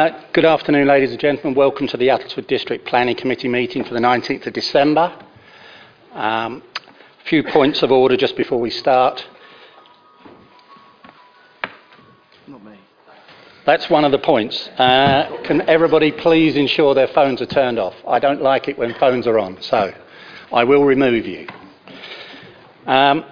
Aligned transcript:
Uh, 0.00 0.18
Good 0.32 0.46
afternoon, 0.46 0.88
ladies 0.88 1.10
and 1.10 1.20
gentlemen. 1.20 1.54
Welcome 1.54 1.86
to 1.88 1.98
the 1.98 2.08
Uttlesford 2.08 2.46
District 2.46 2.86
Planning 2.86 3.16
Committee 3.16 3.48
meeting 3.48 3.84
for 3.84 3.92
the 3.92 4.00
19th 4.00 4.46
of 4.46 4.54
December. 4.54 5.12
Um, 6.14 6.62
A 7.22 7.28
few 7.28 7.42
points 7.42 7.82
of 7.82 7.92
order 7.92 8.16
just 8.16 8.34
before 8.34 8.58
we 8.58 8.70
start. 8.70 9.22
Not 12.46 12.64
me. 12.64 12.78
That's 13.66 13.90
one 13.90 14.06
of 14.06 14.10
the 14.10 14.18
points. 14.18 14.68
Uh, 14.78 15.36
Can 15.44 15.68
everybody 15.68 16.12
please 16.12 16.56
ensure 16.56 16.94
their 16.94 17.08
phones 17.08 17.42
are 17.42 17.46
turned 17.60 17.78
off? 17.78 17.94
I 18.08 18.18
don't 18.20 18.40
like 18.40 18.68
it 18.68 18.78
when 18.78 18.94
phones 18.94 19.26
are 19.26 19.38
on, 19.38 19.60
so 19.60 19.92
I 20.50 20.64
will 20.64 20.86
remove 20.86 21.26
you. 21.26 21.46
Um, 22.86 23.26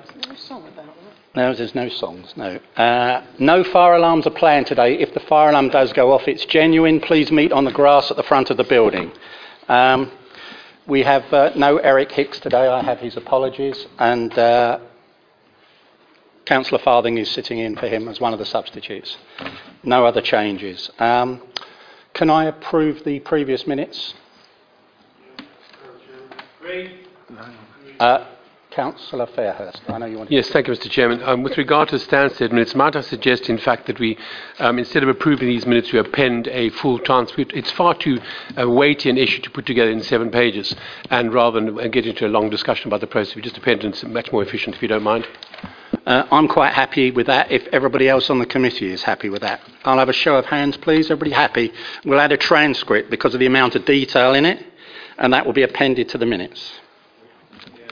No, 1.39 1.55
there's 1.55 1.73
no 1.73 1.89
songs, 1.89 2.35
no. 2.37 2.59
Uh, 2.77 3.23
no 3.39 3.63
fire 3.63 3.95
alarms 3.95 4.27
are 4.27 4.31
planned 4.31 4.67
today. 4.67 4.99
If 4.99 5.15
the 5.15 5.21
fire 5.21 5.51
alarm 5.51 5.69
does 5.69 5.93
go 5.93 6.11
off, 6.11 6.27
it's 6.27 6.45
genuine. 6.45 6.99
Please 6.99 7.31
meet 7.31 7.53
on 7.53 7.65
the 7.65 7.71
grass 7.71 8.11
at 8.11 8.17
the 8.17 8.25
front 8.25 8.51
of 8.51 8.57
the 8.57 8.65
building. 8.65 9.13
Um, 9.69 10.11
we 10.89 11.05
have 11.05 11.33
uh, 11.33 11.53
no 11.55 11.77
Eric 11.77 12.11
Hicks 12.11 12.41
today. 12.41 12.67
I 12.67 12.83
have 12.83 12.99
his 12.99 13.17
apologies. 13.17 13.87
And 14.01 14.37
uh, 14.37 14.81
Councillor 16.45 16.81
Farthing 16.81 17.19
is 17.19 17.31
sitting 17.31 17.61
in 17.61 17.77
for 17.77 17.87
him 17.87 18.09
as 18.09 18.19
one 18.19 18.33
of 18.33 18.41
the 18.41 18.45
substitutes. 18.45 19.17
No 19.85 20.07
other 20.07 20.21
changes. 20.21 20.91
Um, 20.99 21.41
can 22.15 22.31
I 22.31 22.47
approve 22.47 23.05
the 23.05 23.21
previous 23.21 23.65
minutes? 23.65 24.13
Uh, 28.01 28.25
Councillor 28.79 29.27
Fairhurst, 29.27 29.81
I 29.89 29.99
know 29.99 30.07
you 30.07 30.19
want 30.19 30.31
to... 30.31 30.37
Yes, 30.37 30.51
thank 30.51 30.69
you, 30.69 30.73
Mr. 30.73 30.89
Chairman. 30.89 31.21
Um, 31.25 31.43
with 31.43 31.59
regard 31.59 31.89
to 31.89 31.97
Stansted 31.97 32.53
minutes, 32.53 32.77
might 32.77 32.95
I 32.95 33.01
suggest, 33.01 33.51
in 33.51 33.59
fact, 33.59 33.89
that 33.89 33.99
we, 33.99 34.17
um, 34.61 34.79
instead 34.79 35.03
of 35.03 35.09
approving 35.09 35.49
these 35.49 35.67
minutes, 35.67 35.91
we 35.91 35.99
append 35.99 36.47
a 36.47 36.69
full 36.71 37.01
transcript. 37.01 37.53
It's 37.55 37.73
far 37.73 37.97
too 37.97 38.21
uh, 38.57 38.71
weighty 38.71 39.11
an 39.11 39.19
issue 39.19 39.43
to 39.43 39.51
put 39.51 39.67
together 39.67 39.91
in 39.91 40.01
seven 40.05 40.31
pages, 40.31 40.77
and 41.11 41.35
rather 41.35 41.59
than 41.59 41.77
uh, 41.77 41.89
get 41.89 42.07
into 42.07 42.25
a 42.25 42.29
long 42.29 42.51
discussion 42.51 42.87
about 42.87 43.01
the 43.01 43.09
process, 43.09 43.35
we 43.35 43.43
just 43.43 43.59
append 43.59 43.83
it. 43.83 43.89
It's 43.89 44.05
much 44.05 44.31
more 44.31 44.45
efficient, 44.45 44.77
if 44.77 44.83
you 44.83 44.87
don't 44.87 45.03
mind. 45.03 45.27
Uh, 46.07 46.29
I'm 46.31 46.47
quite 46.47 46.73
happy 46.73 47.11
with 47.11 47.27
that 47.27 47.51
if 47.51 47.67
everybody 47.73 48.09
else 48.09 48.31
on 48.31 48.39
the 48.39 48.47
committee 48.47 48.93
is 48.93 49.03
happy 49.03 49.29
with 49.29 49.43
that. 49.43 49.61
I'll 49.87 49.99
have 49.99 50.09
a 50.09 50.13
show 50.13 50.37
of 50.37 50.47
hands, 50.47 50.77
please. 50.77 51.07
Everybody 51.07 51.33
happy? 51.33 51.73
We'll 52.05 52.21
add 52.21 52.31
a 52.31 52.37
transcript 52.37 53.11
because 53.11 53.35
of 53.35 53.41
the 53.41 53.47
amount 53.47 53.75
of 53.75 53.85
detail 53.85 54.35
in 54.35 54.47
it, 54.47 54.65
and 55.19 55.33
that 55.33 55.45
will 55.45 55.53
be 55.53 55.65
appended 55.65 56.09
to 56.11 56.19
the 56.19 56.27
minutes. 56.27 56.79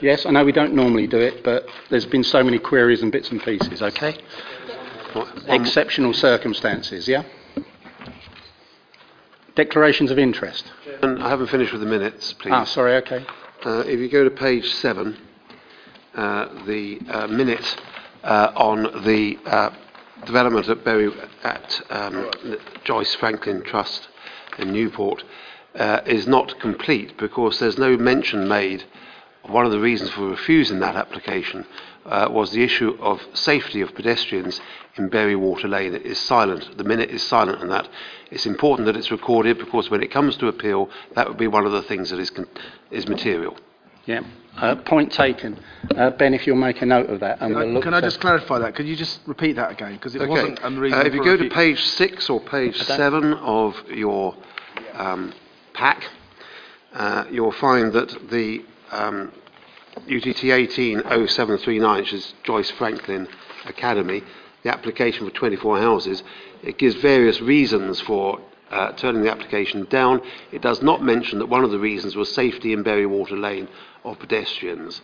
Yes, 0.01 0.25
I 0.25 0.31
know 0.31 0.45
we 0.45 0.51
don't 0.51 0.73
normally 0.73 1.07
do 1.07 1.17
it, 1.17 1.43
but 1.43 1.65
there's 1.89 2.05
been 2.05 2.23
so 2.23 2.43
many 2.43 2.59
queries 2.59 3.01
and 3.01 3.11
bits 3.11 3.29
and 3.31 3.41
pieces, 3.41 3.81
okay? 3.81 4.15
Exceptional 5.47 6.13
circumstances, 6.13 7.07
yeah? 7.07 7.23
Declarations 9.55 10.11
of 10.11 10.19
interest. 10.19 10.71
And 11.01 11.23
I 11.23 11.29
haven't 11.29 11.47
finished 11.47 11.71
with 11.71 11.81
the 11.81 11.87
minutes, 11.87 12.33
please. 12.33 12.51
Ah, 12.53 12.63
sorry, 12.65 12.95
okay. 12.97 13.25
Uh, 13.65 13.79
if 13.87 13.99
you 13.99 14.07
go 14.07 14.23
to 14.23 14.29
page 14.29 14.65
seven, 14.75 15.17
uh, 16.13 16.63
the 16.65 16.99
uh, 17.09 17.27
minute 17.27 17.77
uh, 18.23 18.51
on 18.55 19.03
the 19.03 19.37
uh, 19.45 19.71
development 20.25 20.67
at 20.69 20.83
Berry 20.83 21.11
at 21.43 21.81
um, 21.89 22.29
Joyce 22.83 23.15
Frankland 23.15 23.65
Trust 23.65 24.09
in 24.59 24.71
Newport 24.71 25.23
uh, 25.75 26.01
is 26.05 26.27
not 26.27 26.59
complete 26.59 27.17
because 27.17 27.59
there's 27.59 27.77
no 27.79 27.97
mention 27.97 28.47
made. 28.47 28.83
One 29.47 29.65
of 29.65 29.71
the 29.71 29.79
reasons 29.79 30.09
for 30.11 30.27
refusing 30.27 30.79
that 30.79 30.95
application 30.95 31.65
uh, 32.05 32.27
was 32.29 32.51
the 32.51 32.63
issue 32.63 32.97
of 32.99 33.21
safety 33.33 33.81
of 33.81 33.95
pedestrians 33.95 34.59
in 34.97 35.07
Bury 35.09 35.35
Water 35.35 35.67
Lane. 35.67 35.93
It 35.93 36.05
is 36.05 36.19
silent. 36.19 36.77
The 36.77 36.83
minute 36.83 37.09
is 37.09 37.23
silent 37.23 37.61
on 37.61 37.69
that. 37.69 37.87
It's 38.29 38.45
important 38.45 38.87
that 38.87 38.97
it's 38.97 39.09
recorded 39.09 39.57
because 39.57 39.89
when 39.89 40.03
it 40.03 40.11
comes 40.11 40.35
to 40.37 40.47
appeal, 40.47 40.89
that 41.15 41.27
would 41.27 41.37
be 41.37 41.47
one 41.47 41.65
of 41.65 41.71
the 41.71 41.81
things 41.83 42.09
that 42.09 42.19
is, 42.19 42.29
con- 42.29 42.47
is 42.91 43.07
material. 43.07 43.57
Yeah. 44.05 44.21
Uh, 44.57 44.75
point 44.75 45.11
taken. 45.11 45.59
Uh, 45.95 46.09
ben, 46.09 46.33
if 46.33 46.47
you'll 46.47 46.55
make 46.57 46.81
a 46.81 46.85
note 46.85 47.09
of 47.09 47.19
that. 47.19 47.39
And 47.41 47.53
Can 47.53 47.55
we'll 47.55 47.69
I, 47.69 47.71
look 47.71 47.83
can 47.83 47.93
I 47.93 48.01
just 48.01 48.19
clarify 48.19 48.59
that? 48.59 48.75
Could 48.75 48.87
you 48.87 48.95
just 48.95 49.19
repeat 49.27 49.55
that 49.55 49.71
again? 49.71 49.93
Because 49.93 50.15
it 50.15 50.27
wasn't 50.27 50.59
Uh, 50.63 51.01
if 51.05 51.13
you 51.13 51.23
go 51.23 51.35
a 51.35 51.37
to 51.37 51.49
page 51.49 51.81
six 51.83 52.29
or 52.29 52.39
page 52.41 52.75
seven 52.81 53.33
of 53.35 53.75
your 53.89 54.35
um, 54.93 55.31
pack, 55.73 56.03
uh, 56.93 57.25
you'll 57.29 57.51
find 57.51 57.93
that 57.93 58.29
the 58.31 58.65
um, 58.91 59.31
UTT 60.05 60.43
180739, 60.43 61.99
which 61.99 62.13
is 62.13 62.33
Joyce 62.43 62.71
Frankland 62.71 63.27
Academy, 63.65 64.23
the 64.63 64.69
application 64.69 65.27
for 65.27 65.33
24 65.33 65.79
houses, 65.79 66.23
it 66.63 66.77
gives 66.77 66.95
various 66.95 67.41
reasons 67.41 67.99
for 68.01 68.39
uh, 68.71 68.91
turning 68.93 69.21
the 69.23 69.31
application 69.31 69.85
down. 69.85 70.21
It 70.51 70.61
does 70.61 70.81
not 70.81 71.01
mention 71.01 71.39
that 71.39 71.47
one 71.47 71.63
of 71.63 71.71
the 71.71 71.79
reasons 71.79 72.15
was 72.15 72.33
safety 72.33 72.73
in 72.73 72.83
Bury 72.83 73.05
Water 73.05 73.37
Lane 73.37 73.67
of 74.03 74.19
pedestrians. 74.19 75.01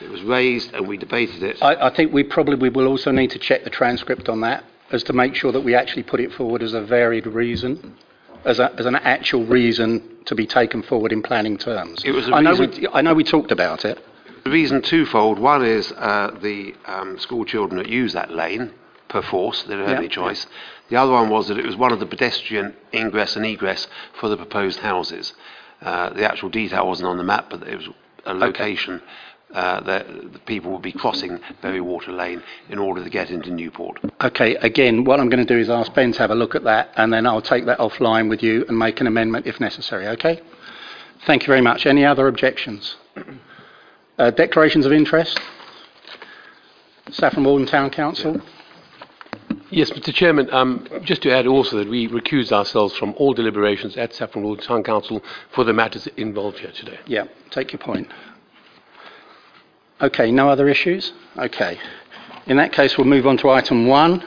It 0.00 0.10
was 0.10 0.22
raised 0.22 0.74
and 0.74 0.86
we 0.86 0.96
debated 0.98 1.42
it. 1.42 1.62
I, 1.62 1.86
I 1.86 1.94
think 1.94 2.12
we 2.12 2.22
probably 2.22 2.68
will 2.68 2.86
also 2.86 3.10
need 3.10 3.30
to 3.30 3.38
check 3.38 3.64
the 3.64 3.70
transcript 3.70 4.28
on 4.28 4.40
that 4.42 4.64
as 4.90 5.02
to 5.04 5.12
make 5.12 5.34
sure 5.34 5.52
that 5.52 5.62
we 5.62 5.74
actually 5.74 6.02
put 6.02 6.20
it 6.20 6.32
forward 6.32 6.62
as 6.62 6.74
a 6.74 6.82
varied 6.82 7.26
reason, 7.26 7.96
as, 8.44 8.58
a, 8.58 8.72
as 8.78 8.86
an 8.86 8.96
actual 8.96 9.44
reason 9.44 10.15
to 10.26 10.34
be 10.34 10.46
taken 10.46 10.82
forward 10.82 11.12
in 11.12 11.22
planning 11.22 11.56
terms. 11.56 12.02
It 12.04 12.12
was 12.12 12.30
I 12.30 12.40
know 12.40 12.54
we, 12.54 12.88
I 12.92 13.00
know 13.00 13.14
we 13.14 13.24
talked 13.24 13.50
about 13.50 13.84
it. 13.84 13.98
The 14.44 14.50
reason 14.50 14.82
twofold. 14.82 15.38
One 15.38 15.64
is 15.64 15.92
uh, 15.92 16.36
the 16.40 16.74
um, 16.84 17.18
school 17.18 17.44
children 17.44 17.78
that 17.78 17.88
use 17.88 18.12
that 18.12 18.30
lane 18.30 18.72
per 19.08 19.22
force, 19.22 19.62
they 19.64 19.74
don't 19.74 19.88
have 19.88 19.98
any 19.98 20.08
choice. 20.08 20.46
The 20.88 20.96
other 20.96 21.12
one 21.12 21.30
was 21.30 21.48
that 21.48 21.58
it 21.58 21.66
was 21.66 21.76
one 21.76 21.92
of 21.92 22.00
the 22.00 22.06
pedestrian 22.06 22.74
ingress 22.92 23.36
and 23.36 23.44
egress 23.44 23.88
for 24.20 24.28
the 24.28 24.36
proposed 24.36 24.80
houses. 24.80 25.32
Uh, 25.80 26.10
the 26.10 26.24
actual 26.24 26.48
detail 26.48 26.86
wasn't 26.86 27.08
on 27.08 27.16
the 27.16 27.24
map, 27.24 27.50
but 27.50 27.66
it 27.66 27.76
was 27.76 27.88
a 28.24 28.34
location 28.34 29.02
uh, 29.56 29.80
that 29.80 30.06
the 30.34 30.38
people 30.40 30.70
would 30.70 30.82
be 30.82 30.92
crossing 30.92 31.40
Bury 31.62 31.80
Water 31.80 32.12
Lane 32.12 32.42
in 32.68 32.78
order 32.78 33.02
to 33.02 33.08
get 33.08 33.30
into 33.30 33.50
Newport. 33.50 33.98
Okay, 34.22 34.54
again, 34.56 35.04
what 35.04 35.18
I'm 35.18 35.30
going 35.30 35.44
to 35.44 35.54
do 35.54 35.58
is 35.58 35.70
ask 35.70 35.94
Ben 35.94 36.12
to 36.12 36.18
have 36.18 36.30
a 36.30 36.34
look 36.34 36.54
at 36.54 36.64
that, 36.64 36.90
and 36.96 37.10
then 37.10 37.26
I'll 37.26 37.40
take 37.40 37.64
that 37.64 37.78
offline 37.78 38.28
with 38.28 38.42
you 38.42 38.66
and 38.68 38.78
make 38.78 39.00
an 39.00 39.06
amendment 39.06 39.46
if 39.46 39.58
necessary, 39.58 40.08
okay? 40.08 40.42
Thank 41.26 41.44
you 41.44 41.46
very 41.46 41.62
much. 41.62 41.86
Any 41.86 42.04
other 42.04 42.28
objections? 42.28 42.96
Uh, 44.18 44.30
declarations 44.30 44.84
of 44.84 44.92
interest? 44.92 45.40
Saffron 47.10 47.44
Walden 47.44 47.66
Town 47.66 47.88
Council? 47.88 48.40
Yes, 49.70 49.90
Mr. 49.90 50.12
Chairman, 50.12 50.52
um, 50.52 50.86
just 51.02 51.22
to 51.22 51.32
add 51.32 51.46
also 51.46 51.78
that 51.78 51.88
we 51.88 52.08
recuse 52.08 52.52
ourselves 52.52 52.94
from 52.96 53.14
all 53.16 53.32
deliberations 53.32 53.96
at 53.96 54.12
Saffron 54.12 54.44
Walden 54.44 54.64
Town 54.64 54.82
Council 54.82 55.22
for 55.54 55.64
the 55.64 55.72
matters 55.72 56.06
involved 56.18 56.58
here 56.58 56.72
today. 56.72 56.98
Yeah, 57.06 57.24
take 57.50 57.72
your 57.72 57.80
point. 57.80 58.08
Okay, 60.00 60.30
no 60.30 60.50
other 60.50 60.68
issues? 60.68 61.12
Okay. 61.38 61.78
In 62.46 62.58
that 62.58 62.72
case, 62.72 62.98
we'll 62.98 63.06
move 63.06 63.26
on 63.26 63.38
to 63.38 63.48
item 63.50 63.86
one. 63.86 64.22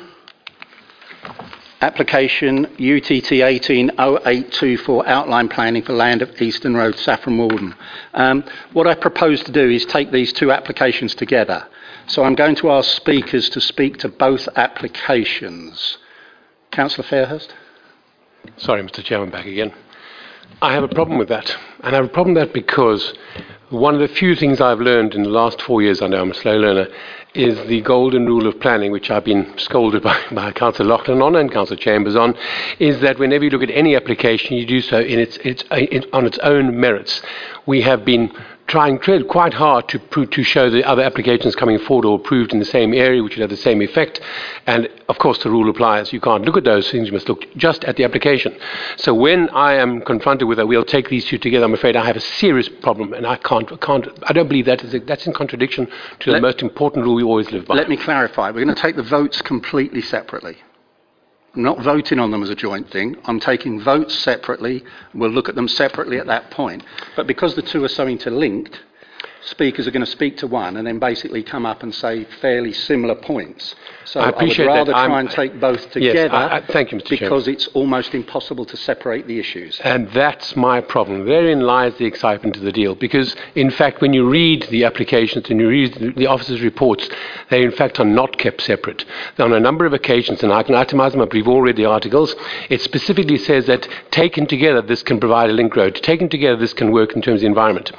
Application 1.81 2.65
UTT 2.73 3.31
180824 3.31 5.07
outline 5.07 5.47
planning 5.47 5.83
for 5.83 5.93
land 5.93 6.21
of 6.21 6.41
Eastern 6.41 6.75
Road, 6.75 6.97
Saffron 6.97 7.37
Walden. 7.37 7.73
Um, 8.15 8.43
what 8.73 8.87
I 8.87 8.95
propose 8.95 9.43
to 9.43 9.51
do 9.51 9.69
is 9.69 9.85
take 9.85 10.11
these 10.11 10.33
two 10.33 10.51
applications 10.51 11.15
together. 11.15 11.65
So 12.07 12.23
I'm 12.23 12.35
going 12.35 12.55
to 12.55 12.71
ask 12.71 12.89
speakers 12.95 13.47
to 13.49 13.61
speak 13.61 13.97
to 13.99 14.09
both 14.09 14.49
applications. 14.55 15.99
Councillor 16.71 17.07
Fairhurst? 17.07 17.53
Sorry, 18.57 18.81
Mr. 18.81 19.03
Chairman, 19.03 19.29
back 19.29 19.45
again. 19.45 19.73
I 20.61 20.73
have 20.73 20.83
a 20.83 20.89
problem 20.89 21.17
with 21.17 21.29
that. 21.29 21.55
And 21.81 21.95
I 21.95 21.99
have 21.99 22.05
a 22.05 22.13
problem 22.13 22.35
with 22.35 22.47
that 22.47 22.53
because 22.53 23.13
one 23.69 23.93
of 23.93 24.01
the 24.01 24.07
few 24.07 24.35
things 24.35 24.59
I've 24.59 24.79
learned 24.79 25.13
in 25.13 25.23
the 25.23 25.29
last 25.29 25.61
four 25.61 25.81
years, 25.81 26.01
I 26.01 26.07
know 26.07 26.21
I'm 26.21 26.31
a 26.31 26.35
slow 26.35 26.57
learner, 26.57 26.87
is 27.35 27.59
the 27.67 27.81
golden 27.81 28.25
rule 28.25 28.47
of 28.47 28.59
planning, 28.59 28.91
which 28.91 29.11
I've 29.11 29.23
been 29.23 29.57
scolded 29.57 30.03
by, 30.09 30.19
by 30.31 30.51
Councillor 30.51 30.89
Loughlin 30.89 31.21
on 31.21 31.35
and 31.35 31.51
Councillor 31.51 31.79
Chambers 31.79 32.15
on, 32.15 32.35
is 32.79 32.99
that 33.01 33.19
whenever 33.19 33.43
you 33.43 33.49
look 33.51 33.63
at 33.63 33.69
any 33.69 33.95
application, 33.95 34.57
you 34.57 34.65
do 34.65 34.81
so 34.81 34.99
in 34.99 35.19
its, 35.19 35.37
its, 35.37 35.63
on 36.11 36.25
its 36.25 36.39
own 36.39 36.79
merits. 36.79 37.21
We 37.65 37.81
have 37.81 38.03
been 38.03 38.35
trying 38.69 38.99
quite 39.27 39.53
hard 39.53 39.89
to, 39.89 39.99
prove, 39.99 40.29
to 40.29 40.43
show 40.43 40.69
the 40.69 40.83
other 40.87 41.01
applications 41.01 41.55
coming 41.55 41.79
forward 41.79 42.05
or 42.05 42.17
approved 42.17 42.53
in 42.53 42.59
the 42.59 42.65
same 42.65 42.93
area, 42.93 43.21
which 43.21 43.35
would 43.35 43.41
have 43.41 43.49
the 43.49 43.57
same 43.57 43.81
effect. 43.81 44.21
And 44.67 44.87
of 45.09 45.17
course, 45.17 45.39
the 45.39 45.49
rule 45.49 45.69
applies. 45.69 46.13
You 46.13 46.21
can't 46.21 46.45
look 46.45 46.55
at 46.55 46.63
those 46.63 46.89
things. 46.89 47.07
You 47.07 47.13
must 47.13 47.27
look 47.27 47.45
just 47.57 47.83
at 47.83 47.97
the 47.97 48.03
application. 48.03 48.55
So 48.95 49.13
when 49.13 49.49
I 49.49 49.73
am 49.73 50.01
confronted 50.01 50.47
with 50.47 50.59
a, 50.59 50.65
we'll 50.65 50.85
take 50.85 51.09
these 51.09 51.25
two 51.25 51.39
together, 51.39 51.65
I'm 51.65 51.73
afraid 51.73 51.95
I 51.95 52.05
have 52.05 52.15
a 52.15 52.21
serious 52.21 52.69
problem, 52.69 53.13
and 53.13 53.25
I 53.25 53.37
can't, 53.37 53.81
can't 53.81 54.07
I 54.23 54.33
don't 54.33 54.47
believe 54.47 54.65
that 54.65 54.83
is 54.83 54.93
a, 54.93 54.99
that's 54.99 55.25
in 55.25 55.33
contradiction 55.33 55.87
to 56.19 56.31
Let- 56.31 56.37
the 56.37 56.41
most 56.41 56.61
important 56.61 57.05
rule 57.05 57.15
we 57.15 57.23
always 57.23 57.51
live 57.51 57.65
by. 57.65 57.75
Let 57.75 57.89
me 57.89 57.97
clarify. 57.97 58.51
We're 58.51 58.63
going 58.63 58.75
to 58.75 58.81
take 58.81 58.95
the 58.95 59.03
votes 59.03 59.41
completely 59.41 60.01
separately. 60.01 60.57
Not 61.55 61.81
voting 61.81 62.19
on 62.19 62.31
them 62.31 62.43
as 62.43 62.49
a 62.49 62.55
joint 62.55 62.89
thing. 62.89 63.15
I'm 63.25 63.39
taking 63.39 63.81
votes 63.81 64.17
separately. 64.17 64.83
We'll 65.13 65.31
look 65.31 65.49
at 65.49 65.55
them 65.55 65.67
separately 65.67 66.17
at 66.17 66.27
that 66.27 66.51
point. 66.51 66.83
But 67.15 67.27
because 67.27 67.55
the 67.55 67.61
two 67.61 67.83
are 67.83 67.89
so 67.89 68.07
interlinked, 68.07 68.79
speakers 69.41 69.87
are 69.87 69.91
going 69.91 70.05
to 70.05 70.11
speak 70.11 70.37
to 70.37 70.47
one 70.47 70.77
and 70.77 70.85
then 70.85 70.99
basically 70.99 71.43
come 71.43 71.65
up 71.65 71.83
and 71.83 71.93
say 71.93 72.25
fairly 72.41 72.73
similar 72.73 73.15
points. 73.15 73.75
So 74.05 74.19
I 74.19 74.23
I, 74.23 74.25
would 74.27 74.35
appreciate 74.35 74.65
that. 74.65 74.71
rather 74.71 74.91
try 74.91 75.01
I'm- 75.03 75.13
and 75.13 75.29
take 75.29 75.59
both 75.59 75.81
Yes, 75.95 76.13
together 76.13 76.35
I- 76.35 76.57
I- 76.57 76.61
thank 76.61 76.91
you, 76.91 76.97
Mr. 76.97 77.05
Chairman. 77.05 77.29
because 77.29 77.47
it's 77.47 77.67
almost 77.67 78.15
impossible 78.15 78.65
to 78.65 78.75
separate 78.77 79.27
the 79.27 79.39
issues. 79.39 79.79
And 79.83 80.09
that's 80.09 80.55
my 80.55 80.81
problem. 80.81 81.25
Therein 81.25 81.61
lies 81.61 81.93
the 81.95 82.05
excitement 82.05 82.57
of 82.57 82.63
the 82.63 82.71
deal. 82.71 82.95
Because, 82.95 83.35
in 83.55 83.69
fact, 83.69 84.01
when 84.01 84.13
you 84.13 84.27
read 84.27 84.63
the 84.69 84.83
applications 84.83 85.49
and 85.49 85.59
you 85.61 85.69
read 85.69 85.93
the- 85.93 86.09
the 86.09 86.27
officers' 86.27 86.61
reports, 86.61 87.07
they, 87.49 87.61
in 87.61 87.71
fact, 87.71 87.99
are 87.99 88.05
not 88.05 88.37
kept 88.37 88.61
separate. 88.61 89.05
On 89.37 89.53
a 89.53 89.59
number 89.59 89.85
of 89.85 89.93
occasions, 89.93 90.43
and 90.43 90.51
I 90.51 90.63
can 90.63 90.75
itemize 90.75 91.11
them 91.11 91.21
up, 91.21 91.33
we've 91.33 91.47
all 91.47 91.61
read 91.61 91.75
the 91.75 91.85
articles, 91.85 92.35
it 92.69 92.81
specifically 92.81 93.37
says 93.37 93.67
that 93.67 93.87
taken 94.11 94.45
together, 94.47 94.81
this 94.81 95.03
can 95.03 95.19
provide 95.19 95.49
a 95.49 95.53
link 95.53 95.75
road. 95.75 95.95
Taken 95.95 96.29
together, 96.29 96.55
this 96.55 96.73
can 96.73 96.91
work 96.91 97.13
in 97.15 97.21
terms 97.21 97.37
of 97.37 97.41
the 97.41 97.47
environment. 97.47 97.91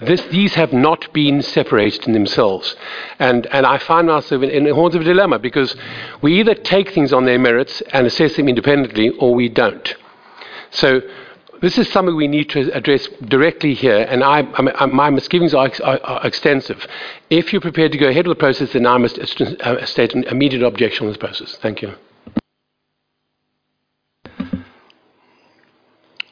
This, 0.00 0.22
these 0.26 0.54
have 0.54 0.72
not 0.72 1.12
been 1.12 1.42
separated 1.42 2.06
in 2.06 2.12
themselves. 2.12 2.76
And, 3.18 3.46
and 3.46 3.66
I 3.66 3.78
find 3.78 4.06
myself 4.06 4.42
in, 4.42 4.50
in 4.50 4.64
the 4.64 4.74
horns 4.74 4.94
of 4.94 5.00
a 5.00 5.04
dilemma 5.04 5.38
because 5.38 5.74
we 6.22 6.38
either 6.38 6.54
take 6.54 6.92
things 6.92 7.12
on 7.12 7.24
their 7.24 7.38
merits 7.38 7.80
and 7.92 8.06
assess 8.06 8.36
them 8.36 8.48
independently 8.48 9.10
or 9.10 9.34
we 9.34 9.48
don't. 9.48 9.96
So 10.70 11.00
this 11.60 11.78
is 11.78 11.90
something 11.90 12.14
we 12.14 12.28
need 12.28 12.48
to 12.50 12.70
address 12.72 13.08
directly 13.26 13.74
here, 13.74 14.06
and 14.08 14.22
I, 14.22 14.40
I, 14.54 14.86
my 14.86 15.10
misgivings 15.10 15.54
are, 15.54 15.70
are, 15.82 16.00
are 16.00 16.26
extensive. 16.26 16.86
If 17.30 17.52
you're 17.52 17.60
prepared 17.60 17.90
to 17.92 17.98
go 17.98 18.08
ahead 18.08 18.28
with 18.28 18.36
the 18.36 18.40
process, 18.40 18.72
then 18.72 18.86
I 18.86 18.96
must 18.98 19.18
uh, 19.18 19.84
state 19.84 20.14
an 20.14 20.24
immediate 20.24 20.62
objection 20.62 21.06
on 21.06 21.12
this 21.12 21.18
process. 21.18 21.56
Thank 21.56 21.82
you. 21.82 21.94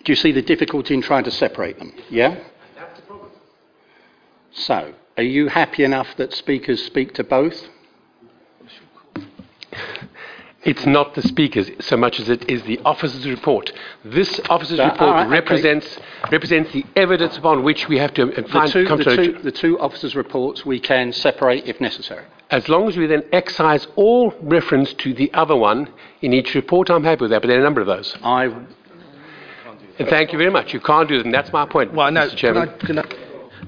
Do 0.04 0.12
you 0.12 0.16
see 0.16 0.30
the 0.30 0.42
difficulty 0.42 0.94
in 0.94 1.02
trying 1.02 1.24
to 1.24 1.32
separate 1.32 1.80
them? 1.80 1.92
Yeah? 2.08 2.36
That's 4.56 4.66
the 4.68 4.74
problem. 4.74 4.92
So, 4.94 4.94
are 5.18 5.22
you 5.22 5.48
happy 5.48 5.84
enough 5.84 6.16
that 6.16 6.32
speakers 6.32 6.82
speak 6.84 7.14
to 7.14 7.24
both? 7.24 7.68
It's 10.66 10.84
not 10.84 11.14
the 11.14 11.22
speakers 11.22 11.70
so 11.78 11.96
much 11.96 12.18
as 12.18 12.28
it 12.28 12.50
is 12.50 12.60
the 12.64 12.80
officer's 12.84 13.24
report. 13.28 13.70
This 14.04 14.40
officer's 14.50 14.78
So, 14.78 14.84
report 14.84 15.00
all 15.00 15.12
right, 15.12 15.22
okay. 15.26 15.30
represents, 15.30 15.96
represents 16.32 16.72
the 16.72 16.84
evidence 16.96 17.36
upon 17.36 17.62
which 17.62 17.88
we 17.88 17.98
have 17.98 18.12
to 18.14 18.32
uh, 18.32 18.40
The 18.42 18.48
find 18.48 18.72
two, 18.72 18.84
come 18.84 18.98
the, 18.98 19.04
to 19.04 19.16
two, 19.16 19.38
the 19.44 19.52
two 19.52 19.78
officers' 19.78 20.16
reports 20.16 20.66
we 20.66 20.80
can 20.80 21.12
separate 21.12 21.66
if 21.68 21.80
necessary. 21.80 22.24
As 22.50 22.68
long 22.68 22.88
as 22.88 22.96
we 22.96 23.06
then 23.06 23.22
excise 23.32 23.86
all 23.94 24.34
reference 24.42 24.92
to 24.94 25.14
the 25.14 25.32
other 25.34 25.54
one 25.54 25.88
in 26.20 26.32
each 26.32 26.56
report, 26.56 26.90
I'm 26.90 27.04
happy 27.04 27.20
with 27.22 27.30
that, 27.30 27.42
but 27.42 27.46
there 27.46 27.58
are 27.58 27.60
a 27.60 27.64
number 27.64 27.80
of 27.80 27.86
those. 27.86 28.16
I, 28.24 28.46
And 30.00 30.08
thank 30.08 30.32
you 30.32 30.38
very 30.38 30.50
much. 30.50 30.74
You 30.74 30.80
can't 30.80 31.08
do 31.08 31.18
that, 31.18 31.26
and 31.26 31.34
that's 31.34 31.52
my 31.52 31.64
point, 31.66 31.94
Well, 31.94 32.10
no, 32.10 32.28
Mr. 32.28 32.36
Chairman. 32.36 32.76
can 32.80 32.98
I, 32.98 33.02
can 33.02 33.20
I, 33.20 33.25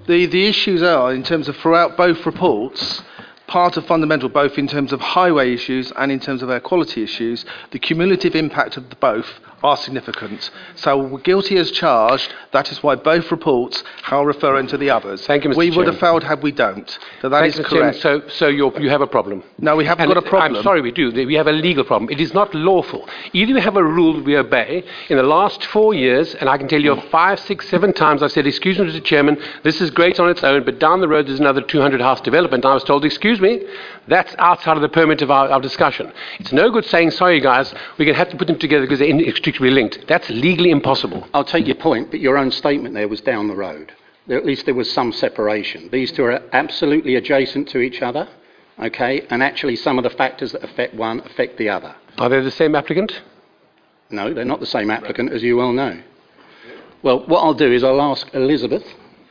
the, 0.08 0.26
the 0.26 0.46
issues 0.46 0.82
are, 0.82 1.14
in 1.14 1.22
terms 1.22 1.48
of 1.48 1.56
throughout 1.56 1.96
both 1.96 2.26
reports, 2.26 3.02
part 3.46 3.76
of 3.76 3.86
fundamental, 3.86 4.28
both 4.28 4.58
in 4.58 4.66
terms 4.66 4.92
of 4.92 5.00
highway 5.00 5.52
issues 5.54 5.92
and 5.96 6.10
in 6.10 6.18
terms 6.18 6.42
of 6.42 6.50
air 6.50 6.60
quality 6.60 7.02
issues, 7.02 7.44
the 7.70 7.78
cumulative 7.78 8.34
impact 8.34 8.76
of 8.76 8.88
both 9.00 9.26
are 9.62 9.76
significant. 9.76 10.50
So 10.76 10.98
we're 10.98 11.18
guilty 11.20 11.56
as 11.56 11.70
charged. 11.70 12.32
That 12.52 12.70
is 12.70 12.82
why 12.82 12.94
both 12.94 13.30
reports 13.30 13.82
are 14.10 14.24
referring 14.24 14.66
to 14.68 14.78
the 14.78 14.90
others. 14.90 15.26
Thank 15.26 15.44
you, 15.44 15.50
Mr. 15.50 15.56
We 15.56 15.70
would 15.70 15.86
have 15.86 15.98
failed 15.98 16.22
had 16.22 16.42
we 16.42 16.52
don't. 16.52 16.88
So 17.20 17.28
that 17.28 17.40
Thank 17.40 17.54
is 17.54 17.60
Mr. 17.60 17.68
Chairman. 17.70 17.90
correct. 18.00 18.00
So, 18.00 18.28
so 18.28 18.46
you 18.48 18.88
have 18.88 19.00
a 19.00 19.06
problem. 19.06 19.42
No, 19.58 19.76
we 19.76 19.84
haven't 19.84 20.04
And 20.04 20.14
got 20.14 20.24
a 20.24 20.28
problem. 20.28 20.56
I'm 20.56 20.62
sorry, 20.62 20.80
we 20.80 20.92
do. 20.92 21.10
We 21.12 21.34
have 21.34 21.46
a 21.48 21.52
legal 21.52 21.84
problem. 21.84 22.10
It 22.10 22.20
is 22.20 22.34
not 22.34 22.54
lawful. 22.54 23.08
Either 23.32 23.54
we 23.54 23.60
have 23.60 23.76
a 23.76 23.84
rule 23.84 24.22
we 24.22 24.36
obey. 24.36 24.84
In 25.08 25.16
the 25.16 25.22
last 25.22 25.64
four 25.66 25.94
years, 25.94 26.34
and 26.36 26.48
I 26.48 26.56
can 26.58 26.68
tell 26.68 26.80
you 26.80 26.94
five, 27.10 27.40
six, 27.40 27.68
seven 27.68 27.92
times, 27.92 28.22
I've 28.22 28.32
said, 28.32 28.46
excuse 28.46 28.78
me, 28.78 28.86
Mr. 28.86 29.02
Chairman, 29.04 29.38
this 29.64 29.80
is 29.80 29.90
great 29.90 30.20
on 30.20 30.28
its 30.30 30.44
own, 30.44 30.64
but 30.64 30.78
down 30.78 31.00
the 31.00 31.08
road 31.08 31.26
there's 31.26 31.40
another 31.40 31.62
200 31.62 32.00
house 32.00 32.20
development. 32.20 32.64
And 32.64 32.70
I 32.70 32.74
was 32.74 32.84
told, 32.84 33.04
excuse 33.04 33.40
me, 33.40 33.62
that's 34.08 34.34
outside 34.38 34.76
of 34.76 34.82
the 34.82 34.88
permit 34.88 35.22
of 35.22 35.30
our, 35.30 35.48
our 35.48 35.60
discussion. 35.60 36.12
It's 36.38 36.52
no 36.52 36.70
good 36.70 36.84
saying, 36.84 37.12
sorry, 37.12 37.40
guys, 37.40 37.72
we're 37.98 38.06
going 38.06 38.14
to 38.14 38.18
have 38.18 38.30
to 38.30 38.36
put 38.36 38.46
them 38.46 38.58
together 38.58 38.84
because 38.84 38.98
they're 38.98 39.08
inextricably 39.08 39.70
linked. 39.70 40.06
That's 40.08 40.28
legally 40.30 40.70
impossible. 40.70 41.26
I'll 41.34 41.44
take 41.44 41.66
your 41.66 41.76
point, 41.76 42.10
but 42.10 42.20
your 42.20 42.38
own 42.38 42.50
statement 42.50 42.94
there 42.94 43.08
was 43.08 43.20
down 43.20 43.48
the 43.48 43.56
road. 43.56 43.92
There, 44.26 44.38
at 44.38 44.44
least 44.44 44.66
there 44.66 44.74
was 44.74 44.90
some 44.92 45.12
separation. 45.12 45.88
These 45.90 46.12
two 46.12 46.24
are 46.24 46.42
absolutely 46.52 47.16
adjacent 47.16 47.68
to 47.70 47.78
each 47.78 48.02
other, 48.02 48.28
okay, 48.78 49.26
and 49.30 49.42
actually 49.42 49.76
some 49.76 49.98
of 49.98 50.04
the 50.04 50.10
factors 50.10 50.52
that 50.52 50.62
affect 50.62 50.94
one 50.94 51.20
affect 51.20 51.56
the 51.56 51.68
other. 51.68 51.94
Are 52.18 52.28
they 52.28 52.40
the 52.40 52.50
same 52.50 52.74
applicant? 52.74 53.22
No, 54.10 54.32
they're 54.32 54.44
not 54.44 54.60
the 54.60 54.66
same 54.66 54.90
applicant, 54.90 55.32
as 55.32 55.42
you 55.42 55.56
well 55.56 55.72
know. 55.72 56.02
Well, 57.02 57.26
what 57.26 57.40
I'll 57.40 57.54
do 57.54 57.72
is 57.72 57.84
I'll 57.84 58.02
ask 58.02 58.28
Elizabeth 58.34 58.84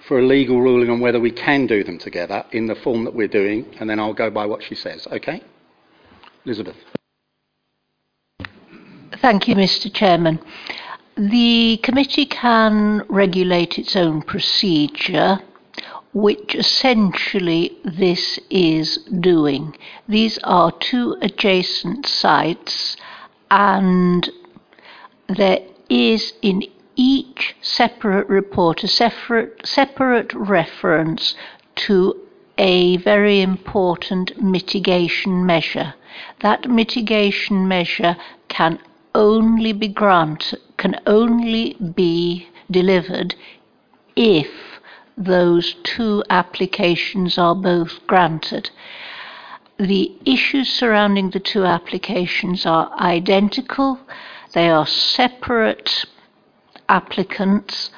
for 0.08 0.20
a 0.20 0.26
legal 0.26 0.62
ruling 0.62 0.90
on 0.90 1.00
whether 1.00 1.20
we 1.20 1.32
can 1.32 1.68
do 1.68 1.84
them 1.84 1.98
together 1.98 2.46
in 2.52 2.68
the 2.68 2.76
form 2.76 3.04
that 3.04 3.14
we're 3.14 3.28
doing, 3.28 3.66
and 3.80 3.90
then 3.90 4.00
I'll 4.00 4.14
go 4.14 4.30
by 4.30 4.46
what 4.46 4.64
she 4.64 4.76
says, 4.76 5.06
okay? 5.12 5.42
Elizabeth. 6.46 6.78
Thank 9.22 9.48
you, 9.48 9.56
Mr. 9.56 9.94
Chairman. 9.94 10.40
The 11.18 11.80
committee 11.84 12.26
can 12.26 13.04
regulate 13.10 13.80
its 13.80 13.96
own 13.96 14.22
procedure, 14.22 15.40
which 16.14 16.56
essentially 16.56 17.78
this 17.84 18.40
is 18.50 18.98
doing. 19.20 19.76
These 20.08 20.38
are 20.44 20.72
two 20.72 21.18
adjacent 21.22 22.06
sites, 22.06 22.96
and 23.50 24.30
there 25.28 25.60
is 25.90 26.34
in 26.42 26.64
each 26.98 27.56
separate 27.62 28.28
report 28.28 28.84
a 28.84 28.88
separate, 28.88 29.66
separate 29.66 30.34
reference 30.34 31.36
to 31.76 32.20
a 32.58 32.98
very 32.98 33.40
important 33.40 34.42
mitigation 34.42 35.46
measure. 35.46 35.94
That 36.40 36.70
mitigation 36.70 37.68
measure 37.68 38.18
can 38.48 38.80
only 39.14 39.74
be 39.74 39.88
granted, 39.88 40.60
can 40.78 41.00
only 41.06 41.76
be 41.76 42.50
delivered 42.70 43.36
if 44.16 44.50
those 45.16 45.76
two 45.84 46.24
applications 46.30 47.38
are 47.38 47.56
both 47.56 48.06
granted. 48.08 48.72
The 49.78 50.12
issues 50.26 50.74
surrounding 50.74 51.30
the 51.30 51.40
two 51.40 51.64
applications 51.64 52.66
are 52.66 52.92
identical. 53.00 54.00
They 54.54 54.70
are 54.70 54.88
separate 54.88 56.06
applicants, 56.90 57.92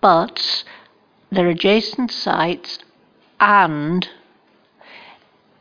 but 0.00 0.64
they're 1.30 1.48
adjacent 1.48 2.10
sites 2.10 2.78
and 3.40 4.08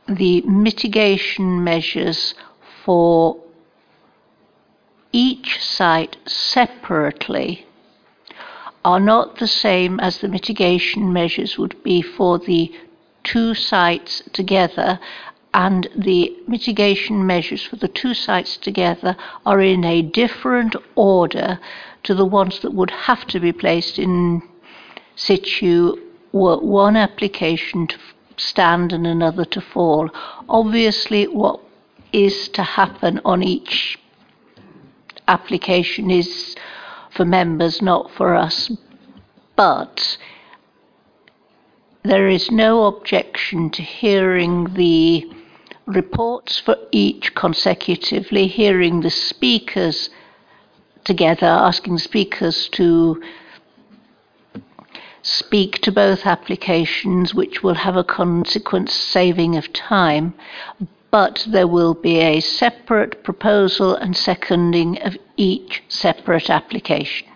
the 0.07 0.41
mitigation 0.41 1.63
measures 1.63 2.35
for 2.83 3.37
each 5.11 5.63
site 5.63 6.17
separately 6.25 7.65
are 8.83 9.00
not 9.00 9.38
the 9.38 9.48
same 9.48 10.00
as 10.00 10.17
the 10.17 10.27
mitigation 10.27 11.13
measures 11.13 11.57
would 11.57 11.81
be 11.83 12.01
for 12.01 12.38
the 12.39 12.71
two 13.24 13.53
sites 13.53 14.21
together, 14.33 15.00
and 15.53 15.88
the 15.95 16.36
mitigation 16.48 17.25
measures 17.25 17.63
for 17.63 17.75
the 17.75 17.88
two 17.88 18.13
sites 18.13 18.57
together 18.57 19.15
are 19.45 19.62
in 19.62 19.83
a 19.83 20.01
different 20.01 20.75
order 20.95 21.60
to 22.03 22.15
the 22.15 22.25
ones 22.25 22.60
that 22.60 22.74
would 22.74 22.91
have 22.91 23.25
to 23.27 23.39
be 23.39 23.51
placed 23.51 24.00
in 24.00 24.41
situ 25.15 25.95
one 26.31 26.98
application 26.98 27.86
to 27.86 27.98
stand 28.38 28.91
and 28.91 29.05
another 29.05 29.45
to 29.45 29.62
fall. 29.62 30.10
Obviously, 30.50 31.27
what 31.27 31.60
is 32.12 32.50
to 32.50 32.63
happen 32.63 33.22
on 33.24 33.43
each 33.43 34.00
application 35.27 36.10
is 36.10 36.55
for 37.12 37.25
members, 37.25 37.81
not 37.81 38.12
for 38.12 38.36
us. 38.36 38.72
But 39.55 40.17
there 42.03 42.27
is 42.27 42.51
no 42.51 42.86
objection 42.86 43.69
to 43.72 43.83
hearing 43.83 44.74
the 44.74 45.31
reports 45.85 46.59
for 46.59 46.77
each 46.91 47.35
consecutively, 47.35 48.47
hearing 48.47 49.01
the 49.01 49.09
speakers 49.09 50.09
together, 51.03 51.45
asking 51.45 51.93
the 51.95 51.99
speakers 51.99 52.69
to 52.69 53.21
speak 55.21 55.79
to 55.81 55.91
both 55.91 56.25
applications, 56.25 57.33
which 57.33 57.63
will 57.63 57.75
have 57.75 57.95
a 57.95 58.03
consequent 58.03 58.89
saving 58.89 59.55
of 59.55 59.71
time, 59.73 60.33
but 61.11 61.45
there 61.47 61.67
will 61.67 61.93
be 61.93 62.19
a 62.19 62.39
separate 62.39 63.23
proposal 63.23 63.95
and 63.95 64.15
seconding 64.17 65.01
of 65.01 65.17
each 65.37 65.83
separate 65.87 66.49
application. 66.49 67.27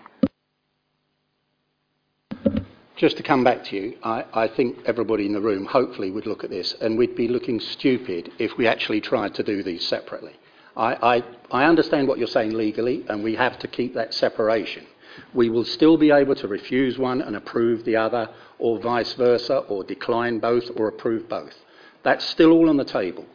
Just 2.97 3.17
to 3.17 3.23
come 3.23 3.43
back 3.43 3.63
to 3.65 3.75
you, 3.75 3.95
I, 4.03 4.25
I 4.33 4.47
think 4.47 4.79
everybody 4.87 5.27
in 5.27 5.33
the 5.33 5.39
room 5.39 5.65
hopefully 5.65 6.09
would 6.09 6.25
look 6.25 6.43
at 6.43 6.49
this 6.49 6.73
and 6.81 6.97
we'd 6.97 7.15
be 7.15 7.27
looking 7.27 7.59
stupid 7.59 8.31
if 8.39 8.57
we 8.57 8.65
actually 8.65 9.01
tried 9.01 9.35
to 9.35 9.43
do 9.43 9.61
these 9.61 9.87
separately. 9.87 10.33
I, 10.75 11.17
I, 11.17 11.23
I 11.51 11.65
understand 11.65 12.07
what 12.07 12.17
you're 12.17 12.27
saying 12.27 12.55
legally 12.55 13.05
and 13.07 13.23
we 13.23 13.35
have 13.35 13.59
to 13.59 13.67
keep 13.67 13.93
that 13.93 14.15
separation. 14.15 14.87
We 15.35 15.51
will 15.51 15.63
still 15.63 15.95
be 15.95 16.09
able 16.09 16.33
to 16.35 16.47
refuse 16.47 16.97
one 16.97 17.21
and 17.21 17.35
approve 17.35 17.85
the 17.85 17.95
other, 17.95 18.29
or 18.57 18.79
vice 18.79 19.13
versa, 19.13 19.57
or 19.69 19.83
decline 19.83 20.39
both 20.39 20.69
or 20.75 20.87
approve 20.87 21.29
both. 21.29 21.53
That's 22.01 22.25
still 22.25 22.51
all 22.51 22.67
on 22.67 22.77
the 22.77 22.85
table. 22.85 23.25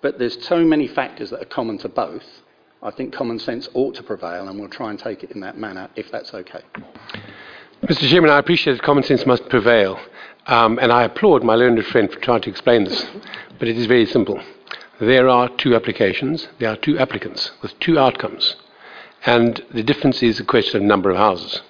But 0.00 0.20
there's 0.20 0.44
so 0.44 0.64
many 0.64 0.86
factors 0.86 1.30
that 1.30 1.42
are 1.42 1.46
common 1.46 1.78
to 1.78 1.88
both. 1.88 2.24
I 2.82 2.92
think 2.92 3.12
common 3.12 3.40
sense 3.40 3.68
ought 3.74 3.96
to 3.96 4.02
prevail, 4.04 4.48
and 4.48 4.58
we'll 4.60 4.68
try 4.68 4.90
and 4.90 4.98
take 4.98 5.24
it 5.24 5.32
in 5.32 5.40
that 5.40 5.58
manner 5.58 5.88
if 5.96 6.10
that's 6.12 6.34
okay. 6.34 6.62
Mr. 7.86 8.08
Chairman, 8.08 8.30
I 8.30 8.40
appreciate 8.40 8.72
that 8.72 8.82
common 8.82 9.04
sense 9.04 9.24
must 9.26 9.48
prevail, 9.48 10.00
um, 10.48 10.76
and 10.82 10.90
I 10.90 11.04
applaud 11.04 11.44
my 11.44 11.54
learned 11.54 11.86
friend 11.86 12.10
for 12.10 12.18
trying 12.18 12.40
to 12.40 12.50
explain 12.50 12.82
this. 12.82 13.06
But 13.60 13.68
it 13.68 13.78
is 13.78 13.86
very 13.86 14.06
simple. 14.06 14.42
There 14.98 15.28
are 15.28 15.48
two 15.50 15.76
applications, 15.76 16.48
there 16.58 16.68
are 16.68 16.76
two 16.76 16.98
applicants 16.98 17.52
with 17.62 17.78
two 17.78 17.96
outcomes, 17.96 18.56
and 19.24 19.64
the 19.72 19.84
difference 19.84 20.20
is 20.20 20.40
a 20.40 20.44
question 20.44 20.78
of 20.78 20.82
number 20.82 21.10
of 21.10 21.16
houses. 21.16 21.62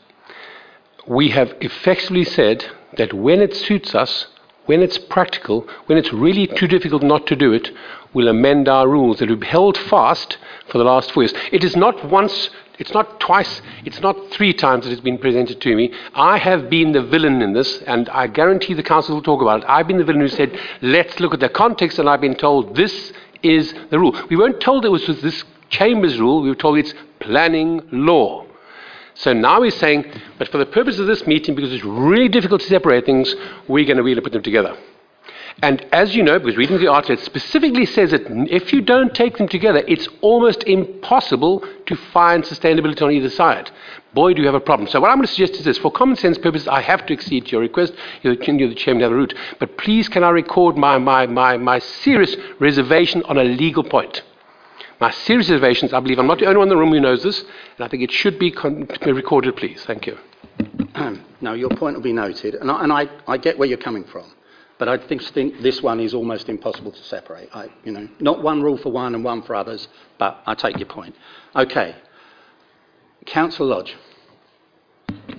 We 1.06 1.28
have 1.30 1.54
effectively 1.60 2.24
said 2.24 2.64
that 2.96 3.12
when 3.12 3.42
it 3.42 3.54
suits 3.54 3.94
us, 3.94 4.28
when 4.64 4.80
it's 4.80 4.96
practical, 4.96 5.68
when 5.84 5.98
it's 5.98 6.14
really 6.14 6.46
too 6.46 6.66
difficult 6.66 7.02
not 7.02 7.26
to 7.26 7.36
do 7.36 7.52
it, 7.52 7.70
we'll 8.14 8.28
amend 8.28 8.70
our 8.70 8.88
rules 8.88 9.18
that 9.18 9.28
we've 9.28 9.42
held 9.42 9.76
fast 9.76 10.38
for 10.68 10.78
the 10.78 10.84
last 10.84 11.12
four 11.12 11.24
years. 11.24 11.34
It 11.52 11.62
is 11.62 11.76
not 11.76 12.08
once, 12.08 12.48
it's 12.78 12.92
not 12.92 13.20
twice, 13.20 13.62
it's 13.84 14.00
not 14.00 14.30
three 14.30 14.52
times 14.52 14.84
that 14.84 14.92
it's 14.92 15.00
been 15.00 15.18
presented 15.18 15.60
to 15.60 15.74
me. 15.74 15.92
I 16.14 16.38
have 16.38 16.68
been 16.68 16.92
the 16.92 17.02
villain 17.02 17.42
in 17.42 17.52
this, 17.52 17.82
and 17.82 18.08
I 18.10 18.26
guarantee 18.26 18.74
the 18.74 18.82
council 18.82 19.14
will 19.14 19.22
talk 19.22 19.42
about 19.42 19.62
it. 19.62 19.66
I've 19.68 19.86
been 19.86 19.98
the 19.98 20.04
villain 20.04 20.20
who 20.20 20.28
said, 20.28 20.58
let's 20.82 21.18
look 21.20 21.34
at 21.34 21.40
the 21.40 21.48
context, 21.48 21.98
and 21.98 22.08
I've 22.08 22.20
been 22.20 22.36
told 22.36 22.76
this 22.76 23.12
is 23.42 23.74
the 23.90 23.98
rule. 23.98 24.14
We 24.28 24.36
weren't 24.36 24.60
told 24.60 24.84
it 24.84 24.90
was 24.90 25.06
this 25.06 25.44
Chamber's 25.68 26.18
rule, 26.18 26.42
we 26.42 26.48
were 26.48 26.54
told 26.54 26.78
it's 26.78 26.94
planning 27.20 27.82
law. 27.90 28.46
So 29.14 29.32
now 29.32 29.62
he's 29.62 29.74
saying, 29.76 30.12
but 30.38 30.48
for 30.48 30.58
the 30.58 30.66
purpose 30.66 30.98
of 30.98 31.06
this 31.06 31.26
meeting, 31.26 31.54
because 31.54 31.72
it's 31.72 31.84
really 31.84 32.28
difficult 32.28 32.60
to 32.60 32.66
separate 32.66 33.06
things, 33.06 33.34
we're 33.66 33.86
going 33.86 33.96
to 33.96 34.02
really 34.02 34.20
put 34.20 34.32
them 34.32 34.42
together. 34.42 34.76
And 35.62 35.86
as 35.90 36.14
you 36.14 36.22
know, 36.22 36.38
because 36.38 36.56
reading 36.58 36.78
the 36.78 36.88
article, 36.88 37.14
it 37.14 37.20
specifically 37.20 37.86
says 37.86 38.10
that 38.10 38.26
if 38.50 38.74
you 38.74 38.82
don't 38.82 39.14
take 39.14 39.38
them 39.38 39.48
together, 39.48 39.82
it's 39.88 40.06
almost 40.20 40.62
impossible 40.64 41.64
to 41.86 41.96
find 41.96 42.44
sustainability 42.44 43.00
on 43.00 43.10
either 43.10 43.30
side. 43.30 43.70
Boy, 44.12 44.34
do 44.34 44.42
you 44.42 44.46
have 44.46 44.54
a 44.54 44.60
problem. 44.60 44.86
So 44.88 45.00
what 45.00 45.10
I'm 45.10 45.16
going 45.16 45.26
to 45.26 45.32
suggest 45.32 45.54
is 45.54 45.64
this. 45.64 45.78
For 45.78 45.90
common 45.90 46.16
sense 46.16 46.36
purposes, 46.36 46.68
I 46.68 46.82
have 46.82 47.06
to 47.06 47.14
accede 47.14 47.46
to 47.46 47.52
your 47.52 47.62
request. 47.62 47.94
You're, 48.22 48.34
you're 48.34 48.68
the 48.68 48.74
chairman 48.74 49.02
of 49.04 49.10
the 49.10 49.16
route. 49.16 49.34
But 49.58 49.78
please 49.78 50.10
can 50.10 50.24
I 50.24 50.30
record 50.30 50.76
my, 50.76 50.98
my, 50.98 51.26
my, 51.26 51.56
my 51.56 51.78
serious 51.78 52.36
reservation 52.58 53.22
on 53.24 53.38
a 53.38 53.44
legal 53.44 53.82
point. 53.82 54.22
My 55.00 55.10
serious 55.10 55.48
reservations, 55.48 55.92
I 55.94 56.00
believe 56.00 56.18
I'm 56.18 56.26
not 56.26 56.38
the 56.38 56.46
only 56.46 56.58
one 56.58 56.66
in 56.66 56.70
the 56.70 56.76
room 56.76 56.92
who 56.92 57.00
knows 57.00 57.22
this, 57.22 57.40
and 57.40 57.84
I 57.84 57.88
think 57.88 58.02
it 58.02 58.12
should 58.12 58.38
be 58.38 58.50
con- 58.50 58.88
recorded, 59.04 59.56
please. 59.56 59.82
Thank 59.84 60.06
you. 60.06 60.18
no, 61.40 61.52
your 61.52 61.68
point 61.70 61.96
will 61.96 62.02
be 62.02 62.14
noted, 62.14 62.54
and 62.54 62.70
I, 62.70 62.82
and 62.82 62.92
I, 62.92 63.08
I 63.26 63.36
get 63.36 63.58
where 63.58 63.68
you're 63.68 63.76
coming 63.76 64.04
from. 64.04 64.32
But 64.78 64.88
I 64.88 64.98
think, 64.98 65.22
think 65.22 65.62
this 65.62 65.82
one 65.82 66.00
is 66.00 66.12
almost 66.12 66.48
impossible 66.48 66.92
to 66.92 67.02
separate. 67.02 67.48
I, 67.54 67.70
you 67.84 67.92
know, 67.92 68.08
not 68.20 68.42
one 68.42 68.62
rule 68.62 68.76
for 68.76 68.92
one 68.92 69.14
and 69.14 69.24
one 69.24 69.42
for 69.42 69.54
others, 69.54 69.88
but 70.18 70.42
I 70.46 70.54
take 70.54 70.78
your 70.78 70.88
point. 70.88 71.14
Okay. 71.54 71.96
Council 73.24 73.66
Lodge. 73.66 73.96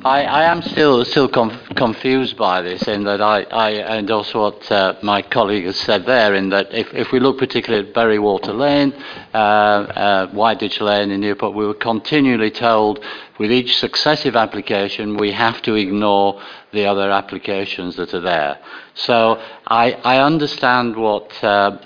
I, 0.04 0.24
I 0.24 0.44
am 0.44 0.62
still 0.62 1.04
still 1.06 1.28
conf- 1.28 1.76
confused 1.76 2.38
by 2.38 2.62
this 2.62 2.88
in 2.88 3.04
that 3.06 3.20
I, 3.22 3.44
I 3.44 3.98
endorse 3.98 4.34
what 4.34 4.72
uh, 4.72 4.96
my 5.02 5.22
colleague 5.22 5.66
has 5.66 5.78
said 5.78 6.06
there 6.06 6.36
in 6.36 6.50
that 6.50 6.74
if, 6.74 6.94
if 6.94 7.12
we 7.12 7.20
look 7.20 7.38
particularly 7.38 7.88
at 7.88 7.94
Burywater 7.94 8.58
Lane, 8.58 8.94
uh, 9.34 9.38
uh, 9.38 10.28
Whiteditch 10.32 10.80
Lane 10.82 11.12
in 11.12 11.20
Newport, 11.22 11.56
we 11.56 11.66
were 11.66 11.74
continually 11.74 12.52
told 12.52 13.04
with 13.40 13.52
each 13.52 13.78
successive 13.78 14.36
application 14.36 15.18
we 15.18 15.32
have 15.32 15.62
to 15.64 15.76
ignore 15.76 16.42
the 16.72 16.86
other 16.86 17.12
applications 17.12 17.96
that 17.96 18.14
are 18.14 18.22
there. 18.22 18.60
So 18.94 19.42
I, 19.66 19.94
I 19.94 20.20
understand 20.20 20.96
what 20.96 21.32
uh, 21.44 21.78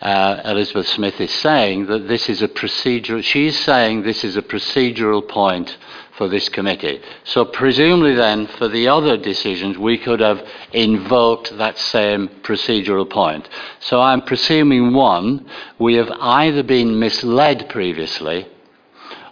uh, 0.00 0.42
Elizabeth 0.44 0.86
Smith 0.88 1.20
is 1.20 1.32
saying 1.32 1.86
that 1.86 2.06
this 2.08 2.28
is 2.28 2.42
a 2.42 2.48
procedural. 2.48 3.22
She's 3.22 3.58
saying 3.58 4.02
this 4.02 4.24
is 4.24 4.36
a 4.36 4.42
procedural 4.42 5.26
point 5.26 5.76
for 6.16 6.28
this 6.28 6.48
committee. 6.48 7.00
So 7.24 7.44
presumably 7.44 8.14
then, 8.14 8.46
for 8.46 8.68
the 8.68 8.88
other 8.88 9.16
decisions, 9.16 9.78
we 9.78 9.98
could 9.98 10.20
have 10.20 10.46
invoked 10.72 11.56
that 11.58 11.78
same 11.78 12.28
procedural 12.42 13.08
point. 13.08 13.48
So 13.80 14.00
I'm 14.00 14.22
presuming 14.22 14.94
one, 14.94 15.48
we 15.78 15.94
have 15.94 16.10
either 16.10 16.64
been 16.64 16.98
misled 16.98 17.68
previously, 17.68 18.48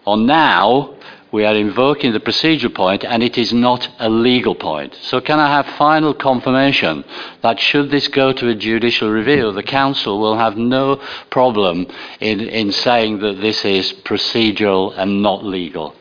or 0.04 0.16
now 0.16 0.94
we 1.32 1.44
are 1.44 1.54
invoking 1.54 2.12
the 2.12 2.20
procedural 2.20 2.74
point 2.74 3.04
and 3.04 3.22
it 3.22 3.36
is 3.36 3.52
not 3.52 3.88
a 3.98 4.08
legal 4.08 4.54
point. 4.54 4.94
So 5.02 5.20
can 5.20 5.38
I 5.38 5.48
have 5.48 5.66
final 5.76 6.14
confirmation 6.14 7.04
that 7.42 7.58
should 7.58 7.90
this 7.90 8.08
go 8.08 8.32
to 8.32 8.48
a 8.48 8.54
judicial 8.54 9.10
review, 9.10 9.52
the 9.52 9.62
council 9.62 10.20
will 10.20 10.36
have 10.36 10.56
no 10.56 11.00
problem 11.30 11.86
in, 12.20 12.40
in 12.40 12.72
saying 12.72 13.18
that 13.20 13.40
this 13.40 13.64
is 13.64 13.92
procedural 13.92 14.94
and 14.96 15.22
not 15.22 15.44
legal? 15.44 15.94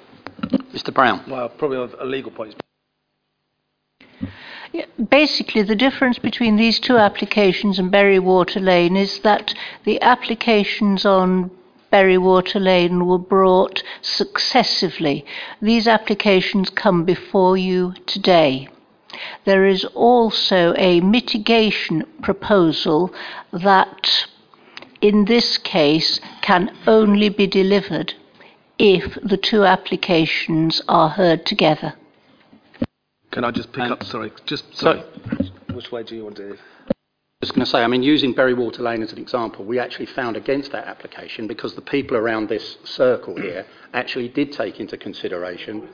Mr. 0.74 0.94
Brown. 0.94 1.24
Well, 1.28 1.50
probably 1.50 1.78
a 2.00 2.06
legal 2.06 2.32
point. 2.32 2.56
Basically, 5.10 5.62
the 5.64 5.76
difference 5.76 6.20
between 6.20 6.58
these 6.58 6.80
two 6.80 6.98
applications 6.98 7.80
and 7.80 7.92
Burywater 7.92 8.62
Lane 8.62 8.98
is 8.98 9.20
that 9.20 9.54
the 9.86 10.02
applications 10.02 11.06
on 11.06 11.50
Burywater 11.96 12.62
Lane 12.62 13.06
were 13.06 13.18
brought 13.36 13.82
successively. 14.02 15.26
These 15.62 15.88
applications 15.88 16.70
come 16.70 17.06
before 17.06 17.56
you 17.56 17.94
today. 18.06 18.68
There 19.46 19.66
is 19.66 19.86
also 19.94 20.74
a 20.76 21.00
mitigation 21.00 22.04
proposal 22.22 23.14
that, 23.54 24.28
in 25.00 25.24
this 25.24 25.58
case, 25.58 26.20
can 26.42 26.76
only 26.86 27.30
be 27.30 27.48
delivered 27.48 28.14
if 28.78 29.18
the 29.24 29.38
two 29.38 29.64
applications 29.64 30.82
are 30.90 31.08
heard 31.08 31.46
together. 31.46 31.94
Can 33.32 33.46
I 33.46 33.52
just 33.52 33.72
pick 33.72 33.84
um, 33.84 33.94
up? 33.94 34.04
Sorry, 34.04 34.34
just 34.46 34.76
sorry. 34.76 35.02
Which 35.74 35.94
way 35.94 36.04
do 36.04 36.14
you 36.18 36.26
want 36.26 36.36
to? 36.36 36.58
Was 37.46 37.52
going 37.52 37.64
to 37.64 37.70
say, 37.70 37.84
I 37.84 37.88
mean, 37.88 38.02
using 38.02 38.34
Burywater 38.34 38.80
Lane 38.80 39.04
as 39.04 39.12
an 39.12 39.20
example, 39.20 39.66
we 39.66 39.78
actually 39.78 40.08
found 40.08 40.36
against 40.36 40.72
that 40.72 40.88
application 40.88 41.46
because 41.46 41.76
the 41.76 41.82
people 41.82 42.18
around 42.18 42.50
this 42.50 42.78
circle 42.84 43.40
here 43.40 43.68
actually 43.94 44.30
did 44.30 44.52
take 44.52 44.80
into 44.80 44.98
consideration. 44.98 45.88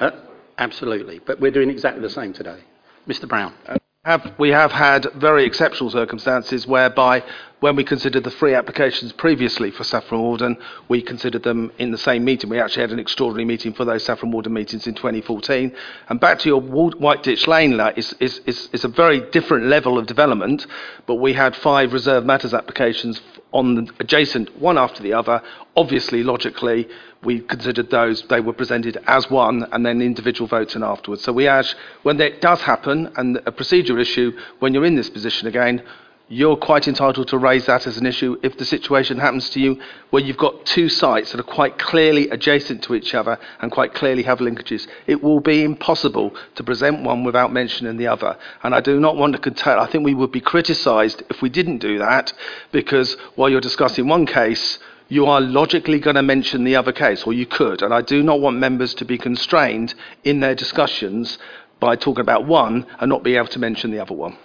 Uh, 0.00 0.12
absolutely, 0.56 1.18
but 1.18 1.38
we're 1.38 1.50
doing 1.50 1.68
exactly 1.68 2.00
the 2.00 2.08
same 2.08 2.32
today. 2.32 2.60
Mr. 3.06 3.28
Brown. 3.28 3.52
Uh, 3.66 3.76
have, 4.06 4.32
we 4.38 4.48
have 4.52 4.72
had 4.72 5.12
very 5.12 5.44
exceptional 5.44 5.90
circumstances 5.90 6.66
whereby, 6.66 7.22
when 7.64 7.76
we 7.76 7.82
considered 7.82 8.22
the 8.22 8.30
three 8.30 8.52
applications 8.52 9.10
previously 9.12 9.70
for 9.70 9.84
Saffron 9.84 10.20
Walden, 10.20 10.58
we 10.90 11.00
considered 11.00 11.44
them 11.44 11.72
in 11.78 11.92
the 11.92 11.96
same 11.96 12.22
meeting. 12.22 12.50
We 12.50 12.60
actually 12.60 12.82
had 12.82 12.92
an 12.92 12.98
extraordinary 12.98 13.46
meeting 13.46 13.72
for 13.72 13.86
those 13.86 14.04
Saffron 14.04 14.30
Walden 14.32 14.52
meetings 14.52 14.86
in 14.86 14.92
2014. 14.92 15.74
And 16.10 16.20
back 16.20 16.40
to 16.40 16.48
your 16.50 16.60
White 16.60 17.22
Ditch 17.22 17.46
Lane, 17.46 17.80
is, 17.96 18.14
is, 18.20 18.42
is, 18.44 18.68
is 18.74 18.84
a 18.84 18.88
very 18.88 19.20
different 19.30 19.64
level 19.68 19.96
of 19.96 20.06
development, 20.06 20.66
but 21.06 21.14
we 21.14 21.32
had 21.32 21.56
five 21.56 21.94
reserved 21.94 22.26
matters 22.26 22.52
applications 22.52 23.22
on 23.54 23.76
the 23.76 23.90
adjacent, 23.98 24.54
one 24.60 24.76
after 24.76 25.02
the 25.02 25.14
other. 25.14 25.40
Obviously, 25.74 26.22
logically, 26.22 26.86
we 27.22 27.40
considered 27.40 27.88
those, 27.90 28.24
they 28.28 28.40
were 28.40 28.52
presented 28.52 29.02
as 29.06 29.30
one 29.30 29.66
and 29.72 29.86
then 29.86 30.02
individual 30.02 30.46
votes 30.46 30.74
and 30.74 30.84
afterwards. 30.84 31.22
So 31.22 31.32
we 31.32 31.48
ask, 31.48 31.74
when 32.02 32.18
that 32.18 32.42
does 32.42 32.60
happen 32.60 33.10
and 33.16 33.40
a 33.46 33.52
procedure 33.52 33.98
issue, 33.98 34.38
when 34.58 34.74
you're 34.74 34.84
in 34.84 34.96
this 34.96 35.08
position 35.08 35.48
again, 35.48 35.82
you're 36.28 36.56
quite 36.56 36.88
entitled 36.88 37.28
to 37.28 37.36
raise 37.36 37.66
that 37.66 37.86
as 37.86 37.98
an 37.98 38.06
issue 38.06 38.38
if 38.42 38.56
the 38.56 38.64
situation 38.64 39.18
happens 39.18 39.50
to 39.50 39.60
you 39.60 39.78
where 40.08 40.22
you've 40.22 40.38
got 40.38 40.64
two 40.64 40.88
sites 40.88 41.30
that 41.30 41.40
are 41.40 41.42
quite 41.42 41.78
clearly 41.78 42.30
adjacent 42.30 42.82
to 42.82 42.94
each 42.94 43.14
other 43.14 43.38
and 43.60 43.70
quite 43.70 43.92
clearly 43.92 44.22
have 44.22 44.38
linkages. 44.38 44.86
It 45.06 45.22
will 45.22 45.40
be 45.40 45.62
impossible 45.62 46.34
to 46.54 46.64
present 46.64 47.02
one 47.02 47.24
without 47.24 47.52
mentioning 47.52 47.98
the 47.98 48.06
other. 48.06 48.38
And 48.62 48.74
I 48.74 48.80
do 48.80 48.98
not 48.98 49.16
want 49.16 49.34
to 49.34 49.38
contest, 49.38 49.66
I 49.66 49.86
think 49.86 50.04
we 50.04 50.14
would 50.14 50.32
be 50.32 50.40
criticised 50.40 51.22
if 51.28 51.42
we 51.42 51.50
didn't 51.50 51.78
do 51.78 51.98
that 51.98 52.32
because 52.72 53.16
while 53.34 53.50
you're 53.50 53.60
discussing 53.60 54.08
one 54.08 54.24
case, 54.24 54.78
you 55.08 55.26
are 55.26 55.42
logically 55.42 55.98
going 55.98 56.16
to 56.16 56.22
mention 56.22 56.64
the 56.64 56.76
other 56.76 56.92
case, 56.92 57.24
or 57.24 57.34
you 57.34 57.44
could. 57.44 57.82
And 57.82 57.92
I 57.92 58.00
do 58.00 58.22
not 58.22 58.40
want 58.40 58.56
members 58.56 58.94
to 58.94 59.04
be 59.04 59.18
constrained 59.18 59.94
in 60.24 60.40
their 60.40 60.54
discussions 60.54 61.38
by 61.78 61.96
talking 61.96 62.22
about 62.22 62.46
one 62.46 62.86
and 62.98 63.10
not 63.10 63.22
be 63.22 63.36
able 63.36 63.48
to 63.48 63.58
mention 63.58 63.90
the 63.90 64.00
other 64.00 64.14
one. 64.14 64.38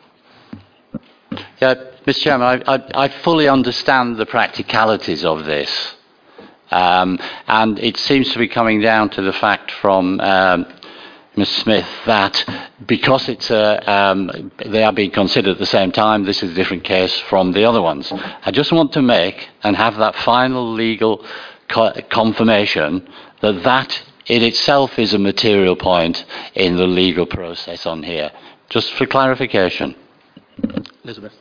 Yeah, 1.62 1.75
Mr. 2.05 2.21
Chairman, 2.21 2.63
I, 2.65 2.75
I, 2.75 3.05
I 3.05 3.07
fully 3.07 3.48
understand 3.48 4.17
the 4.17 4.25
practicalities 4.25 5.24
of 5.25 5.45
this. 5.45 5.95
Um, 6.71 7.19
and 7.48 7.79
it 7.79 7.98
seems 7.98 8.31
to 8.33 8.39
be 8.39 8.48
coming 8.48 8.81
down 8.81 9.09
to 9.12 9.21
the 9.21 9.33
fact 9.33 9.71
from 9.71 10.19
um, 10.19 10.65
Ms. 11.36 11.50
Smith 11.50 11.88
that 12.05 12.45
because 12.86 13.27
it's 13.29 13.50
a, 13.50 13.91
um, 13.91 14.51
they 14.65 14.83
are 14.83 14.93
being 14.93 15.12
considered 15.12 15.51
at 15.51 15.57
the 15.57 15.65
same 15.65 15.91
time, 15.91 16.25
this 16.25 16.43
is 16.43 16.51
a 16.51 16.53
different 16.53 16.83
case 16.83 17.17
from 17.21 17.53
the 17.53 17.65
other 17.65 17.81
ones. 17.81 18.12
I 18.13 18.51
just 18.51 18.71
want 18.71 18.93
to 18.93 19.01
make 19.01 19.50
and 19.63 19.75
have 19.75 19.98
that 19.98 20.15
final 20.17 20.74
legal 20.74 21.25
co- 21.67 21.93
confirmation 22.09 23.07
that 23.41 23.63
that 23.63 24.01
in 24.27 24.43
itself 24.43 25.00
is 25.00 25.13
a 25.13 25.19
material 25.19 25.75
point 25.75 26.24
in 26.53 26.75
the 26.75 26.88
legal 26.88 27.25
process 27.25 27.86
on 27.86 28.03
here. 28.03 28.31
Just 28.69 28.93
for 28.93 29.07
clarification. 29.07 29.95
Elizabeth. 31.10 31.34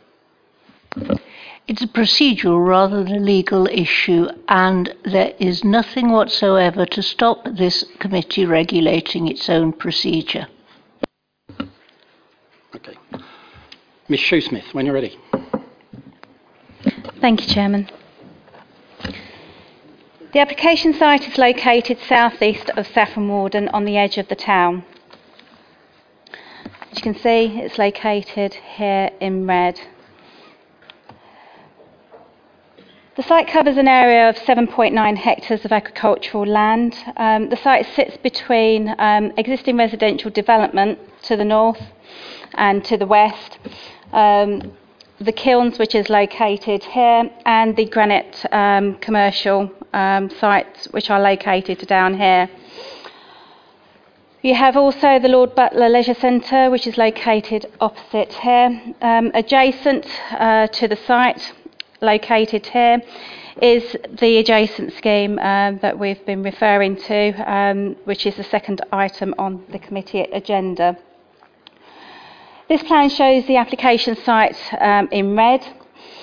It's 1.66 1.82
a 1.82 1.86
procedural 1.86 2.66
rather 2.66 3.04
than 3.04 3.16
a 3.16 3.20
legal 3.20 3.66
issue, 3.66 4.28
and 4.48 4.94
there 5.04 5.34
is 5.38 5.62
nothing 5.62 6.10
whatsoever 6.10 6.86
to 6.86 7.02
stop 7.02 7.44
this 7.44 7.84
committee 7.98 8.46
regulating 8.46 9.28
its 9.28 9.50
own 9.50 9.74
procedure. 9.74 10.46
Okay. 12.74 12.96
Ms 14.08 14.20
Shoesmith, 14.20 14.72
when 14.72 14.86
you're 14.86 14.94
ready. 14.94 15.18
Thank 17.20 17.42
you, 17.42 17.54
Chairman. 17.54 17.90
The 20.32 20.40
application 20.40 20.94
site 20.94 21.28
is 21.28 21.36
located 21.36 21.98
southeast 22.08 22.70
of 22.70 22.86
Saffron 22.86 23.28
Walden 23.28 23.68
on 23.68 23.84
the 23.84 23.98
edge 23.98 24.16
of 24.16 24.28
the 24.28 24.36
town. 24.36 24.84
You 26.98 27.02
can 27.02 27.20
see, 27.20 27.60
it's 27.60 27.78
located 27.78 28.54
here 28.54 29.08
in 29.20 29.46
red. 29.46 29.80
The 33.14 33.22
site 33.22 33.46
covers 33.46 33.76
an 33.76 33.86
area 33.86 34.28
of 34.28 34.34
7.9 34.34 35.16
hectares 35.16 35.64
of 35.64 35.70
agricultural 35.70 36.44
land. 36.44 36.96
Um, 37.16 37.50
the 37.50 37.56
site 37.56 37.86
sits 37.94 38.16
between 38.16 38.96
um, 38.98 39.32
existing 39.36 39.76
residential 39.76 40.32
development 40.32 40.98
to 41.22 41.36
the 41.36 41.44
north 41.44 41.80
and 42.54 42.84
to 42.86 42.96
the 42.96 43.06
west, 43.06 43.60
um, 44.12 44.72
the 45.20 45.30
kilns, 45.30 45.78
which 45.78 45.94
is 45.94 46.10
located 46.10 46.82
here, 46.82 47.30
and 47.46 47.76
the 47.76 47.84
granite 47.84 48.44
um, 48.50 48.96
commercial 48.96 49.70
um, 49.92 50.30
sites, 50.30 50.86
which 50.86 51.10
are 51.10 51.20
located 51.20 51.78
down 51.86 52.18
here. 52.18 52.50
You 54.48 54.54
have 54.54 54.78
also 54.78 55.18
the 55.18 55.28
Lord 55.28 55.54
Butler 55.54 55.90
Leisure 55.90 56.14
Centre, 56.14 56.70
which 56.70 56.86
is 56.86 56.96
located 56.96 57.66
opposite 57.82 58.32
here. 58.32 58.80
Um, 59.02 59.30
adjacent 59.34 60.06
uh, 60.30 60.68
to 60.68 60.88
the 60.88 60.96
site, 60.96 61.52
located 62.00 62.64
here, 62.64 63.02
is 63.60 63.94
the 64.18 64.38
adjacent 64.38 64.94
scheme 64.94 65.38
um, 65.40 65.80
that 65.82 65.98
we've 65.98 66.24
been 66.24 66.42
referring 66.42 66.96
to, 66.96 67.32
um, 67.44 67.94
which 68.04 68.24
is 68.24 68.36
the 68.36 68.42
second 68.42 68.80
item 68.90 69.34
on 69.36 69.62
the 69.68 69.78
committee 69.78 70.20
agenda. 70.20 70.96
This 72.70 72.82
plan 72.84 73.10
shows 73.10 73.46
the 73.46 73.58
application 73.58 74.16
site 74.16 74.56
um, 74.80 75.10
in 75.12 75.36
red, 75.36 75.62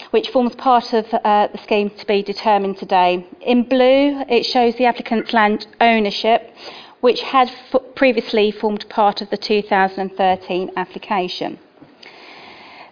which 0.09 0.29
forms 0.29 0.55
part 0.55 0.93
of 0.93 1.05
uh, 1.13 1.47
the 1.51 1.59
scheme 1.59 1.91
to 1.91 2.05
be 2.07 2.23
determined 2.23 2.77
today. 2.77 3.27
In 3.41 3.61
blue, 3.69 4.23
it 4.27 4.47
shows 4.47 4.73
the 4.77 4.85
applicant's 4.85 5.31
land 5.31 5.67
ownership, 5.79 6.55
which 7.01 7.21
had 7.21 7.49
f- 7.49 7.81
previously 7.95 8.51
formed 8.51 8.87
part 8.89 9.21
of 9.21 9.29
the 9.29 9.37
2013 9.37 10.71
application. 10.75 11.59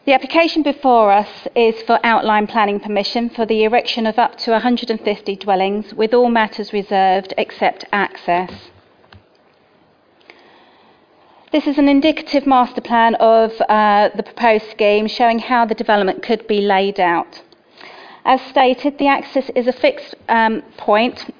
The 0.05 0.13
application 0.13 0.63
before 0.63 1.12
us 1.12 1.48
is 1.55 1.81
for 1.83 1.98
outline 2.03 2.45
planning 2.48 2.81
permission 2.81 3.29
for 3.29 3.45
the 3.45 3.63
erection 3.63 4.05
of 4.05 4.19
up 4.19 4.38
to 4.39 4.51
150 4.51 5.36
dwellings 5.38 5.93
with 5.93 6.13
all 6.13 6.29
matters 6.29 6.74
reserved 6.74 7.33
except 7.38 7.86
access. 7.93 8.51
This 11.53 11.67
is 11.67 11.77
an 11.77 11.88
indicative 11.88 12.45
master 12.45 12.81
plan 12.81 13.15
of 13.15 13.53
uh, 13.69 14.10
the 14.15 14.24
proposed 14.24 14.72
scheme 14.72 15.07
showing 15.07 15.39
how 15.39 15.65
the 15.65 15.75
development 15.75 16.22
could 16.22 16.48
be 16.48 16.62
laid 16.62 17.00
out. 17.00 17.41
As 18.25 18.41
stated, 18.41 18.98
the 18.98 19.07
access 19.07 19.50
is 19.55 19.67
a 19.67 19.72
fixed 19.72 20.15
um, 20.27 20.63
point 20.77 21.33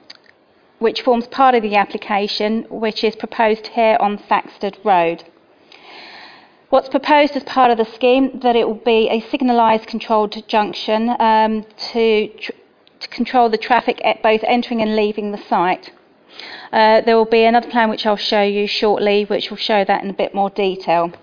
which 0.83 1.01
forms 1.01 1.25
part 1.27 1.55
of 1.55 1.63
the 1.63 1.77
application, 1.77 2.65
which 2.69 3.05
is 3.05 3.15
proposed 3.15 3.67
here 3.67 3.97
on 4.01 4.17
Thaxted 4.17 4.77
Road. 4.83 5.23
What's 6.69 6.89
proposed 6.89 7.37
as 7.37 7.43
part 7.43 7.71
of 7.71 7.77
the 7.77 7.85
scheme 7.85 8.39
that 8.39 8.57
it 8.57 8.67
will 8.67 8.83
be 8.95 9.07
a 9.09 9.21
signalised 9.21 9.87
controlled 9.87 10.35
junction 10.47 11.15
um, 11.19 11.65
to, 11.93 12.27
tr- 12.27 12.51
to 12.99 13.07
control 13.07 13.47
the 13.49 13.57
traffic 13.57 14.01
at 14.03 14.21
both 14.21 14.41
entering 14.43 14.81
and 14.81 14.95
leaving 14.95 15.31
the 15.31 15.37
site. 15.37 15.91
Uh, 16.73 16.99
there 17.01 17.15
will 17.15 17.33
be 17.39 17.45
another 17.45 17.69
plan 17.69 17.89
which 17.89 18.05
I'll 18.05 18.17
show 18.17 18.41
you 18.41 18.67
shortly, 18.67 19.23
which 19.23 19.49
will 19.49 19.57
show 19.57 19.85
that 19.85 20.03
in 20.03 20.09
a 20.09 20.13
bit 20.13 20.35
more 20.35 20.49
detail. 20.49 21.13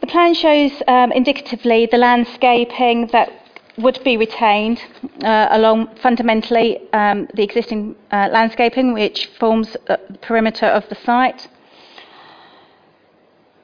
The 0.00 0.06
plan 0.06 0.32
shows 0.32 0.72
um, 0.88 1.12
indicatively 1.12 1.86
the 1.86 1.98
landscaping 1.98 3.08
that 3.08 3.43
would 3.76 4.02
be 4.04 4.16
retained 4.16 4.80
uh, 5.22 5.48
along 5.50 5.94
fundamentally 5.96 6.80
um, 6.92 7.28
the 7.34 7.42
existing 7.42 7.96
uh, 8.12 8.28
landscaping 8.30 8.92
which 8.92 9.26
forms 9.38 9.76
the 9.86 9.98
perimeter 10.20 10.66
of 10.66 10.88
the 10.88 10.94
site. 10.94 11.48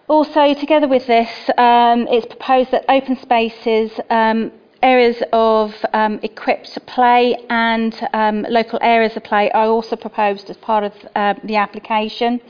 Also, 0.08 0.54
together 0.54 0.88
with 0.88 1.06
this, 1.06 1.30
um, 1.56 2.08
it's 2.08 2.26
proposed 2.26 2.72
that 2.72 2.84
open 2.88 3.16
spaces 3.16 3.92
um, 4.10 4.50
areas 4.82 5.22
of 5.32 5.72
um, 5.92 6.18
equipped 6.24 6.84
play 6.86 7.36
and 7.48 8.08
um, 8.12 8.44
local 8.48 8.80
areas 8.82 9.16
of 9.16 9.22
play 9.22 9.50
are 9.52 9.66
also 9.66 9.94
proposed 9.94 10.50
as 10.50 10.56
part 10.56 10.82
of 10.82 10.92
uh, 11.14 11.34
the 11.44 11.54
application, 11.54 12.40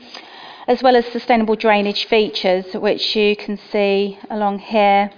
as 0.67 0.81
well 0.81 0.95
as 0.95 1.05
sustainable 1.07 1.55
drainage 1.55 2.05
features, 2.05 2.65
which 2.73 3.15
you 3.15 3.35
can 3.35 3.57
see 3.57 4.17
along 4.31 4.57
here, 4.57 5.11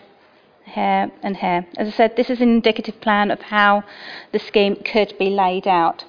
here, 0.74 1.12
and 1.22 1.38
here. 1.38 1.66
As 1.78 1.88
I 1.88 1.92
said, 1.92 2.16
this 2.16 2.30
is 2.30 2.42
an 2.42 2.50
indicative 2.50 3.00
plan 3.00 3.32
of 3.32 3.42
how 3.42 3.84
the 4.32 4.40
scheme 4.40 4.76
could 4.76 5.18
be 5.18 5.30
laid 5.30 5.68
out. 5.68 6.06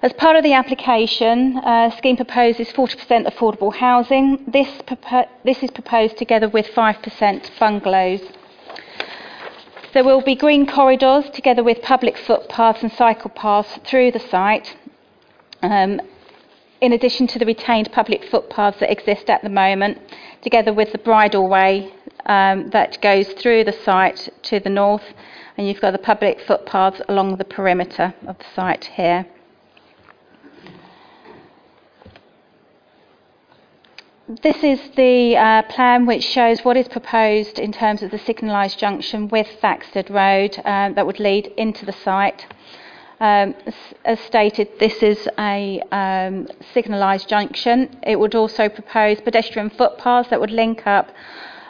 As 0.00 0.12
part 0.12 0.36
of 0.36 0.44
the 0.44 0.52
application, 0.52 1.58
uh, 1.58 1.90
scheme 1.96 2.16
proposes 2.16 2.68
40% 2.68 3.26
affordable 3.26 3.74
housing. 3.74 4.44
This, 4.46 4.68
propo- 4.82 5.28
this 5.44 5.60
is 5.62 5.72
proposed 5.72 6.16
together 6.16 6.48
with 6.48 6.68
5% 6.68 7.50
bungalows. 7.58 8.20
There 9.92 10.04
will 10.04 10.20
be 10.20 10.36
green 10.36 10.66
corridors 10.66 11.28
together 11.30 11.64
with 11.64 11.82
public 11.82 12.16
footpaths 12.16 12.82
and 12.82 12.92
cycle 12.92 13.30
paths 13.30 13.80
through 13.84 14.12
the 14.12 14.20
site, 14.20 14.76
um, 15.62 16.00
in 16.80 16.92
addition 16.92 17.26
to 17.26 17.38
the 17.40 17.46
retained 17.46 17.90
public 17.90 18.24
footpaths 18.24 18.78
that 18.78 18.92
exist 18.92 19.28
at 19.28 19.42
the 19.42 19.48
moment, 19.48 19.98
together 20.42 20.72
with 20.72 20.92
the 20.92 20.98
bridle 20.98 21.48
way 21.48 21.92
um, 22.28 22.70
that 22.70 23.00
goes 23.00 23.28
through 23.32 23.64
the 23.64 23.72
site 23.72 24.28
to 24.44 24.60
the 24.60 24.70
north, 24.70 25.14
and 25.56 25.66
you've 25.66 25.80
got 25.80 25.92
the 25.92 25.98
public 25.98 26.40
footpaths 26.40 27.00
along 27.08 27.36
the 27.36 27.44
perimeter 27.44 28.14
of 28.26 28.38
the 28.38 28.44
site 28.54 28.84
here. 28.84 29.26
This 34.42 34.62
is 34.62 34.78
the 34.94 35.38
uh, 35.38 35.62
plan 35.62 36.04
which 36.04 36.22
shows 36.22 36.62
what 36.62 36.76
is 36.76 36.86
proposed 36.86 37.58
in 37.58 37.72
terms 37.72 38.02
of 38.02 38.10
the 38.10 38.18
signalised 38.18 38.78
junction 38.78 39.28
with 39.28 39.48
Thaxted 39.62 40.10
Road 40.10 40.58
uh, 40.66 40.90
that 40.90 41.06
would 41.06 41.18
lead 41.18 41.46
into 41.56 41.86
the 41.86 41.94
site. 41.94 42.46
Um, 43.20 43.54
as, 43.64 43.74
as, 44.04 44.20
stated, 44.20 44.68
this 44.78 45.02
is 45.02 45.26
a 45.38 45.80
um, 45.90 46.46
signalised 46.74 47.26
junction. 47.26 47.98
It 48.02 48.20
would 48.20 48.34
also 48.34 48.68
propose 48.68 49.18
pedestrian 49.22 49.70
footpaths 49.70 50.28
that 50.28 50.38
would 50.38 50.50
link 50.50 50.86
up 50.86 51.08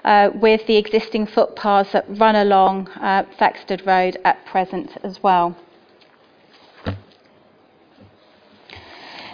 uh, 0.04 0.30
with 0.34 0.66
the 0.66 0.76
existing 0.76 1.26
footpaths 1.26 1.92
that 1.92 2.04
run 2.08 2.36
along 2.36 2.88
uh, 2.88 3.24
Road 3.84 4.16
at 4.24 4.44
present 4.46 4.96
as 5.02 5.22
well. 5.22 5.56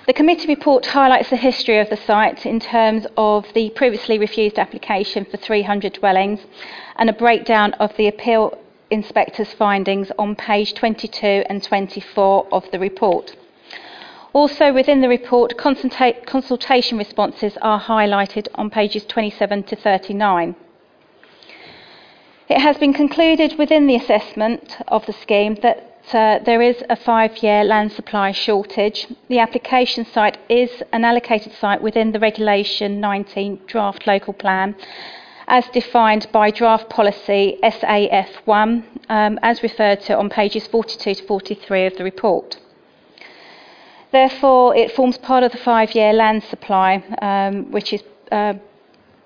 The 0.07 0.13
committee 0.13 0.49
report 0.49 0.85
highlights 0.85 1.31
the 1.31 1.37
history 1.37 1.79
of 1.79 1.89
the 1.89 1.97
site 1.97 2.45
in 2.45 2.61
terms 2.61 3.07
of 3.17 3.47
the 3.55 3.71
previously 3.71 4.19
refused 4.19 4.59
application 4.59 5.25
for 5.25 5.39
300 5.39 5.95
dwellings 5.95 6.41
and 6.97 7.09
a 7.09 7.15
breakdown 7.15 7.73
of 7.75 7.97
the 7.97 8.07
appeal 8.07 8.59
inspector's 8.91 9.55
findings 9.55 10.13
on 10.19 10.37
page 10.37 10.75
22 10.75 11.45
and 11.49 11.63
24 11.63 12.47
of 12.53 12.71
the 12.71 12.79
report. 12.79 13.35
Also, 14.35 14.73
within 14.73 15.01
the 15.01 15.09
report, 15.09 15.57
consultation 15.57 16.99
responses 16.99 17.57
are 17.63 17.81
highlighted 17.81 18.49
on 18.57 18.69
pages 18.69 19.05
27 19.07 19.63
to 19.63 19.77
39. 19.77 20.57
It 22.49 22.59
has 22.59 22.77
been 22.77 22.93
concluded 22.93 23.57
within 23.57 23.87
the 23.87 23.95
assessment 23.95 24.77
of 24.89 25.07
the 25.07 25.13
scheme 25.13 25.55
that 25.63 26.01
uh, 26.13 26.41
there 26.45 26.61
is 26.61 26.83
a 26.91 26.97
five 26.97 27.45
year 27.45 27.63
land 27.63 27.93
supply 27.93 28.33
shortage. 28.33 29.07
The 29.29 29.39
application 29.39 30.05
site 30.05 30.37
is 30.49 30.83
an 30.93 31.05
allocated 31.05 31.53
site 31.53 31.81
within 31.81 32.11
the 32.11 32.19
Regulation 32.19 32.99
19 32.99 33.61
Draft 33.69 34.05
Local 34.09 34.33
Plan 34.35 34.75
as 35.47 35.69
defined 35.69 36.27
by 36.33 36.51
Draft 36.51 36.91
Policy 36.91 37.59
SAF1 37.63 38.83
um, 39.09 39.39
as 39.43 39.63
referred 39.63 40.01
to 40.03 40.19
on 40.19 40.29
pages 40.29 40.67
42 40.67 41.15
to 41.15 41.23
43 41.25 41.87
of 41.87 41.97
the 41.97 42.05
report. 42.05 42.59
Therefore, 44.15 44.77
it 44.77 44.93
forms 44.93 45.19
part 45.19 45.43
of 45.43 45.51
the 45.51 45.59
five 45.59 45.93
year 45.93 46.13
land 46.13 46.45
supply, 46.45 47.03
um, 47.21 47.73
which 47.73 47.93
is 47.93 48.01
uh, 48.31 48.55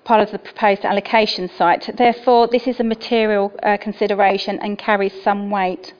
part 0.03 0.19
of 0.19 0.31
the 0.31 0.39
proposed 0.39 0.83
allocation 0.83 1.47
site. 1.47 1.95
Therefore, 1.95 2.47
this 2.47 2.65
is 2.65 2.79
a 2.79 2.83
material 2.83 3.53
uh, 3.61 3.77
consideration 3.77 4.57
and 4.63 4.79
carries 4.79 5.13
some 5.21 5.51
weight. 5.51 5.93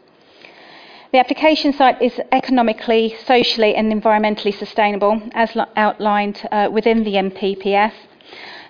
The 1.11 1.19
application 1.19 1.71
site 1.71 2.01
is 2.01 2.19
economically, 2.31 3.15
socially, 3.27 3.75
and 3.75 3.93
environmentally 3.93 4.55
sustainable, 4.57 5.21
as 5.33 5.55
lo- 5.55 5.67
outlined 5.75 6.47
uh, 6.51 6.69
within 6.71 7.03
the 7.03 7.13
NPPF. 7.13 7.93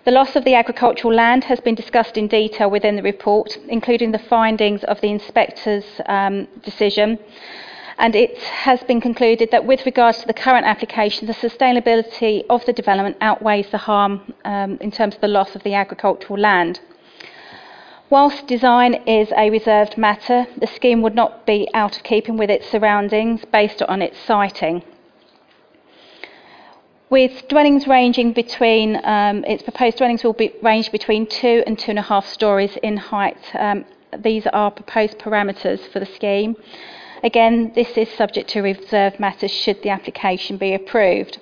The 0.03 0.11
loss 0.11 0.35
of 0.35 0.43
the 0.43 0.55
agricultural 0.55 1.13
land 1.13 1.45
has 1.45 1.61
been 1.61 1.75
discussed 1.75 2.17
in 2.17 2.27
detail 2.27 2.69
within 2.69 2.97
the 2.97 3.03
report, 3.03 3.57
including 3.69 4.11
the 4.11 4.25
findings 4.35 4.83
of 4.83 4.99
the 4.99 5.11
inspector's 5.11 5.85
um, 6.07 6.49
decision. 6.61 7.19
And 7.99 8.15
it 8.15 8.37
has 8.37 8.81
been 8.83 9.01
concluded 9.01 9.51
that, 9.51 9.65
with 9.65 9.85
regards 9.85 10.19
to 10.19 10.27
the 10.27 10.33
current 10.33 10.65
application, 10.65 11.27
the 11.27 11.33
sustainability 11.33 12.45
of 12.49 12.65
the 12.65 12.71
development 12.71 13.17
outweighs 13.19 13.69
the 13.71 13.77
harm 13.77 14.33
um, 14.45 14.77
in 14.79 14.89
terms 14.89 15.15
of 15.15 15.21
the 15.21 15.27
loss 15.27 15.53
of 15.53 15.63
the 15.63 15.73
agricultural 15.73 16.39
land. 16.39 16.79
Whilst 18.09 18.47
design 18.47 18.93
is 19.05 19.33
a 19.35 19.49
reserved 19.49 19.97
matter, 19.97 20.47
the 20.57 20.65
scheme 20.65 21.01
would 21.01 21.13
not 21.13 21.45
be 21.45 21.67
out 21.73 21.97
of 21.97 22.03
keeping 22.03 22.37
with 22.37 22.49
its 22.49 22.69
surroundings 22.69 23.43
based 23.51 23.81
on 23.83 24.01
its 24.01 24.17
siting. 24.17 24.81
With 27.09 27.49
dwellings 27.49 27.85
ranging 27.85 28.31
between, 28.31 29.01
um, 29.03 29.43
its 29.43 29.61
proposed 29.61 29.97
dwellings 29.97 30.23
will 30.23 30.33
be 30.33 30.53
range 30.63 30.89
between 30.91 31.27
two 31.27 31.63
and 31.67 31.77
two 31.77 31.91
and 31.91 31.99
a 31.99 32.03
half 32.03 32.25
stories 32.25 32.77
in 32.81 32.95
height. 32.95 33.43
Um, 33.55 33.83
these 34.17 34.47
are 34.47 34.71
proposed 34.71 35.19
parameters 35.19 35.81
for 35.91 35.99
the 35.99 36.05
scheme. 36.05 36.55
Again, 37.23 37.73
this 37.75 37.97
is 37.97 38.09
subject 38.09 38.49
to 38.51 38.61
reserved 38.61 39.19
matters 39.19 39.51
should 39.51 39.81
the 39.83 39.89
application 39.89 40.57
be 40.57 40.73
approved. 40.73 41.39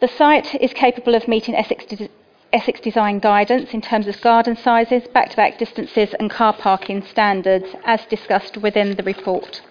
The 0.00 0.08
site 0.08 0.54
is 0.56 0.72
capable 0.72 1.14
of 1.14 1.28
meeting 1.28 1.54
Essex, 1.54 1.84
de- 1.86 2.08
Essex 2.52 2.80
design 2.80 3.20
guidance 3.20 3.72
in 3.72 3.80
terms 3.80 4.08
of 4.08 4.20
garden 4.20 4.56
sizes, 4.56 5.06
back 5.08 5.30
to 5.30 5.36
back 5.36 5.58
distances, 5.58 6.14
and 6.18 6.28
car 6.28 6.52
parking 6.52 7.02
standards, 7.02 7.66
as 7.84 8.04
discussed 8.06 8.56
within 8.56 8.96
the 8.96 9.02
report. 9.02 9.62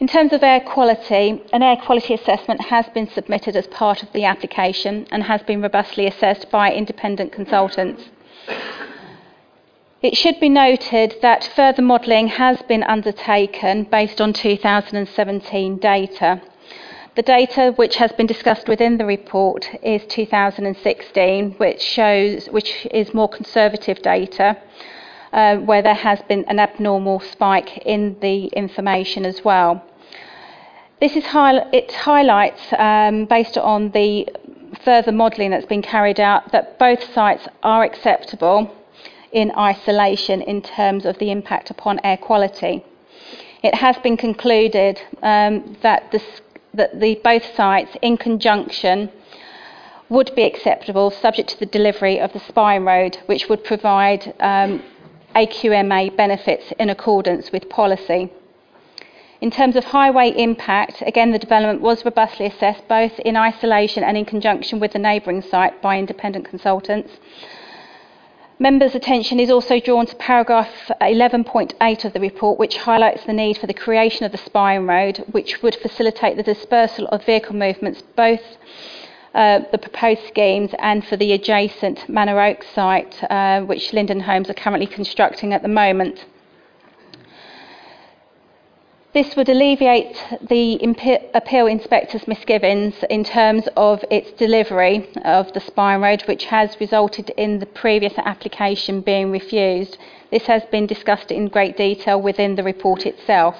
In 0.00 0.08
terms 0.08 0.32
of 0.32 0.42
air 0.42 0.60
quality, 0.60 1.40
an 1.52 1.62
air 1.62 1.76
quality 1.76 2.14
assessment 2.14 2.60
has 2.62 2.86
been 2.88 3.08
submitted 3.08 3.54
as 3.54 3.68
part 3.68 4.02
of 4.02 4.12
the 4.12 4.24
application 4.24 5.06
and 5.12 5.22
has 5.22 5.42
been 5.42 5.62
robustly 5.62 6.06
assessed 6.06 6.50
by 6.50 6.72
independent 6.72 7.30
consultants. 7.30 8.10
It 10.04 10.18
should 10.18 10.38
be 10.38 10.50
noted 10.50 11.16
that 11.22 11.50
further 11.56 11.80
modelling 11.80 12.28
has 12.28 12.60
been 12.60 12.82
undertaken 12.82 13.84
based 13.84 14.20
on 14.20 14.34
2017 14.34 15.78
data. 15.78 16.42
The 17.14 17.22
data 17.22 17.72
which 17.76 17.96
has 17.96 18.12
been 18.12 18.26
discussed 18.26 18.68
within 18.68 18.98
the 18.98 19.06
report 19.06 19.66
is 19.82 20.04
2016, 20.08 21.52
which 21.52 21.80
shows 21.80 22.48
which 22.50 22.86
is 22.90 23.14
more 23.14 23.30
conservative 23.30 24.02
data, 24.02 24.58
uh, 25.32 25.56
where 25.56 25.80
there 25.80 25.94
has 25.94 26.20
been 26.28 26.44
an 26.48 26.58
abnormal 26.58 27.20
spike 27.20 27.78
in 27.86 28.18
the 28.20 28.48
information 28.48 29.24
as 29.24 29.42
well. 29.42 29.82
This 31.00 31.16
is 31.16 31.24
high, 31.24 31.66
it 31.72 31.90
highlights, 31.92 32.60
um, 32.76 33.24
based 33.24 33.56
on 33.56 33.90
the 33.92 34.28
further 34.84 35.12
modelling 35.12 35.52
that's 35.52 35.64
been 35.64 35.80
carried 35.80 36.20
out, 36.20 36.52
that 36.52 36.78
both 36.78 37.02
sites 37.14 37.48
are 37.62 37.84
acceptable 37.84 38.70
in 39.34 39.50
isolation 39.58 40.40
in 40.40 40.62
terms 40.62 41.04
of 41.04 41.18
the 41.18 41.30
impact 41.30 41.68
upon 41.68 42.00
air 42.04 42.16
quality. 42.16 42.84
It 43.62 43.74
has 43.74 43.98
been 43.98 44.16
concluded 44.16 45.00
um, 45.22 45.76
that, 45.82 46.10
the, 46.12 46.22
that 46.72 47.00
the, 47.00 47.20
both 47.22 47.44
sites, 47.54 47.90
in 48.00 48.16
conjunction, 48.16 49.10
would 50.08 50.34
be 50.36 50.44
acceptable 50.44 51.10
subject 51.10 51.48
to 51.50 51.58
the 51.58 51.66
delivery 51.66 52.20
of 52.20 52.32
the 52.32 52.40
spine 52.40 52.84
road, 52.84 53.18
which 53.26 53.48
would 53.48 53.64
provide 53.64 54.32
um, 54.38 54.82
AQMA 55.34 56.16
benefits 56.16 56.72
in 56.78 56.88
accordance 56.88 57.50
with 57.50 57.68
policy. 57.68 58.30
In 59.40 59.50
terms 59.50 59.74
of 59.74 59.84
highway 59.84 60.30
impact, 60.30 61.02
again, 61.04 61.32
the 61.32 61.38
development 61.38 61.80
was 61.80 62.04
robustly 62.04 62.46
assessed 62.46 62.86
both 62.86 63.18
in 63.20 63.36
isolation 63.36 64.04
and 64.04 64.16
in 64.16 64.24
conjunction 64.24 64.78
with 64.78 64.92
the 64.92 64.98
neighbouring 64.98 65.42
site 65.42 65.82
by 65.82 65.98
independent 65.98 66.44
consultants. 66.48 67.10
Members' 68.60 68.94
attention 68.94 69.40
is 69.40 69.50
also 69.50 69.80
drawn 69.80 70.06
to 70.06 70.14
paragraph 70.14 70.70
11.8 71.00 72.04
of 72.04 72.12
the 72.12 72.20
report, 72.20 72.56
which 72.56 72.76
highlights 72.76 73.24
the 73.24 73.32
need 73.32 73.58
for 73.58 73.66
the 73.66 73.74
creation 73.74 74.24
of 74.24 74.30
the 74.30 74.38
spine 74.38 74.86
road, 74.86 75.24
which 75.32 75.60
would 75.60 75.74
facilitate 75.74 76.36
the 76.36 76.42
dispersal 76.44 77.08
of 77.08 77.24
vehicle 77.24 77.56
movements, 77.56 78.02
both 78.14 78.42
uh, 79.34 79.58
the 79.72 79.78
proposed 79.78 80.24
schemes 80.28 80.70
and 80.78 81.04
for 81.04 81.16
the 81.16 81.32
adjacent 81.32 82.08
Manor 82.08 82.40
Oak 82.40 82.62
site, 82.62 83.24
uh, 83.24 83.62
which 83.62 83.92
Linden 83.92 84.20
Homes 84.20 84.48
are 84.48 84.54
currently 84.54 84.86
constructing 84.86 85.52
at 85.52 85.62
the 85.62 85.68
moment. 85.68 86.24
This 89.14 89.36
would 89.36 89.48
alleviate 89.48 90.16
the 90.48 90.74
appeal 91.34 91.68
inspector's 91.68 92.26
misgivings 92.26 92.96
in 93.08 93.22
terms 93.22 93.68
of 93.76 94.04
its 94.10 94.32
delivery 94.32 95.08
of 95.24 95.52
the 95.52 95.60
spine 95.60 96.00
road, 96.00 96.22
which 96.22 96.46
has 96.46 96.80
resulted 96.80 97.30
in 97.36 97.60
the 97.60 97.66
previous 97.66 98.14
application 98.18 99.02
being 99.02 99.30
refused. 99.30 99.98
This 100.32 100.46
has 100.46 100.64
been 100.64 100.88
discussed 100.88 101.30
in 101.30 101.46
great 101.46 101.76
detail 101.76 102.20
within 102.20 102.56
the 102.56 102.64
report 102.64 103.06
itself. 103.06 103.56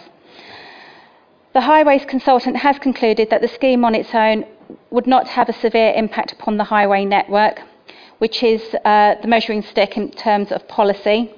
The 1.53 1.61
highways 1.61 2.05
consultant 2.05 2.57
has 2.57 2.81
concluded 2.81 3.31
that 3.31 3.41
the 3.41 3.47
scheme 3.47 3.85
on 3.85 3.95
its 3.95 4.13
own 4.13 4.47
would 4.91 5.07
not 5.07 5.29
have 5.29 5.49
a 5.49 5.53
severe 5.53 5.93
impact 5.95 6.33
upon 6.33 6.57
the 6.57 6.65
highway 6.65 7.05
network, 7.05 7.63
which 8.19 8.43
is 8.43 8.75
uh, 8.85 9.15
the 9.23 9.29
measuring 9.29 9.63
stick 9.63 9.97
in 9.97 10.11
terms 10.11 10.51
of 10.51 10.67
policy. 10.67 11.33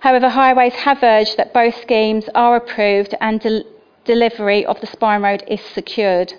However, 0.00 0.30
Highways 0.30 0.74
have 0.74 1.02
urged 1.02 1.36
that 1.36 1.52
both 1.52 1.80
schemes 1.82 2.28
are 2.34 2.56
approved 2.56 3.14
and 3.20 3.38
del- 3.38 3.64
delivery 4.04 4.64
of 4.64 4.80
the 4.80 4.86
spine 4.86 5.22
road 5.22 5.44
is 5.46 5.60
secured. 5.60 6.32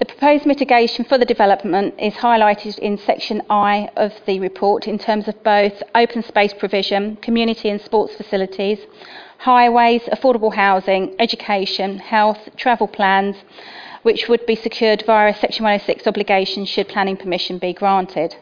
The 0.00 0.06
proposed 0.06 0.44
mitigation 0.44 1.04
for 1.04 1.16
the 1.16 1.24
development 1.24 1.94
is 1.98 2.14
highlighted 2.14 2.76
in 2.80 2.98
section 2.98 3.40
I 3.48 3.88
of 3.96 4.12
the 4.26 4.40
report 4.40 4.88
in 4.88 4.98
terms 4.98 5.28
of 5.28 5.44
both 5.44 5.80
open 5.94 6.24
space 6.24 6.52
provision, 6.52 7.16
community 7.16 7.68
and 7.70 7.80
sports 7.80 8.16
facilities, 8.16 8.80
highways, 9.38 10.02
affordable 10.06 10.54
housing, 10.54 11.14
education, 11.20 12.00
health, 12.00 12.48
travel 12.56 12.88
plans, 12.88 13.36
which 14.02 14.28
would 14.28 14.44
be 14.44 14.56
secured 14.56 15.04
via 15.06 15.30
a 15.30 15.34
section 15.34 15.62
106 15.62 16.04
obligation 16.08 16.64
should 16.64 16.88
planning 16.88 17.16
permission 17.16 17.58
be 17.58 17.72
granted. 17.72 18.34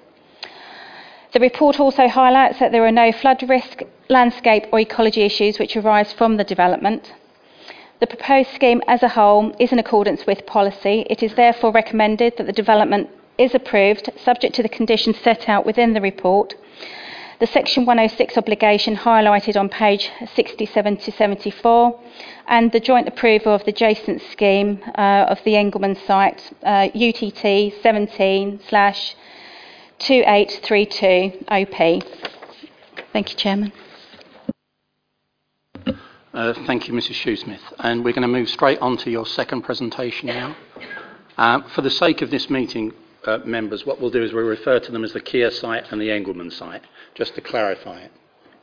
The 1.32 1.40
report 1.40 1.78
also 1.78 2.08
highlights 2.08 2.58
that 2.58 2.72
there 2.72 2.84
are 2.84 2.90
no 2.90 3.12
flood 3.12 3.48
risk, 3.48 3.82
landscape, 4.08 4.66
or 4.72 4.80
ecology 4.80 5.22
issues 5.22 5.60
which 5.60 5.76
arise 5.76 6.12
from 6.12 6.36
the 6.36 6.44
development. 6.44 7.12
The 8.00 8.08
proposed 8.08 8.50
scheme 8.50 8.82
as 8.88 9.04
a 9.04 9.08
whole 9.08 9.54
is 9.60 9.70
in 9.70 9.78
accordance 9.78 10.26
with 10.26 10.44
policy. 10.46 11.06
It 11.08 11.22
is 11.22 11.34
therefore 11.34 11.70
recommended 11.70 12.36
that 12.36 12.46
the 12.46 12.52
development 12.52 13.10
is 13.38 13.54
approved, 13.54 14.10
subject 14.16 14.56
to 14.56 14.62
the 14.62 14.68
conditions 14.68 15.18
set 15.18 15.48
out 15.48 15.64
within 15.64 15.92
the 15.92 16.00
report. 16.00 16.54
The 17.38 17.46
Section 17.46 17.86
106 17.86 18.36
obligation 18.36 18.96
highlighted 18.96 19.58
on 19.58 19.68
page 19.68 20.10
67 20.34 20.96
to 20.96 21.12
74, 21.12 21.98
and 22.48 22.72
the 22.72 22.80
joint 22.80 23.06
approval 23.06 23.54
of 23.54 23.64
the 23.64 23.70
adjacent 23.70 24.20
scheme 24.32 24.80
uh, 24.98 25.26
of 25.28 25.38
the 25.44 25.56
Engelman 25.56 25.94
site, 25.94 26.50
uh, 26.64 26.88
UTT 26.92 27.72
17 27.82 28.60
slash 28.68 29.14
2832 30.00 31.44
OP. 31.48 32.02
Thank 33.12 33.30
you, 33.30 33.36
Chairman. 33.36 33.72
Uh, 36.32 36.54
thank 36.66 36.88
you, 36.88 36.94
Mrs. 36.94 37.14
Shoesmith. 37.14 37.60
And 37.80 38.04
we're 38.04 38.12
going 38.12 38.22
to 38.22 38.28
move 38.28 38.48
straight 38.48 38.78
on 38.78 38.96
to 38.98 39.10
your 39.10 39.26
second 39.26 39.62
presentation 39.62 40.28
now. 40.28 40.56
Uh, 41.36 41.62
for 41.74 41.82
the 41.82 41.90
sake 41.90 42.22
of 42.22 42.30
this 42.30 42.48
meeting, 42.48 42.92
uh, 43.26 43.38
members, 43.44 43.84
what 43.84 44.00
we'll 44.00 44.10
do 44.10 44.22
is 44.22 44.32
we'll 44.32 44.44
refer 44.44 44.80
to 44.80 44.90
them 44.90 45.04
as 45.04 45.12
the 45.12 45.20
Kia 45.20 45.50
site 45.50 45.90
and 45.90 46.00
the 46.00 46.10
Engelman 46.10 46.50
site, 46.50 46.82
just 47.14 47.34
to 47.34 47.40
clarify 47.42 48.00
it. 48.00 48.12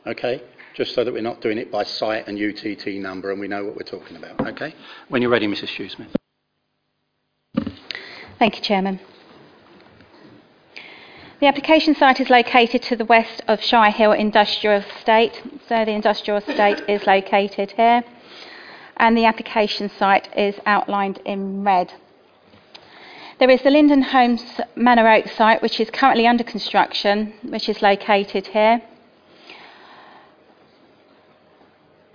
Okay? 0.06 0.42
Just 0.74 0.94
so 0.94 1.04
that 1.04 1.12
we're 1.12 1.22
not 1.22 1.40
doing 1.40 1.58
it 1.58 1.70
by 1.70 1.84
site 1.84 2.26
and 2.26 2.38
UTT 2.38 2.86
number 3.00 3.30
and 3.30 3.40
we 3.40 3.46
know 3.46 3.64
what 3.64 3.76
we're 3.76 3.82
talking 3.82 4.16
about. 4.16 4.40
Okay? 4.40 4.74
When 5.08 5.22
you're 5.22 5.30
ready, 5.30 5.46
Mrs. 5.46 5.68
Shoesmith. 5.68 6.14
Thank 8.38 8.56
you, 8.56 8.62
Chairman. 8.62 8.98
The 11.40 11.46
application 11.46 11.94
site 11.94 12.18
is 12.18 12.30
located 12.30 12.82
to 12.82 12.96
the 12.96 13.04
west 13.04 13.42
of 13.46 13.62
Shire 13.62 13.92
Hill 13.92 14.10
Industrial 14.10 14.80
Estate. 14.80 15.40
So 15.68 15.84
the 15.84 15.92
industrial 15.92 16.38
estate 16.38 16.82
is 16.88 17.06
located 17.06 17.70
here, 17.76 18.02
and 18.96 19.16
the 19.16 19.24
application 19.24 19.88
site 19.88 20.28
is 20.36 20.56
outlined 20.66 21.20
in 21.24 21.62
red. 21.62 21.92
There 23.38 23.48
is 23.50 23.62
the 23.62 23.70
Linden 23.70 24.02
Homes 24.02 24.42
Manor 24.74 25.08
Oak 25.08 25.28
site, 25.28 25.62
which 25.62 25.78
is 25.78 25.90
currently 25.90 26.26
under 26.26 26.42
construction, 26.42 27.34
which 27.44 27.68
is 27.68 27.82
located 27.82 28.48
here. 28.48 28.82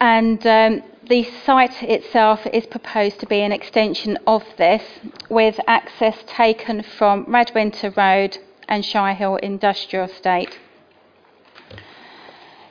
And 0.01 0.45
um, 0.45 0.83
the 1.07 1.23
site 1.45 1.81
itself 1.81 2.45
is 2.47 2.65
proposed 2.65 3.21
to 3.21 3.25
be 3.25 3.39
an 3.39 3.53
extension 3.53 4.17
of 4.27 4.43
this, 4.57 4.83
with 5.29 5.61
access 5.65 6.17
taken 6.27 6.83
from 6.83 7.25
Radwinter 7.27 7.95
Road 7.95 8.37
and 8.73 8.83
Shire 8.83 9.13
Hill 9.13 9.35
Industrial 9.35 10.05
Estate. 10.05 10.57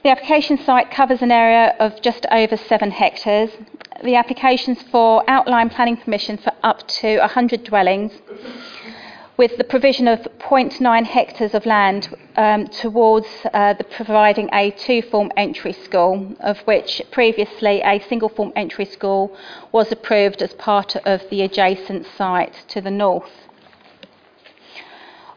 The 0.03 0.11
application 0.11 0.59
site 0.59 0.91
covers 0.91 1.23
an 1.23 1.31
area 1.31 1.77
of 1.79 2.03
just 2.03 2.27
over 2.33 2.57
seven 2.57 2.91
hectares. 2.91 3.51
The 4.03 4.17
application's 4.17 4.83
for 4.83 5.23
outline 5.31 5.71
planning 5.71 5.97
permission 5.97 6.39
for 6.39 6.53
up 6.65 6.89
to 6.99 7.19
100 7.19 7.63
dwellings, 7.63 8.11
with 9.37 9.57
the 9.59 9.63
provision 9.63 10.09
of 10.09 10.19
0.9 10.41 11.05
hectares 11.05 11.55
of 11.55 11.65
land 11.67 12.13
um, 12.37 12.67
towards 12.67 13.29
uh, 13.55 13.75
the 13.75 13.85
providing 13.85 14.51
a 14.53 14.73
two-form 14.73 15.31
entry 15.37 15.73
school, 15.73 16.35
of 16.41 16.59
which 16.63 17.01
previously 17.13 17.81
a 17.83 18.01
single-form 18.09 18.53
entry 18.57 18.87
school 18.87 19.37
was 19.71 19.93
approved 19.93 20.43
as 20.43 20.53
part 20.55 20.97
of 20.97 21.23
the 21.31 21.43
adjacent 21.43 22.09
site 22.19 22.65
to 22.67 22.81
the 22.81 22.91
north. 22.91 23.42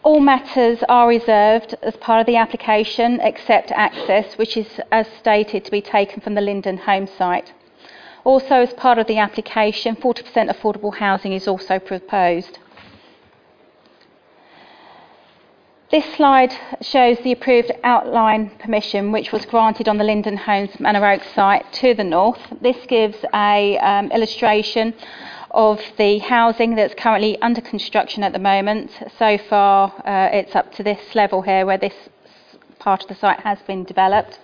All 0.05 0.19
matters 0.19 0.83
are 0.87 1.07
reserved 1.07 1.73
as 1.81 1.97
part 1.97 2.19
of 2.21 2.27
the 2.27 2.35
application 2.35 3.19
except 3.21 3.71
access, 3.71 4.37
which 4.37 4.55
is 4.55 4.79
as 4.91 5.07
stated 5.17 5.65
to 5.65 5.71
be 5.71 5.81
taken 5.81 6.21
from 6.21 6.35
the 6.35 6.41
Linden 6.41 6.77
home 6.77 7.07
site. 7.07 7.53
Also, 8.23 8.57
as 8.57 8.71
part 8.73 8.99
of 8.99 9.07
the 9.07 9.17
application, 9.17 9.95
40% 9.95 10.53
affordable 10.53 10.93
housing 10.93 11.33
is 11.33 11.47
also 11.47 11.79
proposed. 11.79 12.59
This 15.89 16.05
slide 16.13 16.53
shows 16.81 17.17
the 17.19 17.31
approved 17.31 17.71
outline 17.83 18.51
permission 18.59 19.11
which 19.11 19.31
was 19.31 19.45
granted 19.47 19.87
on 19.89 19.97
the 19.97 20.03
Linden 20.03 20.37
Homes 20.37 20.79
Manor 20.79 21.13
Oak 21.13 21.23
site 21.33 21.65
to 21.73 21.95
the 21.95 22.03
north. 22.03 22.41
This 22.61 22.77
gives 22.85 23.17
a 23.33 23.79
um, 23.79 24.11
illustration 24.11 24.93
of 25.55 25.81
the 25.97 26.19
housing 26.19 26.75
that's 26.75 26.93
currently 26.93 27.41
under 27.41 27.61
construction 27.61 28.23
at 28.23 28.33
the 28.33 28.39
moment. 28.39 28.91
So 29.17 29.37
far, 29.37 29.91
uh, 30.05 30.29
it's 30.31 30.55
up 30.55 30.73
to 30.73 30.83
this 30.83 31.15
level 31.15 31.41
here 31.41 31.65
where 31.65 31.77
this 31.77 31.95
part 32.77 33.01
of 33.01 33.07
the 33.07 33.15
site 33.15 33.39
has 33.39 33.59
been 33.63 33.85
developed. 33.85 34.37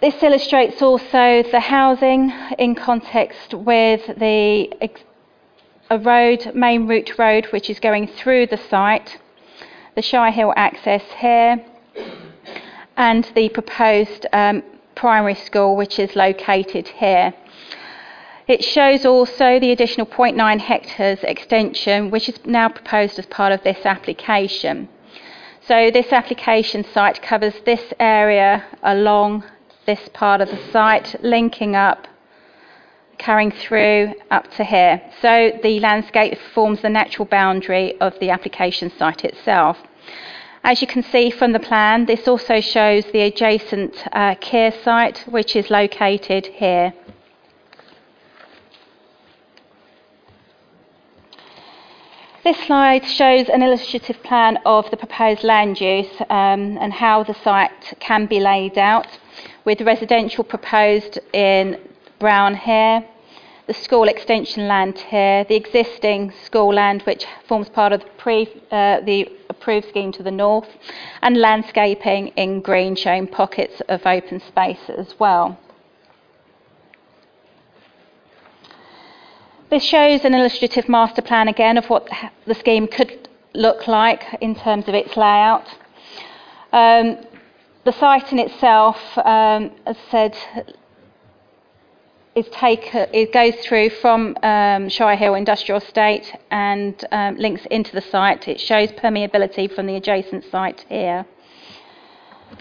This 0.00 0.22
illustrates 0.22 0.80
also 0.80 1.42
the 1.42 1.60
housing 1.60 2.32
in 2.58 2.74
context 2.74 3.52
with 3.54 4.06
the 4.18 4.68
a 5.90 5.98
road, 5.98 6.52
main 6.54 6.86
route 6.86 7.18
road, 7.18 7.46
which 7.46 7.68
is 7.68 7.78
going 7.78 8.06
through 8.06 8.46
the 8.46 8.56
site, 8.56 9.18
the 9.94 10.02
Shire 10.02 10.30
Hill 10.30 10.54
access 10.56 11.02
here, 11.18 11.62
and 12.96 13.30
the 13.34 13.50
proposed 13.50 14.26
um, 14.32 14.62
primary 14.94 15.34
school, 15.34 15.76
which 15.76 15.98
is 15.98 16.16
located 16.16 16.88
here. 16.88 17.34
It 18.52 18.62
shows 18.62 19.06
also 19.06 19.58
the 19.58 19.72
additional 19.72 20.06
0.9 20.06 20.60
hectares 20.60 21.20
extension, 21.22 22.10
which 22.10 22.28
is 22.28 22.38
now 22.44 22.68
proposed 22.68 23.18
as 23.18 23.24
part 23.24 23.50
of 23.50 23.62
this 23.62 23.86
application. 23.86 24.90
So 25.62 25.90
this 25.90 26.12
application 26.12 26.84
site 26.84 27.22
covers 27.22 27.54
this 27.64 27.94
area 27.98 28.62
along 28.82 29.44
this 29.86 30.06
part 30.12 30.42
of 30.42 30.50
the 30.50 30.60
site, 30.70 31.16
linking 31.22 31.74
up, 31.76 32.06
carrying 33.16 33.52
through 33.52 34.12
up 34.30 34.50
to 34.56 34.64
here. 34.64 35.00
So 35.22 35.58
the 35.62 35.80
landscape 35.80 36.36
forms 36.52 36.82
the 36.82 36.90
natural 36.90 37.24
boundary 37.24 37.98
of 38.02 38.18
the 38.18 38.28
application 38.28 38.90
site 38.98 39.24
itself. 39.24 39.78
As 40.62 40.82
you 40.82 40.86
can 40.86 41.02
see 41.02 41.30
from 41.30 41.52
the 41.52 41.58
plan, 41.58 42.04
this 42.04 42.28
also 42.28 42.60
shows 42.60 43.06
the 43.06 43.22
adjacent 43.22 43.94
uh, 44.12 44.34
care 44.34 44.72
site, 44.84 45.24
which 45.26 45.56
is 45.56 45.70
located 45.70 46.48
here. 46.48 46.92
This 52.44 52.58
slide 52.66 53.06
shows 53.06 53.48
an 53.48 53.62
illustrative 53.62 54.20
plan 54.24 54.58
of 54.66 54.90
the 54.90 54.96
proposed 54.96 55.44
land 55.44 55.80
use 55.80 56.10
um, 56.28 56.76
and 56.76 56.92
how 56.92 57.22
the 57.22 57.34
site 57.34 57.94
can 58.00 58.26
be 58.26 58.40
laid 58.40 58.76
out, 58.76 59.06
with 59.64 59.80
residential 59.80 60.42
proposed 60.42 61.20
in 61.32 61.78
brown 62.18 62.56
here, 62.56 63.04
the 63.68 63.74
school 63.74 64.08
extension 64.08 64.66
land 64.66 64.98
here, 64.98 65.44
the 65.44 65.54
existing 65.54 66.32
school 66.44 66.74
land 66.74 67.02
which 67.02 67.26
forms 67.46 67.68
part 67.68 67.92
of 67.92 68.00
the, 68.00 68.10
pre, 68.18 68.48
uh, 68.72 68.98
the 69.02 69.30
approved 69.48 69.88
scheme 69.90 70.10
to 70.10 70.24
the 70.24 70.32
north, 70.32 70.68
and 71.22 71.36
landscaping 71.36 72.26
in 72.34 72.60
green 72.60 72.96
showing 72.96 73.28
pockets 73.28 73.80
of 73.88 74.04
open 74.04 74.40
space 74.40 74.90
as 74.90 75.14
well. 75.20 75.56
This 79.72 79.84
shows 79.84 80.26
an 80.26 80.34
illustrative 80.34 80.86
master 80.86 81.22
plan 81.22 81.48
again 81.48 81.78
of 81.78 81.86
what 81.88 82.06
the 82.44 82.54
scheme 82.54 82.86
could 82.86 83.30
look 83.54 83.88
like 83.88 84.22
in 84.42 84.54
terms 84.54 84.86
of 84.86 84.94
its 84.94 85.16
layout. 85.16 85.66
Um, 86.74 87.16
the 87.84 87.92
site 87.92 88.30
in 88.32 88.38
itself, 88.38 88.98
um, 89.16 89.70
as 89.86 89.96
said, 90.10 90.36
is 92.34 92.46
take, 92.52 92.90
it 92.92 93.32
goes 93.32 93.54
through 93.64 93.88
from 94.02 94.36
um, 94.42 94.90
Shire 94.90 95.16
Hill 95.16 95.36
Industrial 95.36 95.80
Estate 95.80 96.30
and 96.50 97.02
um, 97.10 97.36
links 97.36 97.64
into 97.70 97.92
the 97.92 98.02
site. 98.02 98.48
It 98.48 98.60
shows 98.60 98.92
permeability 98.92 99.74
from 99.74 99.86
the 99.86 99.96
adjacent 99.96 100.44
site 100.50 100.84
here. 100.90 101.24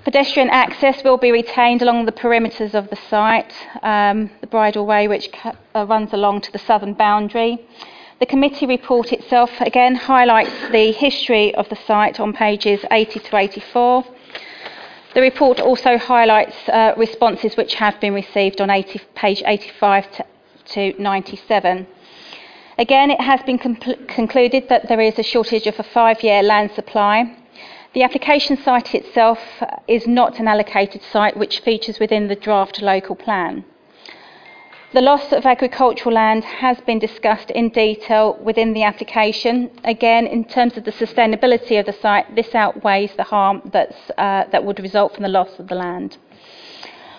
Pedestrian 0.03 0.49
access 0.49 1.03
will 1.03 1.17
be 1.17 1.31
retained 1.31 1.81
along 1.81 2.05
the 2.05 2.11
perimeters 2.11 2.73
of 2.73 2.89
the 2.89 2.95
site, 2.95 3.53
um, 3.83 4.31
the 4.41 4.47
bridleway 4.47 5.07
which 5.07 5.29
uh, 5.43 5.85
runs 5.85 6.11
along 6.13 6.41
to 6.41 6.51
the 6.51 6.57
southern 6.57 6.93
boundary. 6.93 7.59
The 8.19 8.25
committee 8.25 8.65
report 8.65 9.11
itself 9.13 9.51
again 9.59 9.95
highlights 9.95 10.53
the 10.71 10.91
history 10.91 11.53
of 11.55 11.69
the 11.69 11.75
site 11.75 12.19
on 12.19 12.33
pages 12.33 12.83
80 12.89 13.19
to 13.19 13.35
84. 13.37 14.05
The 15.13 15.21
report 15.21 15.59
also 15.59 15.97
highlights 15.97 16.55
uh, 16.69 16.93
responses 16.97 17.55
which 17.55 17.75
have 17.75 17.99
been 17.99 18.13
received 18.13 18.61
on 18.61 18.69
80, 18.69 19.01
page 19.13 19.43
85 19.45 20.11
to, 20.13 20.25
to 20.65 21.01
97. 21.01 21.85
Again, 22.77 23.11
it 23.11 23.21
has 23.21 23.41
been 23.43 23.57
concluded 23.57 24.69
that 24.69 24.87
there 24.87 25.01
is 25.01 25.19
a 25.19 25.23
shortage 25.23 25.67
of 25.67 25.79
a 25.79 25.83
five 25.83 26.23
year 26.23 26.41
land 26.41 26.71
supply 26.71 27.37
the 27.93 28.03
application 28.03 28.55
site 28.55 28.95
itself 28.95 29.39
is 29.87 30.07
not 30.07 30.39
an 30.39 30.47
allocated 30.47 31.01
site 31.03 31.35
which 31.35 31.59
features 31.59 31.99
within 31.99 32.27
the 32.27 32.35
draft 32.35 32.81
local 32.81 33.15
plan. 33.15 33.65
The 34.93 35.01
loss 35.01 35.31
of 35.31 35.45
agricultural 35.45 36.15
land 36.15 36.43
has 36.43 36.79
been 36.81 36.99
discussed 36.99 37.49
in 37.51 37.69
detail 37.69 38.37
within 38.41 38.73
the 38.73 38.83
application. 38.83 39.71
Again, 39.83 40.25
in 40.27 40.45
terms 40.45 40.77
of 40.77 40.83
the 40.83 40.91
sustainability 40.91 41.79
of 41.79 41.85
the 41.85 41.93
site, 41.93 42.35
this 42.35 42.53
outweighs 42.55 43.13
the 43.15 43.23
harm 43.23 43.61
that's, 43.73 44.11
uh, 44.17 44.45
that 44.51 44.63
would 44.63 44.79
result 44.79 45.13
from 45.13 45.23
the 45.23 45.29
loss 45.29 45.59
of 45.59 45.67
the 45.67 45.75
land. 45.75 46.17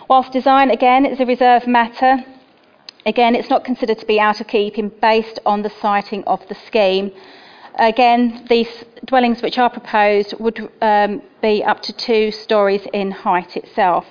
Whilst 0.09 0.33
design, 0.33 0.71
again, 0.71 1.07
is 1.07 1.21
a 1.21 1.27
reserved 1.27 1.67
matter, 1.67 2.25
again, 3.07 3.35
it's 3.35 3.49
not 3.51 3.65
considered 3.65 3.99
to 3.99 4.07
be 4.07 4.21
out 4.21 4.41
of 4.41 4.49
keeping 4.49 4.91
based 5.01 5.39
on 5.47 5.63
the 5.63 5.71
siting 5.71 6.25
of 6.25 6.47
the 6.49 6.55
scheme 6.55 7.13
Again, 7.77 8.45
these 8.49 8.85
dwellings 9.07 9.41
which 9.43 9.59
are 9.59 9.71
proposed 9.71 10.35
would 10.39 10.71
um, 10.83 11.23
be 11.41 11.65
up 11.65 11.81
to 11.83 11.93
two 11.93 12.31
stories 12.31 12.87
in 12.93 13.11
height 13.11 13.57
itself. 13.57 14.07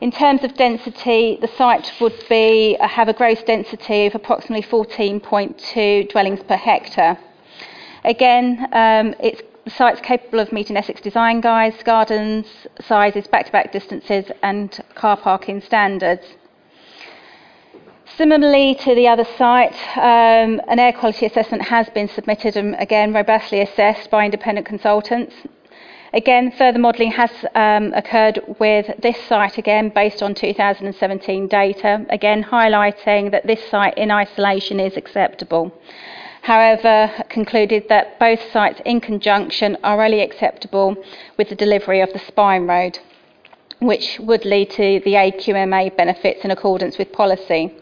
In 0.00 0.10
terms 0.10 0.44
of 0.44 0.54
density, 0.54 1.38
the 1.40 1.48
site 1.48 1.92
would 2.00 2.24
be, 2.28 2.76
uh, 2.80 2.88
have 2.88 3.08
a 3.08 3.14
gross 3.14 3.42
density 3.42 4.06
of 4.06 4.14
approximately 4.14 4.62
14.2 4.62 6.10
dwellings 6.10 6.42
per 6.42 6.56
hectare. 6.56 7.18
Again, 8.04 8.68
um, 8.72 9.14
it's, 9.20 9.42
the 9.64 9.70
site's 9.70 10.00
capable 10.00 10.38
of 10.38 10.52
meeting 10.52 10.76
Essex 10.76 11.00
design 11.00 11.40
guides, 11.40 11.82
gardens, 11.82 12.46
sizes, 12.80 13.26
back-to-back 13.26 13.72
distances 13.72 14.26
and 14.42 14.78
car 14.94 15.16
parking 15.16 15.60
standards. 15.60 16.24
Similarly 18.16 18.74
to 18.76 18.94
the 18.94 19.08
other 19.08 19.26
site, 19.36 19.74
um, 19.94 20.62
an 20.68 20.78
air 20.78 20.94
quality 20.94 21.26
assessment 21.26 21.62
has 21.64 21.86
been 21.90 22.08
submitted 22.08 22.56
and 22.56 22.74
again 22.76 23.12
robustly 23.12 23.60
assessed 23.60 24.08
by 24.08 24.24
independent 24.24 24.66
consultants. 24.66 25.34
Again, 26.14 26.50
further 26.52 26.78
modelling 26.78 27.10
has 27.10 27.30
um, 27.54 27.92
occurred 27.92 28.40
with 28.58 28.86
this 29.02 29.18
site 29.28 29.58
again 29.58 29.90
based 29.90 30.22
on 30.22 30.34
2017 30.34 31.46
data, 31.48 32.06
again 32.08 32.42
highlighting 32.42 33.32
that 33.32 33.46
this 33.46 33.62
site 33.68 33.98
in 33.98 34.10
isolation 34.10 34.80
is 34.80 34.96
acceptable. 34.96 35.70
However, 36.40 37.12
concluded 37.28 37.84
that 37.90 38.18
both 38.18 38.40
sites 38.50 38.80
in 38.86 39.02
conjunction 39.02 39.76
are 39.84 40.02
only 40.02 40.22
acceptable 40.22 40.96
with 41.36 41.50
the 41.50 41.54
delivery 41.54 42.00
of 42.00 42.14
the 42.14 42.18
spine 42.20 42.66
road, 42.66 42.98
which 43.80 44.18
would 44.20 44.46
lead 44.46 44.70
to 44.70 45.00
the 45.04 45.16
AQMA 45.16 45.94
benefits 45.98 46.46
in 46.46 46.50
accordance 46.50 46.96
with 46.96 47.12
policy. 47.12 47.74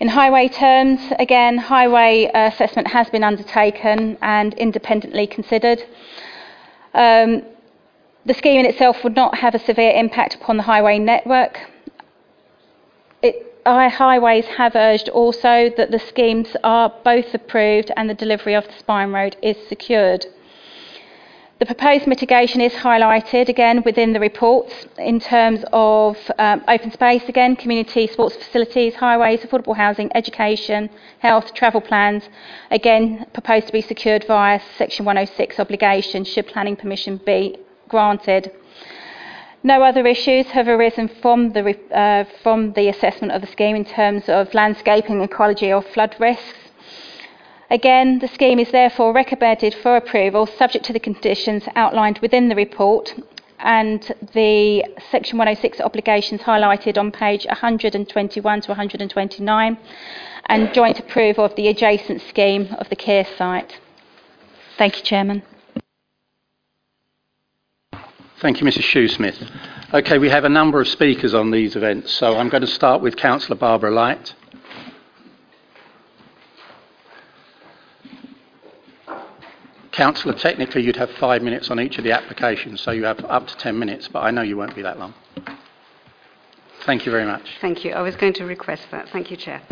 In 0.00 0.08
highway 0.08 0.48
terms, 0.48 1.00
again, 1.20 1.56
highway 1.56 2.28
assessment 2.34 2.88
has 2.88 3.08
been 3.10 3.22
undertaken 3.22 4.18
and 4.20 4.52
independently 4.54 5.26
considered. 5.26 5.84
Um, 6.94 7.42
the 8.26 8.34
scheme 8.34 8.60
in 8.60 8.66
itself 8.66 9.04
would 9.04 9.14
not 9.14 9.38
have 9.38 9.54
a 9.54 9.58
severe 9.58 9.92
impact 9.92 10.34
upon 10.34 10.56
the 10.56 10.64
highway 10.64 10.98
network. 10.98 11.70
It, 13.22 13.60
our 13.64 13.88
highways 13.88 14.46
have 14.46 14.74
urged 14.74 15.08
also 15.10 15.70
that 15.76 15.92
the 15.92 16.00
schemes 16.00 16.56
are 16.64 16.92
both 17.04 17.32
approved 17.32 17.92
and 17.96 18.10
the 18.10 18.14
delivery 18.14 18.54
of 18.54 18.66
the 18.66 18.72
spine 18.72 19.12
road 19.12 19.36
is 19.42 19.56
secured. 19.68 20.26
The 21.60 21.66
proposed 21.66 22.08
mitigation 22.08 22.60
is 22.60 22.72
highlighted 22.72 23.48
again 23.48 23.84
within 23.84 24.12
the 24.12 24.18
report 24.18 24.72
in 24.98 25.20
terms 25.20 25.64
of 25.72 26.18
um, 26.36 26.64
open 26.66 26.90
space, 26.90 27.28
again, 27.28 27.54
community 27.54 28.08
sports 28.08 28.34
facilities, 28.34 28.96
highways, 28.96 29.40
affordable 29.40 29.76
housing, 29.76 30.10
education, 30.16 30.90
health, 31.20 31.54
travel 31.54 31.80
plans, 31.80 32.28
again, 32.72 33.26
proposed 33.32 33.68
to 33.68 33.72
be 33.72 33.80
secured 33.80 34.24
via 34.24 34.60
Section 34.76 35.04
106 35.04 35.60
obligation 35.60 36.24
should 36.24 36.48
planning 36.48 36.74
permission 36.74 37.18
be 37.18 37.56
granted. 37.88 38.50
No 39.62 39.80
other 39.84 40.04
issues 40.08 40.46
have 40.46 40.66
arisen 40.66 41.06
from 41.06 41.52
the, 41.52 41.78
uh, 41.96 42.24
from 42.42 42.72
the 42.72 42.88
assessment 42.88 43.32
of 43.32 43.42
the 43.42 43.46
scheme 43.46 43.76
in 43.76 43.84
terms 43.84 44.28
of 44.28 44.52
landscaping, 44.54 45.20
ecology, 45.20 45.72
or 45.72 45.82
flood 45.82 46.16
risks. 46.18 46.63
Again, 47.74 48.20
the 48.20 48.28
scheme 48.28 48.60
is 48.60 48.70
therefore 48.70 49.12
recommended 49.12 49.74
for 49.74 49.96
approval 49.96 50.46
subject 50.46 50.84
to 50.84 50.92
the 50.92 51.00
conditions 51.00 51.64
outlined 51.74 52.20
within 52.20 52.48
the 52.48 52.54
report 52.54 53.12
and 53.58 54.00
the 54.32 54.84
Section 55.10 55.38
106 55.38 55.80
obligations 55.80 56.42
highlighted 56.42 56.96
on 56.96 57.10
page 57.10 57.44
121 57.46 58.60
to 58.60 58.68
129 58.68 59.78
and 60.46 60.72
joint 60.72 61.00
approval 61.00 61.44
of 61.44 61.56
the 61.56 61.66
adjacent 61.66 62.22
scheme 62.22 62.68
of 62.78 62.88
the 62.90 62.96
care 62.96 63.26
site. 63.36 63.80
Thank 64.78 64.98
you, 64.98 65.02
Chairman. 65.02 65.42
Thank 68.40 68.60
you, 68.60 68.66
Mrs. 68.68 68.84
Shoesmith. 68.84 69.50
Okay, 69.92 70.18
we 70.18 70.28
have 70.28 70.44
a 70.44 70.48
number 70.48 70.80
of 70.80 70.86
speakers 70.86 71.34
on 71.34 71.50
these 71.50 71.74
events, 71.74 72.12
so 72.12 72.36
I'm 72.36 72.50
going 72.50 72.60
to 72.60 72.68
start 72.68 73.02
with 73.02 73.16
Councillor 73.16 73.56
Barbara 73.56 73.90
Light. 73.90 74.32
Councillor, 79.94 80.34
technically 80.34 80.82
you'd 80.82 80.96
have 80.96 81.10
five 81.12 81.40
minutes 81.40 81.70
on 81.70 81.78
each 81.78 81.98
of 81.98 82.04
the 82.04 82.10
applications, 82.10 82.80
so 82.80 82.90
you 82.90 83.04
have 83.04 83.24
up 83.26 83.46
to 83.46 83.56
10 83.56 83.78
minutes, 83.78 84.08
but 84.08 84.24
I 84.24 84.32
know 84.32 84.42
you 84.42 84.56
won't 84.56 84.74
be 84.74 84.82
that 84.82 84.98
long. 84.98 85.14
Thank 86.84 87.06
you 87.06 87.12
very 87.12 87.24
much. 87.24 87.48
Thank 87.60 87.84
you. 87.84 87.92
I 87.92 88.02
was 88.02 88.16
going 88.16 88.32
to 88.34 88.44
request 88.44 88.88
that. 88.90 89.08
Thank 89.10 89.30
you, 89.30 89.36
Chair. 89.36 89.62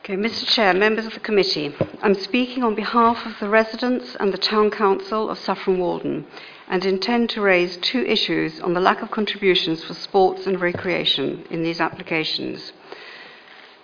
Okay, 0.00 0.16
Mr. 0.16 0.46
Chair, 0.46 0.74
members 0.74 1.06
of 1.06 1.14
the 1.14 1.20
committee, 1.20 1.74
I'm 2.02 2.14
speaking 2.14 2.62
on 2.62 2.74
behalf 2.74 3.24
of 3.24 3.38
the 3.40 3.48
residents 3.48 4.16
and 4.20 4.34
the 4.34 4.38
Town 4.38 4.70
Council 4.70 5.30
of 5.30 5.38
Saffron 5.38 5.78
Walden 5.78 6.26
and 6.68 6.84
intend 6.84 7.30
to 7.30 7.40
raise 7.40 7.78
two 7.78 8.04
issues 8.04 8.60
on 8.60 8.74
the 8.74 8.80
lack 8.80 9.00
of 9.00 9.10
contributions 9.10 9.82
for 9.82 9.94
sports 9.94 10.46
and 10.46 10.60
recreation 10.60 11.46
in 11.50 11.62
these 11.62 11.80
applications. 11.80 12.74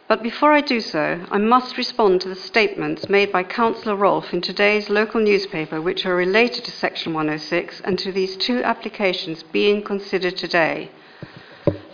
But 0.06 0.22
before 0.22 0.52
I 0.52 0.60
do 0.60 0.80
so, 0.80 1.20
I 1.30 1.38
must 1.38 1.78
respond 1.78 2.20
to 2.20 2.28
the 2.28 2.34
statements 2.34 3.08
made 3.08 3.32
by 3.32 3.42
Councillor 3.42 3.96
Rolfe 3.96 4.34
in 4.34 4.42
today's 4.42 4.90
local 4.90 5.18
newspaper, 5.18 5.80
which 5.80 6.04
are 6.04 6.14
related 6.14 6.64
to 6.64 6.70
Section 6.70 7.14
106 7.14 7.80
and 7.80 7.98
to 7.98 8.12
these 8.12 8.36
two 8.36 8.62
applications 8.62 9.42
being 9.42 9.80
considered 9.82 10.36
today. 10.36 10.90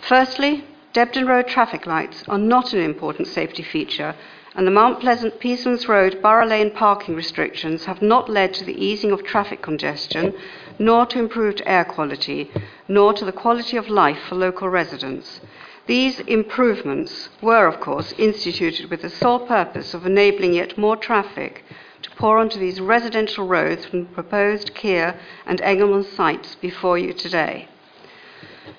Firstly, 0.01 0.65
Debden 0.91 1.25
Road 1.25 1.47
traffic 1.47 1.85
lights 1.85 2.25
are 2.27 2.37
not 2.37 2.73
an 2.73 2.81
important 2.81 3.29
safety 3.29 3.63
feature, 3.63 4.13
and 4.55 4.67
the 4.67 4.71
Mount 4.71 4.99
Pleasant 4.99 5.39
Peaslands 5.39 5.87
Road 5.87 6.21
Borough 6.21 6.45
Lane 6.45 6.71
parking 6.71 7.15
restrictions 7.15 7.85
have 7.85 8.01
not 8.01 8.27
led 8.27 8.53
to 8.55 8.65
the 8.65 8.83
easing 8.85 9.13
of 9.13 9.23
traffic 9.23 9.61
congestion, 9.61 10.33
nor 10.77 11.05
to 11.05 11.17
improved 11.17 11.61
air 11.65 11.85
quality, 11.85 12.51
nor 12.89 13.13
to 13.13 13.23
the 13.23 13.31
quality 13.31 13.77
of 13.77 13.87
life 13.87 14.19
for 14.27 14.35
local 14.35 14.67
residents. 14.67 15.39
These 15.87 16.19
improvements 16.21 17.29
were, 17.41 17.65
of 17.65 17.79
course, 17.79 18.13
instituted 18.17 18.89
with 18.89 19.01
the 19.01 19.09
sole 19.09 19.39
purpose 19.39 19.93
of 19.93 20.05
enabling 20.05 20.53
yet 20.53 20.77
more 20.77 20.95
traffic 20.95 21.63
to 22.03 22.11
pour 22.11 22.37
onto 22.37 22.59
these 22.59 22.79
residential 22.79 23.47
roads 23.47 23.85
from 23.85 24.01
the 24.01 24.09
proposed 24.09 24.75
Kier 24.75 25.15
and 25.45 25.59
Engelmann 25.61 26.03
sites 26.03 26.55
before 26.55 26.97
you 26.97 27.13
today. 27.13 27.67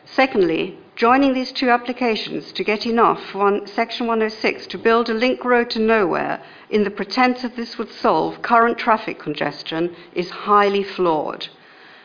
Secondly, 0.05 0.79
joining 0.95 1.33
these 1.33 1.53
two 1.53 1.71
applications 1.71 2.53
to 2.53 2.63
get 2.63 2.87
enough 2.87 3.35
one, 3.35 3.67
Section 3.67 4.07
106 4.07 4.67
to 4.69 4.79
build 4.79 5.09
a 5.09 5.15
link 5.15 5.45
road 5.45 5.71
to 5.71 5.81
nowhere 5.81 6.41
in 6.71 6.85
the 6.85 6.91
pretense 6.91 7.43
that 7.43 7.57
this 7.57 7.79
would 7.79 7.91
solve 7.91 8.43
current 8.43 8.79
traffic 8.79 9.19
congestion 9.19 9.95
is 10.15 10.31
highly 10.31 10.83
flawed. 10.85 11.49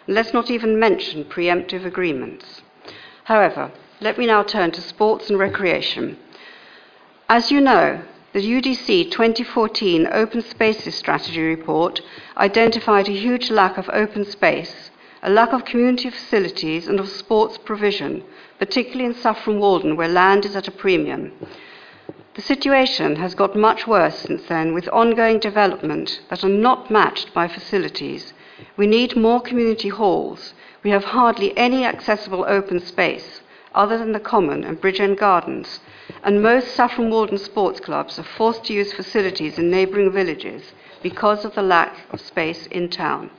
Let's 0.07 0.33
not 0.33 0.49
even 0.49 0.79
mention 0.79 1.25
preemptive 1.25 1.85
agreements. 1.85 2.61
However, 3.25 3.71
let 3.99 4.19
me 4.19 4.27
now 4.27 4.43
turn 4.43 4.69
to 4.69 4.79
sports 4.79 5.27
and 5.27 5.39
recreation. 5.39 6.15
As 7.27 7.49
you 7.49 7.59
know, 7.59 7.99
the 8.31 8.39
UDC 8.39 9.09
2014 9.09 10.07
Open 10.11 10.43
Spaces 10.43 10.93
Strategy 10.93 11.41
report 11.41 12.01
identified 12.37 13.09
a 13.09 13.11
huge 13.11 13.49
lack 13.49 13.75
of 13.75 13.89
open 13.91 14.23
space, 14.23 14.91
a 15.23 15.31
lack 15.31 15.51
of 15.51 15.65
community 15.65 16.11
facilities 16.11 16.87
and 16.87 16.99
of 16.99 17.09
sports 17.09 17.57
provision, 17.57 18.23
particularly 18.59 19.05
in 19.05 19.15
Saffron 19.15 19.59
Walden, 19.59 19.95
where 19.97 20.07
land 20.07 20.45
is 20.45 20.55
at 20.55 20.67
a 20.67 20.71
premium. 20.71 21.31
The 22.35 22.43
situation 22.43 23.15
has 23.15 23.33
got 23.33 23.55
much 23.55 23.87
worse 23.87 24.19
since 24.19 24.43
then, 24.43 24.75
with 24.75 24.87
ongoing 24.89 25.39
development 25.39 26.21
that 26.29 26.43
are 26.43 26.49
not 26.49 26.91
matched 26.91 27.33
by 27.33 27.47
facilities. 27.47 28.33
We 28.77 28.85
need 28.85 29.17
more 29.17 29.41
community 29.41 29.89
halls. 29.89 30.53
We 30.83 30.91
have 30.91 31.05
hardly 31.05 31.57
any 31.57 31.83
accessible 31.83 32.45
open 32.47 32.79
space 32.79 33.41
other 33.77 33.97
than 33.97 34.11
the 34.11 34.19
Common 34.19 34.63
and 34.63 34.81
Bridge 34.81 34.99
End 34.99 35.17
Gardens, 35.19 35.79
and 36.23 36.41
most 36.41 36.75
Saffron 36.75 37.11
Walden 37.11 37.37
sports 37.37 37.79
clubs 37.79 38.17
are 38.17 38.23
forced 38.23 38.65
to 38.65 38.73
use 38.73 38.91
facilities 38.91 39.59
in 39.59 39.69
neighbouring 39.69 40.11
villages 40.11 40.73
because 41.03 41.45
of 41.45 41.53
the 41.53 41.61
lack 41.61 42.11
of 42.11 42.19
space 42.19 42.65
in 42.67 42.89
town. 42.89 43.29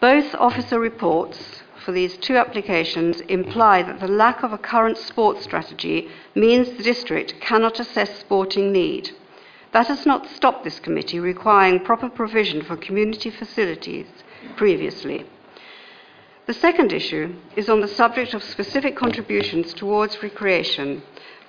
Both 0.00 0.34
officer 0.34 0.80
reports 0.80 1.62
for 1.84 1.92
these 1.92 2.16
two 2.16 2.36
applications 2.36 3.20
imply 3.22 3.82
that 3.82 4.00
the 4.00 4.08
lack 4.08 4.42
of 4.42 4.54
a 4.54 4.58
current 4.58 4.96
sports 4.96 5.42
strategy 5.44 6.08
means 6.34 6.70
the 6.70 6.82
district 6.82 7.40
cannot 7.40 7.78
assess 7.78 8.18
sporting 8.18 8.72
need. 8.72 9.10
That 9.72 9.88
has 9.88 10.06
not 10.06 10.26
stopped 10.26 10.64
this 10.64 10.80
committee 10.80 11.20
requiring 11.20 11.80
proper 11.80 12.08
provision 12.08 12.62
for 12.62 12.76
community 12.76 13.30
facilities 13.30 14.06
previously. 14.56 15.26
The 16.50 16.54
second 16.54 16.92
issue 16.92 17.36
is 17.54 17.68
on 17.68 17.80
the 17.80 17.86
subject 17.86 18.34
of 18.34 18.42
specific 18.42 18.96
contributions 18.96 19.72
towards 19.72 20.20
recreation. 20.20 21.02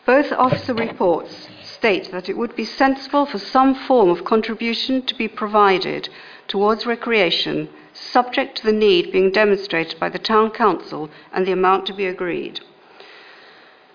Both 0.06 0.32
officer 0.32 0.76
reports 0.76 1.48
state 1.64 2.12
that 2.12 2.30
it 2.30 2.38
would 2.38 2.56
be 2.56 2.66
sensible 2.66 3.26
for 3.26 3.40
some 3.40 3.74
form 3.74 4.12
of 4.12 4.24
contribution 4.24 5.02
to 5.08 5.16
be 5.16 5.28
provided 5.28 6.10
towards 6.48 6.86
recreation, 6.86 7.68
subject 7.94 8.58
to 8.58 8.64
the 8.64 8.72
need 8.72 9.12
being 9.12 9.32
demonstrated 9.32 10.00
by 10.00 10.10
the 10.10 10.20
Town 10.20 10.52
Council 10.52 11.10
and 11.34 11.48
the 11.48 11.52
amount 11.52 11.88
to 11.88 11.96
be 11.96 12.06
agreed. 12.06 12.60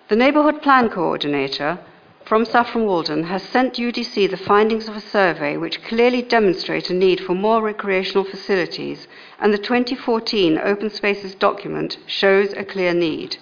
The 0.09 0.17
Neighbourhood 0.17 0.61
Plan 0.61 0.89
Coordinator 0.89 1.79
from 2.27 2.45
Saffron 2.45 2.87
Walden 2.87 3.23
has 3.23 3.41
sent 3.45 3.75
UDC 3.75 4.29
the 4.29 4.37
findings 4.37 4.89
of 4.89 4.97
a 4.97 5.01
survey 5.01 5.57
which 5.57 5.85
clearly 5.85 6.23
demonstrate 6.23 6.91
a 6.91 6.93
need 6.93 7.21
for 7.21 7.35
more 7.35 7.63
recreational 7.63 8.25
facilities, 8.25 9.07
and 9.39 9.55
the 9.55 9.59
2014 9.59 10.59
Open 10.59 10.91
Spaces 10.91 11.37
document 11.37 11.99
shows 12.07 12.53
a 12.55 12.65
clear 12.65 12.93
need. 12.93 13.37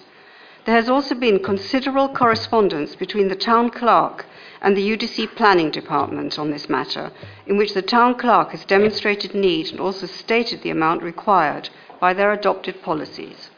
There 0.65 0.75
has 0.75 0.87
also 0.87 1.15
been 1.15 1.39
considerable 1.39 2.09
correspondence 2.09 2.95
between 2.95 3.27
the 3.27 3.35
town 3.35 3.71
clerk 3.71 4.27
and 4.61 4.77
the 4.77 4.87
UDC 4.87 5.35
planning 5.35 5.71
department 5.71 6.37
on 6.37 6.51
this 6.51 6.69
matter, 6.69 7.11
in 7.47 7.57
which 7.57 7.73
the 7.73 7.81
town 7.81 8.13
clerk 8.13 8.51
has 8.51 8.65
demonstrated 8.65 9.33
need 9.33 9.71
and 9.71 9.79
also 9.79 10.05
stated 10.05 10.61
the 10.61 10.69
amount 10.69 11.01
required 11.01 11.69
by 11.99 12.13
their 12.13 12.31
adopted 12.31 12.83
policies. 12.83 13.49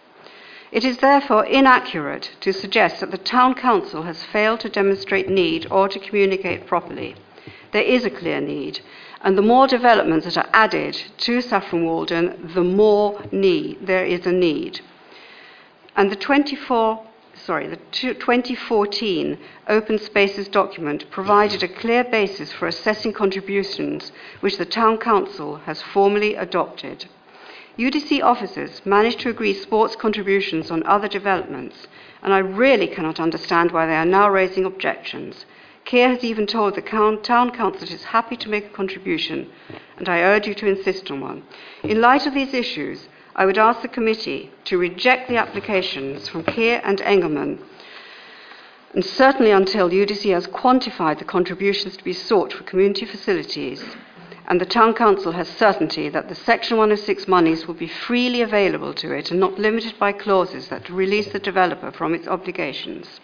It 0.71 0.84
is 0.84 0.97
therefore 0.97 1.45
inaccurate 1.45 2.32
to 2.41 2.51
suggest 2.51 2.99
that 2.99 3.12
the 3.12 3.17
Town 3.17 3.53
Council 3.53 4.03
has 4.03 4.23
failed 4.23 4.60
to 4.62 4.69
demonstrate 4.69 5.30
need 5.30 5.65
or 5.71 5.88
to 5.88 5.99
communicate 5.99 6.67
properly. 6.67 7.15
There 7.71 7.84
is 7.84 8.06
a 8.06 8.10
clear 8.10 8.41
need, 8.41 8.82
and 9.21 9.38
the 9.38 9.41
more 9.41 9.67
developments 9.67 10.25
that 10.25 10.38
are 10.38 10.49
added 10.51 11.01
to 11.19 11.41
Saffron 11.41 11.86
Walden, 11.86 12.51
the 12.53 12.63
more 12.63 13.21
need 13.32 13.88
there 13.88 14.06
is 14.06 14.25
a 14.25 14.32
need. 14.32 14.82
And 15.95 16.12
the 16.12 16.15
24 16.15 17.03
sorry, 17.34 17.67
the 17.67 17.80
2014 17.91 19.38
Open 19.67 19.99
Spaces 19.99 20.47
document 20.47 21.10
provided 21.12 21.63
a 21.63 21.67
clear 21.67 22.03
basis 22.03 22.51
for 22.51 22.67
assessing 22.67 23.13
contributions 23.13 24.12
which 24.41 24.58
the 24.58 24.65
Town 24.65 24.97
Council 24.97 25.58
has 25.58 25.82
formally 25.82 26.36
adopted. 26.36 27.05
UDC 27.78 28.23
officers 28.23 28.82
managed 28.86 29.19
to 29.19 29.30
agree 29.30 29.53
sports 29.53 29.95
contributions 29.95 30.71
on 30.71 30.82
other 30.88 31.07
developments, 31.07 31.86
and 32.23 32.34
I 32.34 32.39
really 32.39 32.88
cannot 32.88 33.19
understand 33.19 33.71
why 33.71 33.86
they 33.86 33.95
are 33.95 34.03
now 34.05 34.30
raising 34.32 34.65
objections. 34.65 35.45
Kier 35.86 36.09
has 36.09 36.23
even 36.23 36.47
told 36.47 36.73
the 36.73 36.82
town 36.82 37.51
council 37.51 37.84
it 37.84 37.91
is 37.91 38.05
happy 38.05 38.36
to 38.38 38.49
make 38.49 38.65
a 38.65 38.69
contribution, 38.69 39.51
and 39.97 40.09
I 40.09 40.21
urge 40.21 40.47
you 40.47 40.55
to 40.55 40.65
insist 40.65 41.11
on 41.11 41.21
one. 41.21 41.43
In 41.84 42.01
light 42.01 42.25
of 42.25 42.34
these 42.34 42.53
issues, 42.55 43.09
I 43.36 43.45
would 43.45 43.59
ask 43.59 43.84
the 43.84 43.88
committee 43.88 44.49
to 44.65 44.80
reject 44.80 45.30
the 45.30 45.38
applications 45.38 46.28
from 46.28 46.45
Kier 46.45 46.82
and 46.84 46.99
Engelman, 47.01 47.59
and 48.95 49.05
certainly 49.05 49.51
until 49.51 49.91
UDC 49.91 50.34
has 50.34 50.47
quantified 50.47 51.19
the 51.19 51.25
contributions 51.25 51.95
to 51.97 52.03
be 52.03 52.13
sought 52.13 52.53
for 52.53 52.63
community 52.63 53.05
facilities 53.05 53.84
and 54.48 54.62
the 54.62 54.66
Town 54.66 54.93
Council 54.93 55.34
has 55.34 55.50
certainty 55.50 56.08
that 56.08 56.30
the 56.30 56.36
Section 56.36 56.78
106 56.78 57.28
monies 57.28 57.68
will 57.68 57.74
be 57.74 57.88
freely 57.88 58.41
available 58.41 58.93
to 58.93 59.12
it 59.12 59.30
and 59.30 59.39
not 59.39 59.60
limited 59.60 60.00
by 60.00 60.14
clauses 60.14 60.70
that 60.70 60.89
release 60.89 61.28
the 61.34 61.39
developer 61.39 61.91
from 61.91 62.14
its 62.14 62.28
obligations. 62.28 63.20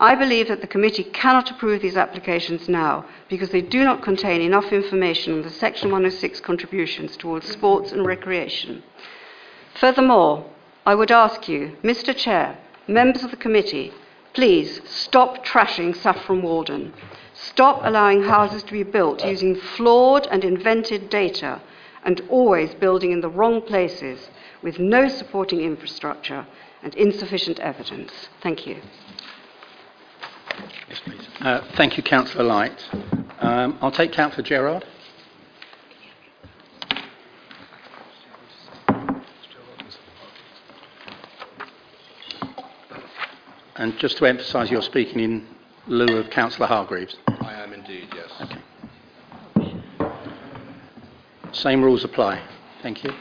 I 0.00 0.16
believe 0.16 0.48
that 0.48 0.60
the 0.60 0.66
committee 0.66 1.04
cannot 1.04 1.52
approve 1.52 1.82
these 1.82 1.96
applications 1.96 2.68
now 2.68 3.06
because 3.28 3.50
they 3.50 3.62
do 3.62 3.84
not 3.84 4.02
contain 4.02 4.40
enough 4.40 4.72
information 4.72 5.34
on 5.34 5.42
the 5.42 5.50
Section 5.50 5.90
106 5.92 6.40
contributions 6.40 7.16
towards 7.16 7.48
sports 7.48 7.92
and 7.92 8.04
recreation. 8.04 8.82
Furthermore, 9.78 10.46
I 10.84 10.96
would 10.96 11.12
ask 11.12 11.48
you, 11.48 11.76
Mr. 11.84 12.14
Chair, 12.14 12.58
members 12.88 13.22
of 13.22 13.30
the 13.30 13.36
committee, 13.36 13.92
please 14.32 14.80
stop 14.84 15.46
trashing 15.46 15.94
Saffron 15.94 16.42
Walden. 16.42 16.92
Stop 17.48 17.80
allowing 17.84 18.22
houses 18.22 18.62
to 18.64 18.72
be 18.72 18.82
built 18.82 19.24
using 19.24 19.54
flawed 19.54 20.26
and 20.30 20.44
invented 20.44 21.10
data 21.10 21.60
and 22.04 22.20
always 22.28 22.74
building 22.74 23.12
in 23.12 23.20
the 23.20 23.28
wrong 23.28 23.60
places 23.62 24.30
with 24.62 24.78
no 24.78 25.08
supporting 25.08 25.60
infrastructure 25.60 26.46
and 26.82 26.94
insufficient 26.94 27.58
evidence. 27.60 28.12
Thank 28.42 28.66
you. 28.66 28.80
Uh, 31.40 31.60
thank 31.76 31.96
you, 31.96 32.02
Councillor 32.02 32.44
Light. 32.44 32.84
Um, 33.40 33.78
I'll 33.80 33.90
take 33.90 34.12
Councillor 34.12 34.42
Gerard. 34.42 34.84
And 43.76 43.98
just 43.98 44.16
to 44.18 44.26
emphasise, 44.26 44.70
you're 44.70 44.82
speaking 44.82 45.20
in 45.20 45.46
lieu 45.86 46.16
of 46.16 46.30
Councillor 46.30 46.68
Hargreaves. 46.68 47.16
I 47.26 47.54
am 47.54 47.72
indeed, 47.72 48.08
yes. 48.14 48.30
Okay. 48.40 48.60
Same 51.54 51.84
rules 51.84 52.02
apply. 52.02 52.42
Thank 52.82 53.04
you. 53.04 53.12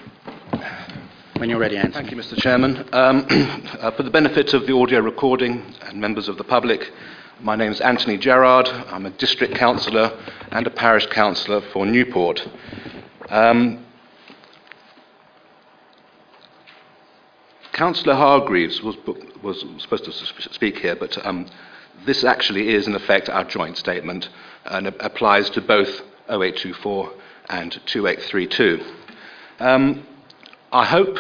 When 1.38 1.52
you're 1.52 1.60
ready, 1.60 1.78
Anthony. 1.78 1.94
Thank 1.94 2.12
you, 2.12 2.18
Mr. 2.18 2.36
Chairman. 2.36 2.78
Um, 2.92 3.28
uh, 3.30 3.92
for 3.92 4.02
the 4.02 4.10
benefit 4.10 4.56
of 4.56 4.66
the 4.66 4.74
audio 4.76 5.02
recording 5.02 5.64
and 5.84 6.02
members 6.02 6.28
of 6.28 6.40
the 6.40 6.44
public, 6.44 6.92
my 7.42 7.56
name 7.56 7.72
is 7.72 7.80
Anthony 7.80 8.18
Gerard. 8.18 8.68
I'm 8.68 9.06
a 9.06 9.12
district 9.12 9.54
councillor 9.54 10.18
and 10.52 10.66
a 10.66 10.72
parish 10.72 11.06
councillor 11.08 11.62
for 11.72 11.86
Newport. 11.86 12.48
Um, 13.30 13.86
Councillor 17.72 18.16
Hargreaves 18.16 18.82
was, 18.82 18.98
was 19.44 19.64
supposed 19.78 20.06
to 20.06 20.54
speak 20.54 20.80
here, 20.80 20.96
but 20.96 21.24
um, 21.24 21.46
this 22.04 22.24
actually 22.24 22.74
is, 22.74 22.88
in 22.88 22.96
effect, 22.96 23.30
our 23.30 23.44
joint 23.44 23.78
statement 23.78 24.30
and 24.66 24.88
applies 24.88 25.52
to 25.52 25.62
both 25.62 26.02
0824 26.30 27.12
and 27.50 27.72
2832. 27.86 28.84
Um, 29.60 30.06
I 30.72 30.86
hope 30.86 31.18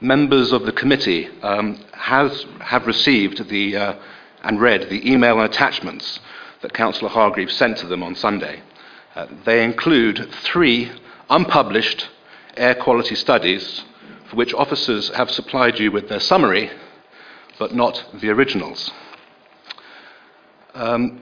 members 0.00 0.52
of 0.52 0.64
the 0.64 0.72
committee 0.72 1.28
um, 1.42 1.84
has, 1.92 2.46
have 2.60 2.86
received 2.86 3.48
the, 3.48 3.76
uh, 3.76 3.94
and 4.42 4.60
read 4.60 4.88
the 4.88 5.10
email 5.10 5.40
and 5.40 5.48
attachments 5.52 6.20
that 6.62 6.72
Councillor 6.72 7.10
Hargreaves 7.10 7.54
sent 7.54 7.78
to 7.78 7.86
them 7.86 8.02
on 8.02 8.14
Sunday. 8.14 8.62
Uh, 9.14 9.26
they 9.44 9.64
include 9.64 10.30
three 10.42 10.90
unpublished 11.30 12.08
air 12.56 12.74
quality 12.74 13.14
studies 13.14 13.84
for 14.28 14.36
which 14.36 14.54
officers 14.54 15.08
have 15.10 15.30
supplied 15.30 15.78
you 15.78 15.90
with 15.90 16.08
their 16.08 16.20
summary, 16.20 16.70
but 17.58 17.74
not 17.74 18.04
the 18.14 18.28
originals. 18.28 18.90
Um, 20.74 21.20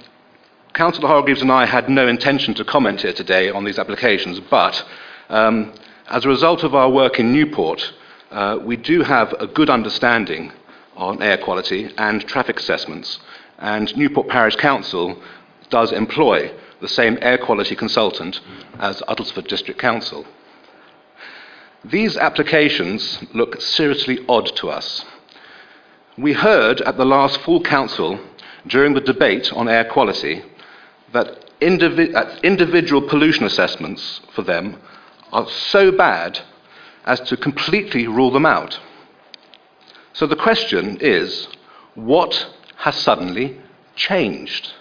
Councillor 0.77 1.09
Hargreaves 1.09 1.41
and 1.41 1.51
I 1.51 1.65
had 1.65 1.89
no 1.89 2.07
intention 2.07 2.53
to 2.53 2.63
comment 2.63 3.01
here 3.01 3.15
today 3.15 3.49
on 3.49 3.65
these 3.65 3.79
applications, 3.79 4.41
but 4.41 4.87
um, 5.31 5.73
as 6.09 6.27
a 6.27 6.29
result 6.29 6.65
of 6.65 6.75
our 6.75 6.91
work 6.91 7.19
in 7.19 7.33
Newport, 7.33 7.95
uh, 8.31 8.59
we 8.63 8.77
do 8.77 9.01
have 9.01 9.33
a 9.41 9.47
good 9.47 9.71
understanding 9.71 10.53
on 10.95 11.23
air 11.23 11.39
quality 11.39 11.91
and 11.97 12.21
traffic 12.29 12.61
assessments, 12.61 13.21
and 13.59 13.97
Newport 13.97 14.29
Parish 14.29 14.57
Council 14.57 15.19
does 15.71 15.93
employ 15.93 16.53
the 16.83 16.89
same 16.89 17.17
air 17.23 17.39
quality 17.39 17.75
consultant 17.75 18.43
as 18.79 19.01
Uttlesford 19.09 19.49
District 19.49 19.81
Council. 19.81 20.27
These 21.87 22.19
applications 22.19 23.25
look 23.33 23.63
seriously 23.63 24.19
odd 24.29 24.55
to 24.57 24.69
us. 24.69 25.07
We 26.19 26.35
heard 26.35 26.83
at 26.83 26.99
the 26.99 27.07
last 27.07 27.41
full 27.41 27.63
council 27.63 28.21
during 28.67 28.93
the 28.93 29.01
debate 29.01 29.51
on 29.55 29.71
air 29.71 29.87
quality 29.87 30.43
that 31.13 31.59
indivi- 31.61 32.43
individual 32.43 33.03
pollution 33.09 33.45
assessments 33.45 34.21
for 34.35 34.43
them 34.43 34.77
are 35.33 35.49
so 35.49 35.91
bad 35.91 36.41
as 37.05 37.21
to 37.21 37.37
completely 37.37 38.07
rule 38.07 38.31
them 38.31 38.47
out. 38.47 38.79
So 40.13 40.27
the 40.27 40.37
question 40.37 40.99
is 41.01 41.49
what 41.95 42.49
has 42.77 42.97
suddenly 42.97 43.61
changed? 43.95 44.73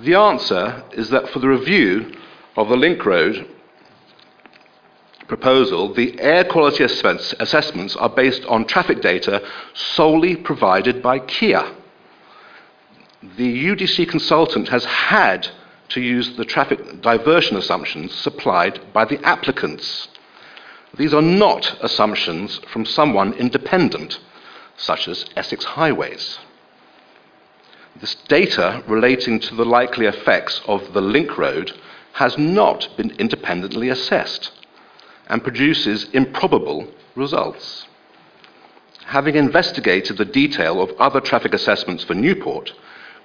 The 0.00 0.14
answer 0.14 0.84
is 0.92 1.10
that 1.10 1.28
for 1.30 1.38
the 1.38 1.48
review 1.48 2.12
of 2.56 2.68
the 2.68 2.76
Link 2.76 3.04
Road 3.04 3.48
proposal, 5.26 5.92
the 5.92 6.20
air 6.20 6.44
quality 6.44 6.84
assessments 6.84 7.96
are 7.96 8.08
based 8.08 8.44
on 8.44 8.66
traffic 8.66 9.00
data 9.00 9.42
solely 9.74 10.36
provided 10.36 11.02
by 11.02 11.18
Kier. 11.18 11.74
The 13.22 13.66
UDC 13.68 14.08
consultant 14.08 14.68
has 14.68 14.84
had 14.84 15.48
to 15.88 16.00
use 16.00 16.36
the 16.36 16.44
traffic 16.44 17.00
diversion 17.00 17.56
assumptions 17.56 18.14
supplied 18.14 18.80
by 18.92 19.04
the 19.04 19.24
applicants. 19.24 20.08
These 20.96 21.14
are 21.14 21.22
not 21.22 21.78
assumptions 21.82 22.58
from 22.70 22.84
someone 22.84 23.32
independent, 23.34 24.18
such 24.76 25.08
as 25.08 25.24
Essex 25.34 25.64
Highways. 25.64 26.38
This 28.00 28.14
data 28.28 28.82
relating 28.86 29.40
to 29.40 29.54
the 29.54 29.64
likely 29.64 30.04
effects 30.04 30.60
of 30.66 30.92
the 30.92 31.00
link 31.00 31.38
road 31.38 31.72
has 32.12 32.36
not 32.36 32.88
been 32.96 33.12
independently 33.12 33.88
assessed 33.88 34.52
and 35.28 35.42
produces 35.42 36.04
improbable 36.12 36.88
results. 37.14 37.86
Having 39.06 39.36
investigated 39.36 40.18
the 40.18 40.24
detail 40.26 40.82
of 40.82 40.92
other 40.98 41.20
traffic 41.20 41.54
assessments 41.54 42.04
for 42.04 42.14
Newport, 42.14 42.72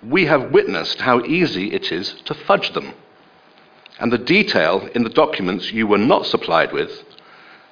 we 0.03 0.25
have 0.25 0.51
witnessed 0.51 1.01
how 1.01 1.23
easy 1.25 1.71
it 1.73 1.91
is 1.91 2.13
to 2.25 2.33
fudge 2.33 2.73
them. 2.73 2.93
And 3.99 4.11
the 4.11 4.17
detail 4.17 4.87
in 4.95 5.03
the 5.03 5.09
documents 5.09 5.71
you 5.71 5.85
were 5.85 5.97
not 5.97 6.25
supplied 6.25 6.71
with 6.71 7.03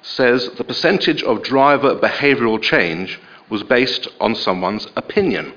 says 0.02 0.48
the 0.50 0.64
percentage 0.64 1.22
of 1.22 1.42
driver 1.42 1.94
behavioural 1.94 2.60
change 2.62 3.20
was 3.48 3.62
based 3.64 4.08
on 4.20 4.34
someone's 4.34 4.86
opinion. 4.96 5.52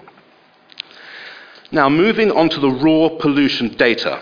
Now, 1.72 1.90
moving 1.90 2.32
on 2.32 2.50
to 2.50 2.60
the 2.60 2.70
raw 2.70 3.10
pollution 3.20 3.70
data, 3.76 4.22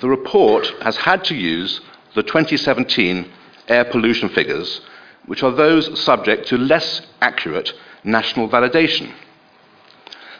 the 0.00 0.08
report 0.08 0.72
has 0.82 0.96
had 0.96 1.24
to 1.24 1.34
use 1.34 1.80
the 2.14 2.22
2017 2.22 3.30
air 3.68 3.84
pollution 3.84 4.28
figures, 4.28 4.80
which 5.26 5.42
are 5.42 5.52
those 5.52 6.00
subject 6.00 6.48
to 6.48 6.58
less 6.58 7.00
accurate 7.20 7.72
national 8.04 8.48
validation. 8.48 9.12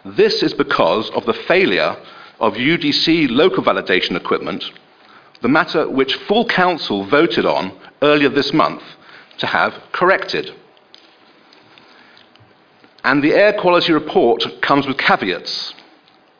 This 0.04 0.42
is 0.42 0.54
because 0.54 1.10
of 1.10 1.26
the 1.26 1.34
failure 1.34 1.96
of 2.38 2.54
UDC 2.54 3.28
local 3.30 3.62
validation 3.62 4.16
equipment, 4.16 4.64
the 5.42 5.48
matter 5.48 5.88
which 5.88 6.14
full 6.14 6.46
council 6.46 7.04
voted 7.04 7.44
on 7.44 7.72
earlier 8.02 8.30
this 8.30 8.52
month 8.52 8.82
to 9.38 9.46
have 9.46 9.74
corrected. 9.92 10.54
And 13.04 13.22
the 13.22 13.34
air 13.34 13.52
quality 13.52 13.92
report 13.92 14.44
comes 14.62 14.86
with 14.86 14.98
caveats. 14.98 15.74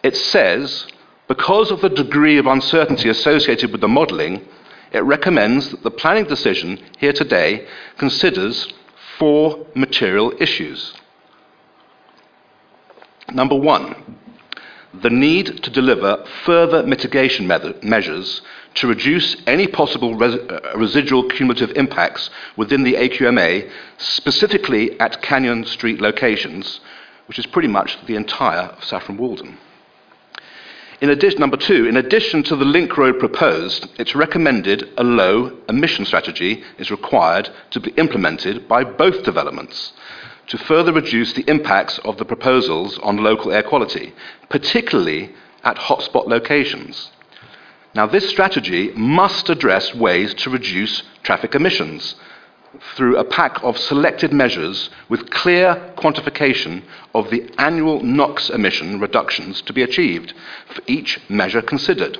It 0.02 0.16
says, 0.16 0.86
because 1.28 1.70
of 1.70 1.80
the 1.80 1.88
degree 1.88 2.38
of 2.38 2.46
uncertainty 2.46 3.08
associated 3.08 3.72
with 3.72 3.80
the 3.80 3.88
modelling, 3.88 4.46
it 4.92 5.04
recommends 5.04 5.70
that 5.70 5.82
the 5.82 5.90
planning 5.90 6.24
decision 6.24 6.78
here 6.98 7.12
today 7.12 7.66
considers 7.98 8.72
four 9.18 9.66
material 9.74 10.32
issues. 10.40 10.94
Number 13.32 13.54
one, 13.54 13.94
the 14.92 15.10
need 15.10 15.62
to 15.62 15.70
deliver 15.70 16.24
further 16.44 16.82
mitigation 16.82 17.46
measures 17.46 18.42
to 18.74 18.88
reduce 18.88 19.36
any 19.46 19.66
possible 19.66 20.16
res- 20.16 20.34
uh, 20.34 20.72
residual 20.76 21.28
cumulative 21.28 21.70
impacts 21.76 22.28
within 22.56 22.82
the 22.82 22.94
AQMA, 22.94 23.70
specifically 23.98 24.98
at 24.98 25.22
Canyon 25.22 25.64
Street 25.64 26.00
locations, 26.00 26.80
which 27.26 27.38
is 27.38 27.46
pretty 27.46 27.68
much 27.68 28.04
the 28.06 28.16
entire 28.16 28.68
of 28.76 28.84
Saffron 28.84 29.16
Walden. 29.16 29.58
In 31.00 31.10
addition, 31.10 31.40
number 31.40 31.56
two, 31.56 31.86
in 31.86 31.96
addition 31.96 32.42
to 32.42 32.56
the 32.56 32.64
link 32.64 32.98
road 32.98 33.18
proposed, 33.18 33.88
it's 33.98 34.14
recommended 34.14 34.90
a 34.98 35.04
low 35.04 35.56
emission 35.68 36.04
strategy 36.04 36.62
is 36.78 36.90
required 36.90 37.48
to 37.70 37.80
be 37.80 37.90
implemented 37.92 38.68
by 38.68 38.84
both 38.84 39.22
developments 39.22 39.92
to 40.50 40.58
further 40.58 40.92
reduce 40.92 41.32
the 41.32 41.48
impacts 41.48 41.98
of 42.00 42.16
the 42.16 42.24
proposals 42.24 42.98
on 42.98 43.16
local 43.16 43.52
air 43.52 43.62
quality, 43.62 44.12
particularly 44.48 45.32
at 45.62 45.76
hotspot 45.76 46.26
locations. 46.26 47.12
Now, 47.94 48.06
this 48.06 48.28
strategy 48.28 48.90
must 48.96 49.48
address 49.48 49.94
ways 49.94 50.34
to 50.34 50.50
reduce 50.50 51.04
traffic 51.22 51.54
emissions 51.54 52.16
through 52.96 53.16
a 53.16 53.24
pack 53.24 53.62
of 53.62 53.78
selected 53.78 54.32
measures 54.32 54.90
with 55.08 55.30
clear 55.30 55.92
quantification 55.96 56.82
of 57.14 57.30
the 57.30 57.48
annual 57.58 58.02
NOx 58.02 58.50
emission 58.50 58.98
reductions 58.98 59.62
to 59.62 59.72
be 59.72 59.82
achieved 59.82 60.34
for 60.74 60.82
each 60.88 61.20
measure 61.28 61.62
considered. 61.62 62.18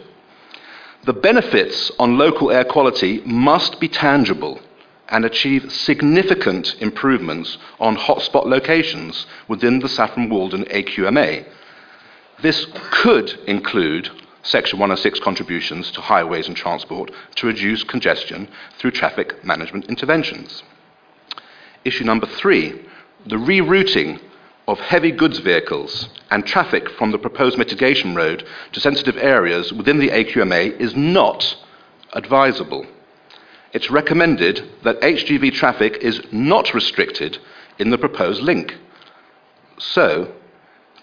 The 1.04 1.14
benefits 1.14 1.90
on 1.98 2.18
local 2.18 2.52
air 2.52 2.64
quality 2.64 3.22
must 3.24 3.80
be 3.80 3.88
tangible 3.88 4.60
and 5.10 5.24
achieve 5.24 5.72
significant 5.72 6.76
improvements 6.80 7.58
on 7.78 7.96
hotspot 7.96 8.46
locations 8.46 9.26
within 9.48 9.80
the 9.80 9.88
Saffron 9.88 10.30
Walden 10.30 10.64
AQMA. 10.66 11.44
This 12.42 12.66
could 12.90 13.30
include 13.46 14.10
Section 14.42 14.78
106 14.78 15.20
contributions 15.20 15.90
to 15.90 16.00
highways 16.00 16.48
and 16.48 16.56
transport 16.56 17.10
to 17.36 17.46
reduce 17.46 17.84
congestion 17.84 18.48
through 18.78 18.92
traffic 18.92 19.44
management 19.44 19.86
interventions. 19.86 20.62
Issue 21.84 22.04
number 22.04 22.26
three 22.26 22.86
the 23.26 23.36
rerouting 23.36 24.18
of 24.66 24.80
heavy 24.80 25.10
goods 25.10 25.40
vehicles 25.40 26.08
and 26.30 26.46
traffic 26.46 26.88
from 26.90 27.10
the 27.10 27.18
proposed 27.18 27.58
mitigation 27.58 28.14
road 28.14 28.46
to 28.72 28.80
sensitive 28.80 29.16
areas 29.18 29.72
within 29.72 29.98
the 29.98 30.08
AQMA 30.08 30.78
is 30.80 30.96
not 30.96 31.56
advisable. 32.14 32.86
It's 33.72 33.90
recommended 33.90 34.68
that 34.82 35.00
HGV 35.00 35.52
traffic 35.52 35.98
is 36.00 36.20
not 36.32 36.74
restricted 36.74 37.38
in 37.78 37.90
the 37.90 37.98
proposed 37.98 38.42
link. 38.42 38.76
So, 39.78 40.32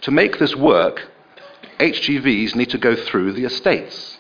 to 0.02 0.12
make 0.12 0.38
this 0.38 0.56
work, 0.56 1.08
HGVs 1.80 2.56
need 2.56 2.70
to 2.72 2.78
go 2.78 2.96
through 2.96 3.34
the 3.34 3.46
estates. 3.46 4.18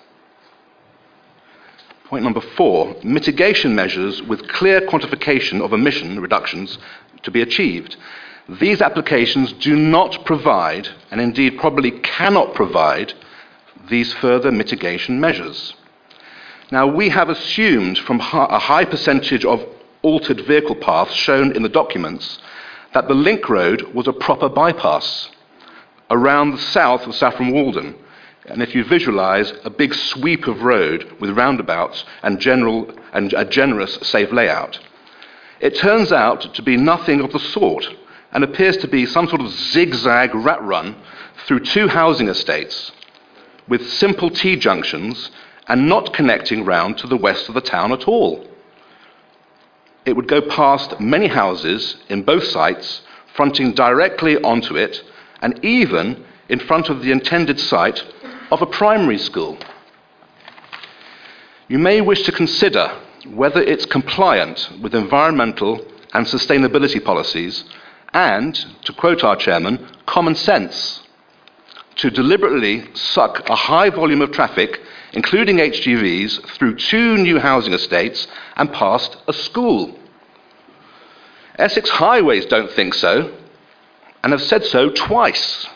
Point 2.06 2.24
number 2.24 2.40
four 2.40 2.96
mitigation 3.04 3.76
measures 3.76 4.22
with 4.22 4.48
clear 4.48 4.80
quantification 4.80 5.62
of 5.62 5.74
emission 5.74 6.22
reductions 6.22 6.78
to 7.24 7.32
be 7.32 7.42
achieved. 7.42 7.98
These 8.48 8.82
applications 8.82 9.52
do 9.52 9.76
not 9.76 10.24
provide, 10.24 10.88
and 11.12 11.20
indeed 11.20 11.58
probably 11.58 11.92
cannot 11.92 12.54
provide, 12.54 13.14
these 13.90 14.14
further 14.14 14.52
mitigation 14.52 15.20
measures. 15.20 15.74
Now, 16.70 16.86
we 16.86 17.08
have 17.10 17.30
assumed 17.30 17.98
from 18.00 18.20
a 18.20 18.60
high 18.60 18.84
percentage 18.84 19.46
of 19.46 19.66
altered 20.02 20.42
vehicle 20.42 20.76
paths 20.76 21.14
shown 21.14 21.56
in 21.56 21.64
the 21.64 21.70
documents 21.70 22.40
that 22.94 23.08
the 23.08 23.14
link 23.14 23.48
road 23.48 23.94
was 23.94 24.08
a 24.08 24.14
proper 24.14 24.50
bypass 24.50 25.30
around 26.10 26.52
the 26.52 26.58
south 26.58 27.08
of 27.08 27.16
Saffron 27.16 27.52
Walden. 27.52 27.96
And 28.48 28.62
if 28.62 28.76
you 28.76 28.84
visualize 28.84 29.54
a 29.64 29.70
big 29.70 29.94
sweep 29.94 30.48
of 30.48 30.62
road 30.62 31.10
with 31.20 31.38
roundabouts 31.38 32.04
and, 32.24 32.40
general, 32.40 32.92
and 33.14 33.34
a 33.34 33.46
generous, 33.46 33.96
safe 34.02 34.32
layout, 34.32 34.80
it 35.60 35.76
turns 35.76 36.12
out 36.12 36.54
to 36.54 36.62
be 36.62 36.76
nothing 36.76 37.22
of 37.22 37.32
the 37.32 37.40
sort 37.40 37.88
and 38.32 38.44
appears 38.44 38.78
to 38.78 38.88
be 38.88 39.06
some 39.06 39.28
sort 39.28 39.42
of 39.42 39.52
zigzag 39.52 40.36
rat 40.36 40.62
run 40.64 40.96
through 41.46 41.62
two 41.62 41.88
housing 41.88 42.28
estates 42.28 42.92
with 43.68 43.90
simple 43.90 44.30
T 44.30 44.56
junctions 44.56 45.32
and 45.68 45.88
not 45.88 46.14
connecting 46.14 46.66
round 46.66 46.98
to 46.98 47.08
the 47.08 47.18
west 47.18 47.50
of 47.50 47.56
the 47.56 47.62
town 47.62 47.92
at 47.92 48.08
all. 48.08 48.46
It 50.06 50.16
would 50.16 50.28
go 50.28 50.42
past 50.42 51.00
many 51.00 51.28
houses 51.28 51.98
in 52.08 52.24
both 52.24 52.46
sites, 52.46 53.02
fronting 53.36 53.74
directly 53.74 54.38
onto 54.38 54.78
it 54.78 55.04
and 55.42 55.64
even 55.64 56.24
in 56.50 56.60
front 56.60 56.90
of 56.90 57.02
the 57.02 57.12
intended 57.12 57.60
site 57.60 58.04
of 58.52 58.62
a 58.62 58.66
primary 58.66 59.18
school. 59.18 59.58
You 61.68 61.80
may 61.80 62.00
wish 62.00 62.24
to 62.24 62.32
consider 62.32 62.90
whether 63.28 63.62
it's 63.62 63.86
compliant 63.86 64.72
with 64.82 64.96
environmental 64.96 65.86
and 66.14 66.26
sustainability 66.26 67.04
policies 67.04 67.66
and, 68.14 68.56
to 68.86 68.94
quote 68.94 69.24
our 69.24 69.36
chairman, 69.36 69.86
common 70.06 70.36
sense 70.36 71.04
to 71.98 72.10
deliberately 72.12 72.86
suck 72.94 73.50
a 73.50 73.56
high 73.56 73.90
volume 73.90 74.22
of 74.22 74.32
traffic, 74.32 74.80
including 75.14 75.58
HGVs, 75.58 76.46
through 76.52 76.76
two 76.76 77.18
new 77.18 77.40
housing 77.40 77.74
estates 77.74 78.28
and 78.56 78.72
past 78.72 79.18
a 79.28 79.34
school. 79.34 79.98
Essex 81.58 81.90
Highways 81.90 82.46
don't 82.46 82.72
think 82.72 82.94
so, 82.94 83.34
and 84.24 84.32
have 84.32 84.42
said 84.42 84.64
so 84.66 84.90
twice. 84.90 85.68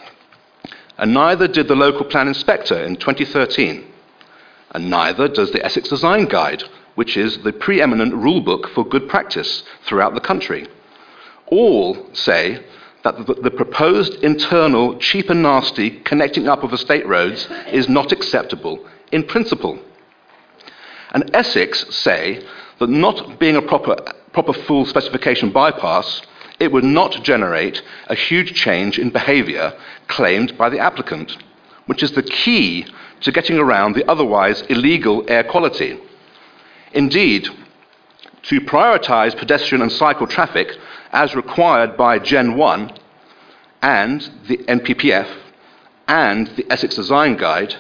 And 0.98 1.14
neither 1.14 1.48
did 1.48 1.68
the 1.68 1.76
local 1.76 2.06
plan 2.06 2.28
inspector 2.28 2.78
in 2.84 2.96
2013. 2.98 3.88
And 4.72 4.90
neither 4.90 5.28
does 5.28 5.52
the 5.52 5.66
Essex 5.66 5.90
Design 5.90 6.26
Guide, 6.26 6.64
which 6.96 7.18
is 7.18 7.40
the 7.40 7.54
preeminent 7.54 8.14
rulebook 8.14 8.74
for 8.74 8.86
good 8.86 9.10
practice 9.10 9.64
throughout 9.86 10.14
the 10.14 10.20
country. 10.20 10.68
All 11.48 12.08
say 12.14 12.64
that 13.04 13.26
the, 13.26 13.52
proposed 13.52 14.24
internal 14.24 14.98
cheap 15.00 15.30
and 15.30 15.42
nasty 15.42 15.90
connecting 16.02 16.48
up 16.48 16.64
of 16.64 16.72
estate 16.72 17.08
roads 17.08 17.48
is 17.72 17.90
not 17.90 18.12
acceptable 18.12 18.86
in 19.12 19.24
principle. 19.24 19.80
And 21.12 21.30
Essex 21.34 21.94
say 21.96 22.46
that 22.80 22.90
not 22.90 23.40
being 23.40 23.56
a 23.56 23.62
proper, 23.62 23.96
proper 24.34 24.54
full 24.54 24.86
specification 24.86 25.52
bypass 25.52 26.22
it 26.62 26.72
would 26.72 26.84
not 26.84 27.24
generate 27.24 27.82
a 28.06 28.14
huge 28.14 28.54
change 28.54 29.00
in 29.00 29.10
behavior 29.10 29.74
claimed 30.08 30.56
by 30.60 30.70
the 30.70 30.78
applicant, 30.78 31.36
which 31.88 32.04
is 32.04 32.12
the 32.12 32.22
key 32.22 32.86
to 33.22 33.32
getting 33.32 33.58
around 33.58 33.96
the 33.96 34.08
otherwise 34.08 34.62
illegal 34.70 35.26
air 35.28 35.44
quality. 35.44 36.00
Indeed, 36.94 37.48
to 38.44 38.62
prioritize 38.62 39.36
pedestrian 39.36 39.82
and 39.82 39.92
cycle 39.92 40.28
traffic 40.28 40.78
as 41.12 41.36
required 41.36 41.98
by 41.98 42.20
Gen 42.20 42.56
1 42.56 42.94
and 43.82 44.22
the 44.48 44.58
NPPF 44.58 45.36
and 46.08 46.46
the 46.58 46.72
Essex 46.72 46.96
Design 46.96 47.38
Guide, 47.38 47.76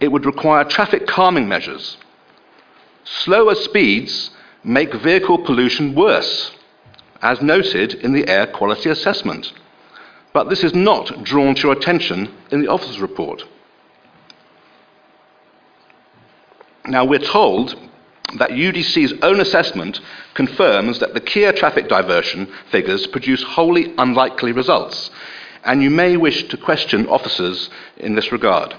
it 0.00 0.10
would 0.10 0.26
require 0.26 0.64
traffic 0.64 1.06
calming 1.06 1.46
measures. 1.48 1.96
Slower 3.04 3.54
speeds 3.54 4.30
make 4.64 4.92
vehicle 4.94 5.38
pollution 5.38 5.94
worse 5.94 6.52
as 7.22 7.42
noted 7.42 7.94
in 7.94 8.12
the 8.12 8.26
air 8.28 8.46
quality 8.46 8.88
assessment. 8.88 9.52
But 10.32 10.48
this 10.48 10.64
is 10.64 10.74
not 10.74 11.22
drawn 11.24 11.54
to 11.54 11.62
your 11.62 11.72
attention 11.72 12.32
in 12.50 12.62
the 12.62 12.68
officer's 12.68 13.00
report. 13.00 13.44
Now, 16.86 17.04
we're 17.04 17.18
told 17.18 17.76
that 18.38 18.50
UDC's 18.50 19.14
own 19.22 19.40
assessment 19.40 20.00
confirms 20.34 21.00
that 21.00 21.14
the 21.14 21.20
Kier 21.20 21.54
traffic 21.54 21.88
diversion 21.88 22.48
figures 22.70 23.06
produce 23.06 23.42
wholly 23.42 23.92
unlikely 23.98 24.52
results, 24.52 25.10
and 25.64 25.82
you 25.82 25.90
may 25.90 26.16
wish 26.16 26.48
to 26.48 26.56
question 26.56 27.06
officers 27.08 27.70
in 27.96 28.14
this 28.14 28.32
regard. 28.32 28.74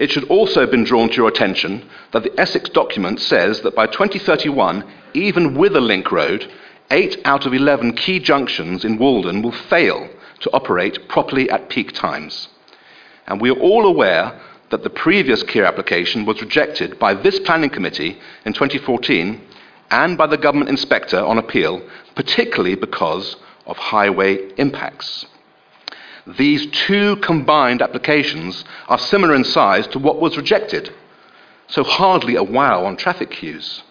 It 0.00 0.10
should 0.10 0.24
also 0.24 0.62
have 0.62 0.70
been 0.70 0.84
drawn 0.84 1.10
to 1.10 1.16
your 1.16 1.28
attention 1.28 1.86
that 2.12 2.22
the 2.22 2.40
Essex 2.40 2.70
document 2.70 3.20
says 3.20 3.60
that 3.60 3.76
by 3.76 3.86
2031, 3.86 4.82
even 5.12 5.54
with 5.54 5.76
a 5.76 5.80
link 5.80 6.10
road, 6.10 6.50
8 6.90 7.20
out 7.26 7.44
of 7.44 7.52
11 7.52 7.92
key 7.92 8.18
junctions 8.18 8.82
in 8.82 8.96
Walden 8.96 9.42
will 9.42 9.52
fail 9.52 10.08
to 10.40 10.50
operate 10.52 11.06
properly 11.08 11.50
at 11.50 11.68
peak 11.68 11.92
times. 11.92 12.48
And 13.26 13.42
we 13.42 13.50
are 13.50 13.60
all 13.60 13.84
aware 13.84 14.40
that 14.70 14.84
the 14.84 14.88
previous 14.88 15.42
Kier 15.42 15.66
application 15.66 16.24
was 16.24 16.40
rejected 16.40 16.98
by 16.98 17.12
this 17.12 17.38
planning 17.40 17.68
committee 17.68 18.18
in 18.46 18.54
2014 18.54 19.38
and 19.90 20.16
by 20.16 20.26
the 20.26 20.38
government 20.38 20.70
inspector 20.70 21.20
on 21.20 21.36
appeal, 21.36 21.82
particularly 22.14 22.74
because 22.74 23.36
of 23.66 23.76
highway 23.76 24.50
impacts. 24.56 25.26
These 26.26 26.66
two 26.86 27.16
combined 27.16 27.82
applications 27.82 28.64
are 28.88 28.98
similar 28.98 29.34
in 29.34 29.44
size 29.44 29.86
to 29.88 29.98
what 29.98 30.20
was 30.20 30.36
rejected, 30.36 30.92
so 31.66 31.82
hardly 31.82 32.36
a 32.36 32.42
wow 32.42 32.84
on 32.84 32.96
traffic 32.96 33.30
queues. 33.30 33.82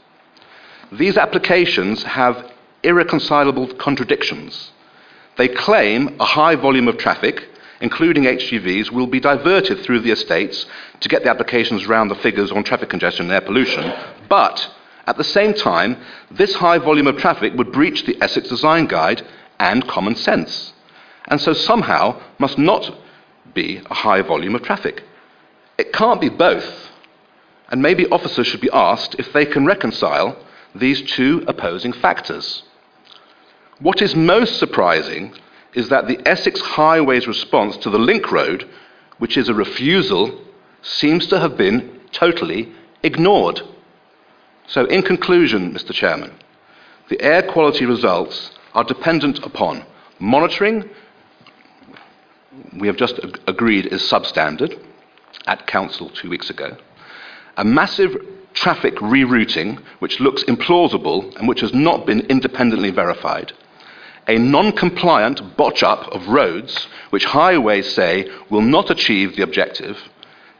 These 0.91 1.17
applications 1.17 2.03
have 2.03 2.51
irreconcilable 2.83 3.67
contradictions. 3.75 4.71
They 5.37 5.47
claim 5.47 6.15
a 6.19 6.25
high 6.25 6.55
volume 6.55 6.87
of 6.87 6.97
traffic, 6.97 7.47
including 7.81 8.23
HGVs, 8.23 8.91
will 8.91 9.07
be 9.07 9.19
diverted 9.19 9.79
through 9.79 10.01
the 10.01 10.11
estates 10.11 10.65
to 10.99 11.09
get 11.09 11.23
the 11.23 11.29
applications 11.29 11.85
around 11.85 12.09
the 12.09 12.15
figures 12.15 12.51
on 12.51 12.63
traffic 12.63 12.89
congestion 12.89 13.25
and 13.25 13.33
air 13.33 13.41
pollution, 13.41 13.93
but 14.27 14.69
at 15.07 15.17
the 15.17 15.23
same 15.23 15.53
time, 15.53 15.97
this 16.29 16.53
high 16.53 16.77
volume 16.77 17.07
of 17.07 17.17
traffic 17.17 17.53
would 17.55 17.71
breach 17.71 18.05
the 18.05 18.17
Essex 18.21 18.47
Design 18.49 18.85
Guide 18.85 19.25
and 19.59 19.87
common 19.87 20.15
sense, 20.15 20.73
and 21.29 21.39
so 21.39 21.53
somehow 21.53 22.19
must 22.37 22.57
not 22.57 22.91
be 23.53 23.81
a 23.89 23.93
high 23.93 24.21
volume 24.21 24.55
of 24.55 24.63
traffic. 24.63 25.03
It 25.77 25.93
can't 25.93 26.21
be 26.21 26.29
both, 26.29 26.89
and 27.69 27.81
maybe 27.81 28.07
officers 28.07 28.47
should 28.47 28.61
be 28.61 28.71
asked 28.71 29.15
if 29.19 29.31
they 29.31 29.45
can 29.45 29.65
reconcile 29.65 30.37
these 30.75 31.01
two 31.01 31.43
opposing 31.47 31.93
factors. 31.93 32.63
What 33.79 34.01
is 34.01 34.15
most 34.15 34.59
surprising 34.59 35.33
is 35.73 35.89
that 35.89 36.07
the 36.07 36.19
Essex 36.27 36.59
Highways 36.59 37.27
response 37.27 37.77
to 37.77 37.89
the 37.89 37.99
link 37.99 38.31
road, 38.31 38.67
which 39.19 39.37
is 39.37 39.49
a 39.49 39.53
refusal, 39.53 40.39
seems 40.81 41.27
to 41.27 41.39
have 41.39 41.57
been 41.57 41.99
totally 42.11 42.73
ignored. 43.03 43.61
So, 44.67 44.85
in 44.85 45.01
conclusion, 45.03 45.73
Mr. 45.73 45.93
Chairman, 45.93 46.31
the 47.09 47.21
air 47.21 47.43
quality 47.43 47.85
results 47.85 48.51
are 48.73 48.83
dependent 48.83 49.39
upon 49.45 49.85
monitoring, 50.19 50.89
we 52.77 52.87
have 52.87 52.97
just 52.97 53.19
ag- 53.23 53.39
agreed 53.47 53.87
is 53.87 54.01
substandard 54.03 54.79
at 55.47 55.67
Council 55.67 56.09
two 56.09 56.29
weeks 56.29 56.49
ago, 56.49 56.75
a 57.57 57.63
massive 57.63 58.15
traffic 58.53 58.95
rerouting, 58.95 59.79
which 59.99 60.19
looks 60.19 60.43
implausible 60.43 61.35
and 61.37 61.47
which 61.47 61.61
has 61.61 61.73
not 61.73 62.05
been 62.05 62.21
independently 62.21 62.91
verified, 62.91 63.53
a 64.27 64.37
non 64.37 64.71
compliant 64.71 65.55
botch 65.57 65.83
up 65.83 66.07
of 66.09 66.27
roads, 66.27 66.87
which 67.09 67.25
highways 67.25 67.93
say 67.93 68.29
will 68.49 68.61
not 68.61 68.89
achieve 68.89 69.35
the 69.35 69.43
objective, 69.43 69.97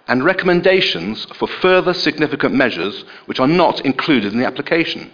and 0.08 0.24
recommendations 0.24 1.26
for 1.36 1.47
further 1.47 1.93
significant 1.93 2.54
measures 2.54 3.04
which 3.26 3.39
are 3.39 3.47
not 3.47 3.86
included 3.86 4.34
in 4.34 4.39
the 4.39 4.45
application. 4.45 5.12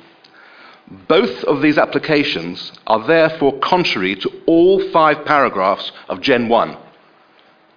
Both 0.87 1.43
of 1.45 1.61
these 1.61 1.77
applications 1.77 2.71
are 2.85 3.05
therefore 3.05 3.59
contrary 3.59 4.15
to 4.17 4.31
all 4.45 4.79
five 4.91 5.25
paragraphs 5.25 5.91
of 6.07 6.21
Gen 6.21 6.47
1 6.47 6.77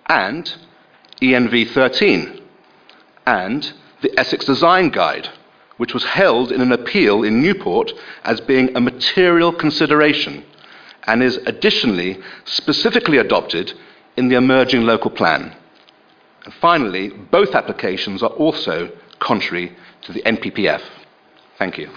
and 0.06 0.54
ENV 1.22 1.70
13 1.70 2.40
and 3.26 3.72
the 4.02 4.18
Essex 4.18 4.44
Design 4.44 4.90
Guide, 4.90 5.28
which 5.78 5.94
was 5.94 6.04
held 6.04 6.52
in 6.52 6.60
an 6.60 6.72
appeal 6.72 7.22
in 7.22 7.42
Newport 7.42 7.92
as 8.24 8.40
being 8.42 8.76
a 8.76 8.80
material 8.80 9.52
consideration 9.52 10.44
and 11.06 11.22
is 11.22 11.38
additionally 11.46 12.20
specifically 12.44 13.16
adopted 13.16 13.72
in 14.18 14.28
the 14.28 14.36
emerging 14.36 14.82
local 14.82 15.10
plan. 15.10 15.56
And 16.44 16.52
finally, 16.54 17.08
both 17.08 17.54
applications 17.54 18.22
are 18.22 18.30
also 18.30 18.90
contrary 19.18 19.74
to 20.02 20.12
the 20.12 20.22
NPPF. 20.22 20.82
Thank 21.58 21.78
you. 21.78 21.90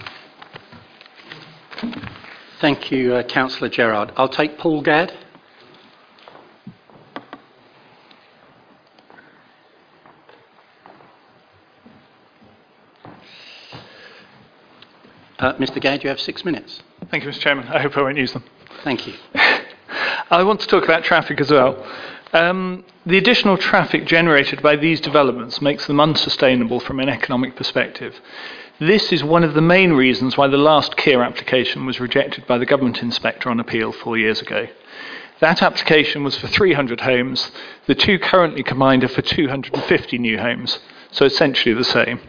Thank 2.60 2.92
you, 2.92 3.14
uh, 3.14 3.22
Councillor 3.24 3.68
Gerard. 3.68 4.12
I'll 4.16 4.28
take 4.28 4.56
Paul 4.56 4.82
Gadd. 4.82 5.12
Uh, 15.38 15.54
Mr. 15.54 15.80
Gadd, 15.80 16.04
you 16.04 16.08
have 16.08 16.20
six 16.20 16.44
minutes. 16.44 16.82
Thank 17.10 17.24
you, 17.24 17.30
Mr. 17.30 17.40
Chairman. 17.40 17.66
I 17.66 17.80
hope 17.82 17.96
I 17.96 18.02
won't 18.02 18.16
use 18.16 18.32
them. 18.32 18.44
Thank 18.84 19.08
you. 19.08 19.14
I 20.30 20.44
want 20.44 20.60
to 20.60 20.68
talk 20.68 20.84
about 20.84 21.02
traffic 21.02 21.40
as 21.40 21.50
well. 21.50 21.84
Um, 22.32 22.84
the 23.04 23.18
additional 23.18 23.58
traffic 23.58 24.06
generated 24.06 24.62
by 24.62 24.76
these 24.76 25.00
developments 25.00 25.60
makes 25.60 25.88
them 25.88 25.98
unsustainable 25.98 26.78
from 26.78 27.00
an 27.00 27.08
economic 27.08 27.56
perspective. 27.56 28.20
This 28.82 29.12
is 29.12 29.22
one 29.22 29.44
of 29.44 29.54
the 29.54 29.60
main 29.60 29.92
reasons 29.92 30.36
why 30.36 30.48
the 30.48 30.56
last 30.56 30.96
Kier 30.96 31.24
application 31.24 31.86
was 31.86 32.00
rejected 32.00 32.48
by 32.48 32.58
the 32.58 32.66
government 32.66 33.00
inspector 33.00 33.48
on 33.48 33.60
appeal 33.60 33.92
four 33.92 34.18
years 34.18 34.42
ago. 34.42 34.66
That 35.38 35.62
application 35.62 36.24
was 36.24 36.36
for 36.36 36.48
300 36.48 37.02
homes. 37.02 37.52
The 37.86 37.94
two 37.94 38.18
currently 38.18 38.64
combined 38.64 39.04
are 39.04 39.08
for 39.08 39.22
250 39.22 40.18
new 40.18 40.36
homes, 40.36 40.80
so 41.12 41.24
essentially 41.24 41.76
the 41.76 41.84
same. 41.84 42.22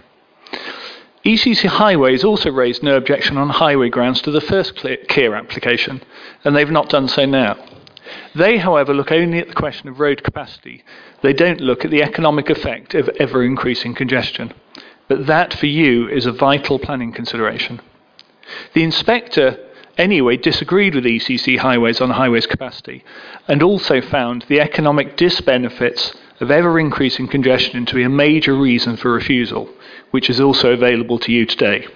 ECC 1.25 1.65
Highways 1.65 2.23
also 2.23 2.51
raised 2.51 2.83
no 2.83 2.97
objection 2.97 3.35
on 3.35 3.49
highway 3.49 3.89
grounds 3.89 4.21
to 4.21 4.29
the 4.29 4.39
first 4.39 4.75
Kier 4.75 5.35
application, 5.35 6.03
and 6.43 6.55
they've 6.55 6.69
not 6.69 6.87
done 6.87 7.07
so 7.07 7.25
now. 7.25 7.57
They, 8.35 8.57
however, 8.57 8.93
look 8.93 9.11
only 9.11 9.39
at 9.39 9.47
the 9.47 9.55
question 9.55 9.89
of 9.89 9.99
road 9.99 10.23
capacity. 10.23 10.83
They 11.23 11.33
don't 11.33 11.61
look 11.61 11.83
at 11.83 11.89
the 11.89 12.03
economic 12.03 12.51
effect 12.51 12.93
of 12.93 13.09
ever 13.19 13.43
increasing 13.43 13.95
congestion. 13.95 14.53
But 15.07 15.27
that, 15.27 15.53
for 15.53 15.65
you, 15.65 16.07
is 16.07 16.25
a 16.25 16.31
vital 16.31 16.79
planning 16.79 17.11
consideration. 17.11 17.81
The 18.73 18.83
inspector, 18.83 19.57
anyway, 19.97 20.37
disagreed 20.37 20.95
with 20.95 21.05
ECC 21.05 21.57
Highways 21.57 22.01
on 22.01 22.11
highways 22.11 22.45
capacity 22.45 23.03
and 23.47 23.61
also 23.61 24.01
found 24.01 24.45
the 24.47 24.59
economic 24.59 25.17
disbenefits 25.17 26.15
of 26.39 26.51
ever 26.51 26.79
increasing 26.79 27.27
congestion 27.27 27.85
to 27.85 27.95
be 27.95 28.03
a 28.03 28.09
major 28.09 28.55
reason 28.55 28.97
for 28.97 29.11
refusal, 29.11 29.69
which 30.11 30.29
is 30.29 30.39
also 30.39 30.71
available 30.71 31.19
to 31.19 31.31
you 31.31 31.45
today. 31.45 31.87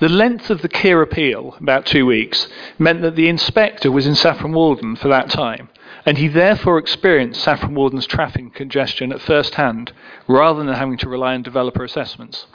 The 0.00 0.08
length 0.08 0.50
of 0.50 0.62
the 0.62 0.68
Kier 0.68 1.02
appeal, 1.02 1.56
about 1.60 1.84
two 1.84 2.06
weeks, 2.06 2.46
meant 2.78 3.02
that 3.02 3.16
the 3.16 3.28
inspector 3.28 3.90
was 3.90 4.06
in 4.06 4.14
Saffron 4.14 4.52
Walden 4.52 4.94
for 4.94 5.08
that 5.08 5.28
time, 5.28 5.68
and 6.08 6.16
he 6.16 6.26
therefore 6.26 6.78
experienced 6.78 7.42
Saffron 7.42 7.74
Walden's 7.74 8.06
traffic 8.06 8.54
congestion 8.54 9.12
at 9.12 9.20
first 9.20 9.56
hand, 9.56 9.92
rather 10.26 10.64
than 10.64 10.74
having 10.74 10.96
to 10.96 11.06
rely 11.06 11.34
on 11.34 11.42
developer 11.42 11.84
assessments. 11.84 12.46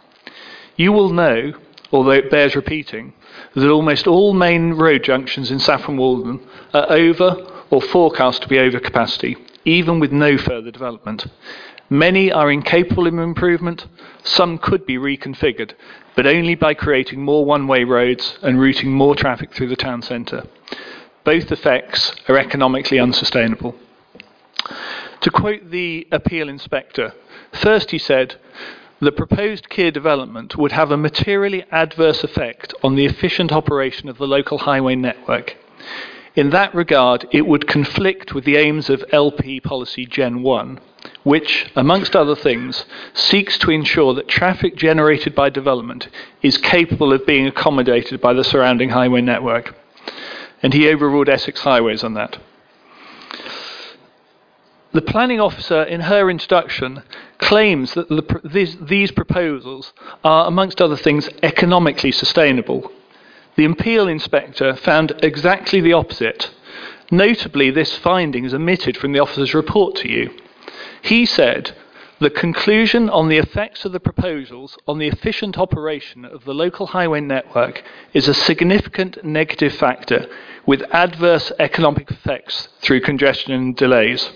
You 0.76 0.92
will 0.92 1.12
know, 1.12 1.54
although 1.92 2.18
it 2.18 2.32
bears 2.32 2.56
repeating, 2.56 3.14
that 3.54 3.70
almost 3.70 4.08
all 4.08 4.34
main 4.34 4.74
road 4.74 5.04
junctions 5.04 5.52
in 5.52 5.60
Saffron 5.60 5.98
Walden 5.98 6.40
are 6.74 6.92
over 6.92 7.48
or 7.70 7.80
forecast 7.80 8.42
to 8.42 8.48
be 8.48 8.58
over 8.58 8.80
capacity, 8.80 9.38
even 9.66 10.00
with 10.00 10.12
no 10.12 10.36
further 10.36 10.72
development. 10.72 11.28
Many 11.92 12.32
are 12.32 12.50
incapable 12.50 13.06
of 13.06 13.14
improvement, 13.20 13.86
some 14.24 14.58
could 14.58 14.84
be 14.88 14.98
reconfigured, 14.98 15.74
but 16.16 16.26
only 16.26 16.56
by 16.56 16.74
creating 16.74 17.22
more 17.22 17.46
one 17.46 17.68
way 17.68 17.84
roads 17.84 18.36
and 18.42 18.60
routing 18.60 18.92
more 18.92 19.14
traffic 19.14 19.54
through 19.54 19.70
the 19.70 19.76
town 19.76 20.02
centre. 20.02 20.42
Both 21.24 21.52
effects 21.52 22.14
are 22.28 22.38
economically 22.38 23.00
unsustainable. 23.00 23.76
To 25.22 25.32
quote 25.32 25.72
the 25.72 26.08
appeal 26.12 26.50
inspector, 26.50 27.14
first 27.54 27.92
he 27.92 27.98
said, 27.98 28.36
the 29.00 29.12
proposed 29.12 29.70
Kier 29.70 29.92
development 29.92 30.58
would 30.58 30.72
have 30.74 30.92
a 30.92 30.98
materially 30.98 31.64
adverse 31.72 32.24
effect 32.24 32.74
on 32.84 32.96
the 32.96 33.06
efficient 33.06 33.52
operation 33.52 34.10
of 34.10 34.18
the 34.18 34.28
local 34.28 34.60
highway 34.60 34.96
network. 34.96 35.58
In 36.36 36.50
that 36.50 36.74
regard, 36.74 37.28
it 37.32 37.46
would 37.46 37.68
conflict 37.68 38.34
with 38.34 38.44
the 38.44 38.56
aims 38.56 38.90
of 38.90 39.04
LP 39.12 39.60
Policy 39.60 40.06
Gen 40.06 40.42
1, 40.42 40.80
which, 41.24 41.72
amongst 41.76 42.16
other 42.16 42.36
things, 42.36 42.86
seeks 43.14 43.58
to 43.60 43.72
ensure 43.72 44.14
that 44.14 44.28
traffic 44.28 44.76
generated 44.76 45.36
by 45.36 45.50
development 45.50 46.08
is 46.42 46.58
capable 46.58 47.14
of 47.14 47.26
being 47.26 47.46
accommodated 47.46 48.20
by 48.20 48.34
the 48.34 48.44
surrounding 48.44 48.90
highway 48.90 49.22
network. 49.22 49.76
And 50.64 50.74
he 50.74 50.90
overruled 50.90 51.30
Essex 51.30 51.62
Highways 51.62 52.04
on 52.04 52.16
that. 52.16 52.40
The 54.94 55.02
planning 55.02 55.40
officer, 55.40 55.84
in 55.84 56.02
her 56.02 56.30
introduction, 56.30 57.04
claims 57.38 57.94
that 57.94 58.10
the, 58.10 58.42
these, 58.44 58.78
these 58.80 59.12
proposals 59.12 59.94
are, 60.24 60.48
amongst 60.48 60.82
other 60.82 60.98
things, 60.98 61.30
economically 61.44 62.12
sustainable 62.12 62.92
the 63.56 63.66
appeal 63.66 64.08
inspector 64.08 64.76
found 64.76 65.14
exactly 65.22 65.80
the 65.80 65.94
opposite. 65.94 66.52
Notably, 67.12 67.70
this 67.70 67.96
finding 67.98 68.46
is 68.46 68.54
omitted 68.54 68.98
from 68.98 69.12
the 69.12 69.20
officer's 69.20 69.54
report 69.54 69.96
to 69.98 70.10
you. 70.10 70.32
He 71.02 71.26
said, 71.26 71.76
the 72.24 72.30
conclusion 72.30 73.10
on 73.10 73.28
the 73.28 73.38
effects 73.38 73.84
of 73.84 73.92
the 73.92 74.00
proposals 74.00 74.78
on 74.88 74.98
the 74.98 75.08
efficient 75.08 75.58
operation 75.58 76.24
of 76.24 76.46
the 76.46 76.54
local 76.54 76.88
highway 76.88 77.20
network 77.20 77.84
is 78.14 78.30
a 78.30 78.34
significant 78.34 79.22
negative 79.26 79.74
factor 79.74 80.26
with 80.66 80.82
adverse 80.92 81.52
economic 81.60 82.10
effects 82.10 82.70
through 82.80 83.02
congestion 83.02 83.52
and 83.52 83.76
delays. 83.76 84.32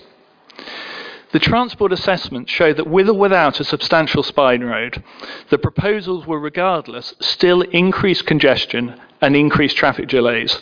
The 1.32 1.38
transport 1.38 1.90
assessments 1.92 2.52
show 2.52 2.74
that 2.74 2.86
with 2.86 3.08
or 3.08 3.14
without 3.14 3.58
a 3.58 3.64
substantial 3.64 4.22
spine 4.22 4.64
road, 4.64 5.02
the 5.48 5.58
proposals 5.58 6.26
will 6.26 6.36
regardless 6.36 7.14
still 7.20 7.62
increase 7.62 8.20
congestion 8.20 9.00
and 9.22 9.34
increase 9.34 9.72
traffic 9.72 10.08
delays. 10.08 10.60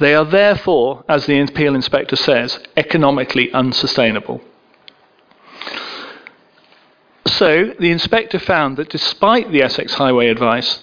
They 0.00 0.16
are 0.16 0.24
therefore, 0.24 1.04
as 1.08 1.26
the 1.26 1.38
appeal 1.38 1.76
inspector 1.76 2.16
says, 2.16 2.58
economically 2.76 3.52
unsustainable. 3.52 4.40
So, 7.26 7.74
the 7.78 7.90
inspector 7.90 8.38
found 8.38 8.76
that 8.76 8.88
despite 8.88 9.50
the 9.50 9.62
Essex 9.62 9.94
Highway 9.94 10.28
advice, 10.28 10.80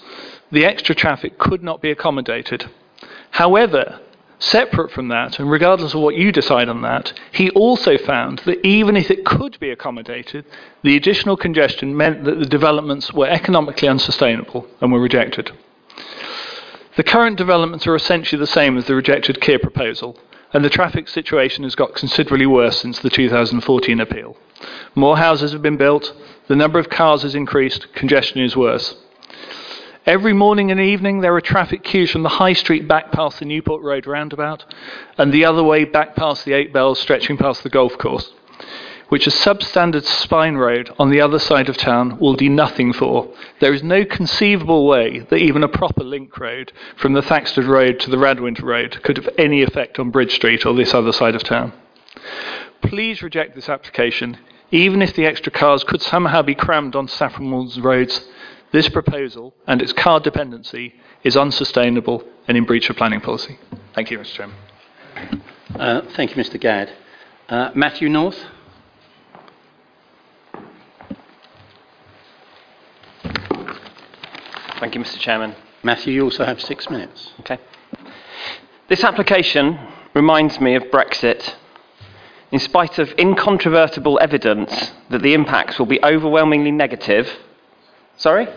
the 0.52 0.66
extra 0.66 0.94
traffic 0.94 1.38
could 1.38 1.64
not 1.64 1.82
be 1.82 1.90
accommodated. 1.90 2.70
However, 3.32 4.00
Separate 4.44 4.92
from 4.92 5.08
that, 5.08 5.40
and 5.40 5.50
regardless 5.50 5.94
of 5.94 6.02
what 6.02 6.16
you 6.16 6.30
decide 6.30 6.68
on 6.68 6.82
that, 6.82 7.14
he 7.32 7.50
also 7.52 7.98
found 7.98 8.40
that 8.40 8.64
even 8.68 8.98
if 8.98 9.10
it 9.10 9.24
could 9.24 9.58
be 9.62 9.70
accommodated, 9.70 10.44
the 10.84 10.98
additional 10.98 11.38
congestion 11.38 11.96
meant 11.96 12.26
that 12.26 12.40
the 12.40 12.46
developments 12.46 13.14
were 13.14 13.26
economically 13.26 13.88
unsustainable 13.88 14.68
and 14.82 14.92
were 14.92 15.00
rejected. 15.00 15.52
The 16.98 17.06
current 17.06 17.38
developments 17.38 17.88
are 17.88 17.96
essentially 17.96 18.38
the 18.38 18.46
same 18.46 18.78
as 18.78 18.86
the 18.86 18.96
rejected 18.96 19.40
Kier 19.40 19.62
proposal, 19.62 20.20
and 20.52 20.64
the 20.64 20.70
traffic 20.70 21.08
situation 21.08 21.64
has 21.64 21.74
got 21.74 21.96
considerably 21.96 22.46
worse 22.46 22.82
since 22.82 23.00
the 23.00 23.10
2014 23.10 24.02
appeal. 24.02 24.36
More 24.94 25.16
houses 25.16 25.54
have 25.54 25.62
been 25.62 25.78
built, 25.78 26.14
the 26.48 26.56
number 26.56 26.80
of 26.80 26.90
cars 26.90 27.22
has 27.22 27.36
increased, 27.36 27.94
congestion 27.94 28.42
is 28.42 28.56
worse. 28.56 28.96
Every 30.06 30.34
morning 30.34 30.70
and 30.70 30.82
evening, 30.82 31.22
there 31.22 31.34
are 31.34 31.42
traffic 31.42 31.84
queues 31.84 32.12
from 32.12 32.24
the 32.24 32.30
High 32.30 32.52
Street 32.52 32.88
back 32.88 33.14
past 33.14 33.40
the 33.40 33.46
Newport 33.46 33.82
Road 33.82 34.06
roundabout 34.06 34.66
and 35.18 35.32
the 35.32 35.46
other 35.46 35.64
way 35.64 35.86
back 35.86 36.16
past 36.16 36.44
the 36.44 36.52
Eight 36.52 36.74
Bells, 36.74 37.00
stretching 37.00 37.38
past 37.38 37.64
the 37.64 37.70
golf 37.70 37.98
course. 37.98 38.30
which 39.14 39.28
a 39.28 39.30
substandard 39.30 40.04
spine 40.04 40.56
road 40.56 40.90
on 40.98 41.12
the 41.12 41.22
other 41.22 41.38
side 41.38 41.70
of 41.70 41.78
town 41.78 42.18
will 42.18 42.34
do 42.34 42.50
nothing 42.50 42.92
for. 42.92 43.32
There 43.60 43.72
is 43.72 43.84
no 43.84 44.04
conceivable 44.06 44.88
way 44.88 45.20
that 45.30 45.38
even 45.38 45.64
a 45.64 45.68
proper 45.68 46.04
link 46.04 46.36
road 46.40 46.72
from 46.96 47.14
the 47.14 47.22
Thaxted 47.22 47.66
Road 47.66 48.00
to 48.00 48.10
the 48.10 48.18
Radwinter 48.18 48.64
Road 48.64 49.04
could 49.04 49.18
have 49.18 49.30
any 49.38 49.62
effect 49.62 50.00
on 50.00 50.10
Bridge 50.10 50.34
Street 50.34 50.66
or 50.66 50.74
this 50.74 50.96
other 50.96 51.12
side 51.12 51.36
of 51.36 51.44
town. 51.44 51.74
Please 52.82 53.22
reject 53.22 53.54
this 53.54 53.70
application, 53.70 54.40
even 54.74 55.04
if 55.04 55.14
the 55.14 55.24
extra 55.24 55.52
cars 55.52 55.84
could 55.84 56.02
somehow 56.02 56.42
be 56.42 56.56
crammed 56.56 56.96
onto 56.96 57.14
Saffron 57.14 57.52
Walden's 57.52 57.80
roads. 57.80 58.28
This 58.72 58.90
proposal 58.90 59.54
and 59.68 59.84
its 59.84 59.94
car 59.94 60.20
dependency 60.20 60.96
is 61.24 61.38
unsustainable 61.38 62.24
and 62.48 62.58
in 62.58 62.66
breach 62.66 62.90
of 62.90 62.98
planning 62.98 63.22
policy. 63.22 63.60
Thank 63.94 64.10
you, 64.10 64.18
Mr. 64.18 64.34
Chairman. 64.34 64.56
Uh, 65.76 66.02
thank 66.16 66.36
you, 66.36 66.44
Mr. 66.44 66.60
Gadd. 66.60 66.92
Uh, 67.48 67.70
Matthew 67.76 68.10
North. 68.10 68.40
Thank 74.80 74.96
you, 74.96 75.02
Mr. 75.02 75.20
Chairman. 75.20 75.56
Matthew, 75.84 76.14
you 76.14 76.24
also 76.24 76.46
have 76.46 76.60
six 76.60 76.90
minutes. 76.90 77.32
Okay. 77.42 77.60
This 78.90 79.04
application 79.04 79.80
reminds 80.16 80.60
me 80.60 80.74
of 80.74 80.84
Brexit. 80.86 81.58
In 82.54 82.60
spite 82.60 83.00
of 83.00 83.12
incontrovertible 83.18 84.20
evidence 84.22 84.92
that 85.10 85.24
the 85.24 85.34
impacts 85.34 85.80
will 85.80 85.88
be 85.88 86.00
overwhelmingly 86.04 86.70
negative. 86.70 87.28
Sorry? 88.16 88.48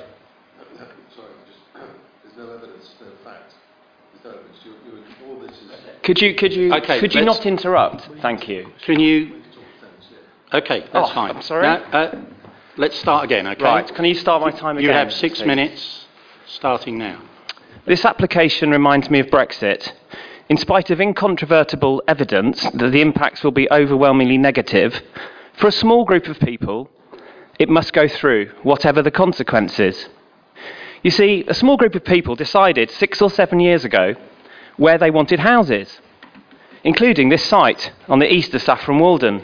Could 6.02 6.20
you, 6.20 6.34
could 6.34 6.52
you, 6.52 6.74
Okay, 6.74 7.00
could 7.00 7.14
you 7.14 7.24
not 7.24 7.46
interrupt? 7.46 8.08
Thank 8.20 8.48
you. 8.48 8.68
Can 8.84 9.00
you? 9.00 9.40
Okay, 10.52 10.80
that's 10.92 11.10
Oh, 11.10 11.14
fine. 11.14 11.34
I'm 11.36 11.42
sorry. 11.42 11.62
Now, 11.62 11.76
uh, 11.90 12.20
let's 12.76 12.98
start 12.98 13.24
again. 13.24 13.46
Okay. 13.46 13.64
Right, 13.64 13.94
can 13.94 14.04
you 14.04 14.14
start 14.14 14.42
my 14.42 14.50
time 14.50 14.76
again? 14.76 14.90
You 14.90 14.94
have 14.94 15.10
six 15.10 15.38
please? 15.38 15.46
minutes, 15.46 16.04
starting 16.44 16.98
now. 16.98 17.22
This 17.86 18.04
application 18.04 18.70
reminds 18.70 19.08
me 19.08 19.20
of 19.20 19.28
Brexit. 19.28 19.90
In 20.48 20.56
spite 20.56 20.90
of 20.90 21.00
incontrovertible 21.00 22.04
evidence 22.06 22.62
that 22.70 22.92
the 22.92 23.00
impacts 23.00 23.42
will 23.42 23.50
be 23.50 23.68
overwhelmingly 23.70 24.38
negative, 24.38 25.02
for 25.54 25.66
a 25.66 25.72
small 25.72 26.04
group 26.04 26.28
of 26.28 26.38
people, 26.38 26.88
it 27.58 27.68
must 27.68 27.92
go 27.92 28.06
through, 28.06 28.52
whatever 28.62 29.02
the 29.02 29.10
consequences. 29.10 30.08
You 31.02 31.10
see, 31.10 31.44
a 31.48 31.54
small 31.54 31.76
group 31.76 31.96
of 31.96 32.04
people 32.04 32.36
decided 32.36 32.92
six 32.92 33.20
or 33.20 33.28
seven 33.28 33.58
years 33.58 33.84
ago 33.84 34.14
where 34.76 34.98
they 34.98 35.10
wanted 35.10 35.40
houses, 35.40 36.00
including 36.84 37.28
this 37.28 37.44
site 37.44 37.90
on 38.08 38.20
the 38.20 38.32
east 38.32 38.54
of 38.54 38.62
Saffron 38.62 39.00
Walden. 39.00 39.42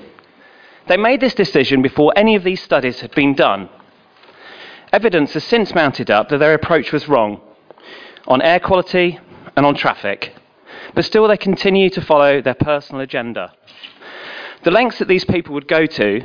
They 0.87 0.97
made 0.97 1.21
this 1.21 1.35
decision 1.35 1.83
before 1.83 2.13
any 2.15 2.37
of 2.37 2.45
these 2.45 2.63
studies 2.63 3.01
had 3.01 3.13
been 3.13 3.35
done. 3.35 3.69
Evidence 4.93 5.33
has 5.33 5.43
since 5.43 5.75
mounted 5.75 6.13
up 6.13 6.29
that 6.29 6.39
their 6.39 6.55
approach 6.55 6.93
was 6.93 7.09
wrong 7.09 7.41
on 8.29 8.41
air 8.41 8.61
quality 8.61 9.19
and 9.57 9.67
on 9.67 9.75
traffic, 9.75 10.33
but 10.95 11.05
still 11.05 11.27
they 11.29 11.37
continue 11.37 11.91
to 11.91 12.01
follow 12.01 12.41
their 12.41 12.55
personal 12.55 13.01
agenda. 13.01 13.53
The 14.65 14.71
lengths 14.71 14.99
that 14.99 15.09
these 15.09 15.25
people 15.25 15.55
would 15.55 15.69
go 15.69 15.87
to 15.87 16.23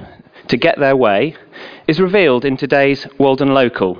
to 0.48 0.58
get 0.58 0.80
their 0.80 0.96
way 0.96 1.36
is 1.88 2.00
revealed 2.00 2.46
in 2.46 2.58
today's 2.58 3.08
Walden 3.18 3.54
Local, 3.54 3.98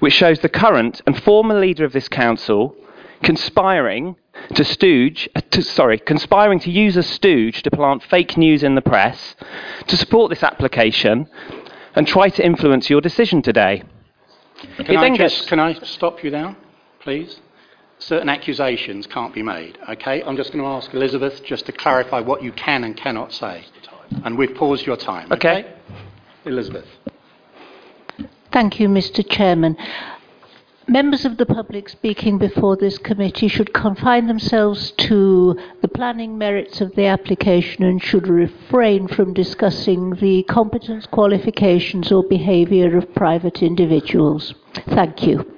which 0.00 0.12
shows 0.12 0.40
the 0.40 0.48
current 0.48 1.00
and 1.06 1.22
former 1.22 1.58
leader 1.58 1.84
of 1.84 1.92
this 1.92 2.08
council 2.08 2.76
conspiring 3.22 4.16
to 4.54 4.64
stooge, 4.64 5.28
uh, 5.34 5.40
to, 5.50 5.62
sorry, 5.62 5.98
conspiring 5.98 6.58
to 6.60 6.70
use 6.70 6.96
a 6.96 7.02
stooge 7.02 7.62
to 7.62 7.70
plant 7.70 8.02
fake 8.02 8.36
news 8.36 8.62
in 8.62 8.74
the 8.74 8.82
press 8.82 9.34
to 9.86 9.96
support 9.96 10.28
this 10.30 10.42
application 10.42 11.28
and 11.94 12.06
try 12.06 12.28
to 12.28 12.44
influence 12.44 12.90
your 12.90 13.00
decision 13.00 13.40
today. 13.40 13.82
Can 14.76 14.96
I 14.96 15.08
just 15.08 15.18
gets- 15.18 15.46
can 15.46 15.60
I 15.60 15.72
stop 15.74 16.22
you 16.24 16.30
now, 16.30 16.56
please? 17.00 17.40
Certain 17.98 18.28
accusations 18.28 19.06
can't 19.06 19.34
be 19.34 19.42
made. 19.42 19.78
Okay, 19.88 20.22
I'm 20.22 20.36
just 20.36 20.52
going 20.52 20.62
to 20.62 20.68
ask 20.68 20.92
Elizabeth 20.92 21.42
just 21.44 21.66
to 21.66 21.72
clarify 21.72 22.20
what 22.20 22.42
you 22.42 22.52
can 22.52 22.84
and 22.84 22.96
cannot 22.96 23.32
say, 23.32 23.64
and 24.24 24.36
we've 24.36 24.54
paused 24.54 24.86
your 24.86 24.96
time. 24.96 25.32
Okay. 25.32 25.72
Elizabeth. 26.44 26.86
Thank 28.52 28.78
you, 28.78 28.88
Mr. 28.88 29.28
Chairman. 29.28 29.76
Members 30.86 31.24
of 31.24 31.38
the 31.38 31.46
public 31.46 31.88
speaking 31.88 32.36
before 32.36 32.76
this 32.76 32.98
committee 32.98 33.48
should 33.48 33.72
confine 33.72 34.26
themselves 34.26 34.90
to 34.92 35.58
the 35.80 35.88
planning 35.88 36.36
merits 36.36 36.82
of 36.82 36.94
the 36.94 37.06
application 37.06 37.84
and 37.84 38.02
should 38.02 38.28
refrain 38.28 39.08
from 39.08 39.32
discussing 39.32 40.10
the 40.16 40.42
competence, 40.42 41.06
qualifications, 41.06 42.12
or 42.12 42.22
behaviour 42.22 42.98
of 42.98 43.14
private 43.14 43.62
individuals. 43.62 44.52
Thank 44.88 45.26
you. 45.26 45.53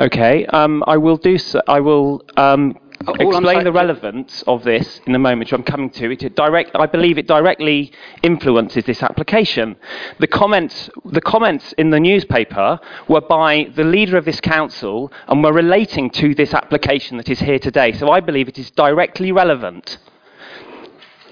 Okay, 0.00 0.46
um, 0.46 0.84
I 0.86 0.96
will 0.96 1.16
do 1.16 1.38
so. 1.38 1.60
I 1.66 1.80
will 1.80 2.24
um, 2.36 2.78
All 3.08 3.14
explain 3.16 3.64
the 3.64 3.72
relevance 3.72 4.44
of 4.46 4.62
this 4.62 5.00
in 5.06 5.14
a 5.16 5.18
moment, 5.18 5.40
which 5.40 5.52
I'm 5.52 5.64
coming 5.64 5.90
to. 5.90 6.12
It 6.12 6.36
direct, 6.36 6.70
I 6.76 6.86
believe 6.86 7.18
it 7.18 7.26
directly 7.26 7.90
influences 8.22 8.84
this 8.84 9.02
application. 9.02 9.74
The 10.20 10.28
comments, 10.28 10.88
the 11.04 11.20
comments 11.20 11.72
in 11.78 11.90
the 11.90 11.98
newspaper 11.98 12.78
were 13.08 13.22
by 13.22 13.72
the 13.74 13.82
leader 13.82 14.16
of 14.16 14.24
this 14.24 14.40
council 14.40 15.12
and 15.26 15.42
were 15.42 15.52
relating 15.52 16.10
to 16.10 16.32
this 16.32 16.54
application 16.54 17.16
that 17.16 17.28
is 17.28 17.40
here 17.40 17.58
today. 17.58 17.90
So 17.90 18.08
I 18.08 18.20
believe 18.20 18.46
it 18.46 18.58
is 18.58 18.70
directly 18.70 19.32
relevant. 19.32 19.98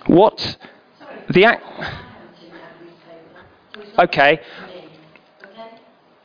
What 0.06 0.56
the 1.30 1.44
act? 1.44 1.64
Okay. 3.96 4.40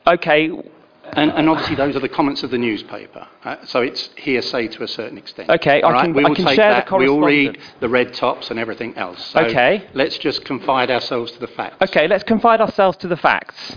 Okay. 0.08 0.71
And, 1.14 1.30
and 1.32 1.48
obviously, 1.48 1.76
those 1.76 1.94
are 1.94 2.00
the 2.00 2.08
comments 2.08 2.42
of 2.42 2.50
the 2.50 2.56
newspaper, 2.56 3.26
uh, 3.44 3.56
so 3.66 3.82
it's 3.82 4.08
hearsay 4.16 4.68
to 4.68 4.82
a 4.82 4.88
certain 4.88 5.18
extent. 5.18 5.50
Okay, 5.50 5.82
I 5.82 5.86
All 5.86 5.92
right? 5.92 6.04
can- 6.04 6.14
we 6.14 6.24
I 6.24 6.28
will 6.28 6.34
can 6.36 6.46
take 6.46 6.56
share 6.56 6.74
the 6.82 6.90
that. 6.90 6.98
We 6.98 7.08
will 7.08 7.20
read 7.20 7.58
the 7.80 7.88
red 7.88 8.14
tops 8.14 8.50
and 8.50 8.58
everything 8.58 8.96
else. 8.96 9.22
So 9.26 9.40
Okay. 9.40 9.84
Let's 9.92 10.16
just 10.16 10.44
confide 10.46 10.90
ourselves 10.90 11.32
to 11.32 11.38
the 11.38 11.48
facts. 11.48 11.76
Okay, 11.82 12.08
let's 12.08 12.24
confide 12.24 12.62
ourselves 12.62 12.96
to 12.98 13.08
the 13.08 13.16
facts. 13.16 13.76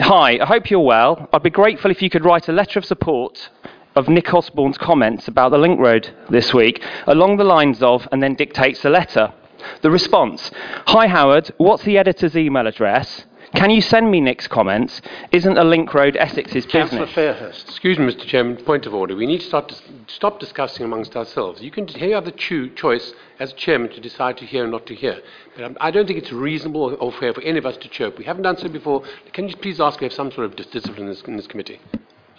Hi, 0.00 0.38
I 0.40 0.44
hope 0.46 0.70
you're 0.70 0.80
well. 0.80 1.28
I'd 1.32 1.42
be 1.42 1.50
grateful 1.50 1.90
if 1.90 2.00
you 2.00 2.10
could 2.10 2.24
write 2.24 2.48
a 2.48 2.52
letter 2.52 2.78
of 2.78 2.84
support 2.84 3.48
of 3.96 4.08
Nick 4.08 4.32
Osborne's 4.34 4.78
comments 4.78 5.26
about 5.28 5.50
the 5.50 5.58
link 5.58 5.78
road 5.80 6.10
this 6.28 6.52
week, 6.54 6.82
along 7.06 7.36
the 7.36 7.44
lines 7.44 7.82
of, 7.82 8.08
and 8.12 8.22
then 8.22 8.34
dictates 8.34 8.84
a 8.84 8.90
letter. 8.90 9.32
The 9.82 9.90
response 9.90 10.50
Hi, 10.88 11.06
Howard, 11.08 11.50
what's 11.58 11.84
the 11.84 11.96
editor's 11.98 12.36
email 12.36 12.66
address? 12.66 13.24
Can 13.54 13.70
you 13.70 13.80
send 13.80 14.10
me 14.10 14.20
Nick's 14.20 14.48
comments? 14.48 15.00
Isn't 15.30 15.56
a 15.56 15.64
link 15.64 15.94
road 15.94 16.16
Essex's 16.16 16.66
Councillor 16.66 17.06
business? 17.06 17.10
Mr. 17.10 17.14
Fairhurst. 17.14 17.68
Excuse 17.68 17.98
me, 17.98 18.06
Mr. 18.12 18.26
Chairman, 18.26 18.56
point 18.56 18.84
of 18.86 18.94
order. 18.94 19.14
We 19.14 19.26
need 19.26 19.40
to 19.40 19.46
start 19.46 19.68
dis- 19.68 19.82
stop 20.08 20.40
discussing 20.40 20.84
amongst 20.84 21.16
ourselves. 21.16 21.62
You 21.62 21.70
can 21.70 21.86
here 21.86 22.08
you 22.08 22.14
have 22.14 22.24
the 22.24 22.32
choo- 22.32 22.70
choice 22.70 23.14
as 23.38 23.52
chairman 23.52 23.90
to 23.90 24.00
decide 24.00 24.36
to 24.38 24.44
hear 24.44 24.64
or 24.64 24.68
not 24.68 24.86
to 24.86 24.94
hear. 24.94 25.20
But 25.54 25.64
um, 25.64 25.76
I 25.80 25.90
don't 25.92 26.06
think 26.06 26.18
it's 26.18 26.32
reasonable 26.32 26.82
or, 26.82 26.94
or 26.94 27.12
fair 27.12 27.32
for 27.32 27.42
any 27.42 27.58
of 27.58 27.64
us 27.66 27.76
to 27.78 27.88
chirp. 27.88 28.18
We 28.18 28.24
haven't 28.24 28.42
done 28.42 28.56
so 28.56 28.68
before. 28.68 29.04
Can 29.32 29.48
you 29.48 29.56
please 29.56 29.80
ask 29.80 30.00
we 30.00 30.06
have 30.06 30.12
some 30.12 30.32
sort 30.32 30.46
of 30.46 30.56
dis- 30.56 30.66
discipline 30.66 31.02
in 31.02 31.08
this, 31.10 31.22
in 31.22 31.36
this 31.36 31.46
committee? 31.46 31.80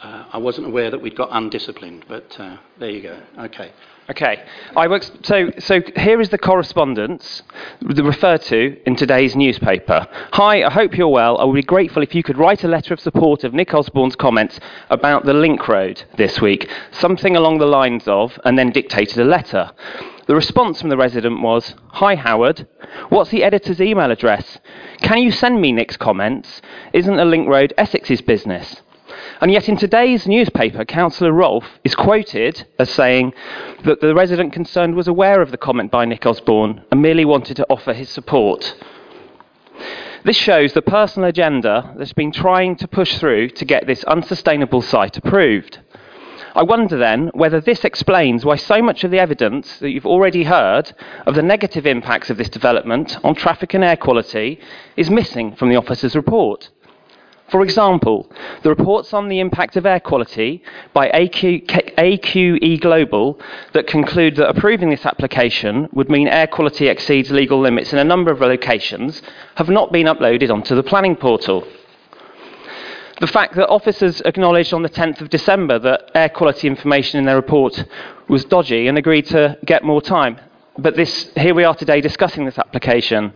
Uh, 0.06 0.24
I 0.34 0.38
wasn't 0.38 0.68
aware 0.68 0.91
that 0.91 1.01
we'd 1.01 1.16
got 1.16 1.30
undisciplined, 1.32 2.06
but 2.08 2.39
uh, 2.39 2.58
there 2.78 2.91
you 2.91 3.01
go. 3.01 3.20
Okay. 3.39 3.72
Okay. 4.08 4.43
I 4.78 4.99
so, 5.24 5.49
so 5.58 5.82
here 5.95 6.22
is 6.22 6.30
the 6.30 6.38
correspondence 6.38 7.41
referred 7.82 8.43
to 8.43 8.80
in 8.86 8.95
today's 8.95 9.36
newspaper. 9.36 10.08
Hi, 10.34 10.64
I 10.64 10.70
hope 10.70 10.95
you're 10.95 11.08
well. 11.08 11.39
I 11.39 11.43
would 11.43 11.56
be 11.56 11.64
grateful 11.64 12.03
if 12.03 12.14
you 12.14 12.22
could 12.22 12.38
write 12.38 12.64
a 12.64 12.68
letter 12.68 12.93
of 12.93 12.99
support 12.99 13.43
of 13.43 13.56
Nick 13.56 13.74
Osborne's 13.74 14.16
comments 14.16 14.60
about 14.91 15.26
the 15.26 15.34
link 15.34 15.68
road 15.68 16.03
this 16.18 16.39
week. 16.39 16.70
Something 16.91 17.36
along 17.36 17.58
the 17.58 17.66
lines 17.66 18.08
of, 18.08 18.39
and 18.45 18.60
then 18.60 18.70
dictated 18.70 19.18
a 19.18 19.26
letter. 19.26 19.72
The 20.28 20.36
response 20.36 20.82
from 20.82 20.91
the 20.91 20.97
resident 20.97 21.41
was, 21.41 21.74
Hi, 21.93 22.14
Howard. 22.14 22.68
What's 23.10 23.32
the 23.32 23.43
editor's 23.43 23.82
email 23.82 24.12
address? 24.12 24.60
Can 25.01 25.24
you 25.24 25.32
send 25.32 25.60
me 25.60 25.72
Nick's 25.72 25.97
comments? 25.97 26.62
Isn't 26.93 27.16
the 27.16 27.26
link 27.26 27.47
road 27.49 27.74
Essex's 27.76 28.22
business? 28.22 28.84
And 29.42 29.52
yet, 29.52 29.68
in 29.68 29.76
today's 29.76 30.28
newspaper, 30.28 30.86
Councillor 30.86 31.34
Rolfe 31.34 31.80
is 31.84 31.94
quoted 31.94 32.66
as 32.80 32.90
saying 32.90 33.34
that 33.84 34.00
the 34.00 34.16
resident 34.16 34.54
concerned 34.54 34.96
was 34.96 35.10
aware 35.10 35.42
of 35.42 35.52
the 35.52 35.58
comment 35.58 35.92
by 35.92 36.06
Nick 36.06 36.26
Osborne 36.26 36.84
and 36.90 37.02
merely 37.02 37.26
wanted 37.26 37.58
to 37.58 37.68
offer 37.70 37.94
his 37.94 38.10
support. 38.10 38.76
This 40.24 40.38
shows 40.38 40.74
the 40.74 40.82
personal 40.82 41.30
agenda 41.30 41.94
that's 41.98 42.14
been 42.14 42.32
trying 42.32 42.78
to 42.78 42.88
push 42.88 43.18
through 43.18 43.50
to 43.50 43.66
get 43.66 43.86
this 43.86 44.04
unsustainable 44.06 44.82
site 44.82 45.18
approved. 45.18 45.80
I 46.56 46.64
wonder 46.64 46.98
then 46.98 47.30
whether 47.34 47.60
this 47.60 47.84
explains 47.84 48.46
why 48.46 48.56
so 48.56 48.82
much 48.82 49.04
of 49.04 49.12
the 49.12 49.20
evidence 49.20 49.80
that 49.80 49.90
you've 49.90 50.06
already 50.06 50.46
heard 50.46 50.94
of 51.28 51.36
the 51.36 51.44
negative 51.44 51.86
impacts 51.86 52.30
of 52.30 52.38
this 52.38 52.48
development 52.48 53.18
on 53.24 53.36
traffic 53.36 53.74
and 53.74 53.84
air 53.84 53.98
quality 53.98 54.62
is 54.96 55.10
missing 55.10 55.54
from 55.58 55.68
the 55.68 55.76
officer's 55.76 56.16
report. 56.16 56.70
For 57.50 57.62
example, 57.62 58.30
the 58.64 58.70
reports 58.70 59.14
on 59.14 59.28
the 59.30 59.39
impact 59.39 59.76
of 59.76 59.86
air 59.86 60.00
quality 60.00 60.64
by 60.93 61.10
AQ, 61.10 61.66
AQE 61.96 62.82
Global 62.82 63.39
that 63.74 63.86
conclude 63.86 64.36
that 64.38 64.50
approving 64.50 64.89
this 64.89 65.06
application 65.06 65.88
would 65.93 66.10
mean 66.10 66.28
air 66.28 66.48
quality 66.48 66.88
exceeds 66.88 67.30
legal 67.30 67.60
limits 67.60 67.93
in 67.93 68.00
a 68.00 68.04
number 68.04 68.32
of 68.32 68.41
locations 68.41 69.22
have 69.56 69.70
not 69.70 69.91
been 69.91 70.08
uploaded 70.08 70.52
onto 70.52 70.76
the 70.76 70.82
planning 70.82 71.16
portal. 71.16 71.68
The 73.22 73.28
fact 73.28 73.56
that 73.56 73.70
officers 73.70 74.22
acknowledged 74.22 74.74
on 74.74 74.82
the 74.82 74.89
10th 74.89 75.22
of 75.22 75.30
December 75.30 75.78
that 75.80 76.12
air 76.16 76.30
quality 76.30 76.68
information 76.68 77.20
in 77.20 77.26
their 77.26 77.36
report 77.36 77.86
was 78.28 78.43
dodgy 78.43 78.88
and 78.88 78.98
agreed 78.98 79.28
to 79.28 79.58
get 79.64 79.84
more 79.84 80.02
time. 80.02 80.39
But 80.80 80.96
this, 80.96 81.32
here 81.38 81.54
we 81.54 81.64
are 81.64 81.76
today 81.76 82.02
discussing 82.02 82.43
this 82.43 82.58
application 82.58 83.34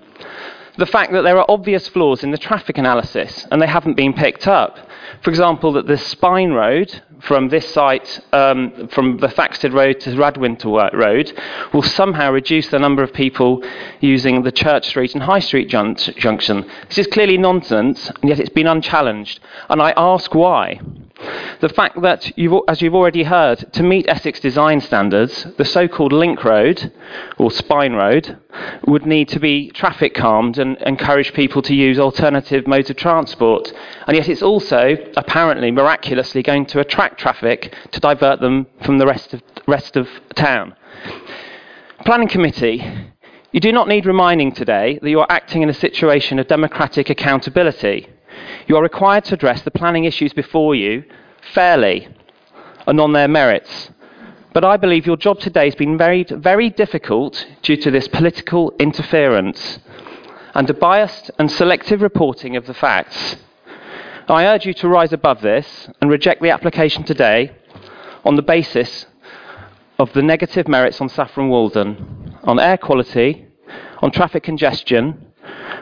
the 0.79 0.85
fact 0.85 1.11
that 1.11 1.23
there 1.23 1.37
are 1.37 1.45
obvious 1.49 1.87
flaws 1.89 2.23
in 2.23 2.31
the 2.31 2.37
traffic 2.37 2.77
analysis 2.77 3.45
and 3.51 3.61
they 3.61 3.67
haven't 3.67 3.97
been 3.97 4.13
picked 4.13 4.47
up. 4.47 4.77
For 5.21 5.29
example, 5.29 5.73
that 5.73 5.87
the 5.87 5.97
spine 5.97 6.51
road 6.51 7.01
from 7.19 7.49
this 7.49 7.67
site, 7.73 8.21
um, 8.31 8.87
from 8.87 9.17
the 9.17 9.27
Thaxted 9.27 9.73
Road 9.73 9.99
to 10.01 10.11
Radwinter 10.11 10.93
Road, 10.93 11.33
will 11.73 11.81
somehow 11.81 12.31
reduce 12.31 12.69
the 12.69 12.79
number 12.79 13.03
of 13.03 13.13
people 13.13 13.61
using 13.99 14.43
the 14.43 14.51
Church 14.51 14.87
Street 14.87 15.13
and 15.13 15.23
High 15.23 15.39
Street 15.39 15.67
jun- 15.67 15.95
junction. 15.95 16.65
This 16.87 16.99
is 16.99 17.07
clearly 17.07 17.37
nonsense, 17.37 18.09
and 18.09 18.29
yet 18.29 18.39
it's 18.39 18.49
been 18.49 18.67
unchallenged. 18.67 19.41
And 19.69 19.81
I 19.81 19.93
ask 19.97 20.33
why. 20.33 20.79
The 21.59 21.69
fact 21.69 22.01
that, 22.01 22.37
you've, 22.37 22.61
as 22.69 22.81
you've 22.81 22.95
already 22.95 23.23
heard, 23.23 23.73
to 23.73 23.83
meet 23.83 24.07
Essex 24.07 24.39
design 24.39 24.79
standards, 24.79 25.45
the 25.57 25.65
so 25.65 25.87
called 25.87 26.13
link 26.13 26.43
road, 26.45 26.93
or 27.37 27.51
spine 27.51 27.93
road, 27.93 28.37
would 28.87 29.05
need 29.05 29.27
to 29.29 29.39
be 29.39 29.69
traffic 29.71 30.13
calmed 30.13 30.57
and 30.57 30.77
encourage 30.77 31.33
people 31.33 31.61
to 31.63 31.75
use 31.75 31.99
alternative 31.99 32.65
modes 32.67 32.89
of 32.89 32.95
transport. 32.95 33.73
And 34.07 34.15
yet 34.15 34.29
it's 34.29 34.41
also, 34.41 34.95
apparently, 35.17 35.71
miraculously 35.71 36.41
going 36.41 36.65
to 36.67 36.79
attract 36.79 37.19
traffic 37.19 37.75
to 37.91 37.99
divert 37.99 38.39
them 38.39 38.67
from 38.83 38.97
the 38.97 39.05
rest 39.05 39.33
of, 39.33 39.41
rest 39.67 39.97
of 39.97 40.07
town. 40.35 40.75
Planning 42.05 42.29
Committee, 42.29 42.81
you 43.51 43.59
do 43.59 43.73
not 43.73 43.89
need 43.89 44.05
reminding 44.05 44.53
today 44.53 44.99
that 45.01 45.09
you 45.09 45.19
are 45.19 45.27
acting 45.29 45.63
in 45.63 45.69
a 45.69 45.73
situation 45.73 46.39
of 46.39 46.47
democratic 46.47 47.09
accountability. 47.09 48.07
You 48.67 48.77
are 48.77 48.83
required 48.83 49.25
to 49.25 49.33
address 49.33 49.61
the 49.61 49.71
planning 49.71 50.05
issues 50.05 50.33
before 50.33 50.75
you 50.75 51.03
fairly 51.53 52.07
and 52.87 52.99
on 52.99 53.13
their 53.13 53.27
merits. 53.27 53.91
But 54.53 54.65
I 54.65 54.77
believe 54.77 55.05
your 55.05 55.17
job 55.17 55.39
today 55.39 55.65
has 55.65 55.75
been 55.75 55.97
very, 55.97 56.23
very 56.23 56.69
difficult 56.69 57.45
due 57.61 57.77
to 57.77 57.91
this 57.91 58.07
political 58.07 58.73
interference 58.79 59.79
and 60.55 60.69
a 60.69 60.73
biased 60.73 61.29
and 61.37 61.51
selective 61.51 62.01
reporting 62.01 62.55
of 62.55 62.65
the 62.65 62.73
facts. 62.73 63.35
I 64.27 64.45
urge 64.45 64.65
you 64.65 64.73
to 64.75 64.87
rise 64.87 65.13
above 65.13 65.41
this 65.41 65.89
and 66.01 66.09
reject 66.09 66.41
the 66.41 66.51
application 66.51 67.03
today 67.03 67.55
on 68.25 68.35
the 68.35 68.41
basis 68.41 69.05
of 69.97 70.13
the 70.13 70.21
negative 70.21 70.67
merits 70.67 71.01
on 71.01 71.09
Saffron 71.09 71.49
Walden, 71.49 72.37
on 72.43 72.59
air 72.59 72.77
quality, 72.77 73.47
on 74.01 74.11
traffic 74.11 74.43
congestion, 74.43 75.25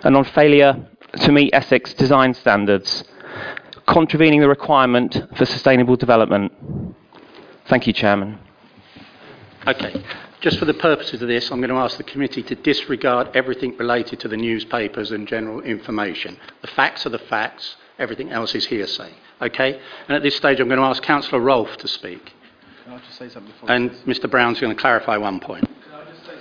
and 0.03 0.15
on 0.15 0.23
failure 0.23 0.87
to 1.15 1.31
meet 1.31 1.53
Essex 1.53 1.93
design 1.93 2.33
standards, 2.33 3.03
contravening 3.87 4.41
the 4.41 4.49
requirement 4.49 5.27
for 5.35 5.45
sustainable 5.45 5.95
development. 5.95 6.51
Thank 7.67 7.87
you, 7.87 7.93
Chairman. 7.93 8.39
Okay. 9.65 10.03
Just 10.39 10.59
for 10.59 10.65
the 10.65 10.73
purposes 10.73 11.21
of 11.21 11.27
this, 11.27 11.51
I'm 11.51 11.59
going 11.59 11.71
to 11.71 11.77
ask 11.77 11.97
the 11.97 12.03
committee 12.03 12.43
to 12.43 12.55
disregard 12.55 13.35
everything 13.35 13.75
related 13.77 14.19
to 14.21 14.27
the 14.27 14.37
newspapers 14.37 15.11
and 15.11 15.27
general 15.27 15.61
information. 15.61 16.37
The 16.61 16.67
facts 16.67 17.05
are 17.05 17.09
the 17.09 17.19
facts, 17.19 17.75
everything 17.97 18.31
else 18.31 18.53
is 18.53 18.65
hearsay. 18.67 19.11
Okay? 19.41 19.79
And 20.07 20.15
at 20.15 20.21
this 20.21 20.35
stage, 20.35 20.59
I'm 20.59 20.67
going 20.67 20.79
to 20.79 20.85
ask 20.85 21.01
Councillor 21.01 21.41
Rolfe 21.41 21.75
to 21.77 21.87
speak. 21.87 22.33
Can 22.83 22.93
I 22.93 22.99
just 22.99 23.17
say 23.17 23.29
something 23.29 23.51
before? 23.51 23.71
And 23.71 23.91
Mr. 24.05 24.29
Brown's 24.29 24.59
going 24.59 24.75
to 24.75 24.79
clarify 24.79 25.17
one 25.17 25.39
point. 25.39 25.67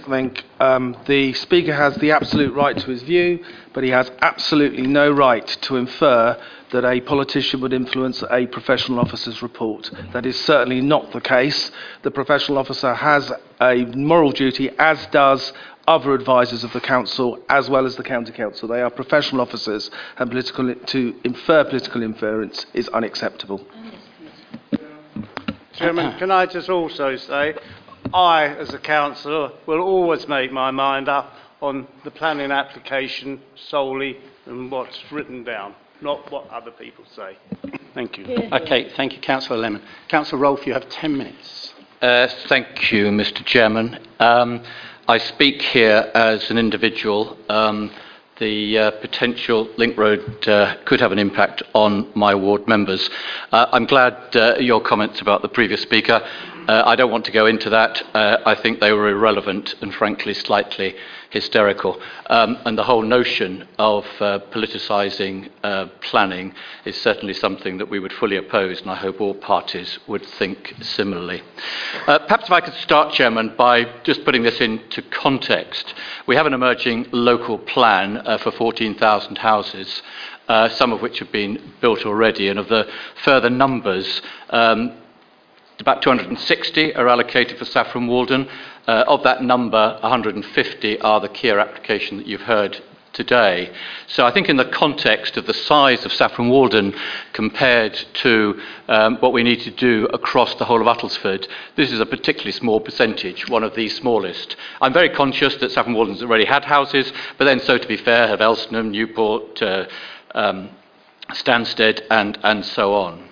I 0.06 0.08
think 0.08 0.44
um, 0.60 0.96
the 1.06 1.32
Speaker 1.32 1.74
has 1.74 1.96
the 1.96 2.12
absolute 2.12 2.54
right 2.54 2.76
to 2.76 2.90
his 2.90 3.02
view, 3.02 3.44
but 3.76 3.84
he 3.84 3.90
has 3.90 4.10
absolutely 4.22 4.86
no 4.86 5.10
right 5.10 5.46
to 5.46 5.76
infer 5.76 6.34
that 6.70 6.82
a 6.82 6.98
politician 7.02 7.60
would 7.60 7.74
influence 7.74 8.24
a 8.30 8.46
professional 8.46 8.98
officer's 8.98 9.42
report. 9.42 9.90
That 10.14 10.24
is 10.24 10.40
certainly 10.40 10.80
not 10.80 11.12
the 11.12 11.20
case. 11.20 11.70
The 12.00 12.10
professional 12.10 12.56
officer 12.56 12.94
has 12.94 13.30
a 13.60 13.84
moral 13.94 14.32
duty, 14.32 14.70
as 14.78 15.06
does 15.08 15.52
other 15.86 16.14
advisors 16.14 16.64
of 16.64 16.72
the 16.72 16.80
council 16.80 17.38
as 17.50 17.68
well 17.68 17.84
as 17.84 17.96
the 17.96 18.02
county 18.02 18.32
council. 18.32 18.66
They 18.66 18.80
are 18.80 18.88
professional 18.88 19.42
officers, 19.42 19.90
and 20.16 20.30
political, 20.30 20.74
to 20.74 21.20
infer 21.22 21.62
political 21.64 22.02
inference 22.02 22.64
is 22.72 22.88
unacceptable. 22.88 23.60
Chairman, 25.74 26.18
can 26.18 26.30
I 26.30 26.46
just 26.46 26.70
also 26.70 27.16
say 27.16 27.58
I, 28.14 28.46
as 28.46 28.72
a 28.72 28.78
councillor, 28.78 29.52
will 29.66 29.82
always 29.82 30.26
make 30.28 30.50
my 30.50 30.70
mind 30.70 31.10
up 31.10 31.30
on 31.60 31.86
the 32.04 32.10
planning 32.10 32.50
application 32.50 33.40
solely 33.54 34.18
and 34.46 34.70
what's 34.70 35.00
written 35.10 35.44
down, 35.44 35.74
not 36.00 36.30
what 36.30 36.48
other 36.50 36.70
people 36.70 37.04
say. 37.14 37.36
Thank 37.94 38.18
you. 38.18 38.26
Okay, 38.52 38.90
thank 38.96 39.14
you, 39.14 39.20
Councillor 39.20 39.58
Lemon. 39.58 39.82
Councillor 40.08 40.42
Rolfe, 40.42 40.66
you 40.66 40.74
have 40.74 40.88
10 40.88 41.16
minutes. 41.16 41.74
Uh, 42.02 42.28
thank 42.48 42.92
you, 42.92 43.06
Mr. 43.06 43.44
Chairman. 43.44 43.98
Um, 44.20 44.62
I 45.08 45.18
speak 45.18 45.62
here 45.62 46.10
as 46.14 46.50
an 46.50 46.58
individual. 46.58 47.38
Um, 47.48 47.90
the 48.38 48.78
uh, 48.78 48.90
potential 49.00 49.66
link 49.78 49.96
road 49.96 50.46
uh, 50.46 50.76
could 50.84 51.00
have 51.00 51.10
an 51.10 51.18
impact 51.18 51.62
on 51.74 52.10
my 52.14 52.34
ward 52.34 52.68
members. 52.68 53.08
Uh, 53.50 53.66
I'm 53.72 53.86
glad 53.86 54.36
uh, 54.36 54.56
your 54.58 54.82
comments 54.82 55.22
about 55.22 55.40
the 55.40 55.48
previous 55.48 55.80
speaker. 55.80 56.20
Uh, 56.68 56.82
I 56.84 56.96
don't 56.96 57.10
want 57.10 57.24
to 57.26 57.32
go 57.32 57.46
into 57.46 57.70
that. 57.70 58.02
Uh, 58.14 58.38
I 58.44 58.54
think 58.54 58.80
they 58.80 58.92
were 58.92 59.08
irrelevant 59.08 59.74
and, 59.80 59.94
frankly, 59.94 60.34
slightly 60.34 60.96
hysterical. 61.30 62.00
Um, 62.28 62.58
and 62.64 62.76
the 62.76 62.84
whole 62.84 63.02
notion 63.02 63.66
of 63.78 64.04
uh, 64.20 64.40
politicising 64.50 65.50
uh, 65.62 65.86
planning 66.00 66.54
is 66.84 67.00
certainly 67.00 67.34
something 67.34 67.78
that 67.78 67.90
we 67.90 67.98
would 67.98 68.12
fully 68.12 68.36
oppose, 68.36 68.80
and 68.80 68.90
I 68.90 68.96
hope 68.96 69.20
all 69.20 69.34
parties 69.34 69.98
would 70.06 70.24
think 70.24 70.74
similarly. 70.80 71.42
Uh, 72.06 72.18
perhaps 72.20 72.44
if 72.44 72.52
I 72.52 72.60
could 72.60 72.74
start, 72.74 73.12
Chairman, 73.12 73.54
by 73.56 73.84
just 74.04 74.24
putting 74.24 74.42
this 74.42 74.60
into 74.60 75.02
context. 75.02 75.94
We 76.26 76.36
have 76.36 76.46
an 76.46 76.54
emerging 76.54 77.08
local 77.12 77.58
plan 77.58 78.18
uh, 78.18 78.38
for 78.38 78.50
14,000 78.50 79.38
houses. 79.38 80.02
Uh, 80.48 80.68
some 80.68 80.92
of 80.92 81.02
which 81.02 81.18
have 81.18 81.32
been 81.32 81.72
built 81.80 82.06
already, 82.06 82.48
and 82.48 82.56
of 82.56 82.68
the 82.68 82.88
further 83.24 83.50
numbers, 83.50 84.22
um, 84.50 84.96
about 85.80 86.00
260 86.02 86.94
are 86.94 87.08
allocated 87.08 87.58
for 87.58 87.64
Saffron 87.64 88.06
Walden. 88.06 88.48
Uh, 88.86 89.04
of 89.08 89.22
that 89.24 89.42
number, 89.42 89.98
150 90.00 91.00
are 91.00 91.20
the 91.20 91.28
Kier 91.28 91.60
application 91.60 92.18
that 92.18 92.26
you've 92.26 92.42
heard 92.42 92.80
today. 93.16 93.72
So 94.06 94.26
I 94.26 94.30
think 94.30 94.48
in 94.48 94.58
the 94.58 94.66
context 94.66 95.36
of 95.36 95.46
the 95.46 95.54
size 95.54 96.04
of 96.04 96.12
Saffron 96.12 96.50
Walden 96.50 96.94
compared 97.32 97.94
to 98.22 98.60
um, 98.88 99.16
what 99.16 99.32
we 99.32 99.42
need 99.42 99.62
to 99.62 99.70
do 99.70 100.06
across 100.12 100.54
the 100.54 100.66
whole 100.66 100.86
of 100.86 100.86
Uttlesford, 100.86 101.48
this 101.76 101.90
is 101.90 101.98
a 101.98 102.06
particularly 102.06 102.52
small 102.52 102.78
percentage, 102.78 103.48
one 103.48 103.64
of 103.64 103.74
the 103.74 103.88
smallest. 103.88 104.56
I'm 104.80 104.92
very 104.92 105.08
conscious 105.08 105.56
that 105.56 105.72
Saffron 105.72 105.96
Walden's 105.96 106.22
already 106.22 106.44
had 106.44 106.64
houses, 106.64 107.10
but 107.38 107.46
then 107.46 107.58
so 107.60 107.78
to 107.78 107.88
be 107.88 107.96
fair, 107.96 108.28
have 108.28 108.40
Elsenham, 108.40 108.90
Newport, 108.90 109.62
uh, 109.62 109.86
um, 110.34 110.68
Stansted, 111.30 112.02
and, 112.10 112.38
and 112.44 112.64
so 112.64 112.94
on. 112.94 113.26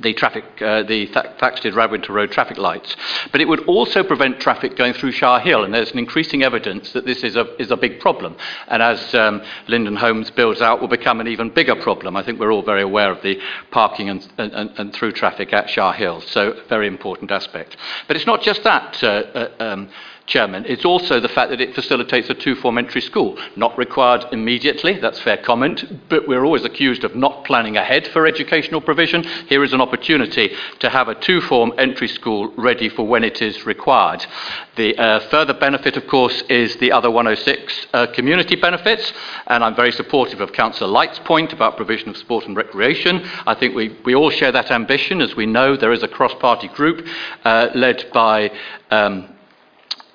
the 0.00 0.12
traffic, 0.14 0.44
uh, 0.60 0.82
the 0.82 1.06
Tha- 1.06 1.34
Thaxted 1.38 1.74
Radwinter 1.74 2.10
Road 2.10 2.30
traffic 2.30 2.58
lights, 2.58 2.96
but 3.32 3.40
it 3.40 3.48
would 3.48 3.60
also 3.66 4.02
prevent 4.02 4.40
traffic 4.40 4.76
going 4.76 4.92
through 4.92 5.12
Shire 5.12 5.40
Hill, 5.40 5.64
and 5.64 5.72
there's 5.72 5.92
an 5.92 5.98
increasing 5.98 6.42
evidence 6.42 6.92
that 6.92 7.06
this 7.06 7.22
is 7.24 7.36
a, 7.36 7.60
is 7.60 7.70
a 7.70 7.76
big 7.76 8.00
problem, 8.00 8.36
and 8.68 8.82
as 8.82 9.14
um, 9.14 9.42
Linden 9.68 9.96
Homes 9.96 10.30
builds 10.30 10.60
out, 10.60 10.80
will 10.80 10.88
become 10.88 11.20
an 11.20 11.28
even 11.28 11.50
bigger 11.50 11.76
problem. 11.76 12.16
I 12.16 12.22
think 12.22 12.38
we're 12.38 12.52
all 12.52 12.62
very 12.62 12.82
aware 12.82 13.10
of 13.10 13.22
the 13.22 13.40
parking 13.70 14.08
and, 14.08 14.26
and, 14.38 14.52
and 14.52 14.92
through 14.92 15.12
traffic 15.12 15.52
at 15.52 15.70
Shire 15.70 15.94
Hill, 15.94 16.20
so 16.20 16.60
very 16.68 16.86
important 16.86 17.30
aspect. 17.30 17.76
But 18.06 18.16
it's 18.16 18.26
not 18.26 18.42
just 18.42 18.62
that, 18.64 19.02
uh, 19.02 19.06
uh, 19.06 19.50
um, 19.60 19.88
Chairman. 20.26 20.64
It's 20.66 20.84
also 20.84 21.20
the 21.20 21.28
fact 21.28 21.50
that 21.50 21.60
it 21.60 21.74
facilitates 21.74 22.28
a 22.28 22.34
two-form 22.34 22.78
entry 22.78 23.00
school. 23.00 23.38
Not 23.54 23.78
required 23.78 24.26
immediately, 24.32 24.98
that's 24.98 25.20
fair 25.20 25.36
comment, 25.36 26.08
but 26.08 26.26
we're 26.26 26.44
always 26.44 26.64
accused 26.64 27.04
of 27.04 27.14
not 27.14 27.44
planning 27.44 27.76
ahead 27.76 28.08
for 28.08 28.26
educational 28.26 28.80
provision. 28.80 29.22
Here 29.48 29.62
is 29.62 29.72
an 29.72 29.80
opportunity 29.80 30.54
to 30.80 30.90
have 30.90 31.08
a 31.08 31.14
two-form 31.14 31.74
entry 31.78 32.08
school 32.08 32.52
ready 32.56 32.88
for 32.88 33.06
when 33.06 33.22
it 33.22 33.40
is 33.40 33.64
required. 33.64 34.26
The 34.74 34.96
uh, 34.98 35.20
further 35.30 35.54
benefit, 35.54 35.96
of 35.96 36.08
course, 36.08 36.42
is 36.48 36.76
the 36.76 36.90
other 36.90 37.10
106 37.10 37.86
uh, 37.94 38.06
community 38.08 38.56
benefits, 38.56 39.12
and 39.46 39.62
I'm 39.62 39.76
very 39.76 39.92
supportive 39.92 40.40
of 40.40 40.52
Councillor 40.52 40.90
Light's 40.90 41.20
point 41.20 41.52
about 41.52 41.76
provision 41.76 42.08
of 42.08 42.16
sport 42.16 42.46
and 42.46 42.56
recreation. 42.56 43.24
I 43.46 43.54
think 43.54 43.76
we, 43.76 43.96
we 44.04 44.16
all 44.16 44.30
share 44.30 44.52
that 44.52 44.72
ambition. 44.72 45.20
As 45.20 45.36
we 45.36 45.46
know, 45.46 45.76
there 45.76 45.92
is 45.92 46.02
a 46.02 46.08
cross-party 46.08 46.68
group 46.68 47.06
uh, 47.44 47.68
led 47.74 48.10
by 48.12 48.50
um, 48.90 49.35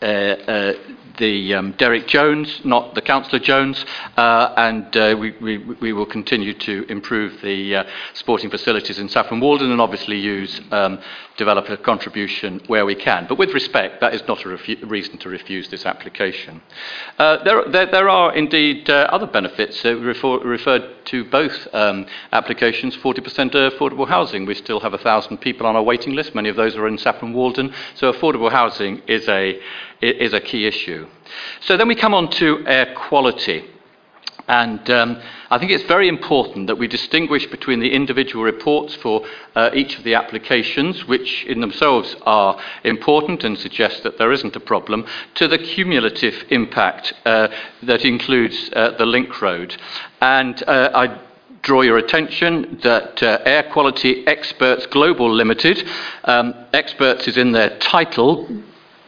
the 0.02 1.54
um, 1.54 1.72
Derek 1.74 2.08
Jones, 2.08 2.62
not 2.64 2.96
the 2.96 3.02
Councillor 3.02 3.40
Jones, 3.40 3.86
uh, 4.18 4.54
and 4.58 4.98
uh, 4.98 5.16
we, 5.18 5.32
we, 5.40 5.58
we 5.58 5.94
will 5.94 6.06
continue 6.06 6.54
to 6.54 6.86
improve 6.90 7.42
the 7.42 7.76
uh, 7.76 7.84
sporting 8.14 8.50
facilities 8.50 8.98
in 9.00 9.08
Saffron 9.08 9.40
Walden 9.40 9.72
and 9.72 9.80
obviously 9.80 10.18
use 10.18 10.60
um, 10.72 11.00
developer 11.42 11.76
contribution 11.76 12.62
where 12.68 12.86
we 12.86 12.96
can. 13.08 13.26
But 13.28 13.40
with 13.42 13.52
respect, 13.54 14.00
that 14.02 14.14
is 14.14 14.24
not 14.28 14.46
a 14.46 14.50
refu- 14.56 14.90
reason 14.96 15.18
to 15.24 15.28
refuse 15.30 15.66
this 15.70 15.88
application. 15.88 16.62
Uh, 17.18 17.44
there, 17.44 17.60
there, 17.74 17.88
there 17.96 18.10
are 18.10 18.30
indeed 18.44 18.90
uh, 18.90 19.08
other 19.16 19.26
benefits 19.26 19.84
uh, 19.84 19.96
refer, 19.96 20.38
referred 20.58 20.86
to 21.06 21.18
both 21.40 21.56
um, 21.74 22.06
applications. 22.32 22.96
40% 22.98 23.54
affordable 23.72 24.08
housing. 24.08 24.46
We 24.46 24.54
still 24.54 24.80
have 24.82 24.92
1,000 24.92 25.38
people 25.40 25.66
on 25.66 25.76
our 25.76 25.84
waiting 25.92 26.14
list. 26.14 26.36
Many 26.36 26.50
of 26.50 26.56
those 26.56 26.76
are 26.76 26.88
in 26.88 26.98
Saffron 27.00 27.34
Walden. 27.34 27.74
So 27.96 28.14
affordable 28.14 28.52
housing 28.52 29.02
is 29.08 29.28
a, 29.28 29.60
is 30.02 30.34
a 30.34 30.40
key 30.40 30.68
issue. 30.68 31.08
So 31.62 31.76
then 31.76 31.88
we 31.88 31.96
come 31.96 32.14
on 32.14 32.30
to 32.42 32.64
air 32.68 32.94
quality. 32.96 33.66
And 34.52 34.90
um, 34.90 35.22
I 35.50 35.58
think 35.58 35.72
it's 35.72 35.86
very 35.86 36.10
important 36.10 36.68
that 36.68 36.78
we 36.78 36.86
distinguish 36.86 37.46
between 37.46 37.80
the 37.80 37.94
individual 37.94 38.44
reports 38.44 38.94
for 38.96 39.26
uh, 39.56 39.70
each 39.74 39.98
of 39.98 40.04
the 40.04 40.16
applications, 40.16 41.08
which 41.08 41.46
in 41.46 41.62
themselves 41.62 42.18
are 42.24 42.60
important 42.84 43.46
and 43.46 43.58
suggest 43.58 44.04
that 44.04 44.18
there 44.18 44.34
isn't 44.34 44.54
a 44.58 44.60
problem, 44.60 45.06
to 45.36 45.48
the 45.48 45.58
cumulative 45.58 46.44
impact 46.50 47.14
uh, 47.26 47.48
that 47.84 48.04
includes 48.04 48.70
uh, 48.74 48.92
the 48.98 49.06
link 49.06 49.42
road. 49.42 49.78
And 50.20 50.62
uh, 50.68 50.92
I 50.94 51.18
draw 51.62 51.80
your 51.80 51.98
attention 51.98 52.78
that 52.84 53.24
uh, 53.24 53.40
Air 53.46 53.72
Quality 53.72 54.28
Experts 54.28 54.86
Global 54.88 55.34
Limited, 55.34 55.88
um, 56.26 56.54
experts 56.74 57.26
is 57.26 57.38
in 57.38 57.54
their 57.54 57.80
title, 57.80 58.50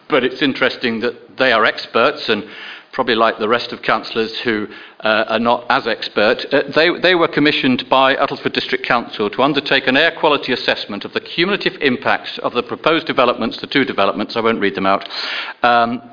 but 0.07 0.23
it's 0.23 0.41
interesting 0.41 1.01
that 1.01 1.35
they 1.35 1.51
are 1.51 1.65
experts 1.65 2.29
and 2.29 2.47
probably 2.93 3.15
like 3.15 3.39
the 3.39 3.49
rest 3.49 3.73
of 3.73 3.81
councillors 3.81 4.39
who 4.39 4.69
uh, 5.01 5.25
are 5.27 5.39
not 5.39 5.65
as 5.69 5.85
expert, 5.87 6.45
uh, 6.53 6.61
they, 6.73 6.97
they 6.99 7.15
were 7.15 7.27
commissioned 7.27 7.89
by 7.89 8.15
Uttlesford 8.15 8.53
District 8.53 8.85
Council 8.85 9.29
to 9.31 9.41
undertake 9.41 9.87
an 9.87 9.97
air 9.97 10.11
quality 10.11 10.53
assessment 10.53 11.03
of 11.03 11.11
the 11.13 11.19
cumulative 11.19 11.75
impacts 11.81 12.37
of 12.37 12.53
the 12.53 12.63
proposed 12.63 13.07
developments, 13.07 13.57
the 13.57 13.67
two 13.67 13.83
developments, 13.83 14.37
I 14.37 14.41
won't 14.41 14.61
read 14.61 14.75
them 14.75 14.85
out, 14.85 15.09
um, 15.63 16.03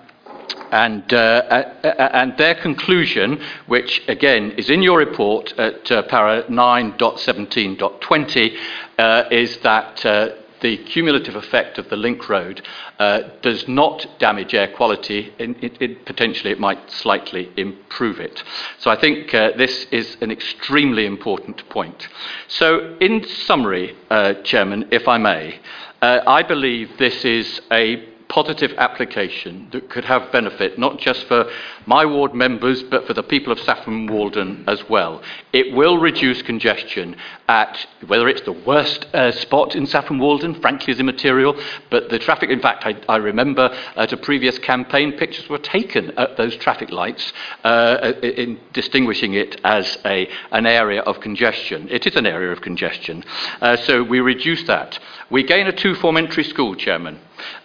and, 0.72 1.12
uh, 1.12 1.64
and 1.82 2.36
their 2.38 2.54
conclusion, 2.54 3.42
which 3.66 4.02
again 4.08 4.52
is 4.52 4.70
in 4.70 4.80
your 4.82 4.96
report 4.98 5.52
at 5.58 5.92
uh, 5.92 6.00
para 6.02 6.44
9.17.20, 6.44 8.56
uh, 8.98 9.24
is 9.30 9.58
that 9.58 10.06
uh, 10.06 10.30
the 10.60 10.76
cumulative 10.84 11.36
effect 11.36 11.78
of 11.78 11.88
the 11.88 11.96
link 11.96 12.28
road 12.28 12.62
uh, 12.98 13.22
does 13.42 13.66
not 13.68 14.06
damage 14.18 14.54
air 14.54 14.68
quality. 14.68 15.32
It, 15.38 15.80
it, 15.80 16.04
potentially, 16.04 16.52
it 16.52 16.60
might 16.60 16.90
slightly 16.90 17.50
improve 17.56 18.20
it. 18.20 18.42
So 18.78 18.90
I 18.90 19.00
think 19.00 19.34
uh, 19.34 19.52
this 19.56 19.86
is 19.90 20.16
an 20.20 20.30
extremely 20.30 21.06
important 21.06 21.68
point. 21.68 22.08
So, 22.48 22.96
in 23.00 23.24
summary, 23.24 23.96
uh, 24.10 24.34
Chairman, 24.42 24.88
if 24.90 25.08
I 25.08 25.18
may, 25.18 25.58
uh, 26.02 26.20
I 26.26 26.42
believe 26.42 26.96
this 26.98 27.24
is 27.24 27.60
a 27.70 28.09
positive 28.30 28.72
application 28.78 29.68
that 29.72 29.90
could 29.90 30.04
have 30.04 30.32
benefit 30.32 30.78
not 30.78 30.98
just 30.98 31.24
for 31.26 31.50
my 31.84 32.06
ward 32.06 32.32
members 32.32 32.82
but 32.84 33.06
for 33.06 33.12
the 33.12 33.22
people 33.22 33.52
of 33.52 33.58
Saffron 33.60 34.06
Walden 34.06 34.64
as 34.66 34.88
well. 34.88 35.20
It 35.52 35.74
will 35.74 35.98
reduce 35.98 36.40
congestion 36.40 37.16
at 37.48 37.86
whether 38.06 38.28
it's 38.28 38.42
the 38.42 38.52
worst 38.52 39.06
uh, 39.12 39.32
spot 39.32 39.74
in 39.74 39.84
Saffron 39.84 40.20
Walden, 40.20 40.54
frankly, 40.60 40.92
is 40.92 41.00
immaterial, 41.00 41.60
but 41.90 42.08
the 42.08 42.18
traffic, 42.20 42.48
in 42.50 42.60
fact, 42.60 42.86
I, 42.86 42.94
I 43.08 43.16
remember 43.16 43.76
at 43.96 44.12
a 44.12 44.16
previous 44.16 44.56
campaign, 44.60 45.18
pictures 45.18 45.48
were 45.48 45.58
taken 45.58 46.12
at 46.16 46.36
those 46.36 46.54
traffic 46.56 46.90
lights 46.90 47.32
uh, 47.64 48.12
in 48.22 48.60
distinguishing 48.72 49.34
it 49.34 49.60
as 49.64 49.98
a, 50.04 50.28
an 50.52 50.66
area 50.66 51.00
of 51.02 51.18
congestion. 51.20 51.88
It 51.90 52.06
is 52.06 52.14
an 52.14 52.26
area 52.26 52.52
of 52.52 52.60
congestion. 52.60 53.24
Uh, 53.60 53.76
so 53.76 54.04
we 54.04 54.20
reduce 54.20 54.62
that. 54.68 54.98
We 55.30 55.42
gain 55.42 55.66
a 55.66 55.72
two 55.72 55.96
form 55.96 56.16
entry 56.16 56.44
school, 56.44 56.76
Chairman. 56.76 57.18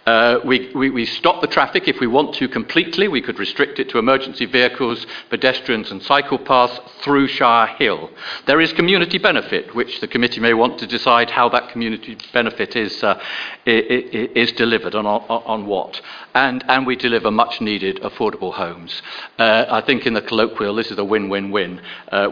Uh, 0.06 0.38
we, 0.44 0.70
we, 0.74 0.90
we 0.90 1.04
stop 1.04 1.40
the 1.40 1.46
traffic 1.46 1.88
if 1.88 1.98
we 2.00 2.06
want 2.06 2.34
to 2.34 2.48
completely. 2.48 3.08
We 3.08 3.20
could 3.20 3.38
restrict 3.38 3.78
it 3.78 3.88
to 3.90 3.98
emergency 3.98 4.46
vehicles, 4.46 5.06
pedestrians, 5.30 5.90
and 5.90 6.02
cycle 6.02 6.38
paths 6.38 6.78
through 7.02 7.28
Shire 7.28 7.66
Hill. 7.66 8.10
There 8.46 8.60
is 8.60 8.72
community 8.72 9.18
benefit, 9.18 9.74
which 9.74 10.00
the 10.00 10.08
committee 10.08 10.40
may 10.40 10.54
want 10.54 10.78
to 10.78 10.86
decide 10.86 11.30
how 11.30 11.48
that 11.48 11.70
community 11.70 12.16
benefit 12.32 12.76
is, 12.76 13.02
uh, 13.02 13.20
is 13.64 14.52
delivered 14.52 14.94
on, 14.94 15.06
on, 15.06 15.66
what. 15.66 16.00
And, 16.34 16.64
and 16.68 16.86
we 16.86 16.96
deliver 16.96 17.30
much 17.30 17.60
needed 17.60 17.96
affordable 18.02 18.54
homes. 18.54 19.02
Uh, 19.38 19.64
I 19.68 19.80
think 19.80 20.06
in 20.06 20.14
the 20.14 20.22
colloquial, 20.22 20.76
this 20.76 20.90
is 20.90 20.98
a 20.98 21.04
win 21.04 21.28
win 21.28 21.50
win 21.50 21.80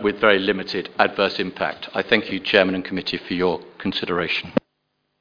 with 0.02 0.20
very 0.20 0.38
limited 0.38 0.90
adverse 0.98 1.38
impact. 1.38 1.88
I 1.94 2.02
thank 2.02 2.30
you, 2.30 2.38
Chairman 2.40 2.74
and 2.74 2.84
Committee, 2.84 3.18
for 3.18 3.34
your 3.34 3.60
consideration. 3.78 4.52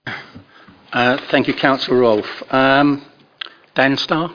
Uh, 0.93 1.17
thank 1.31 1.47
you, 1.47 1.55
Councillor 1.55 2.01
Rolfe. 2.01 2.43
Um, 2.53 3.03
Dan 3.73 3.97
Starr? 3.97 4.31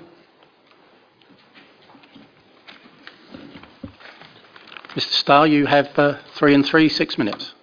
Mr 4.97 5.13
Starr, 5.13 5.47
you 5.47 5.67
have 5.67 5.97
uh, 5.97 6.19
three 6.35 6.55
and 6.55 6.67
three, 6.67 6.89
six 6.89 7.17
minutes. 7.17 7.55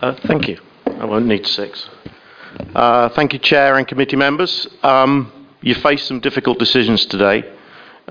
Uh, 0.00 0.14
thank 0.28 0.46
you. 0.46 0.60
I 0.86 1.06
won't 1.06 1.26
need 1.26 1.44
six. 1.44 1.90
Uh, 2.72 3.08
thank 3.08 3.32
you, 3.32 3.40
Chair 3.40 3.76
and 3.78 3.88
committee 3.88 4.14
members. 4.14 4.68
Um, 4.84 5.48
you 5.60 5.74
faced 5.74 6.06
some 6.06 6.20
difficult 6.20 6.60
decisions 6.60 7.06
today. 7.06 7.42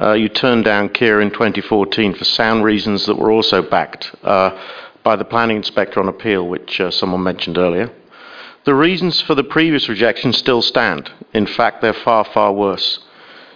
Uh, 0.01 0.11
you 0.11 0.27
turned 0.27 0.65
down 0.65 0.89
Kier 0.89 1.21
in 1.21 1.31
2014 1.31 2.15
for 2.15 2.25
sound 2.25 2.65
reasons 2.65 3.05
that 3.05 3.15
were 3.15 3.31
also 3.31 3.61
backed 3.61 4.13
uh, 4.23 4.61
by 5.01 5.15
the 5.15 5.23
planning 5.23 5.55
inspector 5.55 6.01
on 6.01 6.09
appeal, 6.09 6.45
which 6.45 6.81
someone 6.89 7.23
mentioned 7.23 7.57
earlier. 7.57 7.89
The 8.69 8.75
reasons 8.75 9.19
for 9.19 9.33
the 9.33 9.43
previous 9.43 9.89
rejection 9.89 10.31
still 10.31 10.61
stand. 10.61 11.09
In 11.33 11.47
fact, 11.47 11.81
they're 11.81 11.91
far, 11.91 12.23
far 12.23 12.53
worse. 12.53 12.99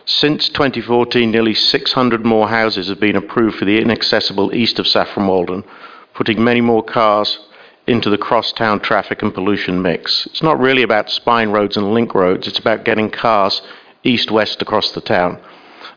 Since 0.05 0.49
2014, 0.49 1.29
nearly 1.29 1.53
600 1.53 2.25
more 2.25 2.49
houses 2.49 2.89
have 2.89 2.99
been 2.99 3.15
approved 3.15 3.59
for 3.59 3.65
the 3.65 3.77
inaccessible 3.77 4.55
east 4.55 4.79
of 4.79 4.87
Saffron 4.87 5.27
Walden, 5.27 5.65
putting 6.15 6.43
many 6.43 6.61
more 6.61 6.81
cars 6.81 7.37
into 7.85 8.09
the 8.09 8.17
cross-town 8.17 8.79
traffic 8.79 9.21
and 9.21 9.31
pollution 9.31 9.83
mix. 9.83 10.25
It's 10.25 10.41
not 10.41 10.59
really 10.59 10.81
about 10.81 11.11
spine 11.11 11.49
roads 11.49 11.77
and 11.77 11.93
link 11.93 12.15
roads, 12.15 12.47
it's 12.47 12.57
about 12.57 12.83
getting 12.83 13.11
cars 13.11 13.61
east-west 14.03 14.63
across 14.63 14.93
the 14.93 15.01
town. 15.01 15.39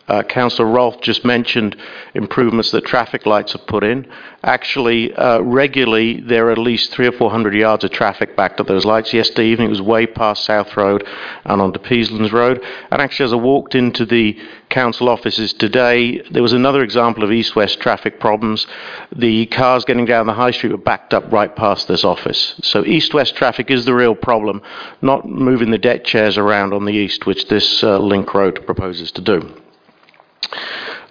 Uh, 0.09 0.23
Councillor 0.23 0.69
Rolfe 0.69 1.01
just 1.01 1.25
mentioned 1.25 1.77
improvements 2.15 2.71
that 2.71 2.85
traffic 2.85 3.27
lights 3.27 3.53
have 3.53 3.67
put 3.67 3.83
in. 3.83 4.07
Actually, 4.45 5.13
uh, 5.15 5.41
regularly 5.41 6.21
there 6.21 6.47
are 6.47 6.53
at 6.53 6.59
least 6.59 6.93
three 6.93 7.09
or 7.09 7.13
four 7.13 7.31
hundred 7.31 7.55
yards 7.55 7.83
of 7.83 7.91
traffic 7.91 8.37
backed 8.37 8.61
up 8.61 8.69
those 8.69 8.85
lights. 8.85 9.13
Yesterday 9.13 9.49
evening 9.49 9.67
it 9.67 9.71
was 9.71 9.83
way 9.83 10.07
past 10.07 10.45
South 10.45 10.77
Road 10.77 11.05
and 11.45 11.61
onto 11.61 11.81
Peaslands 11.81 12.33
Road. 12.33 12.65
And 12.91 13.03
actually, 13.03 13.25
as 13.25 13.33
I 13.33 13.37
walked 13.37 13.75
into 13.75 14.07
the 14.07 14.39
council 14.69 15.09
offices 15.09 15.53
today, 15.53 16.23
there 16.31 16.43
was 16.43 16.53
another 16.53 16.83
example 16.83 17.25
of 17.25 17.33
east-west 17.33 17.81
traffic 17.81 18.21
problems. 18.21 18.67
The 19.15 19.47
cars 19.47 19.85
getting 19.85 20.07
down 20.07 20.27
the 20.27 20.35
high 20.35 20.51
street 20.53 20.73
were 20.73 20.79
backed 20.79 21.15
up 21.15 21.33
right 21.33 21.55
past 21.55 21.89
this 21.89 22.05
office. 22.05 22.55
So 22.63 22.85
east-west 22.85 23.35
traffic 23.35 23.71
is 23.71 23.85
the 23.85 23.95
real 23.95 24.15
problem, 24.15 24.63
not 25.03 25.29
moving 25.29 25.71
the 25.71 25.79
deck 25.79 26.05
chairs 26.05 26.39
around 26.39 26.73
on 26.73 26.85
the 26.85 26.93
east, 26.93 27.27
which 27.27 27.49
this 27.49 27.83
uh, 27.83 27.99
link 27.99 28.33
road 28.35 28.65
proposes 28.67 29.11
to 29.13 29.21
do. 29.21 29.63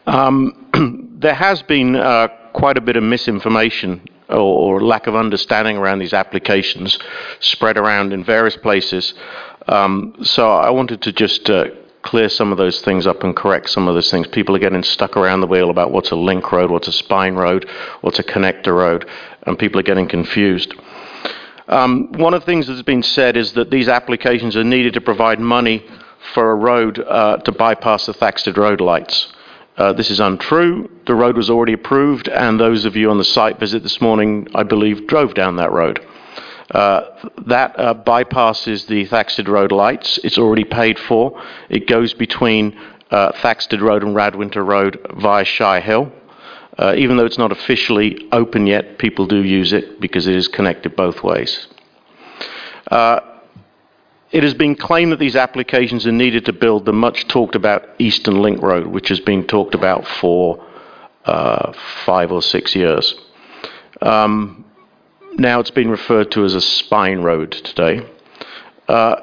Um, 0.08 1.16
there 1.20 1.34
has 1.34 1.62
been 1.64 1.96
uh, 1.96 2.28
quite 2.54 2.78
a 2.78 2.82
bit 2.82 2.96
of 2.96 3.04
misinformation 3.04 4.02
or, 4.30 4.38
or, 4.76 4.82
lack 4.82 5.08
of 5.08 5.16
understanding 5.16 5.78
around 5.78 6.00
these 6.00 6.14
applications 6.14 6.98
spread 7.40 7.78
around 7.78 8.12
in 8.12 8.24
various 8.24 8.58
places. 8.58 9.14
Um, 9.68 10.16
so 10.24 10.52
I 10.52 10.70
wanted 10.72 11.02
to 11.04 11.12
just 11.12 11.50
uh, 11.50 11.66
clear 12.02 12.30
some 12.30 12.52
of 12.52 12.58
those 12.58 12.82
things 12.82 13.08
up 13.08 13.24
and 13.24 13.36
correct 13.36 13.70
some 13.70 13.88
of 13.88 13.96
those 13.96 14.10
things. 14.10 14.28
People 14.28 14.56
are 14.56 14.60
getting 14.60 14.84
stuck 14.84 15.18
around 15.18 15.42
the 15.42 15.48
wheel 15.48 15.70
about 15.70 15.92
what's 15.92 16.12
a 16.12 16.16
link 16.16 16.52
road, 16.52 16.72
what's 16.72 16.88
a 16.88 16.92
spine 16.92 17.36
road, 17.36 17.68
what's 18.02 18.20
a 18.20 18.24
connector 18.24 18.76
road, 18.76 19.08
and 19.44 19.60
people 19.60 19.80
are 19.80 19.84
getting 19.84 20.08
confused. 20.08 20.74
Um, 21.68 22.12
one 22.14 22.36
of 22.36 22.42
the 22.42 22.46
things 22.46 22.68
that's 22.68 22.84
been 22.84 23.04
said 23.04 23.36
is 23.36 23.54
that 23.54 23.72
these 23.72 23.88
applications 23.88 24.56
are 24.56 24.64
needed 24.64 24.94
to 24.94 25.02
provide 25.02 25.40
money 25.40 25.84
for 26.34 26.52
a 26.52 26.56
road 26.56 27.00
uh, 27.00 27.38
to 27.38 27.52
bypass 27.52 28.06
the 28.06 28.14
Thaxted 28.14 28.58
road 28.58 28.82
lights. 28.82 29.32
Uh, 29.78 29.92
this 29.94 30.10
is 30.10 30.20
untrue. 30.20 30.90
The 31.06 31.16
road 31.16 31.36
was 31.36 31.50
already 31.50 31.74
approved, 31.74 32.30
and 32.30 32.60
those 32.60 32.86
of 32.86 32.96
you 32.96 33.12
on 33.12 33.18
the 33.18 33.26
site 33.26 33.60
visit 33.60 33.84
this 33.84 34.00
morning, 34.00 34.48
I 34.56 34.64
believe, 34.64 35.08
drove 35.08 35.34
down 35.34 35.58
that 35.58 35.72
road. 35.72 36.06
Uh, 36.72 37.30
that 37.46 37.78
uh, 37.78 37.94
bypasses 37.94 38.88
the 38.88 39.06
Thaxted 39.06 39.48
Road 39.48 39.72
lights. 39.72 40.18
It's 40.24 40.38
already 40.38 40.64
paid 40.64 40.98
for. 40.98 41.42
It 41.70 41.88
goes 41.88 42.14
between 42.14 42.78
uh, 43.12 43.34
Thaxted 43.34 43.82
Road 43.82 44.04
and 44.04 44.16
Radwinter 44.16 44.66
Road 44.66 45.00
via 45.18 45.46
Shire 45.46 45.82
Hill. 45.82 46.12
Uh, 46.78 46.96
even 46.98 47.18
though 47.18 47.26
it's 47.26 47.38
not 47.38 47.52
officially 47.52 48.28
open 48.32 48.68
yet, 48.68 48.98
people 48.98 49.28
do 49.28 49.44
use 49.44 49.74
it 49.74 50.02
because 50.02 50.28
it 50.28 50.36
is 50.36 50.48
connected 50.48 50.96
both 50.96 51.24
ways. 51.24 51.68
It 54.36 54.44
has 54.44 54.54
been 54.54 54.76
claimed 54.76 55.14
that 55.14 55.20
these 55.20 55.38
applications 55.38 56.06
are 56.06 56.12
needed 56.12 56.44
to 56.48 56.52
build 56.52 56.84
the 56.84 56.92
much 56.92 57.26
talked 57.30 57.56
about 57.56 57.88
Eastern 58.00 58.42
Link 58.42 58.62
Road, 58.62 58.88
which 58.88 59.08
has 59.08 59.22
been 59.22 59.48
talked 59.48 59.74
about 59.74 60.06
for 60.06 60.62
uh, 61.24 61.72
five 62.06 62.34
or 62.34 62.42
six 62.42 62.76
years. 62.76 63.16
Um, 64.02 64.66
now 65.38 65.62
it's 65.62 65.72
been 65.72 65.90
referred 65.90 66.32
to 66.32 66.44
as 66.44 66.54
a 66.54 66.60
spine 66.60 67.20
road 67.20 67.54
today. 67.54 68.06
Uh, 68.90 69.16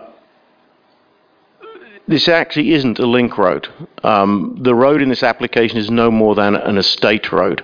this 2.08 2.26
actually 2.26 2.72
isn't 2.72 2.98
a 2.98 3.04
link 3.06 3.36
road. 3.36 3.68
Um, 4.02 4.56
the 4.62 4.74
road 4.74 5.02
in 5.02 5.10
this 5.10 5.22
application 5.22 5.76
is 5.76 5.90
no 5.90 6.10
more 6.10 6.34
than 6.34 6.54
an 6.54 6.78
estate 6.78 7.30
road. 7.32 7.62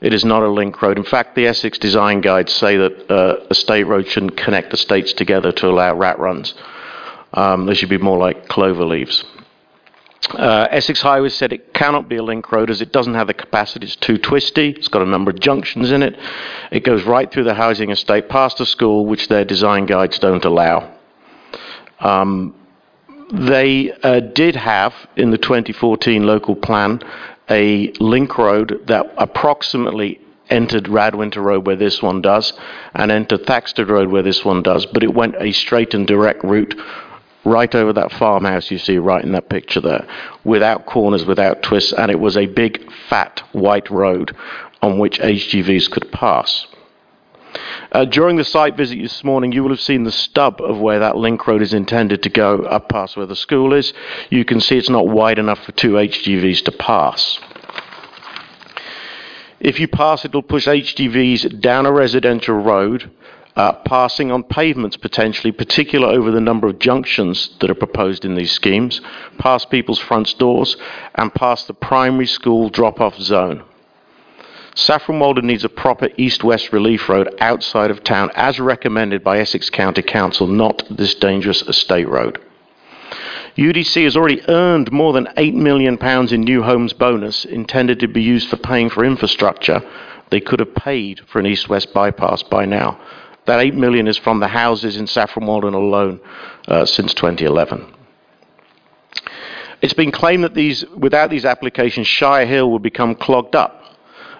It 0.00 0.12
is 0.12 0.24
not 0.24 0.42
a 0.42 0.48
link 0.48 0.80
road. 0.82 0.98
In 0.98 1.04
fact, 1.04 1.34
the 1.34 1.46
Essex 1.46 1.78
design 1.78 2.20
guides 2.20 2.52
say 2.52 2.76
that 2.76 3.10
uh, 3.10 3.46
a 3.48 3.54
state 3.54 3.84
road 3.84 4.06
shouldn't 4.06 4.36
connect 4.36 4.70
the 4.70 4.76
states 4.76 5.12
together 5.12 5.52
to 5.52 5.68
allow 5.68 5.94
rat 5.94 6.18
runs. 6.18 6.54
Um, 7.32 7.66
they 7.66 7.74
should 7.74 7.88
be 7.88 7.98
more 7.98 8.18
like 8.18 8.48
clover 8.48 8.84
leaves. 8.84 9.24
Uh, 10.30 10.66
Essex 10.70 11.00
Highways 11.00 11.34
said 11.34 11.52
it 11.52 11.72
cannot 11.72 12.08
be 12.08 12.16
a 12.16 12.22
link 12.22 12.50
road 12.50 12.70
as 12.70 12.80
it 12.80 12.92
doesn't 12.92 13.14
have 13.14 13.28
the 13.28 13.34
capacity. 13.34 13.86
It's 13.86 13.96
too 13.96 14.18
twisty. 14.18 14.70
It's 14.70 14.88
got 14.88 15.02
a 15.02 15.06
number 15.06 15.30
of 15.30 15.38
junctions 15.38 15.92
in 15.92 16.02
it. 16.02 16.18
It 16.72 16.84
goes 16.84 17.04
right 17.04 17.30
through 17.30 17.44
the 17.44 17.54
housing 17.54 17.90
estate 17.90 18.28
past 18.28 18.60
a 18.60 18.66
school, 18.66 19.06
which 19.06 19.28
their 19.28 19.44
design 19.44 19.86
guides 19.86 20.18
don't 20.18 20.44
allow. 20.44 20.92
Um, 22.00 22.54
they 23.32 23.92
uh, 24.02 24.20
did 24.20 24.56
have 24.56 24.94
in 25.16 25.30
the 25.30 25.38
2014 25.38 26.24
local 26.24 26.56
plan 26.56 27.02
a 27.50 27.92
link 28.00 28.38
road 28.38 28.82
that 28.86 29.12
approximately 29.18 30.20
entered 30.50 30.84
Radwinter 30.84 31.42
Road 31.42 31.66
where 31.66 31.76
this 31.76 32.02
one 32.02 32.22
does 32.22 32.52
and 32.94 33.10
entered 33.10 33.46
Thaxted 33.46 33.88
Road 33.88 34.10
where 34.10 34.22
this 34.22 34.44
one 34.44 34.62
does, 34.62 34.86
but 34.86 35.02
it 35.02 35.14
went 35.14 35.34
a 35.38 35.52
straight 35.52 35.94
and 35.94 36.06
direct 36.06 36.44
route 36.44 36.74
right 37.44 37.74
over 37.74 37.92
that 37.92 38.12
farmhouse 38.12 38.70
you 38.70 38.78
see 38.78 38.98
right 38.98 39.24
in 39.24 39.32
that 39.32 39.48
picture 39.48 39.80
there, 39.80 40.06
without 40.44 40.86
corners, 40.86 41.24
without 41.24 41.62
twists, 41.62 41.92
and 41.92 42.10
it 42.10 42.18
was 42.18 42.36
a 42.36 42.46
big, 42.46 42.90
fat, 43.08 43.40
white 43.52 43.88
road 43.90 44.36
on 44.82 44.98
which 44.98 45.20
HGVs 45.20 45.90
could 45.90 46.10
pass. 46.12 46.66
Uh, 47.92 48.04
during 48.04 48.36
the 48.36 48.44
site 48.44 48.76
visit 48.76 49.00
this 49.00 49.24
morning, 49.24 49.52
you 49.52 49.62
will 49.62 49.70
have 49.70 49.80
seen 49.80 50.04
the 50.04 50.12
stub 50.12 50.60
of 50.60 50.78
where 50.78 50.98
that 50.98 51.16
link 51.16 51.46
road 51.46 51.62
is 51.62 51.74
intended 51.74 52.22
to 52.22 52.28
go 52.28 52.62
up 52.62 52.88
past 52.88 53.16
where 53.16 53.26
the 53.26 53.36
school 53.36 53.72
is. 53.72 53.92
You 54.30 54.44
can 54.44 54.60
see 54.60 54.76
it's 54.76 54.90
not 54.90 55.08
wide 55.08 55.38
enough 55.38 55.64
for 55.64 55.72
two 55.72 55.92
HGVs 55.92 56.64
to 56.64 56.72
pass. 56.72 57.38
If 59.60 59.80
you 59.80 59.88
pass, 59.88 60.24
it'll 60.24 60.42
push 60.42 60.66
HGVs 60.66 61.60
down 61.60 61.86
a 61.86 61.92
residential 61.92 62.56
road 62.56 63.10
uh, 63.56 63.72
passing 63.72 64.30
on 64.30 64.42
pavements 64.42 64.96
potentially, 64.96 65.50
particular 65.50 66.08
over 66.08 66.30
the 66.30 66.40
number 66.40 66.66
of 66.66 66.78
junctions 66.78 67.56
that 67.60 67.70
are 67.70 67.74
proposed 67.74 68.24
in 68.24 68.34
these 68.34 68.52
schemes, 68.52 69.00
past 69.38 69.70
people's 69.70 69.98
front 69.98 70.38
doors, 70.38 70.76
and 71.14 71.34
past 71.34 71.66
the 71.66 71.74
primary 71.74 72.26
school 72.26 72.68
drop 72.68 73.00
off 73.00 73.16
zone. 73.16 73.64
Saffron 74.76 75.18
Walden 75.18 75.46
needs 75.46 75.64
a 75.64 75.70
proper 75.70 76.10
east 76.18 76.44
west 76.44 76.70
relief 76.70 77.08
road 77.08 77.34
outside 77.40 77.90
of 77.90 78.04
town, 78.04 78.30
as 78.34 78.60
recommended 78.60 79.24
by 79.24 79.38
Essex 79.38 79.70
County 79.70 80.02
Council, 80.02 80.46
not 80.46 80.82
this 80.90 81.14
dangerous 81.14 81.62
estate 81.62 82.06
road. 82.06 82.38
UDC 83.56 84.04
has 84.04 84.18
already 84.18 84.46
earned 84.48 84.92
more 84.92 85.14
than 85.14 85.28
£8 85.38 85.54
million 85.54 85.96
in 86.30 86.40
new 86.42 86.62
homes 86.62 86.92
bonus 86.92 87.46
intended 87.46 88.00
to 88.00 88.06
be 88.06 88.20
used 88.20 88.50
for 88.50 88.58
paying 88.58 88.90
for 88.90 89.02
infrastructure. 89.02 89.80
They 90.28 90.42
could 90.42 90.60
have 90.60 90.74
paid 90.74 91.20
for 91.26 91.38
an 91.38 91.46
east 91.46 91.70
west 91.70 91.94
bypass 91.94 92.42
by 92.42 92.66
now. 92.66 93.00
That 93.46 93.64
£8 93.64 93.72
million 93.72 94.06
is 94.06 94.18
from 94.18 94.40
the 94.40 94.48
houses 94.48 94.98
in 94.98 95.06
Saffron 95.06 95.46
Walden 95.46 95.72
alone 95.72 96.20
uh, 96.68 96.84
since 96.84 97.14
2011. 97.14 97.94
It's 99.80 99.94
been 99.94 100.12
claimed 100.12 100.44
that 100.44 100.52
these, 100.52 100.84
without 100.90 101.30
these 101.30 101.46
applications, 101.46 102.06
Shire 102.06 102.44
Hill 102.44 102.70
would 102.72 102.82
become 102.82 103.14
clogged 103.14 103.56
up. 103.56 103.84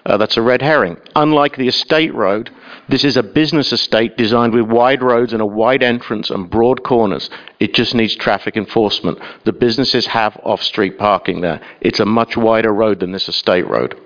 Uh, 0.07 0.15
that's 0.15 0.37
a 0.37 0.41
red 0.41 0.61
herring. 0.61 0.95
Unlike 1.17 1.57
the 1.57 1.67
estate 1.67 2.15
road, 2.15 2.49
this 2.87 3.03
is 3.03 3.17
a 3.17 3.23
business 3.23 3.73
estate 3.73 4.15
designed 4.15 4.53
with 4.53 4.65
wide 4.65 5.03
roads 5.03 5.33
and 5.33 5.41
a 5.41 5.45
wide 5.45 5.83
entrance 5.83 6.29
and 6.29 6.49
broad 6.49 6.81
corners. 6.83 7.29
It 7.59 7.73
just 7.73 7.93
needs 7.93 8.15
traffic 8.15 8.55
enforcement. 8.55 9.19
The 9.43 9.51
businesses 9.51 10.07
have 10.07 10.39
off 10.43 10.63
street 10.63 10.97
parking 10.97 11.41
there. 11.41 11.59
It's 11.81 11.99
a 11.99 12.05
much 12.05 12.37
wider 12.37 12.73
road 12.73 13.01
than 13.01 13.11
this 13.11 13.27
estate 13.27 13.67
road. 13.67 13.99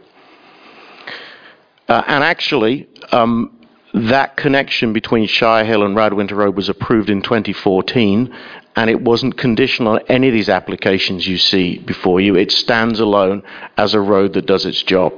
Uh, 1.88 2.02
and 2.08 2.24
actually, 2.24 2.90
um, 3.12 3.60
that 3.94 4.38
connection 4.38 4.94
between 4.94 5.28
Shire 5.28 5.66
Hill 5.66 5.84
and 5.84 5.96
Radwinter 5.96 6.32
Road 6.32 6.56
was 6.56 6.68
approved 6.68 7.12
in 7.12 7.22
2014, 7.22 8.34
and 8.76 8.90
it 8.90 9.02
wasn't 9.02 9.38
conditional 9.38 9.94
on 9.94 10.00
any 10.08 10.30
of 10.30 10.34
these 10.34 10.50
applications 10.50 11.28
you 11.28 11.38
see 11.38 11.78
before 11.78 12.20
you. 12.20 12.36
It 12.36 12.52
stands 12.52 13.00
alone 13.00 13.44
as 13.78 13.94
a 13.94 14.02
road 14.02 14.34
that 14.34 14.48
does 14.48 14.66
its 14.66 14.82
job. 14.82 15.14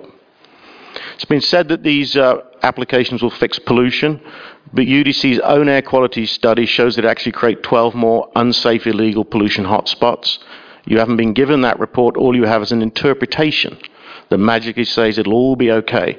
It's 1.15 1.25
been 1.25 1.41
said 1.41 1.67
that 1.69 1.83
these 1.83 2.15
uh, 2.15 2.41
applications 2.63 3.21
will 3.21 3.29
fix 3.29 3.59
pollution, 3.59 4.21
but 4.71 4.85
UDC's 4.85 5.39
own 5.39 5.69
air 5.69 5.81
quality 5.81 6.25
study 6.25 6.65
shows 6.65 6.95
that 6.95 7.05
it 7.05 7.07
actually 7.07 7.33
create 7.33 7.63
12 7.63 7.93
more 7.93 8.29
unsafe 8.35 8.87
illegal 8.87 9.23
pollution 9.23 9.65
hotspots. 9.65 10.39
You 10.85 10.99
haven't 10.99 11.17
been 11.17 11.33
given 11.33 11.61
that 11.61 11.79
report. 11.79 12.17
All 12.17 12.35
you 12.35 12.45
have 12.45 12.61
is 12.61 12.71
an 12.71 12.81
interpretation 12.81 13.77
that 14.29 14.37
magically 14.37 14.85
says 14.85 15.17
it'll 15.17 15.33
all 15.33 15.55
be 15.55 15.71
okay. 15.71 16.17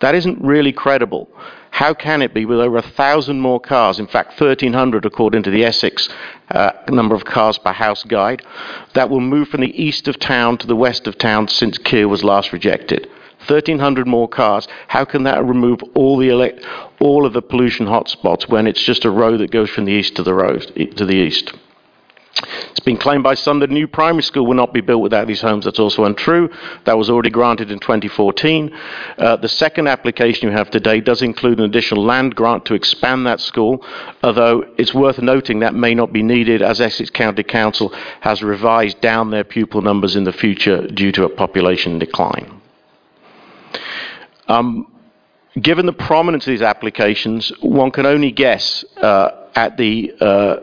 That 0.00 0.14
isn't 0.14 0.40
really 0.40 0.72
credible. 0.72 1.28
How 1.72 1.94
can 1.94 2.22
it 2.22 2.34
be 2.34 2.44
with 2.44 2.58
over 2.58 2.78
a 2.78 2.82
thousand 2.82 3.40
more 3.40 3.60
cars, 3.60 3.98
in 3.98 4.06
fact 4.06 4.40
1,300 4.40 5.04
according 5.04 5.42
to 5.44 5.50
the 5.50 5.64
Essex 5.64 6.08
uh, 6.50 6.72
number 6.88 7.14
of 7.14 7.24
cars 7.24 7.58
per 7.58 7.72
house 7.72 8.02
guide, 8.04 8.42
that 8.94 9.08
will 9.08 9.20
move 9.20 9.48
from 9.48 9.60
the 9.60 9.82
east 9.82 10.08
of 10.08 10.18
town 10.18 10.58
to 10.58 10.66
the 10.66 10.76
west 10.76 11.06
of 11.06 11.16
town 11.18 11.48
since 11.48 11.78
Kier 11.78 12.08
was 12.08 12.24
last 12.24 12.52
rejected? 12.52 13.08
1,300 13.50 14.06
more 14.06 14.28
cars. 14.28 14.68
How 14.88 15.04
can 15.04 15.24
that 15.24 15.44
remove 15.44 15.82
all 15.94 16.16
the 16.16 16.30
ele- 16.30 16.58
all 17.00 17.26
of 17.26 17.32
the 17.32 17.42
pollution 17.42 17.86
hotspots 17.86 18.48
when 18.48 18.66
it's 18.66 18.82
just 18.82 19.04
a 19.04 19.10
road 19.10 19.40
that 19.40 19.50
goes 19.50 19.70
from 19.70 19.84
the 19.84 19.92
east 19.92 20.16
to 20.16 20.22
the 20.22 20.34
road 20.34 20.60
to 20.96 21.04
the 21.04 21.16
east? 21.16 21.52
It's 22.32 22.70
It's 22.70 22.80
been 22.80 22.96
claimed 22.96 23.24
by 23.24 23.34
some 23.34 23.58
that 23.58 23.70
a 23.70 23.72
new 23.72 23.88
primary 23.88 24.22
school 24.22 24.46
will 24.46 24.54
not 24.54 24.72
be 24.72 24.80
built 24.80 25.02
without 25.02 25.26
these 25.26 25.40
homes. 25.40 25.64
That's 25.64 25.80
also 25.80 26.04
untrue. 26.04 26.48
That 26.84 26.96
was 26.96 27.10
already 27.10 27.30
granted 27.30 27.70
in 27.70 27.80
2014. 27.80 28.72
Uh, 29.18 29.36
the 29.36 29.48
second 29.48 29.88
application 29.88 30.48
you 30.48 30.56
have 30.56 30.70
today 30.70 31.00
does 31.00 31.22
include 31.22 31.58
an 31.58 31.64
additional 31.64 32.04
land 32.04 32.36
grant 32.36 32.64
to 32.66 32.74
expand 32.74 33.26
that 33.26 33.40
school, 33.40 33.84
although 34.22 34.64
it's 34.78 34.94
worth 34.94 35.20
noting 35.20 35.58
that 35.60 35.74
may 35.74 35.94
not 35.94 36.12
be 36.12 36.22
needed 36.22 36.62
as 36.62 36.80
Essex 36.80 37.10
County 37.10 37.42
Council 37.42 37.92
has 38.20 38.42
revised 38.42 39.00
down 39.00 39.30
their 39.30 39.44
pupil 39.44 39.82
numbers 39.82 40.14
in 40.14 40.24
the 40.24 40.32
future 40.32 40.86
due 40.86 41.12
to 41.12 41.24
a 41.24 41.28
population 41.28 41.98
decline. 41.98 42.59
Um, 44.50 44.92
given 45.62 45.86
the 45.86 45.92
prominence 45.92 46.44
of 46.44 46.50
these 46.50 46.62
applications, 46.62 47.52
one 47.60 47.92
can 47.92 48.04
only 48.04 48.32
guess 48.32 48.84
uh, 48.96 49.46
at 49.54 49.76
the 49.76 50.12
uh, 50.20 50.56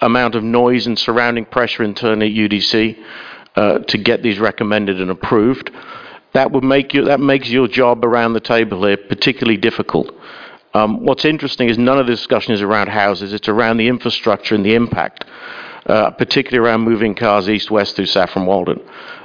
amount 0.00 0.34
of 0.34 0.42
noise 0.42 0.88
and 0.88 0.98
surrounding 0.98 1.44
pressure 1.44 1.84
internally 1.84 2.26
at 2.26 2.50
UDC 2.50 2.98
uh, 3.54 3.78
to 3.78 3.98
get 3.98 4.24
these 4.24 4.40
recommended 4.40 5.00
and 5.00 5.12
approved. 5.12 5.70
That 6.32 6.50
would 6.50 6.64
make 6.64 6.92
you, 6.92 7.04
that 7.04 7.20
makes 7.20 7.48
your 7.48 7.68
job 7.68 8.04
around 8.04 8.32
the 8.32 8.40
table 8.40 8.84
here 8.84 8.96
particularly 8.96 9.56
difficult. 9.56 10.12
Um, 10.74 11.04
what's 11.04 11.24
interesting 11.24 11.68
is 11.68 11.78
none 11.78 11.98
of 11.98 12.06
the 12.06 12.12
discussion 12.12 12.52
is 12.52 12.62
around 12.62 12.88
houses; 12.88 13.32
it's 13.32 13.48
around 13.48 13.76
the 13.76 13.86
infrastructure 13.86 14.56
and 14.56 14.64
the 14.64 14.74
impact, 14.74 15.24
uh, 15.86 16.10
particularly 16.10 16.64
around 16.64 16.82
moving 16.82 17.14
cars 17.14 17.48
east-west 17.48 17.94
through 17.94 18.06
Saffron 18.06 18.46
Walden. 18.46 18.80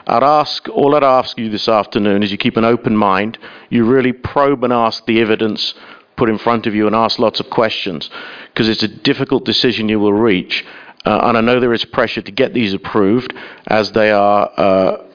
I'd 0.08 0.24
ask, 0.24 0.68
all 0.70 0.96
I'd 0.96 1.04
ask 1.04 1.38
you 1.38 1.50
this 1.50 1.68
afternoon 1.68 2.24
is 2.24 2.32
you 2.32 2.38
keep 2.38 2.58
an 2.58 2.66
open 2.66 2.96
mind, 2.96 3.38
you 3.70 3.86
really 3.86 4.14
probe 4.14 4.64
and 4.64 4.72
ask 4.72 5.06
the 5.06 5.20
evidence 5.22 5.74
put 6.16 6.30
in 6.30 6.38
front 6.38 6.68
of 6.68 6.76
you 6.76 6.88
and 6.88 6.96
ask 6.96 7.20
lots 7.20 7.40
of 7.40 7.50
questions, 7.50 8.10
because 8.48 8.70
it's 8.70 8.84
a 8.84 8.88
difficult 8.88 9.46
decision 9.46 9.90
you 9.90 10.00
will 10.00 10.14
reach. 10.14 10.66
Uh, 11.06 11.20
and 11.24 11.38
I 11.38 11.42
know 11.42 11.60
there 11.60 11.74
is 11.74 11.86
pressure 11.86 12.22
to 12.22 12.32
get 12.32 12.54
these 12.54 12.74
approved 12.74 13.34
as 13.68 13.92
they 13.92 14.12
are 14.12 14.50
uh, 14.58 15.06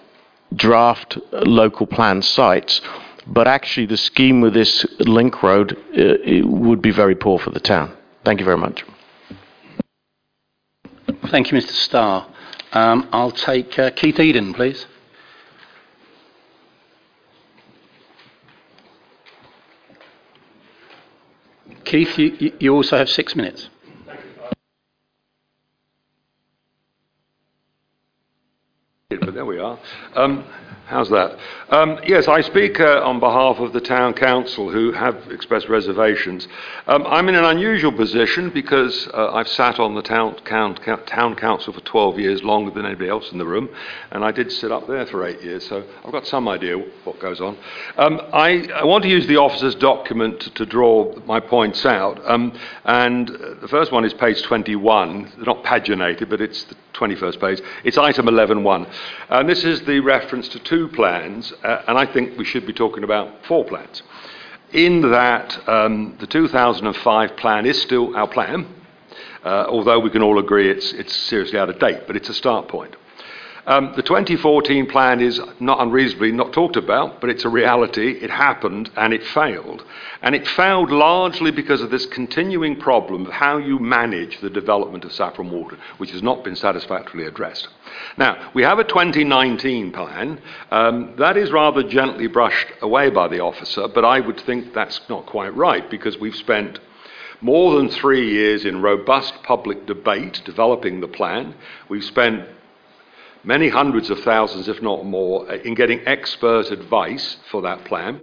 draft 0.55 1.19
local 1.33 1.87
plan 1.87 2.23
sites. 2.23 2.81
But 3.27 3.47
actually, 3.47 3.87
the 3.87 3.97
scheme 3.97 4.41
with 4.41 4.55
this 4.55 4.85
link 4.99 5.43
road 5.43 5.77
uh, 5.97 6.47
would 6.47 6.83
be 6.83 6.91
very 6.91 7.15
poor 7.15 7.39
for 7.39 7.51
the 7.51 7.61
town. 7.61 7.97
Thank 8.25 8.41
you 8.41 8.45
very 8.45 8.57
much. 8.57 8.85
Thank 11.31 11.51
you, 11.51 11.59
Mr. 11.59 11.71
Starr. 11.71 12.27
Um, 12.73 13.09
I'll 13.13 13.33
take 13.33 13.79
uh, 13.79 13.91
Keith 13.91 14.21
Eden, 14.21 14.55
please. 14.55 14.87
Keith, 21.85 22.17
you, 22.17 22.53
you 22.61 22.73
also 22.73 22.97
have 22.97 23.09
six 23.09 23.35
minutes. 23.35 23.69
But 29.09 29.35
there 29.35 29.45
we 29.45 29.59
are. 29.59 29.77
Um, 30.15 30.45
How's 30.91 31.09
that? 31.11 31.39
Um, 31.69 32.01
yes, 32.05 32.27
I 32.27 32.41
speak 32.41 32.81
uh, 32.81 33.03
on 33.05 33.21
behalf 33.21 33.61
of 33.61 33.73
the 33.73 33.81
town 33.81 34.13
council 34.13 34.73
who 34.73 34.91
have 34.91 35.31
expressed 35.31 35.69
reservations. 35.69 36.49
Um, 36.89 37.07
I'm 37.07 37.29
in 37.29 37.37
an 37.37 37.45
unusual 37.45 37.93
position 37.93 38.51
because 38.51 39.07
uh, 39.15 39.31
I've 39.33 39.47
sat 39.47 39.79
on 39.79 39.95
the 39.95 40.03
town, 40.03 40.35
town, 40.45 41.37
council 41.37 41.73
for 41.73 41.81
12 41.81 42.19
years, 42.19 42.43
longer 42.43 42.73
than 42.73 42.87
anybody 42.87 43.09
else 43.09 43.31
in 43.31 43.39
the 43.39 43.47
room, 43.47 43.69
and 44.11 44.25
I 44.25 44.33
did 44.33 44.51
sit 44.51 44.73
up 44.73 44.89
there 44.89 45.07
for 45.07 45.25
eight 45.25 45.41
years, 45.43 45.65
so 45.69 45.85
I've 46.05 46.11
got 46.11 46.27
some 46.27 46.49
idea 46.49 46.77
what 47.05 47.21
goes 47.21 47.41
on. 47.41 47.57
Um, 47.97 48.21
I, 48.33 48.69
I, 48.75 48.83
want 48.83 49.05
to 49.05 49.09
use 49.09 49.29
the 49.29 49.37
officer's 49.37 49.77
document 49.77 50.41
to, 50.41 50.51
to 50.55 50.67
draw 50.67 51.15
my 51.25 51.39
points 51.39 51.87
out, 51.87 52.21
um, 52.29 52.53
and 52.85 53.29
the 53.29 53.69
first 53.69 53.93
one 53.93 54.05
is 54.05 54.13
page 54.13 54.43
21. 54.43 55.35
They're 55.37 55.45
not 55.45 55.63
paginated, 55.63 56.29
but 56.29 56.41
it's 56.41 56.65
the 56.65 56.75
21st 57.01 57.41
page. 57.41 57.63
It's 57.85 57.97
item 57.97 58.27
11.1. 58.27 58.93
And 59.31 59.49
this 59.49 59.65
is 59.65 59.83
the 59.83 60.01
reference 60.01 60.49
to 60.49 60.59
two 60.59 60.80
plans, 60.89 61.53
uh, 61.65 61.83
and 61.87 61.99
I 61.99 62.07
think 62.07 62.39
we 62.39 62.45
should 62.45 62.67
be 62.67 62.73
talking 62.73 63.05
about 63.05 63.45
four 63.47 63.65
plans. 63.65 64.03
In 64.73 65.11
that, 65.11 65.69
um, 65.69 66.17
the 66.21 66.27
2005 66.27 67.37
plan 67.37 67.67
is 67.67 67.81
still 67.81 68.17
our 68.17 68.29
plan, 68.29 68.67
uh, 69.45 69.67
although 69.69 69.99
we 69.99 70.11
can 70.11 70.23
all 70.23 70.39
agree 70.39 70.71
it's, 70.71 70.93
it's 70.93 71.15
seriously 71.15 71.59
out 71.59 71.69
of 71.69 71.79
date, 71.79 72.03
but 72.07 72.17
it's 72.17 72.29
a 72.29 72.35
start 72.35 72.69
point. 72.69 72.95
Um, 73.71 73.93
the 73.95 74.03
2014 74.03 74.87
plan 74.87 75.21
is 75.21 75.41
not 75.61 75.81
unreasonably 75.81 76.33
not 76.33 76.53
talked 76.53 76.75
about, 76.75 77.21
but 77.21 77.31
it's 77.31 77.45
a 77.45 77.49
reality. 77.49 78.19
It 78.21 78.29
happened 78.29 78.91
and 78.97 79.13
it 79.15 79.25
failed. 79.25 79.85
And 80.23 80.35
it 80.35 80.45
failed 80.49 80.91
largely 80.91 81.53
because 81.53 81.81
of 81.81 81.93
this 81.93 82.05
continuing 82.07 82.81
problem 82.81 83.27
of 83.27 83.33
how 83.33 83.59
you 83.59 83.79
manage 83.79 84.41
the 84.41 84.51
development 84.51 85.05
of 85.05 85.13
Saffron 85.13 85.53
Walden, 85.53 85.79
which 85.99 86.11
has 86.11 86.21
not 86.21 86.43
been 86.43 86.57
satisfactorily 86.57 87.29
addressed. 87.29 87.69
Now, 88.19 88.51
we 88.55 88.65
have 88.65 88.81
a 88.81 88.85
2019 88.85 89.93
plan. 89.93 90.41
Um, 90.73 91.15
that 91.19 91.37
is 91.37 91.53
rather 91.53 91.85
gently 91.85 92.27
brushed 92.27 92.73
away 92.83 93.09
by 93.11 93.29
the 93.29 93.39
officer, 93.39 93.87
but 93.87 94.05
I 94.05 94.19
would 94.19 94.41
think 94.41 94.75
that's 94.75 95.01
not 95.09 95.27
quite 95.27 95.55
right 95.55 95.89
because 95.89 96.19
we've 96.19 96.35
spent 96.35 96.81
more 97.41 97.77
than 97.77 97.89
three 97.89 98.33
years 98.33 98.65
in 98.65 98.83
robust 98.83 99.45
public 99.45 99.87
debate 99.87 100.43
developing 100.45 100.99
the 100.99 101.07
plan. 101.07 101.55
We've 101.89 102.03
spent 102.03 102.49
many 103.45 103.69
hundreds 103.69 104.11
of 104.11 104.21
thousands, 104.21 104.69
if 104.69 104.83
not 104.83 105.05
more, 105.05 105.51
in 105.53 105.75
getting 105.75 106.01
expert 106.07 106.71
advice 106.71 107.39
for 107.51 107.63
that 107.63 107.85
plan. 107.85 108.21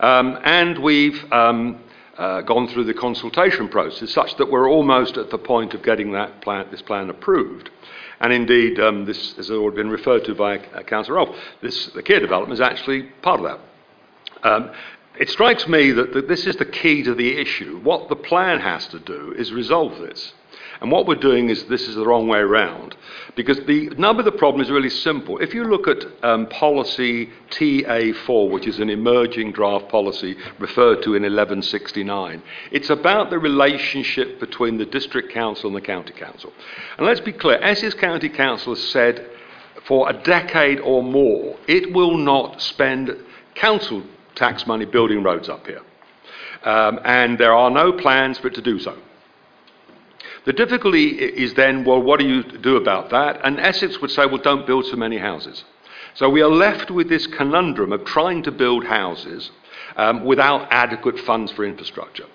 Um, 0.00 0.38
and 0.44 0.78
we've 0.78 1.30
um, 1.32 1.80
uh, 2.16 2.40
gone 2.42 2.68
through 2.68 2.84
the 2.84 2.94
consultation 2.94 3.68
process 3.68 4.10
such 4.12 4.36
that 4.36 4.50
we're 4.50 4.68
almost 4.68 5.16
at 5.16 5.30
the 5.30 5.38
point 5.38 5.74
of 5.74 5.82
getting 5.82 6.12
that 6.12 6.40
plan, 6.40 6.66
this 6.70 6.82
plan 6.82 7.10
approved. 7.10 7.70
And 8.20 8.32
indeed, 8.32 8.80
um, 8.80 9.04
this 9.04 9.34
has 9.34 9.50
already 9.50 9.76
been 9.76 9.90
referred 9.90 10.24
to 10.24 10.34
by 10.34 10.58
uh, 10.58 10.82
Councillor 10.82 11.16
Rolfe. 11.16 11.36
This, 11.62 11.86
the 11.86 12.02
Kier 12.02 12.20
development 12.20 12.54
is 12.54 12.60
actually 12.60 13.04
part 13.22 13.40
of 13.40 13.46
that. 13.46 14.48
Um, 14.48 14.70
it 15.18 15.30
strikes 15.30 15.66
me 15.68 15.92
that, 15.92 16.12
that 16.12 16.28
this 16.28 16.46
is 16.46 16.56
the 16.56 16.64
key 16.64 17.02
to 17.02 17.14
the 17.14 17.38
issue. 17.38 17.80
What 17.80 18.08
the 18.08 18.16
plan 18.16 18.60
has 18.60 18.86
to 18.88 18.98
do 18.98 19.34
is 19.36 19.52
resolve 19.52 19.98
this. 19.98 20.32
And 20.80 20.92
what 20.92 21.06
we're 21.06 21.16
doing 21.16 21.50
is 21.50 21.64
this 21.64 21.88
is 21.88 21.96
the 21.96 22.06
wrong 22.06 22.28
way 22.28 22.38
around. 22.38 22.94
Because 23.34 23.58
the 23.66 23.88
number 23.98 24.20
of 24.20 24.24
the 24.24 24.32
problem 24.32 24.62
is 24.62 24.70
really 24.70 24.90
simple. 24.90 25.38
If 25.38 25.54
you 25.54 25.64
look 25.64 25.88
at 25.88 26.04
um, 26.22 26.46
policy 26.46 27.30
TA4, 27.50 28.50
which 28.50 28.66
is 28.66 28.78
an 28.78 28.88
emerging 28.88 29.52
draft 29.52 29.88
policy 29.88 30.36
referred 30.58 31.02
to 31.02 31.14
in 31.14 31.22
1169, 31.22 32.42
it's 32.70 32.90
about 32.90 33.30
the 33.30 33.38
relationship 33.38 34.38
between 34.38 34.78
the 34.78 34.86
district 34.86 35.32
council 35.32 35.68
and 35.68 35.76
the 35.76 35.80
county 35.80 36.12
council. 36.12 36.52
And 36.96 37.06
let's 37.06 37.20
be 37.20 37.32
clear 37.32 37.58
Essex 37.60 37.94
County 37.94 38.28
Council 38.28 38.74
has 38.74 38.84
said 38.90 39.28
for 39.84 40.08
a 40.08 40.12
decade 40.12 40.80
or 40.80 41.02
more 41.02 41.56
it 41.66 41.92
will 41.92 42.16
not 42.16 42.60
spend 42.60 43.16
council 43.54 44.02
tax 44.34 44.66
money 44.66 44.84
building 44.84 45.22
roads 45.22 45.48
up 45.48 45.66
here. 45.66 45.82
Um, 46.64 47.00
and 47.04 47.38
there 47.38 47.54
are 47.54 47.70
no 47.70 47.92
plans 47.92 48.38
for 48.38 48.48
it 48.48 48.54
to 48.54 48.62
do 48.62 48.78
so. 48.78 48.96
The 50.44 50.52
difficulty 50.52 51.08
is 51.08 51.54
then, 51.54 51.84
well, 51.84 52.00
what 52.00 52.20
do 52.20 52.26
you 52.26 52.42
do 52.42 52.76
about 52.76 53.10
that? 53.10 53.40
And 53.44 53.58
Essex 53.60 54.00
would 54.00 54.10
say, 54.10 54.26
well, 54.26 54.38
don't 54.38 54.66
build 54.66 54.86
so 54.86 54.96
many 54.96 55.18
houses. 55.18 55.64
So 56.14 56.28
we 56.28 56.42
are 56.42 56.50
left 56.50 56.90
with 56.90 57.08
this 57.08 57.26
conundrum 57.26 57.92
of 57.92 58.04
trying 58.04 58.42
to 58.44 58.50
build 58.50 58.84
houses 58.84 59.50
um, 59.96 60.24
without 60.24 60.68
adequate 60.70 61.18
funds 61.20 61.52
for 61.52 61.64
infrastructure. 61.64 62.26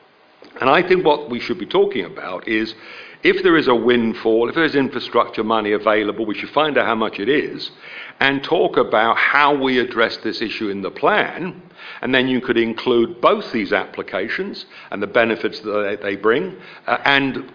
And 0.62 0.70
I 0.70 0.88
think 0.88 1.04
what 1.06 1.30
we 1.30 1.40
should 1.40 1.58
be 1.58 1.66
talking 1.66 2.06
about 2.06 2.48
is 2.48 2.76
if 3.24 3.42
there 3.42 3.58
is 3.58 3.68
a 3.68 3.76
windfall, 3.76 4.50
if 4.50 4.56
there's 4.56 4.76
infrastructure 4.76 5.44
money 5.44 5.72
available, 5.72 6.26
we 6.26 6.36
should 6.36 6.50
find 6.50 6.78
out 6.78 6.86
how 6.86 6.96
much 6.96 7.20
it 7.20 7.30
is 7.30 7.72
and 8.20 8.44
talk 8.44 8.78
about 8.78 9.18
how 9.18 9.56
we 9.56 9.80
address 9.80 10.18
this 10.18 10.42
issue 10.42 10.70
in 10.70 10.82
the 10.82 10.92
plan. 10.92 11.62
And 12.02 12.14
then 12.14 12.28
you 12.28 12.42
could 12.42 12.58
include 12.58 13.22
both 13.22 13.52
these 13.52 13.74
applications 13.74 14.66
and 14.92 15.02
the 15.02 15.08
benefits 15.08 15.60
that 15.62 16.00
they 16.02 16.16
bring 16.16 16.58
uh, 16.86 16.98
and 17.06 17.52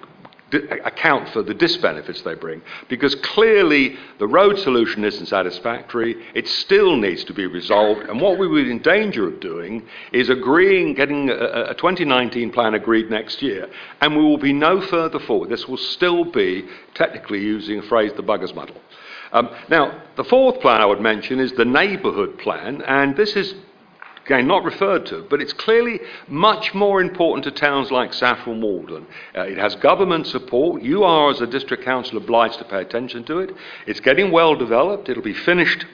account 0.52 1.28
for 1.30 1.42
the 1.42 1.54
disbenefits 1.54 2.22
they 2.24 2.34
bring. 2.34 2.62
Because 2.88 3.14
clearly 3.16 3.96
the 4.18 4.26
road 4.26 4.58
solution 4.58 5.04
isn't 5.04 5.26
satisfactory, 5.26 6.16
it 6.34 6.48
still 6.48 6.96
needs 6.96 7.24
to 7.24 7.34
be 7.34 7.46
resolved. 7.46 8.08
And 8.08 8.20
what 8.20 8.38
we 8.38 8.46
were 8.46 8.60
in 8.60 8.78
danger 8.80 9.28
of 9.28 9.40
doing 9.40 9.86
is 10.12 10.30
agreeing, 10.30 10.94
getting 10.94 11.30
a, 11.30 11.70
a 11.70 11.74
2019 11.74 12.50
plan 12.52 12.74
agreed 12.74 13.10
next 13.10 13.42
year, 13.42 13.68
and 14.00 14.16
we 14.16 14.22
will 14.22 14.38
be 14.38 14.52
no 14.52 14.80
further 14.80 15.18
forward. 15.18 15.50
This 15.50 15.68
will 15.68 15.76
still 15.76 16.24
be, 16.24 16.66
technically 16.94 17.40
using 17.40 17.78
a 17.78 17.82
phrase, 17.82 18.12
the 18.14 18.22
bugger's 18.22 18.54
muddle. 18.54 18.76
Um, 19.32 19.50
now, 19.68 20.02
the 20.16 20.24
fourth 20.24 20.60
plan 20.60 20.80
I 20.80 20.86
would 20.86 21.00
mention 21.00 21.38
is 21.38 21.52
the 21.52 21.64
neighbourhood 21.64 22.38
plan, 22.38 22.80
and 22.82 23.14
this 23.14 23.36
is 23.36 23.54
Again, 24.28 24.46
not 24.46 24.62
referred 24.62 25.06
to, 25.06 25.24
but 25.30 25.40
it's 25.40 25.54
clearly 25.54 26.00
much 26.28 26.74
more 26.74 27.00
important 27.00 27.44
to 27.44 27.50
towns 27.50 27.90
like 27.90 28.12
Saffron 28.12 28.60
Walden. 28.60 29.06
Uh, 29.34 29.40
it 29.44 29.56
has 29.56 29.74
government 29.76 30.26
support. 30.26 30.82
You 30.82 31.02
are, 31.02 31.30
as 31.30 31.40
a 31.40 31.46
district 31.46 31.82
council, 31.82 32.18
obliged 32.18 32.58
to 32.58 32.66
pay 32.66 32.82
attention 32.82 33.24
to 33.24 33.38
it. 33.38 33.56
It's 33.86 34.00
getting 34.00 34.30
well 34.30 34.54
developed. 34.54 35.08
It'll 35.08 35.22
be 35.22 35.32
finished 35.32 35.86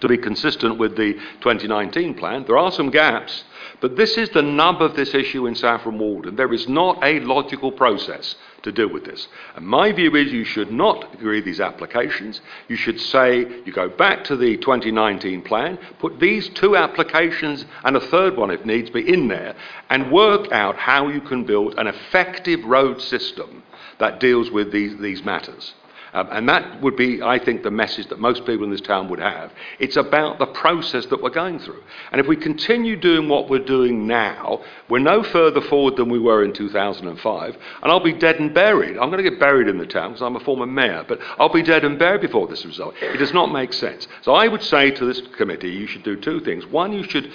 to 0.00 0.08
be 0.08 0.18
consistent 0.18 0.78
with 0.78 0.96
the 0.96 1.14
2019 1.40 2.14
plan. 2.14 2.44
There 2.46 2.58
are 2.58 2.72
some 2.72 2.90
gaps, 2.90 3.44
but 3.80 3.96
this 3.96 4.16
is 4.16 4.30
the 4.30 4.42
nub 4.42 4.82
of 4.82 4.96
this 4.96 5.14
issue 5.14 5.46
in 5.46 5.54
Saffron 5.54 5.98
Walden. 5.98 6.36
There 6.36 6.52
is 6.52 6.68
not 6.68 6.98
a 7.02 7.20
logical 7.20 7.72
process 7.72 8.36
to 8.62 8.72
deal 8.72 8.88
with 8.88 9.04
this. 9.04 9.28
And 9.54 9.66
my 9.66 9.92
view 9.92 10.14
is 10.16 10.32
you 10.32 10.44
should 10.44 10.72
not 10.72 11.14
agree 11.14 11.40
these 11.40 11.60
applications. 11.60 12.40
You 12.68 12.76
should 12.76 13.00
say 13.00 13.40
you 13.64 13.72
go 13.72 13.88
back 13.88 14.24
to 14.24 14.36
the 14.36 14.56
2019 14.56 15.42
plan, 15.42 15.78
put 16.00 16.18
these 16.18 16.48
two 16.50 16.76
applications 16.76 17.64
and 17.84 17.96
a 17.96 18.00
third 18.00 18.36
one 18.36 18.50
if 18.50 18.64
needs 18.64 18.90
be 18.90 19.08
in 19.08 19.28
there, 19.28 19.54
and 19.90 20.10
work 20.10 20.50
out 20.52 20.76
how 20.76 21.08
you 21.08 21.20
can 21.20 21.44
build 21.44 21.78
an 21.78 21.86
effective 21.86 22.64
road 22.64 23.00
system 23.00 23.62
that 23.98 24.20
deals 24.20 24.50
with 24.50 24.72
these, 24.72 24.96
these 24.98 25.24
matters. 25.24 25.74
Um, 26.12 26.28
and 26.30 26.48
that 26.48 26.80
would 26.80 26.96
be, 26.96 27.22
I 27.22 27.38
think, 27.38 27.62
the 27.62 27.70
message 27.70 28.08
that 28.08 28.18
most 28.18 28.46
people 28.46 28.64
in 28.64 28.70
this 28.70 28.80
town 28.80 29.08
would 29.08 29.18
have. 29.18 29.52
It's 29.78 29.96
about 29.96 30.38
the 30.38 30.46
process 30.46 31.06
that 31.06 31.22
we're 31.22 31.30
going 31.30 31.58
through. 31.58 31.82
And 32.12 32.20
if 32.20 32.26
we 32.26 32.36
continue 32.36 32.96
doing 32.96 33.28
what 33.28 33.48
we're 33.50 33.64
doing 33.64 34.06
now, 34.06 34.62
we're 34.88 34.98
no 34.98 35.22
further 35.22 35.60
forward 35.60 35.96
than 35.96 36.08
we 36.08 36.18
were 36.18 36.44
in 36.44 36.52
2005. 36.52 37.56
And 37.82 37.92
I'll 37.92 38.00
be 38.00 38.12
dead 38.12 38.40
and 38.40 38.54
buried. 38.54 38.96
I'm 38.98 39.10
going 39.10 39.22
to 39.22 39.30
get 39.30 39.38
buried 39.38 39.68
in 39.68 39.78
the 39.78 39.86
town 39.86 40.10
because 40.10 40.22
I'm 40.22 40.36
a 40.36 40.40
former 40.40 40.66
mayor, 40.66 41.04
but 41.06 41.20
I'll 41.38 41.52
be 41.52 41.62
dead 41.62 41.84
and 41.84 41.98
buried 41.98 42.20
before 42.20 42.46
this 42.48 42.64
result. 42.64 42.94
It 43.00 43.18
does 43.18 43.32
not 43.32 43.52
make 43.52 43.72
sense. 43.72 44.08
So 44.22 44.32
I 44.32 44.48
would 44.48 44.62
say 44.62 44.90
to 44.90 45.04
this 45.04 45.20
committee, 45.36 45.70
you 45.70 45.86
should 45.86 46.02
do 46.02 46.16
two 46.16 46.40
things. 46.40 46.66
One, 46.66 46.92
you 46.92 47.04
should 47.04 47.30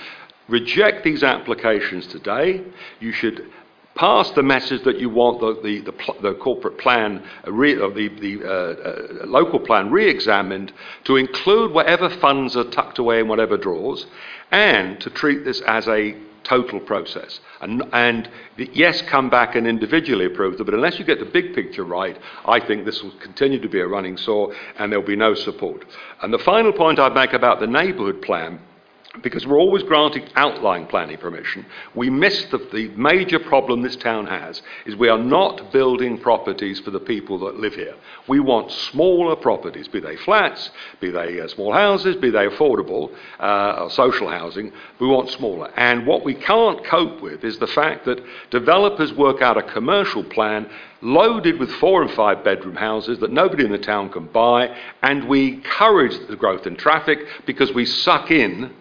reject 0.47 1.03
these 1.03 1.23
applications 1.23 2.07
today. 2.07 2.63
You 2.99 3.11
should 3.11 3.49
pass 3.95 4.31
the 4.31 4.43
message 4.43 4.83
that 4.83 4.99
you 4.99 5.09
want 5.09 5.39
the, 5.39 5.61
the, 5.61 5.91
the, 5.91 6.21
the 6.21 6.33
corporate 6.35 6.77
plan, 6.77 7.23
uh, 7.47 7.51
re, 7.51 7.79
uh, 7.79 7.89
the, 7.89 8.09
the 8.19 8.43
uh, 8.43 9.23
uh, 9.23 9.25
local 9.25 9.59
plan 9.59 9.91
re-examined 9.91 10.73
to 11.03 11.15
include 11.15 11.71
whatever 11.71 12.09
funds 12.09 12.55
are 12.55 12.63
tucked 12.65 12.97
away 12.97 13.19
in 13.19 13.27
whatever 13.27 13.57
drawers 13.57 14.05
and 14.51 14.99
to 15.01 15.09
treat 15.09 15.43
this 15.45 15.61
as 15.61 15.87
a 15.87 16.15
total 16.43 16.79
process. 16.79 17.39
And, 17.61 17.83
and 17.93 18.29
yes, 18.57 19.01
come 19.03 19.29
back 19.29 19.55
and 19.55 19.65
individually 19.65 20.25
approve 20.25 20.57
them, 20.57 20.65
but 20.65 20.73
unless 20.73 20.99
you 20.99 21.05
get 21.05 21.19
the 21.19 21.25
big 21.25 21.55
picture 21.55 21.85
right, 21.85 22.17
I 22.45 22.59
think 22.59 22.85
this 22.85 23.01
will 23.01 23.17
continue 23.19 23.59
to 23.61 23.69
be 23.69 23.79
a 23.79 23.87
running 23.87 24.17
sore 24.17 24.53
and 24.77 24.91
there'll 24.91 25.05
be 25.05 25.15
no 25.15 25.33
support. 25.33 25.85
And 26.21 26.33
the 26.33 26.39
final 26.39 26.73
point 26.73 26.99
I'd 26.99 27.13
make 27.13 27.33
about 27.33 27.59
the 27.59 27.67
neighbourhood 27.67 28.21
plan 28.21 28.59
because 29.21 29.45
we're 29.45 29.59
always 29.59 29.83
granting 29.83 30.27
outline 30.35 30.87
planning 30.87 31.17
permission, 31.17 31.65
we 31.93 32.09
miss 32.09 32.45
the, 32.45 32.57
the, 32.73 32.87
major 32.95 33.37
problem 33.37 33.81
this 33.81 33.95
town 33.95 34.25
has 34.25 34.61
is 34.85 34.95
we 34.95 35.07
are 35.07 35.19
not 35.19 35.71
building 35.71 36.17
properties 36.17 36.79
for 36.79 36.89
the 36.89 36.99
people 36.99 37.37
that 37.37 37.59
live 37.59 37.75
here. 37.75 37.95
We 38.27 38.39
want 38.39 38.71
smaller 38.71 39.35
properties, 39.35 39.87
be 39.87 39.99
they 39.99 40.15
flats, 40.17 40.71
be 40.99 41.11
they 41.11 41.39
uh, 41.39 41.47
small 41.47 41.71
houses, 41.71 42.15
be 42.15 42.31
they 42.31 42.47
affordable 42.47 43.13
uh, 43.39 43.87
social 43.89 44.29
housing. 44.29 44.71
We 44.99 45.07
want 45.07 45.29
smaller. 45.29 45.71
And 45.75 46.07
what 46.07 46.25
we 46.25 46.33
can't 46.33 46.83
cope 46.83 47.21
with 47.21 47.43
is 47.43 47.59
the 47.59 47.67
fact 47.67 48.05
that 48.05 48.23
developers 48.49 49.13
work 49.13 49.41
out 49.41 49.57
a 49.57 49.63
commercial 49.63 50.23
plan 50.23 50.67
loaded 51.01 51.59
with 51.59 51.71
four 51.73 52.01
and 52.01 52.11
five 52.11 52.43
bedroom 52.43 52.75
houses 52.75 53.19
that 53.19 53.31
nobody 53.31 53.65
in 53.65 53.71
the 53.71 53.77
town 53.77 54.09
can 54.09 54.25
buy, 54.27 54.75
and 55.03 55.27
we 55.27 55.55
encourage 55.55 56.17
the 56.27 56.35
growth 56.35 56.65
in 56.65 56.75
traffic 56.75 57.19
because 57.45 57.73
we 57.73 57.85
suck 57.85 58.31
in 58.31 58.73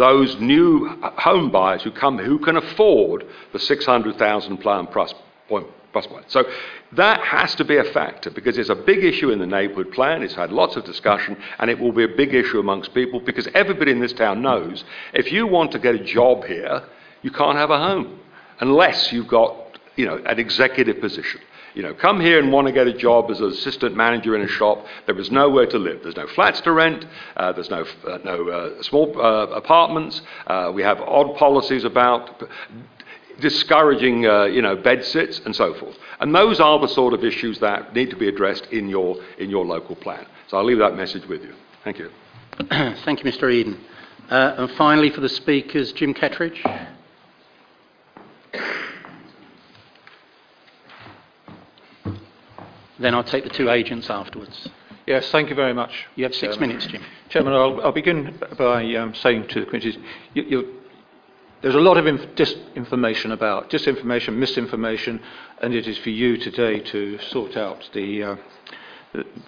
those 0.00 0.34
new 0.40 0.88
home 1.18 1.50
buyers 1.50 1.82
who 1.82 1.90
come 1.90 2.16
who 2.18 2.38
can 2.38 2.56
afford 2.56 3.26
the 3.52 3.58
600,000 3.58 4.56
plan 4.56 4.86
plus 4.86 5.14
point. 5.48 5.66
Plus. 5.92 6.06
So 6.28 6.44
that 6.92 7.20
has 7.20 7.56
to 7.56 7.64
be 7.64 7.76
a 7.76 7.82
factor 7.82 8.30
because 8.30 8.56
it's 8.56 8.68
a 8.68 8.76
big 8.76 9.02
issue 9.02 9.30
in 9.30 9.40
the 9.40 9.46
neighbourhood 9.46 9.90
plan. 9.90 10.22
It's 10.22 10.34
had 10.34 10.52
lots 10.52 10.76
of 10.76 10.84
discussion 10.84 11.36
and 11.58 11.68
it 11.68 11.80
will 11.80 11.90
be 11.90 12.04
a 12.04 12.16
big 12.16 12.32
issue 12.32 12.60
amongst 12.60 12.94
people 12.94 13.18
because 13.18 13.48
everybody 13.54 13.90
in 13.90 13.98
this 13.98 14.12
town 14.12 14.40
knows 14.40 14.84
if 15.12 15.32
you 15.32 15.48
want 15.48 15.72
to 15.72 15.80
get 15.80 15.96
a 15.96 16.04
job 16.04 16.44
here, 16.44 16.84
you 17.22 17.32
can't 17.32 17.58
have 17.58 17.70
a 17.70 17.78
home 17.78 18.20
unless 18.60 19.12
you've 19.12 19.26
got 19.26 19.56
you 19.96 20.06
know, 20.06 20.16
an 20.24 20.38
executive 20.38 21.00
position. 21.00 21.40
You 21.74 21.82
know, 21.82 21.94
come 21.94 22.20
here 22.20 22.38
and 22.40 22.52
want 22.52 22.66
to 22.66 22.72
get 22.72 22.86
a 22.86 22.92
job 22.92 23.30
as 23.30 23.40
an 23.40 23.48
assistant 23.48 23.96
manager 23.96 24.34
in 24.34 24.42
a 24.42 24.48
shop. 24.48 24.84
There 25.06 25.18
is 25.18 25.30
nowhere 25.30 25.66
to 25.66 25.78
live. 25.78 26.02
There's 26.02 26.16
no 26.16 26.26
flats 26.28 26.60
to 26.62 26.72
rent. 26.72 27.06
Uh, 27.36 27.52
there's 27.52 27.70
no, 27.70 27.84
uh, 28.06 28.18
no 28.24 28.48
uh, 28.48 28.82
small 28.82 29.20
uh, 29.20 29.46
apartments. 29.48 30.20
Uh, 30.46 30.72
we 30.74 30.82
have 30.82 31.00
odd 31.00 31.36
policies 31.36 31.84
about 31.84 32.42
discouraging, 33.40 34.24
you 34.24 34.62
know, 34.62 34.76
bed 34.76 35.04
sits 35.04 35.40
and 35.44 35.54
so 35.54 35.72
forth. 35.74 35.96
And 36.18 36.34
those 36.34 36.60
are 36.60 36.78
the 36.78 36.88
sort 36.88 37.14
of 37.14 37.24
issues 37.24 37.58
that 37.60 37.94
need 37.94 38.10
to 38.10 38.16
be 38.16 38.28
addressed 38.28 38.66
in 38.66 38.88
your, 38.88 39.16
in 39.38 39.48
your 39.48 39.64
local 39.64 39.96
plan. 39.96 40.26
So 40.48 40.58
I'll 40.58 40.64
leave 40.64 40.78
that 40.78 40.96
message 40.96 41.26
with 41.26 41.42
you. 41.42 41.54
Thank 41.84 41.98
you. 41.98 42.10
Thank 42.68 43.24
you, 43.24 43.30
Mr. 43.30 43.50
Eden. 43.50 43.80
and 44.28 44.70
finally, 44.72 45.10
for 45.10 45.20
the 45.20 45.28
speakers, 45.28 45.92
Jim 45.92 46.12
Ketteridge. 46.12 46.98
Then 53.00 53.14
I'll 53.14 53.24
take 53.24 53.44
the 53.44 53.50
two 53.50 53.70
agents 53.70 54.10
afterwards. 54.10 54.68
Yes, 55.06 55.30
thank 55.30 55.48
you 55.48 55.56
very 55.56 55.72
much. 55.72 56.06
You 56.14 56.24
have 56.24 56.34
six 56.34 56.60
minutes, 56.60 56.86
Jim. 56.86 57.02
Chairman, 57.30 57.54
I'll, 57.54 57.80
I'll 57.80 57.92
begin 57.92 58.38
by 58.56 58.94
um, 58.94 59.14
saying 59.14 59.48
to 59.48 59.60
the 59.60 59.66
committees, 59.66 59.96
you, 60.34 60.42
you, 60.42 60.74
there's 61.62 61.74
a 61.74 61.80
lot 61.80 61.96
of 61.96 62.06
inf- 62.06 62.34
disinformation 62.36 63.32
about, 63.32 63.70
disinformation, 63.70 64.36
misinformation, 64.36 65.20
and 65.62 65.74
it 65.74 65.88
is 65.88 65.98
for 65.98 66.10
you 66.10 66.36
today 66.36 66.80
to 66.80 67.18
sort 67.18 67.56
out 67.56 67.88
the, 67.94 68.22
uh, 68.22 68.36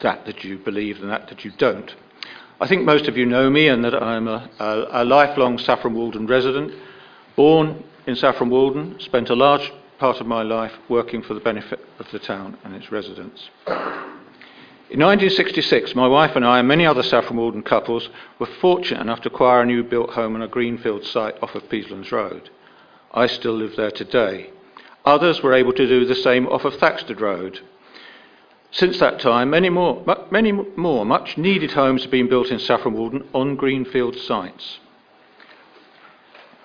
that 0.00 0.24
that 0.26 0.42
you 0.42 0.58
believe 0.58 1.00
and 1.00 1.10
that 1.10 1.28
that 1.28 1.44
you 1.44 1.52
don't. 1.58 1.94
I 2.60 2.66
think 2.66 2.84
most 2.84 3.06
of 3.06 3.16
you 3.16 3.26
know 3.26 3.50
me 3.50 3.68
and 3.68 3.84
that 3.84 3.94
I'm 3.94 4.28
a, 4.28 4.48
a, 4.58 5.02
a 5.02 5.04
lifelong 5.04 5.58
Saffron 5.58 5.94
Walden 5.94 6.26
resident, 6.26 6.72
born 7.36 7.84
in 8.06 8.16
Saffron 8.16 8.50
Walden, 8.50 8.98
spent 9.00 9.30
a 9.30 9.34
large 9.34 9.72
part 9.98 10.20
of 10.20 10.26
my 10.26 10.42
life 10.42 10.72
working 10.88 11.22
for 11.22 11.34
the 11.34 11.40
benefit 11.40 11.80
of 11.98 12.06
the 12.10 12.18
town 12.18 12.56
and 12.64 12.74
its 12.74 12.90
residents. 12.90 13.50
In 14.92 15.00
1966, 15.00 15.94
my 15.94 16.06
wife 16.06 16.36
and 16.36 16.44
I 16.44 16.58
and 16.58 16.68
many 16.68 16.84
other 16.84 17.02
Saffron 17.02 17.38
Walden 17.38 17.62
couples 17.62 18.10
were 18.38 18.48
fortunate 18.60 19.00
enough 19.00 19.22
to 19.22 19.28
acquire 19.28 19.62
a 19.62 19.66
new 19.66 19.82
built 19.82 20.10
home 20.10 20.34
on 20.34 20.42
a 20.42 20.48
greenfield 20.48 21.06
site 21.06 21.34
off 21.42 21.54
of 21.54 21.68
Peaslands 21.70 22.12
Road. 22.12 22.50
I 23.14 23.26
still 23.26 23.54
live 23.54 23.74
there 23.76 23.90
today. 23.90 24.50
Others 25.04 25.42
were 25.42 25.54
able 25.54 25.72
to 25.72 25.88
do 25.88 26.04
the 26.04 26.14
same 26.14 26.46
off 26.46 26.64
of 26.64 26.74
Thaxted 26.74 27.20
Road. 27.20 27.60
Since 28.70 28.98
that 29.00 29.18
time, 29.18 29.50
many 29.50 29.70
more, 29.70 30.04
many 30.30 30.52
more 30.52 31.04
much 31.04 31.38
needed 31.38 31.72
homes 31.72 32.02
have 32.02 32.10
been 32.10 32.28
built 32.28 32.48
in 32.48 32.58
Saffron 32.58 32.94
Walden 32.94 33.26
on 33.32 33.56
greenfield 33.56 34.16
sites. 34.16 34.78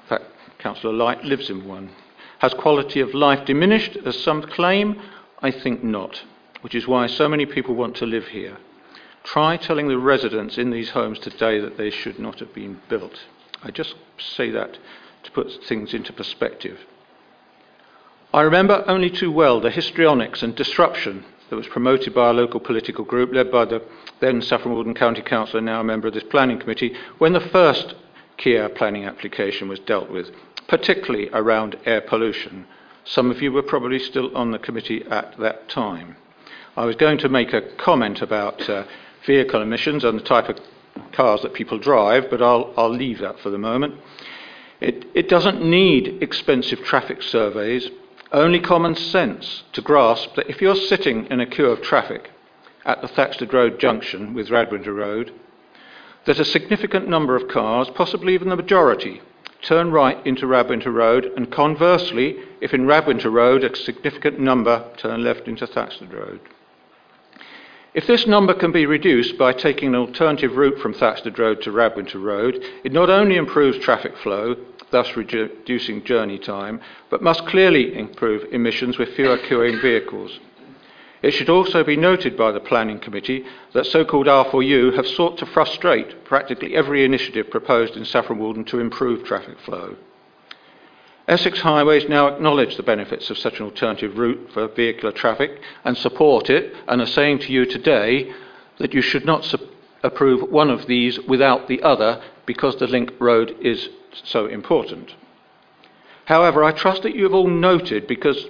In 0.03 0.09
fact, 0.09 0.25
Councillor 0.59 0.93
Light 0.93 1.23
lives 1.23 1.49
in 1.49 1.67
one. 1.67 1.91
Has 2.39 2.53
quality 2.53 2.99
of 2.99 3.13
life 3.13 3.45
diminished, 3.45 3.97
as 4.05 4.21
some 4.21 4.43
claim? 4.43 5.01
I 5.41 5.51
think 5.51 5.83
not, 5.83 6.23
which 6.61 6.75
is 6.75 6.87
why 6.87 7.07
so 7.07 7.27
many 7.27 7.45
people 7.45 7.75
want 7.75 7.95
to 7.97 8.05
live 8.05 8.27
here. 8.27 8.57
Try 9.23 9.57
telling 9.57 9.87
the 9.87 9.97
residents 9.97 10.57
in 10.57 10.69
these 10.69 10.91
homes 10.91 11.19
today 11.19 11.59
that 11.59 11.77
they 11.77 11.89
should 11.89 12.19
not 12.19 12.39
have 12.39 12.53
been 12.53 12.79
built. 12.89 13.25
I 13.63 13.71
just 13.71 13.95
say 14.17 14.51
that 14.51 14.77
to 15.23 15.31
put 15.31 15.51
things 15.65 15.93
into 15.93 16.13
perspective. 16.13 16.79
I 18.33 18.41
remember 18.41 18.83
only 18.87 19.09
too 19.09 19.31
well 19.31 19.59
the 19.59 19.71
histrionics 19.71 20.43
and 20.43 20.55
disruption 20.55 21.25
that 21.49 21.55
was 21.55 21.67
promoted 21.67 22.13
by 22.13 22.29
a 22.29 22.33
local 22.33 22.59
political 22.59 23.03
group 23.03 23.33
led 23.33 23.51
by 23.51 23.65
the 23.65 23.81
then 24.19 24.41
Saffron 24.41 24.73
Walden 24.73 24.93
County 24.93 25.21
Councillor, 25.21 25.61
now 25.61 25.81
a 25.81 25.83
member 25.83 26.07
of 26.07 26.13
this 26.13 26.23
planning 26.23 26.59
committee, 26.59 26.95
when 27.17 27.33
the 27.33 27.39
first 27.39 27.95
Kier 28.37 28.73
planning 28.75 29.05
application 29.05 29.67
was 29.67 29.79
dealt 29.79 30.09
with 30.09 30.31
particularly 30.67 31.29
around 31.33 31.77
air 31.85 32.01
pollution. 32.01 32.65
Some 33.05 33.31
of 33.31 33.41
you 33.41 33.51
were 33.51 33.63
probably 33.63 33.99
still 33.99 34.35
on 34.35 34.51
the 34.51 34.59
committee 34.59 35.03
at 35.09 35.37
that 35.39 35.69
time. 35.69 36.17
I 36.75 36.85
was 36.85 36.95
going 36.95 37.17
to 37.19 37.29
make 37.29 37.53
a 37.53 37.61
comment 37.77 38.21
about 38.21 38.69
uh, 38.69 38.83
vehicle 39.25 39.61
emissions 39.61 40.03
and 40.03 40.19
the 40.19 40.23
type 40.23 40.49
of 40.49 40.59
cars 41.13 41.41
that 41.41 41.53
people 41.53 41.79
drive, 41.79 42.29
but 42.29 42.41
I'll, 42.41 42.73
I'll 42.77 42.93
leave 42.93 43.19
that 43.19 43.39
for 43.39 43.49
the 43.49 43.57
moment. 43.57 43.95
It, 44.79 45.05
it 45.15 45.29
doesn't 45.29 45.63
need 45.63 46.21
expensive 46.21 46.83
traffic 46.83 47.23
surveys, 47.23 47.89
only 48.31 48.59
common 48.59 48.95
sense 48.95 49.63
to 49.73 49.81
grasp 49.81 50.35
that 50.35 50.49
if 50.49 50.61
you're 50.61 50.75
sitting 50.75 51.25
in 51.27 51.39
a 51.39 51.45
queue 51.45 51.67
of 51.67 51.81
traffic 51.81 52.29
at 52.85 53.01
the 53.01 53.07
Thaxted 53.07 53.53
Road 53.53 53.79
junction 53.79 54.33
with 54.33 54.49
Radwinter 54.49 54.95
Road, 54.95 55.31
that 56.27 56.39
a 56.39 56.45
significant 56.45 57.07
number 57.07 57.37
of 57.37 57.47
cars, 57.47 57.89
possibly 57.95 58.33
even 58.33 58.49
the 58.49 58.55
majority, 58.55 59.21
turn 59.61 59.91
right 59.91 60.23
into 60.27 60.45
Radwinter 60.45 60.93
Road, 60.93 61.25
and 61.37 61.49
conversely, 61.49 62.37
if 62.59 62.73
in 62.73 62.85
Radwinter 62.85 63.31
Road 63.31 63.63
a 63.63 63.75
significant 63.75 64.37
number 64.37 64.85
turn 64.97 65.23
left 65.23 65.47
into 65.47 65.65
Thaxted 65.65 66.13
Road. 66.13 66.41
If 67.93 68.05
this 68.05 68.27
number 68.27 68.53
can 68.53 68.73
be 68.73 68.85
reduced 68.85 69.37
by 69.37 69.53
taking 69.53 69.89
an 69.89 69.95
alternative 69.95 70.57
route 70.57 70.79
from 70.79 70.93
Thaxted 70.93 71.39
Road 71.39 71.61
to 71.61 71.71
Radwinter 71.71 72.21
Road, 72.21 72.61
it 72.83 72.91
not 72.91 73.09
only 73.09 73.37
improves 73.37 73.79
traffic 73.79 74.15
flow, 74.17 74.57
thus 74.91 75.15
reducing 75.15 76.03
journey 76.03 76.37
time, 76.37 76.81
but 77.09 77.23
must 77.23 77.47
clearly 77.47 77.97
improve 77.97 78.43
emissions 78.51 78.97
with 78.97 79.15
fewer 79.15 79.37
queuing 79.37 79.81
vehicles. 79.81 80.39
It 81.27 81.33
should 81.33 81.49
also 81.49 81.83
be 81.83 81.97
noted 81.97 82.37
by 82.37 82.53
the 82.53 82.61
Planning 82.61 82.99
Committee 82.99 83.43
that 83.73 83.85
so-called 83.85 84.27
R4U 84.27 84.95
have 84.95 85.05
sought 85.05 85.37
to 85.39 85.45
frustrate 85.45 86.23
practically 86.23 86.73
every 86.73 87.03
initiative 87.03 87.51
proposed 87.51 87.97
in 87.97 88.05
Saffron 88.05 88.39
Walden 88.39 88.63
to 88.63 88.79
improve 88.79 89.25
traffic 89.25 89.59
flow. 89.59 89.97
Essex 91.27 91.59
Highways 91.59 92.07
now 92.07 92.27
acknowledge 92.27 92.77
the 92.77 92.81
benefits 92.81 93.29
of 93.29 93.37
such 93.37 93.59
an 93.59 93.65
alternative 93.65 94.17
route 94.17 94.51
for 94.53 94.69
vehicular 94.69 95.11
traffic 95.11 95.59
and 95.83 95.97
support 95.97 96.49
it 96.49 96.73
and 96.87 97.01
are 97.01 97.05
saying 97.05 97.39
to 97.39 97.51
you 97.51 97.65
today 97.65 98.31
that 98.77 98.93
you 98.93 99.01
should 99.01 99.25
not 99.25 99.43
su- 99.43 99.57
approve 100.03 100.49
one 100.49 100.69
of 100.69 100.87
these 100.87 101.19
without 101.27 101.67
the 101.67 101.81
other 101.81 102.21
because 102.45 102.77
the 102.77 102.87
link 102.87 103.11
road 103.19 103.53
is 103.59 103.89
so 104.23 104.45
important. 104.45 105.13
However, 106.23 106.63
I 106.63 106.71
trust 106.71 107.03
that 107.03 107.15
you 107.15 107.23
have 107.23 107.33
all 107.33 107.49
noted, 107.49 108.07
because 108.07 108.47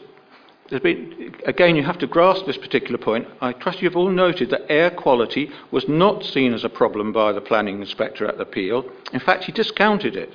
been, 0.69 1.35
again, 1.45 1.75
you 1.75 1.83
have 1.83 1.97
to 1.99 2.07
grasp 2.07 2.45
this 2.45 2.57
particular 2.57 2.97
point. 2.97 3.27
I 3.41 3.53
trust 3.53 3.81
you 3.81 3.89
have 3.89 3.95
all 3.95 4.09
noted 4.09 4.49
that 4.49 4.69
air 4.69 4.89
quality 4.89 5.49
was 5.71 5.87
not 5.87 6.23
seen 6.23 6.53
as 6.53 6.63
a 6.63 6.69
problem 6.69 7.13
by 7.13 7.31
the 7.31 7.41
planning 7.41 7.79
inspector 7.79 8.25
at 8.25 8.37
the 8.37 8.43
appeal. 8.43 8.89
In 9.13 9.19
fact, 9.19 9.45
he 9.45 9.51
discounted 9.51 10.15
it. 10.15 10.33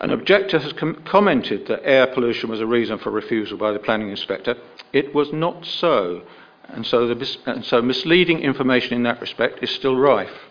An 0.00 0.10
objector 0.10 0.58
has 0.58 0.72
com- 0.72 1.00
commented 1.04 1.68
that 1.68 1.86
air 1.86 2.08
pollution 2.08 2.50
was 2.50 2.60
a 2.60 2.66
reason 2.66 2.98
for 2.98 3.10
refusal 3.10 3.56
by 3.56 3.70
the 3.70 3.78
planning 3.78 4.10
inspector. 4.10 4.56
It 4.92 5.14
was 5.14 5.32
not 5.32 5.64
so, 5.64 6.22
and 6.68 6.84
so, 6.84 7.06
the 7.06 7.36
and 7.46 7.64
so 7.64 7.80
misleading 7.80 8.40
information 8.40 8.94
in 8.94 9.04
that 9.04 9.20
respect 9.20 9.62
is 9.62 9.70
still 9.70 9.96
rife. 9.96 10.48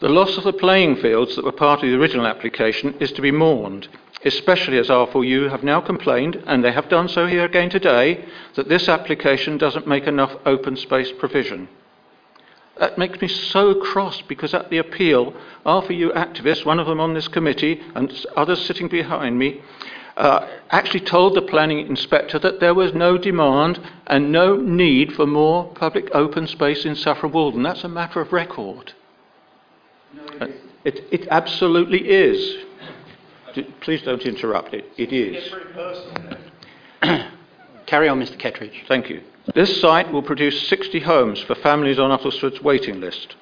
The 0.00 0.08
loss 0.08 0.38
of 0.38 0.44
the 0.44 0.52
playing 0.52 0.96
fields 0.96 1.36
that 1.36 1.44
were 1.44 1.52
part 1.52 1.82
of 1.82 1.90
the 1.90 1.96
original 1.96 2.26
application 2.26 2.94
is 3.00 3.12
to 3.12 3.20
be 3.20 3.32
mourned, 3.32 3.88
especially 4.24 4.78
as 4.78 4.88
R4U 4.88 5.50
have 5.50 5.62
now 5.62 5.80
complained, 5.80 6.42
and 6.46 6.64
they 6.64 6.72
have 6.72 6.88
done 6.88 7.08
so 7.08 7.26
here 7.26 7.44
again 7.44 7.70
today, 7.70 8.24
that 8.54 8.68
this 8.68 8.88
application 8.88 9.58
doesn't 9.58 9.86
make 9.86 10.04
enough 10.04 10.34
open 10.44 10.76
space 10.76 11.12
provision. 11.12 11.68
That 12.78 12.98
makes 12.98 13.20
me 13.20 13.28
so 13.28 13.74
cross 13.74 14.22
because 14.22 14.54
at 14.54 14.70
the 14.70 14.78
appeal, 14.78 15.34
R4U 15.66 16.14
activists, 16.14 16.64
one 16.64 16.78
of 16.78 16.86
them 16.86 17.00
on 17.00 17.14
this 17.14 17.28
committee 17.28 17.80
and 17.94 18.12
others 18.36 18.64
sitting 18.64 18.88
behind 18.88 19.38
me, 19.38 19.60
uh, 20.16 20.48
actually 20.70 21.00
told 21.00 21.34
the 21.34 21.42
planning 21.42 21.86
inspector 21.86 22.38
that 22.40 22.60
there 22.60 22.74
was 22.74 22.92
no 22.92 23.16
demand 23.18 23.80
and 24.06 24.32
no 24.32 24.56
need 24.56 25.12
for 25.12 25.26
more 25.26 25.72
public 25.74 26.08
open 26.12 26.46
space 26.46 26.84
in 26.84 26.94
Saffron 26.94 27.32
Walden. 27.32 27.62
That's 27.62 27.84
a 27.84 27.88
matter 27.88 28.20
of 28.20 28.32
record. 28.32 28.92
No, 30.12 30.46
it, 30.46 30.60
it, 30.84 31.04
it 31.10 31.28
absolutely 31.30 32.08
is. 32.08 32.64
Please 33.80 34.02
don't 34.02 34.22
interrupt 34.22 34.74
it. 34.74 34.84
It 34.96 35.12
is. 35.12 35.52
Carry 37.86 38.08
on, 38.08 38.20
Mr. 38.20 38.38
Ketteridge. 38.38 38.86
Thank 38.86 39.08
you. 39.08 39.22
This 39.54 39.80
site 39.80 40.12
will 40.12 40.22
produce 40.22 40.68
60 40.68 41.00
homes 41.00 41.40
for 41.40 41.54
families 41.54 41.98
on 41.98 42.10
Uttlesford's 42.10 42.60
waiting 42.62 43.00
list. 43.00 43.34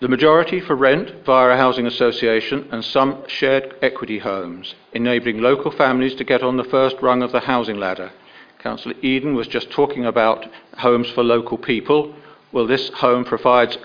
The 0.00 0.08
majority 0.08 0.60
for 0.60 0.74
rent 0.76 1.24
via 1.24 1.54
a 1.54 1.56
housing 1.56 1.86
association 1.86 2.68
and 2.70 2.84
some 2.84 3.24
shared 3.26 3.74
equity 3.80 4.18
homes, 4.18 4.74
enabling 4.92 5.38
local 5.38 5.70
families 5.70 6.14
to 6.16 6.24
get 6.24 6.42
on 6.42 6.58
the 6.58 6.64
first 6.64 6.96
rung 7.00 7.22
of 7.22 7.32
the 7.32 7.40
housing 7.40 7.78
ladder. 7.78 8.12
Councillor 8.58 8.96
Eden 9.00 9.34
was 9.34 9.46
just 9.46 9.70
talking 9.70 10.04
about 10.04 10.46
homes 10.76 11.08
for 11.10 11.24
local 11.24 11.56
people. 11.56 12.14
Well, 12.52 12.66
this 12.66 12.90
home 12.90 13.24
provides 13.24 13.78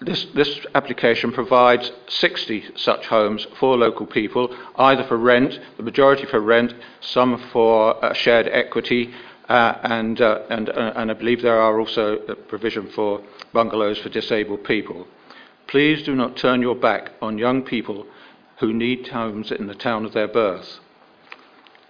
this, 0.00 0.26
this, 0.34 0.60
application 0.74 1.32
provides 1.32 1.90
60 2.08 2.72
such 2.76 3.06
homes 3.06 3.46
for 3.58 3.76
local 3.76 4.06
people, 4.06 4.54
either 4.76 5.04
for 5.04 5.16
rent, 5.16 5.58
the 5.78 5.82
majority 5.82 6.26
for 6.26 6.40
rent, 6.40 6.74
some 7.00 7.38
for 7.50 8.04
uh, 8.04 8.12
shared 8.12 8.46
equity, 8.48 9.14
uh, 9.48 9.78
and, 9.82 10.20
uh, 10.20 10.42
and, 10.50 10.68
uh, 10.68 10.92
and 10.96 11.10
I 11.10 11.14
believe 11.14 11.40
there 11.40 11.60
are 11.60 11.80
also 11.80 12.18
provision 12.48 12.90
for 12.90 13.22
bungalows 13.52 13.98
for 13.98 14.08
disabled 14.08 14.64
people. 14.64 15.06
Please 15.66 16.02
do 16.02 16.14
not 16.14 16.36
turn 16.36 16.60
your 16.60 16.74
back 16.74 17.12
on 17.22 17.38
young 17.38 17.62
people 17.62 18.06
who 18.58 18.72
need 18.72 19.08
homes 19.08 19.50
in 19.50 19.66
the 19.66 19.74
town 19.74 20.04
of 20.04 20.12
their 20.12 20.28
birth. 20.28 20.78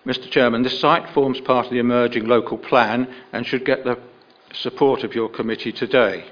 Mr. 0.07 0.31
Chairman, 0.31 0.63
this 0.63 0.79
site 0.79 1.11
forms 1.11 1.41
part 1.41 1.67
of 1.67 1.73
the 1.73 1.79
emerging 1.81 2.27
local 2.27 2.57
plan 2.57 3.13
and 3.33 3.45
should 3.45 3.65
get 3.65 3.85
the 3.85 3.99
support 4.53 5.03
of 5.03 5.15
your 5.15 5.29
committee 5.29 5.73
today. 5.73 6.25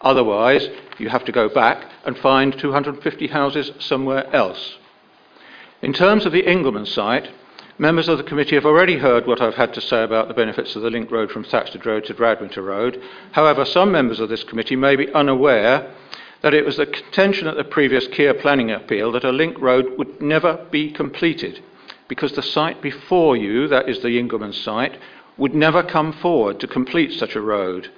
Otherwise, 0.00 0.68
you 0.98 1.08
have 1.08 1.24
to 1.24 1.32
go 1.32 1.48
back 1.48 1.90
and 2.04 2.16
find 2.18 2.58
250 2.58 3.26
houses 3.28 3.72
somewhere 3.78 4.34
else. 4.34 4.76
In 5.82 5.92
terms 5.92 6.26
of 6.26 6.32
the 6.32 6.48
Ingleman 6.50 6.86
site, 6.86 7.30
members 7.78 8.08
of 8.08 8.18
the 8.18 8.24
committee 8.24 8.54
have 8.54 8.66
already 8.66 8.98
heard 8.98 9.26
what 9.26 9.40
I've 9.40 9.54
had 9.54 9.74
to 9.74 9.80
say 9.80 10.02
about 10.02 10.28
the 10.28 10.34
benefits 10.34 10.76
of 10.76 10.82
the 10.82 10.90
link 10.90 11.10
road 11.10 11.30
from 11.30 11.44
Thaxted 11.44 11.84
Road 11.86 12.04
to 12.06 12.14
Radwinter 12.14 12.64
Road. 12.64 13.02
However, 13.32 13.64
some 13.64 13.92
members 13.92 14.20
of 14.20 14.28
this 14.28 14.44
committee 14.44 14.76
may 14.76 14.96
be 14.96 15.12
unaware 15.12 15.94
that 16.42 16.54
it 16.54 16.64
was 16.64 16.76
the 16.76 16.86
contention 16.86 17.46
at 17.46 17.56
the 17.56 17.64
previous 17.64 18.06
Kier 18.08 18.38
planning 18.40 18.70
appeal 18.70 19.12
that 19.12 19.24
a 19.24 19.32
link 19.32 19.60
road 19.60 19.98
would 19.98 20.20
never 20.22 20.66
be 20.70 20.90
completed 20.90 21.62
because 22.08 22.32
the 22.32 22.42
site 22.42 22.82
before 22.82 23.36
you, 23.36 23.68
that 23.68 23.88
is 23.88 24.00
the 24.00 24.18
Ingleman 24.18 24.52
site, 24.52 24.98
would 25.36 25.54
never 25.54 25.82
come 25.82 26.12
forward 26.12 26.58
to 26.60 26.66
complete 26.66 27.12
such 27.12 27.36
a 27.36 27.40
road. 27.40 27.90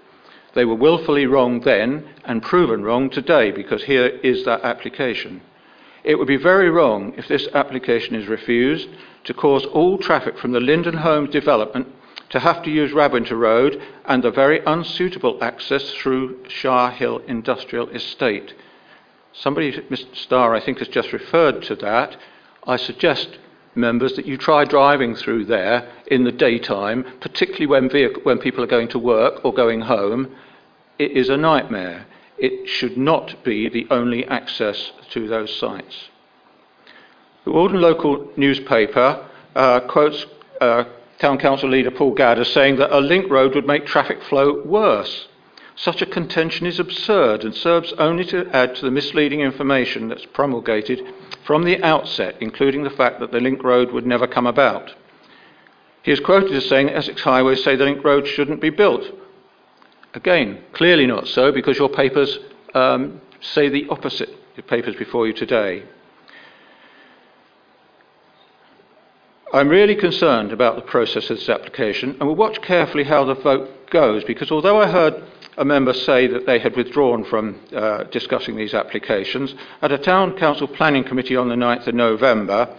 They 0.54 0.64
were 0.64 0.74
willfully 0.74 1.26
wrong 1.26 1.60
then 1.60 2.08
and 2.24 2.42
proven 2.42 2.82
wrong 2.82 3.10
today 3.10 3.50
because 3.50 3.84
here 3.84 4.06
is 4.06 4.44
that 4.44 4.62
application. 4.62 5.40
It 6.04 6.18
would 6.18 6.28
be 6.28 6.36
very 6.36 6.68
wrong 6.68 7.14
if 7.16 7.28
this 7.28 7.48
application 7.54 8.14
is 8.14 8.26
refused 8.26 8.88
to 9.24 9.34
cause 9.34 9.64
all 9.66 9.98
traffic 9.98 10.36
from 10.36 10.52
the 10.52 10.60
Linden 10.60 10.98
Homes 10.98 11.30
development 11.30 11.86
to 12.30 12.40
have 12.40 12.62
to 12.64 12.70
use 12.70 12.92
Radwinter 12.92 13.38
Road 13.38 13.80
and 14.06 14.22
the 14.22 14.30
very 14.30 14.60
unsuitable 14.66 15.38
access 15.42 15.92
through 15.92 16.44
Shire 16.48 16.90
Hill 16.90 17.18
Industrial 17.28 17.88
Estate. 17.90 18.54
Somebody, 19.32 19.72
Mr. 19.72 20.14
Starr, 20.16 20.54
I 20.54 20.60
think, 20.60 20.78
has 20.78 20.88
just 20.88 21.12
referred 21.12 21.62
to 21.62 21.76
that. 21.76 22.16
I 22.66 22.76
suggest, 22.76 23.38
members, 23.74 24.14
that 24.16 24.26
you 24.26 24.36
try 24.36 24.64
driving 24.64 25.14
through 25.14 25.46
there 25.46 25.90
in 26.06 26.24
the 26.24 26.32
daytime, 26.32 27.04
particularly 27.20 27.66
when, 27.66 27.88
vehicle, 27.88 28.22
when 28.22 28.38
people 28.38 28.62
are 28.62 28.68
going 28.68 28.88
to 28.88 28.98
work 28.98 29.44
or 29.44 29.52
going 29.52 29.80
home. 29.80 30.34
It 30.98 31.12
is 31.12 31.28
a 31.28 31.36
nightmare. 31.36 32.06
It 32.38 32.68
should 32.68 32.96
not 32.96 33.42
be 33.44 33.68
the 33.68 33.86
only 33.90 34.26
access 34.26 34.92
to 35.10 35.28
those 35.28 35.54
sites. 35.58 36.08
The 37.44 37.52
Walden 37.52 37.80
local 37.80 38.30
newspaper 38.36 39.26
uh, 39.54 39.80
quotes 39.80 40.26
uh, 40.60 40.84
Town 41.18 41.38
Council 41.38 41.68
leader 41.68 41.90
Paul 41.90 42.14
Gadd 42.14 42.38
as 42.38 42.52
saying 42.52 42.76
that 42.76 42.96
a 42.96 43.00
link 43.00 43.30
road 43.30 43.54
would 43.54 43.66
make 43.66 43.86
traffic 43.86 44.22
flow 44.22 44.62
worse. 44.64 45.28
Such 45.74 46.02
a 46.02 46.06
contention 46.06 46.66
is 46.66 46.78
absurd 46.78 47.44
and 47.44 47.54
serves 47.54 47.92
only 47.94 48.24
to 48.26 48.48
add 48.50 48.74
to 48.76 48.82
the 48.82 48.90
misleading 48.90 49.40
information 49.40 50.08
that's 50.08 50.26
promulgated 50.26 51.02
from 51.44 51.64
the 51.64 51.82
outset, 51.82 52.36
including 52.40 52.84
the 52.84 52.90
fact 52.90 53.20
that 53.20 53.32
the 53.32 53.40
link 53.40 53.62
road 53.64 53.90
would 53.90 54.06
never 54.06 54.26
come 54.26 54.46
about. 54.46 54.94
He 56.02 56.12
is 56.12 56.20
quoted 56.20 56.52
as 56.52 56.68
saying 56.68 56.90
Essex 56.90 57.22
Highways 57.22 57.62
say 57.62 57.76
the 57.76 57.84
link 57.84 58.04
road 58.04 58.26
shouldn't 58.26 58.60
be 58.60 58.70
built. 58.70 59.04
Again, 60.14 60.62
clearly 60.72 61.06
not 61.06 61.26
so 61.28 61.52
because 61.52 61.78
your 61.78 61.88
papers 61.88 62.38
um, 62.74 63.20
say 63.40 63.68
the 63.68 63.88
opposite, 63.88 64.28
your 64.56 64.64
papers 64.64 64.96
before 64.96 65.26
you 65.26 65.32
today. 65.32 65.84
I'm 69.54 69.68
really 69.68 69.96
concerned 69.96 70.52
about 70.52 70.76
the 70.76 70.82
process 70.82 71.28
of 71.30 71.36
this 71.36 71.48
application 71.48 72.16
and 72.18 72.28
will 72.28 72.34
watch 72.34 72.60
carefully 72.62 73.04
how 73.04 73.24
the 73.24 73.34
vote 73.34 73.90
goes 73.90 74.24
because 74.24 74.50
although 74.50 74.80
I 74.80 74.88
heard 74.90 75.22
a 75.56 75.64
member 75.64 75.92
say 75.92 76.26
that 76.26 76.46
they 76.46 76.58
had 76.58 76.76
withdrawn 76.76 77.24
from 77.24 77.60
uh, 77.74 78.04
discussing 78.04 78.56
these 78.56 78.74
applications, 78.74 79.54
at 79.82 79.92
a 79.92 79.98
Town 79.98 80.36
Council 80.36 80.66
Planning 80.66 81.04
Committee 81.04 81.36
on 81.36 81.48
the 81.48 81.54
9th 81.54 81.86
of 81.86 81.94
November, 81.94 82.74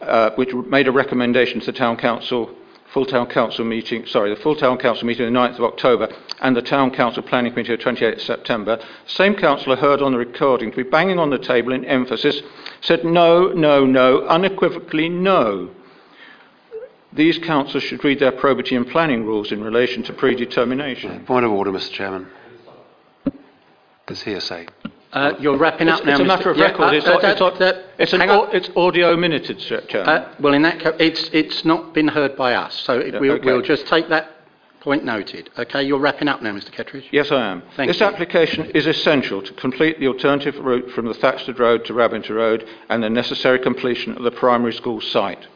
uh, 0.00 0.30
which 0.36 0.52
made 0.54 0.88
a 0.88 0.92
recommendation 0.92 1.60
to 1.60 1.66
the 1.66 1.78
Town 1.78 1.96
Council 1.96 2.54
full 2.92 3.04
town 3.04 3.26
council 3.26 3.62
meeting, 3.62 4.06
sorry, 4.06 4.30
the 4.30 4.40
full 4.40 4.56
town 4.56 4.78
council 4.78 5.06
meeting 5.06 5.26
on 5.26 5.32
the 5.32 5.38
9th 5.38 5.58
of 5.58 5.64
October 5.64 6.08
and 6.40 6.56
the 6.56 6.62
town 6.62 6.90
council 6.90 7.22
planning 7.22 7.52
committee 7.52 7.74
of 7.74 7.80
28th 7.80 8.22
September, 8.22 8.78
same 9.06 9.34
councillor 9.34 9.76
heard 9.76 10.00
on 10.00 10.12
the 10.12 10.18
recording 10.18 10.70
to 10.70 10.76
be 10.78 10.82
banging 10.82 11.18
on 11.18 11.28
the 11.28 11.38
table 11.38 11.72
in 11.72 11.84
emphasis, 11.84 12.40
said 12.80 13.04
no, 13.04 13.48
no, 13.48 13.84
no, 13.84 14.26
unequivocally 14.28 15.10
no 15.10 15.68
these 17.16 17.38
councils 17.38 17.82
should 17.82 18.04
read 18.04 18.20
their 18.20 18.32
probity 18.32 18.76
and 18.76 18.86
planning 18.86 19.24
rules 19.24 19.50
in 19.52 19.62
relation 19.62 20.02
to 20.04 20.12
predetermination. 20.12 21.24
Point 21.24 21.44
of 21.44 21.52
order, 21.52 21.72
Mr. 21.72 21.90
Chairman. 21.90 22.28
There's 24.06 24.22
hearsay. 24.22 24.68
Uh, 25.12 25.32
you're 25.40 25.56
wrapping 25.56 25.88
up 25.88 26.00
it's, 26.00 26.06
now. 26.06 26.12
It's 26.12 26.20
a 26.20 26.24
Mr. 26.24 26.26
matter 26.26 26.50
of 26.50 26.58
record. 26.58 26.82
Uh, 26.82 26.92
it's, 26.92 27.06
uh, 27.06 27.18
it's, 27.22 27.40
uh, 27.40 27.82
it's, 27.98 28.12
an, 28.12 28.20
it's 28.52 28.70
audio 28.76 29.16
minuted, 29.16 29.60
sir, 29.60 29.80
Chairman. 29.88 30.08
Uh, 30.08 30.34
well, 30.40 30.54
in 30.54 30.62
that 30.62 30.78
case, 30.78 30.94
it's, 30.98 31.30
it's 31.32 31.64
not 31.64 31.94
been 31.94 32.08
heard 32.08 32.36
by 32.36 32.54
us, 32.54 32.74
so 32.74 32.98
it, 32.98 33.14
Yeah, 33.14 33.20
we'll, 33.20 33.32
okay. 33.32 33.46
we'll 33.46 33.62
just 33.62 33.86
take 33.86 34.08
that 34.10 34.30
point 34.80 35.04
noted. 35.04 35.50
Okay, 35.58 35.82
you're 35.82 35.98
wrapping 35.98 36.28
up 36.28 36.42
now, 36.42 36.52
Mr. 36.52 36.70
Ketteridge. 36.70 37.06
Yes, 37.10 37.32
I 37.32 37.50
am. 37.50 37.62
Thank 37.76 37.88
this 37.88 38.00
you. 38.00 38.06
application 38.06 38.66
is 38.66 38.86
essential 38.86 39.42
to 39.42 39.52
complete 39.54 39.98
the 39.98 40.06
alternative 40.06 40.56
route 40.58 40.90
from 40.90 41.06
the 41.06 41.14
Thaxted 41.14 41.58
Road 41.58 41.84
to 41.86 41.92
Radwinter 41.92 42.36
Road 42.36 42.68
and 42.88 43.02
the 43.02 43.10
necessary 43.10 43.58
completion 43.58 44.16
of 44.16 44.22
the 44.22 44.30
primary 44.30 44.72
school 44.72 45.00
site. 45.00 45.46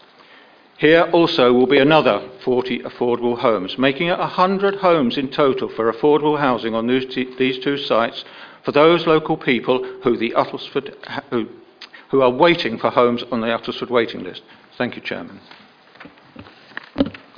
Here 0.81 1.03
also 1.13 1.53
will 1.53 1.67
be 1.67 1.77
another 1.77 2.27
40 2.43 2.79
affordable 2.79 3.39
homes, 3.39 3.77
making 3.77 4.07
it 4.07 4.19
100 4.19 4.77
homes 4.77 5.19
in 5.19 5.29
total 5.29 5.69
for 5.69 5.93
affordable 5.93 6.39
housing 6.39 6.75
on 6.75 6.87
these 6.87 7.05
two, 7.59 7.77
sites 7.77 8.25
for 8.65 8.73
those 8.73 9.07
local 9.07 9.37
people 9.37 9.85
who, 10.03 10.17
Uttlesford, 10.17 10.95
who, 11.29 11.51
who 12.09 12.23
are 12.23 12.31
waiting 12.31 12.79
for 12.79 12.89
homes 12.89 13.23
on 13.31 13.43
the 13.43 13.49
Uttlesford 13.49 13.91
waiting 13.91 14.25
list. 14.25 14.43
Thank 14.79 14.97
you, 14.97 15.03
Chairman. 15.03 15.41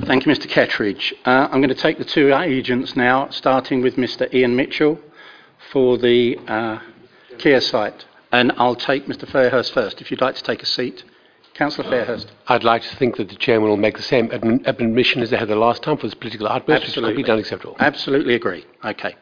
Thank 0.05 0.25
you, 0.25 0.33
Mr. 0.33 0.47
Ketteridge. 0.47 1.13
Uh, 1.25 1.49
I'm 1.51 1.61
going 1.61 1.69
to 1.69 1.75
take 1.75 1.99
the 1.99 2.05
two 2.05 2.33
agents 2.33 2.95
now, 2.95 3.29
starting 3.31 3.83
with 3.83 3.97
Mr. 3.97 4.33
Ian 4.33 4.55
Mitchell 4.55 5.01
for 5.73 5.99
the 5.99 6.39
uh, 6.47 6.79
Kier 7.39 7.61
site. 7.61 8.05
And 8.31 8.53
I'll 8.57 8.77
take 8.77 9.07
Mr. 9.07 9.29
Fairhurst 9.29 9.73
first, 9.73 10.01
if 10.01 10.13
you'd 10.13 10.21
like 10.21 10.37
to 10.37 10.45
take 10.45 10.63
a 10.63 10.67
seat. 10.67 11.03
Councillor 11.55 11.91
Fairhurst. 11.91 12.27
I'd 12.49 12.65
like 12.65 12.83
to 12.83 12.97
think 12.97 13.17
that 13.17 13.29
the 13.29 13.37
chairman 13.37 13.69
will 13.69 13.77
make 13.77 13.97
the 13.97 14.03
same 14.03 14.29
admi- 14.29 14.67
admission 14.67 15.23
as 15.23 15.31
they 15.31 15.37
had 15.37 15.49
the 15.49 15.57
last 15.57 15.83
time 15.83 15.97
for 15.97 16.07
this 16.07 16.15
political 16.15 16.49
outburst, 16.49 16.81
which 16.81 16.83
is 16.83 16.89
Absolutely. 16.91 17.15
completely 17.15 17.33
unacceptable. 17.33 17.77
Absolutely 17.79 18.35
agree. 18.35 18.65
Okay. 18.85 19.15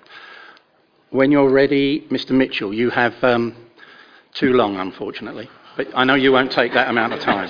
When 1.10 1.32
you're 1.32 1.50
ready, 1.50 2.02
Mr. 2.10 2.30
Mitchell, 2.30 2.72
you 2.72 2.90
have 2.90 3.14
um, 3.24 3.56
too 4.32 4.52
long, 4.52 4.76
unfortunately. 4.76 5.50
But 5.76 5.88
I 5.94 6.04
know 6.04 6.14
you 6.14 6.30
won't 6.32 6.52
take 6.52 6.72
that 6.74 6.88
amount 6.88 7.14
of 7.14 7.20
time. 7.20 7.48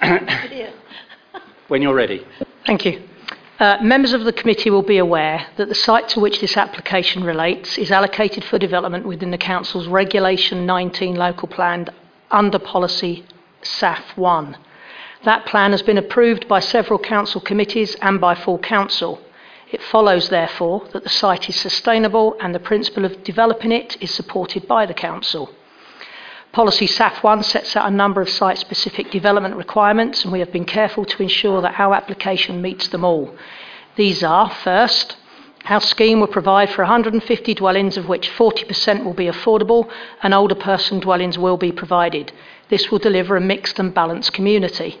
when 1.68 1.82
you're 1.82 1.94
ready. 1.94 2.26
Thank 2.66 2.84
you. 2.84 3.02
Uh, 3.60 3.78
members 3.80 4.12
of 4.12 4.24
the 4.24 4.32
committee 4.32 4.70
will 4.70 4.82
be 4.82 4.98
aware 4.98 5.46
that 5.56 5.68
the 5.68 5.74
site 5.74 6.08
to 6.10 6.20
which 6.20 6.40
this 6.40 6.56
application 6.56 7.24
relates 7.24 7.78
is 7.78 7.90
allocated 7.90 8.44
for 8.44 8.58
development 8.58 9.06
within 9.06 9.30
the 9.30 9.38
Council's 9.38 9.86
Regulation 9.86 10.66
19 10.66 11.14
local 11.14 11.48
plan 11.48 11.88
under 12.30 12.58
policy 12.58 13.24
SAF 13.66 14.16
1. 14.16 14.56
That 15.24 15.46
plan 15.46 15.72
has 15.72 15.82
been 15.82 15.98
approved 15.98 16.46
by 16.46 16.60
several 16.60 16.98
council 16.98 17.40
committees 17.40 17.96
and 18.00 18.20
by 18.20 18.34
full 18.34 18.58
council. 18.58 19.20
It 19.70 19.82
follows, 19.82 20.28
therefore, 20.28 20.86
that 20.92 21.02
the 21.02 21.08
site 21.08 21.48
is 21.48 21.56
sustainable 21.56 22.36
and 22.40 22.54
the 22.54 22.60
principle 22.60 23.04
of 23.04 23.24
developing 23.24 23.72
it 23.72 23.96
is 24.00 24.12
supported 24.12 24.68
by 24.68 24.86
the 24.86 24.94
council. 24.94 25.50
Policy 26.52 26.86
SAF 26.86 27.22
1 27.22 27.42
sets 27.42 27.76
out 27.76 27.88
a 27.88 27.94
number 27.94 28.20
of 28.20 28.30
site 28.30 28.58
specific 28.58 29.10
development 29.10 29.56
requirements, 29.56 30.22
and 30.22 30.32
we 30.32 30.38
have 30.38 30.52
been 30.52 30.64
careful 30.64 31.04
to 31.04 31.22
ensure 31.22 31.60
that 31.60 31.78
our 31.78 31.94
application 31.94 32.62
meets 32.62 32.88
them 32.88 33.04
all. 33.04 33.34
These 33.96 34.22
are 34.22 34.48
first, 34.48 35.16
our 35.68 35.80
scheme 35.80 36.20
will 36.20 36.28
provide 36.28 36.70
for 36.70 36.82
150 36.82 37.54
dwellings, 37.54 37.96
of 37.96 38.08
which 38.08 38.30
40% 38.30 39.04
will 39.04 39.14
be 39.14 39.26
affordable, 39.26 39.90
and 40.22 40.32
older 40.32 40.54
person 40.54 41.00
dwellings 41.00 41.36
will 41.36 41.56
be 41.56 41.72
provided. 41.72 42.32
This 42.68 42.90
will 42.90 42.98
deliver 42.98 43.36
a 43.36 43.40
mixed 43.40 43.78
and 43.78 43.94
balanced 43.94 44.32
community. 44.32 44.98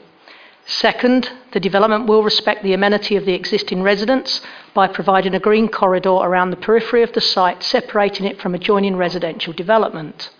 Second, 0.64 1.30
the 1.52 1.60
development 1.60 2.06
will 2.06 2.24
respect 2.24 2.64
the 2.64 2.72
amenity 2.72 3.14
of 3.14 3.24
the 3.24 3.34
existing 3.34 3.82
residents 3.82 4.40
by 4.74 4.88
providing 4.88 5.34
a 5.34 5.40
green 5.40 5.68
corridor 5.68 6.10
around 6.10 6.50
the 6.50 6.56
periphery 6.56 7.02
of 7.02 7.12
the 7.12 7.20
site, 7.20 7.62
separating 7.62 8.26
it 8.26 8.40
from 8.40 8.54
adjoining 8.54 8.96
residential 8.96 9.52
development. 9.52 10.30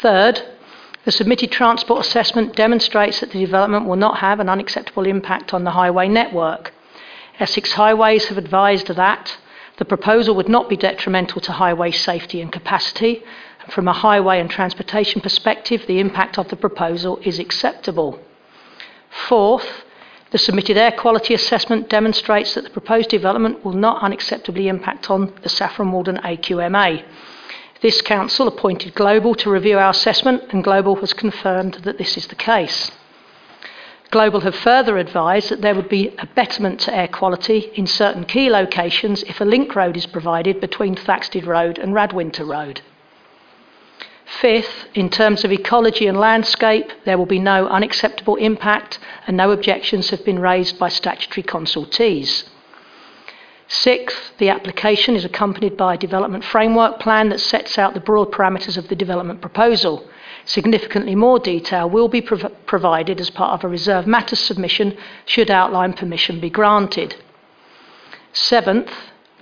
Third, 0.00 0.42
the 1.06 1.12
submitted 1.12 1.50
transport 1.50 2.04
assessment 2.04 2.54
demonstrates 2.54 3.20
that 3.20 3.30
the 3.30 3.40
development 3.40 3.86
will 3.86 3.96
not 3.96 4.18
have 4.18 4.40
an 4.40 4.48
unacceptable 4.48 5.06
impact 5.06 5.54
on 5.54 5.64
the 5.64 5.70
highway 5.70 6.08
network. 6.08 6.74
Essex 7.40 7.72
Highways 7.72 8.26
have 8.28 8.38
advised 8.38 8.88
that 8.88 9.36
the 9.78 9.84
proposal 9.84 10.34
would 10.36 10.48
not 10.48 10.68
be 10.68 10.76
detrimental 10.76 11.40
to 11.40 11.52
highway 11.52 11.90
safety 11.90 12.40
and 12.40 12.52
capacity. 12.52 13.22
From 13.70 13.88
a 13.88 13.92
highway 13.92 14.40
and 14.40 14.50
transportation 14.50 15.20
perspective, 15.20 15.84
the 15.86 16.00
impact 16.00 16.38
of 16.38 16.48
the 16.48 16.56
proposal 16.56 17.18
is 17.22 17.38
acceptable. 17.38 18.20
Fourth, 19.28 19.84
the 20.30 20.38
submitted 20.38 20.76
air 20.76 20.92
quality 20.92 21.32
assessment 21.32 21.88
demonstrates 21.88 22.54
that 22.54 22.64
the 22.64 22.70
proposed 22.70 23.08
development 23.08 23.64
will 23.64 23.72
not 23.72 24.02
unacceptably 24.02 24.66
impact 24.66 25.10
on 25.10 25.32
the 25.42 25.48
Saffron 25.48 25.92
Walden 25.92 26.18
AQMA. 26.18 27.04
This 27.80 28.02
council 28.02 28.48
appointed 28.48 28.94
Global 28.94 29.34
to 29.36 29.50
review 29.50 29.78
our 29.78 29.90
assessment, 29.90 30.42
and 30.50 30.64
Global 30.64 30.96
has 30.96 31.12
confirmed 31.12 31.74
that 31.84 31.98
this 31.98 32.16
is 32.16 32.26
the 32.26 32.34
case. 32.34 32.90
Global 34.10 34.40
have 34.40 34.54
further 34.54 34.98
advised 34.98 35.48
that 35.48 35.62
there 35.62 35.74
would 35.74 35.88
be 35.88 36.14
a 36.18 36.26
betterment 36.26 36.80
to 36.80 36.94
air 36.94 37.08
quality 37.08 37.70
in 37.74 37.86
certain 37.86 38.24
key 38.24 38.50
locations 38.50 39.22
if 39.24 39.40
a 39.40 39.44
link 39.44 39.74
road 39.74 39.96
is 39.96 40.06
provided 40.06 40.60
between 40.60 40.94
Thaxted 40.94 41.46
Road 41.46 41.78
and 41.78 41.94
Radwinter 41.94 42.46
Road. 42.46 42.82
Fifth, 44.24 44.88
in 44.94 45.10
terms 45.10 45.44
of 45.44 45.52
ecology 45.52 46.06
and 46.06 46.18
landscape, 46.18 46.90
there 47.04 47.18
will 47.18 47.26
be 47.26 47.38
no 47.38 47.66
unacceptable 47.68 48.36
impact 48.36 48.98
and 49.26 49.36
no 49.36 49.50
objections 49.50 50.10
have 50.10 50.24
been 50.24 50.38
raised 50.38 50.78
by 50.78 50.88
statutory 50.88 51.42
consultees. 51.42 52.44
Sixth, 53.66 54.36
the 54.38 54.50
application 54.50 55.14
is 55.14 55.24
accompanied 55.24 55.76
by 55.76 55.94
a 55.94 55.98
development 55.98 56.44
framework 56.44 57.00
plan 57.00 57.30
that 57.30 57.40
sets 57.40 57.78
out 57.78 57.94
the 57.94 58.00
broad 58.00 58.30
parameters 58.30 58.76
of 58.76 58.88
the 58.88 58.96
development 58.96 59.40
proposal. 59.40 60.06
Significantly 60.44 61.14
more 61.14 61.38
detail 61.38 61.88
will 61.88 62.08
be 62.08 62.20
prov- 62.20 62.52
provided 62.66 63.20
as 63.20 63.30
part 63.30 63.52
of 63.52 63.64
a 63.64 63.68
reserve 63.68 64.06
matters 64.06 64.38
submission 64.38 64.96
should 65.24 65.50
outline 65.50 65.94
permission 65.94 66.40
be 66.40 66.50
granted. 66.50 67.16
Seventh, 68.32 68.92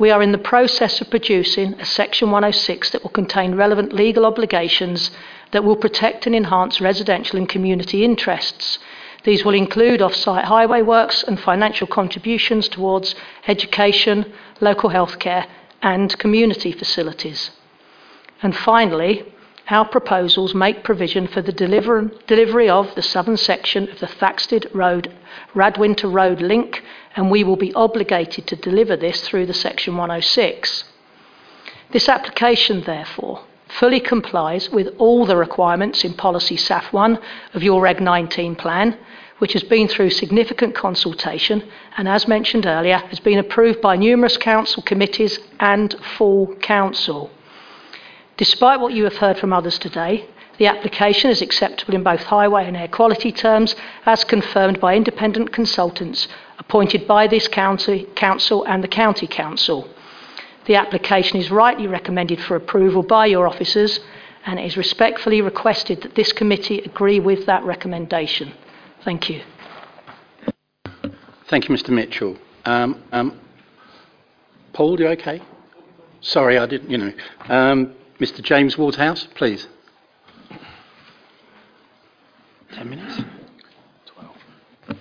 we 0.02 0.10
are 0.10 0.20
in 0.20 0.32
the 0.32 0.48
process 0.52 1.00
of 1.00 1.08
producing 1.10 1.74
a 1.74 1.84
Section 1.84 2.32
106 2.32 2.90
that 2.90 3.04
will 3.04 3.10
contain 3.10 3.54
relevant 3.54 3.92
legal 3.92 4.26
obligations 4.26 5.12
that 5.52 5.62
will 5.62 5.76
protect 5.76 6.26
and 6.26 6.34
enhance 6.34 6.80
residential 6.80 7.38
and 7.38 7.48
community 7.48 8.04
interests. 8.04 8.80
These 9.22 9.44
will 9.44 9.54
include 9.54 10.02
off 10.02 10.16
site 10.16 10.46
highway 10.46 10.82
works 10.82 11.22
and 11.22 11.38
financial 11.38 11.86
contributions 11.86 12.66
towards 12.66 13.14
education, 13.46 14.26
local 14.60 14.90
healthcare, 14.90 15.46
and 15.82 16.18
community 16.18 16.72
facilities. 16.72 17.52
And 18.42 18.56
finally, 18.56 19.32
our 19.68 19.84
proposals 19.84 20.52
make 20.52 20.82
provision 20.82 21.28
for 21.28 21.42
the 21.42 21.52
deliver- 21.52 22.10
delivery 22.26 22.68
of 22.68 22.92
the 22.96 23.02
southern 23.02 23.36
section 23.36 23.88
of 23.88 24.00
the 24.00 24.08
Thaxted 24.08 24.68
Road, 24.74 25.12
Radwinter 25.54 26.12
Road 26.12 26.40
link, 26.40 26.82
and 27.16 27.30
we 27.30 27.44
will 27.44 27.56
be 27.56 27.74
obligated 27.74 28.46
to 28.46 28.56
deliver 28.56 28.96
this 28.96 29.20
through 29.22 29.46
the 29.46 29.54
Section 29.54 29.96
106. 29.96 30.84
This 31.92 32.08
application, 32.08 32.82
therefore, 32.82 33.44
fully 33.68 34.00
complies 34.00 34.70
with 34.70 34.88
all 34.98 35.26
the 35.26 35.36
requirements 35.36 36.04
in 36.04 36.14
Policy 36.14 36.56
SAF 36.56 36.92
1 36.92 37.18
of 37.54 37.62
your 37.62 37.80
Reg 37.80 38.00
19 38.00 38.56
plan, 38.56 38.98
which 39.38 39.54
has 39.54 39.64
been 39.64 39.88
through 39.88 40.10
significant 40.10 40.74
consultation 40.74 41.68
and, 41.96 42.08
as 42.08 42.28
mentioned 42.28 42.64
earlier, 42.64 42.98
has 42.98 43.20
been 43.20 43.38
approved 43.38 43.80
by 43.80 43.96
numerous 43.96 44.36
council 44.36 44.82
committees 44.82 45.38
and 45.58 45.94
full 46.16 46.54
council. 46.56 47.30
Despite 48.36 48.80
what 48.80 48.94
you 48.94 49.04
have 49.04 49.16
heard 49.16 49.38
from 49.38 49.52
others 49.52 49.78
today, 49.78 50.26
the 50.58 50.66
application 50.66 51.30
is 51.30 51.42
acceptable 51.42 51.94
in 51.94 52.02
both 52.02 52.22
highway 52.22 52.66
and 52.66 52.76
air 52.76 52.88
quality 52.88 53.32
terms, 53.32 53.74
as 54.06 54.22
confirmed 54.22 54.78
by 54.80 54.94
independent 54.94 55.52
consultants 55.52 56.28
appointed 56.72 57.06
by 57.06 57.26
this 57.26 57.48
council, 57.48 58.02
council 58.16 58.64
and 58.64 58.82
the 58.82 58.88
county 58.88 59.26
council. 59.26 59.86
The 60.64 60.76
application 60.76 61.38
is 61.38 61.50
rightly 61.50 61.86
recommended 61.86 62.40
for 62.40 62.56
approval 62.56 63.02
by 63.02 63.26
your 63.26 63.46
officers 63.46 64.00
and 64.46 64.58
it 64.58 64.64
is 64.64 64.78
respectfully 64.78 65.42
requested 65.42 66.00
that 66.00 66.14
this 66.14 66.32
committee 66.32 66.78
agree 66.78 67.20
with 67.20 67.44
that 67.44 67.62
recommendation. 67.64 68.54
Thank 69.04 69.28
you. 69.28 69.42
Thank 71.50 71.68
you, 71.68 71.74
Mr. 71.74 71.90
Mitchell. 71.90 72.38
Um, 72.64 73.02
um, 73.12 73.38
Paul, 74.72 74.98
you 74.98 75.08
okay? 75.08 75.42
Sorry, 76.22 76.56
I 76.56 76.64
didn't, 76.64 76.88
you 76.88 76.96
know. 76.96 77.12
Um, 77.50 77.92
Mr. 78.18 78.42
James 78.42 78.78
Wardhouse, 78.78 79.28
please. 79.34 79.68
Ten 82.72 82.88
minutes? 82.88 83.20
Twelve. 84.06 84.36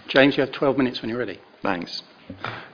James, 0.10 0.36
you 0.36 0.42
have 0.42 0.52
12 0.52 0.78
minutes 0.78 1.02
when 1.02 1.08
you're 1.08 1.20
ready. 1.20 1.40
Thanks. 1.62 2.02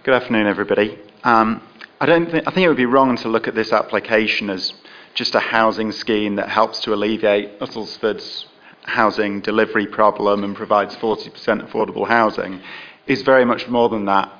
Good 0.03 0.13
afternoon, 0.13 0.47
everybody. 0.47 0.97
Um, 1.25 1.61
I 1.99 2.05
don't 2.05 2.31
think 2.31 2.47
I 2.47 2.51
think 2.51 2.63
it 2.63 2.69
would 2.69 2.77
be 2.77 2.85
wrong 2.85 3.17
to 3.17 3.27
look 3.27 3.45
at 3.45 3.53
this 3.53 3.73
application 3.73 4.49
as 4.49 4.71
just 5.13 5.35
a 5.35 5.41
housing 5.41 5.91
scheme 5.91 6.37
that 6.37 6.47
helps 6.47 6.79
to 6.83 6.93
alleviate 6.93 7.59
Uttlesford's 7.59 8.45
housing 8.83 9.41
delivery 9.41 9.87
problem 9.87 10.45
and 10.45 10.55
provides 10.55 10.95
40% 10.95 11.33
affordable 11.69 12.07
housing. 12.07 12.61
It's 13.07 13.23
very 13.23 13.43
much 13.43 13.67
more 13.67 13.89
than 13.89 14.05
that. 14.05 14.31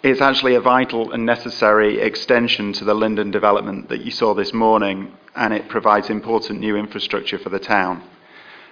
It's 0.00 0.20
actually 0.20 0.54
a 0.54 0.60
vital 0.60 1.10
and 1.10 1.26
necessary 1.26 1.98
extension 1.98 2.72
to 2.74 2.84
the 2.84 2.94
Linden 2.94 3.32
development 3.32 3.88
that 3.88 4.02
you 4.02 4.12
saw 4.12 4.32
this 4.32 4.52
morning, 4.52 5.12
and 5.34 5.52
it 5.52 5.68
provides 5.68 6.08
important 6.08 6.60
new 6.60 6.76
infrastructure 6.76 7.38
for 7.38 7.48
the 7.48 7.58
town. 7.58 8.04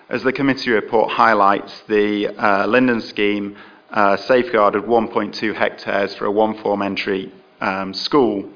As 0.09 0.23
the 0.23 0.33
committee 0.33 0.71
report 0.71 1.11
highlights, 1.11 1.81
the 1.89 2.29
uh, 2.29 2.67
Linden 2.67 3.01
scheme 3.01 3.57
uh, 3.91 4.17
safeguarded 4.17 4.83
1.2 4.83 5.55
hectares 5.55 6.15
for 6.15 6.27
a 6.27 6.31
one 6.31 6.61
form 6.63 6.83
entry 6.83 7.33
um, 7.61 7.95
school. 7.95 8.49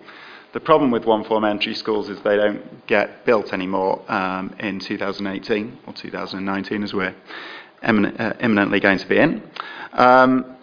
The 0.52 0.60
problem 0.60 0.90
with 0.90 1.04
one 1.04 1.24
form 1.24 1.44
entry 1.44 1.74
schools 1.74 2.08
is 2.08 2.20
they 2.22 2.36
don't 2.36 2.86
get 2.86 3.24
built 3.24 3.52
anymore 3.52 4.02
um, 4.10 4.54
in 4.58 4.80
2018 4.80 5.78
or 5.86 5.92
2019 5.92 6.82
as 6.82 6.94
we're 6.94 7.14
uh, 7.82 8.32
imminently 8.40 8.80
going 8.80 8.98
to 8.98 9.06
be 9.06 9.18
in. 9.18 9.42
Um, 9.92 10.56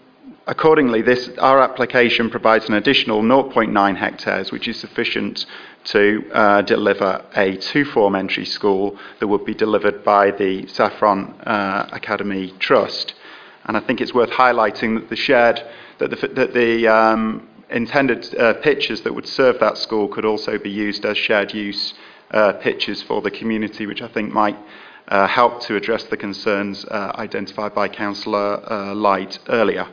accordingly, 0.47 1.01
this, 1.01 1.29
our 1.37 1.61
application 1.61 2.29
provides 2.29 2.67
an 2.67 2.73
additional 2.75 3.21
0.9 3.21 3.95
hectares, 3.95 4.51
which 4.51 4.67
is 4.67 4.79
sufficient 4.79 5.45
to 5.85 6.29
uh, 6.33 6.61
deliver 6.63 7.23
a 7.35 7.55
two-form 7.57 8.15
entry 8.15 8.45
school 8.45 8.97
that 9.19 9.27
would 9.27 9.45
be 9.45 9.53
delivered 9.53 10.03
by 10.03 10.31
the 10.31 10.67
Saffron 10.67 11.35
uh, 11.41 11.87
Academy 11.91 12.53
Trust. 12.59 13.13
And 13.65 13.75
I 13.75 13.79
think 13.79 14.01
it's 14.01 14.13
worth 14.13 14.29
highlighting 14.29 14.99
that 14.99 15.09
the 15.09 15.15
shared 15.15 15.61
that 15.97 16.09
the, 16.09 16.27
that 16.27 16.53
the 16.53 16.87
um, 16.87 17.47
intended 17.69 18.35
uh, 18.35 18.53
pitches 18.55 19.01
that 19.01 19.13
would 19.13 19.27
serve 19.27 19.59
that 19.59 19.77
school 19.77 20.07
could 20.07 20.25
also 20.25 20.57
be 20.57 20.69
used 20.69 21.05
as 21.05 21.17
shared 21.17 21.53
use 21.53 21.93
uh, 22.31 22.53
pitches 22.53 23.01
for 23.03 23.21
the 23.21 23.31
community, 23.31 23.85
which 23.85 24.01
I 24.01 24.07
think 24.07 24.31
might 24.31 24.57
uh, 25.07 25.27
help 25.27 25.61
to 25.61 25.75
address 25.75 26.03
the 26.05 26.17
concerns 26.17 26.85
uh, 26.85 27.11
identified 27.15 27.73
by 27.73 27.87
Councillor 27.87 28.71
uh, 28.71 28.93
Light 28.95 29.39
earlier. 29.49 29.87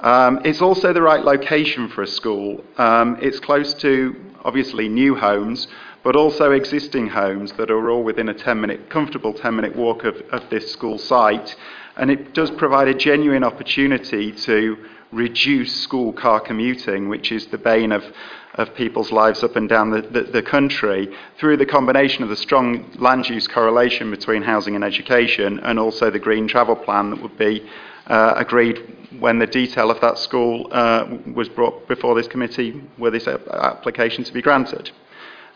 Um, 0.00 0.40
it's 0.44 0.62
also 0.62 0.92
the 0.92 1.02
right 1.02 1.24
location 1.24 1.88
for 1.88 2.02
a 2.02 2.06
school. 2.06 2.64
Um, 2.76 3.18
it's 3.20 3.40
close 3.40 3.74
to, 3.74 4.14
obviously, 4.44 4.88
new 4.88 5.16
homes, 5.16 5.66
but 6.04 6.14
also 6.14 6.52
existing 6.52 7.08
homes 7.08 7.52
that 7.52 7.70
are 7.70 7.90
all 7.90 8.04
within 8.04 8.28
a 8.28 8.34
10 8.34 8.60
minute, 8.60 8.88
comfortable 8.90 9.34
10 9.34 9.56
minute 9.56 9.74
walk 9.74 10.04
of, 10.04 10.16
of 10.30 10.48
this 10.50 10.70
school 10.70 10.98
site. 10.98 11.56
And 11.98 12.10
it 12.10 12.32
does 12.32 12.50
provide 12.52 12.88
a 12.88 12.94
genuine 12.94 13.44
opportunity 13.44 14.32
to 14.32 14.78
reduce 15.10 15.74
school 15.74 16.12
car 16.12 16.38
commuting, 16.40 17.08
which 17.08 17.32
is 17.32 17.46
the 17.46 17.58
bane 17.58 17.92
of, 17.92 18.04
of 18.54 18.74
people's 18.74 19.10
lives 19.10 19.42
up 19.42 19.56
and 19.56 19.68
down 19.68 19.90
the, 19.90 20.02
the, 20.02 20.22
the, 20.22 20.42
country, 20.42 21.12
through 21.38 21.56
the 21.56 21.66
combination 21.66 22.22
of 22.22 22.28
the 22.28 22.36
strong 22.36 22.88
land 22.98 23.28
use 23.28 23.46
correlation 23.48 24.10
between 24.10 24.42
housing 24.42 24.74
and 24.74 24.84
education, 24.84 25.58
and 25.60 25.78
also 25.78 26.10
the 26.10 26.18
green 26.18 26.46
travel 26.46 26.76
plan 26.76 27.10
that 27.10 27.20
would 27.20 27.36
be 27.38 27.68
uh, 28.06 28.34
agreed 28.36 28.96
when 29.18 29.38
the 29.38 29.46
detail 29.46 29.90
of 29.90 30.00
that 30.00 30.18
school 30.18 30.68
uh, 30.70 31.06
was 31.34 31.48
brought 31.48 31.88
before 31.88 32.14
this 32.14 32.28
committee, 32.28 32.80
were 32.98 33.10
this 33.10 33.26
application 33.26 34.22
to 34.22 34.32
be 34.32 34.42
granted. 34.42 34.90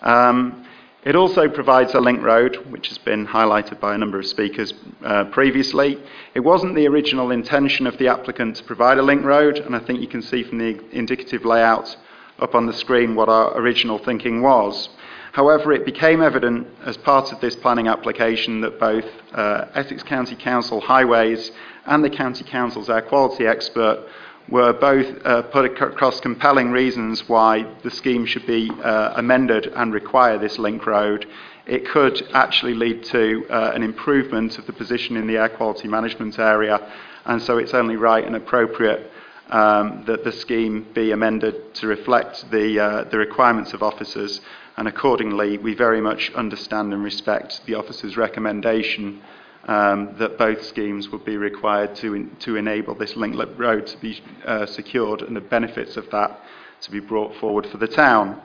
Um, 0.00 0.66
it 1.04 1.16
also 1.16 1.48
provides 1.48 1.94
a 1.94 2.00
link 2.00 2.22
road, 2.22 2.56
which 2.70 2.88
has 2.88 2.98
been 2.98 3.26
highlighted 3.26 3.80
by 3.80 3.94
a 3.94 3.98
number 3.98 4.18
of 4.18 4.26
speakers 4.26 4.72
uh, 5.04 5.24
previously. 5.24 5.98
It 6.34 6.40
wasn't 6.40 6.76
the 6.76 6.86
original 6.86 7.32
intention 7.32 7.88
of 7.88 7.98
the 7.98 8.06
applicant 8.06 8.56
to 8.56 8.64
provide 8.64 8.98
a 8.98 9.02
link 9.02 9.24
road, 9.24 9.58
and 9.58 9.74
I 9.74 9.80
think 9.80 10.00
you 10.00 10.06
can 10.06 10.22
see 10.22 10.44
from 10.44 10.58
the 10.58 10.80
indicative 10.92 11.44
layout 11.44 11.96
up 12.38 12.54
on 12.54 12.66
the 12.66 12.72
screen 12.72 13.16
what 13.16 13.28
our 13.28 13.56
original 13.58 13.98
thinking 13.98 14.42
was. 14.42 14.88
However, 15.32 15.72
it 15.72 15.84
became 15.84 16.22
evident 16.22 16.68
as 16.84 16.96
part 16.96 17.32
of 17.32 17.40
this 17.40 17.56
planning 17.56 17.88
application 17.88 18.60
that 18.60 18.78
both 18.78 19.06
uh, 19.32 19.66
Essex 19.74 20.02
County 20.02 20.36
Council 20.36 20.80
Highways 20.80 21.50
and 21.86 22.04
the 22.04 22.10
County 22.10 22.44
Council's 22.44 22.90
air 22.90 23.02
quality 23.02 23.46
expert 23.46 24.06
were 24.48 24.72
both 24.72 25.06
uh, 25.24 25.42
put 25.42 25.64
across 25.64 26.20
compelling 26.20 26.70
reasons 26.70 27.28
why 27.28 27.64
the 27.82 27.90
scheme 27.90 28.26
should 28.26 28.46
be 28.46 28.70
uh, 28.82 29.14
amended 29.16 29.66
and 29.74 29.92
require 29.92 30.38
this 30.38 30.58
link 30.58 30.86
road. 30.86 31.26
It 31.66 31.88
could 31.88 32.22
actually 32.34 32.74
lead 32.74 33.04
to 33.04 33.46
uh, 33.48 33.72
an 33.74 33.82
improvement 33.82 34.58
of 34.58 34.66
the 34.66 34.72
position 34.72 35.16
in 35.16 35.26
the 35.26 35.36
air 35.36 35.48
quality 35.48 35.88
management 35.88 36.38
area, 36.38 36.80
and 37.24 37.40
so 37.40 37.58
it's 37.58 37.74
only 37.74 37.96
right 37.96 38.24
and 38.24 38.34
appropriate 38.34 39.10
um, 39.50 40.04
that 40.06 40.24
the 40.24 40.32
scheme 40.32 40.86
be 40.94 41.12
amended 41.12 41.74
to 41.74 41.86
reflect 41.86 42.50
the, 42.50 42.80
uh, 42.80 43.04
the 43.04 43.18
requirements 43.18 43.74
of 43.74 43.82
officers, 43.82 44.40
and 44.76 44.88
accordingly, 44.88 45.58
we 45.58 45.74
very 45.74 46.00
much 46.00 46.32
understand 46.32 46.92
and 46.92 47.04
respect 47.04 47.64
the 47.66 47.74
officer's 47.74 48.16
recommendation 48.16 49.22
um, 49.64 50.14
that 50.18 50.38
both 50.38 50.64
schemes 50.64 51.08
would 51.10 51.24
be 51.24 51.36
required 51.36 51.94
to, 51.96 52.14
in, 52.14 52.36
to 52.40 52.56
enable 52.56 52.94
this 52.94 53.16
link 53.16 53.36
road 53.56 53.86
to 53.86 53.96
be 53.98 54.20
uh, 54.44 54.66
secured 54.66 55.22
and 55.22 55.36
the 55.36 55.40
benefits 55.40 55.96
of 55.96 56.10
that 56.10 56.40
to 56.80 56.90
be 56.90 57.00
brought 57.00 57.34
forward 57.36 57.66
for 57.66 57.78
the 57.78 57.86
town. 57.86 58.40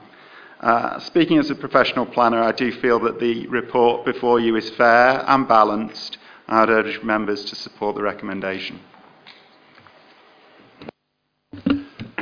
Uh, 0.60 0.98
speaking 1.00 1.38
as 1.38 1.50
a 1.50 1.54
professional 1.54 2.06
planner, 2.06 2.42
I 2.42 2.52
do 2.52 2.72
feel 2.72 2.98
that 3.00 3.20
the 3.20 3.46
report 3.48 4.04
before 4.04 4.40
you 4.40 4.56
is 4.56 4.70
fair 4.70 5.24
and 5.28 5.46
balanced. 5.46 6.18
I'd 6.48 6.70
urge 6.70 7.02
members 7.02 7.44
to 7.46 7.56
support 7.56 7.94
the 7.94 8.02
recommendation. 8.02 8.80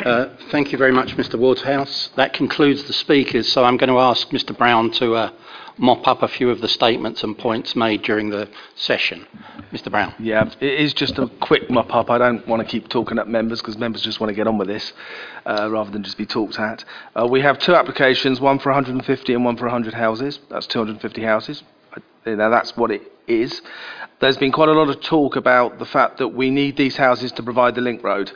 Uh, 0.07 0.29
thank 0.51 0.71
you 0.73 0.79
very 0.79 0.93
much, 0.93 1.17
Mr. 1.17 1.39
Woodhouse. 1.39 2.11
That 2.17 2.33
concludes 2.33 2.85
the 2.85 2.93
speakers, 2.93 3.51
so 3.51 3.65
I'm 3.65 3.77
going 3.77 3.89
to 3.89 3.99
ask 3.99 4.29
Mr. 4.31 4.57
Brown 4.57 4.91
to 4.93 5.15
uh, 5.15 5.33
mop 5.79 6.07
up 6.09 6.23
a 6.23 6.29
few 6.29 6.51
of 6.51 6.61
the 6.61 6.69
statements 6.69 7.23
and 7.23 7.37
points 7.37 7.77
made 7.77 8.03
during 8.03 8.31
the 8.31 8.49
session. 8.75 9.27
Mr. 9.73 9.91
Brown. 9.91 10.15
Yeah, 10.19 10.51
it 10.61 10.81
is 10.81 10.95
just 10.95 11.19
a 11.19 11.29
quick 11.41 11.71
mop 11.71 11.95
up. 11.95 12.11
I 12.11 12.19
don't 12.19 12.47
want 12.47 12.63
to 12.63 12.69
keep 12.69 12.89
talking 12.89 13.19
at 13.19 13.29
members 13.29 13.61
because 13.61 13.77
members 13.77 14.03
just 14.03 14.21
want 14.21 14.31
to 14.31 14.35
get 14.35 14.47
on 14.47 14.59
with 14.59 14.69
this 14.69 14.93
uh, 15.45 15.69
rather 15.71 15.91
than 15.91 16.03
just 16.03 16.17
be 16.17 16.27
talked 16.27 16.59
at. 16.59 16.85
Uh, 17.15 17.27
we 17.27 17.41
have 17.43 17.59
two 17.59 17.75
applications, 17.75 18.41
one 18.41 18.59
for 18.59 18.71
150 18.71 19.35
and 19.35 19.45
one 19.45 19.57
for 19.57 19.65
100 19.65 19.95
houses. 19.95 20.39
That's 20.49 20.67
250 20.67 21.23
houses. 21.23 21.63
Now 22.25 22.51
that's 22.51 22.77
what 22.77 22.91
it 22.91 23.03
is. 23.29 23.63
There's 24.21 24.37
been 24.37 24.53
quite 24.53 24.69
a 24.69 24.73
lot 24.73 24.89
of 24.89 25.01
talk 25.01 25.37
about 25.37 25.79
the 25.79 25.85
fact 25.85 26.19
that 26.19 26.29
we 26.29 26.51
need 26.51 26.77
these 26.77 26.97
houses 26.97 27.33
to 27.33 27.43
provide 27.43 27.75
the 27.75 27.81
link 27.83 28.03
road 28.03 28.33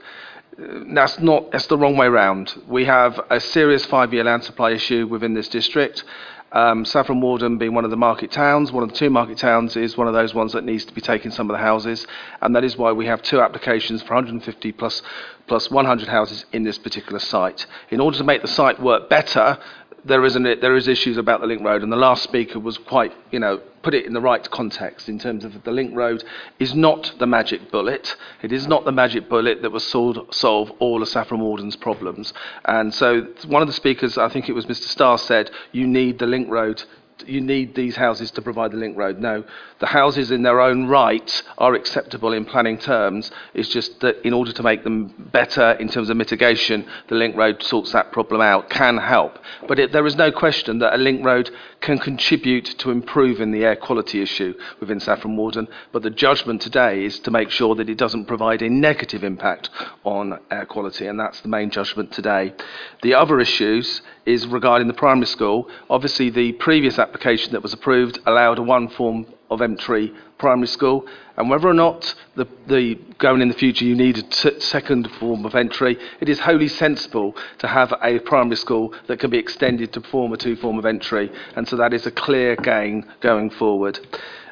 that's 0.93 1.19
not 1.21 1.51
that's 1.53 1.67
the 1.67 1.79
wrong 1.79 1.97
way 1.97 2.09
round. 2.09 2.55
We 2.69 2.85
have 2.85 3.21
a 3.31 3.41
serious 3.41 3.87
five-year 3.87 4.25
land 4.25 4.45
supply 4.45 4.73
issue 4.73 5.07
within 5.07 5.35
this 5.35 5.49
district. 5.49 6.05
Um, 6.53 6.85
Saffron 6.85 7.21
Walden 7.21 7.59
being 7.59 7.75
one 7.75 7.85
of 7.85 7.91
the 7.91 7.97
market 7.97 8.33
towns, 8.33 8.73
one 8.73 8.83
of 8.83 8.91
the 8.91 8.97
two 8.97 9.09
market 9.09 9.39
towns, 9.39 9.77
is 9.77 9.97
one 9.97 10.09
of 10.09 10.15
those 10.15 10.35
ones 10.35 10.53
that 10.53 10.65
needs 10.65 10.85
to 10.87 10.93
be 10.93 11.01
taking 11.01 11.31
some 11.31 11.49
of 11.49 11.55
the 11.55 11.63
houses, 11.63 12.07
and 12.41 12.57
that 12.57 12.65
is 12.65 12.77
why 12.77 12.91
we 12.91 13.07
have 13.07 13.23
two 13.23 13.41
applications 13.41 14.03
for 14.03 14.15
150 14.15 14.73
plus 14.73 15.03
plus 15.47 15.71
100 15.71 16.09
houses 16.09 16.45
in 16.53 16.65
this 16.65 16.79
particular 16.79 17.19
site. 17.19 17.67
In 17.91 18.01
order 18.01 18.19
to 18.19 18.25
make 18.25 18.43
the 18.43 18.49
site 18.49 18.81
work 18.81 19.09
better, 19.09 19.59
there 20.05 20.25
is, 20.25 20.37
an, 20.37 20.43
there 20.43 20.77
is 20.77 20.89
issues 20.89 21.17
about 21.17 21.41
the 21.41 21.47
link 21.47 21.63
road, 21.63 21.83
and 21.83 21.93
the 21.93 21.97
last 21.97 22.23
speaker 22.23 22.59
was 22.59 22.79
quite, 22.79 23.13
you 23.31 23.39
know, 23.39 23.61
put 23.83 23.95
it 23.95 24.07
in 24.07 24.13
the 24.13 24.21
right 24.21 24.49
context 24.51 25.09
in 25.09 25.19
terms 25.19 25.45
of 25.45 25.63
the 25.65 25.71
link 25.71 25.95
road 25.95 26.25
is 26.59 26.75
not 26.75 27.15
the 27.19 27.27
magic 27.27 27.71
bullet. 27.71 28.17
It 28.43 28.53
is 28.53 28.67
not 28.67 28.85
the 28.85 28.93
magic 28.93 29.29
bullet 29.29 29.63
that 29.63 29.71
will 29.71 29.81
solve, 29.81 30.19
solve 30.33 30.71
all 30.79 31.03
of 31.03 31.09
Saffron 31.09 31.41
Walden's 31.41 31.77
problems. 31.77 32.33
And 32.65 32.93
so 32.95 33.27
one 33.47 33.63
of 33.63 33.69
the 33.69 33.75
speakers, 33.75 34.19
I 34.19 34.29
think 34.29 34.49
it 34.49 34.55
was 34.55 34.67
Mr. 34.67 34.85
Starr, 34.85 35.19
said 35.19 35.51
you 35.73 35.87
need 35.87 36.19
the 36.19 36.27
link 36.27 36.49
road 36.51 36.83
you 37.27 37.41
need 37.41 37.75
these 37.75 37.97
houses 37.97 38.31
to 38.33 38.43
provide 38.43 38.73
the 38.73 38.77
link 38.77 38.97
road. 38.97 39.19
No, 39.19 39.45
the 39.81 39.87
houses 39.87 40.31
in 40.31 40.43
their 40.43 40.61
own 40.61 40.87
right 40.87 41.43
are 41.59 41.75
acceptable 41.75 42.33
in 42.33 42.45
planning 42.45 42.79
terms. 42.79 43.31
It's 43.55 43.69
just 43.69 44.01
that 44.01 44.25
in 44.27 44.35
order 44.35 44.53
to 44.53 44.63
make 44.63 44.85
them 44.85 45.15
better 45.33 45.73
in 45.73 45.89
terms 45.89 46.11
of 46.11 46.17
mitigation, 46.17 46.87
the 47.09 47.15
link 47.15 47.35
road 47.35 47.63
sorts 47.63 47.93
that 47.93 48.13
problem 48.13 48.43
out, 48.43 48.71
can 48.71 48.99
help. 48.99 49.39
But 49.67 49.79
it, 49.79 49.93
there 49.93 50.07
is 50.07 50.17
no 50.17 50.31
question 50.31 50.79
that 50.79 50.95
a 50.95 50.99
link 50.99 51.25
road 51.25 51.51
can 51.81 51.99
contribute 51.99 52.67
to 52.79 52.91
improving 52.91 53.53
the 53.53 53.65
air 53.65 53.77
quality 53.77 54.21
issue 54.21 54.55
within 54.81 55.01
Saffron 55.01 55.37
Walden. 55.37 55.67
But 55.93 56.03
the 56.03 56.11
judgment 56.11 56.61
today 56.61 57.05
is 57.05 57.19
to 57.21 57.31
make 57.31 57.51
sure 57.51 57.75
that 57.77 57.89
it 57.89 57.97
doesn't 57.97 58.27
provide 58.27 58.61
a 58.61 58.69
negative 58.69 59.25
impact 59.25 59.71
on 60.05 60.39
air 60.51 60.67
quality, 60.67 61.07
and 61.07 61.19
that's 61.19 61.41
the 61.41 61.49
main 61.49 61.71
judgment 61.71 62.13
today. 62.13 62.53
The 63.03 63.15
other 63.15 63.41
issues 63.41 64.03
is 64.27 64.47
regarding 64.47 64.89
the 64.89 64.95
primary 64.95 65.27
school. 65.27 65.71
Obviously, 65.89 66.29
the 66.29 66.53
previous 66.53 66.99
application 66.99 67.53
that 67.53 67.63
was 67.63 67.73
approved 67.73 68.19
allowed 68.27 68.59
a 68.59 68.63
one 68.63 68.89
form 68.89 69.27
of 69.51 69.61
entry 69.61 70.13
primary 70.39 70.67
school, 70.67 71.07
and 71.37 71.51
whether 71.51 71.69
or 71.69 71.75
not 71.75 72.15
the, 72.35 72.47
the 72.67 72.95
going 73.19 73.43
in 73.43 73.49
the 73.49 73.55
future 73.55 73.85
you 73.85 73.95
need 73.95 74.17
a 74.19 74.23
t- 74.23 74.59
second 74.61 75.11
form 75.19 75.45
of 75.45 75.55
entry, 75.55 75.99
it 76.21 76.29
is 76.29 76.41
wholly 76.41 76.69
sensible 76.69 77.37
to 77.59 77.69
have 77.69 77.93
a 78.03 78.19
primary 78.21 78.57
school 78.57 78.95
that 79.07 79.21
can 79.21 79.31
be 79.31 79.39
extended 79.39 79.93
to 79.93 80.01
form 80.01 80.33
a 80.33 80.37
two 80.37 80.57
form 80.57 80.79
of 80.79 80.87
entry, 80.87 81.31
and 81.57 81.69
so 81.69 81.77
that 81.77 81.93
is 81.93 82.07
a 82.07 82.11
clear 82.11 82.57
gain 82.57 83.07
going 83.21 83.51
forward. 83.51 83.99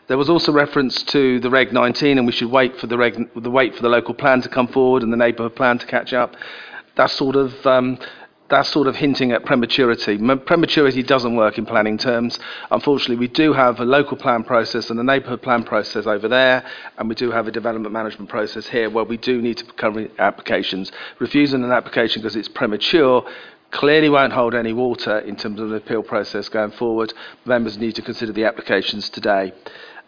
There 0.09 0.19
was 0.19 0.31
also 0.31 0.53
reference 0.53 1.03
to 1.05 1.39
the 1.41 1.51
Reg 1.51 1.73
19, 1.73 2.17
and 2.17 2.27
we 2.27 2.33
should 2.33 2.51
wait 2.51 2.77
for 2.79 2.87
the, 2.87 2.97
reg, 2.97 3.29
the 3.37 3.51
wait 3.51 3.75
for 3.75 3.83
the 3.83 3.91
local 3.91 4.15
plan 4.15 4.41
to 4.41 4.49
come 4.49 4.69
forward 4.69 5.03
and 5.03 5.13
the 5.13 5.19
neighbourhood 5.19 5.55
plan 5.55 5.79
to 5.79 5.87
catch 5.87 6.15
up. 6.15 6.35
That 6.97 7.11
sort 7.11 7.37
of 7.37 7.55
um, 7.67 7.99
that's 8.49 8.71
sort 8.71 8.87
of 8.87 8.97
hinting 8.97 9.33
at 9.33 9.45
prematurity. 9.45 10.17
Prematurity 10.17 11.03
doesn't 11.03 11.37
work 11.37 11.59
in 11.59 11.67
planning 11.67 11.99
terms. 11.99 12.39
Unfortunately, 12.71 13.17
we 13.17 13.29
do 13.29 13.53
have 13.53 13.79
a 13.79 13.85
local 13.85 14.17
plan 14.17 14.43
process 14.43 14.89
and 14.91 14.99
a 14.99 15.05
neighbourhood 15.05 15.43
plan 15.43 15.65
process 15.65 16.07
over 16.07 16.29
there, 16.29 16.65
and 16.97 17.09
we 17.09 17.15
do 17.15 17.31
have 17.31 17.47
a 17.47 17.51
development 17.51 17.93
management 17.93 18.31
process 18.31 18.67
here 18.67 18.89
where 18.89 19.05
we 19.05 19.19
do 19.19 19.43
need 19.43 19.59
to 19.59 19.65
cover 19.75 20.09
applications. 20.19 20.91
Refusing 21.19 21.63
an 21.63 21.73
application 21.73 22.23
because 22.23 22.37
it's 22.37 22.49
premature 22.49 23.25
clearly 23.71 24.09
won't 24.09 24.33
hold 24.33 24.55
any 24.55 24.73
water 24.73 25.19
in 25.19 25.37
terms 25.37 25.61
of 25.61 25.69
the 25.69 25.77
appeal 25.77 26.03
process 26.03 26.49
going 26.49 26.71
forward. 26.73 27.13
Members 27.45 27.77
need 27.77 27.95
to 27.97 28.03
consider 28.03 28.33
the 28.33 28.45
applications 28.45 29.11
today. 29.11 29.53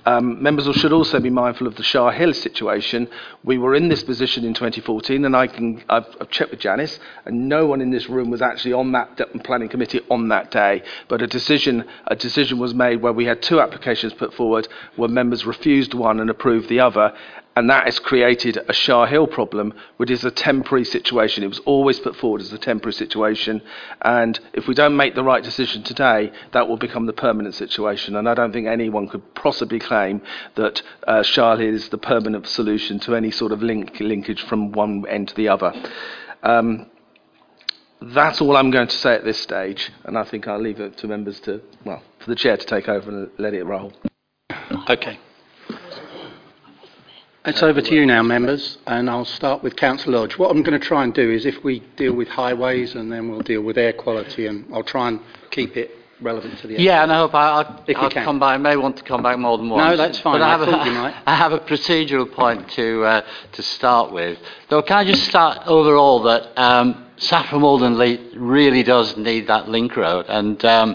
Um, 0.06 0.42
members 0.42 0.64
should 0.76 0.92
also 0.92 1.20
be 1.20 1.30
mindful 1.30 1.66
of 1.66 1.76
the 1.76 1.82
Shire 1.82 2.12
Hill 2.12 2.32
situation. 2.32 3.08
We 3.44 3.58
were 3.58 3.74
in 3.74 3.88
this 3.88 4.02
position 4.02 4.44
in 4.44 4.54
2014, 4.54 5.24
and 5.24 5.36
I 5.36 5.46
can, 5.46 5.82
I've, 5.88 6.06
I've 6.20 6.30
checked 6.30 6.50
with 6.50 6.60
Janice, 6.60 6.98
and 7.26 7.48
no 7.48 7.66
one 7.66 7.80
in 7.80 7.90
this 7.90 8.08
room 8.08 8.30
was 8.30 8.40
actually 8.40 8.72
on 8.72 8.92
that 8.92 9.16
de- 9.16 9.26
planning 9.40 9.68
committee 9.68 10.00
on 10.10 10.28
that 10.28 10.50
day. 10.50 10.82
But 11.08 11.20
a 11.22 11.26
decision, 11.26 11.84
a 12.06 12.16
decision 12.16 12.58
was 12.58 12.74
made 12.74 13.02
where 13.02 13.12
we 13.12 13.26
had 13.26 13.42
two 13.42 13.60
applications 13.60 14.14
put 14.14 14.32
forward, 14.32 14.68
where 14.96 15.08
members 15.08 15.44
refused 15.44 15.92
one 15.92 16.20
and 16.20 16.30
approved 16.30 16.68
the 16.68 16.80
other, 16.80 17.14
and 17.60 17.68
that 17.68 17.84
has 17.84 17.98
created 17.98 18.58
a 18.68 18.72
Shire 18.72 19.06
Hill 19.06 19.26
problem, 19.26 19.74
which 19.98 20.10
is 20.10 20.24
a 20.24 20.30
temporary 20.30 20.86
situation. 20.86 21.44
It 21.44 21.48
was 21.48 21.58
always 21.66 22.00
put 22.00 22.16
forward 22.16 22.40
as 22.40 22.54
a 22.54 22.58
temporary 22.58 22.94
situation, 22.94 23.60
and 24.00 24.40
if 24.54 24.66
we 24.66 24.72
don't 24.72 24.96
make 24.96 25.14
the 25.14 25.22
right 25.22 25.44
decision 25.44 25.82
today, 25.82 26.32
that 26.52 26.68
will 26.68 26.78
become 26.78 27.04
the 27.04 27.12
permanent 27.12 27.54
situation. 27.54 28.16
And 28.16 28.26
I 28.26 28.32
don't 28.32 28.50
think 28.50 28.66
anyone 28.66 29.08
could 29.08 29.34
possibly 29.34 29.78
claim 29.78 30.22
that 30.54 30.80
uh, 31.06 31.22
Shire 31.22 31.58
Hill 31.58 31.74
is 31.74 31.90
the 31.90 31.98
permanent 31.98 32.46
solution 32.46 32.98
to 33.00 33.14
any 33.14 33.30
sort 33.30 33.52
of 33.52 33.62
link 33.62 34.00
linkage 34.00 34.40
from 34.40 34.72
one 34.72 35.04
end 35.06 35.28
to 35.28 35.34
the 35.34 35.48
other. 35.48 35.74
Um, 36.42 36.86
that's 38.00 38.40
all 38.40 38.56
I'm 38.56 38.70
going 38.70 38.88
to 38.88 38.96
say 38.96 39.14
at 39.14 39.24
this 39.24 39.38
stage, 39.38 39.92
and 40.04 40.16
I 40.16 40.24
think 40.24 40.48
I'll 40.48 40.62
leave 40.62 40.80
it 40.80 40.96
to 40.96 41.08
members 41.08 41.38
to, 41.40 41.60
well, 41.84 42.02
for 42.20 42.30
the 42.30 42.36
chair 42.36 42.56
to 42.56 42.64
take 42.64 42.88
over 42.88 43.10
and 43.10 43.30
let 43.36 43.52
it 43.52 43.64
roll. 43.64 43.92
Okay. 44.88 45.18
It's 47.46 47.62
over 47.62 47.80
to 47.80 47.94
you 47.94 48.04
now, 48.04 48.22
members, 48.22 48.76
and 48.86 49.08
I'll 49.08 49.24
start 49.24 49.62
with 49.62 49.74
Councillor 49.74 50.18
Lodge. 50.18 50.36
What 50.36 50.50
I'm 50.50 50.62
going 50.62 50.78
to 50.78 50.86
try 50.86 51.04
and 51.04 51.14
do 51.14 51.30
is 51.30 51.46
if 51.46 51.64
we 51.64 51.80
deal 51.96 52.12
with 52.12 52.28
highways 52.28 52.94
and 52.94 53.10
then 53.10 53.30
we'll 53.30 53.40
deal 53.40 53.62
with 53.62 53.78
air 53.78 53.94
quality, 53.94 54.46
and 54.46 54.66
I'll 54.74 54.84
try 54.84 55.08
and 55.08 55.20
keep 55.50 55.74
it 55.74 55.90
relevant 56.20 56.58
to 56.58 56.66
the. 56.66 56.74
Yeah, 56.78 57.02
and 57.02 57.10
I 57.10 57.16
hope 57.16 57.34
I, 57.34 57.48
I'll, 57.48 57.84
If 57.88 57.96
I'll 57.96 58.10
can. 58.10 58.24
come 58.24 58.40
back. 58.40 58.48
I 58.48 58.56
may 58.58 58.76
want 58.76 58.98
to 58.98 59.02
come 59.04 59.22
back 59.22 59.38
more 59.38 59.56
than 59.56 59.70
once. 59.70 59.82
No, 59.82 59.96
that's 59.96 60.20
fine. 60.20 60.34
But 60.34 60.42
I 60.42 60.50
have 60.50 60.60
thought 60.68 60.86
a, 60.86 60.90
you 60.90 60.94
might. 60.94 61.14
I 61.26 61.34
have 61.34 61.52
a 61.52 61.60
procedural 61.60 62.30
point 62.30 62.68
to 62.72 63.04
uh, 63.04 63.26
to 63.52 63.62
start 63.62 64.12
with. 64.12 64.38
Though, 64.68 64.82
can 64.82 64.98
I 64.98 65.04
just 65.04 65.24
start 65.24 65.66
overall 65.66 66.22
that 66.24 66.60
um, 66.60 67.06
Saffron 67.16 67.62
Walden 67.62 67.96
really 68.36 68.82
does 68.82 69.16
need 69.16 69.46
that 69.46 69.66
link 69.66 69.96
road, 69.96 70.26
and 70.28 70.62
um, 70.66 70.94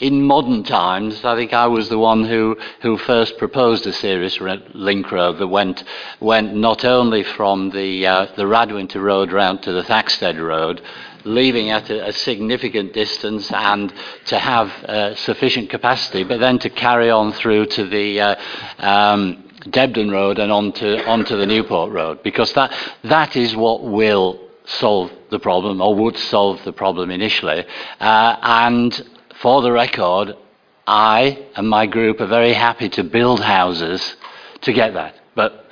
in 0.00 0.22
modern 0.22 0.62
times, 0.62 1.24
I 1.24 1.34
think 1.34 1.52
I 1.52 1.66
was 1.66 1.88
the 1.88 1.98
one 1.98 2.24
who, 2.24 2.56
who 2.82 2.96
first 2.98 3.36
proposed 3.38 3.86
a 3.86 3.92
serious 3.92 4.38
link 4.40 5.10
road 5.10 5.38
that 5.38 5.48
went 5.48 5.82
went 6.20 6.54
not 6.54 6.84
only 6.84 7.24
from 7.24 7.70
the 7.70 8.06
uh, 8.06 8.26
the 8.36 8.44
Radwinter 8.44 9.02
Road 9.02 9.32
round 9.32 9.62
to 9.62 9.72
the 9.72 9.82
Thaxted 9.82 10.38
Road, 10.38 10.80
leaving 11.24 11.70
at 11.70 11.90
a, 11.90 12.08
a 12.08 12.12
significant 12.12 12.92
distance 12.92 13.50
and 13.50 13.92
to 14.26 14.38
have 14.38 14.68
uh, 14.84 15.14
sufficient 15.16 15.68
capacity, 15.70 16.22
but 16.22 16.38
then 16.38 16.58
to 16.60 16.70
carry 16.70 17.10
on 17.10 17.32
through 17.32 17.66
to 17.66 17.84
the 17.84 18.20
uh, 18.20 18.34
um, 18.78 19.44
Debden 19.68 20.12
Road 20.12 20.38
and 20.38 20.52
onto 20.52 20.96
onto 21.06 21.36
the 21.36 21.46
Newport 21.46 21.92
Road, 21.92 22.22
because 22.22 22.52
that 22.52 22.72
that 23.02 23.36
is 23.36 23.56
what 23.56 23.82
will 23.82 24.38
solve 24.64 25.10
the 25.30 25.38
problem 25.38 25.80
or 25.80 25.94
would 25.94 26.16
solve 26.16 26.62
the 26.64 26.72
problem 26.72 27.10
initially. 27.10 27.64
Uh, 27.98 28.36
and 28.42 29.17
for 29.40 29.62
the 29.62 29.72
record, 29.72 30.34
I 30.86 31.46
and 31.54 31.68
my 31.68 31.86
group 31.86 32.20
are 32.20 32.26
very 32.26 32.54
happy 32.54 32.88
to 32.90 33.04
build 33.04 33.40
houses 33.40 34.16
to 34.62 34.72
get 34.72 34.94
that. 34.94 35.14
But 35.34 35.66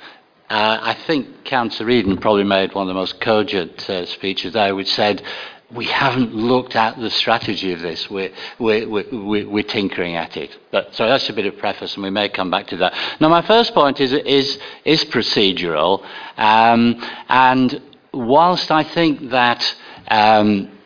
uh, 0.49 0.77
I 0.81 0.93
think 0.93 1.43
Councillor 1.43 1.89
Eden 1.89 2.17
probably 2.17 2.43
made 2.43 2.73
one 2.73 2.83
of 2.83 2.87
the 2.87 2.93
most 2.93 3.19
cogent 3.19 3.89
uh, 3.89 4.05
speeches 4.05 4.53
there, 4.53 4.75
which 4.75 4.93
said, 4.93 5.21
we 5.69 5.85
haven't 5.85 6.33
looked 6.33 6.77
at 6.77 6.97
the 6.97 7.09
strategy 7.09 7.73
of 7.73 7.81
this. 7.81 8.09
We're, 8.09 8.31
we're, 8.57 8.87
we're, 8.87 9.49
we're 9.49 9.63
tinkering 9.63 10.15
at 10.15 10.37
it. 10.37 10.57
But, 10.71 10.95
so 10.95 11.05
that's 11.05 11.27
a 11.29 11.33
bit 11.33 11.45
of 11.45 11.57
preface, 11.57 11.95
and 11.95 12.03
we 12.03 12.09
may 12.09 12.29
come 12.29 12.49
back 12.49 12.67
to 12.67 12.77
that. 12.77 12.93
Now, 13.19 13.27
my 13.27 13.41
first 13.41 13.73
point 13.73 13.99
is, 13.99 14.13
is, 14.13 14.59
is 14.85 15.03
procedural. 15.03 16.05
Um, 16.37 17.03
and 17.27 17.81
whilst 18.13 18.71
I 18.71 18.83
think 18.83 19.31
that 19.31 19.75
um, 20.09 20.76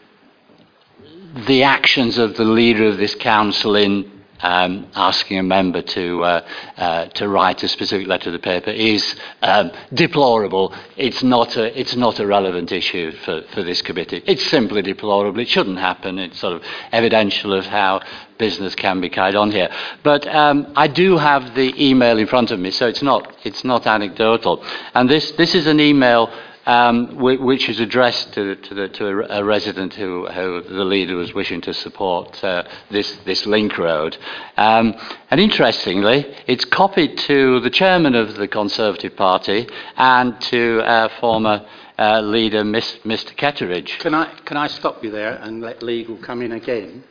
the 1.48 1.64
actions 1.64 2.18
of 2.18 2.36
the 2.36 2.44
leader 2.44 2.88
of 2.88 2.98
this 2.98 3.16
council 3.16 3.76
in 3.76 4.22
um, 4.44 4.88
asking 4.96 5.38
a 5.38 5.44
member 5.44 5.82
to 5.82 6.24
uh, 6.24 6.48
uh, 6.78 7.06
to 7.06 7.28
write 7.28 7.64
a 7.64 7.68
specific 7.68 8.08
letter 8.08 8.26
to 8.26 8.32
the 8.32 8.40
paper 8.40 8.72
is 8.72 9.16
um, 9.42 9.72
deplorable. 9.94 10.74
It's 10.98 11.24
not 11.24 11.56
a 11.58 11.80
it's 11.80 11.96
not 11.96 12.20
a 12.20 12.26
relevant 12.26 12.72
issue 12.72 13.12
for, 13.12 13.44
for 13.54 13.64
this 13.64 13.82
committee. 13.82 14.24
It's 14.26 14.46
simply 14.48 14.82
deplorable. 14.82 15.40
It 15.40 15.48
shouldn't 15.48 15.78
happen. 15.78 16.20
It's 16.20 16.40
sort 16.40 16.54
of 16.54 16.64
evidential 16.92 17.54
of 17.54 17.66
how 17.66 18.02
business 18.38 18.74
can 18.74 19.00
be 19.00 19.10
carried 19.10 19.36
on 19.36 19.52
here. 19.52 19.70
But 20.04 20.28
um, 20.28 20.74
I 20.76 20.88
do 20.88 21.18
have 21.18 21.54
the 21.54 21.74
email 21.78 22.18
in 22.18 22.28
front 22.28 22.52
of 22.52 22.60
me, 22.60 22.72
so 22.72 22.88
it's 22.88 23.04
not 23.04 23.36
it's 23.44 23.64
not 23.64 23.86
anecdotal. 23.86 24.64
And 24.94 25.10
this 25.10 25.32
this 25.34 25.54
is 25.54 25.68
an 25.68 25.80
email 25.80 26.32
um, 26.66 27.18
which 27.18 27.70
is 27.70 27.80
addressed 27.80 28.34
to, 28.34 28.56
to, 28.56 28.74
the, 28.74 28.90
to 28.90 29.08
a, 29.08 29.40
a 29.40 29.44
resident 29.44 29.94
who, 29.96 30.28
who 30.28 30.62
the 30.62 30.86
leader 30.86 31.16
was 31.16 31.34
wishing 31.34 31.62
to 31.62 31.74
support 31.74 32.44
uh, 32.44 32.64
this, 32.90 33.18
this 33.26 33.46
link 33.46 33.78
road. 33.78 34.18
Um, 34.58 34.96
and 35.30 35.40
interestingly, 35.40 36.26
it's 36.48 36.66
copied 36.66 37.18
to 37.20 37.60
the 37.62 37.70
chairman 37.70 38.16
of 38.16 38.36
the 38.36 38.48
Conservative 38.48 39.16
Party 39.16 39.68
and 39.98 40.40
to 40.42 40.82
our 40.86 41.10
former 41.20 41.66
uh, 41.98 42.22
leader, 42.22 42.64
Miss, 42.64 42.98
Mr. 43.04 43.36
Ketteridge. 43.36 44.00
Can 44.00 44.14
I, 44.14 44.26
can 44.46 44.58
I 44.58 44.68
stop 44.68 45.04
you 45.04 45.12
there 45.12 45.36
and 45.36 45.62
let 45.62 45.84
legal 45.84 46.18
come 46.18 46.42
in 46.42 46.52
again? 46.54 47.04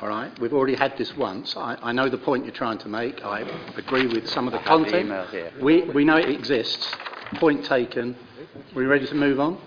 All 0.00 0.08
right, 0.08 0.30
we've 0.38 0.52
already 0.52 0.76
had 0.76 0.96
this 0.96 1.16
once. 1.16 1.56
I, 1.56 1.76
I 1.82 1.92
know 1.92 2.08
the 2.08 2.18
point 2.18 2.44
you're 2.44 2.54
trying 2.54 2.78
to 2.78 2.88
make. 2.88 3.24
I 3.24 3.40
agree 3.76 4.06
with 4.06 4.28
some 4.28 4.46
of 4.46 4.52
the 4.52 4.60
I 4.60 4.62
have 4.62 4.78
the 4.78 4.84
content. 4.84 5.06
email 5.06 5.26
here. 5.26 5.52
We, 5.60 5.82
we 5.90 6.04
know 6.04 6.16
it 6.16 6.28
exists. 6.28 6.94
Point 7.34 7.64
taken. 7.64 8.16
We 8.74 8.86
ready 8.86 9.06
to 9.06 9.14
move 9.14 9.40
on? 9.40 9.58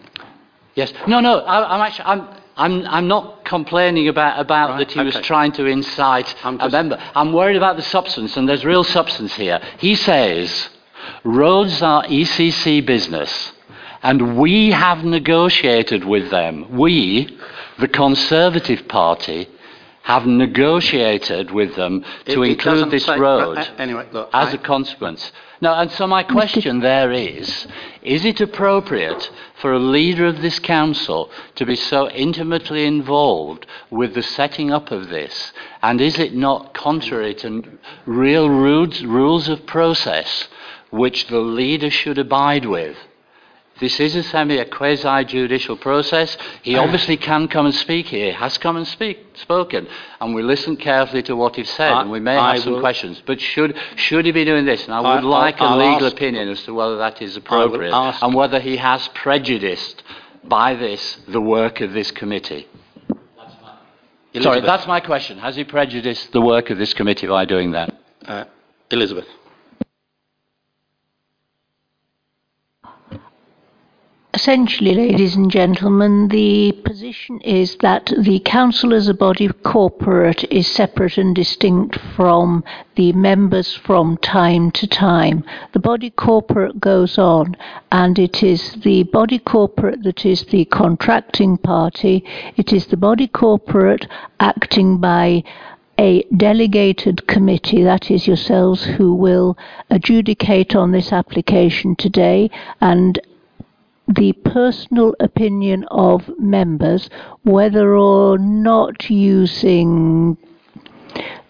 Yes. 0.76 0.94
No, 1.08 1.20
no. 1.20 1.40
I, 1.40 1.76
I'm 1.76 1.82
actually. 1.82 2.06
I'm. 2.06 2.42
I'm, 2.58 2.86
I'm 2.86 3.08
not 3.08 3.46
complaining 3.46 4.10
about, 4.10 4.40
about 4.40 4.78
that 4.78 4.92
he 4.92 5.00
was 5.00 5.16
trying 5.22 5.54
to 5.54 5.66
incite 5.66 6.36
I'm 6.44 6.60
a 6.60 6.70
member. 6.70 7.02
I'm 7.16 7.32
worried 7.32 7.56
about 7.56 7.78
the 7.78 7.82
substance, 7.82 8.36
and 8.36 8.48
there's 8.48 8.66
real 8.66 8.84
substance 8.84 9.34
here. 9.34 9.62
He 9.80 9.96
says 9.96 10.70
roads 11.24 11.82
are 11.82 12.04
ECC 12.04 12.86
business, 12.86 13.54
and 14.04 14.38
we 14.38 14.72
have 14.72 15.04
negotiated 15.04 16.04
with 16.04 16.30
them. 16.30 16.78
We, 16.78 17.40
the 17.80 17.88
Conservative 17.88 18.88
Party, 18.88 19.48
have 20.04 20.26
negotiated 20.26 21.52
with 21.52 21.76
them 21.76 22.04
to 22.26 22.32
It- 22.32 22.38
it 22.38 22.52
include 22.52 22.58
doesn't 22.58 22.90
this 22.90 23.06
say- 23.06 23.20
road 23.20 23.58
uh, 23.60 23.66
anyway, 23.78 24.06
look, 24.12 24.30
as 24.34 24.50
I- 24.50 24.54
a 24.54 24.58
consequence. 24.58 25.32
No, 25.62 25.74
and 25.76 25.92
so 25.92 26.08
my 26.08 26.24
question 26.24 26.80
there 26.80 27.12
is 27.12 27.68
is 28.02 28.26
it 28.26 28.42
appropriate 28.42 29.30
for 29.56 29.74
a 29.74 29.80
leader 29.80 30.26
of 30.26 30.42
this 30.42 30.58
council 30.58 31.30
to 31.54 31.66
be 31.68 31.76
so 31.76 32.10
intimately 32.10 32.86
involved 32.86 33.68
with 33.92 34.16
the 34.16 34.24
setting 34.24 34.72
up 34.72 34.90
of 34.92 35.10
this? 35.10 35.54
And 35.84 36.02
is 36.02 36.18
it 36.18 36.34
not 36.34 36.74
contrary 36.74 37.36
to 37.36 37.64
real 38.08 38.50
rules, 38.50 39.04
rules 39.04 39.50
of 39.50 39.68
process 39.68 40.48
which 40.90 41.28
the 41.28 41.40
leader 41.40 41.92
should 41.92 42.18
abide 42.18 42.66
with? 42.66 42.98
This 43.82 44.00
is 44.00 44.16
a 44.16 44.22
semi 44.24 44.58
a 44.58 44.66
quasi 44.66 45.26
judicial 45.26 45.76
process. 45.76 46.38
He 46.62 46.78
obviously 46.84 47.18
can 47.18 47.48
come 47.48 47.66
and 47.66 47.74
speak 47.76 48.06
here. 48.08 48.28
He 48.28 48.32
has 48.32 48.58
come 48.60 48.78
and 48.78 48.88
speak, 48.88 49.18
spoken, 49.34 49.88
and 50.22 50.36
we 50.36 50.44
listen 50.44 50.78
carefully 50.78 51.24
to 51.24 51.36
what 51.36 51.56
he's 51.56 51.70
said, 51.72 51.92
I- 51.92 52.02
and 52.02 52.12
we 52.12 52.20
may 52.20 52.38
I 52.38 52.54
have 52.54 52.64
some 52.64 52.74
will- 52.74 52.80
questions. 52.80 53.22
But 53.26 53.42
should 53.42 53.76
should 53.96 54.26
he 54.28 54.32
be 54.32 54.46
doing 54.46 54.66
this? 54.66 54.86
And 54.86 54.94
I 54.94 55.00
would 55.02 55.26
I- 55.26 55.40
like 55.42 55.60
I'll- 55.60 55.78
legal 55.78 56.06
ask- 56.08 56.16
opinion 56.16 56.48
as 56.50 56.62
to 56.66 56.74
whether 56.76 56.98
that 56.98 57.22
is 57.22 57.36
appropriate 57.36 57.92
ask- 57.92 58.22
and 58.24 58.34
whether 58.36 58.60
he 58.60 58.78
has 58.78 59.08
prejudiced 59.10 60.04
by 60.44 60.76
this 60.76 61.02
the 61.28 61.42
work 61.42 61.82
of 61.82 61.92
this 61.94 62.12
committee. 62.12 62.68
Sorry, 64.40 64.62
that's 64.62 64.88
my 64.88 65.00
question. 65.02 65.40
Has 65.40 65.56
he 65.58 65.64
prejudiced 65.66 66.32
the 66.32 66.40
work 66.40 66.70
of 66.70 66.78
this 66.78 66.94
committee 66.94 67.28
by 67.28 67.44
doing 67.46 67.72
that? 67.72 67.94
Uh, 68.26 68.46
Elizabeth. 68.92 69.28
Essentially, 74.34 74.96
ladies 74.96 75.36
and 75.36 75.52
gentlemen, 75.52 76.30
the 76.30 76.72
position 76.86 77.42
is 77.42 77.76
that 77.82 78.14
the 78.18 78.40
council 78.40 78.94
as 78.94 79.10
a 79.10 79.14
body 79.14 79.50
corporate 79.50 80.46
is 80.50 80.68
separate 80.68 81.18
and 81.18 81.36
distinct 81.36 82.00
from 82.16 82.64
the 82.96 83.12
members 83.12 83.74
from 83.74 84.16
time 84.18 84.72
to 84.72 84.88
time. 84.88 85.44
The 85.74 85.80
body 85.80 86.12
corporate 86.12 86.80
goes 86.80 87.18
on, 87.18 87.58
and 87.92 88.18
it 88.18 88.42
is 88.42 88.72
the 88.84 89.04
body 89.04 89.38
corporate 89.38 90.04
that 90.04 90.26
is 90.26 90.46
the 90.46 90.64
contracting 90.64 91.58
party. 91.58 92.24
It 92.56 92.72
is 92.72 92.86
the 92.86 92.98
body 92.98 93.28
corporate 93.28 94.08
acting 94.40 95.00
by 95.00 95.44
a 96.00 96.24
delegated 96.38 97.28
committee, 97.28 97.84
that 97.84 98.10
is 98.10 98.28
yourselves, 98.28 98.86
who 98.86 99.14
will 99.14 99.58
adjudicate 99.90 100.74
on 100.74 100.92
this 100.92 101.12
application 101.12 101.98
today 101.98 102.50
and 102.80 103.20
the 104.16 104.34
personal 104.46 105.16
opinion 105.20 105.86
of 105.92 106.30
members 106.38 107.10
whether 107.44 107.96
or 107.96 108.38
not 108.38 109.10
using 109.10 110.38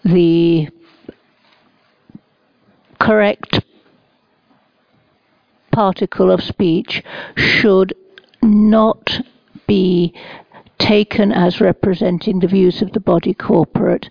the 0.04 0.68
correct 3.00 3.60
particle 5.72 6.30
of 6.30 6.42
speech 6.42 7.02
should 7.36 7.94
not 8.42 9.20
be 9.66 10.14
taken 10.78 11.32
as 11.32 11.60
representing 11.60 12.40
the 12.40 12.46
views 12.46 12.82
of 12.82 12.92
the 12.92 13.00
body 13.00 13.32
corporate. 13.32 14.08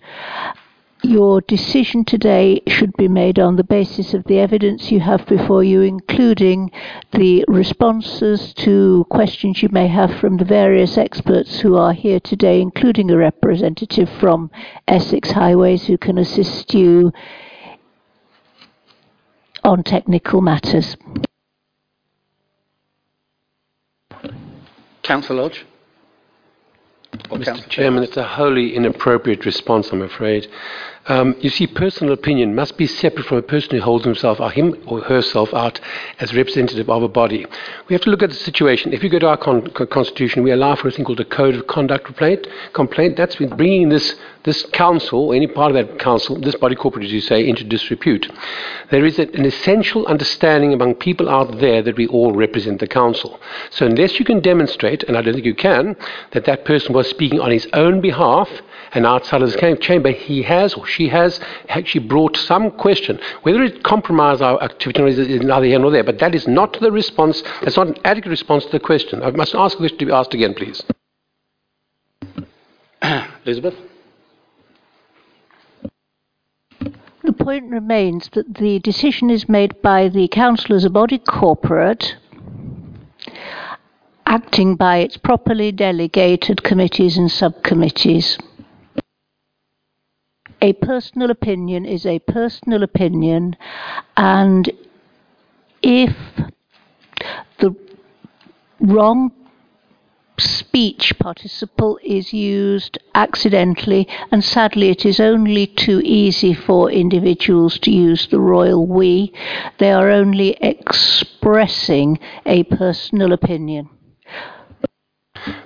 Your 1.04 1.40
decision 1.40 2.04
today 2.04 2.62
should 2.68 2.96
be 2.96 3.08
made 3.08 3.40
on 3.40 3.56
the 3.56 3.64
basis 3.64 4.14
of 4.14 4.22
the 4.24 4.38
evidence 4.38 4.92
you 4.92 5.00
have 5.00 5.26
before 5.26 5.64
you, 5.64 5.80
including 5.80 6.70
the 7.10 7.44
responses 7.48 8.54
to 8.54 9.04
questions 9.10 9.64
you 9.64 9.68
may 9.72 9.88
have 9.88 10.14
from 10.20 10.36
the 10.36 10.44
various 10.44 10.96
experts 10.96 11.58
who 11.58 11.76
are 11.76 11.92
here 11.92 12.20
today, 12.20 12.60
including 12.60 13.10
a 13.10 13.16
representative 13.16 14.08
from 14.20 14.48
Essex 14.86 15.32
Highways 15.32 15.86
who 15.86 15.98
can 15.98 16.18
assist 16.18 16.72
you 16.72 17.12
on 19.64 19.82
technical 19.82 20.40
matters. 20.40 20.96
Councillor 25.02 25.42
Lodge? 25.42 25.66
Or 27.28 27.38
Mr. 27.38 27.44
Councillor 27.44 27.68
Chairman, 27.68 28.02
it's 28.04 28.16
a 28.16 28.26
wholly 28.26 28.74
inappropriate 28.74 29.44
response, 29.44 29.90
I'm 29.90 30.02
afraid. 30.02 30.48
Um, 31.06 31.34
you 31.40 31.50
see, 31.50 31.66
personal 31.66 32.12
opinion 32.12 32.54
must 32.54 32.76
be 32.76 32.86
separate 32.86 33.26
from 33.26 33.38
a 33.38 33.42
person 33.42 33.70
who 33.72 33.80
holds 33.80 34.04
himself 34.04 34.38
or 34.38 34.50
him 34.50 34.80
or 34.86 35.00
herself 35.00 35.52
out 35.52 35.80
as 36.20 36.32
representative 36.32 36.88
of 36.88 37.02
a 37.02 37.08
body. 37.08 37.44
We 37.88 37.94
have 37.94 38.02
to 38.02 38.10
look 38.10 38.22
at 38.22 38.30
the 38.30 38.36
situation. 38.36 38.92
If 38.92 39.02
you 39.02 39.10
go 39.10 39.18
to 39.18 39.28
our 39.28 39.36
con- 39.36 39.66
con- 39.70 39.88
constitution, 39.88 40.44
we 40.44 40.52
allow 40.52 40.76
for 40.76 40.88
a 40.88 40.92
thing 40.92 41.04
called 41.04 41.18
a 41.18 41.24
code 41.24 41.56
of 41.56 41.66
conduct 41.66 42.04
complaint. 42.04 42.46
Complaint 42.72 43.16
that's 43.16 43.36
been 43.36 43.56
bringing 43.56 43.88
this 43.88 44.14
this 44.44 44.64
council, 44.72 45.32
any 45.32 45.46
part 45.46 45.74
of 45.74 45.86
that 45.86 45.98
council, 46.00 46.36
this 46.40 46.56
body 46.56 46.74
corporate, 46.74 47.04
as 47.04 47.12
you 47.12 47.20
say, 47.20 47.46
into 47.48 47.62
disrepute. 47.62 48.30
There 48.90 49.04
is 49.04 49.18
an 49.18 49.44
essential 49.44 50.04
understanding 50.06 50.72
among 50.72 50.96
people 50.96 51.28
out 51.28 51.60
there 51.60 51.80
that 51.82 51.96
we 51.96 52.08
all 52.08 52.32
represent 52.32 52.80
the 52.80 52.88
council. 52.88 53.38
So 53.70 53.86
unless 53.86 54.18
you 54.18 54.24
can 54.24 54.40
demonstrate, 54.40 55.04
and 55.04 55.16
I 55.16 55.22
don't 55.22 55.34
think 55.34 55.46
you 55.46 55.54
can, 55.54 55.96
that 56.32 56.44
that 56.46 56.64
person 56.64 56.92
was 56.92 57.08
speaking 57.08 57.40
on 57.40 57.52
his 57.52 57.68
own 57.72 58.00
behalf 58.00 58.48
and 58.94 59.06
outside 59.06 59.42
of 59.42 59.50
the 59.50 59.76
chamber, 59.80 60.10
he 60.10 60.42
has 60.42 60.74
or 60.74 60.86
she 60.86 61.08
has 61.08 61.40
actually 61.68 62.06
brought 62.06 62.36
some 62.36 62.70
question. 62.70 63.18
Whether 63.42 63.62
it 63.62 63.82
compromises 63.82 64.42
our 64.42 64.62
activity 64.62 65.02
is 65.02 65.40
neither 65.42 65.66
here 65.66 65.78
nor 65.78 65.90
there, 65.90 66.04
but 66.04 66.18
that 66.18 66.34
is 66.34 66.46
not 66.46 66.78
the 66.80 66.92
response, 66.92 67.42
that's 67.62 67.76
not 67.76 67.88
an 67.88 67.96
adequate 68.04 68.30
response 68.30 68.64
to 68.66 68.72
the 68.72 68.80
question. 68.80 69.22
I 69.22 69.30
must 69.30 69.54
ask 69.54 69.76
the 69.76 69.82
question 69.82 69.98
to 69.98 70.06
be 70.06 70.12
asked 70.12 70.34
again, 70.34 70.54
please. 70.54 70.82
Elizabeth? 73.46 73.74
The 77.24 77.32
point 77.32 77.70
remains 77.70 78.28
that 78.32 78.56
the 78.56 78.78
decision 78.80 79.30
is 79.30 79.48
made 79.48 79.80
by 79.80 80.08
the 80.08 80.28
council 80.28 80.74
as 80.74 80.84
a 80.84 80.90
body 80.90 81.18
corporate, 81.18 82.16
acting 84.26 84.74
by 84.74 84.98
its 84.98 85.16
properly 85.16 85.72
delegated 85.72 86.62
committees 86.62 87.16
and 87.16 87.30
subcommittees. 87.30 88.38
A 90.62 90.74
personal 90.74 91.32
opinion 91.32 91.84
is 91.84 92.06
a 92.06 92.20
personal 92.20 92.84
opinion, 92.84 93.56
and 94.16 94.70
if 95.82 96.14
the 97.58 97.74
wrong 98.78 99.32
speech 100.38 101.18
participle 101.18 101.98
is 102.04 102.32
used 102.32 102.96
accidentally, 103.12 104.06
and 104.30 104.44
sadly, 104.44 104.90
it 104.90 105.04
is 105.04 105.18
only 105.18 105.66
too 105.66 106.00
easy 106.04 106.54
for 106.54 106.92
individuals 106.92 107.76
to 107.80 107.90
use 107.90 108.28
the 108.28 108.38
royal 108.38 108.86
we. 108.86 109.32
They 109.78 109.90
are 109.90 110.10
only 110.10 110.56
expressing 110.60 112.20
a 112.46 112.62
personal 112.62 113.32
opinion. 113.32 113.90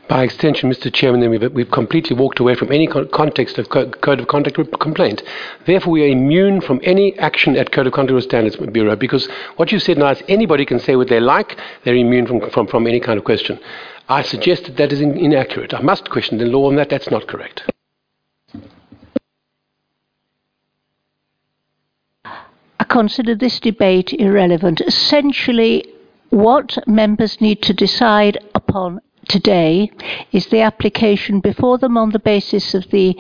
By 0.09 0.23
extension, 0.23 0.71
Mr. 0.71 0.93
Chairman, 0.93 1.21
then 1.21 1.31
we've, 1.31 1.53
we've 1.53 1.71
completely 1.71 2.17
walked 2.17 2.39
away 2.39 2.55
from 2.55 2.73
any 2.73 2.87
con- 2.87 3.09
context 3.09 3.59
of 3.59 3.69
co- 3.69 3.91
Code 3.91 4.21
of 4.21 4.29
Conduct 4.29 4.57
complaint. 4.81 5.23
Therefore, 5.67 5.93
we 5.93 6.05
are 6.05 6.09
immune 6.09 6.61
from 6.61 6.81
any 6.83 7.19
action 7.19 7.57
at 7.57 7.73
Code 7.73 7.87
of 7.87 7.93
Conduct 7.93 8.23
Standards 8.23 8.57
Bureau 8.57 8.97
because 8.97 9.27
what 9.57 9.73
you 9.73 9.79
said 9.79 9.99
now 9.99 10.11
is 10.11 10.23
anybody 10.29 10.65
can 10.65 10.79
say 10.79 10.97
what 10.97 11.09
they 11.09 11.21
like, 11.21 11.59
they're 11.85 11.95
immune 11.95 12.27
from, 12.27 12.51
from, 12.51 12.67
from 12.67 12.87
any 12.87 13.01
kind 13.01 13.19
of 13.19 13.25
question. 13.25 13.59
I 14.09 14.23
suggest 14.23 14.65
that 14.65 14.77
that 14.77 14.93
is 14.93 15.01
in, 15.01 15.17
inaccurate. 15.19 15.75
I 15.75 15.81
must 15.81 16.09
question 16.11 16.39
the 16.39 16.47
law 16.47 16.69
on 16.69 16.77
that. 16.77 16.89
That's 16.89 17.11
not 17.11 17.27
correct. 17.27 17.71
I 22.25 22.85
consider 22.89 23.35
this 23.35 23.59
debate 23.59 24.13
irrelevant. 24.13 24.81
Essentially, 24.81 25.85
what 26.31 26.79
members 26.87 27.41
need 27.41 27.63
to 27.63 27.75
decide 27.75 28.39
upon 28.55 29.01
today 29.29 29.91
is 30.33 30.47
the 30.47 30.61
application 30.61 31.41
before 31.41 31.79
them 31.79 31.97
on 31.97 32.11
the 32.11 32.19
basis 32.19 32.75
of 32.75 32.91
the 32.91 33.17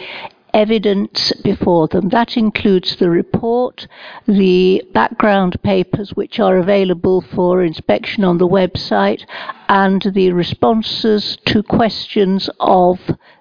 evidence 0.56 1.32
before 1.44 1.86
them. 1.88 2.08
That 2.08 2.36
includes 2.36 2.96
the 2.96 3.10
report, 3.10 3.86
the 4.26 4.82
background 4.94 5.62
papers 5.62 6.14
which 6.14 6.40
are 6.40 6.56
available 6.56 7.20
for 7.20 7.62
inspection 7.62 8.24
on 8.24 8.38
the 8.38 8.48
website, 8.48 9.26
and 9.68 10.00
the 10.02 10.32
responses 10.32 11.36
to 11.46 11.62
questions 11.62 12.48
of 12.58 12.98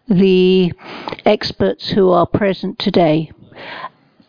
the 0.08 0.74
experts 1.26 1.90
who 1.90 2.12
are 2.12 2.28
present 2.28 2.78
today. 2.80 3.32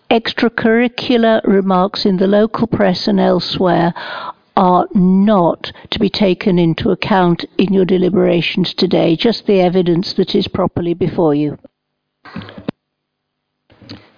Extracurricular 0.08 1.40
remarks 1.44 2.06
in 2.06 2.18
the 2.18 2.28
local 2.28 2.68
press 2.68 3.08
and 3.08 3.18
elsewhere 3.18 3.92
are 4.56 4.88
not 4.94 5.72
to 5.90 5.98
be 5.98 6.08
taken 6.08 6.58
into 6.58 6.90
account 6.90 7.44
in 7.58 7.72
your 7.72 7.84
deliberations 7.84 8.72
today, 8.74 9.14
just 9.14 9.46
the 9.46 9.60
evidence 9.60 10.14
that 10.14 10.34
is 10.34 10.48
properly 10.48 10.94
before 10.94 11.34
you. 11.34 11.58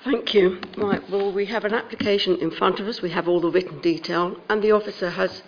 Thank 0.04 0.32
you. 0.32 0.60
Right, 0.76 1.02
well, 1.10 1.32
we 1.32 1.46
have 1.46 1.64
an 1.64 1.74
application 1.74 2.36
in 2.36 2.50
front 2.50 2.80
of 2.80 2.86
us. 2.86 3.02
We 3.02 3.10
have 3.10 3.28
all 3.28 3.40
the 3.40 3.50
written 3.50 3.80
detail, 3.80 4.36
and 4.48 4.62
the 4.62 4.72
officer 4.72 5.10
has 5.10 5.42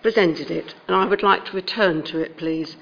presented 0.00 0.50
it. 0.50 0.74
And 0.86 0.96
I 0.96 1.04
would 1.04 1.22
like 1.22 1.44
to 1.46 1.56
return 1.56 2.02
to 2.04 2.20
it, 2.20 2.38
please. 2.38 2.76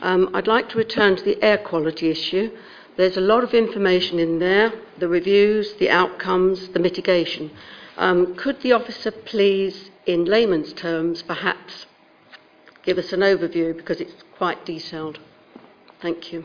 Um, 0.00 0.30
I'd 0.32 0.46
like 0.46 0.70
to 0.70 0.78
return 0.78 1.16
to 1.16 1.22
the 1.22 1.42
air 1.42 1.58
quality 1.58 2.08
issue. 2.08 2.50
There's 2.96 3.16
a 3.16 3.20
lot 3.20 3.44
of 3.44 3.52
information 3.52 4.18
in 4.18 4.38
there 4.38 4.72
the 4.98 5.08
reviews, 5.08 5.74
the 5.74 5.90
outcomes, 5.90 6.68
the 6.68 6.78
mitigation. 6.78 7.50
Um, 7.96 8.36
could 8.36 8.60
the 8.62 8.72
officer 8.72 9.10
please, 9.10 9.90
in 10.06 10.24
layman's 10.24 10.72
terms, 10.72 11.22
perhaps 11.22 11.86
give 12.82 12.98
us 12.98 13.12
an 13.12 13.20
overview 13.20 13.76
because 13.76 14.00
it's 14.00 14.22
quite 14.36 14.64
detailed? 14.64 15.18
Thank 16.00 16.32
you. 16.32 16.44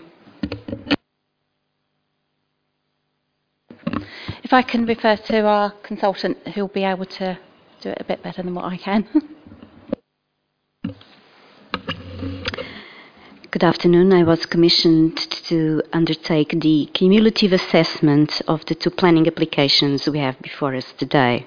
If 4.44 4.53
I 4.53 4.61
can 4.61 4.86
refer 4.86 5.15
to 5.15 5.41
our 5.45 5.72
consultant, 5.84 6.38
who'll 6.49 6.69
be 6.69 6.84
able 6.84 7.06
to 7.06 7.38
do 7.81 7.90
it 7.90 7.98
a 7.99 8.03
bit 8.03 8.23
better 8.23 8.41
than 8.41 8.56
what 8.56 8.65
I 8.65 8.77
can. 8.77 9.07
Good 13.52 13.64
afternoon. 13.64 14.14
I 14.14 14.23
was 14.23 14.45
commissioned 14.45 15.18
to 15.18 15.81
undertake 15.91 16.61
the 16.61 16.88
cumulative 16.94 17.52
assessment 17.52 18.41
of 18.48 18.64
the 18.65 18.76
two 18.76 18.91
planning 18.91 19.27
applications 19.27 20.07
we 20.07 20.19
have 20.19 20.40
before 20.40 20.76
us 20.76 20.94
today. 20.98 21.45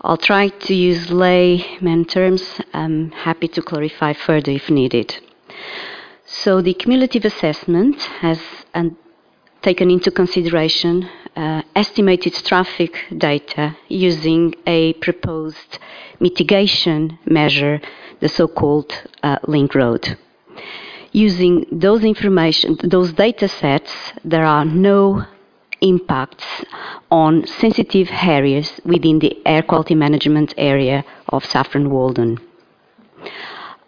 I'll 0.00 0.16
try 0.16 0.48
to 0.48 0.74
use 0.74 1.10
layman 1.10 2.04
terms. 2.04 2.60
I'm 2.72 3.10
happy 3.10 3.48
to 3.48 3.62
clarify 3.62 4.12
further 4.12 4.52
if 4.52 4.70
needed. 4.70 5.18
So, 6.24 6.60
the 6.60 6.74
cumulative 6.74 7.24
assessment 7.24 8.00
has 8.20 8.40
um, 8.74 8.96
taken 9.62 9.90
into 9.90 10.10
consideration 10.10 11.08
uh, 11.34 11.62
estimated 11.74 12.34
traffic 12.34 13.04
data 13.16 13.76
using 13.88 14.54
a 14.66 14.92
proposed 14.94 15.78
mitigation 16.20 17.18
measure, 17.24 17.80
the 18.20 18.28
so 18.28 18.46
called 18.46 18.92
uh, 19.22 19.38
link 19.46 19.74
road 19.74 20.16
using 21.12 21.64
those 21.72 22.04
information, 22.04 22.76
those 22.84 23.12
data 23.12 23.48
sets, 23.48 24.12
there 24.24 24.44
are 24.44 24.64
no 24.64 25.24
impacts 25.80 26.64
on 27.10 27.46
sensitive 27.46 28.08
areas 28.10 28.80
within 28.84 29.18
the 29.18 29.36
air 29.46 29.62
quality 29.62 29.94
management 29.94 30.54
area 30.56 31.04
of 31.28 31.44
Saffron 31.44 31.90
Walden. 31.90 32.38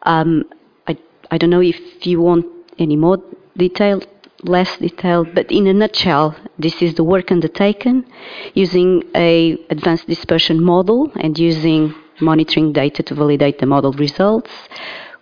Um, 0.02 0.44
I, 0.86 0.96
I 1.30 1.38
don't 1.38 1.50
know 1.50 1.62
if 1.62 2.06
you 2.06 2.20
want 2.20 2.46
any 2.78 2.96
more 2.96 3.18
detail, 3.56 4.02
less 4.42 4.76
detail, 4.78 5.24
but 5.24 5.50
in 5.50 5.66
a 5.66 5.72
nutshell, 5.72 6.36
this 6.58 6.80
is 6.80 6.94
the 6.94 7.04
work 7.04 7.30
undertaken 7.30 8.06
using 8.54 9.02
a 9.14 9.58
advanced 9.68 10.06
dispersion 10.06 10.62
model 10.62 11.12
and 11.16 11.38
using 11.38 11.94
monitoring 12.20 12.72
data 12.72 13.02
to 13.02 13.14
validate 13.14 13.58
the 13.58 13.66
model 13.66 13.92
results. 13.92 14.50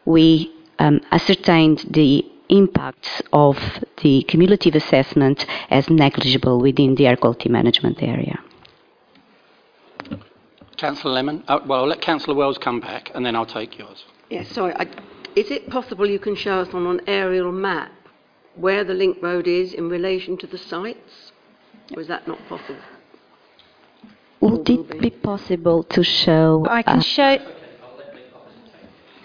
We 0.05 0.53
um, 0.79 1.01
ascertained 1.11 1.87
the 1.91 2.25
impacts 2.49 3.23
of 3.33 3.59
the 4.03 4.23
cumulative 4.25 4.75
assessment 4.75 5.47
as 5.71 5.89
negligible 5.89 6.61
within 6.61 6.95
the 6.95 7.07
air 7.07 7.17
quality 7.17 7.49
management 7.49 8.03
area. 8.03 8.39
Councillor 10.77 11.15
Lemon? 11.15 11.43
Uh, 11.49 11.59
well, 11.67 11.81
I'll 11.81 11.89
let 11.89 12.01
Councillor 12.01 12.37
Wells 12.37 12.57
come 12.59 12.81
back 12.81 13.11
and 13.15 13.27
then 13.27 13.35
I'll 13.35 13.47
take 13.47 13.77
yours. 13.79 14.05
Yes, 14.31 14.49
sorry. 14.53 14.75
I, 14.75 14.83
is 15.35 15.51
it 15.51 15.69
possible 15.69 16.09
you 16.09 16.21
can 16.21 16.37
show 16.37 16.61
us 16.61 16.73
on 16.73 16.87
an 16.87 17.01
aerial 17.07 17.51
map 17.51 17.91
where 18.55 18.85
the 18.85 18.95
link 18.95 19.19
road 19.21 19.47
is 19.47 19.75
in 19.75 19.89
relation 19.89 20.37
to 20.39 20.47
the 20.47 20.59
sites? 20.59 21.33
Or 21.95 22.01
is 22.01 22.09
that 22.09 22.29
not 22.29 22.39
possible? 22.49 22.81
Would 24.41 24.71
it 24.71 25.01
be 25.01 25.11
possible 25.11 25.83
to 25.85 26.05
show? 26.05 26.65
I 26.69 26.83
can 26.83 26.99
uh, 26.99 27.03
show. 27.03 27.39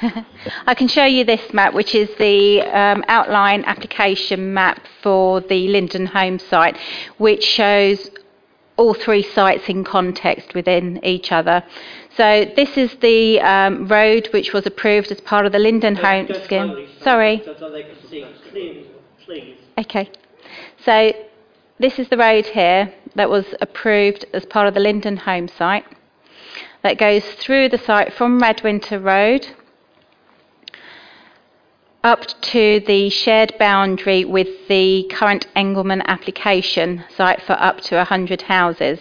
I 0.68 0.74
can 0.76 0.88
show 0.88 1.06
you 1.06 1.24
this 1.24 1.54
map, 1.54 1.74
which 1.74 1.96
is 1.96 2.10
the 2.18 2.62
um, 2.62 3.04
outline 3.08 3.64
application 3.66 4.54
map 4.54 4.86
for 5.02 5.42
the 5.42 5.68
Linden 5.68 6.08
Home 6.08 6.40
site, 6.40 6.78
which 7.18 7.44
shows 7.44 8.10
all 8.76 8.94
three 8.94 9.22
sites 9.22 9.70
in 9.70 9.84
context 9.84 10.54
within 10.54 11.00
each 11.04 11.32
other. 11.32 11.64
So 12.18 12.52
this 12.56 12.78
is 12.78 12.96
the 13.02 13.40
um, 13.42 13.88
road 13.88 14.30
which 14.34 14.52
was 14.54 14.66
approved 14.66 15.12
as 15.12 15.22
part 15.22 15.46
of 15.46 15.52
the 15.52 15.60
Linden 15.60 15.96
Home 15.96 16.28
scheme. 16.44 16.88
Sorry. 17.02 17.42
So 17.46 17.70
they 17.70 17.84
can 17.84 18.10
see 18.10 18.88
please. 19.26 19.58
Okay. 19.78 20.10
So 20.84 21.14
this 21.80 21.98
is 21.98 22.10
the 22.10 22.18
road 22.18 22.46
here 22.48 22.94
that 23.16 23.30
was 23.30 23.46
approved 23.62 24.26
as 24.34 24.46
part 24.46 24.68
of 24.68 24.74
the 24.74 24.80
Linden 24.80 25.18
Home 25.18 25.48
site 25.48 25.86
that 26.82 26.98
goes 26.98 27.24
through 27.24 27.70
the 27.70 27.78
site 27.78 28.14
from 28.14 28.42
Radwinter 28.42 29.02
Road 29.02 29.48
up 32.04 32.26
to 32.42 32.82
the 32.82 33.10
shared 33.10 33.54
boundary 33.58 34.26
with 34.26 34.68
the 34.68 35.04
current 35.10 35.48
Engelman 35.56 36.02
application 36.06 37.04
site 37.16 37.42
for 37.42 37.54
up 37.54 37.80
to 37.82 37.96
100 37.96 38.42
houses. 38.42 39.00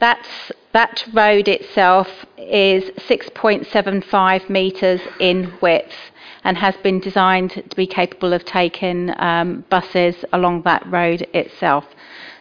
That's, 0.00 0.50
that 0.72 1.04
road 1.12 1.46
itself 1.46 2.08
is 2.36 2.90
6.75 3.08 4.50
metres 4.50 5.00
in 5.20 5.52
width 5.60 5.94
and 6.42 6.58
has 6.58 6.76
been 6.78 6.98
designed 6.98 7.52
to 7.52 7.76
be 7.76 7.86
capable 7.86 8.32
of 8.32 8.44
taking 8.44 9.12
um, 9.18 9.64
buses 9.70 10.16
along 10.32 10.62
that 10.62 10.84
road 10.86 11.22
itself. 11.32 11.86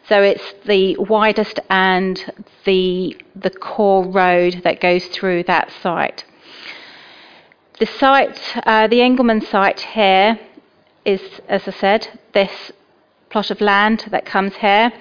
So 0.10 0.22
it's 0.22 0.54
the 0.66 0.98
widest 0.98 1.60
and 1.70 2.46
the, 2.66 3.16
the 3.36 3.52
core 3.52 4.06
road 4.06 4.62
that 4.64 4.82
goes 4.82 5.06
through 5.06 5.44
that 5.44 5.72
site. 5.82 6.26
The 7.84 7.92
site, 8.00 8.40
uh, 8.66 8.88
the 8.88 9.02
Engelman 9.02 9.42
site 9.42 9.82
here 9.82 10.40
is, 11.04 11.22
as 11.50 11.68
I 11.68 11.72
said, 11.72 12.08
this 12.32 12.72
plot 13.30 13.52
of 13.52 13.60
land 13.60 14.06
that 14.10 14.26
comes 14.26 14.56
here. 14.56 14.94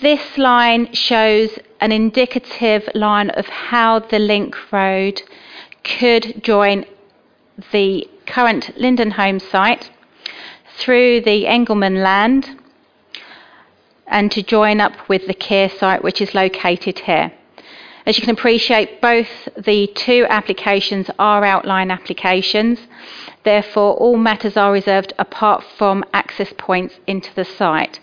This 0.00 0.38
line 0.38 0.94
shows 0.94 1.58
an 1.82 1.92
indicative 1.92 2.88
line 2.94 3.28
of 3.28 3.44
how 3.48 3.98
the 3.98 4.18
link 4.18 4.72
road 4.72 5.20
could 5.84 6.42
join 6.42 6.86
the 7.70 8.08
current 8.24 8.78
Linden 8.78 9.10
Home 9.10 9.38
site 9.38 9.90
through 10.78 11.20
the 11.20 11.46
Engelman 11.46 11.96
land 12.02 12.58
and 14.06 14.32
to 14.32 14.42
join 14.42 14.80
up 14.80 15.06
with 15.06 15.26
the 15.26 15.34
Kier 15.34 15.70
site, 15.70 16.02
which 16.02 16.22
is 16.22 16.34
located 16.34 17.00
here. 17.00 17.30
As 18.04 18.18
you 18.18 18.22
can 18.22 18.34
appreciate, 18.34 19.00
both 19.00 19.28
the 19.56 19.86
two 19.94 20.26
applications 20.28 21.08
are 21.18 21.44
outline 21.44 21.90
applications. 21.90 22.80
Therefore, 23.44 23.94
all 23.94 24.16
matters 24.16 24.56
are 24.56 24.72
reserved 24.72 25.12
apart 25.18 25.62
from 25.78 26.04
access 26.12 26.52
points 26.58 26.98
into 27.06 27.32
the 27.34 27.44
site. 27.44 28.00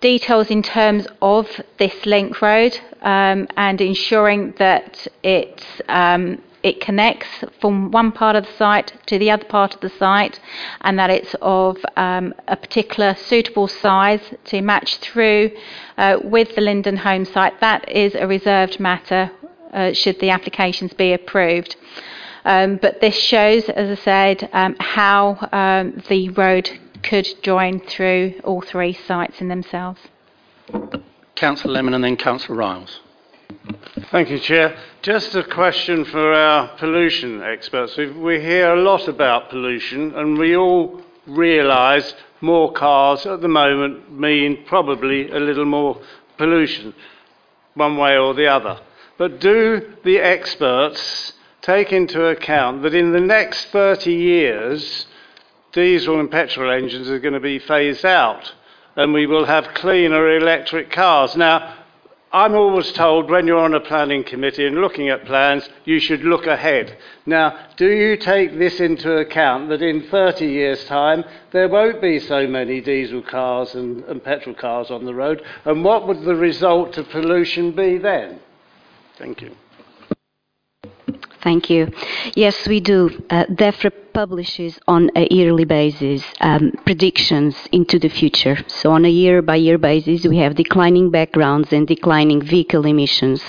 Details 0.00 0.50
in 0.50 0.62
terms 0.62 1.06
of 1.22 1.48
this 1.78 2.04
link 2.04 2.42
road 2.42 2.78
um, 3.02 3.46
and 3.56 3.80
ensuring 3.80 4.52
that 4.58 5.06
it's 5.22 5.64
um, 5.88 6.42
it 6.62 6.80
connects 6.80 7.28
from 7.60 7.90
one 7.90 8.12
part 8.12 8.36
of 8.36 8.46
the 8.46 8.52
site 8.52 8.92
to 9.06 9.18
the 9.18 9.30
other 9.30 9.44
part 9.44 9.74
of 9.74 9.80
the 9.80 9.88
site 9.88 10.40
and 10.82 10.98
that 10.98 11.10
it's 11.10 11.34
of 11.42 11.78
um, 11.96 12.34
a 12.48 12.56
particular 12.56 13.14
suitable 13.14 13.68
size 13.68 14.20
to 14.44 14.60
match 14.62 14.98
through 14.98 15.50
uh, 15.98 16.18
with 16.22 16.54
the 16.54 16.60
Linden 16.60 16.96
Home 16.98 17.24
site. 17.24 17.60
That 17.60 17.88
is 17.88 18.14
a 18.14 18.26
reserved 18.26 18.78
matter 18.78 19.30
uh, 19.72 19.92
should 19.92 20.20
the 20.20 20.30
applications 20.30 20.92
be 20.92 21.12
approved. 21.12 21.76
Um, 22.44 22.76
but 22.76 23.00
this 23.00 23.16
shows, 23.16 23.68
as 23.68 23.98
I 23.98 24.02
said, 24.02 24.48
um, 24.52 24.76
how 24.78 25.48
um, 25.52 26.02
the 26.08 26.28
road 26.30 26.70
could 27.02 27.26
join 27.42 27.80
through 27.80 28.40
all 28.44 28.60
three 28.60 28.92
sites 28.92 29.40
in 29.40 29.48
themselves. 29.48 30.00
Councillor 31.34 31.74
Lemon 31.74 31.94
and 31.94 32.04
then 32.04 32.16
Councillor 32.16 32.58
Ryles. 32.58 32.98
Thank 34.10 34.30
you, 34.30 34.38
Chair. 34.38 34.76
Just 35.02 35.34
a 35.36 35.44
question 35.44 36.04
for 36.04 36.32
our 36.32 36.68
pollution 36.78 37.42
experts. 37.42 37.96
We, 37.96 38.10
we 38.10 38.40
hear 38.40 38.74
a 38.74 38.82
lot 38.82 39.06
about 39.08 39.50
pollution, 39.50 40.14
and 40.14 40.36
we 40.36 40.56
all 40.56 41.00
realise 41.26 42.12
more 42.40 42.72
cars 42.72 43.24
at 43.24 43.40
the 43.40 43.48
moment 43.48 44.12
mean 44.12 44.64
probably 44.66 45.30
a 45.30 45.38
little 45.38 45.64
more 45.64 46.00
pollution, 46.38 46.92
one 47.74 47.96
way 47.96 48.18
or 48.18 48.34
the 48.34 48.48
other. 48.48 48.80
But 49.16 49.40
do 49.40 49.94
the 50.02 50.18
experts 50.18 51.34
take 51.60 51.92
into 51.92 52.24
account 52.26 52.82
that 52.82 52.94
in 52.94 53.12
the 53.12 53.20
next 53.20 53.66
30 53.66 54.12
years, 54.12 55.06
diesel 55.72 56.18
and 56.18 56.30
petrol 56.30 56.70
engines 56.70 57.08
are 57.08 57.20
going 57.20 57.34
to 57.34 57.40
be 57.40 57.60
phased 57.60 58.04
out, 58.04 58.52
and 58.96 59.12
we 59.12 59.26
will 59.26 59.44
have 59.44 59.74
cleaner 59.74 60.36
electric 60.36 60.90
cars? 60.90 61.36
Now, 61.36 61.76
I'm 62.32 62.54
always 62.54 62.90
told 62.92 63.30
when 63.30 63.46
you're 63.46 63.58
on 63.58 63.74
a 63.74 63.80
planning 63.80 64.24
committee 64.24 64.66
and 64.66 64.76
looking 64.76 65.10
at 65.10 65.26
plans, 65.26 65.68
you 65.84 66.00
should 66.00 66.22
look 66.22 66.46
ahead. 66.46 66.96
Now, 67.26 67.66
do 67.76 67.86
you 67.86 68.16
take 68.16 68.58
this 68.58 68.80
into 68.80 69.18
account 69.18 69.68
that 69.68 69.82
in 69.82 70.08
30 70.08 70.46
years' 70.46 70.82
time 70.86 71.24
there 71.50 71.68
won't 71.68 72.00
be 72.00 72.18
so 72.18 72.46
many 72.46 72.80
diesel 72.80 73.20
cars 73.20 73.74
and, 73.74 74.02
and 74.04 74.24
petrol 74.24 74.54
cars 74.54 74.90
on 74.90 75.04
the 75.04 75.14
road? 75.14 75.42
And 75.66 75.84
what 75.84 76.08
would 76.08 76.22
the 76.22 76.34
result 76.34 76.96
of 76.96 77.10
pollution 77.10 77.72
be 77.72 77.98
then? 77.98 78.40
Thank 79.18 79.42
you. 79.42 79.54
Thank 81.42 81.68
you. 81.68 81.92
Yes, 82.34 82.66
we 82.66 82.80
do. 82.80 83.24
Uh, 83.28 83.44
publishes 84.12 84.78
on 84.86 85.10
a 85.16 85.26
yearly 85.30 85.64
basis 85.64 86.22
um, 86.40 86.72
predictions 86.84 87.56
into 87.72 87.98
the 87.98 88.08
future. 88.08 88.56
So, 88.66 88.92
on 88.92 89.04
a 89.04 89.08
year 89.08 89.42
by 89.42 89.56
year 89.56 89.78
basis, 89.78 90.26
we 90.26 90.38
have 90.38 90.54
declining 90.54 91.10
backgrounds 91.10 91.72
and 91.72 91.86
declining 91.86 92.42
vehicle 92.42 92.86
emissions 92.86 93.42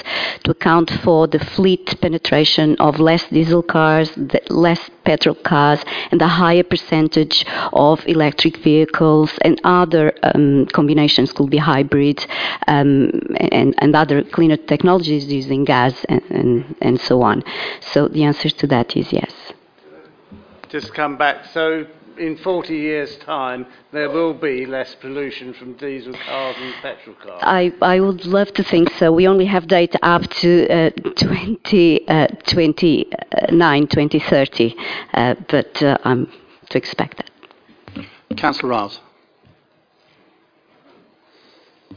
to 0.43 0.51
account 0.51 0.89
for 1.03 1.27
the 1.27 1.39
fleet 1.39 1.99
penetration 2.01 2.75
of 2.77 2.99
less 2.99 3.23
diesel 3.29 3.63
cars, 3.63 4.11
less 4.49 4.89
petrol 5.03 5.35
cars, 5.35 5.83
and 6.11 6.21
a 6.21 6.27
higher 6.27 6.63
percentage 6.63 7.45
of 7.73 8.05
electric 8.07 8.57
vehicles 8.57 9.31
and 9.41 9.59
other 9.63 10.13
um, 10.23 10.65
combinations 10.67 11.31
could 11.33 11.49
be 11.49 11.57
hybrid 11.57 12.25
um, 12.67 13.11
and, 13.51 13.75
and 13.77 13.95
other 13.95 14.23
cleaner 14.23 14.57
technologies 14.57 15.25
using 15.31 15.63
gas 15.63 16.05
and, 16.09 16.21
and, 16.29 16.75
and 16.81 17.01
so 17.01 17.21
on. 17.21 17.43
So, 17.81 18.07
the 18.07 18.23
answer 18.23 18.49
to 18.49 18.67
that 18.67 18.95
is 18.95 19.11
yes 19.11 19.42
just 20.73 20.93
come 20.95 21.15
back. 21.17 21.45
So 21.53 21.85
in 22.17 22.35
40 22.37 22.75
years' 22.75 23.15
time, 23.17 23.67
there 23.91 24.09
will 24.09 24.33
be 24.33 24.65
less 24.65 24.95
pollution 24.95 25.53
from 25.53 25.73
diesel 25.73 26.13
cars 26.13 26.55
and 26.59 26.73
petrol 26.81 27.15
cars? 27.15 27.41
I, 27.43 27.71
I 27.81 27.99
would 27.99 28.25
love 28.25 28.51
to 28.55 28.63
think 28.63 28.89
so. 28.97 29.11
We 29.11 29.27
only 29.27 29.45
have 29.45 29.67
data 29.67 29.99
up 30.01 30.23
to 30.41 30.67
uh, 30.69 30.89
2029, 31.15 32.07
uh, 32.07 33.87
2030, 33.87 34.75
uh, 35.13 35.35
but 35.47 35.81
uh, 35.83 35.97
I'm 36.03 36.27
to 36.69 36.77
expect 36.77 37.17
that. 37.17 37.29
Councillor 38.35 38.73
Ryles. 38.73 38.99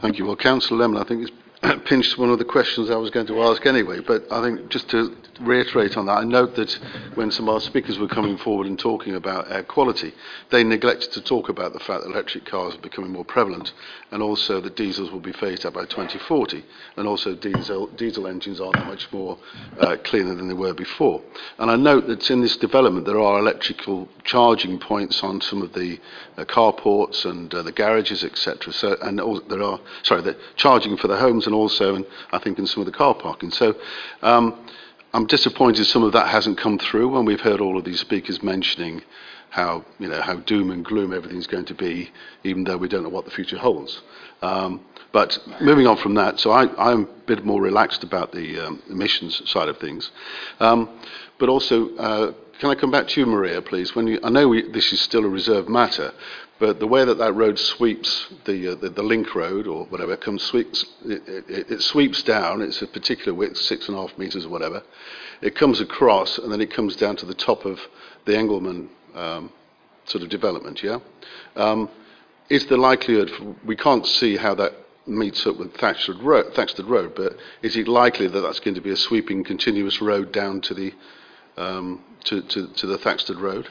Thank 0.03 0.19
you. 0.19 0.27
Well, 0.27 0.37
Councillor 0.37 0.81
Lemon, 0.81 1.01
I 1.01 1.05
think, 1.05 1.23
has 1.23 1.31
pinched 1.85 2.19
one 2.19 2.31
of 2.31 2.39
the 2.39 2.45
questions 2.45 2.91
I 2.91 2.97
was 2.97 3.11
going 3.11 3.27
to 3.27 3.43
ask 3.43 3.67
anyway, 3.67 4.01
but 4.01 4.31
I 4.31 4.43
think 4.43 4.69
just 4.69 4.91
to 4.91 5.17
reiterate 5.41 5.97
on 5.97 6.07
that, 6.07 6.19
I 6.19 6.25
note 6.25 6.55
that 6.57 6.73
when 7.15 7.31
some 7.31 7.49
of 7.49 7.55
our 7.55 7.61
speakers 7.61 7.99
were 7.99 8.09
coming 8.09 8.37
forward 8.39 8.67
and 8.67 8.79
talking 8.79 9.15
about 9.15 9.51
air 9.51 9.63
quality, 9.63 10.15
they 10.51 10.65
neglected 10.65 11.13
to 11.13 11.21
talk 11.21 11.49
about 11.49 11.73
the 11.73 11.81
fact 11.81 12.05
that 12.05 12.11
electric 12.11 12.45
cars 12.45 12.75
are 12.75 12.81
becoming 12.81 13.11
more 13.11 13.25
prevalent 13.25 13.73
and 14.11 14.23
also 14.23 14.61
that 14.61 14.77
diesels 14.77 15.11
will 15.11 15.21
be 15.21 15.33
phased 15.33 15.67
out 15.67 15.75
by 15.75 15.85
2040 15.85 16.65
and 16.97 17.09
also 17.09 17.35
diesel, 17.35 17.89
diesel 17.89 18.27
engines 18.27 18.61
are 18.61 18.71
much 18.85 19.11
more 19.13 19.37
uh, 19.81 19.97
cleaner 20.05 20.35
than 20.35 20.49
they 20.49 20.55
were 20.55 20.75
before. 20.75 21.21
And 21.59 21.71
I 21.71 21.77
note 21.77 22.07
that 22.07 22.31
in 22.31 22.41
this 22.41 22.57
development 22.57 23.07
there 23.07 23.21
are 23.21 23.39
electrical 23.39 24.09
charging 24.25 24.79
points 24.79 25.23
on 25.23 25.41
some 25.41 25.61
of 25.63 25.73
the 25.73 25.99
uh, 26.37 26.45
carports 26.45 27.25
and 27.25 27.53
uh, 27.53 27.63
the 27.63 27.73
garages, 27.73 28.23
etc. 28.23 28.73
So, 28.73 28.97
and 29.03 29.21
all, 29.21 29.41
there 29.41 29.63
are, 29.63 29.81
sorry, 30.03 30.23
the 30.23 30.37
charging 30.55 30.97
for 30.97 31.09
the 31.09 31.17
homes 31.17 31.47
and 31.47 31.55
also, 31.55 31.97
in, 31.97 32.07
I 32.33 32.39
think, 32.39 32.59
in 32.59 32.67
some 32.67 32.81
of 32.83 32.87
the 32.87 32.97
car 32.97 33.15
parking. 33.15 33.51
So 33.51 33.75
um, 34.23 34.67
I'm 35.13 35.27
disappointed 35.27 35.87
some 35.87 36.03
of 36.03 36.13
that 36.13 36.29
hasn't 36.29 36.59
come 36.59 36.79
through 36.79 37.09
when 37.09 37.25
we've 37.25 37.41
heard 37.41 37.61
all 37.61 37.79
of 37.79 37.85
these 37.85 38.01
speakers 38.01 38.43
mentioning 38.43 39.03
how 39.51 39.85
you 39.99 40.09
know 40.09 40.21
how 40.21 40.37
doom 40.37 40.71
and 40.71 40.85
gloom 40.85 41.13
everything's 41.13 41.47
going 41.47 41.65
to 41.67 41.75
be, 41.75 42.11
even 42.45 42.65
though 42.65 42.77
we 42.77 42.89
don't 42.89 43.03
know 43.03 43.09
what 43.09 43.25
the 43.25 43.31
future 43.31 43.59
holds. 43.59 44.03
Um, 44.43 44.85
but 45.13 45.39
moving 45.63 45.87
on 45.87 45.97
from 45.97 46.15
that, 46.15 46.39
so 46.39 46.51
I, 46.51 46.69
I'm 46.77 47.05
a 47.05 47.27
bit 47.27 47.45
more 47.45 47.63
relaxed 47.63 48.05
about 48.05 48.33
the 48.33 48.61
um, 48.61 48.83
emissions 48.91 49.49
side 49.49 49.69
of 49.69 49.79
things. 49.79 50.11
Um, 50.61 50.91
but 51.39 51.49
also, 51.49 51.95
uh, 51.97 52.33
can 52.59 52.71
I 52.71 52.75
come 52.75 52.91
back 52.91 53.09
to 53.09 53.21
you, 53.21 53.27
Maria, 53.27 53.63
please? 53.63 53.95
When 53.95 54.07
you, 54.07 54.21
I 54.23 54.29
know 54.29 54.49
we, 54.49 54.71
this 54.71 54.93
is 54.93 55.01
still 55.01 55.25
a 55.25 55.29
reserved 55.29 55.69
matter, 55.69 56.13
but 56.59 56.81
the 56.81 56.87
way 56.87 57.05
that 57.05 57.19
that 57.19 57.35
road 57.35 57.59
sweeps, 57.59 58.27
the, 58.45 58.73
uh, 58.73 58.75
the, 58.77 58.89
the 58.89 59.03
link 59.03 59.35
road 59.35 59.67
or 59.67 59.85
whatever, 59.87 60.15
it 60.15 60.23
comes 60.23 60.43
sweeps, 60.43 60.87
it, 61.05 61.23
it, 61.29 61.71
it 61.71 61.83
sweeps 61.83 62.23
down. 62.23 62.63
It's 62.63 62.81
a 62.81 62.87
particular 62.87 63.35
width, 63.35 63.59
six 63.59 63.89
and 63.89 63.97
a 63.97 64.01
half 64.01 64.17
meters 64.17 64.47
or 64.47 64.49
whatever. 64.49 64.83
It 65.43 65.55
comes 65.55 65.81
across 65.81 66.39
and 66.39 66.51
then 66.51 66.63
it 66.63 66.73
comes 66.73 66.97
down 66.97 67.17
to 67.17 67.27
the 67.27 67.35
top 67.35 67.67
of 67.67 67.79
the 68.25 68.37
Engelman 68.37 68.77
um, 68.77 68.91
sort 69.17 70.23
of 70.23 70.29
development. 70.29 70.83
Yeah. 70.83 70.99
Um, 71.57 71.91
is 72.49 72.67
the 72.67 72.77
likelihood? 72.77 73.31
We 73.65 73.77
can't 73.77 74.07
see 74.07 74.37
how 74.37 74.55
that 74.55 74.73
meets 75.07 75.47
up 75.47 75.57
with 75.57 75.75
Thaxted 75.77 76.21
Road, 76.23 76.53
Road, 76.85 77.15
but 77.15 77.37
is 77.63 77.77
it 77.77 77.89
likely 77.89 78.29
that 78.29 78.41
that's 78.41 78.61
going 78.61 78.75
to 78.75 78.81
be 78.81 78.91
a 78.91 78.97
sweeping, 78.97 79.45
continuous 79.45 80.01
road 80.01 80.33
down 80.33 80.61
to 80.63 80.75
the 80.75 80.93
um, 81.57 82.05
to, 82.25 82.43
to, 82.43 82.69
to 82.69 82.87
the 82.87 82.99
Thaxted 82.99 83.39
Road? 83.39 83.69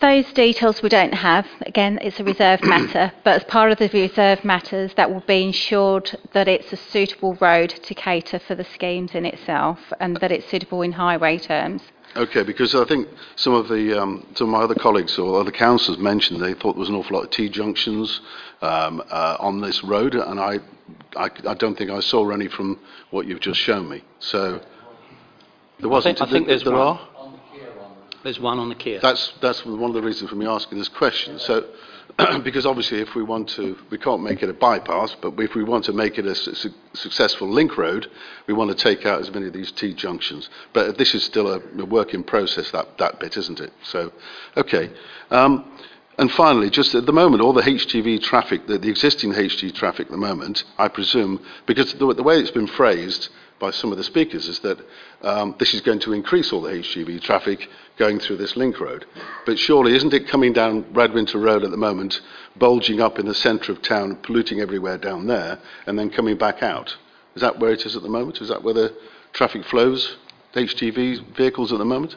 Those 0.00 0.32
details 0.32 0.80
we 0.80 0.88
don't 0.88 1.14
have. 1.14 1.46
Again, 1.62 1.98
it's 2.00 2.20
a 2.20 2.24
reserved 2.24 2.64
matter, 2.66 3.12
but 3.24 3.42
as 3.42 3.44
part 3.44 3.72
of 3.72 3.78
the 3.78 3.88
reserved 3.88 4.44
matters, 4.44 4.92
that 4.94 5.12
will 5.12 5.24
be 5.26 5.42
ensured 5.42 6.16
that 6.32 6.46
it's 6.46 6.72
a 6.72 6.76
suitable 6.76 7.34
road 7.40 7.70
to 7.70 7.94
cater 7.94 8.38
for 8.38 8.54
the 8.54 8.64
schemes 8.64 9.14
in 9.14 9.26
itself 9.26 9.92
and 9.98 10.16
that 10.18 10.30
it's 10.30 10.48
suitable 10.48 10.82
in 10.82 10.92
highway 10.92 11.38
terms. 11.38 11.82
Okay, 12.16 12.42
because 12.42 12.74
I 12.74 12.84
think 12.84 13.08
some 13.36 13.54
of 13.54 13.68
the 13.68 14.00
um, 14.00 14.26
some 14.34 14.48
of 14.48 14.52
my 14.52 14.64
other 14.64 14.74
colleagues 14.74 15.18
or 15.18 15.40
other 15.40 15.52
councillors 15.52 16.00
mentioned 16.00 16.40
they 16.40 16.54
thought 16.54 16.72
there 16.72 16.80
was 16.80 16.88
an 16.88 16.94
awful 16.94 17.16
lot 17.16 17.24
of 17.24 17.30
T 17.30 17.48
junctions 17.48 18.20
um, 18.62 19.02
uh, 19.10 19.36
on 19.38 19.60
this 19.60 19.84
road, 19.84 20.14
and 20.14 20.40
I, 20.40 20.58
I, 21.16 21.30
I 21.46 21.54
don't 21.54 21.76
think 21.76 21.90
I 21.90 22.00
saw 22.00 22.30
any 22.30 22.48
from 22.48 22.80
what 23.10 23.26
you've 23.26 23.40
just 23.40 23.60
shown 23.60 23.88
me. 23.88 24.02
So 24.20 24.60
there 25.80 25.88
wasn't. 25.88 26.20
I 26.20 26.24
think, 26.24 26.28
I 26.28 26.32
think 26.32 26.46
there's 26.48 26.64
there 26.64 26.72
one. 26.72 26.80
are. 26.80 27.08
There's 28.24 28.40
one 28.40 28.58
on 28.58 28.68
the 28.68 28.74
Kier. 28.74 29.00
That's 29.00 29.32
that's 29.40 29.64
one 29.64 29.90
of 29.90 29.94
the 29.94 30.02
reasons 30.02 30.30
for 30.30 30.36
me 30.36 30.46
asking 30.46 30.78
this 30.78 30.88
question. 30.88 31.38
So, 31.38 31.66
because 32.42 32.66
obviously, 32.66 33.00
if 33.00 33.14
we 33.14 33.22
want 33.22 33.48
to, 33.50 33.78
we 33.90 33.98
can't 33.98 34.22
make 34.22 34.42
it 34.42 34.48
a 34.48 34.54
bypass, 34.54 35.14
but 35.22 35.38
if 35.38 35.54
we 35.54 35.62
want 35.62 35.84
to 35.84 35.92
make 35.92 36.18
it 36.18 36.26
a 36.26 36.34
su- 36.34 36.70
successful 36.92 37.48
link 37.48 37.78
road, 37.78 38.10
we 38.46 38.54
want 38.54 38.76
to 38.76 38.76
take 38.76 39.06
out 39.06 39.20
as 39.20 39.30
many 39.32 39.46
of 39.46 39.52
these 39.52 39.70
T 39.70 39.94
junctions. 39.94 40.50
But 40.72 40.98
this 40.98 41.14
is 41.14 41.22
still 41.22 41.46
a, 41.46 41.60
a 41.78 41.84
work 41.84 42.14
in 42.14 42.24
process. 42.24 42.70
That 42.72 42.98
that 42.98 43.20
bit, 43.20 43.36
isn't 43.36 43.60
it? 43.60 43.72
So, 43.84 44.12
okay. 44.56 44.90
Um, 45.30 45.78
and 46.18 46.32
finally, 46.32 46.68
just 46.68 46.96
at 46.96 47.06
the 47.06 47.12
moment, 47.12 47.40
all 47.40 47.52
the 47.52 47.62
HGV 47.62 48.20
traffic, 48.22 48.66
the, 48.66 48.78
the 48.78 48.88
existing 48.88 49.32
HGV 49.32 49.72
traffic 49.74 50.06
at 50.06 50.10
the 50.10 50.16
moment, 50.16 50.64
I 50.76 50.88
presume, 50.88 51.40
because 51.66 51.94
the, 51.94 52.12
the 52.12 52.24
way 52.24 52.38
it's 52.38 52.50
been 52.50 52.66
phrased 52.66 53.28
by 53.60 53.70
some 53.70 53.92
of 53.92 53.98
the 53.98 54.04
speakers 54.04 54.48
is 54.48 54.58
that 54.60 54.78
um, 55.22 55.54
this 55.58 55.74
is 55.74 55.80
going 55.80 56.00
to 56.00 56.12
increase 56.12 56.52
all 56.52 56.62
the 56.62 56.70
HGV 56.70 57.20
traffic 57.22 57.68
going 57.98 58.18
through 58.18 58.36
this 58.36 58.56
link 58.56 58.80
road. 58.80 59.04
But 59.44 59.58
surely, 59.58 59.94
isn't 59.94 60.14
it 60.14 60.28
coming 60.28 60.52
down 60.52 60.84
Radwinter 60.84 61.42
Road 61.42 61.64
at 61.64 61.70
the 61.70 61.76
moment, 61.76 62.20
bulging 62.56 63.00
up 63.00 63.18
in 63.18 63.26
the 63.26 63.34
centre 63.34 63.72
of 63.72 63.82
town, 63.82 64.16
polluting 64.22 64.60
everywhere 64.60 64.98
down 64.98 65.26
there, 65.26 65.58
and 65.86 65.98
then 65.98 66.10
coming 66.10 66.36
back 66.36 66.62
out? 66.62 66.96
Is 67.34 67.42
that 67.42 67.58
where 67.58 67.72
it 67.72 67.84
is 67.84 67.96
at 67.96 68.02
the 68.02 68.08
moment? 68.08 68.40
Is 68.40 68.48
that 68.48 68.62
where 68.62 68.74
the 68.74 68.94
traffic 69.32 69.64
flows, 69.64 70.16
HGV 70.54 71.36
vehicles 71.36 71.72
at 71.72 71.78
the 71.78 71.84
moment? 71.84 72.16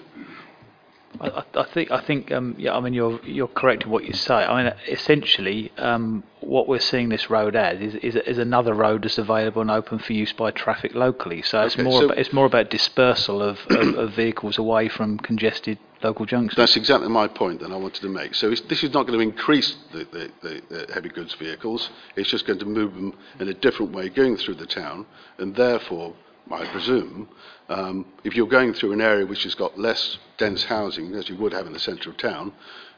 I, 1.19 1.43
I- 1.55 1.63
think 1.73 1.91
I 1.91 2.01
think 2.01 2.31
um, 2.31 2.55
yeah. 2.57 2.75
I 2.75 2.79
mean, 2.79 2.93
you're 2.93 3.19
you're 3.25 3.47
correct 3.47 3.83
in 3.83 3.89
what 3.89 4.05
you 4.05 4.13
say. 4.13 4.33
I 4.35 4.63
mean, 4.63 4.73
essentially, 4.87 5.71
um, 5.77 6.23
what 6.39 6.67
we're 6.67 6.79
seeing 6.79 7.09
this 7.09 7.29
road 7.29 7.55
as 7.55 7.79
is, 7.81 7.95
is 7.95 8.15
is 8.15 8.37
another 8.37 8.73
road 8.73 9.03
that's 9.03 9.17
available 9.17 9.61
and 9.61 9.71
open 9.71 9.99
for 9.99 10.13
use 10.13 10.33
by 10.33 10.51
traffic 10.51 10.93
locally. 10.95 11.41
So 11.41 11.61
it's 11.61 11.77
more 11.77 11.99
so- 11.99 12.05
about, 12.05 12.17
it's 12.17 12.33
more 12.33 12.45
about 12.45 12.69
dispersal 12.69 13.41
of, 13.41 13.59
of, 13.69 13.95
of 13.95 14.13
vehicles 14.13 14.57
away 14.57 14.87
from 14.89 15.17
congested 15.19 15.77
local 16.03 16.25
junctions. 16.25 16.55
That's 16.57 16.75
exactly 16.77 17.09
my 17.09 17.27
point 17.27 17.59
that 17.61 17.71
I 17.71 17.75
wanted 17.75 18.01
to 18.01 18.09
make. 18.09 18.33
So 18.33 18.49
this 18.49 18.83
is 18.83 18.91
not 18.93 19.05
going 19.05 19.19
to 19.19 19.23
increase 19.23 19.75
the, 19.91 20.05
the, 20.41 20.61
the 20.71 20.93
heavy 20.93 21.09
goods 21.09 21.33
vehicles. 21.35 21.89
It's 22.15 22.29
just 22.29 22.47
going 22.47 22.59
to 22.59 22.65
move 22.65 22.95
them 22.95 23.13
in 23.39 23.47
a 23.49 23.53
different 23.53 23.91
way 23.91 24.09
going 24.09 24.37
through 24.37 24.55
the 24.55 24.65
town, 24.65 25.05
and 25.37 25.55
therefore, 25.55 26.13
I 26.53 26.65
presume, 26.71 27.29
um, 27.69 28.05
if 28.23 28.35
you're 28.35 28.47
going 28.47 28.73
through 28.73 28.93
an 28.93 29.01
area 29.01 29.25
which 29.25 29.43
has 29.43 29.55
got 29.55 29.77
less 29.79 30.17
dense 30.37 30.63
housing, 30.65 31.13
as 31.15 31.29
you 31.29 31.35
would 31.37 31.53
have 31.53 31.65
in 31.67 31.73
the 31.73 31.79
centre 31.79 32.09
of 32.09 32.17
town, 32.17 32.53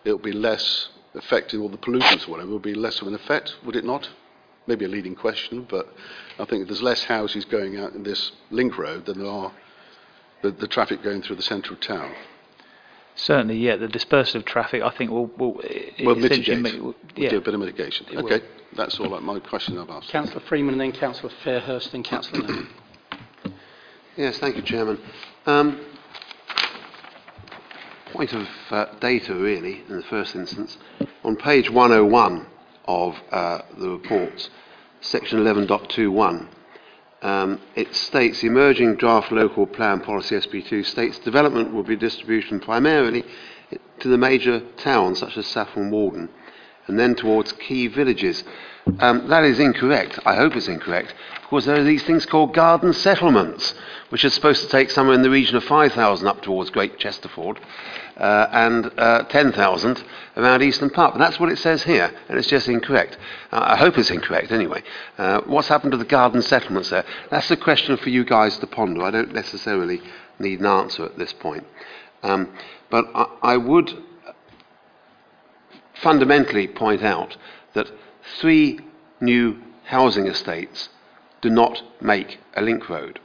it'll 0.05 0.17
be 0.19 0.31
less 0.31 0.89
affected, 1.15 1.59
or 1.59 1.69
the 1.69 1.77
pollutants 1.77 2.27
or 2.27 2.31
whatever 2.31 2.49
will 2.49 2.59
be 2.59 2.73
less 2.73 3.01
of 3.01 3.07
an 3.07 3.13
effect, 3.15 3.55
would 3.65 3.75
it 3.75 3.85
not? 3.85 4.09
Maybe 4.65 4.85
a 4.85 4.87
leading 4.87 5.15
question, 5.15 5.65
but 5.69 5.93
I 6.39 6.45
think 6.45 6.67
there's 6.67 6.81
less 6.81 7.03
houses 7.03 7.45
going 7.45 7.77
out 7.77 7.93
in 7.93 8.03
this 8.03 8.31
link 8.49 8.77
road 8.77 9.05
than 9.05 9.19
there 9.19 9.29
are 9.29 9.51
the, 10.41 10.51
the 10.51 10.67
traffic 10.67 11.03
going 11.03 11.21
through 11.21 11.35
the 11.35 11.41
centre 11.43 11.73
of 11.73 11.81
town. 11.81 12.13
Certainly, 13.15 13.57
yeah. 13.57 13.75
The 13.75 13.87
dispersal 13.87 14.39
of 14.39 14.45
traffic, 14.45 14.81
I 14.81 14.89
think, 14.89 15.11
will 15.11 15.27
will 15.37 15.53
Well, 15.53 16.17
essentially 16.17 16.55
mitigate. 16.55 16.61
ma- 16.61 16.69
will- 16.85 16.95
We'll 17.15 17.23
yeah. 17.25 17.29
do 17.29 17.37
a 17.37 17.41
bit 17.41 17.53
of 17.53 17.59
mitigation. 17.59 18.07
It 18.09 18.15
will. 18.15 18.25
Okay, 18.25 18.43
that's 18.75 18.99
all. 18.99 19.09
My 19.21 19.39
question 19.39 19.77
I've 19.77 19.89
asked. 19.89 20.09
Councillor 20.09 20.39
Freeman 20.47 20.73
and 20.73 20.81
then 20.81 20.91
Councillor 20.93 21.31
Fairhurst, 21.43 21.91
then 21.91 22.01
Councillor 22.01 22.41
Lemon. 22.41 22.69
Yes, 24.15 24.37
thank 24.37 24.55
you, 24.55 24.61
Chairman. 24.61 24.99
Um, 25.47 25.83
point 28.11 28.31
of 28.33 28.47
uh, 28.69 28.85
data, 28.99 29.33
really, 29.33 29.81
in 29.89 29.95
the 29.97 30.03
first 30.03 30.35
instance. 30.35 30.77
On 31.23 31.35
page 31.35 31.71
101 31.71 32.45
of 32.85 33.15
uh, 33.31 33.61
the 33.75 33.89
report, 33.89 34.51
section 35.01 35.39
11.21, 35.39 36.47
um, 37.23 37.59
it 37.73 37.95
states 37.95 38.41
the 38.41 38.47
emerging 38.47 38.97
draft 38.97 39.31
local 39.31 39.65
plan 39.65 39.99
policy 39.99 40.35
SP2 40.35 40.85
states 40.85 41.17
development 41.17 41.73
will 41.73 41.81
be 41.81 41.95
distribution 41.95 42.59
primarily 42.59 43.23
to 43.99 44.07
the 44.07 44.17
major 44.17 44.59
towns 44.77 45.19
such 45.21 45.37
as 45.37 45.47
Saffron 45.47 45.89
Walden 45.89 46.29
and 46.87 46.99
then 46.99 47.15
towards 47.15 47.51
key 47.53 47.87
villages. 47.87 48.43
Um, 48.99 49.27
that 49.29 49.45
is 49.45 49.59
incorrect. 49.59 50.19
I 50.25 50.35
hope 50.35 50.57
it's 50.57 50.67
incorrect 50.67 51.13
Of 51.41 51.49
course, 51.49 51.65
there 51.65 51.79
are 51.79 51.83
these 51.83 52.03
things 52.03 52.25
called 52.25 52.53
garden 52.53 52.91
settlements, 52.91 53.73
which 54.09 54.25
are 54.25 54.29
supposed 54.29 54.61
to 54.61 54.67
take 54.67 54.91
somewhere 54.91 55.15
in 55.15 55.21
the 55.21 55.29
region 55.29 55.55
of 55.55 55.63
5,000 55.63 56.27
up 56.27 56.41
towards 56.41 56.69
Great 56.69 56.99
Chesterford 56.99 57.61
uh, 58.17 58.47
and 58.51 58.91
uh, 58.97 59.23
10,000 59.23 60.03
around 60.35 60.61
Easton 60.63 60.89
Park. 60.89 61.13
And 61.13 61.21
that's 61.21 61.39
what 61.39 61.49
it 61.49 61.59
says 61.59 61.83
here, 61.83 62.13
and 62.27 62.37
it's 62.37 62.47
just 62.47 62.67
incorrect. 62.67 63.17
Uh, 63.51 63.63
I 63.63 63.77
hope 63.77 63.97
it's 63.97 64.11
incorrect 64.11 64.51
anyway. 64.51 64.83
Uh, 65.17 65.41
what's 65.45 65.69
happened 65.69 65.93
to 65.93 65.97
the 65.97 66.05
garden 66.05 66.41
settlements 66.41 66.89
there? 66.89 67.05
That's 67.29 67.49
a 67.51 67.57
question 67.57 67.95
for 67.95 68.09
you 68.09 68.25
guys 68.25 68.57
to 68.59 68.67
ponder. 68.67 69.03
I 69.03 69.11
don't 69.11 69.33
necessarily 69.33 70.01
need 70.39 70.59
an 70.59 70.65
answer 70.65 71.05
at 71.05 71.17
this 71.17 71.31
point. 71.31 71.65
Um, 72.21 72.53
but 72.89 73.05
I, 73.15 73.27
I 73.41 73.57
would 73.57 73.91
fundamentally 76.03 76.67
point 76.67 77.01
out 77.01 77.37
that 77.73 77.89
three 78.39 78.79
new 79.19 79.57
housing 79.85 80.27
estates 80.27 80.89
do 81.41 81.49
not 81.49 81.81
make 82.01 82.39
a 82.55 82.61
link 82.61 82.89
road. 82.89 83.19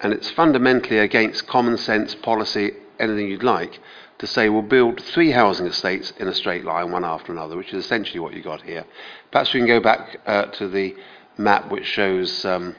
And 0.00 0.12
it's 0.12 0.30
fundamentally 0.30 0.98
against 0.98 1.46
common 1.46 1.76
sense 1.76 2.14
policy, 2.14 2.72
anything 2.98 3.28
you'd 3.28 3.42
like, 3.42 3.80
to 4.18 4.26
say 4.26 4.48
we'll 4.48 4.62
build 4.62 5.02
three 5.02 5.30
housing 5.30 5.66
estates 5.66 6.12
in 6.18 6.28
a 6.28 6.34
straight 6.34 6.64
line, 6.64 6.90
one 6.90 7.04
after 7.04 7.32
another, 7.32 7.56
which 7.56 7.72
is 7.72 7.84
essentially 7.84 8.20
what 8.20 8.34
you 8.34 8.42
got 8.42 8.62
here. 8.62 8.84
Perhaps 9.30 9.52
we 9.52 9.60
can 9.60 9.66
go 9.66 9.80
back 9.80 10.20
uh, 10.26 10.46
to 10.46 10.68
the 10.68 10.94
map 11.38 11.70
which 11.70 11.86
shows 11.86 12.44
um, 12.44 12.76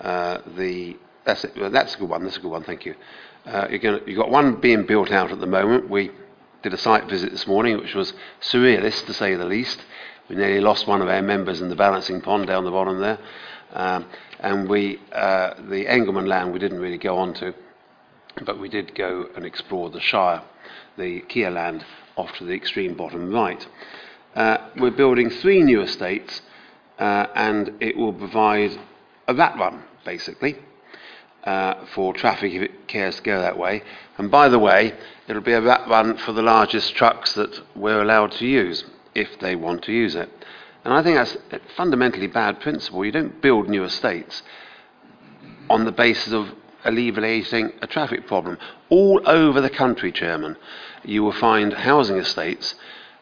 uh, 0.00 0.38
the. 0.56 0.96
That's, 1.24 1.44
it, 1.44 1.52
that's 1.72 1.94
a 1.94 1.98
good 1.98 2.08
one, 2.08 2.24
that's 2.24 2.36
a 2.36 2.40
good 2.40 2.50
one, 2.50 2.64
thank 2.64 2.84
you. 2.84 2.94
Uh, 3.46 3.66
you're 3.70 3.78
gonna, 3.78 4.00
you've 4.06 4.18
got 4.18 4.30
one 4.30 4.60
being 4.60 4.86
built 4.86 5.10
out 5.10 5.30
at 5.30 5.40
the 5.40 5.46
moment. 5.46 5.88
We 5.88 6.10
did 6.62 6.72
a 6.72 6.78
site 6.78 7.08
visit 7.08 7.32
this 7.32 7.46
morning, 7.46 7.78
which 7.78 7.94
was 7.94 8.12
surrealist 8.40 9.06
to 9.06 9.14
say 9.14 9.34
the 9.34 9.44
least. 9.44 9.84
We 10.28 10.36
nearly 10.36 10.60
lost 10.60 10.86
one 10.86 11.02
of 11.02 11.08
our 11.08 11.22
members 11.22 11.60
in 11.60 11.68
the 11.68 11.76
balancing 11.76 12.20
pond 12.20 12.46
down 12.46 12.64
the 12.64 12.70
bottom 12.70 13.00
there. 13.00 13.18
Um, 13.72 14.06
and 14.38 14.68
we, 14.68 15.00
uh, 15.12 15.54
the 15.68 15.88
Engelman 15.88 16.26
land 16.26 16.52
we 16.52 16.58
didn't 16.58 16.78
really 16.80 16.98
go 16.98 17.18
on 17.18 17.34
to, 17.34 17.54
but 18.44 18.60
we 18.60 18.68
did 18.68 18.94
go 18.94 19.28
and 19.34 19.44
explore 19.44 19.90
the 19.90 20.00
Shire, 20.00 20.42
the 20.96 21.22
Kier 21.22 21.52
land 21.52 21.84
off 22.16 22.32
to 22.38 22.44
the 22.44 22.54
extreme 22.54 22.94
bottom 22.94 23.32
right. 23.32 23.66
Uh, 24.34 24.58
we're 24.76 24.90
building 24.90 25.30
three 25.30 25.62
new 25.62 25.82
estates, 25.82 26.42
uh, 26.98 27.26
and 27.34 27.74
it 27.80 27.96
will 27.96 28.12
provide 28.12 28.78
a 29.26 29.34
rat 29.34 29.58
run, 29.58 29.82
basically, 30.04 30.56
uh, 31.44 31.86
for 31.94 32.14
traffic 32.14 32.52
if 32.52 32.62
it 32.62 32.88
cares 32.88 33.16
to 33.16 33.22
go 33.22 33.40
that 33.40 33.58
way. 33.58 33.82
And 34.18 34.30
by 34.30 34.48
the 34.48 34.58
way, 34.58 34.94
it'll 35.28 35.42
be 35.42 35.52
a 35.52 35.60
rat 35.60 35.88
run 35.88 36.16
for 36.16 36.32
the 36.32 36.42
largest 36.42 36.94
trucks 36.94 37.34
that 37.34 37.60
we're 37.74 38.00
allowed 38.00 38.32
to 38.32 38.46
use, 38.46 38.84
if 39.14 39.38
they 39.40 39.56
want 39.56 39.82
to 39.84 39.92
use 39.92 40.14
it. 40.14 40.30
And 40.84 40.92
I 40.92 41.02
think 41.02 41.16
that's 41.16 41.36
a 41.52 41.60
fundamentally 41.76 42.26
bad 42.26 42.60
principle. 42.60 43.04
You 43.04 43.12
don't 43.12 43.40
build 43.40 43.68
new 43.68 43.84
estates 43.84 44.42
on 45.70 45.84
the 45.84 45.92
basis 45.92 46.32
of 46.32 46.50
alleviating 46.84 47.72
a 47.80 47.86
traffic 47.86 48.26
problem. 48.26 48.58
All 48.88 49.22
over 49.26 49.60
the 49.60 49.70
country, 49.70 50.10
Chairman, 50.12 50.56
you 51.04 51.22
will 51.22 51.32
find 51.32 51.72
housing 51.72 52.16
estates 52.16 52.74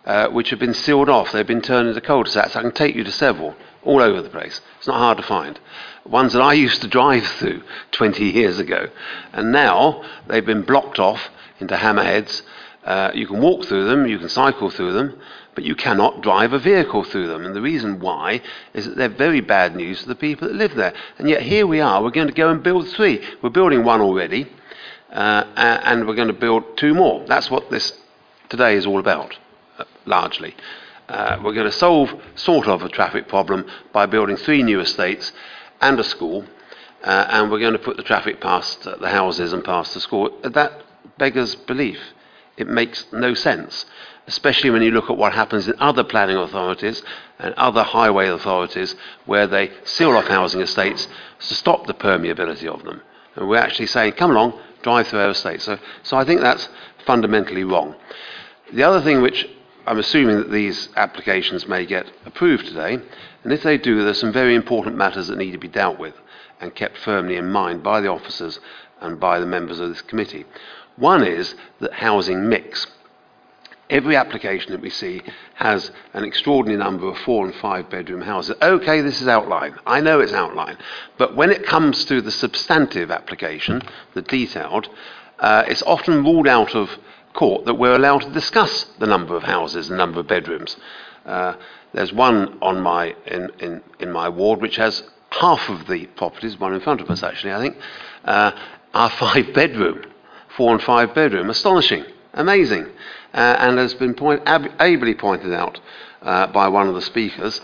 uh, 0.05 0.29
which 0.29 0.51
have 0.51 0.59
been 0.59 0.75
sealed 0.75 1.09
off. 1.11 1.33
They've 1.33 1.47
been 1.47 1.61
turned 1.61 1.89
into 1.89 2.01
cul-de-sacs. 2.01 2.57
I 2.57 2.63
can 2.63 2.73
take 2.73 2.95
you 2.95 3.05
to 3.05 3.13
several 3.13 3.55
all 3.83 4.01
over 4.01 4.21
the 4.23 4.29
place. 4.29 4.61
It's 4.79 4.87
not 4.87 4.99
hard 4.99 5.19
to 5.19 5.23
find. 5.23 5.59
Ones 6.05 6.33
that 6.33 6.43
I 6.43 6.55
used 6.55 6.83
to 6.83 6.89
drive 6.89 7.27
through 7.27 7.63
20 7.93 8.25
years 8.25 8.59
ago. 8.59 8.89
And 9.33 9.53
now 9.53 10.05
they've 10.27 10.45
been 10.45 10.63
blocked 10.63 10.99
off 10.99 11.29
into 11.61 11.77
hammerheads. 11.77 12.43
Uh, 12.85 13.11
you 13.15 13.27
can 13.27 13.41
walk 13.41 13.67
through 13.67 13.87
them, 13.87 14.07
you 14.07 14.19
can 14.19 14.29
cycle 14.29 14.71
through 14.71 14.93
them, 14.93 15.21
but 15.55 15.65
you 15.65 15.75
cannot 15.75 16.23
drive 16.23 16.53
a 16.53 16.59
vehicle 16.59 17.05
through 17.05 17.29
them. 17.29 17.45
And 17.45 17.55
the 17.55 17.61
reason 17.61 18.01
why 18.01 18.41
is 18.73 18.87
that 18.87 18.97
they're 18.97 19.09
very 19.09 19.41
bad 19.41 19.77
news 19.77 20.03
to 20.03 20.09
the 20.09 20.15
people 20.15 20.49
that 20.49 20.57
live 20.57 20.75
there. 20.75 20.95
And 21.19 21.29
yet 21.29 21.43
here 21.43 21.67
we 21.67 21.81
are, 21.81 22.03
we're 22.03 22.11
going 22.11 22.29
to 22.29 22.35
go 22.35 22.51
and 22.51 22.63
build 22.63 22.89
three. 22.89 23.23
We're 23.43 23.51
building 23.51 23.85
one 23.85 24.01
already, 24.01 24.51
uh, 25.13 25.45
and 25.57 26.07
we're 26.07 26.15
going 26.15 26.29
to 26.29 26.35
build 26.35 26.79
two 26.79 26.95
more. 26.95 27.25
That's 27.27 27.51
what 27.51 27.71
this 27.71 27.93
today 28.49 28.77
is 28.77 28.87
all 28.87 28.99
about, 28.99 29.37
uh, 29.79 29.85
largely. 30.07 30.55
Uh, 31.11 31.41
we're 31.43 31.55
going 31.55 31.67
to 31.67 31.73
solve 31.73 32.15
sort 32.37 32.69
of 32.69 32.83
a 32.83 32.89
traffic 32.89 33.27
problem 33.27 33.67
by 33.93 34.07
building 34.07 34.37
three 34.37 34.63
new 34.63 34.79
estates 34.79 35.33
and 35.81 35.99
a 35.99 36.05
school, 36.05 36.45
uh, 37.03 37.27
and 37.31 37.51
we're 37.51 37.59
going 37.59 37.73
to 37.73 37.81
put 37.81 37.97
the 37.97 38.03
traffic 38.05 38.41
past 38.41 38.87
uh, 38.87 38.95
the 38.97 39.09
houses 39.09 39.53
and 39.53 39.65
past 39.65 39.93
the 39.93 40.01
school. 40.01 40.31
That 40.45 40.85
beggars 41.19 41.57
belief. 41.57 41.99
It 42.57 42.69
makes 42.69 43.07
no 43.13 43.35
sense, 43.35 43.87
especially 44.29 44.71
when 44.71 44.83
you 44.83 44.93
look 44.93 45.11
at 45.11 45.17
what 45.17 45.33
happens 45.33 45.67
in 45.67 45.75
other 45.81 46.05
planning 46.05 46.37
authorities 46.37 47.03
and 47.41 47.55
other 47.55 47.83
highway 47.83 48.29
authorities 48.29 48.95
where 49.27 49.49
they 49.49 49.73
seal 49.83 50.17
off 50.17 50.29
housing 50.29 50.61
estates 50.61 51.09
to 51.41 51.55
stop 51.55 51.89
the 51.89 51.95
permeability 51.95 52.67
of 52.67 52.85
them. 52.85 53.03
And 53.35 53.49
we're 53.49 53.57
actually 53.57 53.87
saying, 53.87 54.13
come 54.13 54.31
along, 54.31 54.61
drive 54.83 55.09
through 55.09 55.21
our 55.21 55.31
estate. 55.31 55.61
So, 55.61 55.77
so 56.05 56.17
I 56.17 56.25
think 56.25 56.41
that's 56.41 56.69
fundamentally 57.05 57.65
wrong. 57.65 57.97
The 58.73 58.85
other 58.85 59.01
thing 59.01 59.23
which 59.23 59.49
I'm 59.87 59.99
assuming 59.99 60.37
that 60.37 60.51
these 60.51 60.89
applications 60.97 61.67
may 61.67 61.87
get 61.87 62.07
approved 62.27 62.67
today, 62.67 62.99
and 63.43 63.53
if 63.53 63.63
they 63.63 63.79
do, 63.79 63.99
there 63.99 64.11
are 64.11 64.15
some 64.15 64.33
very 64.33 64.55
important 64.55 64.97
matters 64.97 65.29
that 65.29 65.39
need 65.39 65.53
to 65.53 65.59
be 65.59 65.69
dealt 65.69 65.99
with 65.99 66.15
and 66.61 66.75
kept 66.75 66.99
firmly 66.99 67.37
in 67.37 67.51
mind 67.51 67.83
by 67.83 68.01
the 68.01 68.09
officers 68.09 68.61
and 69.01 69.19
by 69.19 69.41
the 69.41 69.47
members 69.47 69.81
of 69.81 69.89
this 69.89 70.03
committee. 70.03 70.45
One 70.97 71.25
is 71.25 71.55
that 71.81 71.95
housing 71.95 72.49
mix. 72.49 72.87
Every 73.89 74.15
application 74.15 74.71
that 74.73 74.83
we 74.83 74.91
see 74.91 75.23
has 75.55 75.91
an 76.13 76.25
extraordinary 76.25 76.79
number 76.79 77.09
of 77.09 77.19
four 77.19 77.45
and 77.45 77.55
five 77.55 77.91
bedroom 77.91 78.21
houses. 78.21 78.57
Okay, 78.63 79.01
this 79.01 79.21
is 79.21 79.27
outline. 79.27 79.77
I 79.87 80.01
know 80.01 80.21
it's 80.21 80.33
outline. 80.33 80.77
But 81.17 81.35
when 81.35 81.51
it 81.51 81.67
comes 81.67 82.05
to 82.05 82.21
the 82.21 82.31
substantive 82.31 83.11
application, 83.11 83.83
the 84.15 84.23
detailed, 84.23 84.89
uh, 85.41 85.65
it's 85.67 85.83
often 85.83 86.23
ruled 86.23 86.47
out 86.47 86.77
of 86.77 86.91
court 87.35 87.65
that 87.67 87.75
we're 87.75 87.95
allowed 87.95 88.23
to 88.23 88.31
discuss 88.31 88.85
the 88.99 89.07
number 89.07 89.37
of 89.37 89.43
houses 89.43 89.89
and 89.89 89.99
number 89.99 90.21
of 90.21 90.27
bedrooms. 90.27 90.77
Uh, 91.25 91.55
there's 91.93 92.13
one 92.13 92.59
on 92.63 92.81
my, 92.81 93.15
in, 93.27 93.51
in, 93.59 93.83
in 93.99 94.13
my 94.13 94.29
ward 94.29 94.61
which 94.61 94.77
has 94.77 95.03
half 95.31 95.69
of 95.69 95.87
the 95.87 96.07
properties, 96.17 96.59
one 96.59 96.75
in 96.75 96.81
front 96.81 97.01
of 97.01 97.11
us 97.11 97.23
actually, 97.23 97.53
I 97.53 97.61
think, 97.61 97.77
uh, 98.25 98.53
are 98.95 99.11
five 99.11 99.53
bedroom, 99.55 100.05
four 100.57 100.73
and 100.73 100.83
five 100.83 101.15
bedroom. 101.15 101.51
Astonishing, 101.51 102.05
amazing. 102.35 102.87
Uh, 103.33 103.57
and 103.61 103.79
has 103.79 103.95
been 103.95 104.15
point, 104.15 104.43
ab- 104.47 104.73
ably 104.81 105.15
pointed 105.15 105.53
out 105.53 105.81
uh, 106.23 106.49
by 106.49 106.69
one 106.69 106.89
of 106.89 106.95
the 106.95 107.03
speakers. 107.03 107.61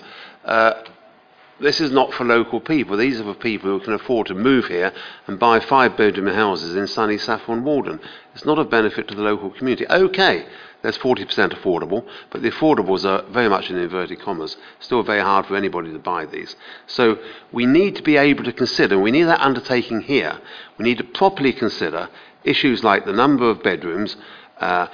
This 1.59 1.81
is 1.81 1.91
not 1.91 2.12
for 2.12 2.24
local 2.24 2.61
people. 2.61 2.99
These 2.99 3.19
are 3.20 3.24
for 3.24 3.35
people 3.35 3.70
who 3.70 3.81
can 3.81 3.95
afford 3.95 4.27
to 4.27 4.35
move 4.35 4.66
here 4.66 4.93
and 5.27 5.39
buy 5.39 5.59
five 5.61 5.97
bedroom 5.97 6.27
houses 6.27 6.77
in 6.77 6.87
sunny 6.87 7.16
Saffron 7.16 7.65
Walden. 7.65 7.99
It's 8.35 8.45
not 8.45 8.59
of 8.59 8.69
benefit 8.69 9.09
to 9.09 9.15
the 9.15 9.23
local 9.23 9.51
community. 9.51 9.87
Okay, 9.89 10.45
there's 10.83 10.99
40% 10.99 11.27
affordable, 11.55 12.07
but 12.31 12.43
the 12.43 12.51
affordables 12.51 13.07
are 13.07 13.23
very 13.31 13.49
much 13.49 13.70
in 13.70 13.78
inverted 13.78 14.20
commas. 14.20 14.59
Still 14.81 15.03
very 15.03 15.23
hard 15.23 15.47
for 15.47 15.57
anybody 15.57 15.93
to 15.93 15.99
buy 15.99 16.27
these. 16.27 16.55
So 16.87 17.19
we 17.53 17.65
need 17.65 17.97
to 17.97 18.03
be 18.03 18.19
able 18.19 18.45
to 18.45 18.53
consider, 18.53 18.99
we 18.99 19.11
need 19.11 19.24
that 19.24 19.41
undertaking 19.41 20.03
here, 20.03 20.39
we 20.77 20.85
need 20.85 20.99
to 20.99 21.05
properly 21.05 21.55
consider 21.55 22.11
issues 22.45 22.85
like 22.85 23.07
the 23.07 23.12
number 23.12 23.49
of 23.49 23.62
bedrooms 23.62 24.16
uh, 24.61 24.89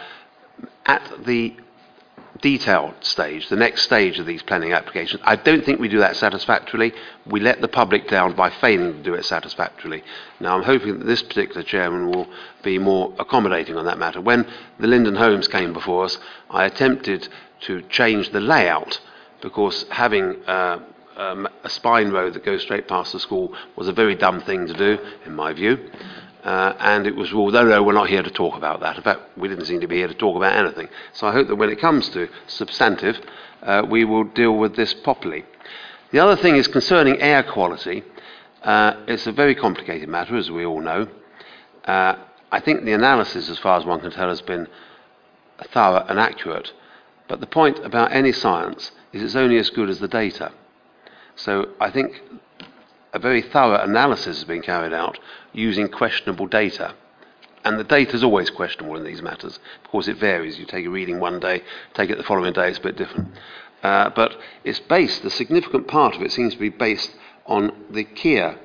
at 0.86 1.10
the 1.24 1.56
detailed 2.42 2.94
stage, 3.00 3.48
the 3.48 3.56
next 3.56 3.82
stage 3.82 4.18
of 4.18 4.26
these 4.26 4.42
planning 4.42 4.72
applications. 4.72 5.22
I 5.24 5.36
don't 5.36 5.64
think 5.64 5.80
we 5.80 5.88
do 5.88 6.00
that 6.00 6.16
satisfactorily. 6.16 6.92
We 7.24 7.40
let 7.40 7.60
the 7.60 7.68
public 7.68 8.08
down 8.08 8.34
by 8.34 8.50
failing 8.50 8.94
to 8.94 9.02
do 9.02 9.14
it 9.14 9.24
satisfactorily. 9.24 10.02
Now, 10.40 10.56
I'm 10.56 10.64
hoping 10.64 10.98
that 10.98 11.06
this 11.06 11.22
particular 11.22 11.62
chairman 11.62 12.10
will 12.10 12.26
be 12.62 12.78
more 12.78 13.14
accommodating 13.18 13.76
on 13.76 13.86
that 13.86 13.98
matter. 13.98 14.20
When 14.20 14.46
the 14.78 14.88
Linden 14.88 15.14
Homes 15.14 15.48
came 15.48 15.72
before 15.72 16.04
us, 16.04 16.18
I 16.50 16.64
attempted 16.64 17.28
to 17.62 17.82
change 17.82 18.30
the 18.30 18.40
layout 18.40 19.00
because 19.40 19.86
having 19.90 20.44
uh, 20.46 20.80
um, 21.16 21.48
a 21.62 21.68
spine 21.68 22.10
road 22.10 22.34
that 22.34 22.44
goes 22.44 22.62
straight 22.62 22.88
past 22.88 23.12
the 23.12 23.20
school 23.20 23.54
was 23.76 23.86
a 23.86 23.92
very 23.92 24.16
dumb 24.16 24.40
thing 24.40 24.66
to 24.66 24.74
do, 24.74 24.98
in 25.24 25.34
my 25.34 25.52
view. 25.52 25.78
Uh, 26.44 26.74
and 26.80 27.06
it 27.06 27.14
was 27.14 27.32
ruled, 27.32 27.52
no, 27.54 27.64
no, 27.64 27.82
we're 27.82 27.92
not 27.92 28.08
here 28.08 28.22
to 28.22 28.30
talk 28.30 28.56
about 28.56 28.80
that. 28.80 28.96
In 28.96 29.02
fact, 29.02 29.20
we 29.36 29.48
didn't 29.48 29.66
seem 29.66 29.80
to 29.80 29.86
be 29.86 29.96
here 29.96 30.08
to 30.08 30.14
talk 30.14 30.36
about 30.36 30.54
anything. 30.54 30.88
So 31.12 31.28
I 31.28 31.32
hope 31.32 31.46
that 31.46 31.56
when 31.56 31.70
it 31.70 31.80
comes 31.80 32.08
to 32.10 32.28
substantive, 32.48 33.20
uh, 33.62 33.82
we 33.88 34.04
will 34.04 34.24
deal 34.24 34.56
with 34.56 34.74
this 34.74 34.92
properly. 34.92 35.44
The 36.10 36.18
other 36.18 36.36
thing 36.36 36.56
is 36.56 36.66
concerning 36.66 37.20
air 37.20 37.44
quality. 37.44 38.02
Uh, 38.62 38.94
it's 39.06 39.26
a 39.26 39.32
very 39.32 39.54
complicated 39.54 40.08
matter, 40.08 40.36
as 40.36 40.50
we 40.50 40.64
all 40.64 40.80
know. 40.80 41.06
Uh, 41.84 42.16
I 42.50 42.60
think 42.60 42.84
the 42.84 42.92
analysis, 42.92 43.48
as 43.48 43.58
far 43.58 43.78
as 43.78 43.86
one 43.86 44.00
can 44.00 44.10
tell, 44.10 44.28
has 44.28 44.42
been 44.42 44.66
thorough 45.72 46.04
and 46.08 46.18
accurate. 46.18 46.72
But 47.28 47.40
the 47.40 47.46
point 47.46 47.78
about 47.78 48.12
any 48.12 48.32
science 48.32 48.90
is 49.12 49.22
it's 49.22 49.36
only 49.36 49.58
as 49.58 49.70
good 49.70 49.88
as 49.88 50.00
the 50.00 50.08
data. 50.08 50.52
So 51.36 51.68
I 51.80 51.90
think 51.90 52.20
a 53.12 53.18
very 53.18 53.42
thorough 53.42 53.80
analysis 53.80 54.38
has 54.38 54.44
been 54.44 54.62
carried 54.62 54.92
out 54.92 55.18
using 55.52 55.88
questionable 55.88 56.46
data. 56.46 56.94
And 57.64 57.78
the 57.78 57.84
data 57.84 58.14
is 58.14 58.24
always 58.24 58.50
questionable 58.50 58.96
in 58.96 59.04
these 59.04 59.22
matters. 59.22 59.58
Of 59.84 59.90
course, 59.90 60.08
it 60.08 60.16
varies. 60.16 60.58
You 60.58 60.66
take 60.66 60.86
a 60.86 60.90
reading 60.90 61.20
one 61.20 61.38
day, 61.38 61.62
take 61.94 62.10
it 62.10 62.18
the 62.18 62.24
following 62.24 62.52
day, 62.52 62.68
it's 62.68 62.78
a 62.78 62.82
bit 62.82 62.96
different. 62.96 63.28
Uh, 63.82 64.10
but 64.10 64.36
it's 64.64 64.80
based, 64.80 65.22
the 65.22 65.30
significant 65.30 65.88
part 65.88 66.14
of 66.14 66.22
it 66.22 66.32
seems 66.32 66.54
to 66.54 66.60
be 66.60 66.68
based 66.68 67.14
on 67.46 67.72
the 67.90 68.04
Kier 68.04 68.58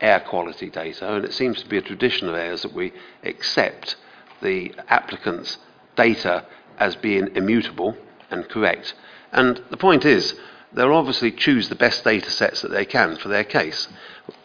air 0.00 0.20
quality 0.20 0.70
data, 0.70 1.14
and 1.14 1.24
it 1.24 1.34
seems 1.34 1.62
to 1.62 1.68
be 1.68 1.76
a 1.76 1.82
tradition 1.82 2.28
of 2.28 2.34
ours 2.34 2.62
that 2.62 2.72
we 2.72 2.92
accept 3.22 3.96
the 4.42 4.72
applicant's 4.88 5.58
data 5.96 6.44
as 6.78 6.96
being 6.96 7.28
immutable 7.36 7.96
and 8.30 8.48
correct. 8.48 8.94
And 9.32 9.62
the 9.70 9.76
point 9.76 10.04
is, 10.04 10.34
they'll 10.72 10.94
obviously 10.94 11.30
choose 11.30 11.68
the 11.68 11.74
best 11.74 12.04
data 12.04 12.30
sets 12.30 12.62
that 12.62 12.70
they 12.70 12.84
can 12.84 13.16
for 13.16 13.28
their 13.28 13.44
case. 13.44 13.88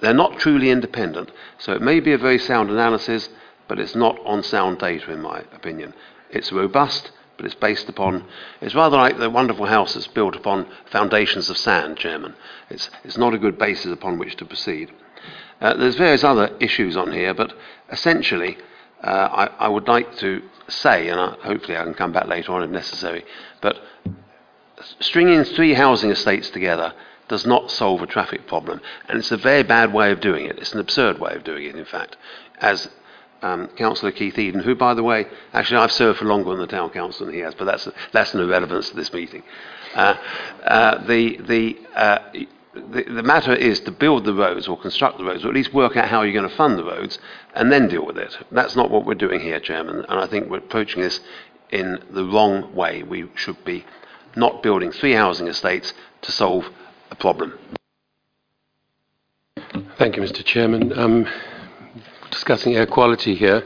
They're 0.01 0.13
not 0.13 0.39
truly 0.39 0.69
independent, 0.69 1.31
so 1.57 1.73
it 1.73 1.81
may 1.81 1.99
be 1.99 2.13
a 2.13 2.17
very 2.17 2.39
sound 2.39 2.69
analysis, 2.69 3.29
but 3.67 3.79
it's 3.79 3.95
not 3.95 4.19
on 4.25 4.43
sound 4.43 4.79
data, 4.79 5.11
in 5.11 5.21
my 5.21 5.39
opinion. 5.53 5.93
It's 6.29 6.51
robust, 6.51 7.11
but 7.37 7.45
it's 7.45 7.55
based 7.55 7.89
upon, 7.89 8.25
it's 8.61 8.75
rather 8.75 8.97
like 8.97 9.17
the 9.17 9.29
wonderful 9.29 9.65
house 9.65 9.93
that's 9.93 10.07
built 10.07 10.35
upon 10.35 10.67
foundations 10.85 11.49
of 11.49 11.57
sand, 11.57 11.97
Chairman. 11.97 12.35
It's, 12.69 12.89
it's 13.03 13.17
not 13.17 13.33
a 13.33 13.39
good 13.39 13.57
basis 13.57 13.91
upon 13.91 14.19
which 14.19 14.35
to 14.37 14.45
proceed. 14.45 14.91
Uh, 15.61 15.75
there's 15.75 15.95
various 15.95 16.23
other 16.23 16.55
issues 16.59 16.97
on 16.97 17.11
here, 17.11 17.33
but 17.33 17.53
essentially, 17.91 18.57
uh, 19.03 19.29
I, 19.31 19.65
I, 19.65 19.67
would 19.67 19.87
like 19.87 20.17
to 20.17 20.41
say, 20.67 21.09
and 21.09 21.19
I, 21.19 21.35
hopefully 21.41 21.77
I 21.77 21.83
can 21.83 21.93
come 21.93 22.11
back 22.11 22.27
later 22.27 22.53
on 22.53 22.63
if 22.63 22.69
necessary, 22.69 23.23
but 23.61 23.77
stringing 24.99 25.43
three 25.43 25.73
housing 25.73 26.11
estates 26.11 26.49
together 26.49 26.93
does 27.27 27.45
not 27.45 27.71
solve 27.71 28.01
a 28.01 28.07
traffic 28.07 28.47
problem. 28.47 28.81
And 29.07 29.17
it's 29.17 29.31
a 29.31 29.37
very 29.37 29.63
bad 29.63 29.93
way 29.93 30.11
of 30.11 30.21
doing 30.21 30.45
it. 30.45 30.59
It's 30.59 30.73
an 30.73 30.79
absurd 30.79 31.19
way 31.19 31.33
of 31.33 31.43
doing 31.43 31.65
it, 31.65 31.75
in 31.75 31.85
fact. 31.85 32.17
As 32.59 32.89
um, 33.41 33.67
Councillor 33.75 34.11
Keith 34.11 34.37
Eden, 34.37 34.61
who, 34.61 34.75
by 34.75 34.93
the 34.93 35.03
way, 35.03 35.27
actually 35.53 35.77
I've 35.77 35.91
served 35.91 36.19
for 36.19 36.25
longer 36.25 36.51
on 36.51 36.59
the 36.59 36.67
Town 36.67 36.89
Council 36.89 37.25
than 37.25 37.35
he 37.35 37.41
has, 37.41 37.55
but 37.55 37.65
that's, 37.65 37.87
that's 38.11 38.33
no 38.33 38.47
relevance 38.47 38.89
to 38.89 38.95
this 38.95 39.11
meeting. 39.13 39.43
Uh, 39.93 40.15
uh, 40.63 41.03
the, 41.05 41.37
the, 41.37 41.77
uh, 41.95 42.19
the, 42.73 43.03
the 43.03 43.23
matter 43.23 43.53
is 43.53 43.79
to 43.81 43.91
build 43.91 44.25
the 44.25 44.33
roads 44.33 44.67
or 44.67 44.77
construct 44.77 45.17
the 45.17 45.23
roads, 45.23 45.45
or 45.45 45.49
at 45.49 45.53
least 45.53 45.73
work 45.73 45.95
out 45.95 46.09
how 46.09 46.21
you're 46.21 46.33
going 46.33 46.49
to 46.49 46.55
fund 46.55 46.77
the 46.77 46.83
roads, 46.83 47.19
and 47.53 47.71
then 47.71 47.87
deal 47.87 48.05
with 48.05 48.17
it. 48.17 48.37
That's 48.51 48.75
not 48.75 48.91
what 48.91 49.05
we're 49.05 49.15
doing 49.15 49.39
here, 49.39 49.59
Chairman, 49.59 50.05
and 50.07 50.19
I 50.19 50.27
think 50.27 50.49
we're 50.49 50.57
approaching 50.57 51.01
this 51.01 51.19
in 51.71 51.99
the 52.11 52.25
wrong 52.25 52.75
way. 52.75 53.03
We 53.03 53.29
should 53.35 53.63
be 53.63 53.85
not 54.35 54.61
building 54.61 54.91
three 54.91 55.13
housing 55.13 55.47
estates 55.47 55.93
to 56.23 56.31
solve 56.31 56.69
problem. 57.15 57.57
Thank 59.97 60.17
you, 60.17 60.21
Mr. 60.21 60.43
Chairman. 60.43 60.97
Um, 60.97 61.27
discussing 62.31 62.75
air 62.75 62.85
quality 62.85 63.33
here, 63.33 63.63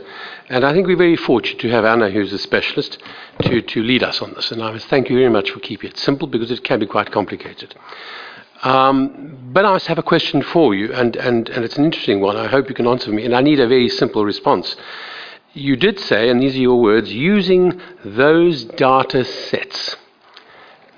and 0.47 0.63
I 0.63 0.73
think 0.73 0.87
we're 0.87 0.95
very 0.95 1.15
fortunate 1.15 1.59
to 1.61 1.69
have 1.69 1.85
Anna, 1.85 2.09
who's 2.09 2.31
a 2.31 2.37
specialist, 2.37 3.01
to, 3.41 3.61
to 3.61 3.83
lead 3.83 4.03
us 4.03 4.21
on 4.21 4.33
this. 4.33 4.51
And 4.51 4.61
I 4.61 4.77
thank 4.77 5.09
you 5.09 5.17
very 5.17 5.29
much 5.29 5.51
for 5.51 5.59
keeping 5.59 5.89
it 5.89 5.97
simple 5.97 6.27
because 6.27 6.51
it 6.51 6.63
can 6.63 6.79
be 6.79 6.85
quite 6.85 7.11
complicated. 7.11 7.75
Um, 8.61 9.51
but 9.53 9.65
I 9.65 9.77
have 9.87 9.97
a 9.97 10.03
question 10.03 10.41
for 10.41 10.75
you, 10.75 10.93
and, 10.93 11.15
and, 11.15 11.49
and 11.49 11.63
it's 11.63 11.77
an 11.77 11.85
interesting 11.85 12.19
one. 12.19 12.35
I 12.35 12.47
hope 12.47 12.69
you 12.69 12.75
can 12.75 12.87
answer 12.87 13.11
me, 13.11 13.25
and 13.25 13.35
I 13.35 13.41
need 13.41 13.59
a 13.59 13.67
very 13.67 13.89
simple 13.89 14.25
response. 14.25 14.75
You 15.53 15.75
did 15.75 15.99
say, 15.99 16.29
and 16.29 16.41
these 16.41 16.55
are 16.55 16.59
your 16.59 16.79
words, 16.79 17.11
using 17.11 17.81
those 18.03 18.65
data 18.65 19.23
sets. 19.25 19.95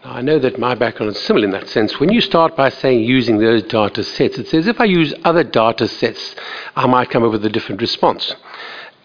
Now, 0.03 0.13
I 0.13 0.21
know 0.21 0.39
that 0.39 0.57
my 0.57 0.73
background 0.73 1.15
is 1.15 1.21
similar 1.21 1.45
in 1.45 1.51
that 1.51 1.67
sense. 1.67 1.99
When 1.99 2.11
you 2.11 2.21
start 2.21 2.55
by 2.55 2.69
saying 2.69 3.03
using 3.03 3.37
those 3.37 3.61
data 3.63 4.03
sets, 4.03 4.39
it 4.39 4.47
says 4.47 4.65
if 4.65 4.81
I 4.81 4.85
use 4.85 5.13
other 5.23 5.43
data 5.43 5.87
sets, 5.87 6.35
I 6.75 6.87
might 6.87 7.11
come 7.11 7.23
up 7.23 7.31
with 7.31 7.45
a 7.45 7.49
different 7.49 7.81
response. 7.81 8.33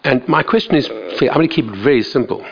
And 0.03 0.27
my 0.27 0.41
question 0.41 0.75
is 0.75 0.89
I'm 0.89 1.17
going 1.19 1.47
to 1.47 1.55
keep 1.55 1.65
it 1.65 1.75
very 1.75 2.01
simple. 2.01 2.43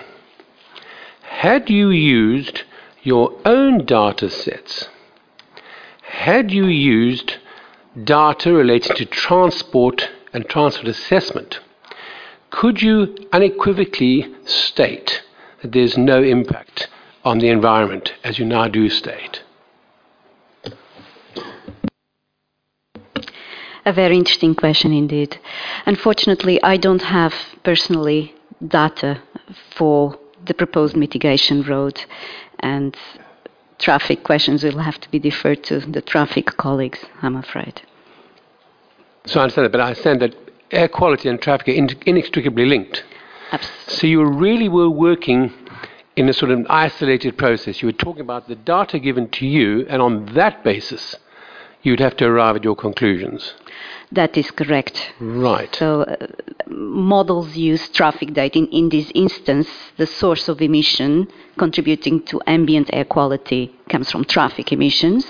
Had 1.23 1.71
you 1.71 1.89
used 1.89 2.63
your 3.01 3.35
own 3.45 3.85
data 3.85 4.29
sets, 4.29 4.89
had 6.03 6.51
you 6.51 6.65
used 6.65 7.37
data 8.03 8.53
relating 8.53 8.95
to 8.95 9.05
transport 9.05 10.09
and 10.33 10.47
transport 10.47 10.87
assessment, 10.87 11.61
could 12.51 12.81
you 12.81 13.15
unequivocally 13.31 14.35
state 14.45 15.23
that 15.61 15.71
there's 15.71 15.97
no 15.97 16.21
impact 16.21 16.89
on 17.25 17.39
the 17.39 17.49
environment 17.49 18.13
as 18.23 18.39
you 18.39 18.45
now 18.45 18.67
do 18.67 18.87
state? 18.87 19.41
A 23.85 23.93
very 23.93 24.15
interesting 24.15 24.55
question 24.55 24.93
indeed. 24.93 25.37
Unfortunately, 25.85 26.61
I 26.63 26.77
don't 26.77 27.03
have 27.03 27.33
personally 27.63 28.33
data 28.65 29.21
for 29.75 30.17
the 30.45 30.53
proposed 30.53 30.95
mitigation 30.95 31.63
road, 31.63 32.03
and 32.59 32.95
traffic 33.79 34.23
questions 34.23 34.63
will 34.63 34.79
have 34.79 34.99
to 35.01 35.09
be 35.09 35.19
deferred 35.19 35.63
to 35.65 35.79
the 35.79 36.01
traffic 36.01 36.45
colleagues, 36.57 37.05
I'm 37.21 37.35
afraid. 37.35 37.81
So 39.25 39.39
I 39.39 39.43
understand 39.43 39.65
that, 39.65 39.71
but 39.71 39.81
I 39.81 39.87
understand 39.87 40.21
that 40.21 40.35
air 40.71 40.87
quality 40.87 41.29
and 41.29 41.41
traffic 41.41 41.67
are 41.69 41.95
inextricably 42.05 42.65
linked. 42.65 43.03
Absolutely. 43.51 43.95
So 43.95 44.07
you 44.07 44.25
really 44.25 44.69
were 44.69 44.89
working 44.89 45.53
in 46.15 46.29
a 46.29 46.33
sort 46.33 46.51
of 46.51 46.65
isolated 46.69 47.37
process. 47.37 47.81
You 47.81 47.87
were 47.87 47.93
talking 47.93 48.21
about 48.21 48.47
the 48.47 48.55
data 48.55 48.99
given 48.99 49.29
to 49.29 49.45
you, 49.45 49.85
and 49.89 50.01
on 50.01 50.33
that 50.33 50.63
basis, 50.63 51.15
you'd 51.81 51.99
have 51.99 52.15
to 52.17 52.25
arrive 52.25 52.55
at 52.55 52.63
your 52.63 52.75
conclusions. 52.75 53.53
That 54.11 54.37
is 54.37 54.49
correct. 54.51 55.13
Right. 55.19 55.75
So 55.75 56.03
uh, 56.03 56.27
models 56.67 57.55
use 57.55 57.89
traffic 57.89 58.33
data. 58.33 58.59
In, 58.59 58.67
in 58.67 58.89
this 58.89 59.11
instance, 59.13 59.67
the 59.97 60.07
source 60.07 60.47
of 60.47 60.61
emission 60.61 61.27
contributing 61.57 62.23
to 62.23 62.41
ambient 62.47 62.89
air 62.93 63.05
quality 63.05 63.75
comes 63.89 64.11
from 64.11 64.23
traffic 64.25 64.71
emissions. 64.71 65.25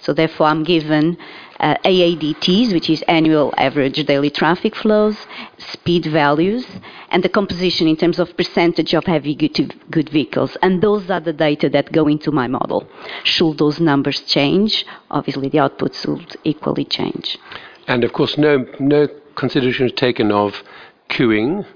So 0.00 0.12
therefore, 0.12 0.46
I'm 0.46 0.64
given 0.64 1.16
uh, 1.60 1.76
AADTs, 1.84 2.72
which 2.72 2.90
is 2.90 3.02
annual 3.02 3.52
average 3.56 4.04
daily 4.06 4.30
traffic 4.30 4.74
flows, 4.74 5.16
speed 5.58 6.06
values, 6.06 6.66
and 7.10 7.22
the 7.22 7.28
composition 7.28 7.86
in 7.86 7.96
terms 7.96 8.18
of 8.18 8.36
percentage 8.36 8.94
of 8.94 9.04
heavy 9.04 9.34
good, 9.34 10.08
vehicles. 10.08 10.56
And 10.62 10.82
those 10.82 11.10
are 11.10 11.20
the 11.20 11.32
data 11.32 11.68
that 11.70 11.92
go 11.92 12.06
into 12.08 12.30
my 12.32 12.46
model. 12.46 12.88
Should 13.24 13.58
those 13.58 13.78
numbers 13.80 14.20
change, 14.20 14.86
obviously 15.10 15.48
the 15.48 15.58
outputs 15.58 16.06
will 16.06 16.22
equally 16.44 16.84
change. 16.84 17.38
And 17.86 18.04
of 18.04 18.12
course, 18.12 18.38
no, 18.38 18.66
no 18.78 19.08
consideration 19.34 19.86
is 19.86 19.92
taken 19.92 20.32
of 20.32 20.62
queuing 21.08 21.66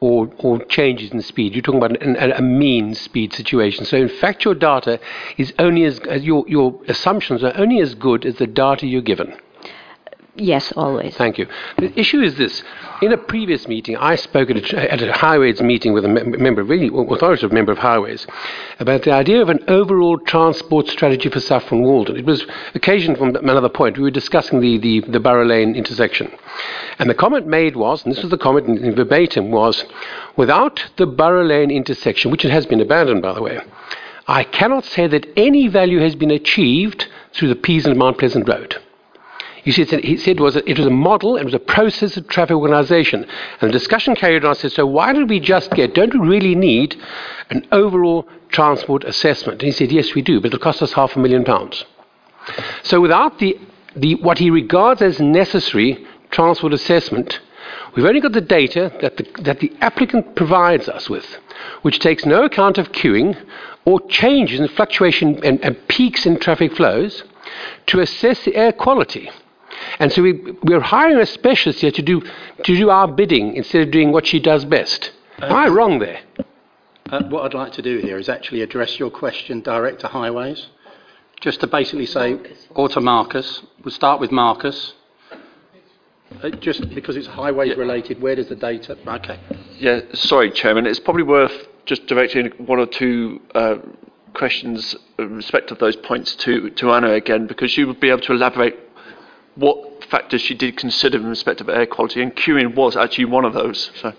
or, 0.00 0.30
or 0.38 0.64
changes 0.64 1.10
in 1.10 1.22
speed. 1.22 1.54
You're 1.54 1.62
talking 1.62 1.82
about 1.82 2.02
an, 2.02 2.16
an, 2.16 2.32
a 2.32 2.42
mean 2.42 2.94
speed 2.94 3.32
situation. 3.32 3.84
So, 3.84 3.96
in 3.96 4.08
fact, 4.08 4.44
your 4.44 4.54
data 4.54 5.00
is 5.36 5.52
only 5.58 5.84
as, 5.84 5.98
as 6.00 6.22
your, 6.22 6.44
your 6.48 6.78
assumptions 6.88 7.42
are 7.42 7.52
only 7.56 7.80
as 7.80 7.94
good 7.94 8.24
as 8.24 8.36
the 8.36 8.46
data 8.46 8.86
you're 8.86 9.02
given. 9.02 9.36
Yes, 10.40 10.72
always. 10.76 11.16
Thank 11.16 11.36
you. 11.38 11.46
The 11.78 11.98
issue 11.98 12.20
is 12.20 12.36
this. 12.36 12.62
In 13.02 13.12
a 13.12 13.16
previous 13.16 13.66
meeting, 13.66 13.96
I 13.96 14.14
spoke 14.14 14.50
at 14.50 14.56
a, 14.56 14.92
at 14.92 15.02
a 15.02 15.12
highways 15.12 15.60
meeting 15.60 15.92
with 15.92 16.04
a 16.04 16.08
member, 16.08 16.62
really 16.62 16.86
authoritative 16.86 17.52
member 17.52 17.72
of 17.72 17.78
highways, 17.78 18.26
about 18.78 19.02
the 19.02 19.10
idea 19.10 19.42
of 19.42 19.48
an 19.48 19.64
overall 19.66 20.16
transport 20.18 20.86
strategy 20.88 21.28
for 21.28 21.40
Saffron 21.40 21.82
Walden. 21.82 22.16
It 22.16 22.24
was 22.24 22.46
occasioned 22.74 23.18
from 23.18 23.34
another 23.36 23.68
point. 23.68 23.98
We 23.98 24.04
were 24.04 24.10
discussing 24.10 24.60
the, 24.60 24.78
the, 24.78 25.00
the 25.00 25.20
Borough 25.20 25.44
Lane 25.44 25.74
intersection. 25.74 26.30
And 27.00 27.10
the 27.10 27.14
comment 27.14 27.46
made 27.46 27.74
was, 27.74 28.04
and 28.04 28.12
this 28.12 28.22
was 28.22 28.30
the 28.30 28.38
comment 28.38 28.66
in, 28.68 28.78
in 28.78 28.94
verbatim, 28.94 29.50
was, 29.50 29.84
without 30.36 30.84
the 30.96 31.06
Borough 31.06 31.44
Lane 31.44 31.70
intersection, 31.70 32.30
which 32.30 32.44
it 32.44 32.50
has 32.52 32.64
been 32.66 32.80
abandoned, 32.80 33.22
by 33.22 33.32
the 33.32 33.42
way, 33.42 33.60
I 34.28 34.44
cannot 34.44 34.84
say 34.84 35.08
that 35.08 35.26
any 35.36 35.68
value 35.68 36.00
has 36.00 36.14
been 36.14 36.30
achieved 36.30 37.08
through 37.32 37.48
the 37.48 37.56
Peas 37.56 37.86
and 37.86 37.98
Mount 37.98 38.18
Pleasant 38.18 38.48
Road. 38.48 38.76
You 39.68 39.72
see, 39.72 39.84
he 39.84 40.16
said 40.16 40.40
was 40.40 40.56
it 40.56 40.78
was 40.78 40.86
a 40.86 40.90
model, 41.08 41.36
it 41.36 41.44
was 41.44 41.52
a 41.52 41.58
process 41.58 42.16
of 42.16 42.26
traffic 42.26 42.56
organisation. 42.56 43.26
And 43.60 43.68
the 43.68 43.72
discussion 43.72 44.16
carried 44.16 44.42
on. 44.42 44.54
Said, 44.54 44.72
so 44.72 44.86
why 44.86 45.12
don't 45.12 45.28
we 45.28 45.40
just 45.40 45.70
get, 45.72 45.94
don't 45.94 46.18
we 46.18 46.26
really 46.26 46.54
need 46.54 46.96
an 47.50 47.66
overall 47.70 48.26
transport 48.48 49.04
assessment? 49.04 49.60
And 49.60 49.66
he 49.70 49.72
said, 49.72 49.92
yes, 49.92 50.14
we 50.14 50.22
do, 50.22 50.40
but 50.40 50.46
it'll 50.46 50.58
cost 50.58 50.80
us 50.80 50.94
half 50.94 51.16
a 51.16 51.18
million 51.18 51.44
pounds. 51.44 51.84
So 52.82 53.02
without 53.02 53.40
the, 53.40 53.60
the, 53.94 54.14
what 54.14 54.38
he 54.38 54.48
regards 54.48 55.02
as 55.02 55.20
necessary 55.20 56.02
transport 56.30 56.72
assessment, 56.72 57.38
we've 57.94 58.06
only 58.06 58.22
got 58.22 58.32
the 58.32 58.40
data 58.40 58.90
that 59.02 59.18
the, 59.18 59.26
that 59.42 59.60
the 59.60 59.70
applicant 59.82 60.34
provides 60.34 60.88
us 60.88 61.10
with, 61.10 61.26
which 61.82 61.98
takes 61.98 62.24
no 62.24 62.42
account 62.44 62.78
of 62.78 62.92
queuing 62.92 63.36
or 63.84 64.00
changes 64.08 64.60
in 64.60 64.68
fluctuation 64.68 65.44
and, 65.44 65.62
and 65.62 65.88
peaks 65.88 66.24
in 66.24 66.40
traffic 66.40 66.74
flows 66.74 67.22
to 67.84 68.00
assess 68.00 68.42
the 68.46 68.56
air 68.56 68.72
quality. 68.72 69.28
And 69.98 70.12
so 70.12 70.22
we, 70.22 70.32
we're 70.62 70.80
hiring 70.80 71.18
a 71.18 71.26
specialist 71.26 71.80
here 71.80 71.90
to 71.90 72.02
do, 72.02 72.20
to 72.20 72.76
do 72.76 72.90
our 72.90 73.08
bidding 73.08 73.56
instead 73.56 73.82
of 73.82 73.90
doing 73.90 74.12
what 74.12 74.26
she 74.26 74.40
does 74.40 74.64
best. 74.64 75.12
Am 75.40 75.52
I 75.52 75.68
wrong 75.68 75.98
there? 75.98 76.20
Uh, 77.10 77.22
what 77.24 77.44
I'd 77.44 77.54
like 77.54 77.72
to 77.72 77.82
do 77.82 77.98
here 77.98 78.18
is 78.18 78.28
actually 78.28 78.62
address 78.62 78.98
your 78.98 79.10
question 79.10 79.60
direct 79.62 80.00
to 80.00 80.08
highways. 80.08 80.66
Just 81.40 81.60
to 81.60 81.66
basically 81.66 82.06
say, 82.06 82.34
Marcus. 82.34 82.66
or 82.74 82.88
to 82.88 83.00
Marcus. 83.00 83.62
We'll 83.84 83.94
start 83.94 84.20
with 84.20 84.32
Marcus. 84.32 84.94
Uh, 86.42 86.50
just 86.50 86.88
because 86.90 87.16
it's 87.16 87.28
highways 87.28 87.76
related, 87.76 88.20
where 88.20 88.34
does 88.34 88.48
the 88.48 88.56
data? 88.56 88.98
Okay. 89.06 89.38
Yeah, 89.78 90.00
sorry, 90.12 90.50
Chairman. 90.50 90.86
It's 90.86 91.00
probably 91.00 91.22
worth 91.22 91.68
just 91.86 92.06
directing 92.06 92.50
one 92.66 92.78
or 92.78 92.86
two 92.86 93.40
uh, 93.54 93.76
questions 94.34 94.94
in 95.18 95.36
respect 95.36 95.70
of 95.70 95.78
those 95.78 95.96
points 95.96 96.34
to, 96.36 96.70
to 96.70 96.90
Anna 96.92 97.12
again, 97.12 97.46
because 97.46 97.70
she 97.70 97.84
would 97.84 98.00
be 98.00 98.10
able 98.10 98.20
to 98.22 98.32
elaborate 98.32 98.87
what 99.58 100.04
factors 100.04 100.40
she 100.40 100.54
did 100.54 100.76
consider 100.76 101.18
in 101.18 101.26
respect 101.26 101.60
of 101.60 101.68
air 101.68 101.86
quality, 101.86 102.22
and 102.22 102.34
queuing 102.34 102.74
was 102.74 102.96
actually 102.96 103.26
one 103.26 103.44
of 103.44 103.52
those. 103.52 103.90
So. 104.00 104.12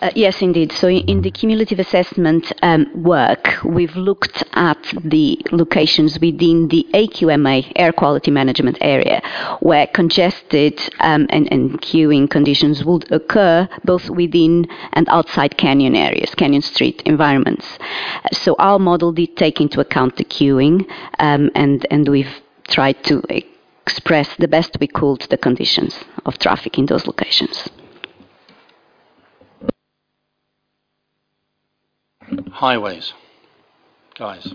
Uh, 0.00 0.10
yes, 0.14 0.40
indeed. 0.42 0.70
So, 0.70 0.88
in, 0.88 1.22
the 1.22 1.30
cumulative 1.32 1.80
assessment 1.80 2.52
um, 2.62 2.86
work, 3.02 3.48
we've 3.64 3.96
looked 3.96 4.44
at 4.52 4.78
the 5.02 5.40
locations 5.50 6.20
within 6.20 6.68
the 6.68 6.86
AQMA, 6.94 7.72
air 7.74 7.92
quality 7.92 8.30
management 8.30 8.78
area, 8.80 9.20
where 9.58 9.88
congested 9.88 10.80
um, 11.00 11.26
and, 11.30 11.52
and 11.52 11.82
queuing 11.82 12.30
conditions 12.30 12.84
would 12.84 13.10
occur 13.10 13.68
both 13.84 14.08
within 14.08 14.68
and 14.92 15.08
outside 15.08 15.56
canyon 15.56 15.96
areas, 15.96 16.32
canyon 16.36 16.62
street 16.62 17.02
environments. 17.04 17.66
So, 18.32 18.54
our 18.60 18.78
model 18.78 19.10
did 19.10 19.36
take 19.36 19.60
into 19.60 19.80
account 19.80 20.16
the 20.16 20.24
queuing, 20.24 20.86
um, 21.18 21.50
and, 21.56 21.84
and 21.90 22.08
we've 22.08 22.40
tried 22.68 23.02
to 23.04 23.20
express 23.88 24.28
the 24.36 24.48
best 24.56 24.76
we 24.80 24.86
could 24.86 25.20
the 25.30 25.38
conditions 25.38 25.94
of 26.26 26.38
traffic 26.38 26.78
in 26.78 26.86
those 26.86 27.06
locations. 27.06 27.56
Highways. 32.50 33.14
Guys. 34.14 34.52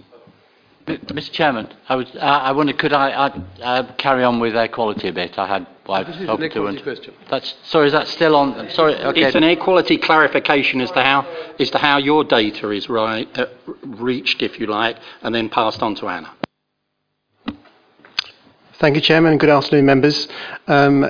Mr. 0.86 1.32
Chairman, 1.32 1.70
I, 1.88 1.96
was, 1.96 2.08
uh, 2.16 2.20
I 2.20 2.52
wonder, 2.52 2.74
could 2.74 2.92
I, 2.92 3.08
I 3.12 3.28
uh, 3.62 3.94
carry 3.96 4.24
on 4.24 4.42
with 4.42 4.54
air 4.56 4.68
quality 4.68 5.08
a 5.08 5.14
bit? 5.14 5.40
I 5.40 5.48
had 5.48 5.66
I've 5.88 6.08
This 6.08 6.18
is 6.18 6.30
an 6.30 6.38
to 6.38 6.44
equality 6.44 6.78
and- 6.78 6.84
question. 6.84 7.14
That's 7.30 7.56
sorry. 7.64 7.88
Is 7.88 7.94
that 7.94 8.08
still 8.10 8.36
on? 8.36 8.54
I'm 8.60 8.70
sorry. 8.70 8.96
Okay. 8.96 9.24
It's 9.24 9.36
an 9.36 9.44
air 9.44 9.56
quality 9.56 9.98
clarification 9.98 10.82
as 10.82 10.92
to 10.92 11.02
how 11.02 11.26
as 11.60 11.70
to 11.72 11.78
how 11.78 11.98
your 11.98 12.24
data 12.24 12.70
is 12.72 12.90
right, 12.90 13.28
uh, 13.38 13.48
reached, 14.08 14.42
if 14.42 14.60
you 14.60 14.68
like, 14.68 14.98
and 15.22 15.34
then 15.34 15.50
passed 15.50 15.82
on 15.82 15.96
to 15.96 16.08
Anna. 16.08 16.30
Thank 18.80 18.96
you, 18.96 19.02
Chairman, 19.02 19.38
good 19.38 19.52
afternoon, 19.52 19.86
members. 19.86 20.28
Um, 20.68 21.06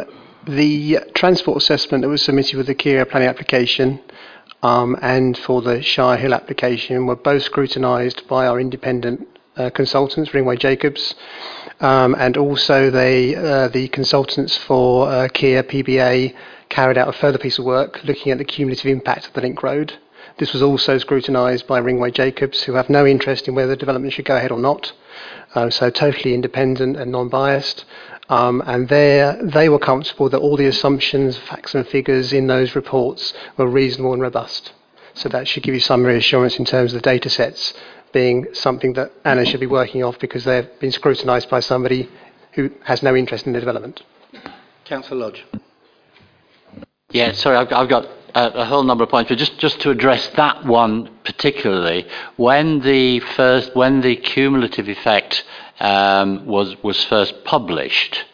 the 0.45 0.99
transport 1.15 1.57
assessment 1.57 2.01
that 2.01 2.09
was 2.09 2.21
submitted 2.21 2.57
with 2.57 2.67
the 2.67 2.75
Kier 2.75 3.09
planning 3.09 3.29
application 3.29 4.01
um, 4.61 4.97
and 5.01 5.37
for 5.37 5.61
the 5.61 5.81
Shire 5.81 6.17
Hill 6.17 6.33
application 6.33 7.05
were 7.05 7.15
both 7.15 7.43
scrutinised 7.43 8.27
by 8.27 8.47
our 8.47 8.59
independent 8.59 9.27
uh, 9.55 9.69
consultants, 9.69 10.31
Ringway 10.31 10.59
Jacobs, 10.59 11.15
um, 11.79 12.15
and 12.15 12.35
also 12.35 12.89
they, 12.89 13.33
uh, 13.33 13.69
the 13.69 13.87
consultants 13.87 14.57
for 14.57 15.07
uh, 15.07 15.29
Kier 15.29 15.63
PBA 15.63 16.35
carried 16.67 16.97
out 16.97 17.07
a 17.07 17.13
further 17.13 17.37
piece 17.37 17.57
of 17.59 17.65
work 17.65 18.03
looking 18.03 18.33
at 18.33 18.39
the 18.39 18.45
cumulative 18.45 18.87
impact 18.87 19.27
of 19.27 19.33
the 19.33 19.41
link 19.41 19.63
road 19.63 19.93
This 20.37 20.51
was 20.51 20.63
also 20.63 20.97
scrutinised 20.97 21.67
by 21.67 21.79
Ringway 21.79 22.11
Jacobs, 22.11 22.63
who 22.63 22.73
have 22.73 22.89
no 22.89 23.05
interest 23.05 23.47
in 23.47 23.53
whether 23.53 23.69
the 23.69 23.75
development 23.75 24.13
should 24.13 24.25
go 24.25 24.35
ahead 24.35 24.51
or 24.51 24.57
not. 24.59 24.91
Uh, 25.55 25.69
so 25.69 25.89
totally 25.89 26.33
independent 26.33 26.97
and 26.97 27.11
non-biased. 27.11 27.85
Um, 28.29 28.63
and 28.65 28.87
they 28.87 29.69
were 29.69 29.79
comfortable 29.79 30.29
that 30.29 30.39
all 30.39 30.57
the 30.57 30.65
assumptions, 30.65 31.37
facts 31.37 31.75
and 31.75 31.87
figures 31.87 32.33
in 32.33 32.47
those 32.47 32.75
reports 32.75 33.33
were 33.57 33.67
reasonable 33.67 34.13
and 34.13 34.21
robust. 34.21 34.71
So 35.13 35.29
that 35.29 35.47
should 35.47 35.63
give 35.63 35.75
you 35.75 35.79
some 35.79 36.03
reassurance 36.03 36.57
in 36.57 36.65
terms 36.65 36.93
of 36.93 37.01
the 37.01 37.09
data 37.09 37.29
sets 37.29 37.73
being 38.13 38.47
something 38.53 38.93
that 38.93 39.11
Anna 39.25 39.45
should 39.45 39.59
be 39.59 39.65
working 39.67 40.03
off 40.03 40.19
because 40.19 40.45
they've 40.45 40.79
been 40.79 40.91
scrutinised 40.91 41.49
by 41.49 41.59
somebody 41.59 42.09
who 42.53 42.71
has 42.83 43.03
no 43.03 43.15
interest 43.15 43.45
in 43.45 43.53
the 43.53 43.59
development. 43.59 44.03
Councillor 44.85 45.17
Lodge. 45.17 45.45
Yeah, 47.13 47.33
sorry, 47.33 47.57
I've, 47.57 47.71
I've 47.71 47.89
got 47.89 48.05
a, 48.33 48.61
a, 48.61 48.65
whole 48.65 48.81
number 48.81 49.03
of 49.03 49.11
points, 49.11 49.29
but 49.29 49.37
just, 49.37 49.59
just 49.59 49.79
to 49.81 49.91
address 49.91 50.27
that 50.29 50.65
one 50.65 51.11
particularly, 51.23 52.07
when 52.37 52.79
the 52.79 53.19
first, 53.19 53.75
when 53.75 54.01
the 54.01 54.15
cumulative 54.15 54.89
effect 54.89 55.43
um, 55.79 56.47
was 56.47 56.75
was 56.81 57.03
first 57.05 57.43
published, 57.43 58.25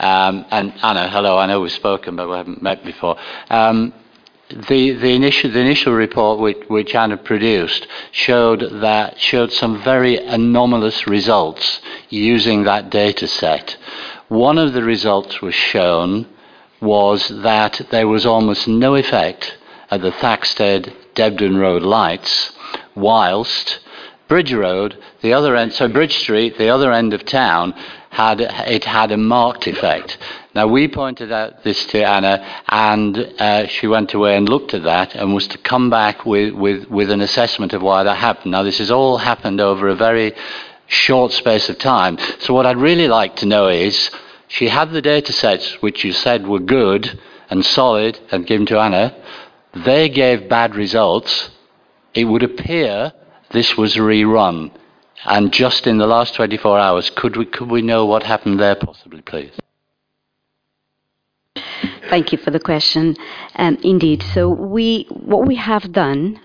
um, 0.00 0.46
and 0.50 0.72
Anna, 0.82 1.10
hello, 1.10 1.36
I 1.36 1.44
know 1.44 1.60
we've 1.60 1.70
spoken, 1.70 2.16
but 2.16 2.30
we 2.30 2.34
haven't 2.34 2.62
met 2.62 2.82
before. 2.82 3.18
Um, 3.50 3.92
the, 4.48 4.92
the, 4.92 5.14
initial, 5.14 5.50
the 5.50 5.60
initial 5.60 5.92
report 5.92 6.40
which, 6.40 6.66
which 6.68 6.94
Anna 6.94 7.18
produced 7.18 7.86
showed 8.10 8.60
that 8.80 9.20
showed 9.20 9.52
some 9.52 9.82
very 9.82 10.16
anomalous 10.16 11.06
results 11.06 11.80
using 12.08 12.64
that 12.64 12.88
data 12.88 13.28
set. 13.28 13.76
One 14.28 14.56
of 14.56 14.72
the 14.72 14.82
results 14.82 15.42
was 15.42 15.54
shown 15.54 16.26
was 16.84 17.28
that 17.28 17.80
there 17.90 18.06
was 18.06 18.24
almost 18.26 18.68
no 18.68 18.94
effect 18.94 19.56
at 19.90 20.02
the 20.02 20.12
Thaxted 20.12 20.92
Debden 21.14 21.56
Road 21.56 21.82
lights, 21.82 22.52
whilst 22.94 23.80
Bridge 24.28 24.52
Road, 24.52 24.96
the 25.20 25.32
other 25.32 25.56
end, 25.56 25.72
so 25.72 25.88
Bridge 25.88 26.16
Street, 26.18 26.58
the 26.58 26.68
other 26.68 26.92
end 26.92 27.12
of 27.14 27.24
town, 27.24 27.72
had 28.10 28.40
it 28.40 28.84
had 28.84 29.10
a 29.10 29.16
marked 29.16 29.66
effect. 29.66 30.18
Now 30.54 30.66
we 30.68 30.86
pointed 30.86 31.32
out 31.32 31.64
this 31.64 31.84
to 31.86 32.04
Anna, 32.04 32.62
and 32.68 33.16
uh, 33.38 33.66
she 33.66 33.86
went 33.86 34.14
away 34.14 34.36
and 34.36 34.48
looked 34.48 34.72
at 34.72 34.84
that 34.84 35.14
and 35.14 35.34
was 35.34 35.48
to 35.48 35.58
come 35.58 35.90
back 35.90 36.24
with, 36.24 36.54
with, 36.54 36.88
with 36.88 37.10
an 37.10 37.20
assessment 37.20 37.72
of 37.72 37.82
why 37.82 38.04
that 38.04 38.16
happened. 38.16 38.52
Now 38.52 38.62
this 38.62 38.78
has 38.78 38.90
all 38.90 39.18
happened 39.18 39.60
over 39.60 39.88
a 39.88 39.96
very 39.96 40.32
short 40.86 41.32
space 41.32 41.68
of 41.68 41.78
time. 41.78 42.18
So 42.38 42.54
what 42.54 42.66
I'd 42.66 42.76
really 42.76 43.08
like 43.08 43.36
to 43.36 43.46
know 43.46 43.68
is, 43.68 44.10
she 44.48 44.68
had 44.68 44.90
the 44.90 45.02
data 45.02 45.32
sets 45.32 45.82
which 45.82 46.04
you 46.04 46.12
said 46.12 46.46
were 46.46 46.60
good 46.60 47.18
and 47.50 47.64
solid 47.64 48.18
and 48.30 48.46
given 48.46 48.66
to 48.66 48.78
Anna. 48.78 49.14
They 49.74 50.08
gave 50.08 50.48
bad 50.48 50.76
results. 50.76 51.50
It 52.14 52.24
would 52.24 52.42
appear 52.42 53.12
this 53.50 53.76
was 53.76 53.96
rerun. 53.96 54.70
And 55.24 55.52
just 55.52 55.86
in 55.86 55.98
the 55.98 56.06
last 56.06 56.34
24 56.34 56.78
hours, 56.78 57.10
could 57.10 57.36
we, 57.36 57.46
could 57.46 57.70
we 57.70 57.82
know 57.82 58.04
what 58.04 58.22
happened 58.24 58.60
there 58.60 58.74
possibly, 58.74 59.22
please? 59.22 59.52
Thank 62.10 62.32
you 62.32 62.38
for 62.38 62.50
the 62.50 62.60
question. 62.60 63.16
Um, 63.56 63.78
indeed, 63.82 64.22
so 64.34 64.48
we 64.48 65.06
what 65.08 65.46
we 65.46 65.56
have 65.56 65.90
done 65.90 66.40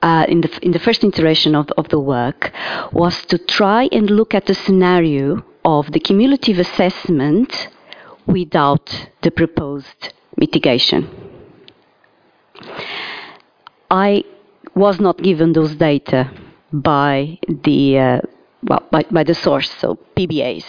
uh, 0.00 0.26
in 0.28 0.40
the 0.40 0.58
in 0.62 0.70
the 0.70 0.78
first 0.78 1.02
iteration 1.02 1.54
of 1.54 1.70
of 1.76 1.88
the 1.88 1.98
work 1.98 2.52
was 2.92 3.24
to 3.26 3.36
try 3.36 3.88
and 3.90 4.08
look 4.08 4.32
at 4.34 4.46
the 4.46 4.54
scenario 4.54 5.44
of 5.66 5.92
the 5.92 6.00
cumulative 6.00 6.58
assessment 6.58 7.68
without 8.26 9.08
the 9.20 9.30
proposed 9.30 10.14
mitigation. 10.38 11.00
I 13.90 14.24
was 14.74 14.98
not 15.00 15.22
given 15.22 15.52
those 15.52 15.74
data 15.74 16.30
by 16.72 17.38
the 17.64 17.98
uh, 17.98 18.20
well, 18.62 18.82
by, 18.90 19.02
by 19.10 19.24
the 19.24 19.34
source, 19.34 19.70
so 19.70 19.98
PBAs, 20.16 20.64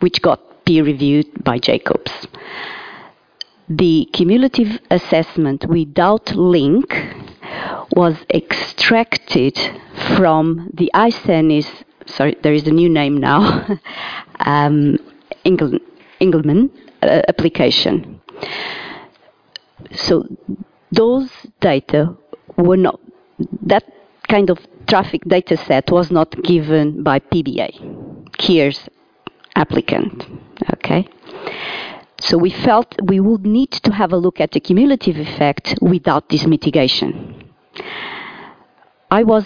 which 0.00 0.20
got 0.20 0.64
peer 0.64 0.82
reviewed 0.82 1.44
by 1.44 1.58
Jacobs 1.58 2.26
the 3.68 4.08
cumulative 4.12 4.78
assessment 4.90 5.66
without 5.68 6.34
link 6.36 6.94
was 7.96 8.16
extracted 8.32 9.58
from 10.16 10.70
the 10.74 10.90
Iceni's, 10.92 11.70
sorry, 12.06 12.36
there 12.42 12.52
is 12.52 12.66
a 12.66 12.70
new 12.70 12.88
name 12.88 13.18
now, 13.18 13.66
um, 14.40 14.98
Engel, 15.44 15.78
Engelman 16.20 16.70
uh, 17.02 17.22
application. 17.28 18.20
So 19.92 20.26
those 20.92 21.30
data 21.60 22.16
were 22.56 22.76
not, 22.76 23.00
that 23.62 23.84
kind 24.28 24.50
of 24.50 24.58
traffic 24.86 25.22
data 25.26 25.56
set 25.56 25.90
was 25.90 26.10
not 26.10 26.30
given 26.42 27.02
by 27.02 27.18
PBA, 27.18 28.36
Kier's 28.36 28.88
applicant, 29.56 30.26
okay? 30.74 31.08
So 32.20 32.38
we 32.38 32.50
felt 32.50 32.94
we 33.02 33.20
would 33.20 33.44
need 33.44 33.70
to 33.72 33.92
have 33.92 34.12
a 34.12 34.16
look 34.16 34.40
at 34.40 34.52
the 34.52 34.60
cumulative 34.60 35.16
effect 35.16 35.74
without 35.80 36.28
this 36.28 36.46
mitigation. 36.46 37.52
I 39.10 39.22
was 39.22 39.44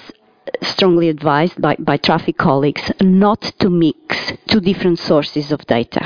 strongly 0.63 1.09
advised 1.09 1.61
by, 1.61 1.77
by 1.79 1.97
traffic 1.97 2.37
colleagues 2.37 2.93
not 3.01 3.41
to 3.59 3.69
mix 3.71 4.33
two 4.47 4.61
different 4.61 4.99
sources 4.99 5.53
of 5.53 5.65
data 5.67 6.03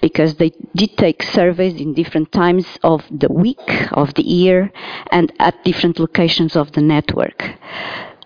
because 0.00 0.36
they 0.36 0.50
did 0.74 0.96
take 0.96 1.22
surveys 1.22 1.80
in 1.80 1.94
different 1.94 2.32
times 2.32 2.66
of 2.82 3.04
the 3.10 3.30
week, 3.32 3.92
of 3.92 4.14
the 4.14 4.22
year, 4.22 4.72
and 5.10 5.32
at 5.38 5.62
different 5.64 5.98
locations 5.98 6.56
of 6.56 6.72
the 6.72 6.80
network 6.80 7.58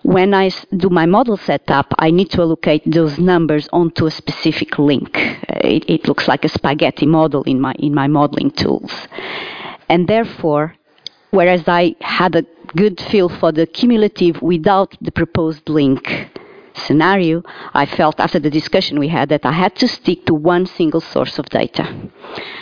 when 0.07 0.33
I 0.33 0.51
do 0.75 0.89
my 0.89 1.05
model 1.05 1.35
setup, 1.35 1.93
I 1.99 2.11
need 2.11 2.29
to 2.31 2.41
allocate 2.41 2.83
those 2.85 3.19
numbers 3.19 3.67
onto 3.73 4.05
a 4.05 4.11
specific 4.11 4.79
link. 4.79 5.17
It, 5.49 5.83
it, 5.89 6.07
looks 6.07 6.29
like 6.29 6.45
a 6.45 6.49
spaghetti 6.49 7.05
model 7.05 7.43
in 7.43 7.59
my 7.59 7.73
in 7.73 7.93
my 7.93 8.07
modeling 8.07 8.51
tools, 8.51 8.93
and 9.89 10.07
therefore, 10.07 10.75
whereas 11.31 11.63
I 11.67 11.97
had 11.99 12.37
a 12.37 12.45
good 12.75 12.99
feel 12.99 13.29
for 13.29 13.51
the 13.51 13.65
cumulative 13.65 14.41
without 14.41 14.95
the 15.01 15.11
proposed 15.11 15.69
link 15.69 16.29
scenario, 16.73 17.43
I 17.73 17.85
felt 17.85 18.19
after 18.19 18.39
the 18.39 18.49
discussion 18.49 18.99
we 18.99 19.07
had 19.07 19.29
that 19.29 19.45
I 19.45 19.51
had 19.51 19.75
to 19.77 19.87
stick 19.87 20.25
to 20.25 20.33
one 20.33 20.65
single 20.65 21.01
source 21.01 21.39
of 21.39 21.45
data, 21.49 21.85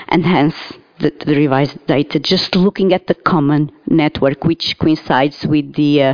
and 0.08 0.26
hence 0.26 0.56
the, 1.00 1.12
the, 1.26 1.36
revised 1.36 1.86
data, 1.88 2.20
just 2.20 2.56
looking 2.56 2.94
at 2.94 3.08
the 3.08 3.16
common 3.16 3.72
network, 3.88 4.44
which 4.46 4.78
coincides 4.78 5.46
with 5.46 5.74
the 5.74 6.04
uh, 6.04 6.14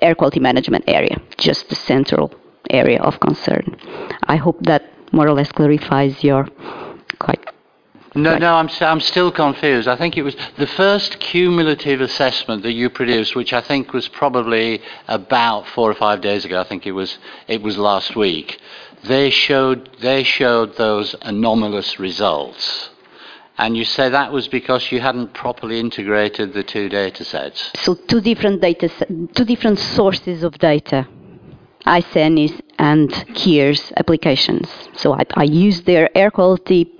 air 0.00 0.14
quality 0.14 0.40
management 0.40 0.84
area, 0.88 1.20
just 1.36 1.68
the 1.68 1.74
central 1.74 2.32
area 2.70 3.00
of 3.00 3.20
concern. 3.20 3.76
I 4.24 4.36
hope 4.36 4.58
that 4.62 4.84
more 5.12 5.28
or 5.28 5.34
less 5.34 5.52
clarifies 5.52 6.24
your 6.24 6.48
quite. 7.18 7.55
No, 8.16 8.38
no, 8.38 8.54
I'm, 8.54 8.70
I'm 8.80 9.00
still 9.00 9.30
confused. 9.30 9.88
I 9.88 9.96
think 9.96 10.16
it 10.16 10.22
was 10.22 10.36
the 10.56 10.66
first 10.66 11.20
cumulative 11.20 12.00
assessment 12.00 12.62
that 12.62 12.72
you 12.72 12.88
produced, 12.88 13.36
which 13.36 13.52
I 13.52 13.60
think 13.60 13.92
was 13.92 14.08
probably 14.08 14.80
about 15.06 15.66
four 15.68 15.90
or 15.90 15.94
five 15.94 16.22
days 16.22 16.44
ago. 16.44 16.60
I 16.60 16.64
think 16.64 16.86
it 16.86 16.92
was, 16.92 17.18
it 17.46 17.62
was 17.62 17.76
last 17.76 18.16
week. 18.16 18.58
They 19.04 19.30
showed, 19.30 19.90
they 20.00 20.22
showed 20.22 20.76
those 20.76 21.14
anomalous 21.22 21.98
results. 21.98 22.90
And 23.58 23.76
you 23.76 23.84
say 23.84 24.08
that 24.08 24.32
was 24.32 24.48
because 24.48 24.90
you 24.92 25.00
hadn't 25.00 25.32
properly 25.32 25.80
integrated 25.80 26.52
the 26.52 26.62
two 26.62 26.88
data 26.88 27.24
sets. 27.24 27.70
So 27.76 27.94
two 27.94 28.20
different 28.20 28.60
data, 28.60 28.88
two 29.34 29.44
different 29.44 29.78
sources 29.78 30.42
of 30.42 30.58
data, 30.58 31.06
Iceni's 31.86 32.60
and 32.78 33.10
Kier's 33.34 33.92
applications. 33.96 34.68
So 34.94 35.14
I, 35.14 35.24
I 35.34 35.44
used 35.44 35.86
their 35.86 36.10
air 36.16 36.30
quality 36.30 36.92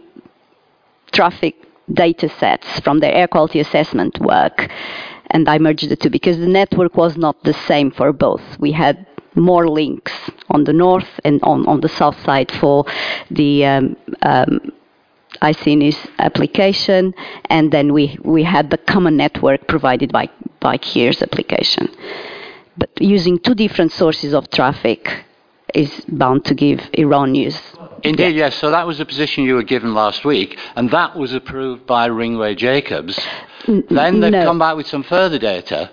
traffic 1.12 1.54
data 1.92 2.28
sets 2.28 2.80
from 2.80 3.00
their 3.00 3.12
air 3.12 3.28
quality 3.28 3.60
assessment 3.60 4.18
work, 4.20 4.70
and 5.28 5.48
I 5.48 5.58
merged 5.58 5.88
the 5.88 5.96
two 5.96 6.10
because 6.10 6.38
the 6.38 6.48
network 6.48 6.96
was 6.96 7.16
not 7.16 7.42
the 7.44 7.52
same 7.52 7.90
for 7.90 8.12
both. 8.12 8.42
We 8.58 8.72
had 8.72 9.06
more 9.34 9.68
links 9.68 10.12
on 10.48 10.64
the 10.64 10.72
north 10.72 11.08
and 11.24 11.42
on, 11.42 11.66
on 11.66 11.80
the 11.80 11.88
south 11.88 12.18
side 12.24 12.50
for 12.50 12.86
the 13.30 13.66
um, 13.66 13.96
um, 14.22 14.72
Iceni's 15.42 15.98
application, 16.18 17.14
and 17.50 17.70
then 17.70 17.92
we, 17.92 18.18
we 18.24 18.42
had 18.42 18.70
the 18.70 18.78
common 18.78 19.16
network 19.16 19.68
provided 19.68 20.10
by, 20.12 20.30
by 20.60 20.78
Kier's 20.78 21.22
application. 21.22 21.88
But 22.78 22.90
using 23.00 23.38
two 23.38 23.54
different 23.54 23.92
sources 23.92 24.32
of 24.32 24.50
traffic 24.50 25.26
is 25.77 26.05
bound 26.09 26.44
to 26.47 26.55
give 26.55 26.81
Iran 26.94 27.27
erroneous. 27.27 27.61
Indeed, 28.03 28.36
yes. 28.36 28.57
So 28.57 28.70
that 28.70 28.86
was 28.86 28.98
the 28.98 29.05
position 29.05 29.44
you 29.44 29.55
were 29.55 29.62
given 29.62 29.94
last 29.94 30.24
week, 30.24 30.59
and 30.77 30.90
that 30.90 31.16
was 31.16 31.32
approved 31.32 31.86
by 31.86 32.09
Ringway 32.09 32.57
Jacobs. 32.57 33.19
N- 33.66 33.85
then 33.90 34.20
they've 34.20 34.32
no. 34.32 34.44
come 34.44 34.59
back 34.59 34.77
with 34.77 34.86
some 34.86 35.03
further 35.03 35.39
data. 35.39 35.90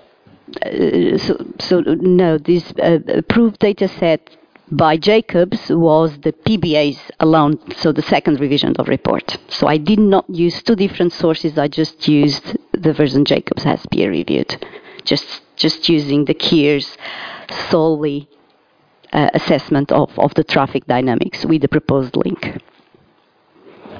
Uh, 0.61 1.17
so, 1.17 1.45
so, 1.59 1.79
no, 1.81 2.37
this 2.37 2.71
uh, 2.81 2.99
approved 3.07 3.59
data 3.59 3.87
set 3.87 4.37
by 4.71 4.97
Jacobs 4.97 5.69
was 5.69 6.17
the 6.19 6.33
PBAs 6.33 6.99
alone, 7.19 7.59
so 7.75 7.91
the 7.91 8.01
second 8.01 8.39
revision 8.39 8.75
of 8.77 8.87
report. 8.87 9.37
So 9.49 9.67
I 9.67 9.77
did 9.77 9.99
not 9.99 10.25
use 10.29 10.61
two 10.61 10.75
different 10.75 11.13
sources. 11.13 11.57
I 11.57 11.67
just 11.67 12.07
used 12.07 12.57
the 12.71 12.93
version 12.93 13.25
Jacobs 13.25 13.63
has 13.63 13.85
peer 13.91 14.09
reviewed, 14.09 14.65
just 15.03 15.41
just 15.55 15.87
using 15.89 16.25
the 16.25 16.33
Kier's 16.33 16.97
solely 17.69 18.27
uh, 19.13 19.29
assessment 19.33 19.91
of, 19.91 20.17
of 20.19 20.33
the 20.33 20.43
traffic 20.43 20.85
dynamics 20.85 21.45
with 21.45 21.61
the 21.61 21.67
proposed 21.67 22.15
link. 22.15 22.61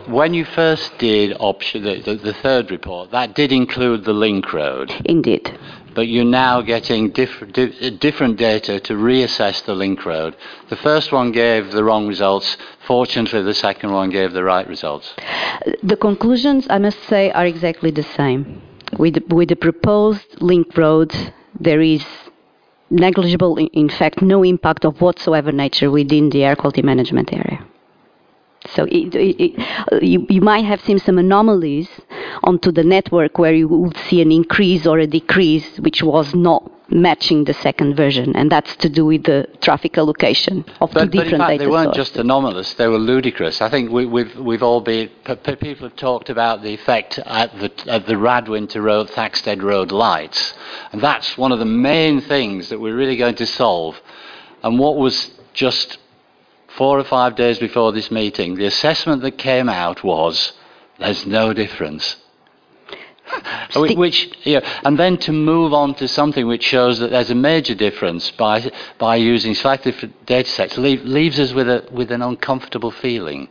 When 0.07 0.34
you 0.34 0.44
first 0.44 0.98
did 0.98 1.38
option 1.40 1.84
the, 1.84 2.02
the, 2.02 2.15
the 2.15 2.34
third 2.34 2.72
report, 2.72 3.11
that 3.11 3.35
did 3.35 3.53
include 3.53 4.03
the 4.03 4.14
link 4.14 4.52
road. 4.52 4.91
Indeed. 5.06 5.57
But 5.95 6.07
you're 6.07 6.26
now 6.26 6.61
getting 6.61 7.11
diff- 7.11 7.53
di- 7.53 7.91
different 7.91 8.38
data 8.38 8.80
to 8.81 8.94
reassess 8.95 9.64
the 9.64 9.76
link 9.76 10.06
road. 10.06 10.35
The 10.69 10.76
first 10.76 11.11
one 11.14 11.31
gave 11.31 11.72
the 11.72 11.84
wrong 11.84 12.07
results. 12.07 12.57
Fortunately, 12.85 13.44
the 13.44 13.53
second 13.53 13.94
one 13.94 14.10
gave 14.10 14.34
the 14.34 14.44
right 14.44 14.68
results. 14.68 15.14
The 15.84 15.95
conclusions, 15.95 16.68
I 16.69 16.80
must 16.80 17.02
say, 17.03 17.31
are 17.31 17.45
exactly 17.45 17.91
the 17.91 18.03
same. 18.03 18.61
With, 18.98 19.18
with 19.30 19.49
the 19.49 19.56
proposed 19.56 20.41
link 20.41 20.76
road, 20.76 21.14
there 21.60 21.81
is 21.81 22.03
negligible, 22.90 23.58
in 23.58 23.90
fact, 23.90 24.22
no 24.22 24.44
impact 24.44 24.86
of 24.86 25.02
whatsoever 25.02 25.52
nature 25.52 25.90
within 25.90 26.30
the 26.30 26.44
air 26.44 26.56
quality 26.56 26.82
management 26.82 27.34
area. 27.34 27.66
So 28.70 28.86
it, 28.86 29.14
it, 29.16 29.44
it, 29.44 29.60
uh, 29.92 30.00
you, 30.02 30.26
you 30.30 30.42
might 30.42 30.66
have 30.66 30.82
seen 30.82 31.00
some 31.00 31.18
anomalies 31.18 31.90
onto 32.44 32.72
the 32.72 32.84
network 32.84 33.38
where 33.38 33.54
you 33.54 33.68
would 33.68 33.98
see 33.98 34.22
an 34.22 34.32
increase 34.32 34.88
or 34.88 35.00
a 35.00 35.08
decrease, 35.08 35.80
which 35.80 36.02
was 36.02 36.34
not 36.34 36.72
matching 36.94 37.44
the 37.45 37.53
second 37.53 37.95
version, 37.95 38.36
and 38.36 38.52
that's 38.52 38.76
to 38.78 38.90
do 38.90 39.06
with 39.06 39.24
the 39.24 39.48
traffic 39.61 39.98
allocation 39.98 40.64
of 40.80 40.91
but, 40.91 41.06
two 41.06 41.10
different 41.10 41.32
but 41.32 41.34
in 41.34 41.40
fact, 41.40 41.49
data 41.49 41.64
they 41.64 41.68
weren't 41.68 41.95
sources. 41.95 42.06
just 42.06 42.18
anomalous; 42.18 42.74
they 42.76 42.88
were 42.88 42.99
ludicrous. 42.99 43.61
I 43.61 43.70
think 43.70 43.91
we, 43.91 44.06
we've 44.06 44.36
we've 44.36 44.64
all 44.64 44.82
been 44.82 45.10
people 45.60 45.88
have 45.88 45.98
talked 45.98 46.30
about 46.30 46.61
the 46.61 46.74
effect 46.74 47.20
at 47.20 47.57
the 47.60 47.72
at 47.88 48.06
the 48.06 48.15
Radwinter 48.15 48.82
Road, 48.84 49.10
Thaxted 49.10 49.64
Road 49.64 49.91
lights, 49.91 50.53
and 50.91 51.02
that's 51.02 51.38
one 51.38 51.52
of 51.52 51.60
the 51.60 51.65
main 51.65 52.22
things 52.22 52.70
that 52.70 52.80
we're 52.80 52.95
really 52.95 53.18
going 53.18 53.36
to 53.36 53.45
solve. 53.45 53.99
And 54.64 54.80
what 54.80 54.98
was 54.98 55.32
just 55.53 55.98
four 56.78 56.99
or 56.99 57.03
five 57.03 57.36
days 57.36 57.60
before 57.60 57.91
this 57.91 58.10
meeting, 58.10 58.56
the 58.56 58.65
assessment 58.65 59.22
that 59.22 59.38
came 59.38 59.70
out 59.70 60.03
was 60.03 60.53
there's 60.99 61.26
no 61.26 61.53
difference. 61.53 62.18
Wh- 63.74 63.98
Which, 63.98 64.30
know, 64.60 64.68
and 64.84 64.98
then 64.98 65.18
to 65.18 65.32
move 65.32 65.74
on 65.74 65.96
to 65.96 66.08
something 66.08 66.48
which 66.48 66.64
shows 66.64 67.00
that 67.00 67.12
there's 67.12 67.32
a 67.32 67.36
major 67.36 67.76
difference 67.76 68.32
by 68.32 68.72
by 68.98 69.16
using 69.16 69.56
slightly 69.56 69.92
different 69.92 70.26
data 70.26 70.50
sets 70.50 70.78
leave, 70.78 71.04
leaves 71.04 71.40
us 71.40 71.54
with 71.54 71.70
a 71.70 71.88
with 71.92 72.12
an 72.12 72.22
uncomfortable 72.22 72.92
feeling. 72.92 73.50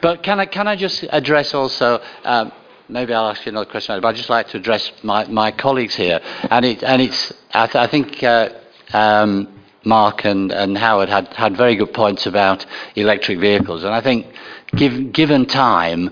But 0.00 0.22
can 0.22 0.40
I 0.40 0.46
can 0.46 0.66
I 0.68 0.76
just 0.76 1.04
address 1.10 1.54
also? 1.54 2.00
Um, 2.24 2.52
maybe 2.88 3.12
I'll 3.12 3.28
ask 3.30 3.44
you 3.44 3.50
another 3.50 3.70
question, 3.70 4.00
but 4.00 4.08
I'd 4.08 4.16
just 4.16 4.30
like 4.30 4.48
to 4.48 4.58
address 4.58 4.92
my, 5.02 5.26
my 5.26 5.50
colleagues 5.50 5.94
here, 5.94 6.20
and 6.50 6.64
it 6.64 6.82
and 6.82 7.02
it's 7.02 7.32
I, 7.52 7.66
th- 7.66 7.76
I 7.76 7.86
think. 7.86 8.22
Uh, 8.22 8.50
um, 8.92 9.52
Mark 9.84 10.24
and, 10.24 10.50
and 10.50 10.76
Howard 10.76 11.08
had, 11.08 11.28
had 11.28 11.56
very 11.56 11.76
good 11.76 11.94
points 11.94 12.26
about 12.26 12.66
electric 12.96 13.38
vehicles, 13.38 13.84
and 13.84 13.94
I 13.94 14.00
think, 14.00 14.26
give, 14.74 15.12
given 15.12 15.46
time, 15.46 16.10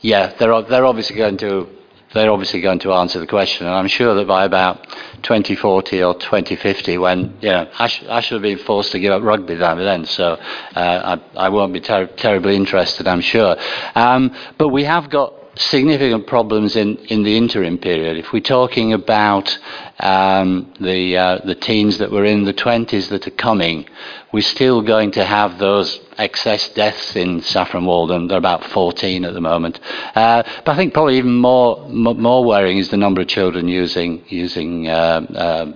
yeah, 0.00 0.34
they're 0.38 0.62
they're 0.62 0.86
obviously 0.86 1.16
going 1.16 1.36
to 1.38 1.68
they're 2.14 2.30
obviously 2.30 2.60
going 2.62 2.78
to 2.80 2.92
answer 2.92 3.20
the 3.20 3.26
question, 3.26 3.66
and 3.66 3.74
I'm 3.76 3.88
sure 3.88 4.14
that 4.14 4.26
by 4.26 4.44
about 4.44 4.82
2040 5.22 6.02
or 6.02 6.14
2050, 6.14 6.96
when 6.98 7.36
you 7.42 7.50
know 7.50 7.70
I, 7.78 7.86
sh- 7.86 8.04
I 8.08 8.20
should 8.20 8.34
have 8.36 8.42
been 8.42 8.58
forced 8.58 8.92
to 8.92 8.98
give 8.98 9.12
up 9.12 9.22
rugby 9.22 9.56
by 9.56 9.74
then, 9.74 10.06
so 10.06 10.32
uh, 10.74 11.18
I, 11.36 11.46
I 11.46 11.48
won't 11.50 11.72
be 11.72 11.80
ter- 11.80 12.06
terribly 12.06 12.56
interested, 12.56 13.06
I'm 13.06 13.20
sure. 13.20 13.56
Um, 13.94 14.34
but 14.56 14.68
we 14.68 14.84
have 14.84 15.10
got 15.10 15.34
significant 15.58 16.26
problems 16.26 16.76
in, 16.76 16.96
in 17.06 17.22
the 17.22 17.36
interim 17.36 17.78
period. 17.78 18.16
If 18.16 18.32
we're 18.32 18.40
talking 18.40 18.92
about 18.92 19.58
um, 20.00 20.72
the 20.80 21.16
uh, 21.16 21.38
the 21.44 21.54
teens 21.54 21.98
that 21.98 22.10
were 22.10 22.24
in 22.24 22.44
the 22.44 22.54
20s 22.54 23.08
that 23.08 23.26
are 23.26 23.32
coming, 23.32 23.86
we're 24.32 24.42
still 24.42 24.82
going 24.82 25.10
to 25.12 25.24
have 25.24 25.58
those 25.58 26.00
excess 26.16 26.68
deaths 26.70 27.16
in 27.16 27.42
Saffron 27.42 27.84
Walden. 27.84 28.28
They're 28.28 28.38
about 28.38 28.64
14 28.64 29.24
at 29.24 29.34
the 29.34 29.40
moment. 29.40 29.80
Uh, 30.14 30.42
but 30.64 30.72
I 30.72 30.76
think 30.76 30.94
probably 30.94 31.18
even 31.18 31.34
more 31.34 31.84
m- 31.86 32.20
more 32.20 32.44
worrying 32.44 32.78
is 32.78 32.90
the 32.90 32.96
number 32.96 33.20
of 33.20 33.28
children 33.28 33.68
using 33.68 34.24
using 34.28 34.88
uh, 34.88 35.26
uh, 35.34 35.72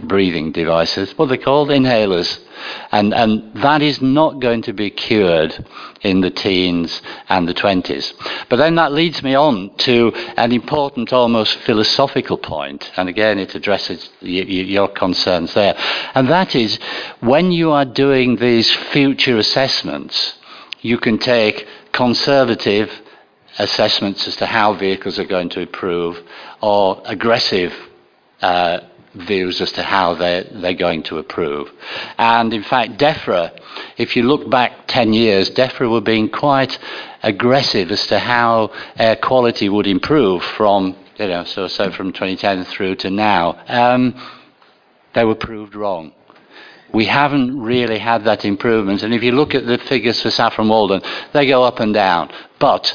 breathing 0.00 0.52
devices. 0.52 1.16
What 1.18 1.28
they're 1.28 1.38
called? 1.38 1.68
Inhalers. 1.68 2.38
And, 2.92 3.12
and 3.12 3.54
that 3.62 3.82
is 3.82 4.00
not 4.00 4.40
going 4.40 4.62
to 4.62 4.72
be 4.72 4.90
cured 4.90 5.64
in 6.02 6.20
the 6.20 6.30
teens 6.30 7.02
and 7.28 7.48
the 7.48 7.54
20s. 7.54 8.12
But 8.48 8.56
then 8.56 8.76
that 8.76 8.92
leads 8.92 9.22
me 9.22 9.34
on 9.34 9.74
to 9.78 10.12
an 10.36 10.52
important, 10.52 11.12
almost 11.12 11.56
philosophical 11.58 12.38
point, 12.38 12.92
and 12.96 13.08
again, 13.08 13.38
it 13.38 13.54
addresses 13.54 14.10
y- 14.22 14.28
y- 14.28 14.44
your 14.44 14.88
concerns 14.88 15.54
there. 15.54 15.74
And 16.14 16.28
that 16.28 16.54
is 16.54 16.78
when 17.20 17.50
you 17.52 17.72
are 17.72 17.84
doing 17.84 18.36
these 18.36 18.70
future 18.70 19.38
assessments, 19.38 20.38
you 20.80 20.98
can 20.98 21.18
take 21.18 21.66
conservative 21.92 22.90
assessments 23.58 24.26
as 24.26 24.36
to 24.36 24.46
how 24.46 24.72
vehicles 24.74 25.18
are 25.18 25.24
going 25.24 25.48
to 25.50 25.60
improve 25.60 26.22
or 26.60 27.02
aggressive 27.04 27.72
uh, 28.40 28.80
views 29.14 29.60
as 29.60 29.72
to 29.72 29.82
how 29.82 30.14
they're, 30.14 30.44
they're 30.44 30.74
going 30.74 31.02
to 31.04 31.18
approve. 31.18 31.70
And 32.18 32.52
in 32.52 32.62
fact, 32.62 32.98
DEFRA, 32.98 33.58
if 33.96 34.16
you 34.16 34.22
look 34.22 34.48
back 34.48 34.86
10 34.86 35.12
years, 35.12 35.50
DEFRA 35.50 35.90
were 35.90 36.00
being 36.00 36.28
quite 36.28 36.78
aggressive 37.22 37.90
as 37.90 38.06
to 38.08 38.18
how 38.18 38.72
air 38.96 39.16
quality 39.16 39.68
would 39.68 39.86
improve 39.86 40.42
from, 40.42 40.96
you 41.16 41.28
know, 41.28 41.44
so, 41.44 41.68
so 41.68 41.90
from 41.90 42.12
2010 42.12 42.64
through 42.64 42.96
to 42.96 43.10
now. 43.10 43.58
Um, 43.68 44.14
they 45.14 45.24
were 45.24 45.34
proved 45.34 45.74
wrong. 45.74 46.12
We 46.92 47.06
haven't 47.06 47.58
really 47.58 47.98
had 47.98 48.24
that 48.24 48.44
improvement. 48.44 49.02
And 49.02 49.14
if 49.14 49.22
you 49.22 49.32
look 49.32 49.54
at 49.54 49.66
the 49.66 49.78
figures 49.78 50.20
for 50.20 50.30
Saffron 50.30 50.68
Walden, 50.68 51.02
they 51.32 51.46
go 51.46 51.62
up 51.64 51.80
and 51.80 51.94
down. 51.94 52.30
But 52.58 52.94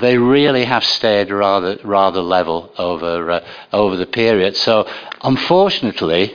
they 0.00 0.16
really 0.18 0.64
have 0.64 0.84
stayed 0.84 1.30
rather 1.30 1.78
rather 1.84 2.20
level 2.20 2.72
over 2.78 3.30
uh, 3.30 3.46
over 3.72 3.96
the 3.96 4.06
period. 4.06 4.56
So, 4.56 4.86
unfortunately, 5.22 6.34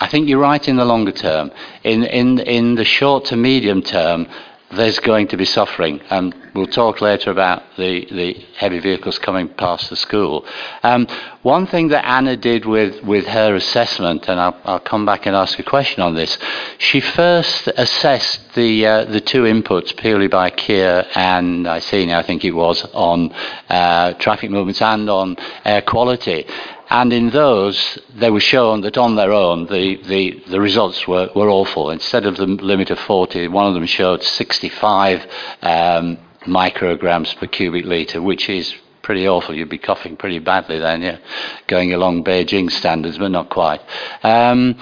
I 0.00 0.08
think 0.08 0.28
you're 0.28 0.40
right 0.40 0.66
in 0.68 0.76
the 0.76 0.84
longer 0.84 1.12
term. 1.12 1.50
In 1.82 2.04
in 2.04 2.38
in 2.40 2.74
the 2.74 2.84
short 2.84 3.26
to 3.26 3.36
medium 3.36 3.82
term, 3.82 4.26
there's 4.74 5.00
going 5.00 5.28
to 5.28 5.36
be 5.36 5.44
suffering, 5.44 6.00
and 6.10 6.34
we'll 6.54 6.66
talk 6.66 7.00
later 7.00 7.30
about 7.30 7.62
the, 7.76 8.06
the 8.10 8.34
heavy 8.56 8.78
vehicles 8.78 9.18
coming 9.18 9.48
past 9.48 9.90
the 9.90 9.96
school. 9.96 10.46
Um, 10.82 11.06
one 11.42 11.66
thing 11.66 11.88
that 11.88 12.06
Anna 12.06 12.36
did 12.36 12.64
with, 12.64 13.02
with 13.02 13.26
her 13.26 13.54
assessment, 13.54 14.28
and 14.28 14.40
I'll, 14.40 14.60
I'll 14.64 14.80
come 14.80 15.04
back 15.04 15.26
and 15.26 15.36
ask 15.36 15.58
a 15.58 15.62
question 15.62 16.02
on 16.02 16.14
this, 16.14 16.38
she 16.78 17.00
first 17.00 17.68
assessed 17.68 18.54
the, 18.54 18.86
uh, 18.86 19.04
the 19.04 19.20
two 19.20 19.42
inputs 19.42 19.96
purely 19.96 20.28
by 20.28 20.50
Kier 20.50 21.06
and 21.14 21.66
Iceni, 21.66 22.14
I 22.14 22.22
think 22.22 22.44
it 22.44 22.52
was, 22.52 22.84
on 22.92 23.32
uh, 23.68 24.14
traffic 24.14 24.50
movements 24.50 24.80
and 24.82 25.08
on 25.10 25.36
air 25.64 25.82
quality. 25.82 26.46
And 26.94 27.12
in 27.12 27.30
those, 27.30 27.98
they 28.14 28.30
were 28.30 28.38
shown 28.38 28.82
that 28.82 28.96
on 28.96 29.16
their 29.16 29.32
own, 29.32 29.66
the, 29.66 29.96
the, 29.96 30.40
the 30.46 30.60
results 30.60 31.08
were, 31.08 31.28
were 31.34 31.50
awful. 31.50 31.90
Instead 31.90 32.24
of 32.24 32.36
the 32.36 32.46
limit 32.46 32.88
of 32.88 33.00
40, 33.00 33.48
one 33.48 33.66
of 33.66 33.74
them 33.74 33.84
showed 33.84 34.22
65 34.22 35.26
um, 35.60 36.18
micrograms 36.46 37.36
per 37.36 37.48
cubic 37.48 37.84
litre, 37.84 38.22
which 38.22 38.48
is 38.48 38.72
pretty 39.02 39.26
awful. 39.26 39.56
You'd 39.56 39.70
be 39.70 39.76
coughing 39.76 40.16
pretty 40.16 40.38
badly 40.38 40.78
then, 40.78 41.02
yeah, 41.02 41.18
going 41.66 41.92
along 41.92 42.22
Beijing 42.22 42.70
standards, 42.70 43.18
but 43.18 43.32
not 43.32 43.50
quite. 43.50 43.80
Um, 44.22 44.76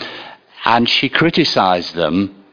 and 0.66 0.86
she 0.86 1.08
criticised 1.08 1.94
them 1.94 2.44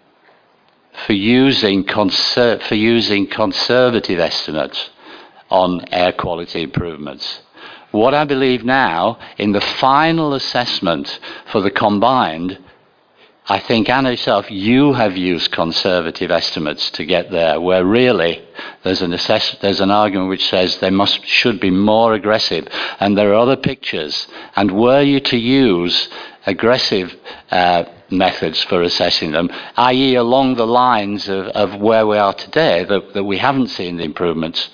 for 1.06 1.12
using, 1.12 1.84
conser- 1.84 2.62
for 2.64 2.76
using 2.76 3.28
conservative 3.28 4.20
estimates 4.20 4.90
on 5.50 5.84
air 5.92 6.14
quality 6.14 6.64
improvements. 6.64 7.42
What 7.92 8.14
I 8.14 8.24
believe 8.26 8.64
now, 8.64 9.18
in 9.38 9.52
the 9.52 9.62
final 9.62 10.34
assessment 10.34 11.20
for 11.52 11.62
the 11.62 11.72
combined, 11.72 12.60
I 13.52 13.58
think, 13.58 13.90
Anna 13.90 14.12
yourself, 14.12 14.52
you 14.52 14.94
have 14.94 15.18
used 15.18 15.52
conservative 15.52 16.30
estimates 16.30 16.92
to 16.92 17.04
get 17.04 17.32
there, 17.32 17.60
where 17.60 17.84
really 17.84 18.44
there's 18.84 19.02
an, 19.02 19.12
assess- 19.12 19.58
there's 19.60 19.82
an 19.82 19.90
argument 19.90 20.30
which 20.30 20.48
says 20.48 20.78
they 20.78 20.92
must, 20.92 21.26
should 21.26 21.60
be 21.60 21.72
more 21.72 22.14
aggressive. 22.14 22.68
And 23.00 23.18
there 23.18 23.32
are 23.32 23.40
other 23.40 23.58
pictures. 23.58 24.28
And 24.56 24.80
were 24.80 25.02
you 25.02 25.20
to 25.22 25.38
use 25.38 26.10
aggressive 26.46 27.16
uh, 27.50 27.86
methods 28.12 28.62
for 28.64 28.84
assessing 28.84 29.32
them, 29.32 29.50
i.e., 29.78 30.14
along 30.14 30.56
the 30.56 30.68
lines 30.68 31.28
of, 31.28 31.48
of 31.48 31.76
where 31.82 32.06
we 32.06 32.20
are 32.20 32.34
today, 32.34 32.84
that, 32.84 33.16
that 33.16 33.24
we 33.24 33.40
haven't 33.40 33.70
seen 33.70 33.98
the 33.98 34.04
improvements, 34.04 34.70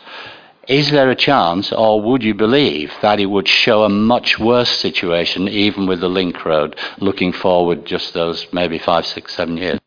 is 0.67 0.91
there 0.91 1.09
a 1.09 1.15
chance, 1.15 1.71
or 1.71 2.01
would 2.01 2.23
you 2.23 2.33
believe, 2.33 2.91
that 3.01 3.19
it 3.19 3.27
would 3.27 3.47
show 3.47 3.83
a 3.83 3.89
much 3.89 4.39
worse 4.39 4.69
situation, 4.69 5.47
even 5.47 5.87
with 5.87 5.99
the 5.99 6.09
link 6.09 6.43
road, 6.45 6.75
looking 6.99 7.31
forward 7.31 7.85
just 7.85 8.13
those 8.13 8.47
maybe 8.51 8.77
five, 8.79 9.05
six, 9.05 9.33
seven 9.33 9.57
years? 9.57 9.79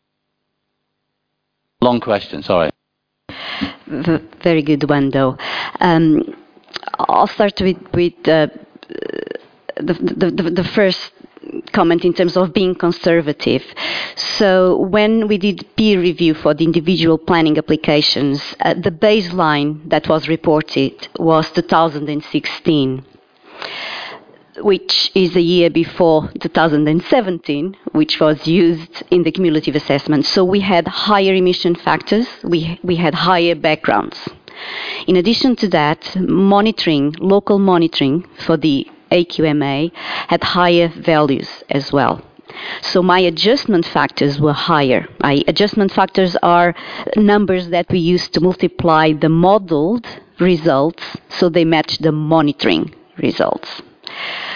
Long 1.81 1.99
question, 1.99 2.43
sorry. 2.43 2.71
Very 3.87 4.61
good 4.61 4.87
one, 4.89 5.09
though. 5.09 5.37
Um, 5.79 6.35
I'll 6.97 7.27
start 7.27 7.59
with, 7.61 7.77
with 7.93 8.27
uh, 8.27 8.47
the, 9.77 9.93
the, 9.93 10.31
the, 10.31 10.49
the 10.49 10.63
first 10.63 11.11
comment 11.71 12.05
in 12.05 12.13
terms 12.13 12.37
of 12.37 12.53
being 12.53 12.75
conservative. 12.75 13.63
So 14.15 14.77
when 14.77 15.27
we 15.27 15.37
did 15.37 15.65
peer 15.75 15.99
review 15.99 16.33
for 16.33 16.53
the 16.53 16.65
individual 16.65 17.17
planning 17.17 17.57
applications, 17.57 18.55
uh, 18.61 18.73
the 18.73 18.91
baseline 18.91 19.89
that 19.89 20.07
was 20.07 20.27
reported 20.27 21.07
was 21.17 21.51
2016 21.51 23.05
which 24.61 25.11
is 25.15 25.35
a 25.35 25.41
year 25.41 25.69
before 25.69 26.29
2017, 26.39 27.77
which 27.93 28.19
was 28.19 28.47
used 28.47 29.03
in 29.11 29.23
the 29.23 29.31
cumulative 29.31 29.75
assessment. 29.75 30.25
So 30.25 30.43
we 30.43 30.59
had 30.59 30.87
higher 30.87 31.33
emission 31.33 31.75
factors, 31.75 32.27
we, 32.43 32.79
we 32.83 32.97
had 32.97 33.13
higher 33.13 33.55
backgrounds. 33.55 34.27
In 35.07 35.15
addition 35.15 35.55
to 35.57 35.69
that, 35.69 36.15
monitoring, 36.17 37.15
local 37.19 37.59
monitoring 37.59 38.27
for 38.45 38.57
the 38.57 38.87
AQMA 39.11 39.91
had 40.27 40.43
higher 40.43 40.87
values 40.89 41.63
as 41.69 41.91
well. 41.91 42.21
So 42.81 43.01
my 43.01 43.19
adjustment 43.19 43.85
factors 43.85 44.39
were 44.39 44.53
higher. 44.53 45.07
My 45.19 45.43
adjustment 45.47 45.91
factors 45.91 46.35
are 46.41 46.73
numbers 47.15 47.69
that 47.69 47.89
we 47.89 47.99
use 47.99 48.27
to 48.29 48.41
multiply 48.41 49.13
the 49.13 49.29
modeled 49.29 50.07
results 50.39 51.03
so 51.29 51.49
they 51.49 51.65
match 51.65 51.99
the 51.99 52.11
monitoring 52.11 52.93
results. 53.17 53.81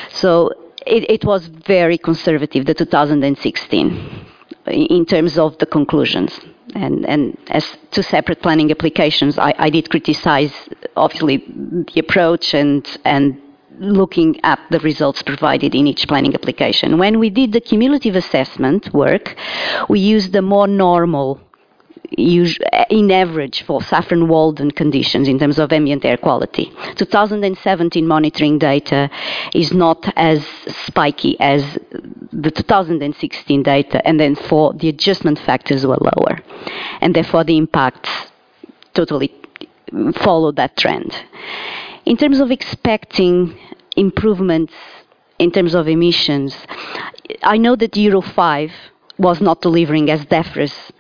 So 0.10 0.52
it, 0.86 1.10
it 1.10 1.26
was 1.26 1.48
very 1.48 1.98
conservative, 1.98 2.66
the 2.66 2.74
2016, 2.74 4.26
in 4.68 5.06
terms 5.06 5.38
of 5.38 5.58
the 5.58 5.66
conclusions. 5.66 6.40
And, 6.76 7.06
and 7.06 7.38
as 7.50 7.78
two 7.92 8.02
separate 8.02 8.42
planning 8.42 8.72
applications, 8.72 9.38
I, 9.38 9.54
I 9.58 9.70
did 9.70 9.90
criticize, 9.90 10.54
obviously, 10.96 11.38
the 11.38 12.00
approach 12.00 12.54
and, 12.54 12.88
and 13.06 13.40
looking 13.80 14.40
at 14.44 14.60
the 14.70 14.80
results 14.80 15.22
provided 15.22 15.76
in 15.76 15.88
each 15.88 16.08
planning 16.08 16.34
application. 16.34 16.98
When 16.98 17.20
we 17.20 17.30
did 17.30 17.54
the 17.54 17.62
cumulative 17.62 18.16
assessment 18.16 18.94
work, 18.94 19.36
we 19.90 20.00
used 20.00 20.36
a 20.36 20.42
more 20.42 20.68
normal 20.68 21.40
uh, 22.16 22.86
in 22.90 23.12
average 23.12 23.64
for 23.64 23.82
Saffron 23.82 24.28
Walden 24.28 24.70
conditions 24.70 25.28
in 25.28 25.40
terms 25.40 25.58
of 25.58 25.74
ambient 25.74 26.06
air 26.06 26.18
quality. 26.18 26.72
2017 26.96 28.06
monitoring 28.06 28.60
data 28.60 29.10
is 29.56 29.74
not 29.74 30.12
as 30.16 30.46
spiky 30.68 31.40
as 31.40 31.80
the 32.32 32.52
2016 32.52 33.64
data, 33.64 34.06
and 34.08 34.20
then 34.20 34.36
for 34.36 34.74
the 34.74 34.90
adjustment 34.90 35.40
factors 35.40 35.88
were 35.88 35.98
lower, 36.00 36.40
and 37.02 37.16
therefore 37.16 37.44
the 37.44 37.58
impacts 37.58 38.12
totally 38.94 39.34
follow 40.16 40.52
that 40.52 40.78
trend. 40.78 41.16
In 42.06 42.18
terms 42.18 42.40
of 42.40 42.52
expecting 42.52 43.58
improvements 43.96 44.74
in 45.40 45.52
terms 45.52 45.74
of 45.74 45.88
emissions, 45.88 46.56
I 47.42 47.58
know 47.58 47.76
that 47.78 47.96
Euro 47.96 48.22
5 48.22 48.72
was 49.18 49.40
not 49.40 49.62
delivering 49.62 50.10
as 50.10 50.26
DEFRA's 50.26 50.92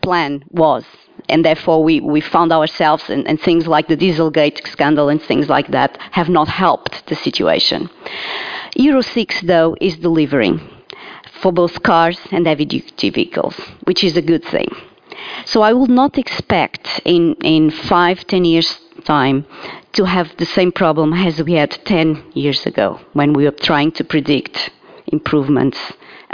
plan 0.00 0.44
was. 0.50 0.84
And 1.28 1.44
therefore, 1.44 1.84
we, 1.84 2.00
we 2.00 2.20
found 2.22 2.52
ourselves, 2.52 3.10
and, 3.10 3.28
and 3.28 3.38
things 3.38 3.66
like 3.66 3.88
the 3.88 3.96
Dieselgate 3.96 4.66
scandal 4.68 5.10
and 5.10 5.20
things 5.20 5.48
like 5.48 5.68
that 5.68 5.98
have 6.12 6.30
not 6.30 6.48
helped 6.48 7.06
the 7.08 7.16
situation. 7.16 7.90
Euro 8.76 9.02
6, 9.02 9.42
though, 9.42 9.76
is 9.80 9.96
delivering 9.96 10.60
for 11.42 11.52
both 11.52 11.82
cars 11.82 12.18
and 12.30 12.46
heavy 12.46 12.64
duty 12.64 13.10
vehicles, 13.10 13.56
which 13.84 14.02
is 14.02 14.16
a 14.16 14.22
good 14.22 14.44
thing. 14.44 14.68
So 15.44 15.60
I 15.62 15.72
would 15.72 15.90
not 15.90 16.16
expect 16.16 17.00
in, 17.04 17.34
in 17.42 17.70
five, 17.70 18.26
ten 18.26 18.44
years' 18.44 18.78
time 19.04 19.46
to 19.98 20.04
have 20.04 20.30
the 20.36 20.46
same 20.46 20.70
problem 20.70 21.12
as 21.12 21.42
we 21.42 21.54
had 21.54 21.72
10 21.84 22.30
years 22.32 22.64
ago 22.66 23.00
when 23.14 23.32
we 23.32 23.42
were 23.44 23.58
trying 23.70 23.90
to 23.90 24.04
predict 24.04 24.70
improvements 25.08 25.78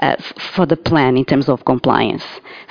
uh, 0.02 0.16
for 0.54 0.66
the 0.66 0.76
plan 0.76 1.16
in 1.16 1.24
terms 1.24 1.48
of 1.48 1.64
compliance 1.64 2.24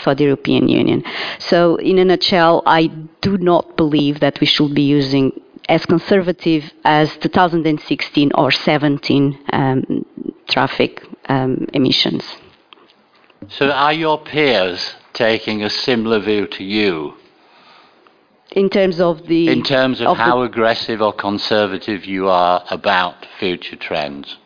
for 0.03 0.13
the 0.13 0.25
European 0.25 0.69
Union. 0.69 1.03
So, 1.39 1.77
in 1.77 1.97
a 1.97 2.05
nutshell, 2.05 2.61
I 2.67 2.81
do 3.21 3.39
not 3.39 3.75
believe 3.75 4.19
that 4.19 4.39
we 4.39 4.45
should 4.45 4.75
be 4.75 4.83
using 4.83 5.31
as 5.67 5.83
conservative 5.87 6.71
as 6.83 7.17
2016 7.17 8.31
or 8.35 8.51
17 8.51 9.39
um, 9.51 10.05
traffic 10.47 11.01
um, 11.27 11.65
emissions. 11.73 12.23
So, 13.47 13.71
are 13.71 13.93
your 13.93 14.19
peers 14.19 14.93
taking 15.13 15.63
a 15.63 15.71
similar 15.71 16.19
view 16.19 16.45
to 16.57 16.63
you? 16.63 17.15
In 18.53 18.69
terms 18.69 18.99
of 18.99 19.27
the. 19.27 19.49
In 19.49 19.63
terms 19.63 19.99
of, 19.99 20.07
of 20.07 20.17
how 20.17 20.39
the, 20.39 20.45
aggressive 20.45 21.01
or 21.01 21.11
conservative 21.11 22.05
you 22.05 22.29
are 22.29 22.63
about 22.69 23.25
future 23.39 23.75
trends? 23.75 24.37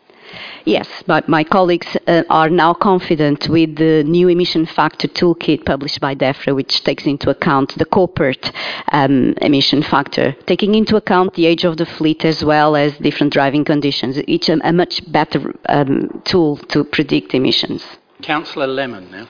Yes, 0.64 0.88
but 1.06 1.28
my 1.28 1.44
colleagues 1.44 1.96
uh, 2.06 2.24
are 2.28 2.50
now 2.50 2.74
confident 2.74 3.48
with 3.48 3.76
the 3.76 4.04
new 4.04 4.28
emission 4.28 4.66
factor 4.66 5.08
toolkit 5.08 5.64
published 5.64 6.00
by 6.00 6.14
DEFRA, 6.14 6.54
which 6.54 6.84
takes 6.84 7.06
into 7.06 7.30
account 7.30 7.78
the 7.78 7.86
corporate 7.86 8.52
um, 8.92 9.34
emission 9.40 9.82
factor, 9.82 10.32
taking 10.46 10.74
into 10.74 10.96
account 10.96 11.34
the 11.34 11.46
age 11.46 11.64
of 11.64 11.78
the 11.78 11.86
fleet 11.86 12.24
as 12.24 12.44
well 12.44 12.76
as 12.76 12.96
different 12.98 13.32
driving 13.32 13.64
conditions. 13.64 14.18
It's 14.28 14.48
a, 14.48 14.58
a 14.62 14.72
much 14.72 15.10
better 15.10 15.54
um, 15.68 16.22
tool 16.24 16.58
to 16.72 16.84
predict 16.84 17.34
emissions. 17.34 17.84
Councillor 18.22 18.66
Lemon 18.66 19.10
now. 19.10 19.28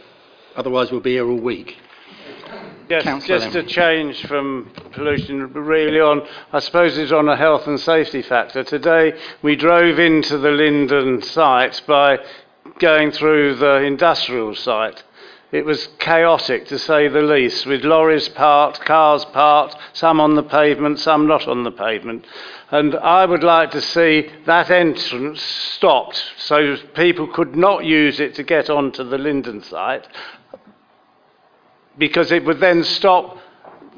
Otherwise, 0.57 0.91
we'll 0.91 1.01
be 1.01 1.13
here 1.13 1.29
all 1.29 1.39
week. 1.41 1.77
Yes, 2.89 3.27
just 3.27 3.55
a 3.55 3.63
change 3.63 4.27
from 4.27 4.71
pollution 4.93 5.53
really 5.53 6.01
on, 6.01 6.27
I 6.55 6.61
suppose 6.61 6.97
it's 6.97 7.13
on 7.13 7.29
a 7.29 7.37
health 7.37 7.67
and 7.67 7.79
safety 7.79 8.23
factor. 8.23 8.65
Today 8.65 9.13
we 9.43 9.57
drove 9.57 9.99
into 9.99 10.39
the 10.39 10.51
Linden 10.51 11.21
site 11.21 11.83
by 11.87 12.19
going 12.79 13.11
through 13.11 13.57
the 13.57 13.83
industrial 13.83 14.55
site. 14.55 15.03
It 15.53 15.67
was 15.67 15.89
chaotic 15.99 16.67
to 16.69 16.79
say 16.79 17.09
the 17.09 17.21
least, 17.21 17.67
with 17.67 17.85
lorries 17.85 18.29
parked, 18.31 18.81
cars 18.81 19.25
parked, 19.27 19.77
some 19.93 20.19
on 20.19 20.35
the 20.35 20.43
pavement, 20.43 20.99
some 20.99 21.27
not 21.27 21.47
on 21.47 21.65
the 21.65 21.71
pavement. 21.71 22.27
And 22.71 22.95
I 22.97 23.27
would 23.27 23.43
like 23.43 23.71
to 23.73 23.81
see 23.83 24.31
that 24.47 24.71
entrance 24.71 25.43
stopped 25.43 26.23
so 26.39 26.77
people 26.95 27.27
could 27.27 27.55
not 27.55 27.85
use 27.85 28.21
it 28.21 28.35
to 28.37 28.43
get 28.43 28.71
onto 28.71 29.05
the 29.05 29.19
Linden 29.19 29.63
site 29.63 30.07
because 31.99 32.33
it 32.33 32.45
would 32.45 32.61
then 32.61 32.85
stop 32.85 33.39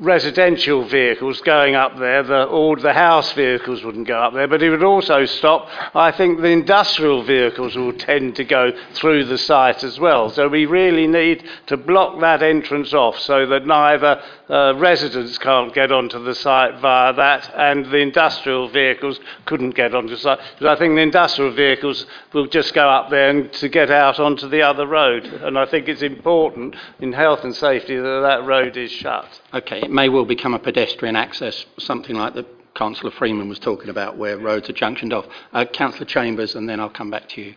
residential 0.00 0.82
vehicles 0.88 1.42
going 1.42 1.74
up 1.74 1.98
there, 1.98 2.22
the, 2.22 2.46
all 2.46 2.74
the 2.74 2.92
house 2.92 3.32
vehicles 3.32 3.84
wouldn't 3.84 4.08
go 4.08 4.18
up 4.18 4.32
there, 4.32 4.48
but 4.48 4.62
it 4.62 4.70
would 4.70 4.82
also 4.82 5.26
stop, 5.26 5.68
I 5.94 6.10
think 6.10 6.40
the 6.40 6.48
industrial 6.48 7.22
vehicles 7.22 7.76
will 7.76 7.92
tend 7.92 8.36
to 8.36 8.44
go 8.44 8.72
through 8.94 9.26
the 9.26 9.36
site 9.36 9.84
as 9.84 10.00
well. 10.00 10.30
So 10.30 10.48
we 10.48 10.64
really 10.64 11.06
need 11.06 11.44
to 11.66 11.76
block 11.76 12.18
that 12.20 12.42
entrance 12.42 12.94
off 12.94 13.18
so 13.18 13.44
that 13.46 13.66
neither 13.66 14.22
uh, 14.48 14.74
residents 14.76 15.36
can't 15.36 15.74
get 15.74 15.92
onto 15.92 16.22
the 16.24 16.34
site 16.34 16.80
via 16.80 17.12
that 17.12 17.52
and 17.54 17.86
the 17.86 17.98
industrial 17.98 18.68
vehicles 18.68 19.20
couldn't 19.44 19.74
get 19.74 19.94
onto 19.94 20.14
the 20.14 20.16
site. 20.16 20.38
Because 20.58 20.76
I 20.76 20.78
think 20.78 20.94
the 20.94 21.02
industrial 21.02 21.52
vehicles 21.52 22.06
will 22.32 22.46
just 22.46 22.72
go 22.72 22.88
up 22.88 23.10
there 23.10 23.28
and 23.28 23.52
to 23.54 23.68
get 23.68 23.90
out 23.90 24.18
onto 24.18 24.48
the 24.48 24.62
other 24.62 24.86
road. 24.86 25.26
And 25.26 25.58
I 25.58 25.66
think 25.66 25.88
it's 25.88 26.02
important 26.02 26.74
in 27.00 27.12
health 27.12 27.44
and 27.44 27.54
safety 27.54 27.96
that 27.96 28.20
that 28.22 28.46
road 28.46 28.78
is 28.78 28.90
shut. 28.90 29.39
Okay, 29.52 29.80
it 29.80 29.90
may 29.90 30.08
well 30.08 30.24
become 30.24 30.54
a 30.54 30.60
pedestrian 30.60 31.16
access, 31.16 31.66
something 31.76 32.14
like 32.14 32.34
the 32.34 32.46
Councillor 32.76 33.10
Freeman 33.10 33.48
was 33.48 33.58
talking 33.58 33.88
about, 33.88 34.16
where 34.16 34.38
roads 34.38 34.70
are 34.70 34.72
junctioned 34.72 35.12
off. 35.12 35.26
Uh, 35.52 35.64
Councillor 35.64 36.06
Chambers, 36.06 36.54
and 36.54 36.68
then 36.68 36.78
I'll 36.78 36.88
come 36.88 37.10
back 37.10 37.28
to 37.30 37.40
you. 37.40 37.54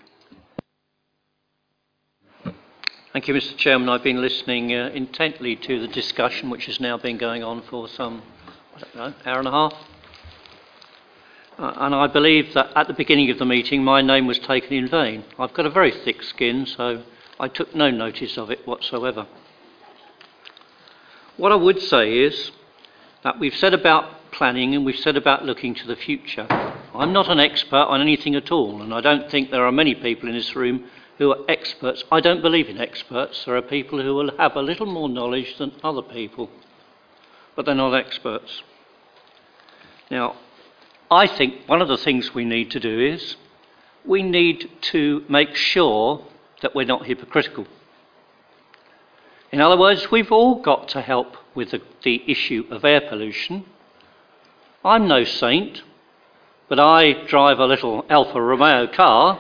Thank 3.14 3.28
you, 3.28 3.36
Mr. 3.36 3.56
Chairman. 3.56 3.90
I've 3.90 4.02
been 4.02 4.22
listening 4.22 4.74
uh, 4.74 4.90
intently 4.92 5.56
to 5.56 5.80
the 5.80 5.88
discussion, 5.88 6.50
which 6.50 6.66
has 6.66 6.80
now 6.80 6.98
been 6.98 7.20
going 7.20 7.44
on 7.44 7.62
for 7.62 7.88
some, 7.88 8.24
I 8.76 8.80
don't 8.80 8.96
know, 8.96 9.14
hour 9.28 9.38
and 9.38 9.48
a 9.48 9.52
half. 9.52 9.74
Uh, 11.60 11.74
and 11.78 11.94
I 11.94 12.08
believe 12.08 12.56
that 12.56 12.72
at 12.76 12.88
the 12.88 12.96
beginning 12.96 13.30
of 13.30 13.38
the 13.38 13.46
meeting, 13.46 13.84
my 13.84 14.02
name 14.02 14.26
was 14.26 14.40
taken 14.40 14.74
in 14.74 14.88
vain. 14.88 15.26
I've 15.38 15.54
got 15.54 15.68
a 15.68 15.70
very 15.70 15.92
thick 15.92 16.24
skin, 16.24 16.66
so 16.66 17.04
I 17.40 17.50
took 17.50 17.76
no 17.76 17.92
notice 17.92 18.36
of 18.40 18.50
it 18.50 18.66
whatsoever. 18.66 19.28
What 21.38 21.52
I 21.52 21.56
would 21.56 21.82
say 21.82 22.20
is 22.20 22.52
that 23.24 23.40
we've 23.40 23.56
said 23.56 23.74
about 23.74 24.32
planning 24.32 24.76
and 24.76 24.86
we've 24.86 24.96
said 24.96 25.18
about 25.18 25.46
looking 25.46 25.74
to 25.76 25.88
the 25.88 25.96
future. 25.96 26.48
I'm 26.94 27.12
not 27.12 27.30
an 27.30 27.40
expert 27.40 27.86
on 27.88 28.02
anything 28.02 28.36
at 28.36 28.52
all, 28.52 28.82
and 28.82 28.94
I 28.94 29.02
don't 29.02 29.30
think 29.32 29.50
there 29.50 29.66
are 29.66 29.72
many 29.72 29.96
people 29.96 30.30
in 30.30 30.36
this 30.36 30.56
room 30.56 30.86
who 31.18 31.32
are 31.32 31.40
experts. 31.48 32.04
I 32.12 32.20
don't 32.20 32.42
believe 32.42 32.70
in 32.70 32.78
experts. 32.80 33.46
There 33.46 33.56
are 33.56 33.62
people 33.62 34.02
who 34.02 34.14
will 34.14 34.38
have 34.38 34.56
a 34.56 34.62
little 34.62 34.86
more 34.86 35.10
knowledge 35.10 35.58
than 35.58 35.72
other 35.84 36.02
people, 36.02 36.50
but 37.56 37.66
they're 37.66 37.76
not 37.76 37.94
experts. 37.94 38.62
Now, 40.12 40.36
I 41.10 41.26
think 41.26 41.68
one 41.68 41.82
of 41.82 41.88
the 41.88 41.98
things 41.98 42.34
we 42.34 42.46
need 42.46 42.70
to 42.72 42.80
do 42.80 43.00
is 43.00 43.38
we 44.06 44.22
need 44.22 44.70
to 44.82 45.24
make 45.30 45.56
sure 45.56 46.26
that 46.62 46.76
we're 46.76 46.86
not 46.86 47.06
hypocritical. 47.06 47.66
In 49.54 49.62
other 49.62 49.78
words, 49.78 50.10
we've 50.10 50.32
all 50.32 50.64
got 50.64 50.88
to 50.90 51.02
help 51.02 51.38
with 51.54 51.70
the, 51.70 51.82
the 52.02 52.24
issue 52.26 52.66
of 52.72 52.84
air 52.84 53.00
pollution. 53.00 53.66
I'm 54.84 55.08
no 55.08 55.26
saint, 55.26 55.84
but 56.68 56.80
I 56.80 57.24
drive 57.28 57.60
a 57.60 57.68
little 57.68 58.04
Alfa 58.10 58.42
Romeo 58.42 58.88
car, 58.88 59.40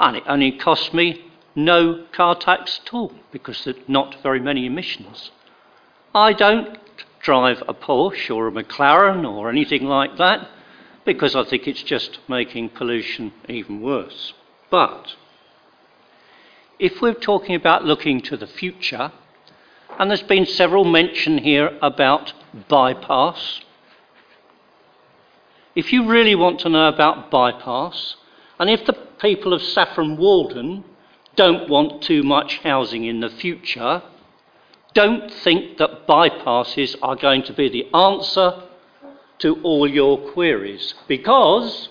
and 0.00 0.16
it 0.16 0.22
only 0.26 0.52
costs 0.52 0.94
me 0.94 1.22
no 1.54 2.06
car 2.12 2.34
tax 2.34 2.80
at 2.82 2.94
all 2.94 3.12
because 3.30 3.62
there's 3.62 3.76
not 3.86 4.16
very 4.22 4.40
many 4.40 4.64
emissions. 4.64 5.30
I 6.14 6.32
don't 6.32 6.78
drive 7.20 7.62
a 7.68 7.74
Porsche 7.74 8.34
or 8.34 8.48
a 8.48 8.52
McLaren 8.52 9.30
or 9.30 9.50
anything 9.50 9.84
like 9.84 10.16
that 10.16 10.48
because 11.04 11.36
I 11.36 11.44
think 11.44 11.68
it's 11.68 11.82
just 11.82 12.20
making 12.26 12.70
pollution 12.70 13.34
even 13.50 13.82
worse. 13.82 14.32
But 14.70 15.14
if 16.78 17.02
we're 17.02 17.12
talking 17.12 17.54
about 17.54 17.84
looking 17.84 18.22
to 18.22 18.38
the 18.38 18.46
future, 18.46 19.12
and 19.98 20.10
there's 20.10 20.22
been 20.22 20.46
several 20.46 20.84
mention 20.84 21.38
here 21.38 21.78
about 21.80 22.32
bypass. 22.68 23.60
If 25.74 25.92
you 25.92 26.08
really 26.08 26.34
want 26.34 26.60
to 26.60 26.68
know 26.68 26.88
about 26.88 27.30
bypass, 27.30 28.16
and 28.58 28.70
if 28.70 28.86
the 28.86 28.94
people 29.20 29.52
of 29.52 29.62
Saffron 29.62 30.16
Walden 30.16 30.84
don't 31.34 31.68
want 31.68 32.02
too 32.02 32.22
much 32.22 32.58
housing 32.58 33.04
in 33.04 33.20
the 33.20 33.28
future, 33.28 34.02
don't 34.94 35.30
think 35.30 35.76
that 35.76 36.06
bypasses 36.06 36.96
are 37.02 37.16
going 37.16 37.42
to 37.42 37.52
be 37.52 37.68
the 37.68 37.94
answer 37.94 38.62
to 39.38 39.60
all 39.62 39.86
your 39.86 40.32
queries 40.32 40.94
because 41.06 41.90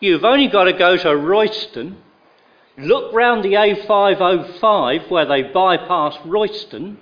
you've 0.00 0.24
only 0.24 0.48
got 0.48 0.64
to 0.64 0.72
go 0.72 0.96
to 0.96 1.16
Royston, 1.16 1.96
look 2.76 3.14
round 3.14 3.44
the 3.44 3.52
A505 3.52 5.08
where 5.08 5.26
they 5.26 5.42
bypass 5.44 6.16
Royston, 6.24 6.98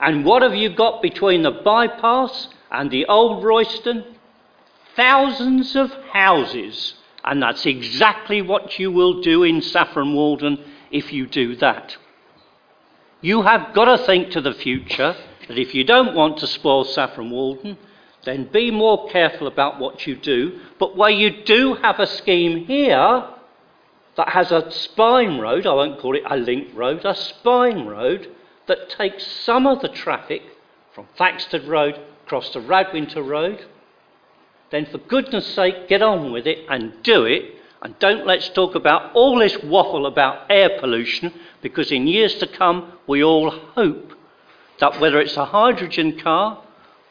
and 0.00 0.24
what 0.24 0.42
have 0.42 0.54
you 0.54 0.74
got 0.74 1.02
between 1.02 1.42
the 1.42 1.50
bypass 1.50 2.48
and 2.70 2.90
the 2.90 3.06
old 3.06 3.44
Royston? 3.44 4.04
Thousands 4.94 5.74
of 5.74 5.92
houses. 6.12 6.94
And 7.24 7.42
that's 7.42 7.66
exactly 7.66 8.40
what 8.40 8.78
you 8.78 8.92
will 8.92 9.20
do 9.20 9.42
in 9.42 9.60
Saffron 9.60 10.14
Walden 10.14 10.64
if 10.90 11.12
you 11.12 11.26
do 11.26 11.56
that. 11.56 11.96
You 13.20 13.42
have 13.42 13.74
got 13.74 13.96
to 13.96 14.04
think 14.04 14.30
to 14.30 14.40
the 14.40 14.54
future 14.54 15.16
that 15.48 15.58
if 15.58 15.74
you 15.74 15.82
don't 15.82 16.14
want 16.14 16.38
to 16.38 16.46
spoil 16.46 16.84
Saffron 16.84 17.30
Walden, 17.30 17.76
then 18.24 18.48
be 18.52 18.70
more 18.70 19.08
careful 19.08 19.46
about 19.46 19.80
what 19.80 20.06
you 20.06 20.14
do. 20.16 20.60
But 20.78 20.96
where 20.96 21.10
you 21.10 21.42
do 21.42 21.74
have 21.74 21.98
a 21.98 22.06
scheme 22.06 22.66
here 22.66 23.28
that 24.16 24.28
has 24.28 24.52
a 24.52 24.70
spine 24.70 25.38
road, 25.38 25.66
I 25.66 25.74
won't 25.74 26.00
call 26.00 26.16
it 26.16 26.22
a 26.28 26.36
link 26.36 26.68
road, 26.74 27.04
a 27.04 27.14
spine 27.14 27.86
road 27.86 28.28
that 28.68 28.90
takes 28.90 29.26
some 29.26 29.66
of 29.66 29.80
the 29.82 29.88
traffic 29.88 30.42
from 30.94 31.06
Thaxted 31.16 31.64
Road 31.64 31.98
across 32.24 32.50
to 32.50 32.60
Radwinter 32.60 33.26
Road, 33.26 33.64
then 34.70 34.86
for 34.86 34.98
goodness 34.98 35.46
sake, 35.46 35.88
get 35.88 36.02
on 36.02 36.30
with 36.30 36.46
it 36.46 36.66
and 36.68 37.02
do 37.02 37.24
it. 37.24 37.54
And 37.80 37.98
don't 37.98 38.26
let's 38.26 38.48
talk 38.50 38.74
about 38.74 39.12
all 39.14 39.38
this 39.38 39.56
waffle 39.62 40.06
about 40.06 40.50
air 40.50 40.78
pollution, 40.80 41.32
because 41.62 41.90
in 41.92 42.06
years 42.06 42.34
to 42.36 42.46
come, 42.46 42.92
we 43.06 43.22
all 43.22 43.50
hope 43.50 44.12
that 44.80 45.00
whether 45.00 45.20
it's 45.20 45.36
a 45.36 45.44
hydrogen 45.44 46.18
car, 46.18 46.62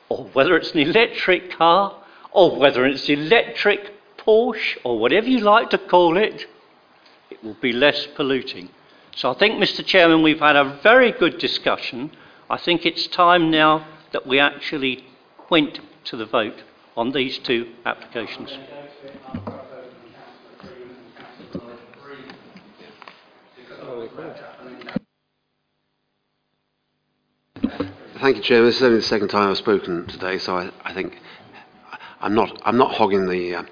or 0.09 0.25
whether 0.33 0.55
it's 0.55 0.71
an 0.71 0.79
electric 0.79 1.51
car, 1.51 1.95
or 2.31 2.55
whether 2.57 2.85
it's 2.85 3.09
electric 3.09 3.93
Porsche, 4.17 4.77
or 4.83 4.99
whatever 4.99 5.27
you 5.27 5.39
like 5.39 5.69
to 5.69 5.77
call 5.77 6.17
it, 6.17 6.45
it 7.29 7.43
will 7.43 7.57
be 7.61 7.71
less 7.71 8.05
polluting. 8.15 8.69
So 9.17 9.31
I 9.31 9.33
think, 9.33 9.55
Mr. 9.55 9.83
Chairman, 9.83 10.21
we've 10.21 10.39
had 10.39 10.55
a 10.55 10.79
very 10.83 11.11
good 11.11 11.39
discussion. 11.39 12.11
I 12.51 12.57
think 12.57 12.85
it's 12.85 13.07
time 13.07 13.49
now 13.49 13.87
that 14.11 14.27
we 14.27 14.39
actually 14.39 15.05
went 15.49 15.79
to 16.03 16.17
the 16.17 16.27
vote 16.27 16.61
on 16.95 17.13
these 17.13 17.39
two 17.39 17.67
applications. 17.83 18.55
Thank 28.19 28.37
you, 28.37 28.43
Chairman. 28.43 28.67
This 28.67 28.75
is 28.75 28.83
only 28.83 28.97
the 28.97 29.01
second 29.01 29.29
time 29.29 29.49
I've 29.49 29.57
spoken 29.57 30.05
today, 30.05 30.37
so 30.37 30.57
I, 30.57 30.69
I 30.83 30.93
think 30.93 31.17
I'm 32.21 32.35
not, 32.35 32.61
I'm 32.63 32.77
not 32.77 32.93
hogging 32.93 33.27
the, 33.27 33.55
uh, 33.55 33.63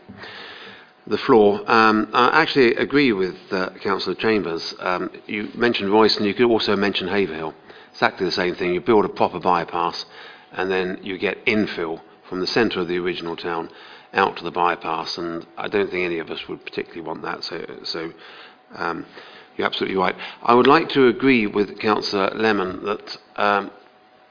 the 1.07 1.17
floor. 1.17 1.61
Um, 1.69 2.09
I 2.13 2.41
actually 2.41 2.75
agree 2.75 3.13
with 3.13 3.35
uh, 3.51 3.69
Councillor 3.81 4.15
Chambers. 4.15 4.73
Um, 4.79 5.11
you 5.27 5.49
mentioned 5.53 5.91
Royston, 5.91 6.25
you 6.25 6.33
could 6.33 6.49
also 6.49 6.75
mention 6.75 7.07
Haverhill. 7.07 7.53
Exactly 7.91 8.25
the 8.25 8.31
same 8.31 8.55
thing. 8.55 8.73
You 8.73 8.81
build 8.81 9.05
a 9.05 9.09
proper 9.09 9.39
bypass, 9.39 10.05
and 10.51 10.69
then 10.71 10.99
you 11.03 11.17
get 11.17 11.45
infill 11.45 12.01
from 12.27 12.39
the 12.39 12.47
centre 12.47 12.81
of 12.81 12.87
the 12.87 12.97
original 12.97 13.35
town 13.35 13.69
out 14.13 14.37
to 14.37 14.43
the 14.43 14.51
bypass, 14.51 15.17
and 15.17 15.45
I 15.57 15.67
don't 15.67 15.89
think 15.89 16.05
any 16.05 16.19
of 16.19 16.31
us 16.31 16.47
would 16.47 16.65
particularly 16.65 17.01
want 17.01 17.21
that. 17.21 17.43
So, 17.43 17.79
so 17.83 18.11
um, 18.75 19.05
you're 19.55 19.67
absolutely 19.67 19.97
right. 19.97 20.15
I 20.41 20.53
would 20.53 20.67
like 20.67 20.89
to 20.89 21.07
agree 21.07 21.47
with 21.47 21.79
Councillor 21.79 22.31
Lemon 22.33 22.83
that 22.85 23.17
um, 23.35 23.71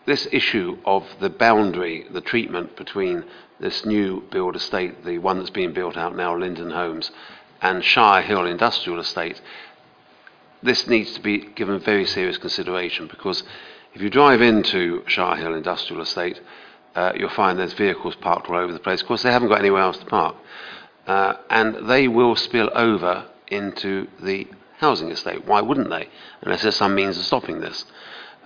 this 0.07 0.28
issue 0.33 0.78
of 0.84 1.07
the 1.20 1.31
boundary, 1.31 2.07
the 2.10 2.20
treatment 2.20 2.76
between 2.76 3.24
this 3.60 3.84
new 3.84 4.23
build 4.31 4.57
estate, 4.57 5.05
the 5.05 5.18
one 5.18 5.39
that's 5.39 5.50
being 5.50 5.73
built 5.73 5.97
out 5.97 6.16
now, 6.16 6.36
Linden 6.36 6.70
Homes, 6.70 7.10
and 7.62 7.83
Shire 7.84 8.23
Hill 8.23 8.47
Industrial 8.47 8.99
Estate, 8.99 9.41
this 10.62 10.86
needs 10.86 11.15
to 11.15 11.20
be 11.20 11.39
given 11.39 11.78
very 11.78 12.07
serious 12.07 12.39
consideration 12.39 13.07
because 13.07 13.42
if 13.94 14.02
you 14.02 14.10
drive 14.10 14.42
into 14.42 15.05
Shire 15.07 15.36
Hill 15.36 15.55
Industrial 15.55 16.02
Estate, 16.02 16.41
uh, 16.94 17.12
you'll 17.16 17.28
find 17.28 17.58
there's 17.58 17.74
vehicles 17.74 18.15
parked 18.16 18.49
all 18.49 18.57
over 18.57 18.73
the 18.73 18.78
place. 18.78 19.00
Of 19.00 19.07
course, 19.07 19.23
they 19.23 19.33
haven't 19.33 19.49
got 19.49 19.60
anywhere 19.60 19.83
else 19.83 19.99
to 19.99 20.07
park. 20.07 20.36
Uh, 21.07 21.34
and 21.50 21.89
they 21.89 22.08
will 22.08 22.34
spill 22.34 22.70
over 22.74 23.26
into 23.49 24.08
the 24.23 24.49
housing 24.78 25.10
estate. 25.10 25.47
Why 25.47 25.60
wouldn't 25.60 25.91
they? 25.91 26.08
Unless 26.42 26.62
there's 26.62 26.76
some 26.76 26.94
means 26.94 27.18
of 27.18 27.24
stopping 27.24 27.60
this. 27.60 27.84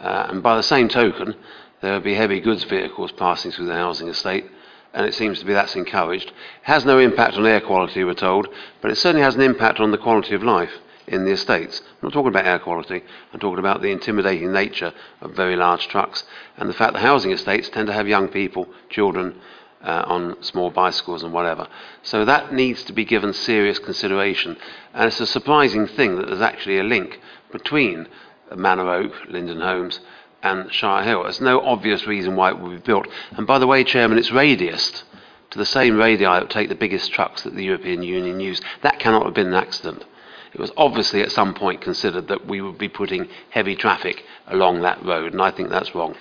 Uh, 0.00 0.28
and 0.30 0.42
by 0.42 0.56
the 0.56 0.62
same 0.62 0.88
token, 0.88 1.34
there 1.80 1.92
will 1.92 2.00
be 2.00 2.14
heavy 2.14 2.40
goods 2.40 2.64
vehicles 2.64 3.12
passing 3.12 3.50
through 3.50 3.66
the 3.66 3.74
housing 3.74 4.08
estate, 4.08 4.46
and 4.94 5.06
it 5.06 5.14
seems 5.14 5.38
to 5.38 5.44
be 5.44 5.52
that's 5.52 5.76
encouraged. 5.76 6.28
It 6.28 6.34
has 6.62 6.84
no 6.84 6.98
impact 6.98 7.36
on 7.36 7.46
air 7.46 7.60
quality, 7.60 8.04
we're 8.04 8.14
told, 8.14 8.48
but 8.80 8.90
it 8.90 8.96
certainly 8.96 9.22
has 9.22 9.34
an 9.34 9.42
impact 9.42 9.80
on 9.80 9.90
the 9.90 9.98
quality 9.98 10.34
of 10.34 10.42
life 10.42 10.72
in 11.06 11.24
the 11.24 11.32
estates. 11.32 11.80
I'm 11.80 12.08
not 12.08 12.12
talking 12.12 12.28
about 12.28 12.46
air 12.46 12.58
quality, 12.58 13.02
I'm 13.32 13.40
talking 13.40 13.58
about 13.58 13.82
the 13.82 13.90
intimidating 13.90 14.52
nature 14.52 14.92
of 15.20 15.32
very 15.32 15.56
large 15.56 15.88
trucks 15.88 16.24
and 16.56 16.68
the 16.68 16.74
fact 16.74 16.92
that 16.92 17.00
housing 17.00 17.32
estates 17.32 17.68
tend 17.68 17.86
to 17.88 17.92
have 17.92 18.08
young 18.08 18.28
people, 18.28 18.68
children, 18.90 19.40
uh, 19.82 20.04
on 20.06 20.42
small 20.42 20.70
bicycles 20.70 21.22
and 21.22 21.32
whatever. 21.32 21.68
So 22.02 22.24
that 22.24 22.52
needs 22.52 22.82
to 22.84 22.92
be 22.92 23.04
given 23.04 23.32
serious 23.32 23.78
consideration. 23.78 24.56
And 24.92 25.06
it's 25.06 25.20
a 25.20 25.26
surprising 25.26 25.86
thing 25.86 26.16
that 26.16 26.26
there's 26.26 26.40
actually 26.40 26.78
a 26.78 26.84
link 26.84 27.20
between 27.52 28.08
Manor 28.56 28.90
Oak, 28.90 29.12
Linden 29.28 29.60
Homes, 29.60 30.00
and 30.42 30.72
Shire 30.72 31.04
Hill. 31.04 31.24
There's 31.24 31.40
no 31.40 31.60
obvious 31.60 32.06
reason 32.06 32.36
why 32.36 32.50
it 32.50 32.58
would 32.58 32.70
be 32.70 32.86
built. 32.86 33.08
And 33.32 33.46
by 33.46 33.58
the 33.58 33.66
way, 33.66 33.84
Chairman, 33.84 34.18
it's 34.18 34.30
radiused 34.30 35.02
to 35.50 35.58
the 35.58 35.64
same 35.64 35.96
radii 35.96 36.24
that 36.24 36.50
take 36.50 36.68
the 36.68 36.74
biggest 36.74 37.12
trucks 37.12 37.42
that 37.42 37.54
the 37.54 37.64
European 37.64 38.02
Union 38.02 38.38
use. 38.40 38.60
That 38.82 38.98
cannot 38.98 39.24
have 39.24 39.34
been 39.34 39.48
an 39.48 39.54
accident. 39.54 40.04
It 40.52 40.60
was 40.60 40.72
obviously 40.76 41.22
at 41.22 41.32
some 41.32 41.54
point 41.54 41.80
considered 41.80 42.28
that 42.28 42.46
we 42.46 42.60
would 42.60 42.78
be 42.78 42.88
putting 42.88 43.28
heavy 43.50 43.76
traffic 43.76 44.24
along 44.46 44.82
that 44.82 45.04
road, 45.04 45.32
and 45.32 45.42
I 45.42 45.50
think 45.50 45.68
that's 45.68 45.94
wrong. 45.94 46.14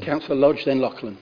Councillor 0.00 0.36
Lodge, 0.36 0.64
then 0.64 0.80
Lachlan. 0.80 1.18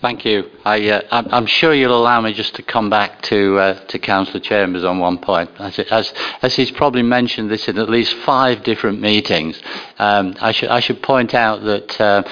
Thank 0.00 0.24
you. 0.24 0.50
I, 0.64 0.88
uh, 0.88 1.22
I'm, 1.30 1.44
sure 1.44 1.74
you'll 1.74 1.94
allow 1.94 2.22
me 2.22 2.32
just 2.32 2.54
to 2.54 2.62
come 2.62 2.88
back 2.88 3.20
to 3.22 3.58
uh, 3.58 3.84
to 3.88 3.98
Councillor 3.98 4.40
Chambers 4.40 4.82
on 4.82 4.98
one 4.98 5.18
point. 5.18 5.50
As, 5.58 5.78
as, 5.78 6.14
as 6.40 6.56
he's 6.56 6.70
probably 6.70 7.02
mentioned 7.02 7.50
this 7.50 7.68
in 7.68 7.76
at 7.76 7.90
least 7.90 8.14
five 8.14 8.62
different 8.62 9.02
meetings, 9.02 9.60
um, 9.98 10.36
I 10.40 10.52
should 10.52 10.70
I 10.70 10.80
should 10.80 11.02
point 11.02 11.34
out 11.34 11.62
that. 11.64 12.00
Uh, 12.00 12.22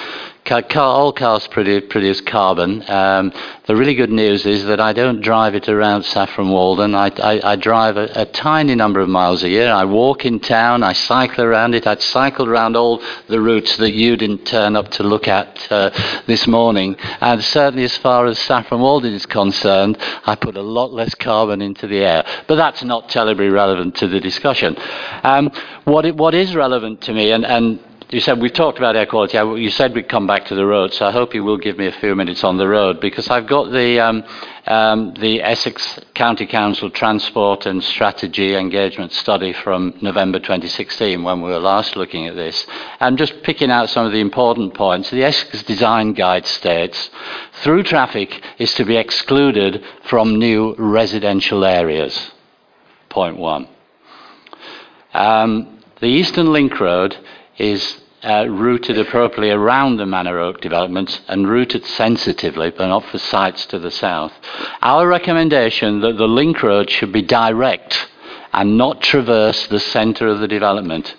car, 0.49 0.83
all 0.83 1.13
cars 1.13 1.47
produce, 1.47 1.83
produce 1.89 2.21
carbon. 2.21 2.83
Um, 2.89 3.31
the 3.67 3.75
really 3.75 3.93
good 3.93 4.09
news 4.09 4.47
is 4.47 4.65
that 4.65 4.79
I 4.79 4.93
don't 4.93 5.21
drive 5.21 5.53
it 5.53 5.69
around 5.69 6.03
Saffron 6.03 6.49
Walden. 6.49 6.95
I, 6.95 7.11
I, 7.21 7.51
I 7.51 7.55
drive 7.55 7.97
a, 7.97 8.09
a, 8.15 8.25
tiny 8.25 8.73
number 8.73 8.99
of 8.99 9.09
miles 9.09 9.43
a 9.43 9.49
year. 9.49 9.71
I 9.71 9.85
walk 9.85 10.25
in 10.25 10.39
town. 10.39 10.81
I 10.81 10.93
cycle 10.93 11.43
around 11.43 11.75
it. 11.75 11.85
I'd 11.85 12.01
cycled 12.01 12.49
around 12.49 12.75
all 12.75 13.01
the 13.27 13.39
routes 13.39 13.77
that 13.77 13.91
you 13.91 14.17
didn't 14.17 14.45
turn 14.45 14.75
up 14.75 14.89
to 14.91 15.03
look 15.03 15.27
at 15.27 15.71
uh, 15.71 15.91
this 16.25 16.47
morning. 16.47 16.95
And 17.21 17.43
certainly, 17.43 17.83
as 17.83 17.95
far 17.97 18.25
as 18.25 18.39
Saffron 18.39 18.81
Walden 18.81 19.13
is 19.13 19.27
concerned, 19.27 19.97
I 20.25 20.35
put 20.35 20.57
a 20.57 20.63
lot 20.63 20.91
less 20.91 21.13
carbon 21.13 21.61
into 21.61 21.85
the 21.85 21.99
air. 21.99 22.25
But 22.47 22.55
that's 22.55 22.83
not 22.83 23.09
terribly 23.09 23.49
relevant 23.49 23.95
to 23.97 24.07
the 24.07 24.19
discussion. 24.19 24.75
Um, 25.23 25.51
what, 25.83 26.05
it, 26.05 26.15
what 26.15 26.33
is 26.33 26.55
relevant 26.55 27.01
to 27.01 27.13
me, 27.13 27.31
and, 27.31 27.45
and 27.45 27.79
you 28.11 28.19
said 28.19 28.41
we've 28.41 28.53
talked 28.53 28.79
about 28.79 28.95
air 28.95 29.05
quality. 29.05 29.37
I- 29.37 29.43
You 29.55 29.69
said 29.69 29.93
we'd 29.93 30.09
come 30.09 30.25
back 30.25 30.45
to 30.45 30.55
the 30.55 30.65
road, 30.65 30.93
so 30.93 31.05
I 31.05 31.11
hope 31.11 31.35
you 31.35 31.43
will 31.43 31.57
give 31.57 31.77
me 31.77 31.85
a 31.85 31.91
few 31.91 32.15
minutes 32.15 32.43
on 32.43 32.57
the 32.57 32.67
road 32.67 32.99
because 32.99 33.29
I've 33.29 33.45
got 33.45 33.71
the 33.71 33.99
um, 33.99 34.23
um, 34.65 35.13
the 35.19 35.43
Essex 35.43 35.99
County 36.15 36.47
Council 36.47 36.89
Transport 36.89 37.67
and 37.67 37.83
Strategy 37.83 38.55
Engagement 38.55 39.11
Study 39.11 39.53
from 39.53 39.93
November 40.01 40.39
2016 40.39 41.23
when 41.23 41.41
we 41.41 41.51
were 41.51 41.59
last 41.59 41.95
looking 41.95 42.25
at 42.25 42.35
this. 42.35 42.65
I'm 42.99 43.15
just 43.15 43.43
picking 43.43 43.69
out 43.69 43.89
some 43.89 44.05
of 44.07 44.11
the 44.11 44.19
important 44.21 44.73
points. 44.73 45.11
The 45.11 45.23
Essex 45.23 45.61
Design 45.63 46.13
Guide 46.13 46.47
states 46.47 47.11
through 47.61 47.83
traffic 47.83 48.41
is 48.57 48.73
to 48.75 48.85
be 48.85 48.95
excluded 48.97 49.83
from 50.05 50.39
new 50.39 50.73
residential 50.79 51.63
areas. 51.63 52.31
Point 53.09 53.37
one. 53.37 53.67
Um, 55.13 55.79
the 55.99 56.07
Eastern 56.07 56.51
Link 56.53 56.79
Road 56.79 57.17
is 57.59 57.99
uh, 58.23 58.47
routed 58.49 58.97
appropriately 58.97 59.51
around 59.51 59.97
the 59.97 60.05
Manor 60.05 60.39
Oak 60.39 60.61
development 60.61 61.21
and 61.27 61.49
routed 61.49 61.85
sensitively, 61.85 62.71
but 62.71 62.87
not 62.87 63.05
for 63.05 63.17
sites 63.17 63.65
to 63.67 63.79
the 63.79 63.91
south. 63.91 64.33
Our 64.81 65.07
recommendation 65.07 66.01
that 66.01 66.17
the 66.17 66.27
link 66.27 66.61
road 66.63 66.89
should 66.89 67.13
be 67.13 67.21
direct 67.21 68.07
and 68.51 68.77
not 68.77 69.01
traverse 69.01 69.67
the 69.67 69.79
centre 69.79 70.27
of 70.27 70.39
the 70.39 70.47
development. 70.47 71.15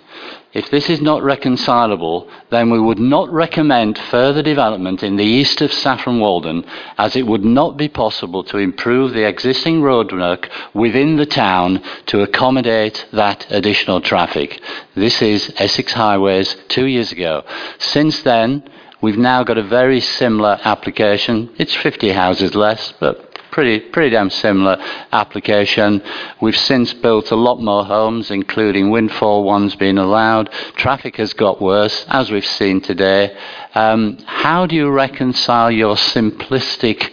If 0.53 0.69
this 0.69 0.89
is 0.89 0.99
not 0.99 1.23
reconcilable, 1.23 2.27
then 2.49 2.69
we 2.69 2.79
would 2.79 2.99
not 2.99 3.31
recommend 3.31 3.97
further 3.97 4.41
development 4.41 5.01
in 5.01 5.15
the 5.15 5.23
east 5.23 5.61
of 5.61 5.71
Saffron 5.71 6.19
Walden, 6.19 6.65
as 6.97 7.15
it 7.15 7.25
would 7.25 7.45
not 7.45 7.77
be 7.77 7.87
possible 7.87 8.43
to 8.45 8.57
improve 8.57 9.13
the 9.13 9.25
existing 9.25 9.81
roadwork 9.81 10.49
within 10.73 11.15
the 11.15 11.25
town 11.25 11.81
to 12.07 12.21
accommodate 12.21 13.05
that 13.13 13.47
additional 13.49 14.01
traffic. 14.01 14.61
This 14.93 15.21
is 15.21 15.53
Essex 15.57 15.93
Highways 15.93 16.57
two 16.67 16.85
years 16.85 17.13
ago. 17.13 17.45
Since 17.77 18.21
then, 18.23 18.63
we've 18.99 19.17
now 19.17 19.45
got 19.45 19.57
a 19.57 19.63
very 19.63 20.01
similar 20.01 20.59
application. 20.65 21.49
It's 21.57 21.75
50 21.75 22.09
houses 22.09 22.55
less, 22.55 22.93
but 22.99 23.30
pretty, 23.51 23.79
pretty 23.79 24.09
damn 24.09 24.29
similar 24.29 24.77
application. 25.11 26.01
We've 26.41 26.57
since 26.57 26.93
built 26.93 27.31
a 27.31 27.35
lot 27.35 27.61
more 27.61 27.85
homes, 27.85 28.31
including 28.31 28.89
windfall 28.89 29.43
ones 29.43 29.75
being 29.75 29.97
allowed. 29.97 30.51
Traffic 30.75 31.17
has 31.17 31.33
got 31.33 31.61
worse, 31.61 32.05
as 32.07 32.31
we've 32.31 32.45
seen 32.45 32.81
today. 32.81 33.37
Um, 33.75 34.17
how 34.25 34.65
do 34.65 34.75
you 34.75 34.89
reconcile 34.89 35.69
your 35.69 35.95
simplistic 35.95 37.11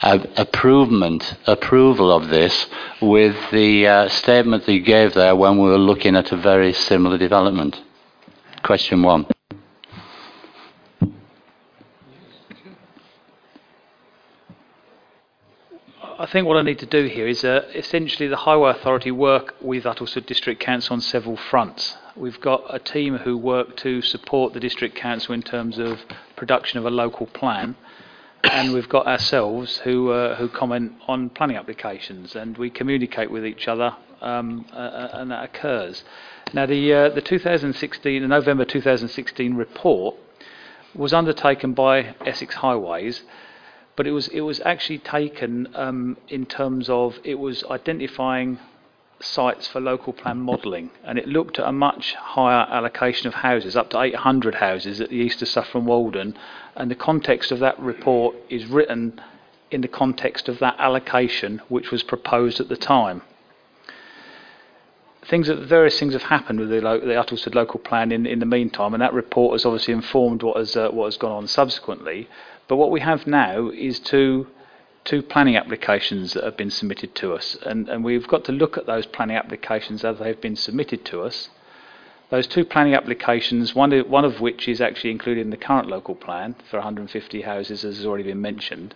uh, 0.00 0.18
approvement, 0.36 1.36
approval 1.46 2.10
of 2.10 2.28
this 2.28 2.66
with 3.00 3.36
the 3.50 3.86
uh, 3.86 4.08
statement 4.08 4.66
that 4.66 4.72
you 4.72 4.80
gave 4.80 5.14
there 5.14 5.36
when 5.36 5.58
we 5.58 5.68
were 5.68 5.78
looking 5.78 6.16
at 6.16 6.32
a 6.32 6.36
very 6.36 6.72
similar 6.72 7.18
development? 7.18 7.80
Question 8.62 9.02
one. 9.02 9.26
I 16.22 16.26
think 16.26 16.46
what 16.46 16.56
I 16.56 16.62
need 16.62 16.78
to 16.78 16.86
do 16.86 17.06
here 17.06 17.26
is 17.26 17.42
uh, 17.42 17.68
essentially 17.74 18.28
the 18.28 18.36
Highway 18.36 18.70
Authority 18.70 19.10
work 19.10 19.56
with 19.60 19.82
Uttlesford 19.82 20.24
District 20.24 20.60
Council 20.60 20.94
on 20.94 21.00
several 21.00 21.36
fronts. 21.36 21.96
We've 22.14 22.40
got 22.40 22.62
a 22.72 22.78
team 22.78 23.16
who 23.18 23.36
work 23.36 23.76
to 23.78 24.00
support 24.02 24.52
the 24.52 24.60
District 24.60 24.94
Council 24.94 25.34
in 25.34 25.42
terms 25.42 25.80
of 25.80 25.98
production 26.36 26.78
of 26.78 26.86
a 26.86 26.90
local 26.90 27.26
plan, 27.26 27.74
and 28.44 28.72
we've 28.72 28.88
got 28.88 29.08
ourselves 29.08 29.78
who 29.78 30.12
uh, 30.12 30.36
who 30.36 30.48
comment 30.48 30.92
on 31.08 31.28
planning 31.28 31.56
applications, 31.56 32.36
and 32.36 32.56
we 32.56 32.70
communicate 32.70 33.28
with 33.28 33.44
each 33.44 33.66
other, 33.66 33.96
um, 34.20 34.64
uh, 34.72 35.08
and 35.14 35.32
that 35.32 35.42
occurs. 35.42 36.04
Now, 36.54 36.66
the 36.66 36.94
uh, 36.94 37.08
the 37.08 37.20
2016, 37.20 38.22
the 38.22 38.28
November 38.28 38.64
2016 38.64 39.56
report 39.56 40.14
was 40.94 41.12
undertaken 41.12 41.72
by 41.72 42.14
Essex 42.24 42.54
Highways 42.54 43.22
but 44.02 44.08
it 44.08 44.12
was 44.12 44.26
it 44.26 44.40
was 44.40 44.60
actually 44.64 44.98
taken 44.98 45.68
um, 45.76 46.16
in 46.26 46.44
terms 46.44 46.88
of 46.88 47.20
it 47.22 47.36
was 47.36 47.62
identifying 47.70 48.58
sites 49.20 49.68
for 49.68 49.80
local 49.80 50.12
plan 50.12 50.40
modelling, 50.40 50.90
and 51.04 51.20
it 51.20 51.28
looked 51.28 51.60
at 51.60 51.68
a 51.68 51.70
much 51.70 52.14
higher 52.14 52.66
allocation 52.68 53.28
of 53.28 53.34
houses, 53.34 53.76
up 53.76 53.90
to 53.90 54.00
800 54.00 54.56
houses 54.56 55.00
at 55.00 55.10
the 55.10 55.14
east 55.14 55.40
of 55.40 55.46
Saffron 55.46 55.84
Walden, 55.84 56.36
and 56.74 56.90
the 56.90 56.96
context 56.96 57.52
of 57.52 57.60
that 57.60 57.78
report 57.78 58.34
is 58.48 58.66
written 58.66 59.20
in 59.70 59.82
the 59.82 59.86
context 59.86 60.48
of 60.48 60.58
that 60.58 60.74
allocation 60.80 61.62
which 61.68 61.92
was 61.92 62.02
proposed 62.02 62.58
at 62.58 62.68
the 62.68 62.76
time. 62.76 63.22
Things, 65.24 65.48
various 65.48 66.00
things 66.00 66.14
have 66.14 66.24
happened 66.24 66.58
with 66.58 66.70
the, 66.70 66.80
the 66.80 67.14
Uttlesford 67.14 67.54
local 67.54 67.78
plan 67.78 68.10
in, 68.10 68.26
in 68.26 68.40
the 68.40 68.46
meantime, 68.46 68.94
and 68.94 69.00
that 69.00 69.14
report 69.14 69.52
has 69.52 69.64
obviously 69.64 69.94
informed 69.94 70.42
what 70.42 70.56
has 70.56 70.74
uh, 70.74 70.88
what 70.88 71.04
has 71.04 71.16
gone 71.16 71.30
on 71.30 71.46
subsequently. 71.46 72.28
But 72.72 72.76
what 72.76 72.90
we 72.90 73.00
have 73.00 73.26
now 73.26 73.68
is 73.68 74.00
two, 74.00 74.46
two 75.04 75.20
planning 75.20 75.58
applications 75.58 76.32
that 76.32 76.42
have 76.42 76.56
been 76.56 76.70
submitted 76.70 77.14
to 77.16 77.34
us, 77.34 77.54
and, 77.66 77.86
and 77.90 78.02
we've 78.02 78.26
got 78.26 78.46
to 78.46 78.52
look 78.52 78.78
at 78.78 78.86
those 78.86 79.04
planning 79.04 79.36
applications 79.36 80.02
as 80.06 80.18
they've 80.18 80.40
been 80.40 80.56
submitted 80.56 81.04
to 81.04 81.20
us. 81.20 81.50
Those 82.30 82.46
two 82.46 82.64
planning 82.64 82.94
applications, 82.94 83.74
one, 83.74 83.92
one 84.08 84.24
of 84.24 84.40
which 84.40 84.68
is 84.68 84.80
actually 84.80 85.10
included 85.10 85.42
in 85.42 85.50
the 85.50 85.58
current 85.58 85.88
local 85.88 86.14
plan 86.14 86.54
for 86.70 86.78
150 86.78 87.42
houses, 87.42 87.84
as 87.84 87.98
has 87.98 88.06
already 88.06 88.24
been 88.24 88.40
mentioned, 88.40 88.94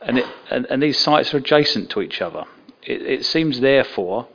and, 0.00 0.18
it, 0.18 0.26
and, 0.50 0.66
and 0.66 0.82
these 0.82 0.98
sites 0.98 1.32
are 1.32 1.36
adjacent 1.36 1.90
to 1.90 2.02
each 2.02 2.20
other. 2.20 2.42
It, 2.82 3.02
it 3.02 3.24
seems, 3.24 3.60
therefore, 3.60 4.26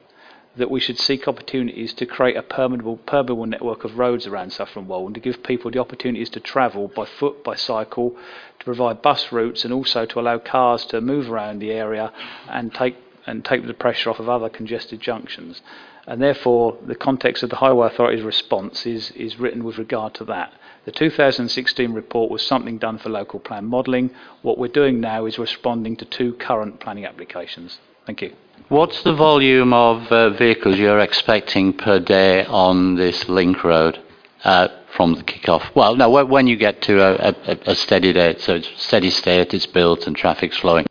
that 0.58 0.72
we 0.72 0.80
should 0.80 0.98
seek 0.98 1.28
opportunities 1.28 1.94
to 1.94 2.06
create 2.06 2.36
a 2.36 2.42
permeable, 2.42 2.98
permeable 2.98 3.46
network 3.46 3.84
of 3.84 3.98
roads 3.98 4.26
around 4.26 4.52
Saffron 4.52 4.88
Walden 4.88 5.14
to 5.14 5.20
give 5.20 5.44
people 5.44 5.72
the 5.72 5.80
opportunities 5.80 6.30
to 6.32 6.40
travel 6.40 6.88
by 6.88 7.06
foot, 7.06 7.44
by 7.44 7.56
cycle, 7.56 8.16
to 8.60 8.66
provide 8.66 9.02
bus 9.02 9.32
routes, 9.32 9.64
and 9.64 9.74
also 9.74 10.06
to 10.06 10.20
allow 10.20 10.38
cars 10.38 10.86
to 10.88 11.02
move 11.02 11.30
around 11.30 11.60
the 11.60 11.72
area 11.72 12.12
and 12.50 12.74
take 12.74 12.96
and 13.28 13.44
take 13.44 13.68
the 13.68 13.74
pressure 13.74 14.10
off 14.10 14.20
of 14.20 14.30
other 14.30 14.50
congested 14.50 15.02
junctions. 15.02 15.62
And 16.08 16.22
therefore, 16.22 16.78
the 16.86 16.96
context 16.96 17.44
of 17.44 17.50
the 17.50 17.58
Highway 17.58 17.88
Authority's 17.88 18.24
response 18.24 18.86
is, 18.86 19.12
is 19.12 19.38
written 19.38 19.66
with 19.66 19.78
regard 19.78 20.14
to 20.16 20.26
that. 20.26 20.54
The 20.86 20.94
2016 20.94 21.92
report 21.92 22.32
was 22.32 22.48
something 22.48 22.78
done 22.78 22.98
for 22.98 23.10
local 23.10 23.42
plan 23.42 23.66
modelling. 23.66 24.12
What 24.42 24.58
we're 24.58 24.70
doing 24.70 25.02
now 25.02 25.26
is 25.26 25.38
responding 25.38 25.98
to 25.98 26.06
two 26.06 26.34
current 26.36 26.80
planning 26.80 27.06
applications. 27.06 27.80
Thank 28.06 28.22
you. 28.22 28.34
What's 28.70 29.04
the 29.04 29.14
volume 29.14 29.74
of 29.74 30.10
uh, 30.10 30.30
vehicles 30.30 30.78
you're 30.78 31.02
expecting 31.02 31.74
per 31.74 32.00
day 32.00 32.46
on 32.46 32.96
this 32.96 33.28
link 33.28 33.66
road 33.66 34.02
uh, 34.46 34.70
from 34.96 35.16
the 35.16 35.24
kick-off? 35.24 35.64
Well, 35.76 35.96
no, 35.96 36.10
when 36.26 36.48
you 36.48 36.56
get 36.56 36.82
to 36.84 37.02
a, 37.02 37.36
a, 37.46 37.72
a 37.72 37.76
steady 37.76 38.14
date, 38.14 38.42
so 38.42 38.56
it's 38.56 38.70
steady 38.82 39.10
state, 39.10 39.54
it's 39.54 39.66
built 39.66 40.08
and 40.08 40.16
traffic's 40.16 40.58
flowing. 40.58 40.86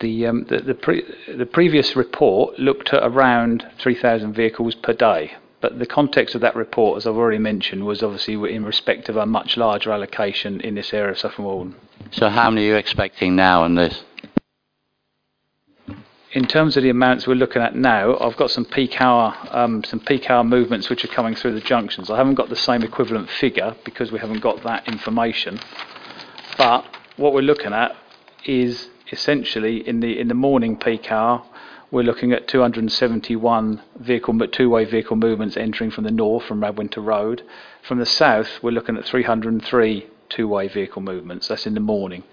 The, 0.00 0.26
um, 0.26 0.44
the, 0.48 0.58
the, 0.58 0.74
pre- 0.74 1.04
the 1.36 1.46
previous 1.46 1.94
report 1.94 2.58
looked 2.58 2.92
at 2.92 3.02
around 3.02 3.66
3,000 3.78 4.34
vehicles 4.34 4.74
per 4.74 4.92
day. 4.92 5.36
But 5.60 5.78
the 5.78 5.86
context 5.86 6.34
of 6.34 6.42
that 6.42 6.56
report, 6.56 6.98
as 6.98 7.06
I've 7.06 7.16
already 7.16 7.38
mentioned, 7.38 7.86
was 7.86 8.02
obviously 8.02 8.34
in 8.54 8.66
respect 8.66 9.08
of 9.08 9.16
a 9.16 9.24
much 9.24 9.56
larger 9.56 9.92
allocation 9.92 10.60
in 10.60 10.74
this 10.74 10.92
area 10.92 11.12
of 11.12 11.18
Saffron 11.18 11.46
Walden. 11.46 11.74
So 12.10 12.28
how 12.28 12.50
many 12.50 12.66
are 12.66 12.70
you 12.72 12.76
expecting 12.76 13.34
now 13.34 13.62
on 13.62 13.74
this? 13.74 14.04
In 16.34 16.48
terms 16.48 16.76
of 16.76 16.82
the 16.82 16.90
amounts 16.90 17.28
we're 17.28 17.34
looking 17.34 17.62
at 17.62 17.76
now, 17.76 18.18
I've 18.18 18.36
got 18.36 18.50
some 18.50 18.64
peak 18.64 19.00
hour, 19.00 19.36
um, 19.52 19.84
some 19.84 20.00
peak 20.00 20.28
hour 20.28 20.42
movements 20.42 20.90
which 20.90 21.04
are 21.04 21.14
coming 21.14 21.36
through 21.36 21.54
the 21.54 21.60
junctions. 21.60 22.10
I 22.10 22.16
haven't 22.16 22.34
got 22.34 22.48
the 22.48 22.56
same 22.56 22.82
equivalent 22.82 23.30
figure 23.30 23.76
because 23.84 24.10
we 24.10 24.18
haven't 24.18 24.40
got 24.40 24.64
that 24.64 24.88
information. 24.88 25.60
But 26.58 26.84
what 27.16 27.34
we're 27.34 27.42
looking 27.42 27.72
at 27.72 27.94
is 28.44 28.88
essentially 29.12 29.86
in 29.86 30.00
the 30.00 30.18
in 30.18 30.26
the 30.26 30.34
morning 30.34 30.76
peak 30.76 31.12
hour, 31.12 31.44
we're 31.92 32.02
looking 32.02 32.32
at 32.32 32.48
271 32.48 33.80
vehicle, 34.00 34.36
two-way 34.48 34.86
vehicle 34.86 35.14
movements 35.14 35.56
entering 35.56 35.92
from 35.92 36.02
the 36.02 36.10
north 36.10 36.46
from 36.46 36.60
Radwinter 36.60 37.04
Road. 37.04 37.42
From 37.86 38.00
the 38.00 38.06
south, 38.06 38.60
we're 38.60 38.72
looking 38.72 38.96
at 38.96 39.04
303 39.04 40.06
two-way 40.30 40.66
vehicle 40.66 41.00
movements. 41.00 41.46
That's 41.46 41.64
in 41.64 41.74
the 41.74 41.80
morning. 41.80 42.24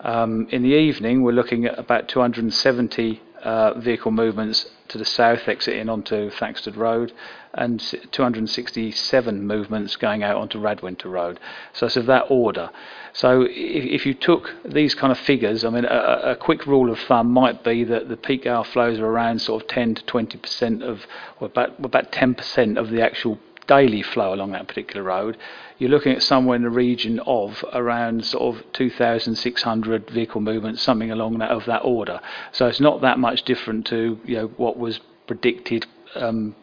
Um, 0.00 0.46
in 0.50 0.62
the 0.62 0.74
evening, 0.74 1.22
we're 1.22 1.32
looking 1.32 1.64
at 1.64 1.78
about 1.78 2.08
270 2.08 3.22
uh, 3.42 3.78
vehicle 3.78 4.10
movements 4.10 4.66
to 4.88 4.98
the 4.98 5.04
south, 5.04 5.48
exiting 5.48 5.88
onto 5.88 6.30
Thaxted 6.30 6.76
Road, 6.76 7.12
and 7.54 7.80
267 8.10 9.46
movements 9.46 9.96
going 9.96 10.22
out 10.22 10.36
onto 10.36 10.60
Radwinter 10.60 11.06
Road. 11.06 11.40
So 11.72 11.86
it's 11.86 11.96
of 11.96 12.06
that 12.06 12.26
order. 12.28 12.70
So 13.12 13.42
if, 13.42 13.84
if 13.84 14.06
you 14.06 14.14
took 14.14 14.54
these 14.64 14.94
kind 14.94 15.10
of 15.10 15.18
figures, 15.18 15.64
I 15.64 15.70
mean, 15.70 15.86
a, 15.86 16.32
a, 16.32 16.36
quick 16.36 16.66
rule 16.66 16.90
of 16.90 16.98
thumb 17.00 17.30
might 17.30 17.64
be 17.64 17.84
that 17.84 18.08
the 18.08 18.16
peak 18.16 18.46
hour 18.46 18.64
flows 18.64 18.98
are 18.98 19.06
around 19.06 19.40
sort 19.40 19.62
of 19.62 19.68
10 19.68 19.94
to 19.96 20.04
20 20.04 20.38
percent 20.38 20.82
of, 20.82 21.06
or 21.40 21.46
about 21.46 21.82
about 21.82 22.12
10 22.12 22.34
percent 22.34 22.76
of 22.76 22.90
the 22.90 23.02
actual 23.02 23.38
daily 23.66 24.02
flow 24.02 24.32
along 24.32 24.52
that 24.52 24.68
particular 24.68 25.02
road, 25.02 25.36
you're 25.78 25.90
looking 25.90 26.12
at 26.12 26.22
somewhere 26.22 26.56
in 26.56 26.62
the 26.62 26.70
region 26.70 27.20
of 27.20 27.64
around 27.72 28.24
sort 28.24 28.56
of 28.56 28.72
2,600 28.72 30.10
vehicle 30.10 30.40
movements, 30.40 30.82
something 30.82 31.10
along 31.10 31.38
that 31.38 31.50
of 31.50 31.66
that 31.66 31.80
order. 31.80 32.20
So 32.52 32.66
it's 32.66 32.80
not 32.80 33.02
that 33.02 33.18
much 33.18 33.42
different 33.42 33.86
to 33.88 34.18
you 34.24 34.36
know 34.36 34.46
what 34.56 34.78
was 34.78 35.00
predicted 35.26 35.86
um, 36.14 36.54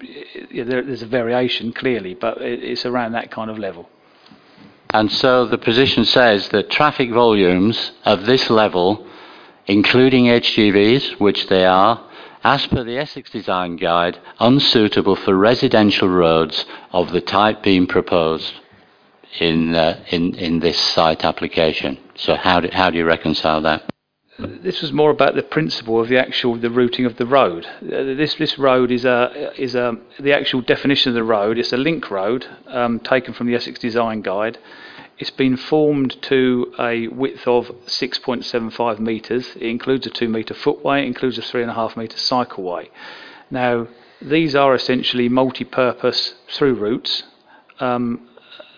there, 0.52 0.82
there's 0.82 1.02
a 1.02 1.08
variation 1.08 1.74
clearly, 1.74 2.14
but 2.14 2.42
it, 2.42 2.64
it's 2.64 2.86
around 2.86 3.14
that 3.14 3.32
kind 3.32 3.50
of 3.50 3.58
level. 3.58 3.90
And 4.90 5.12
so 5.12 5.46
the 5.46 5.58
position 5.58 6.06
says 6.06 6.50
that 6.50 6.70
traffic 6.70 7.12
volumes 7.12 7.92
of 8.06 8.26
this 8.26 8.50
level, 8.50 9.08
including 9.66 10.26
HGVs, 10.26 11.20
which 11.20 11.48
they 11.48 11.66
are, 11.66 12.04
as 12.44 12.66
per 12.68 12.84
the 12.84 12.98
Essex 12.98 13.30
Design 13.30 13.78
Guide, 13.78 14.20
unsuitable 14.40 15.16
for 15.16 15.36
residential 15.36 16.10
roads 16.10 16.66
of 16.92 17.12
the 17.12 17.22
type 17.22 17.64
being 17.64 17.88
proposed 17.88 18.54
in, 19.40 19.74
uh, 19.74 20.04
in, 20.10 20.36
in 20.36 20.60
this 20.60 20.80
site 20.80 21.24
application. 21.24 21.98
So 22.16 22.36
how 22.36 22.60
do, 22.60 22.70
how 22.72 22.90
do 22.90 22.98
you 22.98 23.06
reconcile 23.06 23.62
that? 23.62 23.90
This 24.40 24.82
was 24.82 24.92
more 24.92 25.12
about 25.12 25.36
the 25.36 25.44
principle 25.44 26.02
of 26.02 26.08
the 26.08 26.18
actual 26.18 26.56
the 26.56 26.72
routing 26.72 27.06
of 27.06 27.18
the 27.18 27.26
road. 27.26 27.68
Uh, 27.68 28.16
This 28.16 28.34
this 28.34 28.58
road 28.58 28.90
is 28.90 29.06
a 29.06 29.54
is 29.56 29.76
a 29.76 29.96
the 30.20 30.34
actual 30.34 30.62
definition 30.62 31.10
of 31.10 31.14
the 31.14 31.24
road. 31.24 31.60
It's 31.60 31.72
a 31.72 31.78
link 31.78 32.10
road 32.10 32.48
um, 32.68 33.00
taken 33.00 33.36
from 33.36 33.46
the 33.46 33.54
Essex 33.54 33.80
Design 33.80 34.22
Guide. 34.22 34.58
It's 35.24 35.30
been 35.30 35.56
formed 35.56 36.22
to 36.24 36.74
a 36.78 37.08
width 37.08 37.48
of 37.48 37.68
6.75 37.86 39.00
metres. 39.00 39.56
It 39.56 39.62
includes 39.62 40.06
a 40.06 40.10
two 40.10 40.28
metre 40.28 40.54
footway, 40.54 41.04
it 41.04 41.08
includes 41.08 41.38
a 41.38 41.42
three 41.42 41.62
and 41.62 41.72
a 41.72 41.74
half 41.74 41.96
metre 41.96 42.18
cycleway. 42.18 42.90
Now, 43.50 43.88
these 44.22 44.54
are 44.54 44.76
essentially 44.76 45.30
multi-purpose 45.30 46.34
through 46.50 46.74
routes. 46.74 47.24
Um, 47.80 48.28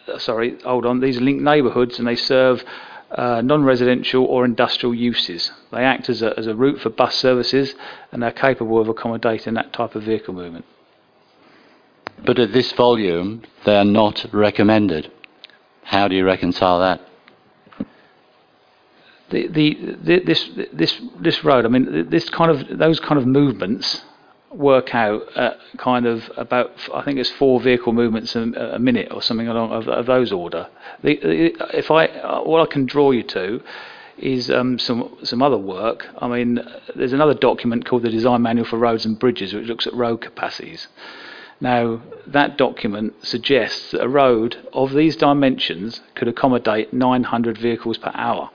uh, 0.07 0.19
sorry, 0.19 0.59
hold 0.63 0.85
on. 0.85 0.99
These 0.99 1.17
are 1.17 1.21
linked 1.21 1.41
neighbourhoods, 1.41 1.97
and 1.97 2.07
they 2.07 2.15
serve 2.15 2.63
uh, 3.09 3.41
non-residential 3.41 4.23
or 4.23 4.45
industrial 4.45 4.93
uses. 4.93 5.51
They 5.71 5.83
act 5.83 6.09
as 6.09 6.21
a, 6.21 6.37
as 6.37 6.45
a 6.45 6.53
route 6.53 6.79
for 6.79 6.91
bus 6.91 7.15
services, 7.15 7.73
and 8.11 8.21
they're 8.21 8.31
capable 8.31 8.79
of 8.79 8.87
accommodating 8.87 9.55
that 9.55 9.73
type 9.73 9.95
of 9.95 10.03
vehicle 10.03 10.35
movement. 10.35 10.65
But 12.23 12.37
at 12.37 12.53
this 12.53 12.71
volume, 12.73 13.41
they 13.65 13.75
are 13.75 13.83
not 13.83 14.27
recommended. 14.31 15.11
How 15.85 16.07
do 16.07 16.15
you 16.15 16.25
reconcile 16.25 16.79
that? 16.79 17.01
the, 19.29 19.47
the, 19.47 19.97
the 20.01 20.19
this 20.19 20.49
this 20.73 21.01
this 21.19 21.43
road. 21.43 21.65
I 21.65 21.69
mean, 21.69 22.09
this 22.09 22.29
kind 22.29 22.51
of 22.51 22.77
those 22.77 22.99
kind 22.99 23.17
of 23.19 23.25
movements 23.25 24.03
work 24.51 24.95
out 24.95 25.23
at 25.35 25.57
kind 25.77 26.05
of 26.05 26.29
about 26.37 26.71
I 26.93 27.01
think 27.03 27.19
it's 27.19 27.31
four 27.31 27.59
vehicle 27.59 27.91
movements 27.93 28.35
a, 28.35 28.41
a 28.41 28.79
minute 28.79 29.11
or 29.11 29.21
something 29.21 29.47
along 29.47 29.71
of, 29.71 29.87
of 29.87 30.05
those 30.05 30.31
order. 30.31 30.69
The, 31.03 31.15
the, 31.17 31.77
if 31.77 31.91
I 31.91 32.07
what 32.41 32.61
I 32.61 32.71
can 32.71 32.85
draw 32.85 33.11
you 33.11 33.23
to 33.23 33.61
is 34.17 34.49
um, 34.49 34.79
some 34.79 35.17
some 35.23 35.41
other 35.41 35.57
work. 35.57 36.07
I 36.19 36.27
mean, 36.27 36.59
there's 36.95 37.13
another 37.13 37.33
document 37.33 37.85
called 37.85 38.03
the 38.03 38.09
Design 38.09 38.41
Manual 38.41 38.65
for 38.65 38.77
Roads 38.77 39.05
and 39.05 39.17
Bridges, 39.19 39.53
which 39.53 39.67
looks 39.67 39.87
at 39.87 39.93
road 39.93 40.21
capacities. 40.21 40.87
Now, 41.61 42.01
that 42.27 42.57
document 42.57 43.25
suggests 43.25 43.91
that 43.91 44.03
a 44.03 44.09
road 44.09 44.57
of 44.73 44.93
these 44.93 45.15
dimensions 45.15 46.01
could 46.13 46.27
accommodate 46.27 46.93
900 46.93 47.57
vehicles 47.57 47.97
per 47.97 48.11
hour 48.13 48.49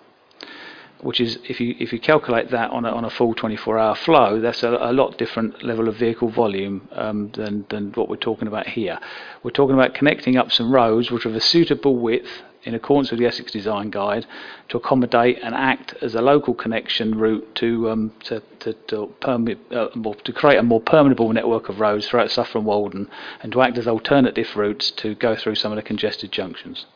which 1.02 1.20
is 1.20 1.38
if 1.48 1.60
you 1.60 1.74
if 1.78 1.92
you 1.92 2.00
calculate 2.00 2.50
that 2.50 2.70
on 2.70 2.84
a, 2.84 2.90
on 2.90 3.04
a 3.04 3.10
full 3.10 3.34
24-hour 3.34 3.94
flow, 3.96 4.40
that's 4.40 4.62
a, 4.62 4.68
a 4.68 4.92
lot 4.92 5.16
different 5.18 5.62
level 5.62 5.88
of 5.88 5.96
vehicle 5.96 6.28
volume 6.28 6.88
um, 6.92 7.30
than 7.32 7.64
than 7.70 7.92
what 7.92 8.08
we're 8.08 8.16
talking 8.16 8.48
about 8.48 8.66
here. 8.66 8.98
We're 9.42 9.50
talking 9.50 9.74
about 9.74 9.94
connecting 9.94 10.36
up 10.36 10.52
some 10.52 10.72
roads 10.72 11.10
which 11.10 11.24
are 11.24 11.30
of 11.30 11.34
a 11.34 11.40
suitable 11.40 11.96
width 11.96 12.42
in 12.64 12.74
accordance 12.74 13.10
with 13.10 13.20
the 13.20 13.26
Essex 13.26 13.52
Design 13.52 13.90
Guide 13.90 14.26
to 14.68 14.76
accommodate 14.76 15.38
and 15.42 15.54
act 15.54 15.94
as 16.02 16.14
a 16.14 16.20
local 16.20 16.54
connection 16.54 17.16
route 17.16 17.54
to 17.56 17.90
um, 17.90 18.12
to 18.24 18.42
to, 18.60 18.72
to, 18.88 19.12
uh, 19.22 19.88
more, 19.94 20.14
to 20.14 20.32
create 20.32 20.58
a 20.58 20.62
more 20.62 20.80
permeable 20.80 21.32
network 21.32 21.68
of 21.68 21.80
roads 21.80 22.08
throughout 22.08 22.30
Saffron 22.30 22.64
Walden, 22.64 23.08
and 23.42 23.52
to 23.52 23.62
act 23.62 23.78
as 23.78 23.88
alternative 23.88 24.54
routes 24.56 24.90
to 24.92 25.14
go 25.14 25.34
through 25.34 25.54
some 25.54 25.72
of 25.72 25.76
the 25.76 25.82
congested 25.82 26.30
junctions. 26.30 26.86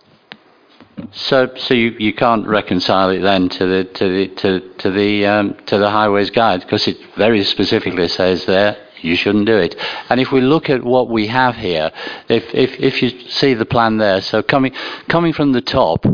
So, 1.12 1.52
so 1.56 1.74
you, 1.74 1.90
you 1.98 2.12
can't 2.12 2.46
reconcile 2.46 3.10
it 3.10 3.20
then 3.20 3.48
to 3.50 3.66
the 3.66 3.84
to 3.84 4.08
the 4.08 4.28
to, 4.36 4.60
to 4.78 4.90
the 4.90 5.26
um, 5.26 5.54
to 5.66 5.78
the 5.78 5.90
highways 5.90 6.30
guide 6.30 6.60
because 6.60 6.86
it 6.86 6.98
very 7.16 7.42
specifically 7.44 8.08
says 8.08 8.46
there 8.46 8.76
you 9.04 9.16
shouldn't 9.16 9.46
do 9.46 9.56
it. 9.56 9.76
And 10.08 10.20
if 10.20 10.32
we 10.32 10.40
look 10.40 10.70
at 10.70 10.82
what 10.82 11.08
we 11.08 11.26
have 11.28 11.56
here, 11.56 11.90
if 12.28 12.54
if 12.54 12.78
if 12.80 13.02
you 13.02 13.10
see 13.28 13.54
the 13.54 13.66
plan 13.66 13.98
there, 13.98 14.20
so 14.20 14.42
coming 14.42 14.72
coming 15.08 15.32
from 15.32 15.52
the 15.52 15.60
top, 15.60 16.06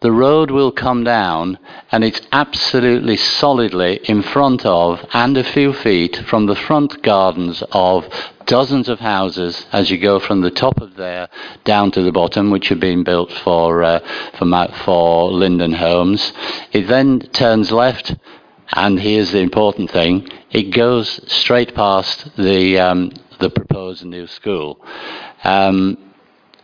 the 0.00 0.12
road 0.12 0.50
will 0.52 0.70
come 0.70 1.02
down 1.02 1.58
and 1.90 2.04
it's 2.04 2.20
absolutely 2.30 3.16
solidly 3.16 3.96
in 4.04 4.22
front 4.22 4.64
of 4.64 5.04
and 5.12 5.36
a 5.36 5.42
few 5.42 5.72
feet 5.72 6.16
from 6.16 6.46
the 6.46 6.54
front 6.54 7.02
gardens 7.02 7.64
of 7.72 8.06
dozens 8.46 8.88
of 8.88 9.00
houses 9.00 9.66
as 9.72 9.90
you 9.90 9.98
go 9.98 10.20
from 10.20 10.40
the 10.40 10.50
top 10.50 10.80
of 10.80 10.94
there 10.94 11.28
down 11.64 11.90
to 11.90 12.02
the 12.02 12.12
bottom, 12.12 12.50
which 12.50 12.68
have 12.68 12.80
been 12.80 13.02
built 13.02 13.32
for 13.32 13.82
uh, 13.82 13.98
for, 14.38 14.68
for 14.84 15.32
Linden 15.32 15.72
Homes. 15.72 16.32
It 16.72 16.86
then 16.86 17.20
turns 17.32 17.72
left, 17.72 18.14
and 18.72 18.98
here's 19.00 19.32
the 19.32 19.40
important 19.40 19.90
thing: 19.90 20.28
it 20.50 20.74
goes 20.74 21.20
straight 21.32 21.74
past 21.74 22.36
the 22.36 22.78
um, 22.78 23.12
the 23.38 23.50
proposed 23.50 24.04
new 24.04 24.26
school. 24.26 24.84
Um, 25.44 26.07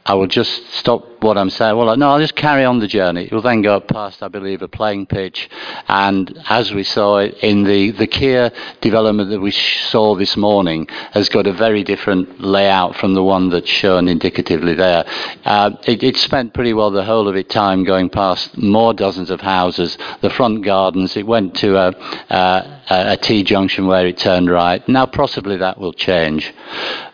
I 0.07 0.13
will 0.15 0.27
just 0.27 0.69
stop 0.75 1.23
what 1.23 1.39
I'm 1.39 1.49
saying. 1.49 1.77
Well, 1.79 1.97
no, 1.97 2.11
I'll 2.11 2.21
just 2.21 2.35
carry 2.35 2.63
on 2.63 2.79
the 2.79 2.87
journey. 2.87 3.25
It 3.25 3.33
will 3.33 3.41
then 3.41 3.63
go 3.63 3.81
past, 3.81 4.23
I 4.23 4.29
believe, 4.29 4.61
a 4.61 4.69
playing 4.69 5.07
pitch. 5.07 5.49
And 5.89 6.39
as 6.51 6.75
we 6.75 6.83
saw 6.83 7.19
it 7.19 7.39
in 7.39 7.65
the, 7.65 7.91
the 7.93 8.07
Kier 8.07 8.53
development 8.83 9.31
that 9.31 9.41
we 9.41 9.51
saw 9.51 10.15
this 10.15 10.37
morning, 10.37 10.89
has 11.13 11.31
got 11.31 11.47
a 11.47 11.55
very 11.55 11.83
different 11.83 12.39
layout 12.43 12.97
from 12.97 13.15
the 13.15 13.25
one 13.25 13.49
that's 13.49 13.71
shown 13.71 14.09
indicatively 14.09 14.75
there. 14.75 15.07
Uh, 15.47 15.71
it, 15.87 16.03
it 16.03 16.17
spent 16.19 16.53
pretty 16.53 16.75
well 16.75 16.91
the 16.91 17.05
whole 17.05 17.27
of 17.27 17.37
its 17.37 17.55
time 17.55 17.83
going 17.83 18.11
past 18.11 18.59
more 18.59 18.93
dozens 18.93 19.31
of 19.31 19.41
houses, 19.41 19.97
the 20.21 20.29
front 20.29 20.63
gardens. 20.63 21.17
It 21.17 21.27
went 21.27 21.55
to 21.57 21.77
a, 21.79 21.89
a, 22.29 22.83
a 22.91 23.17
T 23.17 23.43
junction 23.43 23.87
where 23.87 24.07
it 24.07 24.19
turned 24.19 24.51
right. 24.51 24.87
Now, 24.87 25.07
possibly 25.07 25.57
that 25.57 25.79
will 25.79 25.95
change. 25.95 26.53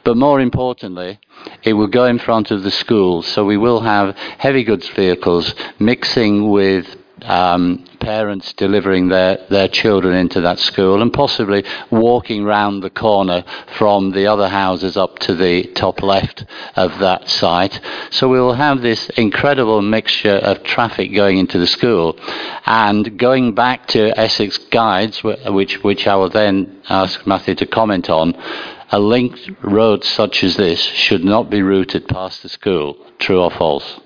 But 0.02 0.16
more 0.16 0.40
importantly, 0.40 1.20
it 1.62 1.74
will 1.74 1.86
go 1.88 2.06
in 2.06 2.18
front 2.18 2.50
of 2.50 2.62
the 2.62 2.70
schools. 2.70 3.26
So 3.26 3.44
we 3.44 3.56
will 3.56 3.80
have 3.80 4.16
heavy 4.16 4.64
goods 4.64 4.88
vehicles 4.88 5.54
mixing 5.78 6.50
with 6.50 6.96
um, 7.22 7.84
parents 8.00 8.52
delivering 8.54 9.08
their, 9.08 9.38
their 9.50 9.68
children 9.68 10.14
into 10.14 10.40
that 10.40 10.58
school 10.58 11.02
and 11.02 11.12
possibly 11.12 11.64
walking 11.90 12.44
round 12.44 12.82
the 12.82 12.90
corner 12.90 13.44
from 13.76 14.12
the 14.12 14.26
other 14.26 14.48
houses 14.48 14.96
up 14.96 15.18
to 15.20 15.34
the 15.34 15.64
top 15.74 16.02
left 16.02 16.44
of 16.76 16.98
that 16.98 17.28
site. 17.28 17.80
So 18.10 18.28
we 18.28 18.40
will 18.40 18.54
have 18.54 18.80
this 18.80 19.08
incredible 19.10 19.82
mixture 19.82 20.36
of 20.36 20.62
traffic 20.62 21.14
going 21.14 21.38
into 21.38 21.58
the 21.58 21.66
school. 21.66 22.18
And 22.66 23.18
going 23.18 23.54
back 23.54 23.86
to 23.88 24.18
Essex 24.18 24.56
Guides, 24.56 25.22
which, 25.22 25.82
which 25.82 26.06
I 26.06 26.16
will 26.16 26.30
then 26.30 26.82
ask 26.88 27.26
Matthew 27.26 27.54
to 27.56 27.66
comment 27.66 28.08
on, 28.08 28.34
a 28.90 28.98
linked 28.98 29.50
road 29.62 30.04
such 30.04 30.42
as 30.42 30.56
this 30.56 30.80
should 30.80 31.24
not 31.24 31.48
be 31.48 31.62
routed 31.62 32.08
past 32.08 32.42
the 32.42 32.48
school. 32.48 32.96
True 33.18 33.40
or 33.40 33.50
false? 33.50 34.00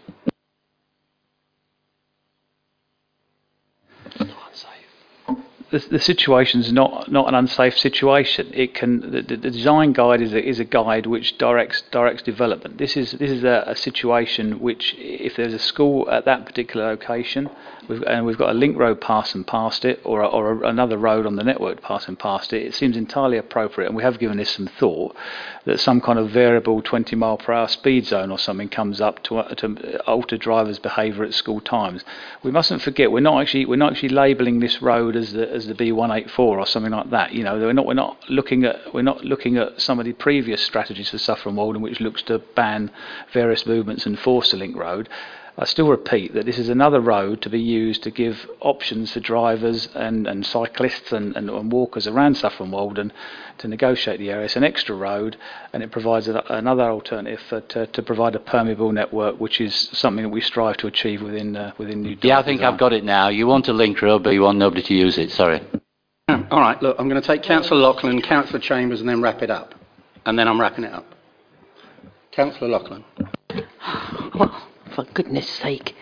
the, 5.75 5.89
the 5.91 5.99
situation 5.99 6.61
is 6.61 6.73
not, 6.73 7.11
not 7.11 7.27
an 7.27 7.35
unsafe 7.35 7.77
situation. 7.77 8.51
It 8.55 8.75
can 8.75 9.11
the, 9.11 9.23
the 9.23 9.51
design 9.51 9.93
guide 9.93 10.21
is 10.21 10.33
a, 10.33 10.49
is 10.49 10.61
a 10.61 10.65
guide 10.65 11.07
which 11.07 11.37
directs 11.37 11.83
directs 11.91 12.23
development. 12.23 12.79
This 12.79 12.97
is 12.97 13.13
this 13.13 13.31
is 13.31 13.43
a, 13.43 13.65
a 13.67 13.75
situation 13.75 14.61
which, 14.61 14.95
if 14.99 15.35
there's 15.37 15.53
a 15.53 15.59
school 15.59 16.09
at 16.09 16.27
that 16.27 16.47
particular 16.47 16.87
location, 16.87 17.51
we've, 17.89 18.03
and 18.03 18.25
we've 18.27 18.39
got 18.39 18.51
a 18.51 18.55
link 18.55 18.77
road 18.79 19.01
passing 19.01 19.45
past 19.45 19.85
it, 19.85 20.01
or 20.05 20.23
a, 20.23 20.27
or 20.27 20.53
a, 20.53 20.69
another 20.69 20.99
road 20.99 21.27
on 21.27 21.37
the 21.37 21.45
network 21.45 21.83
passing 21.83 22.17
past 22.17 22.53
it, 22.53 22.63
it 22.63 22.75
seems 22.75 22.97
entirely 22.97 23.39
appropriate. 23.39 23.89
And 23.89 23.97
we 23.97 24.03
have 24.03 24.19
given 24.19 24.39
this 24.39 24.51
some 24.51 24.67
thought 24.67 25.17
that 25.65 25.81
some 25.81 26.01
kind 26.01 26.19
of 26.19 26.31
variable 26.31 26.83
20 26.83 27.17
mile 27.17 27.39
per 27.39 27.53
hour 27.53 27.69
speed 27.69 28.07
zone 28.07 28.31
or 28.31 28.39
something 28.39 28.69
comes 28.69 29.01
up 29.01 29.23
to, 29.25 29.43
to 29.57 30.03
alter 30.07 30.37
drivers' 30.37 30.79
behaviour 30.79 31.25
at 31.25 31.35
school 31.35 31.61
times. 31.61 32.05
We 32.43 32.51
mustn't 32.51 32.83
forget 32.83 33.11
we're 33.11 33.21
not 33.21 33.41
actually 33.41 33.67
we're 33.67 33.77
not 33.77 33.93
actually 33.93 34.11
labelling 34.11 34.61
this 34.61 34.83
road 34.83 35.17
as 35.17 35.33
the 35.33 35.51
as 35.51 35.67
the 35.67 35.75
B184 35.75 36.39
or 36.39 36.67
something 36.67 36.93
like 36.93 37.11
that. 37.11 37.33
You 37.33 37.45
know, 37.45 37.59
we're 37.59 37.73
not 37.73 37.87
we're 37.87 37.95
not 37.95 38.19
looking 38.29 38.65
at 38.65 38.93
we're 38.93 39.03
not 39.03 39.25
looking 39.25 39.57
at 39.57 39.81
some 39.81 39.99
of 39.99 40.05
the 40.05 40.13
previous 40.13 40.63
strategies 40.63 41.11
for 41.11 41.19
Saffron 41.19 41.57
Walden, 41.57 41.83
which 41.83 42.01
looks 42.01 42.23
to 42.23 42.39
ban 42.55 42.91
various 43.33 43.67
movements 43.67 44.07
and 44.07 44.19
force 44.19 44.51
the 44.51 44.57
link 44.57 44.77
road. 44.77 45.09
I 45.57 45.67
still 45.67 45.89
repeat 45.89 46.35
that 46.35 46.47
this 46.47 46.59
is 46.59 46.69
another 46.69 47.01
road 47.01 47.41
to 47.43 47.49
be 47.49 47.61
used 47.61 48.03
to 48.03 48.11
give 48.11 48.45
options 48.61 49.13
for 49.13 49.21
drivers 49.21 49.89
and, 49.95 50.27
and 50.27 50.45
cyclists 50.45 51.13
and, 51.13 51.37
and, 51.37 51.49
and 51.49 51.71
walkers 51.71 52.09
around 52.09 52.37
Saffron 52.37 52.73
Walden 52.73 53.13
to 53.59 53.69
negotiate 53.69 54.19
the 54.19 54.31
area. 54.31 54.47
It's 54.47 54.57
an 54.57 54.65
extra 54.65 54.97
road 54.97 55.37
and 55.73 55.81
it 55.85 55.93
provides 55.93 56.27
a, 56.27 56.43
another 56.49 56.83
alternative 56.83 57.41
for, 57.49 57.61
to, 57.61 57.87
to 57.87 58.03
provide 58.03 58.35
a 58.35 58.41
permeable 58.41 58.91
network, 58.91 59.39
which 59.39 59.61
is 59.61 59.91
something 59.93 60.25
that 60.25 60.31
we 60.31 60.41
strive 60.41 60.77
to 60.79 60.89
achieve 60.89 61.23
within, 61.23 61.55
uh, 61.55 61.73
within 61.79 62.03
New 62.03 62.17
Yeah, 62.23 62.41
I 62.41 62.43
think 62.43 62.63
I've 62.63 62.79
got 62.79 62.93
it 62.93 63.05
now. 63.05 63.29
You 63.29 63.47
want 63.47 63.69
a 63.69 63.73
link 63.73 64.03
road, 64.03 64.25
but 64.25 64.31
you 64.31 64.43
want 64.43 64.59
nobody 64.59 64.83
to 64.83 64.95
use 64.95 65.19
it. 65.19 65.31
Sorry. 65.31 65.63
All 66.29 66.61
right, 66.61 66.83
look, 66.83 66.97
I'm 66.99 67.09
going 67.09 67.21
to 67.21 67.27
take 67.27 67.45
Councillor 67.45 67.81
Loughlin, 67.81 68.23
Councillor 68.23 68.59
Chambers, 68.59 68.99
and 68.99 69.09
then 69.09 69.23
wrap 69.23 69.41
it 69.41 69.51
up. 69.51 69.75
and 70.27 70.37
then 70.37 70.49
I'm 70.49 70.61
wrapping 70.61 70.85
it 70.85 70.93
up. 70.93 71.07
Councillor 72.33 72.69
Loughlin. 72.69 73.05
For 74.95 75.05
goodness 75.13 75.49
sake. 75.49 75.97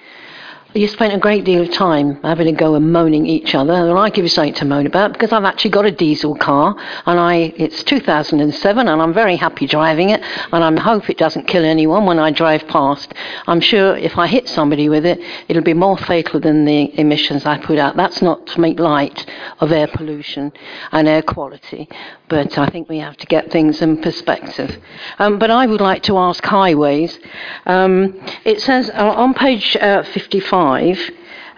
You 0.74 0.88
spent 0.88 1.12
a 1.12 1.18
great 1.18 1.44
deal 1.44 1.62
of 1.62 1.70
time 1.70 2.22
having 2.22 2.48
a 2.48 2.52
go 2.52 2.74
and 2.74 2.92
moaning 2.92 3.26
each 3.26 3.54
other, 3.54 3.74
and 3.74 3.98
I 3.98 4.08
give 4.08 4.24
you 4.24 4.30
something 4.30 4.54
to 4.54 4.64
moan 4.64 4.86
about 4.86 5.12
because 5.12 5.30
I've 5.30 5.44
actually 5.44 5.70
got 5.70 5.84
a 5.84 5.90
diesel 5.90 6.34
car, 6.34 6.74
and 7.04 7.20
I 7.20 7.52
it's 7.56 7.82
2007, 7.84 8.88
and 8.88 9.02
I'm 9.02 9.12
very 9.12 9.36
happy 9.36 9.66
driving 9.66 10.10
it, 10.10 10.22
and 10.50 10.64
I 10.64 10.80
hope 10.80 11.10
it 11.10 11.18
doesn't 11.18 11.46
kill 11.46 11.64
anyone 11.64 12.06
when 12.06 12.18
I 12.18 12.30
drive 12.30 12.66
past. 12.68 13.12
I'm 13.46 13.60
sure 13.60 13.96
if 13.96 14.16
I 14.16 14.26
hit 14.26 14.48
somebody 14.48 14.88
with 14.88 15.04
it, 15.04 15.20
it'll 15.48 15.62
be 15.62 15.74
more 15.74 15.98
fatal 15.98 16.40
than 16.40 16.64
the 16.64 16.98
emissions 16.98 17.44
I 17.44 17.58
put 17.58 17.78
out. 17.78 17.96
That's 17.96 18.22
not 18.22 18.46
to 18.48 18.60
make 18.60 18.78
light 18.80 19.26
of 19.60 19.72
air 19.72 19.88
pollution 19.88 20.52
and 20.90 21.06
air 21.06 21.20
quality, 21.20 21.86
but 22.32 22.56
I 22.56 22.66
think 22.70 22.88
we 22.88 22.96
have 23.00 23.18
to 23.18 23.26
get 23.26 23.52
things 23.52 23.82
in 23.82 24.00
perspective. 24.00 24.78
Um, 25.18 25.38
but 25.38 25.50
I 25.50 25.66
would 25.66 25.82
like 25.82 26.02
to 26.04 26.16
ask 26.16 26.42
highways. 26.42 27.18
Um, 27.66 28.18
it 28.46 28.62
says 28.62 28.88
uh, 28.88 29.12
on 29.24 29.34
page 29.34 29.76
uh, 29.76 30.02
55 30.02 30.98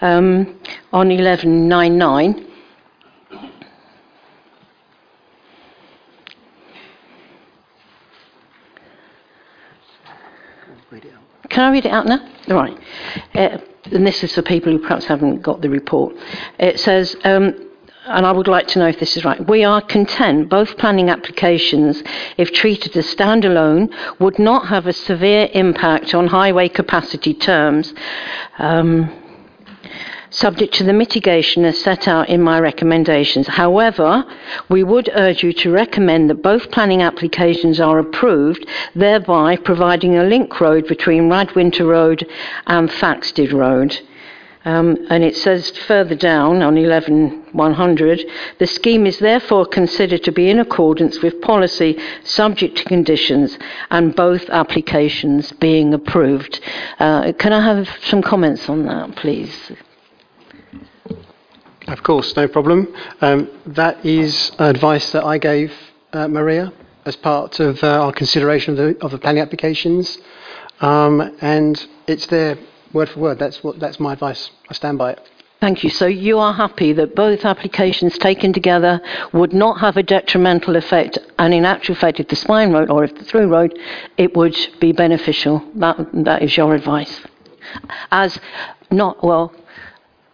um, 0.01 0.59
on 0.93 1.11
1199. 1.11 2.51
Can 11.51 11.63
I 11.63 11.71
read 11.71 11.87
it 11.87 11.93
out 11.93 12.07
now? 12.07 12.29
Right. 12.49 12.77
Uh, 13.33 13.59
and 13.93 14.05
this 14.05 14.25
is 14.25 14.35
for 14.35 14.43
people 14.43 14.73
who 14.73 14.81
perhaps 14.81 15.05
haven't 15.05 15.41
got 15.41 15.61
the 15.63 15.71
report. 15.71 16.17
It 16.59 16.81
says, 16.81 17.15
um, 17.23 17.71
and 18.07 18.27
I 18.27 18.33
would 18.33 18.49
like 18.49 18.67
to 18.69 18.79
know 18.79 18.87
if 18.87 19.01
this 19.01 19.17
is 19.17 19.25
right. 19.25 19.47
We 19.49 19.65
are 19.65 19.81
content 19.81 20.49
both 20.49 20.77
planning 20.77 21.09
applications, 21.09 22.03
if 22.37 22.53
treated 22.53 22.97
as 22.97 23.07
standalone, 23.07 23.93
would 24.21 24.39
not 24.39 24.69
have 24.69 24.87
a 24.87 24.93
severe 24.93 25.49
impact 25.55 26.15
on 26.15 26.27
highway 26.27 26.69
capacity 26.69 27.33
terms. 27.33 27.95
Um, 28.59 29.11
subject 30.29 30.75
to 30.75 30.85
the 30.85 30.93
mitigation 30.93 31.65
as 31.65 31.81
set 31.81 32.09
out 32.09 32.29
in 32.29 32.43
my 32.43 32.59
recommendations. 32.59 33.47
However, 33.47 34.25
we 34.69 34.83
would 34.83 35.09
urge 35.15 35.43
you 35.43 35.53
to 35.55 35.71
recommend 35.71 36.29
that 36.29 36.43
both 36.43 36.73
planning 36.73 37.03
applications 37.03 37.81
are 37.81 38.01
approved, 38.01 38.67
thereby 38.95 39.57
providing 39.57 40.19
a 40.19 40.25
link 40.25 40.61
road 40.61 40.89
between 40.89 41.31
Radwinter 41.31 41.89
Road 41.89 42.27
and 42.67 42.91
Thaxted 42.91 43.53
Road. 43.53 43.99
Um, 44.65 45.07
and 45.11 45.23
it 45.23 45.37
says 45.37 45.71
further 45.87 46.15
down 46.15 46.63
on 46.63 46.77
11100, 46.79 48.25
the 48.59 48.67
scheme 48.67 49.07
is 49.07 49.19
therefore 49.19 49.67
considered 49.67 50.25
to 50.25 50.33
be 50.33 50.49
in 50.49 50.59
accordance 50.59 51.21
with 51.21 51.41
policy 51.43 51.99
subject 52.25 52.79
to 52.79 52.85
conditions 52.85 53.59
and 53.91 54.17
both 54.17 54.49
applications 54.49 55.53
being 55.53 55.93
approved. 55.93 56.61
Uh, 56.99 57.33
can 57.39 57.53
I 57.53 57.61
have 57.63 57.89
some 58.05 58.23
comments 58.23 58.69
on 58.69 58.87
that, 58.87 59.17
please? 59.17 59.73
Of 61.87 62.03
course, 62.03 62.35
no 62.35 62.49
problem. 62.49 62.95
Um, 63.21 63.51
that 63.67 64.05
is 64.07 64.53
advice 64.59 65.13
that 65.13 65.25
I 65.25 65.37
gave 65.37 65.73
uh, 66.15 66.29
Maria 66.29 66.73
as 67.05 67.17
part 67.17 67.61
of 67.61 67.85
uh, 67.85 68.05
our 68.05 68.13
consideration 68.13 68.73
of 68.73 68.77
the, 68.79 69.05
of 69.05 69.11
the 69.11 69.19
planning 69.19 69.43
applications, 69.43 70.17
um, 70.81 71.37
and 71.43 71.87
it's 72.07 72.27
there 72.29 72.57
word 72.95 73.11
for 73.11 73.21
word. 73.21 73.39
That's 73.39 73.63
what 73.63 73.79
that's 73.79 74.01
my 74.01 74.15
advice. 74.15 74.51
I 74.71 74.75
stand 74.75 74.99
by 74.99 75.13
it. 75.13 75.21
Thank 75.61 75.83
you. 75.83 75.91
So 75.91 76.07
you 76.07 76.39
are 76.39 76.53
happy 76.53 76.93
that 76.93 77.15
both 77.15 77.45
applications 77.45 78.19
taken 78.19 78.53
together 78.53 79.01
would 79.33 79.53
not 79.53 79.81
have 79.81 79.97
a 79.97 80.03
detrimental 80.03 80.77
effect, 80.77 81.19
and 81.39 81.55
in 81.55 81.65
actual 81.65 81.95
fact, 81.95 82.21
if 82.21 82.29
the 82.29 82.37
spine 82.37 82.73
road 82.73 82.91
or 82.91 83.05
if 83.05 83.15
the 83.15 83.25
through 83.25 83.49
road, 83.49 83.79
it 84.17 84.37
would 84.37 84.57
be 84.81 84.93
beneficial. 84.93 85.63
That 85.77 85.97
that 86.25 86.43
is 86.43 86.57
your 86.57 86.75
advice. 86.75 87.21
As 88.11 88.39
not 88.91 89.25
well, 89.25 89.53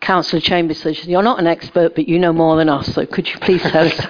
Councillor 0.00 0.40
Chambers 0.40 0.80
says 0.80 1.06
you're 1.06 1.22
not 1.22 1.38
an 1.38 1.46
expert, 1.46 1.94
but 1.94 2.08
you 2.08 2.18
know 2.18 2.32
more 2.32 2.56
than 2.56 2.68
us. 2.68 2.92
So 2.94 3.06
could 3.06 3.28
you 3.28 3.38
please 3.38 3.62
tell 3.62 3.86
us? 3.86 4.06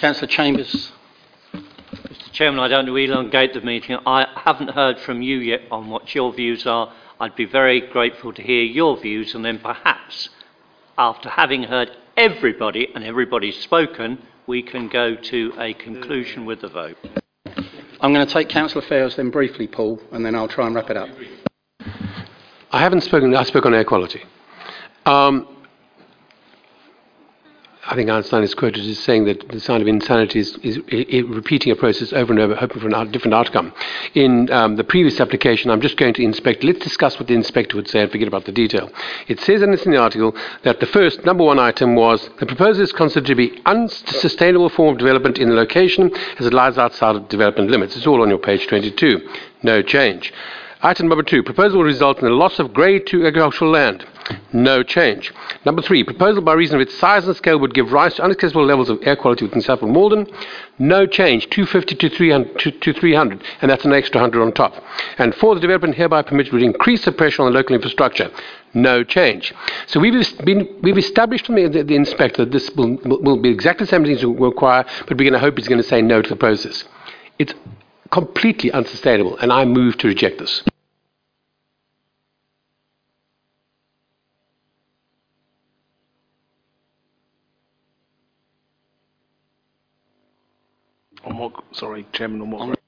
Councillor 0.00 0.28
Chambers. 0.28 0.92
Mr 1.52 2.32
Chairman, 2.32 2.58
I 2.58 2.68
don't 2.68 2.86
know 2.86 2.96
elongate 2.96 3.52
the 3.52 3.60
meeting. 3.60 3.98
I 4.06 4.26
haven't 4.34 4.70
heard 4.70 4.98
from 4.98 5.20
you 5.20 5.36
yet 5.36 5.60
on 5.70 5.90
what 5.90 6.14
your 6.14 6.32
views 6.32 6.66
are. 6.66 6.90
I'd 7.20 7.36
be 7.36 7.44
very 7.44 7.82
grateful 7.82 8.32
to 8.32 8.40
hear 8.42 8.62
your 8.62 8.98
views 8.98 9.34
and 9.34 9.44
then 9.44 9.58
perhaps, 9.58 10.30
after 10.96 11.28
having 11.28 11.64
heard 11.64 11.90
everybody 12.16 12.88
and 12.94 13.04
everybody's 13.04 13.58
spoken, 13.58 14.22
we 14.46 14.62
can 14.62 14.88
go 14.88 15.16
to 15.16 15.52
a 15.58 15.74
conclusion 15.74 16.46
with 16.46 16.62
the 16.62 16.68
vote. 16.68 16.96
I'm 18.00 18.14
going 18.14 18.26
to 18.26 18.32
take 18.32 18.48
Councillor 18.48 18.86
Fairhurst 18.86 19.16
then 19.16 19.28
briefly, 19.28 19.66
Paul, 19.66 20.00
and 20.12 20.24
then 20.24 20.34
I'll 20.34 20.48
try 20.48 20.66
and 20.66 20.74
wrap 20.74 20.88
it 20.88 20.96
up. 20.96 21.10
I 22.70 22.80
haven't 22.80 23.02
spoken, 23.02 23.36
I 23.36 23.42
spoke 23.42 23.66
on 23.66 23.74
air 23.74 23.84
quality. 23.84 24.22
Um, 25.04 25.59
I 27.90 27.96
think 27.96 28.08
Einstein 28.08 28.44
is 28.44 28.54
quoted 28.54 28.86
as 28.86 29.00
saying 29.00 29.24
that 29.24 29.48
the 29.48 29.58
sign 29.58 29.80
of 29.80 29.88
insanity 29.88 30.38
is, 30.38 30.56
is, 30.62 30.78
is 30.86 31.24
repeating 31.24 31.72
a 31.72 31.74
process 31.74 32.12
over 32.12 32.32
and 32.32 32.40
over, 32.40 32.54
hoping 32.54 32.80
for 32.80 32.88
a 32.88 33.04
different 33.06 33.34
outcome. 33.34 33.72
In 34.14 34.48
um, 34.52 34.76
the 34.76 34.84
previous 34.84 35.18
application, 35.18 35.72
I'm 35.72 35.80
just 35.80 35.96
going 35.96 36.14
to 36.14 36.22
inspect. 36.22 36.62
Let's 36.62 36.78
discuss 36.78 37.18
what 37.18 37.26
the 37.26 37.34
inspector 37.34 37.76
would 37.76 37.88
say 37.88 38.02
and 38.02 38.12
forget 38.12 38.28
about 38.28 38.44
the 38.44 38.52
detail. 38.52 38.92
It 39.26 39.40
says 39.40 39.60
in, 39.62 39.72
this, 39.72 39.86
in 39.86 39.90
the 39.90 39.98
article 39.98 40.36
that 40.62 40.78
the 40.78 40.86
first, 40.86 41.24
number 41.24 41.42
one 41.42 41.58
item 41.58 41.96
was 41.96 42.30
the 42.38 42.46
proposal 42.46 42.84
is 42.84 42.92
considered 42.92 43.26
to 43.26 43.34
be 43.34 43.60
unsustainable 43.66 44.68
form 44.68 44.92
of 44.92 44.98
development 44.98 45.38
in 45.38 45.48
the 45.48 45.56
location 45.56 46.14
as 46.38 46.46
it 46.46 46.54
lies 46.54 46.78
outside 46.78 47.16
of 47.16 47.28
development 47.28 47.72
limits. 47.72 47.96
It's 47.96 48.06
all 48.06 48.22
on 48.22 48.28
your 48.28 48.38
page 48.38 48.68
22. 48.68 49.28
No 49.64 49.82
change. 49.82 50.32
Item 50.80 51.08
number 51.08 51.24
two, 51.24 51.42
proposal 51.42 51.78
will 51.78 51.86
result 51.86 52.20
in 52.20 52.24
the 52.24 52.30
loss 52.30 52.60
of 52.60 52.72
grade 52.72 53.08
two 53.08 53.26
agricultural 53.26 53.72
land. 53.72 54.06
No 54.52 54.82
change. 54.82 55.32
Number 55.64 55.80
three, 55.80 56.02
proposal 56.02 56.42
by 56.42 56.54
reason 56.54 56.76
of 56.76 56.80
its 56.80 56.96
size 56.98 57.26
and 57.26 57.36
scale 57.36 57.58
would 57.60 57.74
give 57.74 57.92
rise 57.92 58.14
to 58.14 58.22
unacceptable 58.22 58.64
levels 58.64 58.90
of 58.90 58.98
air 59.02 59.16
quality 59.16 59.44
within 59.44 59.60
Saffron 59.60 59.94
Walden. 59.94 60.26
No 60.78 61.06
change, 61.06 61.48
250 61.50 61.94
to 61.96 62.08
300, 62.08 62.58
to, 62.58 62.70
to 62.70 62.92
300, 62.92 63.42
and 63.62 63.70
that's 63.70 63.84
an 63.84 63.92
extra 63.92 64.20
100 64.20 64.42
on 64.42 64.52
top. 64.52 64.74
And 65.18 65.34
four, 65.34 65.54
the 65.54 65.60
development 65.60 65.94
hereby 65.94 66.22
permitted 66.22 66.52
would 66.52 66.62
increase 66.62 67.04
the 67.04 67.12
pressure 67.12 67.42
on 67.42 67.52
the 67.52 67.56
local 67.56 67.76
infrastructure. 67.76 68.30
No 68.74 69.04
change. 69.04 69.54
So 69.86 70.00
we've, 70.00 70.14
been, 70.44 70.68
we've 70.82 70.98
established 70.98 71.46
from 71.46 71.56
the, 71.56 71.68
the, 71.68 71.84
the 71.84 71.96
inspector 71.96 72.44
that 72.44 72.52
this 72.52 72.70
will, 72.70 72.96
will 73.04 73.40
be 73.40 73.50
exactly 73.50 73.84
the 73.84 73.90
same 73.90 74.04
things 74.04 74.24
we 74.24 74.32
require, 74.34 74.84
but 75.06 75.16
we're 75.16 75.30
going 75.30 75.32
to 75.32 75.38
hope 75.38 75.58
he's 75.58 75.68
going 75.68 75.82
to 75.82 75.88
say 75.88 76.02
no 76.02 76.22
to 76.22 76.28
the 76.28 76.36
process. 76.36 76.84
It's 77.38 77.54
completely 78.10 78.72
unsustainable, 78.72 79.38
and 79.38 79.52
I 79.52 79.64
move 79.64 79.96
to 79.98 80.08
reject 80.08 80.38
this. 80.38 80.62
On 91.24 91.36
what, 91.36 91.52
sorry, 91.72 92.06
Chairman, 92.12 92.40
on 92.40 92.50
what? 92.50 92.78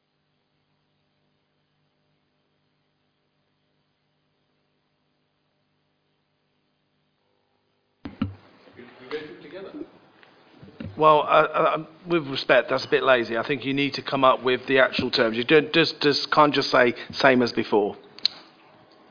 Well, 10.96 11.20
uh, 11.22 11.24
uh, 11.24 11.84
with 12.06 12.26
respect, 12.28 12.68
that's 12.68 12.84
a 12.84 12.88
bit 12.88 13.02
lazy. 13.02 13.36
I 13.36 13.42
think 13.42 13.64
you 13.64 13.72
need 13.72 13.94
to 13.94 14.02
come 14.02 14.24
up 14.24 14.42
with 14.42 14.66
the 14.66 14.78
actual 14.78 15.10
terms. 15.10 15.36
You 15.36 15.44
don't 15.44 15.72
just, 15.72 16.00
just 16.00 16.30
can't 16.30 16.54
just 16.54 16.70
say 16.70 16.94
same 17.12 17.42
as 17.42 17.52
before. 17.52 17.96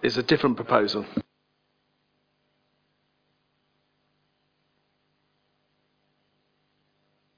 It's 0.02 0.18
a 0.18 0.24
different 0.24 0.56
proposal. 0.56 1.06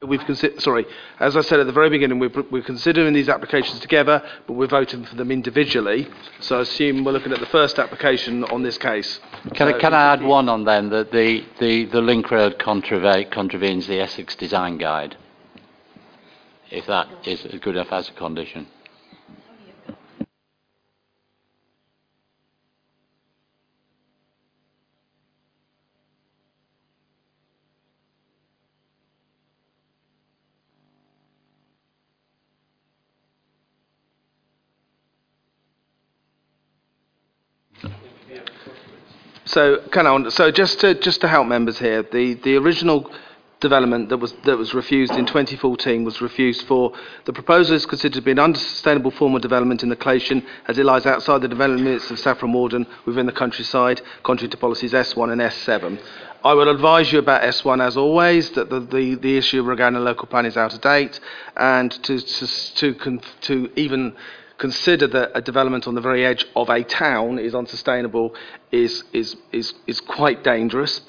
We've 0.07 0.21
sorry, 0.59 0.85
as 1.19 1.37
I 1.37 1.41
said 1.41 1.59
at 1.59 1.65
the 1.65 1.71
very 1.71 1.89
beginning, 1.89 2.19
we're, 2.19 2.31
we're 2.51 2.61
considering 2.63 3.13
these 3.13 3.29
applications 3.29 3.79
together, 3.79 4.21
but 4.47 4.53
we're 4.53 4.67
voting 4.67 5.05
for 5.05 5.15
them 5.15 5.31
individually. 5.31 6.07
So 6.39 6.59
I 6.59 6.61
assume 6.61 7.03
we're 7.03 7.11
looking 7.13 7.31
at 7.31 7.39
the 7.39 7.45
first 7.47 7.79
application 7.79 8.43
on 8.45 8.63
this 8.63 8.77
case. 8.77 9.19
Can, 9.53 9.69
So- 9.69 9.75
I, 9.75 9.79
can 9.79 9.93
I 9.93 10.13
add 10.13 10.21
one 10.21 10.49
on 10.49 10.65
then 10.65 10.89
that 10.89 11.11
the, 11.11 11.45
the, 11.59 11.85
the 11.85 12.01
link 12.01 12.29
road 12.31 12.57
contrave- 12.59 13.31
contravenes 13.31 13.87
the 13.87 13.99
Essex 13.99 14.35
Design 14.35 14.77
Guide? 14.77 15.15
If 16.69 16.85
that 16.87 17.07
is 17.27 17.41
good 17.61 17.75
enough 17.75 17.91
as 17.91 18.09
a 18.09 18.13
condition. 18.13 18.67
So, 39.53 39.77
can 39.91 40.07
I, 40.07 40.29
so 40.29 40.49
just 40.49 40.79
to 40.79 40.95
just 40.95 41.21
to 41.21 41.27
help 41.27 41.45
members 41.45 41.77
here, 41.77 42.01
the, 42.01 42.33
the 42.33 42.55
original 42.55 43.07
development 43.59 44.09
that 44.09 44.17
was 44.17 44.33
that 44.45 44.57
was 44.57 44.73
refused 44.73 45.13
in 45.13 45.27
2014 45.27 46.03
was 46.03 46.21
refused 46.21 46.63
for 46.63 46.91
the 47.25 47.33
proposal 47.33 47.75
is 47.75 47.85
considered 47.85 48.15
to 48.15 48.21
be 48.21 48.31
an 48.31 48.39
unsustainable 48.39 49.11
form 49.11 49.35
of 49.35 49.43
development 49.43 49.83
in 49.83 49.89
the 49.89 49.95
Clayton 49.95 50.43
as 50.67 50.79
it 50.79 50.85
lies 50.85 51.05
outside 51.05 51.41
the 51.43 51.47
development 51.47 51.85
limits 51.85 52.09
of 52.09 52.17
Saffron 52.17 52.51
Walden 52.51 52.87
within 53.05 53.27
the 53.27 53.31
countryside, 53.31 54.01
contrary 54.23 54.49
to 54.49 54.57
policies 54.57 54.91
S1 54.91 55.31
and 55.31 55.39
S7. 55.39 56.01
I 56.43 56.53
will 56.55 56.69
advise 56.69 57.13
you 57.13 57.19
about 57.19 57.43
S1 57.43 57.79
as 57.79 57.95
always 57.95 58.49
that 58.51 58.71
the, 58.71 58.79
the, 58.79 59.15
the 59.15 59.37
issue 59.37 59.61
regarding 59.61 59.99
the 59.99 60.03
local 60.03 60.27
plan 60.27 60.47
is 60.47 60.57
out 60.57 60.73
of 60.73 60.81
date 60.81 61.19
and 61.55 61.91
to 62.03 62.19
to 62.19 62.95
to, 62.95 63.19
to 63.41 63.71
even 63.75 64.15
consider 64.63 65.07
that 65.07 65.29
a 65.35 65.41
development 65.41 65.87
on 65.89 65.93
the 65.93 65.99
very 66.09 66.23
edge 66.25 66.45
of 66.55 66.69
a 66.69 66.81
town 66.85 67.37
is 67.37 67.53
unsustainable 67.53 68.33
is 68.71 69.03
is 69.11 69.35
is 69.51 69.73
is 69.87 69.99
quite 69.99 70.41
dangerous. 70.41 71.01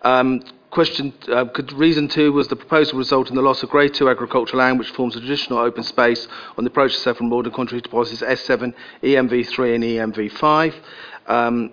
Um, 0.00 0.40
question 0.70 1.12
uh, 1.28 1.44
could, 1.56 1.70
reason 1.74 2.08
two 2.08 2.32
was 2.32 2.48
the 2.48 2.56
proposal 2.56 2.96
result 2.96 3.28
in 3.28 3.36
the 3.36 3.42
loss 3.42 3.62
of 3.62 3.68
grade 3.68 3.92
two 3.92 4.08
agricultural 4.08 4.60
land 4.62 4.78
which 4.78 4.88
forms 4.98 5.14
a 5.14 5.20
traditional 5.20 5.58
open 5.58 5.82
space 5.82 6.26
on 6.56 6.64
the 6.64 6.70
approach 6.70 6.94
to 6.94 7.00
Saffron 7.00 7.28
Walden 7.28 7.52
contrary 7.52 7.82
to 7.82 7.90
policies 7.90 8.22
S7, 8.22 8.72
ENV3 9.02 9.74
and 9.74 9.84
ENV5. 9.84 10.74
Um, 11.26 11.70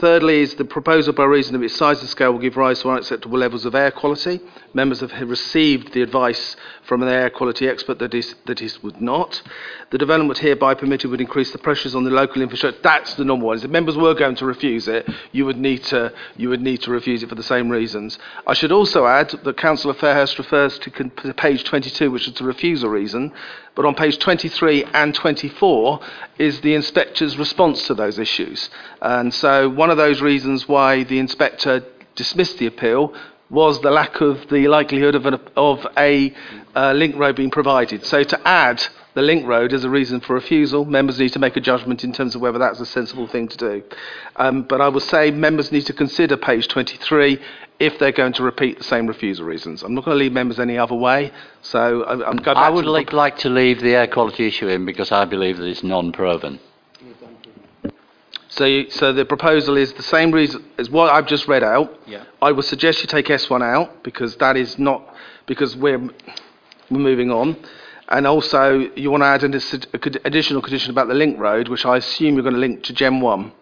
Thirdly, 0.00 0.42
is 0.42 0.54
the 0.54 0.64
proposal 0.64 1.12
by 1.12 1.24
reason 1.24 1.56
of 1.56 1.62
its 1.62 1.74
size 1.74 1.98
and 2.00 2.08
scale 2.08 2.32
will 2.32 2.38
give 2.38 2.56
rise 2.56 2.80
to 2.82 2.88
unacceptable 2.88 3.36
levels 3.36 3.64
of 3.64 3.74
air 3.74 3.90
quality. 3.90 4.40
Members 4.76 5.00
have 5.00 5.10
received 5.22 5.94
the 5.94 6.02
advice 6.02 6.54
from 6.82 7.02
an 7.02 7.08
air 7.08 7.30
quality 7.30 7.66
expert 7.66 7.98
that 7.98 8.12
is 8.12 8.34
that 8.44 8.60
is 8.60 8.82
would 8.82 9.00
not. 9.00 9.40
The 9.88 9.96
development 9.96 10.38
hereby 10.38 10.74
permitted 10.74 11.10
would 11.10 11.22
increase 11.22 11.50
the 11.50 11.56
pressures 11.56 11.94
on 11.94 12.04
the 12.04 12.10
local 12.10 12.42
infrastructure. 12.42 12.78
That's 12.82 13.14
the 13.14 13.24
normal 13.24 13.46
one. 13.46 13.56
If 13.56 13.70
members 13.70 13.96
were 13.96 14.12
going 14.12 14.36
to 14.36 14.44
refuse 14.44 14.86
it, 14.86 15.08
you 15.32 15.46
would 15.46 15.56
need 15.56 15.82
to 15.84 16.12
you 16.36 16.50
would 16.50 16.60
need 16.60 16.82
to 16.82 16.90
refuse 16.90 17.22
it 17.22 17.30
for 17.30 17.36
the 17.36 17.42
same 17.42 17.70
reasons. 17.70 18.18
I 18.46 18.52
should 18.52 18.70
also 18.70 19.06
add 19.06 19.30
that 19.30 19.56
Councillor 19.56 19.94
Fairhurst 19.94 20.36
refers 20.36 20.78
to 20.80 20.90
page 21.38 21.64
22, 21.64 22.10
which 22.10 22.28
is 22.28 22.34
the 22.34 22.44
refusal 22.44 22.90
reason. 22.90 23.32
But 23.74 23.86
on 23.86 23.94
page 23.94 24.18
23 24.18 24.84
and 24.92 25.14
24 25.14 26.00
is 26.38 26.60
the 26.60 26.74
inspector's 26.74 27.38
response 27.38 27.86
to 27.86 27.94
those 27.94 28.18
issues. 28.18 28.68
And 29.00 29.32
so 29.32 29.70
one 29.70 29.88
of 29.88 29.96
those 29.96 30.20
reasons 30.20 30.68
why 30.68 31.04
the 31.04 31.18
inspector 31.18 31.82
dismissed 32.14 32.58
the 32.58 32.66
appeal 32.66 33.14
was 33.48 33.80
the 33.80 33.90
lack 33.90 34.20
of 34.20 34.48
the 34.48 34.66
likelihood 34.68 35.14
of, 35.14 35.26
an, 35.26 35.38
of 35.56 35.86
a 35.96 36.32
uh, 36.74 36.92
link 36.92 37.16
road 37.16 37.36
being 37.36 37.50
provided. 37.50 38.04
So 38.04 38.24
to 38.24 38.48
add 38.48 38.82
the 39.14 39.22
link 39.22 39.46
road 39.46 39.72
as 39.72 39.84
a 39.84 39.88
reason 39.88 40.20
for 40.20 40.34
refusal, 40.34 40.84
members 40.84 41.18
need 41.18 41.32
to 41.32 41.38
make 41.38 41.56
a 41.56 41.60
judgment 41.60 42.04
in 42.04 42.12
terms 42.12 42.34
of 42.34 42.40
whether 42.40 42.58
that's 42.58 42.80
a 42.80 42.86
sensible 42.86 43.26
thing 43.26 43.48
to 43.48 43.56
do. 43.56 43.82
Um, 44.36 44.62
but 44.62 44.80
I 44.80 44.88
will 44.88 45.00
say 45.00 45.30
members 45.30 45.72
need 45.72 45.86
to 45.86 45.92
consider 45.92 46.36
page 46.36 46.68
23 46.68 47.40
if 47.78 47.98
they're 47.98 48.12
going 48.12 48.32
to 48.34 48.42
repeat 48.42 48.78
the 48.78 48.84
same 48.84 49.06
refusal 49.06 49.46
reasons. 49.46 49.82
I'm 49.82 49.94
not 49.94 50.04
going 50.04 50.16
to 50.16 50.22
leave 50.22 50.32
members 50.32 50.58
any 50.58 50.76
other 50.76 50.94
way. 50.94 51.32
So 51.62 52.02
I, 52.02 52.28
I'm 52.28 52.36
going 52.36 52.56
I 52.56 52.68
would 52.68 52.84
to 52.84 52.90
like, 52.90 53.12
like 53.12 53.38
to 53.38 53.48
leave 53.48 53.80
the 53.80 53.94
air 53.94 54.06
quality 54.06 54.46
issue 54.46 54.68
in 54.68 54.84
because 54.84 55.12
I 55.12 55.24
believe 55.24 55.58
that 55.58 55.66
it's 55.66 55.82
non-proven. 55.82 56.58
So, 58.56 58.64
you, 58.64 58.88
so 58.90 59.12
the 59.12 59.26
proposal 59.26 59.76
is 59.76 59.92
the 59.92 60.02
same 60.02 60.32
reason 60.32 60.64
as 60.78 60.88
what 60.88 61.12
I've 61.12 61.26
just 61.26 61.46
read 61.46 61.62
out. 61.62 61.94
Yeah. 62.06 62.24
I 62.40 62.52
would 62.52 62.64
suggest 62.64 63.00
you 63.02 63.06
take 63.06 63.26
S1 63.26 63.62
out 63.62 64.02
because 64.02 64.36
that 64.36 64.56
is 64.56 64.78
not 64.78 65.14
because 65.46 65.76
we're 65.76 65.98
we're 66.90 66.98
moving 66.98 67.30
on, 67.30 67.56
and 68.08 68.26
also 68.26 68.78
you 68.94 69.10
want 69.10 69.22
to 69.22 69.26
add 69.26 69.42
an 69.42 69.52
addi- 69.52 69.86
a 69.92 69.98
con- 69.98 70.14
additional 70.24 70.62
condition 70.62 70.90
about 70.90 71.08
the 71.08 71.14
link 71.14 71.38
road, 71.38 71.68
which 71.68 71.84
I 71.84 71.98
assume 71.98 72.34
you're 72.34 72.44
going 72.44 72.54
to 72.54 72.60
link 72.60 72.82
to 72.84 72.94
GEN1. 72.94 73.52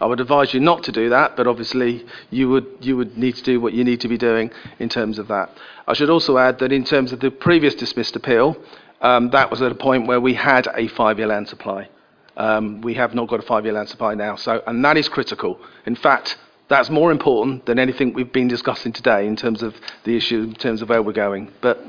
I 0.00 0.06
would 0.06 0.20
advise 0.20 0.54
you 0.54 0.60
not 0.60 0.84
to 0.84 0.92
do 0.92 1.08
that, 1.10 1.36
but 1.36 1.46
obviously 1.46 2.06
you 2.30 2.48
would 2.48 2.66
you 2.80 2.96
would 2.96 3.18
need 3.18 3.34
to 3.34 3.42
do 3.42 3.60
what 3.60 3.74
you 3.74 3.84
need 3.84 4.00
to 4.00 4.08
be 4.08 4.16
doing 4.16 4.50
in 4.78 4.88
terms 4.88 5.18
of 5.18 5.28
that. 5.28 5.50
I 5.86 5.92
should 5.92 6.08
also 6.08 6.38
add 6.38 6.58
that 6.60 6.72
in 6.72 6.84
terms 6.84 7.12
of 7.12 7.20
the 7.20 7.30
previous 7.30 7.74
dismissed 7.74 8.16
appeal, 8.16 8.56
um, 9.02 9.28
that 9.30 9.50
was 9.50 9.60
at 9.60 9.72
a 9.72 9.74
point 9.74 10.06
where 10.06 10.20
we 10.20 10.34
had 10.34 10.68
a 10.74 10.88
five-year 10.88 11.26
land 11.26 11.48
supply. 11.48 11.88
Um, 12.38 12.80
we 12.82 12.94
have 12.94 13.14
not 13.14 13.28
got 13.28 13.40
a 13.40 13.42
five-year 13.42 13.74
land 13.74 13.88
supply 13.88 14.14
now, 14.14 14.36
so 14.36 14.62
and 14.66 14.84
that 14.84 14.96
is 14.96 15.08
critical. 15.08 15.60
In 15.86 15.96
fact, 15.96 16.38
that's 16.68 16.88
more 16.88 17.10
important 17.10 17.66
than 17.66 17.78
anything 17.78 18.14
we've 18.14 18.32
been 18.32 18.48
discussing 18.48 18.92
today 18.92 19.26
in 19.26 19.36
terms 19.36 19.62
of 19.62 19.74
the 20.04 20.16
issue, 20.16 20.42
in 20.42 20.54
terms 20.54 20.80
of 20.80 20.88
where 20.88 21.02
we're 21.02 21.12
going. 21.12 21.50
But 21.60 21.84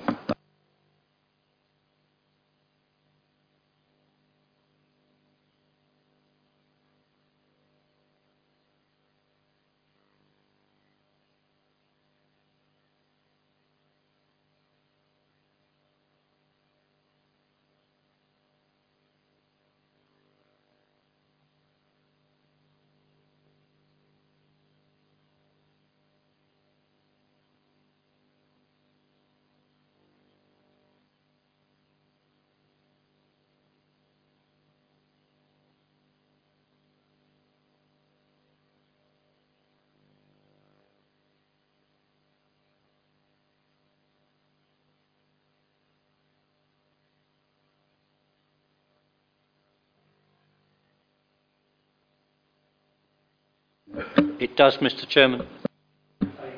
It 54.39 54.48
does, 54.59 54.75
Mr 54.79 55.07
Chairman. 55.07 55.47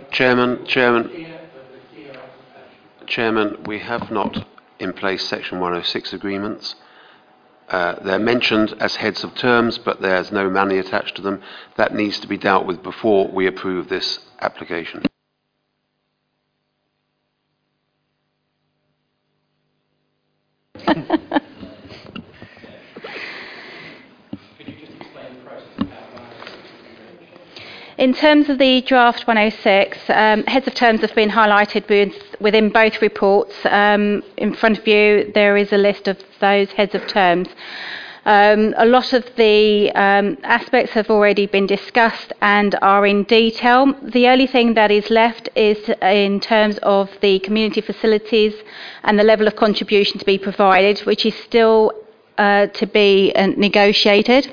Chairman, 0.10 0.66
Chairman, 0.66 1.36
Chairman, 3.06 3.64
we 3.66 3.78
have 3.78 4.10
not 4.10 4.48
in 4.80 4.92
place 4.92 5.24
Section 5.30 5.60
106 5.60 6.12
agreements. 6.12 6.74
Uh, 7.70 8.00
they're 8.04 8.18
mentioned 8.18 8.74
as 8.80 8.96
heads 8.96 9.24
of 9.24 9.36
terms, 9.36 9.78
but 9.78 10.02
there's 10.02 10.32
no 10.32 10.50
money 10.50 10.80
attached 10.80 11.16
to 11.18 11.22
them. 11.22 11.44
That 11.78 11.94
needs 11.94 12.20
to 12.22 12.28
be 12.28 12.38
dealt 12.38 12.66
with 12.66 12.82
before 12.82 13.28
we 13.28 13.46
approve 13.46 13.88
this 13.88 14.18
application. 14.40 15.06
In 28.02 28.16
terms 28.16 28.50
of 28.50 28.58
the 28.58 28.82
draft 28.82 29.28
106, 29.28 30.10
um, 30.10 30.44
heads 30.46 30.66
of 30.66 30.74
terms 30.74 31.02
have 31.02 31.14
been 31.14 31.30
highlighted 31.30 31.86
within 32.40 32.70
both 32.70 33.00
reports. 33.00 33.54
Um, 33.66 34.24
in 34.38 34.56
front 34.56 34.80
of 34.80 34.88
you, 34.88 35.32
there 35.36 35.56
is 35.56 35.72
a 35.72 35.78
list 35.78 36.08
of 36.08 36.18
those 36.40 36.72
heads 36.72 36.96
of 36.96 37.06
terms. 37.06 37.48
Um, 38.26 38.74
a 38.76 38.88
lot 38.88 39.14
of 39.14 39.24
the 39.36 39.92
um, 39.92 40.40
aspects 40.42 40.94
have 40.94 41.12
already 41.12 41.46
been 41.46 41.68
discussed 41.68 42.34
and 42.42 42.74
are 42.82 43.06
in 43.06 43.22
detail. 43.26 43.94
The 44.02 44.30
only 44.30 44.48
thing 44.48 44.74
that 44.74 44.90
is 44.90 45.12
left 45.12 45.50
is 45.56 45.78
in 46.02 46.40
terms 46.40 46.80
of 46.82 47.12
the 47.22 47.38
community 47.42 47.82
facilities 47.82 48.56
and 49.04 49.20
the 49.20 49.24
level 49.24 49.46
of 49.46 49.56
contribution 49.56 50.18
to 50.18 50.26
be 50.26 50.40
provided, 50.40 51.02
which 51.02 51.24
is 51.24 51.36
still 51.36 51.92
uh, 52.40 52.66
to 52.66 52.88
be 52.88 53.32
uh, 53.36 53.46
negotiated. 53.58 54.52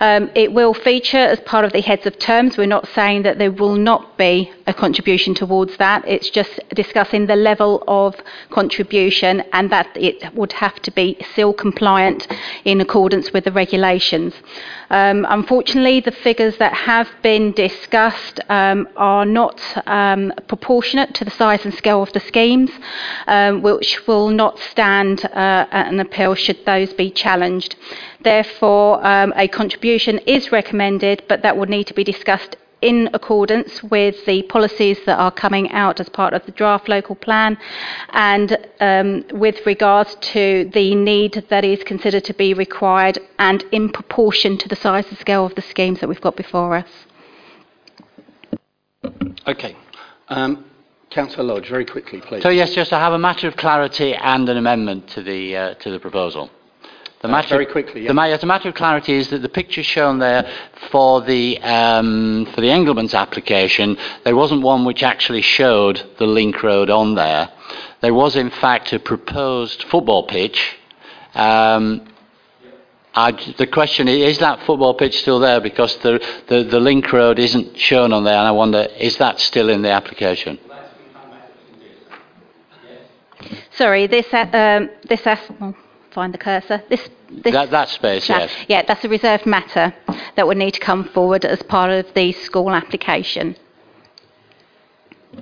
Um, 0.00 0.30
it 0.34 0.52
will 0.52 0.74
feature 0.74 1.16
as 1.16 1.40
part 1.40 1.64
of 1.64 1.72
the 1.72 1.80
heads 1.80 2.06
of 2.06 2.18
terms. 2.18 2.56
We're 2.56 2.66
not 2.66 2.88
saying 2.88 3.22
that 3.22 3.38
there 3.38 3.52
will 3.52 3.76
not 3.76 4.16
be 4.18 4.52
a 4.66 4.74
contribution 4.74 5.34
towards 5.34 5.76
that. 5.76 6.04
It's 6.06 6.30
just 6.30 6.60
discussing 6.74 7.26
the 7.26 7.36
level 7.36 7.84
of 7.86 8.14
contribution 8.50 9.42
and 9.52 9.70
that 9.70 9.88
it 9.96 10.34
would 10.34 10.52
have 10.52 10.80
to 10.82 10.90
be 10.90 11.16
CIL 11.34 11.52
compliant 11.52 12.26
in 12.64 12.80
accordance 12.80 13.32
with 13.32 13.44
the 13.44 13.52
regulations. 13.52 14.34
Um, 14.90 15.26
unfortunately, 15.28 16.00
the 16.00 16.12
figures 16.12 16.56
that 16.58 16.72
have 16.72 17.08
been 17.22 17.52
discussed 17.52 18.40
um, 18.48 18.88
are 18.96 19.24
not 19.24 19.60
um, 19.86 20.32
proportionate 20.46 21.14
to 21.14 21.24
the 21.24 21.30
size 21.30 21.64
and 21.64 21.74
scale 21.74 22.02
of 22.02 22.12
the 22.12 22.20
schemes, 22.20 22.70
um, 23.26 23.62
which 23.62 24.06
will 24.06 24.28
not 24.28 24.58
stand 24.58 25.24
uh, 25.24 25.66
an 25.70 26.00
appeal 26.00 26.34
should 26.34 26.64
those 26.64 26.92
be 26.92 27.10
challenged. 27.10 27.76
Therefore, 28.24 29.06
um, 29.06 29.32
a 29.36 29.46
contribution 29.46 30.18
is 30.26 30.50
recommended, 30.50 31.22
but 31.28 31.42
that 31.42 31.56
would 31.56 31.68
need 31.68 31.86
to 31.88 31.94
be 31.94 32.04
discussed 32.04 32.56
in 32.84 33.08
accordance 33.14 33.82
with 33.82 34.26
the 34.26 34.42
policies 34.42 34.98
that 35.06 35.18
are 35.18 35.30
coming 35.30 35.70
out 35.72 36.00
as 36.00 36.08
part 36.10 36.34
of 36.34 36.44
the 36.44 36.52
draft 36.52 36.86
local 36.86 37.14
plan 37.14 37.56
and 38.10 38.58
um, 38.80 39.24
with 39.32 39.64
regards 39.64 40.14
to 40.16 40.70
the 40.74 40.94
need 40.94 41.46
that 41.48 41.64
is 41.64 41.82
considered 41.84 42.22
to 42.24 42.34
be 42.34 42.52
required 42.52 43.18
and 43.38 43.62
in 43.72 43.88
proportion 43.88 44.58
to 44.58 44.68
the 44.68 44.76
size 44.76 45.06
and 45.08 45.16
scale 45.16 45.46
of 45.46 45.54
the 45.54 45.62
schemes 45.62 46.00
that 46.00 46.08
we've 46.08 46.20
got 46.20 46.36
before 46.36 46.76
us. 46.76 46.90
Okay. 49.46 49.74
Um, 50.28 50.66
Councillor 51.10 51.44
Lodge, 51.44 51.68
very 51.68 51.86
quickly, 51.86 52.20
please. 52.20 52.42
So 52.42 52.50
yes, 52.50 52.74
just 52.74 52.90
to 52.90 52.98
have 52.98 53.14
a 53.14 53.18
matter 53.18 53.48
of 53.48 53.56
clarity 53.56 54.14
and 54.14 54.46
an 54.48 54.58
amendment 54.58 55.08
to 55.08 55.22
the 55.22 55.56
uh, 55.56 55.74
to 55.74 55.90
the 55.90 56.00
proposal. 56.00 56.50
The 57.24 57.30
matter, 57.30 57.48
very 57.54 57.64
quickly, 57.64 58.02
yeah. 58.02 58.08
The, 58.08 58.14
ma- 58.14 58.36
the 58.36 58.46
matter 58.46 58.68
of 58.68 58.74
clarity 58.74 59.14
is 59.14 59.28
that 59.28 59.40
the 59.40 59.48
picture 59.48 59.82
shown 59.82 60.18
there 60.18 60.46
for 60.90 61.22
the 61.22 61.58
um, 61.62 62.46
for 62.54 62.60
the 62.60 62.68
Engelmans 62.68 63.14
application, 63.14 63.96
there 64.24 64.36
wasn't 64.36 64.60
one 64.60 64.84
which 64.84 65.02
actually 65.02 65.40
showed 65.40 66.02
the 66.18 66.26
link 66.26 66.62
road 66.62 66.90
on 66.90 67.14
there. 67.14 67.48
There 68.02 68.12
was 68.12 68.36
in 68.36 68.50
fact 68.50 68.92
a 68.92 68.98
proposed 68.98 69.84
football 69.84 70.26
pitch. 70.26 70.76
Um, 71.34 72.06
I, 73.14 73.30
the 73.56 73.68
question 73.68 74.06
is, 74.06 74.32
is 74.34 74.38
that 74.40 74.60
football 74.66 74.92
pitch 74.92 75.18
still 75.20 75.38
there? 75.38 75.62
Because 75.62 75.96
the, 75.98 76.22
the, 76.48 76.64
the 76.64 76.78
link 76.80 77.10
road 77.10 77.38
isn't 77.38 77.78
shown 77.78 78.12
on 78.12 78.24
there, 78.24 78.36
and 78.36 78.46
I 78.46 78.50
wonder, 78.50 78.86
is 78.98 79.16
that 79.16 79.40
still 79.40 79.70
in 79.70 79.80
the 79.80 79.90
application? 79.92 80.58
Sorry, 83.70 84.08
this, 84.08 84.26
uh, 84.32 84.46
um, 84.52 84.90
this, 85.08 85.26
as- 85.26 85.38
well, 85.58 85.74
find 86.14 86.32
the 86.32 86.38
cursor. 86.38 86.82
This, 86.88 87.08
this 87.30 87.52
That, 87.52 87.70
that 87.70 87.88
space, 87.88 88.28
that- 88.28 88.48
yes. 88.48 88.66
Yeah, 88.68 88.82
that's 88.86 89.04
a 89.04 89.08
reserved 89.08 89.46
matter 89.46 89.92
that 90.36 90.46
would 90.46 90.56
need 90.56 90.72
to 90.74 90.80
come 90.80 91.04
forward 91.04 91.44
as 91.44 91.62
part 91.62 91.90
of 91.90 92.14
the 92.14 92.32
school 92.32 92.70
application. 92.70 93.56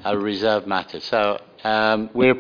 a 0.05 0.17
reserved 0.17 0.67
matter. 0.67 1.01
So 1.01 1.39
um, 1.65 2.11
we're 2.15 2.35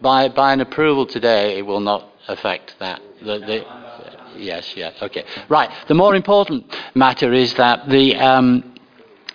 by 0.00 0.28
by 0.28 0.52
an 0.52 0.60
approval 0.60 1.06
today, 1.06 1.58
it 1.58 1.64
will 1.66 1.80
not 1.80 2.02
affect 2.28 2.74
that. 2.78 3.00
The, 3.20 3.38
the, 3.38 3.58
yes, 4.36 4.76
yes, 4.76 4.94
okay, 5.00 5.24
right. 5.48 5.70
The 5.88 5.94
more 5.94 6.14
important 6.14 6.62
matter 6.94 7.32
is 7.32 7.54
that 7.54 7.88
the. 7.88 8.16
Um, 8.16 8.70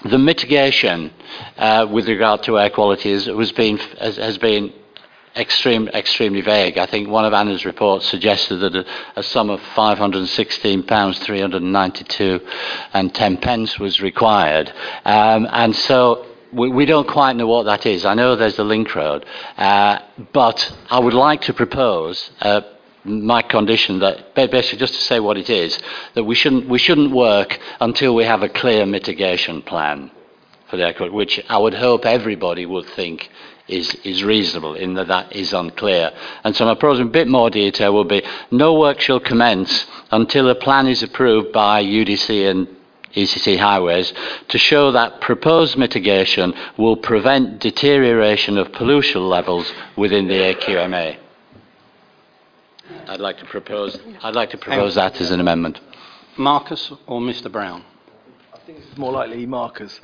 the 0.06 0.18
mitigation 0.18 1.12
uh, 1.58 1.86
with 1.92 2.08
regard 2.08 2.42
to 2.44 2.58
air 2.58 2.70
quality 2.70 3.12
is, 3.12 3.28
was 3.28 3.52
been, 3.52 3.78
has, 4.00 4.16
has 4.16 4.38
been 4.38 4.72
extreme, 5.40 5.88
extremely 5.90 6.42
vague. 6.42 6.78
I 6.78 6.86
think 6.86 7.10
one 7.10 7.26
of 7.26 7.34
Anna's 7.34 7.66
reports 7.66 8.08
suggested 8.08 8.58
that 8.58 8.76
a, 8.76 8.86
a 9.16 9.24
sum 9.24 9.50
of 9.50 9.60
£516, 9.60 11.18
392 11.18 12.48
and 12.94 13.16
10 13.16 13.38
pence 13.38 13.80
was 13.80 14.02
required. 14.02 14.72
Um, 15.06 15.48
and 15.52 15.76
so 15.76 16.26
we, 16.52 16.70
we 16.70 16.86
don't 16.86 17.08
quite 17.08 17.36
know 17.36 17.48
what 17.48 17.64
that 17.64 17.86
is. 17.86 18.06
I 18.06 18.14
know 18.14 18.36
there's 18.36 18.58
the 18.58 18.64
link 18.64 18.94
road, 18.96 19.26
uh, 19.58 20.00
but 20.34 20.76
I 20.90 21.00
would 21.00 21.14
like 21.14 21.42
to 21.42 21.54
propose 21.54 22.32
uh, 22.42 22.62
my 23.04 23.42
condition 23.42 24.00
that 24.00 24.36
basically 24.36 24.78
just 24.78 24.94
to 24.94 25.02
say 25.02 25.20
what 25.20 25.38
it 25.38 25.50
is 25.50 25.80
that 26.16 26.24
we 26.24 26.36
shouldn't 26.36 26.68
we 26.68 26.78
shouldn't 26.78 27.12
work 27.12 27.58
until 27.80 28.14
we 28.14 28.26
have 28.26 28.44
a 28.44 28.50
clear 28.50 28.86
mitigation 28.86 29.62
plan 29.62 30.12
for 30.70 30.78
the 30.78 30.86
aircraft, 30.86 31.14
which 31.14 31.40
I 31.50 31.58
would 31.58 31.74
hope 31.74 32.06
everybody 32.06 32.66
would 32.66 32.86
think 32.88 33.30
is, 33.70 33.94
is 34.04 34.24
reasonable 34.24 34.76
in 34.76 34.96
that 34.96 35.08
that 35.08 35.36
is 35.36 35.54
unclear. 35.54 36.12
And 36.44 36.56
so 36.56 36.66
my 36.66 36.74
proposal 36.74 37.04
in 37.04 37.08
a 37.08 37.12
bit 37.12 37.28
more 37.28 37.50
detail 37.50 37.94
will 37.94 38.04
be 38.04 38.24
no 38.52 38.78
work 38.80 39.00
shall 39.00 39.20
commence 39.20 39.86
until 40.12 40.50
a 40.50 40.56
plan 40.56 40.88
is 40.88 41.04
approved 41.04 41.52
by 41.52 41.84
UDC 41.84 42.50
and 42.50 42.68
ECC 43.16 43.58
highways 43.58 44.14
to 44.50 44.58
show 44.58 44.92
that 44.92 45.22
proposed 45.22 45.78
mitigation 45.78 46.54
will 46.78 46.96
prevent 46.98 47.60
deterioration 47.60 48.58
of 48.58 48.72
pollution 48.72 49.28
levels 49.28 49.72
within 49.96 50.28
the 50.28 50.54
AQMA. 50.54 51.18
I'd 53.08 53.20
like 53.20 53.38
to 53.40 53.46
propose, 53.46 54.00
I'd 54.22 54.36
like 54.36 54.52
to 54.52 54.58
propose 54.58 54.96
that 54.96 55.20
as 55.20 55.32
an 55.32 55.40
amendment. 55.40 55.80
Marcus 56.38 56.92
or 57.08 57.20
Mr 57.20 57.52
Brown? 57.52 57.84
I 58.54 58.60
think 58.60 58.80
it's 58.80 58.98
more 58.98 59.12
likely 59.12 59.46
Marcus. 59.46 60.00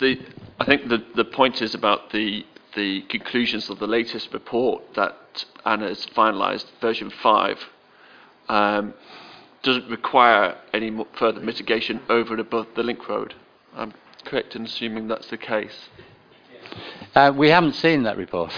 The, 0.00 0.18
I 0.60 0.66
think 0.66 0.88
the, 0.88 1.02
the 1.16 1.24
point 1.24 1.62
is 1.62 1.74
about 1.74 2.10
the, 2.12 2.44
the 2.76 3.00
conclusions 3.08 3.70
of 3.70 3.78
the 3.78 3.86
latest 3.86 4.30
report 4.34 4.94
that 4.94 5.46
Anna 5.64 5.88
has 5.88 6.04
finalised, 6.06 6.66
version 6.82 7.08
5, 7.08 7.58
um, 8.50 8.92
doesn't 9.62 9.88
require 9.88 10.58
any 10.74 10.94
further 11.18 11.40
mitigation 11.40 12.02
over 12.10 12.34
and 12.34 12.40
above 12.40 12.66
the 12.76 12.82
link 12.82 13.08
road. 13.08 13.34
I'm 13.74 13.94
correct 14.26 14.54
in 14.54 14.66
assuming 14.66 15.08
that's 15.08 15.28
the 15.28 15.38
case. 15.38 15.88
Uh, 17.14 17.32
we 17.34 17.48
haven't 17.48 17.74
seen 17.74 18.02
that 18.02 18.18
report. 18.18 18.52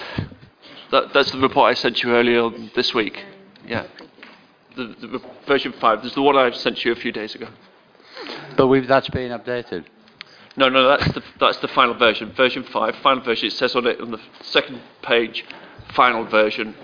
That, 0.90 1.12
that's 1.14 1.30
the 1.30 1.38
report 1.38 1.70
I 1.70 1.74
sent 1.74 2.02
you 2.02 2.10
earlier 2.16 2.50
this 2.74 2.92
week. 2.92 3.24
Yeah. 3.64 3.86
The, 4.74 4.86
the 5.00 5.22
version 5.46 5.72
5. 5.72 6.04
is 6.04 6.14
the 6.14 6.22
one 6.22 6.36
I 6.36 6.50
sent 6.50 6.84
you 6.84 6.90
a 6.90 6.96
few 6.96 7.12
days 7.12 7.36
ago. 7.36 7.46
But 8.56 8.66
we've, 8.66 8.88
that's 8.88 9.08
been 9.08 9.30
updated. 9.30 9.84
No, 10.56 10.68
no, 10.68 10.88
that's 10.88 11.12
the, 11.12 11.22
that's 11.40 11.58
the 11.58 11.68
final 11.68 11.94
version. 11.94 12.32
Version 12.32 12.62
5, 12.62 12.96
final 12.96 13.24
version. 13.24 13.48
It 13.48 13.52
says 13.52 13.74
on 13.74 13.86
it 13.86 14.00
on 14.00 14.10
the 14.10 14.20
second 14.42 14.80
page, 15.02 15.44
final 15.94 16.24
version. 16.24 16.74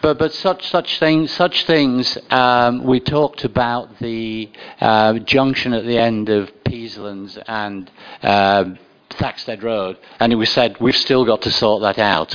But 0.00 0.18
but 0.18 0.32
such 0.32 0.68
such 0.68 0.98
things 0.98 1.30
such 1.30 1.64
things 1.64 2.18
um, 2.30 2.82
we 2.84 2.98
talked 2.98 3.44
about 3.44 3.98
the 4.00 4.50
uh, 4.80 5.18
junction 5.20 5.72
at 5.74 5.84
the 5.84 5.98
end 5.98 6.28
of 6.28 6.50
Peaslands 6.64 7.38
and 7.46 7.90
um 8.22 8.78
Thaxted 9.10 9.62
Road, 9.62 9.98
and 10.18 10.36
we 10.38 10.46
said 10.46 10.80
we've 10.80 10.96
still 10.96 11.24
got 11.24 11.42
to 11.42 11.50
sort 11.50 11.82
that 11.82 11.98
out. 11.98 12.34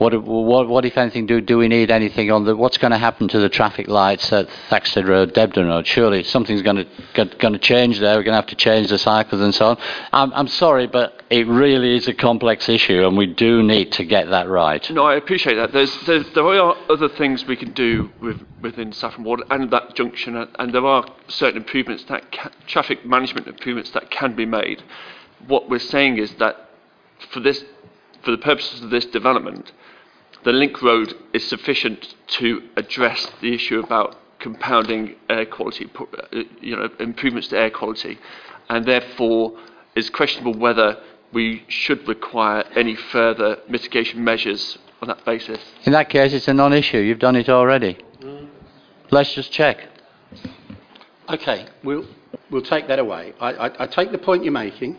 What, 0.00 0.14
what, 0.24 0.66
what 0.66 0.86
if 0.86 0.96
anything, 0.96 1.26
do, 1.26 1.42
do 1.42 1.58
we 1.58 1.68
need 1.68 1.90
anything 1.90 2.30
on 2.30 2.46
the, 2.46 2.56
what's 2.56 2.78
going 2.78 2.92
to 2.92 2.96
happen 2.96 3.28
to 3.28 3.38
the 3.38 3.50
traffic 3.50 3.86
lights 3.86 4.32
at 4.32 4.48
Thaxted 4.70 5.06
Road, 5.06 5.34
Debden 5.34 5.68
Road? 5.68 5.86
Surely 5.86 6.22
something's 6.22 6.62
going 6.62 6.86
to, 6.86 7.24
going 7.36 7.52
to 7.52 7.58
change 7.58 7.98
there. 7.98 8.16
We're 8.16 8.22
going 8.22 8.32
to 8.32 8.40
have 8.40 8.46
to 8.46 8.56
change 8.56 8.88
the 8.88 8.96
cycles 8.96 9.42
and 9.42 9.54
so 9.54 9.66
on. 9.66 9.78
I'm, 10.10 10.32
I'm 10.32 10.48
sorry, 10.48 10.86
but 10.86 11.22
it 11.28 11.46
really 11.46 11.96
is 11.96 12.08
a 12.08 12.14
complex 12.14 12.66
issue 12.70 13.06
and 13.06 13.14
we 13.14 13.26
do 13.26 13.62
need 13.62 13.92
to 13.92 14.06
get 14.06 14.30
that 14.30 14.48
right. 14.48 14.90
No, 14.90 15.04
I 15.04 15.16
appreciate 15.16 15.56
that. 15.56 15.72
There's, 15.72 15.94
there's, 16.06 16.30
there 16.30 16.46
are 16.46 16.76
other 16.88 17.10
things 17.10 17.44
we 17.44 17.56
can 17.56 17.72
do 17.72 18.10
with, 18.22 18.40
within 18.62 18.94
Saffron 18.94 19.24
Walden 19.24 19.48
and 19.50 19.70
that 19.70 19.96
junction, 19.96 20.34
and, 20.34 20.72
there 20.72 20.86
are 20.86 21.04
certain 21.28 21.58
improvements 21.58 22.04
that 22.04 22.32
ca- 22.32 22.52
traffic 22.66 23.04
management 23.04 23.48
improvements 23.48 23.90
that 23.90 24.10
can 24.10 24.34
be 24.34 24.46
made. 24.46 24.82
What 25.46 25.68
we're 25.68 25.78
saying 25.78 26.16
is 26.16 26.32
that 26.36 26.70
for 27.32 27.40
this, 27.40 27.62
for 28.22 28.30
the 28.30 28.38
purposes 28.38 28.82
of 28.82 28.88
this 28.88 29.04
development, 29.04 29.72
the 30.44 30.52
link 30.52 30.80
road 30.82 31.14
is 31.32 31.46
sufficient 31.46 32.14
to 32.38 32.62
address 32.76 33.30
the 33.40 33.54
issue 33.54 33.80
about 33.80 34.16
compounding 34.38 35.16
air 35.28 35.44
quality, 35.44 35.88
uh, 35.98 36.42
you 36.60 36.76
know, 36.76 36.88
improvements 36.98 37.48
to 37.48 37.58
air 37.58 37.70
quality, 37.70 38.18
and 38.68 38.86
therefore 38.86 39.58
it's 39.94 40.08
questionable 40.10 40.58
whether 40.58 40.98
we 41.32 41.64
should 41.68 42.06
require 42.08 42.64
any 42.74 42.94
further 42.94 43.58
mitigation 43.68 44.24
measures 44.24 44.78
on 45.02 45.08
that 45.08 45.24
basis. 45.24 45.58
In 45.84 45.92
that 45.92 46.08
case, 46.08 46.32
it's 46.32 46.48
a 46.48 46.54
non-issue. 46.54 46.98
You've 46.98 47.18
done 47.18 47.36
it 47.36 47.48
already. 47.48 47.98
Let's 49.10 49.34
just 49.34 49.52
check. 49.52 49.88
Okay, 51.28 51.66
we'll, 51.84 52.06
we'll 52.50 52.62
take 52.62 52.88
that 52.88 52.98
away. 52.98 53.34
I, 53.40 53.52
I, 53.52 53.84
I 53.84 53.86
take 53.86 54.10
the 54.12 54.18
point 54.18 54.44
you're 54.44 54.52
making. 54.52 54.96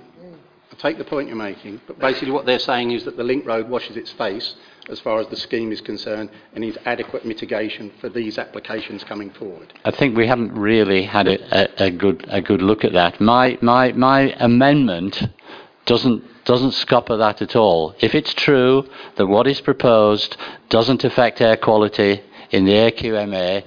Take 0.81 0.97
the 0.97 1.03
point 1.03 1.27
you're 1.27 1.37
making, 1.37 1.79
but 1.85 1.99
basically 1.99 2.31
what 2.31 2.47
they're 2.47 2.57
saying 2.57 2.89
is 2.89 3.05
that 3.05 3.15
the 3.15 3.23
link 3.23 3.45
road 3.45 3.69
washes 3.69 3.97
its 3.97 4.11
face 4.13 4.55
as 4.89 4.99
far 4.99 5.19
as 5.19 5.27
the 5.27 5.35
scheme 5.35 5.71
is 5.71 5.79
concerned 5.79 6.31
and 6.55 6.63
is 6.63 6.75
adequate 6.85 7.23
mitigation 7.23 7.91
for 8.01 8.09
these 8.09 8.39
applications 8.39 9.03
coming 9.03 9.29
forward. 9.29 9.71
I 9.85 9.91
think 9.91 10.17
we 10.17 10.25
haven't 10.25 10.53
really 10.53 11.03
had 11.03 11.27
a, 11.27 11.83
a, 11.83 11.85
a 11.85 11.91
good 11.91 12.25
a 12.29 12.41
good 12.41 12.63
look 12.63 12.83
at 12.83 12.93
that. 12.93 13.21
My 13.21 13.59
my 13.61 13.91
my 13.91 14.33
amendment 14.39 15.21
doesn't 15.85 16.23
doesn't 16.45 16.71
scupper 16.71 17.15
that 17.15 17.43
at 17.43 17.55
all. 17.55 17.93
If 17.99 18.15
it's 18.15 18.33
true 18.33 18.89
that 19.17 19.27
what 19.27 19.45
is 19.45 19.61
proposed 19.61 20.35
doesn't 20.69 21.03
affect 21.03 21.41
air 21.41 21.57
quality 21.57 22.23
in 22.49 22.65
the 22.65 22.73
AQMA, 22.73 23.65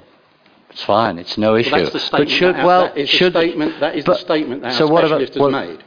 it's 0.74 0.82
fine. 0.82 1.20
It's 1.20 1.38
no 1.38 1.54
issue. 1.54 1.70
Well, 1.70 1.82
that's 1.82 1.92
the 1.92 2.00
statement 2.00 2.30
but 2.30 2.36
should 2.36 2.56
that 2.56 2.66
well 2.66 2.82
that 2.88 2.98
is 2.98 3.08
the 3.08 3.16
should 3.16 3.32
statement, 3.32 3.78
that 3.78 3.94
is 3.94 4.04
but- 4.04 4.14
the 4.14 4.18
statement 4.18 4.62
that 4.62 4.74
so 4.74 4.86
our 4.86 4.92
what 4.92 5.04
about- 5.04 5.20
specialist 5.20 5.34
has 5.34 5.40
well, 5.40 5.50
made. 5.50 5.84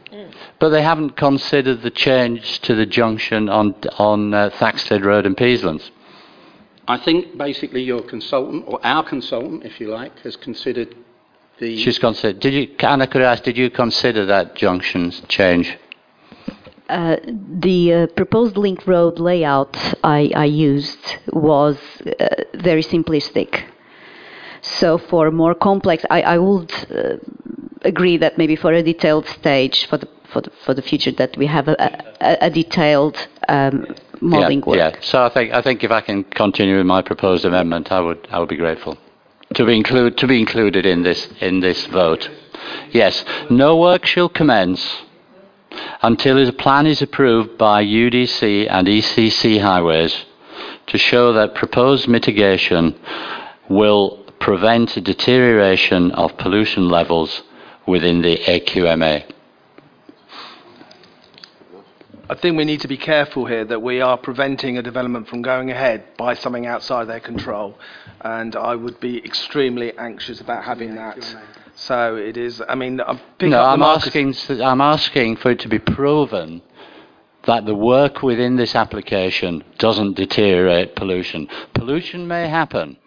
But 0.60 0.70
they 0.70 0.82
haven't 0.82 1.18
considered 1.18 1.82
the 1.82 1.92
change 1.92 2.62
to 2.62 2.74
the 2.74 2.86
junction 2.86 3.50
on 3.50 3.76
on 3.98 4.34
uh, 4.34 4.50
Thaxted 4.50 5.04
Road 5.04 5.26
and 5.26 5.36
Peaslands. 5.36 5.92
I 6.88 6.98
think 6.98 7.38
basically 7.38 7.84
your 7.84 8.02
consultant, 8.02 8.64
or 8.66 8.80
our 8.82 9.04
consultant, 9.04 9.66
if 9.66 9.82
you 9.82 9.90
like, 9.90 10.18
has 10.20 10.38
considered 10.38 10.96
the... 11.60 11.76
She's 11.84 12.00
considered. 12.00 12.40
Did 12.40 12.54
you, 12.54 12.76
Anna, 12.80 13.08
could 13.08 13.22
I 13.22 13.34
ask, 13.34 13.44
did 13.44 13.58
you 13.58 13.70
consider 13.70 14.26
that 14.28 14.56
junction 14.56 15.12
change? 15.28 15.78
Uh, 16.88 17.18
the 17.26 17.94
uh, 17.94 18.08
proposed 18.16 18.56
link 18.56 18.88
road 18.88 19.20
layout 19.20 19.76
I, 20.02 20.32
I 20.34 20.46
used 20.46 21.18
was 21.34 21.78
uh, 22.22 22.44
very 22.54 22.84
simplistic. 22.84 23.66
So 24.80 24.98
for 24.98 25.32
more 25.32 25.56
complex, 25.56 26.06
I, 26.10 26.22
I 26.22 26.38
would 26.38 26.72
uh, 26.92 27.18
agree 27.84 28.18
that 28.18 28.38
maybe 28.38 28.56
for 28.56 28.74
a 28.74 28.84
detailed 28.84 29.28
stage 29.28 29.88
for 29.88 29.98
the 29.98 30.08
for 30.32 30.42
the, 30.42 30.52
for 30.66 30.74
the 30.74 30.82
future 30.82 31.12
that 31.12 31.38
we 31.38 31.46
have 31.48 31.68
a, 31.70 31.76
a, 32.20 32.38
a 32.48 32.50
detailed 32.50 33.18
um, 33.48 33.88
modelling 34.20 34.60
yeah, 34.60 34.66
work. 34.66 34.78
Yeah. 34.78 35.02
So 35.02 35.24
I 35.24 35.30
think 35.30 35.54
I 35.54 35.62
think 35.62 35.84
if 35.84 35.92
I 35.92 36.02
can 36.02 36.24
continue 36.26 36.78
with 36.78 36.86
my 36.86 37.02
proposed 37.02 37.46
amendment, 37.46 37.92
I 37.92 38.02
would 38.02 38.28
I 38.30 38.40
would 38.40 38.50
be 38.50 38.58
grateful 38.58 38.98
to 39.54 39.66
be 39.66 39.76
include 39.76 40.18
to 40.18 40.28
be 40.28 40.40
included 40.40 40.86
in 40.86 41.04
this 41.04 41.28
in 41.40 41.62
this 41.62 41.86
vote. 41.88 42.30
Yes. 42.92 43.24
No 43.50 43.78
work 43.78 44.06
shall 44.06 44.30
commence 44.30 45.04
until 46.02 46.38
a 46.48 46.52
plan 46.52 46.88
is 46.88 47.02
approved 47.02 47.58
by 47.58 47.84
UDC 47.84 48.68
and 48.70 48.88
ECC 48.88 49.62
Highways 49.62 50.26
to 50.88 50.98
show 50.98 51.34
that 51.34 51.56
proposed 51.56 52.08
mitigation 52.08 52.98
will 53.70 54.27
prevent 54.40 54.98
a 54.98 55.02
deterioration 55.02 56.12
of 56.12 56.38
pollution 56.38 56.90
levels 56.90 57.44
within 57.86 58.22
the 58.22 58.38
AQMA. 58.38 59.32
I 62.30 62.36
think 62.36 62.58
we 62.58 62.66
need 62.66 62.82
to 62.82 62.90
be 62.90 62.98
careful 62.98 63.46
here 63.46 63.64
that 63.64 63.82
we 63.82 64.02
are 64.02 64.18
preventing 64.18 64.78
a 64.78 64.82
development 64.82 65.30
from 65.30 65.42
going 65.42 65.72
ahead 65.72 66.04
by 66.18 66.34
something 66.34 66.66
outside 66.66 67.06
their 67.06 67.22
control. 67.22 67.80
And 68.20 68.54
I 68.56 68.76
would 68.76 69.00
be 69.00 69.24
extremely 69.24 69.98
anxious 69.98 70.42
about 70.42 70.66
having 70.66 70.96
that. 70.96 71.18
So 71.76 72.18
it 72.18 72.36
is, 72.36 72.62
I 72.68 72.76
mean, 72.76 73.00
uh, 73.00 73.06
I'm 73.06 73.20
picking 73.38 73.52
No, 73.52 73.62
up 73.62 73.70
I'm 73.70 73.82
asking, 73.82 74.36
I'm 74.62 74.82
asking 74.82 75.38
for 75.38 75.52
it 75.52 75.60
to 75.62 75.70
be 75.70 75.80
proven 75.80 76.62
that 77.46 77.66
the 77.66 77.76
work 77.76 78.22
within 78.22 78.58
this 78.58 78.76
application 78.76 79.64
doesn't 79.78 80.18
deteriorate 80.18 80.98
pollution. 80.98 81.48
Pollution 81.74 82.28
may 82.28 82.50
happen. 82.50 82.98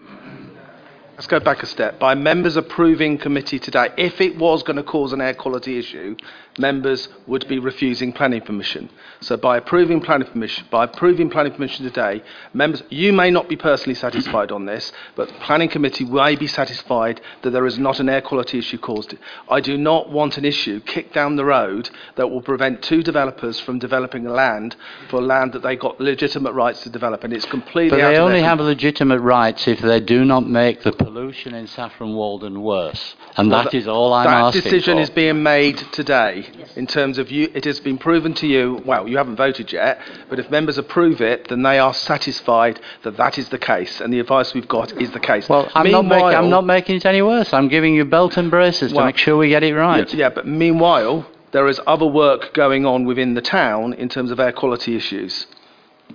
Let's 1.21 1.29
go 1.29 1.39
back 1.39 1.63
a 1.63 1.67
step. 1.67 1.99
By 1.99 2.15
members 2.15 2.57
approving 2.57 3.19
committee 3.19 3.59
today, 3.59 3.89
if 3.99 4.23
it 4.23 4.39
was 4.39 4.63
going 4.63 4.79
to 4.79 4.83
cause 4.83 5.13
an 5.13 5.21
air 5.21 5.35
quality 5.35 5.79
issue, 5.79 6.17
members 6.61 7.09
would 7.27 7.49
be 7.49 7.59
refusing 7.59 8.13
planning 8.13 8.41
permission. 8.43 8.89
So 9.21 9.37
by 9.37 9.57
approving 9.59 10.01
planning 10.01 10.29
permission, 10.29 10.67
by 10.71 10.85
approving 10.85 11.31
planning 11.31 11.53
permission 11.53 11.85
today, 11.85 12.23
members, 12.55 12.83
you 12.91 13.13
may 13.13 13.31
not 13.31 13.49
be 13.49 13.57
personally 13.57 13.95
satisfied 13.95 14.51
on 14.53 14.67
this, 14.67 14.93
but 15.17 15.29
the 15.29 15.35
planning 15.35 15.69
committee 15.69 16.05
may 16.05 16.37
be 16.37 16.47
satisfied 16.47 17.21
that 17.43 17.51
there 17.51 17.67
is 17.67 17.79
not 17.79 18.01
an 18.01 18.09
air 18.09 18.21
quality 18.23 18.59
issue 18.59 18.79
caused. 18.79 19.15
I 19.49 19.61
do 19.61 19.77
not 19.77 20.11
want 20.11 20.39
an 20.39 20.45
issue 20.45 20.81
kicked 20.81 21.15
down 21.15 21.37
the 21.37 21.45
road 21.45 21.91
that 22.17 22.29
will 22.29 22.43
prevent 22.43 22.83
two 22.83 23.03
developers 23.03 23.59
from 23.61 23.79
developing 23.79 24.25
land 24.25 24.77
for 25.09 25.21
land 25.21 25.53
that 25.53 25.63
they 25.63 25.77
got 25.77 26.01
legitimate 26.01 26.53
rights 26.53 26.83
to 26.83 26.91
develop, 26.91 27.25
and 27.25 27.33
it's 27.33 27.45
completely 27.47 27.99
But 28.01 28.11
they 28.11 28.19
only 28.19 28.43
have 28.43 28.61
legitimate 28.61 29.21
rights 29.21 29.67
if 29.69 29.81
they 29.81 30.01
do 30.01 30.25
not 30.25 30.47
make 30.47 30.83
the 30.83 30.93
pollution 30.93 31.55
in 31.55 31.67
Saffron 31.67 32.15
Walden 32.15 32.63
worse. 32.63 33.15
And 33.37 33.51
Well, 33.51 33.63
that 33.65 33.71
tha- 33.73 33.77
is 33.79 33.89
all 33.89 34.13
I'm 34.13 34.27
that 34.27 34.45
asking 34.47 34.63
decision 34.63 34.97
for. 34.97 35.03
is 35.03 35.11
being 35.11 35.43
made 35.43 35.79
today 35.93 36.47
in 36.77 36.87
terms 36.87 37.19
of 37.19 37.31
you. 37.31 37.51
It 37.55 37.65
has 37.65 37.81
been 37.81 37.99
proven 37.99 38.35
to 38.35 38.47
you. 38.47 38.83
Well, 38.85 39.09
you 39.09 39.17
haven't 39.17 39.37
voted 39.37 39.73
yet, 39.73 40.01
but 40.29 40.39
if 40.39 40.51
members 40.51 40.79
approve 40.79 41.21
it, 41.21 41.49
then 41.49 41.63
they 41.63 41.79
are 41.79 41.95
satisfied 41.95 42.81
that 43.03 43.17
that 43.17 43.39
is 43.39 43.49
the 43.49 43.59
case, 43.59 44.01
and 44.01 44.13
the 44.13 44.21
advice 44.21 44.55
we've 44.55 44.69
got 44.69 44.93
is 45.01 45.11
the 45.13 45.21
case. 45.21 45.49
Well, 45.49 45.71
I'm 45.75 45.91
not, 45.91 46.05
making, 46.07 46.25
I'm 46.25 46.51
not 46.51 46.65
making 46.65 46.97
it 46.97 47.07
any 47.07 47.23
worse. 47.23 47.53
I'm 47.53 47.69
giving 47.69 47.95
you 47.95 48.05
belt 48.05 48.37
and 48.37 48.51
braces 48.51 48.93
Well, 48.93 49.03
to 49.03 49.07
make 49.07 49.17
sure 49.17 49.37
we 49.37 49.49
get 49.49 49.63
it 49.63 49.75
right. 49.75 50.09
Yeah, 50.13 50.27
yeah, 50.27 50.31
but 50.31 50.47
meanwhile, 50.47 51.27
there 51.53 51.67
is 51.69 51.81
other 51.87 52.07
work 52.07 52.55
going 52.55 52.87
on 52.87 53.05
within 53.05 53.35
the 53.35 53.43
town 53.43 53.95
in 53.95 54.09
terms 54.09 54.31
of 54.31 54.39
air 54.39 54.53
quality 54.53 54.97
issues. 54.97 55.47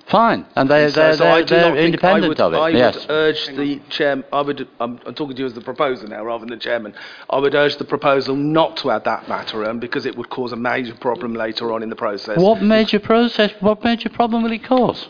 Fine, 0.08 0.46
and 0.56 0.70
they, 0.70 0.90
So- 0.90 1.00
they're, 1.02 1.14
so 1.14 1.26
I 1.28 1.44
they're, 1.44 1.74
they're 1.74 1.78
independent 1.78 2.30
would, 2.30 2.40
of 2.40 2.54
it. 2.54 2.58
I 2.58 2.70
yes. 2.70 2.96
would 2.96 3.06
urge 3.10 3.48
the 3.48 3.80
chair. 3.90 4.24
I 4.32 4.42
would. 4.42 4.68
I'm, 4.80 5.00
I'm 5.06 5.16
talking 5.16 5.36
to 5.36 5.42
you 5.42 5.46
as 5.46 5.54
the 5.54 5.62
proposer 5.62 6.08
now, 6.08 6.24
rather 6.24 6.46
than 6.46 6.50
the 6.58 6.64
chairman. 6.64 6.94
I 7.30 7.40
would 7.40 7.56
urge 7.56 7.78
the 7.78 7.86
proposal 7.86 8.36
not 8.36 8.78
to 8.78 8.92
add 8.92 9.04
that 9.06 9.28
matter 9.28 9.70
in 9.70 9.80
because 9.80 10.06
it 10.06 10.16
would 10.18 10.30
cause 10.30 10.52
a 10.52 10.56
major 10.58 10.96
problem 10.96 11.34
later 11.34 11.72
on 11.72 11.84
in 11.84 11.90
the 11.90 11.96
process. 11.96 12.38
What 12.38 12.62
major 12.62 13.00
process? 13.00 13.52
What 13.60 13.84
major 13.84 14.10
problem 14.10 14.44
will 14.44 14.52
it 14.52 14.64
cause? 14.64 15.08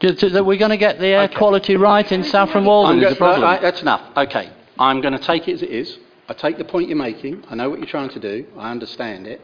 Just 0.00 0.32
that 0.32 0.46
we're 0.46 0.58
going 0.58 0.70
to 0.70 0.76
get 0.76 1.00
the 1.00 1.08
air 1.08 1.28
quality 1.28 1.76
right 1.76 2.10
in 2.12 2.22
Saffron 2.22 2.64
Walden 2.64 3.02
is 3.02 3.10
the 3.10 3.16
problem. 3.16 3.42
right, 3.42 3.60
that's 3.60 3.82
enough. 3.82 4.16
Okay. 4.16 4.50
I'm 4.78 5.00
going 5.00 5.12
to 5.12 5.18
take 5.18 5.48
it 5.48 5.54
as 5.54 5.62
it 5.62 5.70
is. 5.70 5.98
I 6.28 6.34
take 6.34 6.56
the 6.56 6.64
point 6.64 6.88
you're 6.88 6.96
making. 6.96 7.42
I 7.50 7.56
know 7.56 7.68
what 7.68 7.80
you're 7.80 7.88
trying 7.88 8.10
to 8.10 8.20
do. 8.20 8.46
I 8.56 8.70
understand 8.70 9.26
it. 9.26 9.40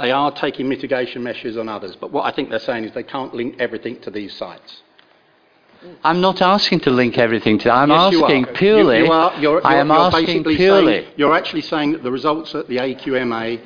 They 0.00 0.12
are 0.12 0.30
taking 0.32 0.68
mitigation 0.68 1.22
measures 1.22 1.56
on 1.56 1.68
others, 1.68 1.96
but 1.96 2.10
what 2.10 2.24
I 2.24 2.34
think 2.34 2.50
they're 2.50 2.58
saying 2.58 2.84
is 2.84 2.92
they 2.92 3.02
can't 3.02 3.34
link 3.34 3.56
everything 3.58 4.00
to 4.02 4.10
these 4.10 4.34
sites. 4.34 4.82
I'm 6.04 6.20
not 6.20 6.42
asking 6.42 6.80
to 6.80 6.90
link 6.90 7.16
everything 7.18 7.58
to. 7.60 7.70
I'm 7.72 7.90
Yes, 7.90 8.12
you 8.12 8.24
asking 8.24 8.44
are. 8.46 8.52
purely. 8.52 8.98
You, 8.98 9.04
you 9.06 9.12
are, 9.12 9.32
you're, 9.34 9.52
you're, 9.54 9.66
I 9.66 9.76
am 9.76 9.90
asking 9.90 10.44
purely. 10.44 11.02
Saying, 11.04 11.12
you're 11.16 11.34
actually 11.34 11.62
saying 11.62 11.92
that 11.92 12.02
the 12.02 12.10
results 12.10 12.54
at 12.54 12.68
the 12.68 12.76
AQMA 12.76 13.60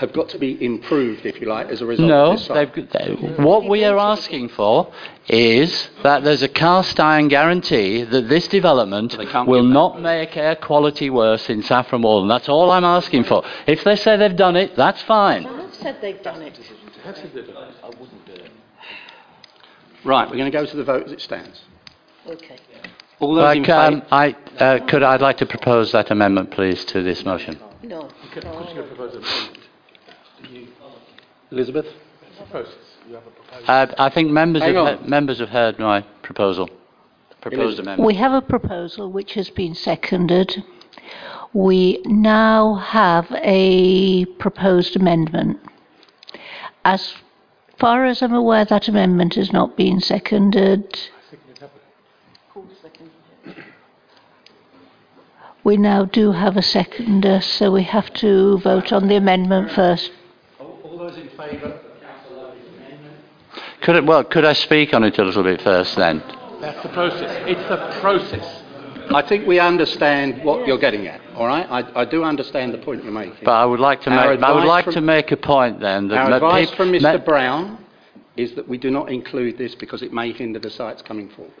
have 0.00 0.14
got 0.14 0.30
to 0.30 0.38
be 0.38 0.64
improved, 0.64 1.26
if 1.26 1.38
you 1.42 1.46
like, 1.46 1.68
as 1.68 1.82
a 1.82 1.86
result 1.86 2.08
No, 2.08 2.30
of 2.32 2.38
this 2.38 2.46
site. 2.46 2.74
they've, 2.74 3.38
what 3.38 3.68
we 3.68 3.84
are 3.84 3.98
asking 3.98 4.48
for 4.48 4.90
is 5.28 5.90
that 6.02 6.24
there's 6.24 6.42
a 6.42 6.48
cast 6.48 6.98
iron 6.98 7.28
guarantee 7.28 8.04
that 8.04 8.26
this 8.30 8.48
development 8.48 9.14
will 9.46 9.62
not 9.62 10.00
make 10.00 10.38
air 10.38 10.56
quality 10.56 11.10
worse 11.10 11.50
in 11.50 11.62
Saffron 11.62 12.00
Walden. 12.00 12.28
That's 12.28 12.48
all 12.48 12.70
I'm 12.70 12.84
asking 12.84 13.24
for. 13.24 13.44
If 13.66 13.84
they 13.84 13.94
say 13.94 14.16
they've 14.16 14.34
done 14.34 14.56
it, 14.56 14.74
that's 14.74 15.02
fine. 15.02 15.44
I've 15.46 15.74
said 15.74 15.98
they've 16.00 16.22
done 16.22 16.40
it. 16.40 16.58
Right, 20.02 20.30
we're 20.30 20.36
going 20.38 20.50
to 20.50 20.58
go 20.58 20.64
to 20.64 20.76
the 20.78 20.84
vote 20.84 21.04
as 21.04 21.12
it 21.12 21.20
stands. 21.20 21.60
Okay. 22.26 22.56
All 23.18 23.34
those 23.34 23.42
Like, 23.42 23.68
um. 23.68 24.02
I, 24.10 24.34
uh, 24.58 24.86
could, 24.86 25.02
I'd 25.02 25.20
like 25.20 25.36
to 25.38 25.46
propose 25.46 25.92
that 25.92 26.10
amendment, 26.10 26.52
please, 26.52 26.86
to 26.86 27.02
this 27.02 27.22
motion. 27.26 27.60
No. 27.82 28.08
Elizabeth? 31.50 31.86
Uh, 33.66 33.86
I 33.98 34.10
think 34.10 34.30
members 34.30 34.62
Hang 34.62 34.74
have, 34.74 35.00
he- 35.00 35.08
members 35.08 35.40
have 35.40 35.48
heard 35.48 35.78
my 35.78 36.02
proposal. 36.22 36.70
Proposed 37.40 37.78
amendment. 37.78 38.06
We 38.06 38.14
have 38.14 38.32
a 38.32 38.42
proposal 38.42 39.10
which 39.10 39.34
has 39.34 39.48
been 39.50 39.74
seconded. 39.74 40.62
We 41.52 42.00
now 42.04 42.74
have 42.74 43.26
a 43.42 44.26
proposed 44.38 44.94
amendment. 44.94 45.58
As 46.84 47.14
far 47.78 48.04
as 48.04 48.22
I'm 48.22 48.34
aware, 48.34 48.64
that 48.66 48.88
amendment 48.88 49.34
has 49.34 49.52
not 49.52 49.76
been 49.76 50.00
seconded. 50.00 50.98
We 55.64 55.76
now 55.76 56.04
do 56.04 56.32
have 56.32 56.56
a 56.56 56.62
seconder, 56.62 57.40
so 57.40 57.70
we 57.70 57.82
have 57.82 58.12
to 58.14 58.58
vote 58.58 58.92
on 58.92 59.08
the 59.08 59.16
amendment 59.16 59.72
first. 59.72 60.10
All 61.50 62.36
those 62.36 62.54
in 62.54 62.84
favour? 62.84 63.16
Could 63.82 63.96
it, 63.96 64.06
well, 64.06 64.24
could 64.24 64.44
I 64.44 64.52
speak 64.52 64.94
on 64.94 65.04
it 65.04 65.18
a 65.18 65.24
little 65.24 65.42
bit 65.42 65.60
first 65.62 65.96
then? 65.96 66.22
That's 66.60 66.82
the 66.82 66.90
process. 66.90 67.42
It's 67.48 67.68
the 67.68 67.98
process. 68.00 68.62
I 69.12 69.22
think 69.22 69.46
we 69.46 69.58
understand 69.58 70.44
what 70.44 70.66
you're 70.68 70.78
getting 70.78 71.08
at, 71.08 71.20
all 71.34 71.46
right? 71.46 71.66
I, 71.68 72.02
I 72.02 72.04
do 72.04 72.22
understand 72.22 72.72
the 72.72 72.78
point 72.78 73.02
you're 73.02 73.12
making. 73.12 73.44
But 73.44 73.54
I 73.54 73.64
would 73.64 73.80
like 73.80 74.02
to 74.02 74.10
Our 74.10 74.34
make, 74.36 74.42
I 74.42 74.52
would 74.52 74.64
like 74.64 74.84
from- 74.84 74.94
to 74.94 75.00
make 75.00 75.32
a 75.32 75.36
point 75.36 75.80
then 75.80 76.06
that 76.08 76.18
Our 76.18 76.32
advice 76.34 76.68
peop- 76.68 76.76
from 76.76 76.92
Mr 76.92 77.24
Brown 77.24 77.84
is 78.36 78.54
that 78.54 78.68
we 78.68 78.78
do 78.78 78.90
not 78.90 79.10
include 79.10 79.58
this 79.58 79.74
because 79.74 80.02
it 80.02 80.12
may 80.12 80.30
hinder 80.32 80.60
the 80.60 80.70
sites 80.70 81.02
coming 81.02 81.28
forward. 81.30 81.52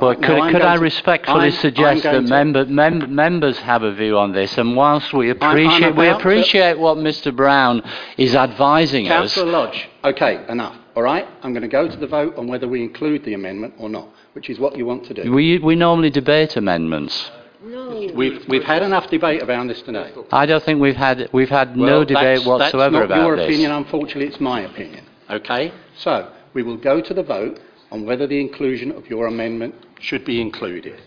Well, 0.00 0.10
Right, 0.10 0.20
now 0.20 0.26
could, 0.28 0.38
I'm 0.38 0.52
could 0.52 0.62
I 0.62 0.74
to- 0.76 0.80
respectfully 0.80 1.40
I'm- 1.40 1.50
suggest 1.50 2.06
I'm 2.06 2.24
that 2.24 2.30
member, 2.30 2.64
mem- 2.66 3.14
members 3.14 3.58
have 3.58 3.82
a 3.82 3.92
view 3.92 4.16
on 4.16 4.32
this, 4.32 4.56
and 4.56 4.76
whilst 4.76 5.12
we 5.12 5.30
I'm 5.30 5.36
appreciate, 5.36 5.96
we 5.96 6.06
about 6.08 6.12
to- 6.12 6.28
appreciate 6.28 6.78
what 6.78 6.98
Mr 6.98 7.34
Brown 7.34 7.82
is 8.16 8.34
advising 8.36 9.08
us, 9.08 9.34
Councillor 9.34 9.50
Lodge, 9.52 9.88
okay, 10.04 10.44
enough, 10.48 10.76
all 10.94 11.02
right? 11.02 11.26
I'm 11.42 11.52
going 11.52 11.62
to 11.62 11.68
go 11.68 11.88
to 11.88 11.96
the 11.96 12.06
vote 12.06 12.36
on 12.36 12.46
whether 12.46 12.68
we 12.68 12.80
include 12.82 13.24
the 13.24 13.34
amendment 13.34 13.74
or 13.78 13.88
not, 13.88 14.08
which 14.34 14.48
is 14.50 14.60
what 14.60 14.76
you 14.76 14.86
want 14.86 15.04
to 15.06 15.14
do. 15.14 15.32
we, 15.32 15.58
we 15.58 15.74
normally 15.74 16.10
debate 16.10 16.56
amendments. 16.56 17.30
No. 17.60 18.08
We've, 18.14 18.46
we've 18.48 18.62
had 18.62 18.82
enough 18.84 19.08
debate 19.10 19.42
around 19.42 19.66
this 19.66 19.82
today. 19.82 20.12
I 20.30 20.46
don't 20.46 20.62
think 20.62 20.80
we've 20.80 20.94
had, 20.94 21.28
we've 21.32 21.48
had 21.48 21.76
no 21.76 21.84
Well, 21.98 22.04
debate 22.04 22.14
that's- 22.38 22.46
whatsoever 22.46 23.00
that's 23.00 23.10
not 23.10 23.16
about 23.18 23.26
your 23.26 23.36
this. 23.36 23.46
opinion, 23.46 23.72
unfortunately, 23.72 24.26
it's 24.26 24.40
my 24.40 24.60
opinion. 24.60 25.04
Okay? 25.28 25.72
So, 25.96 26.28
we 26.54 26.62
will 26.62 26.76
go 26.76 27.00
to 27.00 27.12
the 27.12 27.22
vote 27.24 27.58
on 27.90 28.04
whether 28.04 28.26
the 28.26 28.40
inclusion 28.40 28.92
of 28.92 29.08
your 29.08 29.26
amendment 29.26 29.74
should 30.00 30.24
be 30.24 30.40
included. 30.40 31.00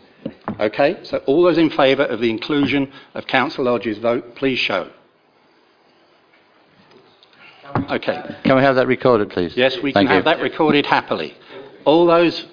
Okay? 0.59 0.99
So, 1.03 1.17
all 1.25 1.43
those 1.43 1.57
in 1.57 1.69
favour 1.69 2.03
of 2.03 2.19
the 2.19 2.29
inclusion 2.29 2.91
of 3.13 3.27
Councillor 3.27 3.71
Lodge's 3.71 3.97
vote, 3.97 4.35
please 4.35 4.59
show. 4.59 4.91
Okay. 7.89 8.35
Can 8.43 8.55
we 8.57 8.61
have 8.63 8.75
that 8.75 8.87
recorded, 8.87 9.29
please? 9.29 9.55
Yes, 9.55 9.77
we 9.77 9.93
Thank 9.93 10.07
can 10.07 10.17
you. 10.17 10.23
have 10.23 10.25
that 10.25 10.41
recorded 10.41 10.85
happily. 10.85 11.35
All 11.85 12.05
those, 12.05 12.45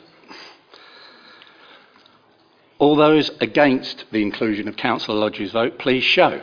all 2.79 2.97
those 2.97 3.31
against 3.41 4.05
the 4.13 4.23
inclusion 4.23 4.69
of 4.69 4.77
Councillor 4.77 5.19
Lodge's 5.19 5.53
vote, 5.53 5.79
please 5.79 6.05
show. 6.05 6.41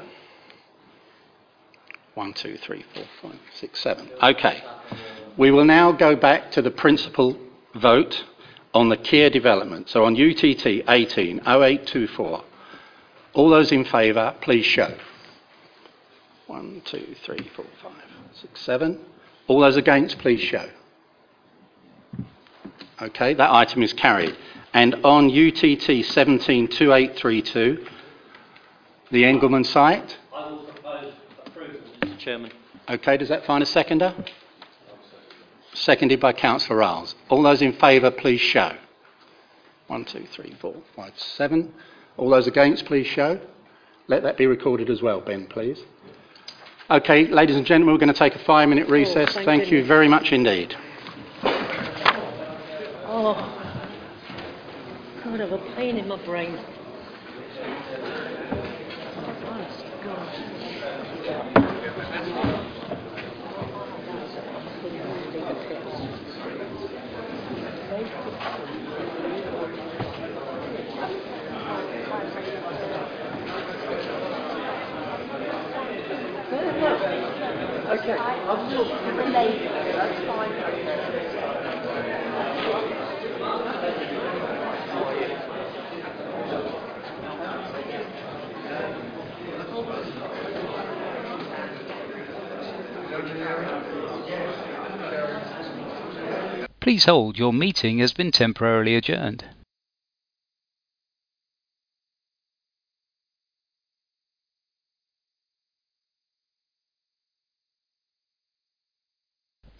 One, 2.15 2.33
two, 2.33 2.57
three, 2.57 2.85
four, 2.93 3.03
five, 3.21 3.39
six, 3.53 3.79
seven. 3.81 4.09
Okay. 4.21 4.63
We 5.37 5.51
will 5.51 5.65
now 5.65 5.91
go 5.91 6.15
back 6.15 6.51
to 6.51 6.61
the 6.61 6.71
principal 6.71 7.37
vote 7.75 8.23
on 8.73 8.89
the 8.89 8.97
Kier 8.97 9.31
development. 9.31 9.89
So 9.89 10.05
on 10.05 10.13
UTT 10.13 10.65
18 10.87 11.39
0824. 11.39 12.43
All 13.33 13.49
those 13.49 13.71
in 13.71 13.85
favour, 13.85 14.35
please 14.41 14.65
show. 14.65 14.95
One, 16.47 16.81
two, 16.85 17.15
three, 17.23 17.49
four, 17.55 17.65
five, 17.81 17.93
six, 18.33 18.61
seven. 18.61 18.99
All 19.47 19.59
those 19.59 19.77
against, 19.77 20.19
please 20.19 20.41
show. 20.41 20.69
Okay, 23.01 23.33
that 23.33 23.51
item 23.51 23.83
is 23.83 23.93
carried. 23.93 24.35
And 24.73 24.95
on 25.03 25.25
UTT 25.29 25.87
172832, 26.05 27.85
the 29.11 29.25
Engelman 29.25 29.63
site. 29.63 30.17
I 30.33 30.49
will 30.51 30.59
propose 30.59 31.13
approval, 31.45 31.79
Mr 32.01 32.17
Chairman. 32.19 32.51
Okay, 32.89 33.17
does 33.17 33.29
that 33.29 33.45
find 33.45 33.63
a 33.63 33.65
seconder? 33.65 34.13
Seconded 35.75 36.21
by 36.21 36.31
Councillor 36.31 36.79
Ryles. 36.79 37.15
All 37.29 37.43
those 37.43 37.61
in 37.61 37.73
favour, 37.73 38.09
please 38.09 38.39
show. 38.39 38.71
One, 39.87 40.05
two, 40.05 40.25
three, 40.31 40.55
four, 40.59 40.73
five, 40.95 41.11
seven. 41.17 41.73
All 42.15 42.29
those 42.29 42.47
against, 42.47 42.85
please 42.85 43.05
show. 43.05 43.39
Let 44.07 44.23
that 44.23 44.37
be 44.37 44.47
recorded 44.47 44.89
as 44.89 45.01
well, 45.01 45.19
Ben, 45.19 45.47
please. 45.47 45.83
Okay, 46.89 47.27
ladies 47.27 47.57
and 47.57 47.65
gentlemen, 47.65 47.93
we're 47.93 47.99
going 47.99 48.13
to 48.13 48.17
take 48.17 48.35
a 48.35 48.43
five 48.45 48.69
minute 48.69 48.85
oh, 48.87 48.91
recess. 48.91 49.33
thank 49.33 49.45
thank 49.45 49.71
you 49.71 49.83
very 49.83 50.07
much 50.07 50.31
indeed. 50.31 50.73
Oh, 53.07 53.33
God, 55.23 55.41
I 55.41 55.45
have 55.45 55.51
a 55.51 55.75
pain 55.75 55.97
in 55.97 56.07
my 56.07 56.23
brain. 56.23 56.57
Please 96.79 97.05
hold, 97.05 97.39
your 97.39 97.51
meeting 97.51 97.97
has 97.97 98.13
been 98.13 98.29
temporarily 98.29 98.95
adjourned. 98.95 99.45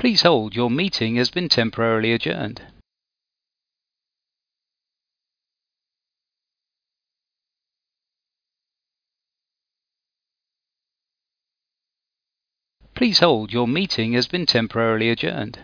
Please 0.06 0.22
hold, 0.22 0.56
your 0.56 0.70
meeting 0.70 1.16
has 1.16 1.32
been 1.32 1.50
temporarily 1.50 2.14
adjourned. 2.14 2.62
Please 12.94 13.18
hold, 13.18 13.52
your 13.52 13.68
meeting 13.68 14.14
has 14.14 14.28
been 14.28 14.46
temporarily 14.46 15.10
adjourned. 15.10 15.58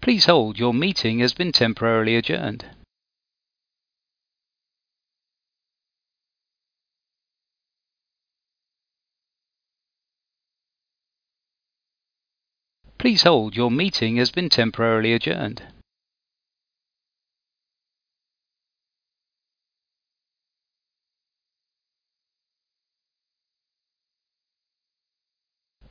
Please 0.00 0.26
hold, 0.26 0.60
your 0.60 0.72
meeting 0.72 1.18
has 1.18 1.34
been 1.34 1.50
temporarily 1.50 2.14
adjourned. 2.14 2.66
Please 13.04 13.24
hold, 13.24 13.54
your 13.54 13.70
meeting 13.70 14.16
has 14.16 14.30
been 14.30 14.48
temporarily 14.48 15.12
adjourned. 15.12 15.62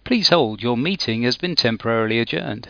Please 0.03 0.29
hold, 0.29 0.63
your 0.63 0.75
meeting 0.75 1.21
has 1.21 1.37
been 1.37 1.55
temporarily 1.55 2.17
adjourned. 2.17 2.69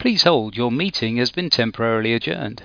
Please 0.00 0.24
hold, 0.24 0.56
your 0.56 0.72
meeting 0.72 1.18
has 1.18 1.30
been 1.30 1.48
temporarily 1.48 2.12
adjourned. 2.12 2.64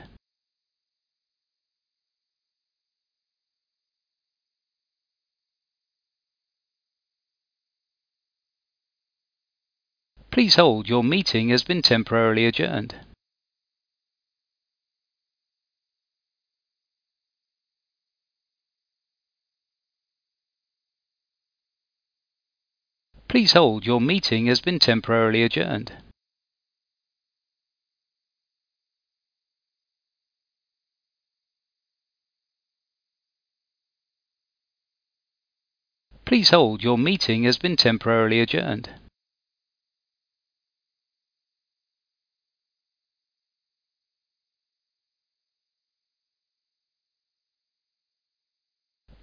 Please 10.35 10.55
hold, 10.55 10.89
your 10.89 11.01
meeting 11.01 11.47
has 11.47 11.63
been 11.63 11.81
temporarily 11.81 12.45
adjourned. 12.45 12.93
Please 23.29 23.53
hold, 23.53 23.85
your 23.85 24.01
meeting 24.01 24.47
has 24.47 24.59
been 24.59 24.77
temporarily 24.77 25.41
adjourned. 25.41 25.93
Please 36.25 36.49
hold, 36.49 36.83
your 36.83 36.97
meeting 36.97 37.43
has 37.45 37.57
been 37.57 37.77
temporarily 37.77 38.41
adjourned. 38.41 38.89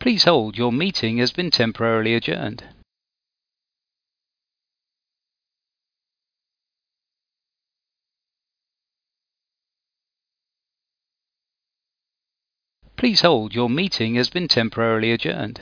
Please 0.02 0.24
hold, 0.24 0.58
your 0.58 0.72
meeting 0.72 1.18
has 1.18 1.30
been 1.30 1.48
temporarily 1.48 2.16
adjourned. 2.16 2.64
Please 12.96 13.20
hold, 13.20 13.54
your 13.54 13.70
meeting 13.70 14.16
has 14.16 14.28
been 14.28 14.48
temporarily 14.48 15.12
adjourned. 15.12 15.60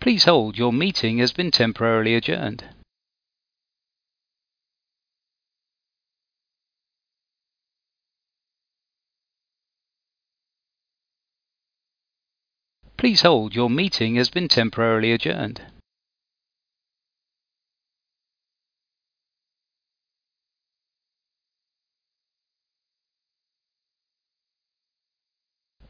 Please 0.00 0.24
hold, 0.24 0.56
your 0.56 0.72
meeting 0.72 1.18
has 1.18 1.34
been 1.34 1.50
temporarily 1.50 2.14
adjourned. 2.14 2.64
Please 12.98 13.22
hold, 13.22 13.54
your 13.54 13.70
meeting 13.70 14.16
has 14.16 14.28
been 14.28 14.48
temporarily 14.48 15.12
adjourned. 15.12 15.62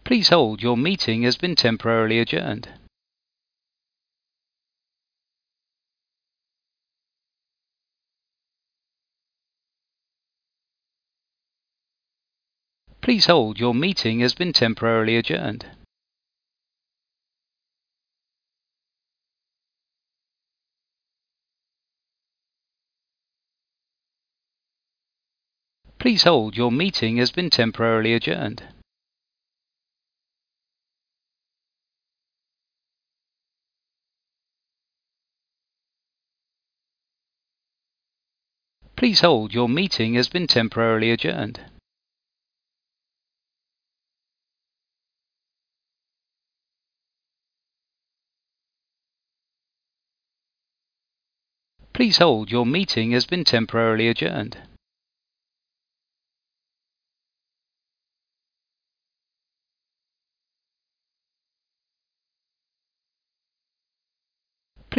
Please 0.04 0.28
hold, 0.28 0.62
your 0.62 0.76
meeting 0.76 1.22
has 1.22 1.38
been 1.38 1.54
temporarily 1.54 2.18
adjourned. 2.18 2.68
Please 13.00 13.24
hold, 13.24 13.58
your 13.58 13.74
meeting 13.74 14.20
has 14.20 14.34
been 14.34 14.52
temporarily 14.52 15.16
adjourned. 15.16 15.64
Please 25.98 26.22
hold, 26.22 26.56
your 26.56 26.70
meeting 26.70 27.16
has 27.16 27.32
been 27.32 27.50
temporarily 27.50 28.14
adjourned. 28.14 28.62
Please 38.94 39.20
hold, 39.20 39.52
your 39.52 39.68
meeting 39.68 40.14
has 40.14 40.28
been 40.28 40.46
temporarily 40.46 41.10
adjourned. 41.10 41.60
Please 51.92 52.18
hold, 52.18 52.52
your 52.52 52.64
meeting 52.64 53.10
has 53.10 53.26
been 53.26 53.42
temporarily 53.42 54.08
adjourned. 54.08 54.58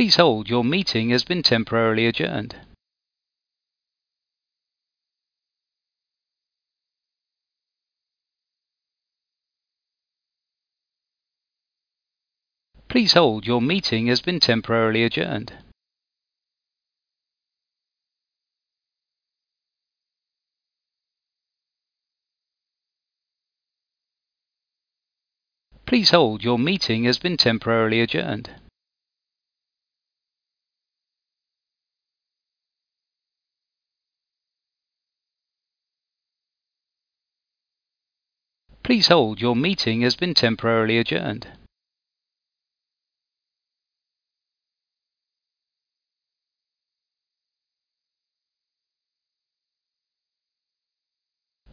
Please 0.09 0.15
hold, 0.15 0.49
your 0.49 0.63
meeting 0.63 1.11
has 1.11 1.23
been 1.23 1.43
temporarily 1.43 2.07
adjourned. 2.07 2.55
Please 12.87 13.13
hold, 13.13 13.45
your 13.45 13.61
meeting 13.61 14.07
has 14.07 14.23
been 14.23 14.39
temporarily 14.39 15.03
adjourned. 15.03 15.53
Please 25.85 26.09
hold, 26.09 26.43
your 26.43 26.57
meeting 26.57 27.03
has 27.03 27.19
been 27.19 27.37
temporarily 27.37 28.01
adjourned. 28.01 28.49
Please 38.89 39.09
hold, 39.09 39.39
your 39.39 39.55
meeting 39.55 40.01
has 40.01 40.15
been 40.15 40.33
temporarily 40.33 40.97
adjourned. 40.97 41.47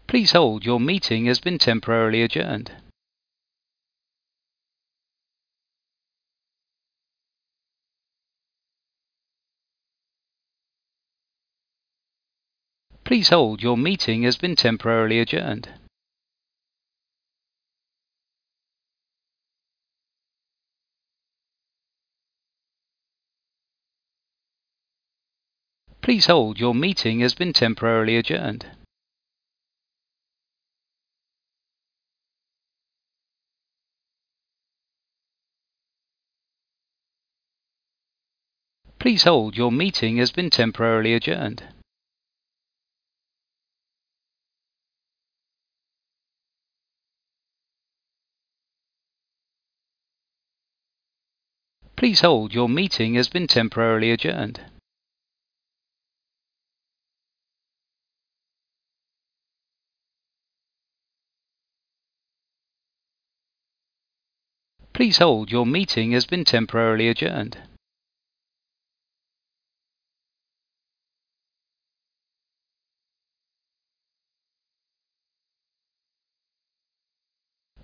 Please 0.06 0.32
hold, 0.32 0.66
your 0.66 0.78
meeting 0.78 1.24
has 1.24 1.40
been 1.40 1.56
temporarily 1.56 2.20
adjourned. 2.20 2.72
Please 13.04 13.30
hold, 13.30 13.62
your 13.62 13.78
meeting 13.78 14.24
has 14.24 14.36
been 14.36 14.54
temporarily 14.54 15.18
adjourned. 15.18 15.70
Please 26.06 26.26
hold, 26.26 26.60
your 26.60 26.72
meeting 26.72 27.18
has 27.18 27.34
been 27.34 27.52
temporarily 27.52 28.16
adjourned. 28.16 28.64
Please 39.00 39.24
hold, 39.24 39.56
your 39.56 39.72
meeting 39.72 40.18
has 40.18 40.30
been 40.30 40.48
temporarily 40.48 41.12
adjourned. 41.12 41.64
Please 51.96 52.20
hold, 52.20 52.54
your 52.54 52.68
meeting 52.68 53.14
has 53.14 53.28
been 53.28 53.48
temporarily 53.48 54.12
adjourned. 54.12 54.60
Please 64.96 65.18
hold, 65.18 65.52
your 65.52 65.66
meeting 65.66 66.12
has 66.12 66.24
been 66.24 66.42
temporarily 66.42 67.08
adjourned. 67.10 67.58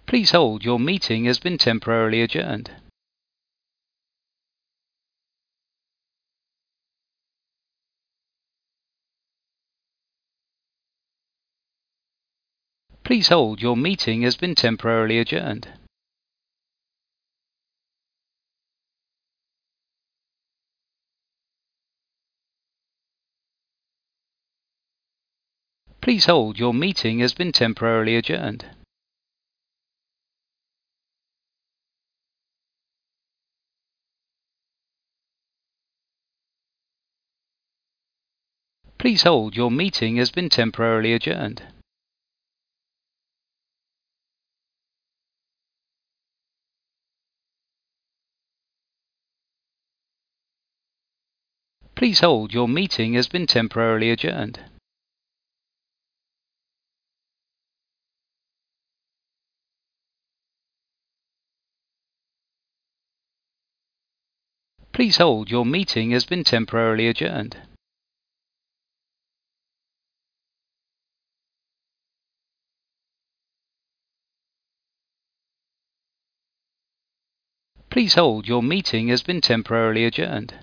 Please 0.07 0.31
hold, 0.31 0.65
your 0.65 0.81
meeting 0.81 1.27
has 1.27 1.39
been 1.39 1.59
temporarily 1.59 2.23
adjourned. 2.23 2.71
Please 13.05 13.29
hold, 13.29 13.61
your 13.61 13.77
meeting 13.77 14.23
has 14.23 14.39
been 14.39 14.55
temporarily 14.55 15.19
adjourned. 15.19 15.69
Please 26.03 26.25
hold, 26.25 26.59
your 26.59 26.75
meeting 26.75 27.21
has 27.21 27.33
been 27.33 27.53
temporarily 27.53 28.17
adjourned. 28.17 28.67
Please 38.99 39.23
hold, 39.23 39.55
your 39.55 39.71
meeting 39.71 40.17
has 40.17 40.33
been 40.33 40.49
temporarily 40.49 41.13
adjourned. 41.13 41.63
Please 51.95 52.19
hold, 52.19 52.53
your 52.53 52.67
meeting 52.67 53.15
has 53.15 53.29
been 53.29 53.47
temporarily 53.47 54.11
adjourned. 54.11 54.72
Please 64.93 65.17
hold, 65.17 65.51
your 65.51 65.65
meeting 65.65 66.11
has 66.11 66.27
been 66.27 66.45
temporarily 66.45 67.09
adjourned. 67.09 67.57
Please 77.89 78.15
hold, 78.15 78.47
your 78.47 78.63
meeting 78.63 79.09
has 79.09 79.23
been 79.23 79.41
temporarily 79.41 80.05
adjourned. 80.05 80.55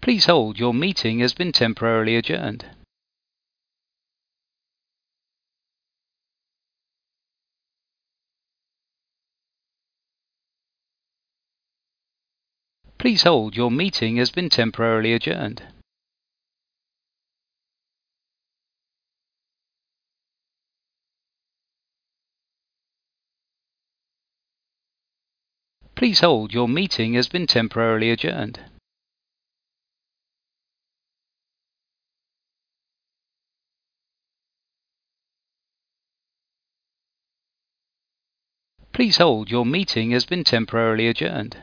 Please 0.00 0.26
hold, 0.26 0.60
your 0.60 0.72
meeting 0.72 1.18
has 1.18 1.34
been 1.34 1.50
temporarily 1.50 2.14
adjourned. 2.14 2.66
Please 13.06 13.22
hold, 13.22 13.54
your 13.54 13.70
meeting 13.70 14.16
has 14.16 14.32
been 14.32 14.48
temporarily 14.48 15.12
adjourned. 15.12 15.62
Please 25.94 26.18
hold, 26.18 26.52
your 26.52 26.68
meeting 26.68 27.14
has 27.14 27.28
been 27.28 27.46
temporarily 27.46 28.10
adjourned. 28.10 28.58
Please 38.92 39.18
hold, 39.18 39.48
your 39.48 39.64
meeting 39.64 40.10
has 40.10 40.26
been 40.26 40.42
temporarily 40.42 41.06
adjourned. 41.06 41.56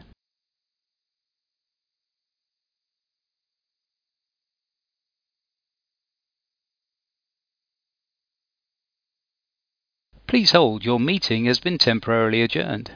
Please 10.34 10.50
hold, 10.50 10.84
your 10.84 11.00
meeting 11.00 11.46
has 11.46 11.60
been 11.60 11.78
temporarily 11.78 12.42
adjourned. 12.42 12.90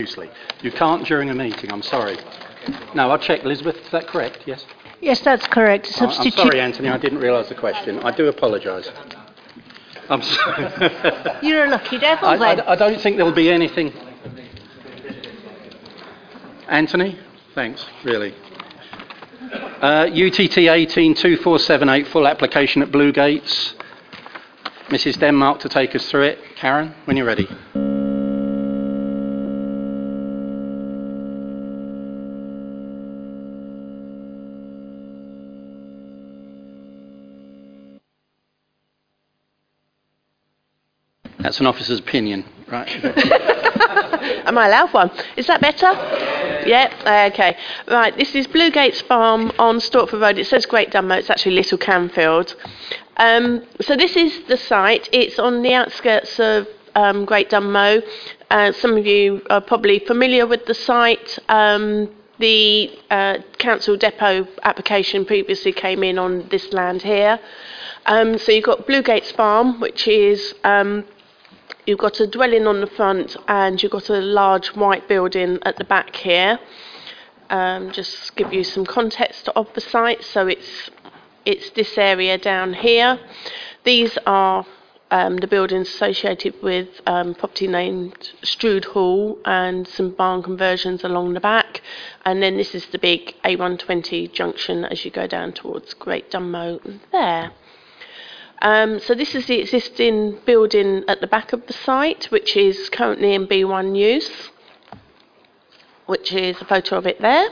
Usually. 0.00 0.28
You 0.60 0.72
can't 0.72 1.06
during 1.06 1.30
a 1.30 1.34
meeting, 1.36 1.70
I'm 1.70 1.82
sorry. 1.82 2.16
No, 2.96 3.12
I'll 3.12 3.18
check. 3.20 3.44
Elizabeth, 3.44 3.76
is 3.76 3.90
that 3.92 4.08
correct? 4.08 4.40
Yes? 4.44 4.66
Yes, 5.00 5.20
that's 5.20 5.46
correct. 5.46 5.86
I- 5.86 6.06
I'm 6.06 6.10
Substitute. 6.10 6.34
sorry, 6.34 6.60
Anthony, 6.60 6.88
I 6.88 6.98
didn't 6.98 7.20
realise 7.20 7.48
the 7.48 7.54
question. 7.54 8.00
I 8.00 8.10
do 8.10 8.26
apologise. 8.26 8.90
I'm 10.10 10.22
sorry. 10.22 11.38
You're 11.42 11.66
a 11.66 11.70
lucky 11.70 11.98
devil 11.98 12.26
I, 12.26 12.36
then. 12.56 12.60
I- 12.62 12.72
I 12.72 12.74
don't 12.74 13.00
think 13.00 13.18
there'll 13.18 13.30
be 13.30 13.52
anything. 13.52 13.92
Anthony? 16.68 17.20
Thanks, 17.54 17.86
really. 18.02 18.34
Uh, 19.40 20.06
UTT 20.08 20.56
182478, 20.56 22.06
full 22.08 22.26
application 22.26 22.82
at 22.82 22.90
Blue 22.90 23.12
Gates. 23.12 23.74
Mrs. 24.88 25.18
Denmark 25.18 25.60
to 25.60 25.68
take 25.68 25.94
us 25.94 26.08
through 26.10 26.22
it. 26.22 26.38
Karen, 26.56 26.94
when 27.04 27.16
you're 27.16 27.26
ready. 27.26 27.48
That's 41.46 41.60
an 41.60 41.66
officer's 41.66 42.00
opinion, 42.00 42.44
right? 42.66 42.88
Am 44.46 44.58
I 44.58 44.66
allowed 44.66 44.92
one? 44.92 45.12
Is 45.36 45.46
that 45.46 45.60
better? 45.60 45.92
Yeah, 46.68 47.30
okay. 47.32 47.56
Right, 47.86 48.16
this 48.16 48.34
is 48.34 48.48
Blue 48.48 48.68
Gates 48.72 49.00
Farm 49.02 49.52
on 49.56 49.76
Stortford 49.76 50.20
Road. 50.20 50.38
It 50.38 50.48
says 50.48 50.66
Great 50.66 50.90
Dunmow, 50.90 51.18
it's 51.18 51.30
actually 51.30 51.54
Little 51.54 51.78
Canfield. 51.78 52.56
Um, 53.18 53.64
so 53.80 53.94
this 53.94 54.16
is 54.16 54.42
the 54.48 54.56
site. 54.56 55.08
It's 55.12 55.38
on 55.38 55.62
the 55.62 55.72
outskirts 55.72 56.40
of 56.40 56.66
um, 56.96 57.24
Great 57.24 57.48
Dunmow. 57.48 58.02
Uh, 58.50 58.72
some 58.72 58.96
of 58.96 59.06
you 59.06 59.40
are 59.48 59.60
probably 59.60 60.00
familiar 60.00 60.48
with 60.48 60.66
the 60.66 60.74
site. 60.74 61.38
Um, 61.48 62.10
the 62.40 62.90
uh, 63.08 63.38
council 63.58 63.96
depot 63.96 64.48
application 64.64 65.24
previously 65.24 65.72
came 65.72 66.02
in 66.02 66.18
on 66.18 66.48
this 66.48 66.72
land 66.72 67.02
here. 67.02 67.38
Um, 68.06 68.36
so 68.36 68.50
you've 68.50 68.64
got 68.64 68.84
Blue 68.88 69.02
Gates 69.02 69.30
Farm, 69.30 69.78
which 69.78 70.08
is 70.08 70.52
um, 70.64 71.04
you've 71.86 71.98
got 71.98 72.20
a 72.20 72.26
dwelling 72.26 72.66
on 72.66 72.80
the 72.80 72.86
front 72.86 73.36
and 73.48 73.82
you've 73.82 73.92
got 73.92 74.10
a 74.10 74.20
large 74.20 74.68
white 74.68 75.08
building 75.08 75.58
at 75.62 75.76
the 75.76 75.84
back 75.84 76.16
here. 76.16 76.58
Um, 77.48 77.92
just 77.92 78.34
give 78.34 78.52
you 78.52 78.64
some 78.64 78.84
context 78.84 79.48
of 79.54 79.72
the 79.74 79.80
site. 79.80 80.24
So 80.24 80.48
it's 80.48 80.90
it's 81.44 81.70
this 81.70 81.96
area 81.96 82.36
down 82.38 82.74
here. 82.74 83.20
These 83.84 84.18
are 84.26 84.66
um, 85.12 85.36
the 85.36 85.46
buildings 85.46 85.88
associated 85.88 86.60
with 86.60 86.88
um, 87.06 87.34
property 87.34 87.68
named 87.68 88.32
Strood 88.42 88.86
Hall 88.86 89.38
and 89.44 89.86
some 89.86 90.10
barn 90.10 90.42
conversions 90.42 91.04
along 91.04 91.34
the 91.34 91.40
back. 91.40 91.82
And 92.24 92.42
then 92.42 92.56
this 92.56 92.74
is 92.74 92.86
the 92.86 92.98
big 92.98 93.36
A120 93.44 94.32
junction 94.32 94.84
as 94.84 95.04
you 95.04 95.12
go 95.12 95.28
down 95.28 95.52
towards 95.52 95.94
Great 95.94 96.32
Dunmow 96.32 96.80
there. 97.12 97.52
Um, 98.62 99.00
so 99.00 99.14
this 99.14 99.34
is 99.34 99.46
the 99.46 99.60
existing 99.60 100.38
building 100.46 101.04
at 101.08 101.20
the 101.20 101.26
back 101.26 101.52
of 101.52 101.66
the 101.66 101.74
site, 101.74 102.26
which 102.26 102.56
is 102.56 102.88
currently 102.88 103.34
in 103.34 103.46
B1 103.46 103.96
use, 103.96 104.50
which 106.06 106.32
is 106.32 106.60
a 106.60 106.64
photo 106.64 106.96
of 106.96 107.06
it 107.06 107.20
there, 107.20 107.50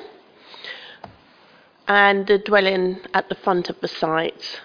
and 1.87 2.27
the 2.27 2.39
dwelling 2.39 3.01
at 3.13 3.29
the 3.29 3.35
front 3.35 3.69
of 3.69 3.79
the 3.81 3.89
site. 3.89 4.61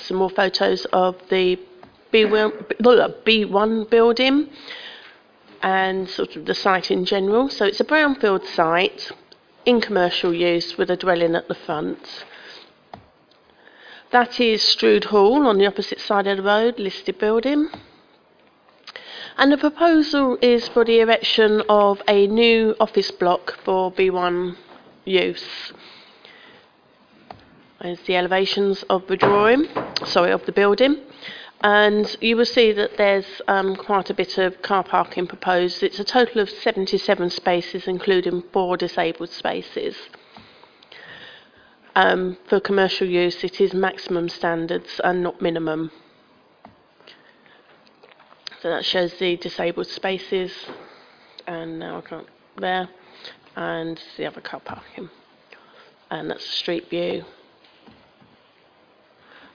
Some 0.00 0.16
more 0.16 0.30
photos 0.30 0.84
of 0.86 1.16
the 1.30 1.58
B1 2.12 2.82
B1 2.82 3.88
building 3.88 4.48
and 5.62 6.08
sort 6.08 6.36
of 6.36 6.44
the 6.44 6.54
site 6.54 6.90
in 6.90 7.04
general. 7.04 7.48
So 7.48 7.64
it's 7.64 7.80
a 7.80 7.84
brownfield 7.84 8.46
site 8.46 9.10
in 9.64 9.80
commercial 9.80 10.34
use 10.34 10.76
with 10.76 10.90
a 10.90 10.96
dwelling 10.96 11.34
at 11.34 11.48
the 11.48 11.54
front. 11.54 12.24
That 14.12 14.38
is 14.38 14.62
Strood 14.62 15.06
Hall 15.06 15.48
on 15.48 15.58
the 15.58 15.66
opposite 15.66 16.00
side 16.00 16.28
of 16.28 16.36
the 16.36 16.42
road, 16.44 16.78
listed 16.78 17.18
building. 17.18 17.68
And 19.36 19.50
the 19.50 19.58
proposal 19.58 20.38
is 20.40 20.68
for 20.68 20.84
the 20.84 21.00
erection 21.00 21.62
of 21.68 22.00
a 22.06 22.28
new 22.28 22.76
office 22.78 23.10
block 23.10 23.58
for 23.64 23.90
B1 23.90 24.56
use. 25.04 25.72
There's 27.82 28.00
the 28.02 28.14
elevations 28.14 28.84
of 28.84 29.08
the 29.08 29.16
drawing, 29.16 29.66
sorry, 30.04 30.30
of 30.30 30.46
the 30.46 30.52
building. 30.52 30.98
And 31.60 32.16
you 32.20 32.36
will 32.36 32.46
see 32.46 32.70
that 32.72 32.96
there's 32.96 33.42
um, 33.48 33.74
quite 33.74 34.08
a 34.08 34.14
bit 34.14 34.38
of 34.38 34.62
car 34.62 34.84
parking 34.84 35.26
proposed. 35.26 35.82
It's 35.82 35.98
a 35.98 36.04
total 36.04 36.40
of 36.40 36.48
77 36.48 37.30
spaces, 37.30 37.88
including 37.88 38.44
four 38.52 38.76
disabled 38.76 39.30
spaces. 39.30 39.96
Um, 41.96 42.36
for 42.46 42.60
commercial 42.60 43.08
use, 43.08 43.42
it 43.42 43.58
is 43.58 43.72
maximum 43.72 44.28
standards 44.28 45.00
and 45.02 45.22
not 45.22 45.40
minimum. 45.40 45.90
So 48.60 48.68
that 48.68 48.84
shows 48.84 49.14
the 49.14 49.38
disabled 49.38 49.86
spaces, 49.86 50.52
and 51.46 51.78
now 51.78 51.96
I 51.96 52.00
can't 52.02 52.26
there, 52.58 52.90
and 53.56 53.98
the 54.18 54.26
other 54.26 54.42
car 54.42 54.60
parking, 54.60 55.08
and 56.10 56.30
that's 56.30 56.44
the 56.44 56.52
street 56.52 56.90
view. 56.90 57.24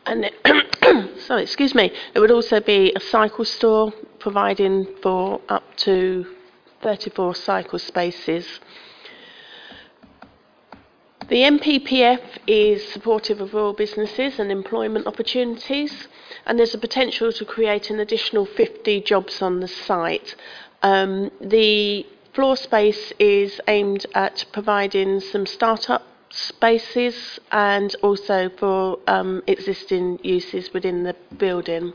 And 0.08 0.32
sorry, 1.20 1.44
excuse 1.44 1.76
me. 1.76 1.92
There 2.14 2.24
would 2.24 2.32
also 2.32 2.60
be 2.60 2.92
a 2.96 3.00
cycle 3.00 3.46
store 3.46 3.94
providing 4.18 4.88
for 5.04 5.42
up 5.48 5.76
to 5.78 6.26
34 6.82 7.36
cycle 7.36 7.78
spaces. 7.78 8.60
The 11.32 11.44
NPPF 11.44 12.40
is 12.46 12.86
supportive 12.92 13.40
of 13.40 13.54
rural 13.54 13.72
businesses 13.72 14.38
and 14.38 14.52
employment 14.52 15.08
opportunities, 15.08 16.10
and 16.46 16.60
there's 16.60 16.74
a 16.74 16.78
potential 16.78 17.32
to 17.32 17.46
create 17.46 17.90
an 17.90 18.02
additional 18.02 18.46
50 18.46 19.00
jobs 19.00 19.42
on 19.42 19.62
the 19.62 19.68
site. 19.70 20.36
Um, 20.84 21.32
the 21.40 22.06
floor 22.34 22.58
space 22.58 23.14
is 23.18 23.62
aimed 23.70 24.06
at 24.14 24.44
providing 24.52 25.22
some 25.22 25.46
start-up 25.46 26.06
spaces 26.32 27.40
and 27.52 27.96
also 28.02 28.50
for 28.58 29.00
um, 29.08 29.44
existing 29.48 30.20
uses 30.24 30.74
within 30.74 31.04
the 31.04 31.16
building. 31.38 31.94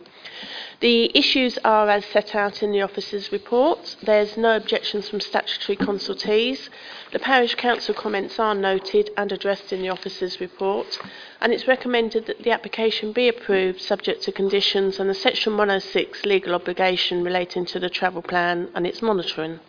The 0.81 1.10
issues 1.16 1.56
are 1.65 1.89
as 1.89 2.05
set 2.05 2.34
out 2.34 2.62
in 2.62 2.70
the 2.70 2.82
officer's 2.82 3.32
report. 3.32 3.97
There's 4.02 4.36
no 4.36 4.56
objections 4.56 5.08
from 5.08 5.20
statutory 5.20 5.76
consultees. 5.76 6.68
The 7.12 7.18
parish 7.18 7.55
council 7.55 7.94
comments 7.94 8.39
are 8.39 8.55
noted 8.55 9.10
and 9.16 9.32
addressed 9.32 9.73
in 9.73 9.81
the 9.81 9.89
officer's 9.89 10.39
report, 10.39 10.98
and 11.40 11.55
it's 11.55 11.66
recommended 11.66 12.26
that 12.26 12.42
the 12.42 12.50
application 12.50 13.12
be 13.12 13.28
approved 13.28 13.81
subject 13.81 14.23
to 14.24 14.32
conditions 14.32 15.00
and 15.00 15.08
the 15.08 15.15
section 15.15 15.52
106 15.56 16.26
legal 16.26 16.55
obligation 16.55 17.24
relating 17.24 17.65
to 17.65 17.81
the 17.81 17.89
travel 17.89 18.20
plan 18.20 18.68
and 18.74 18.86
its 18.86 19.00
monitoring. 19.00 19.60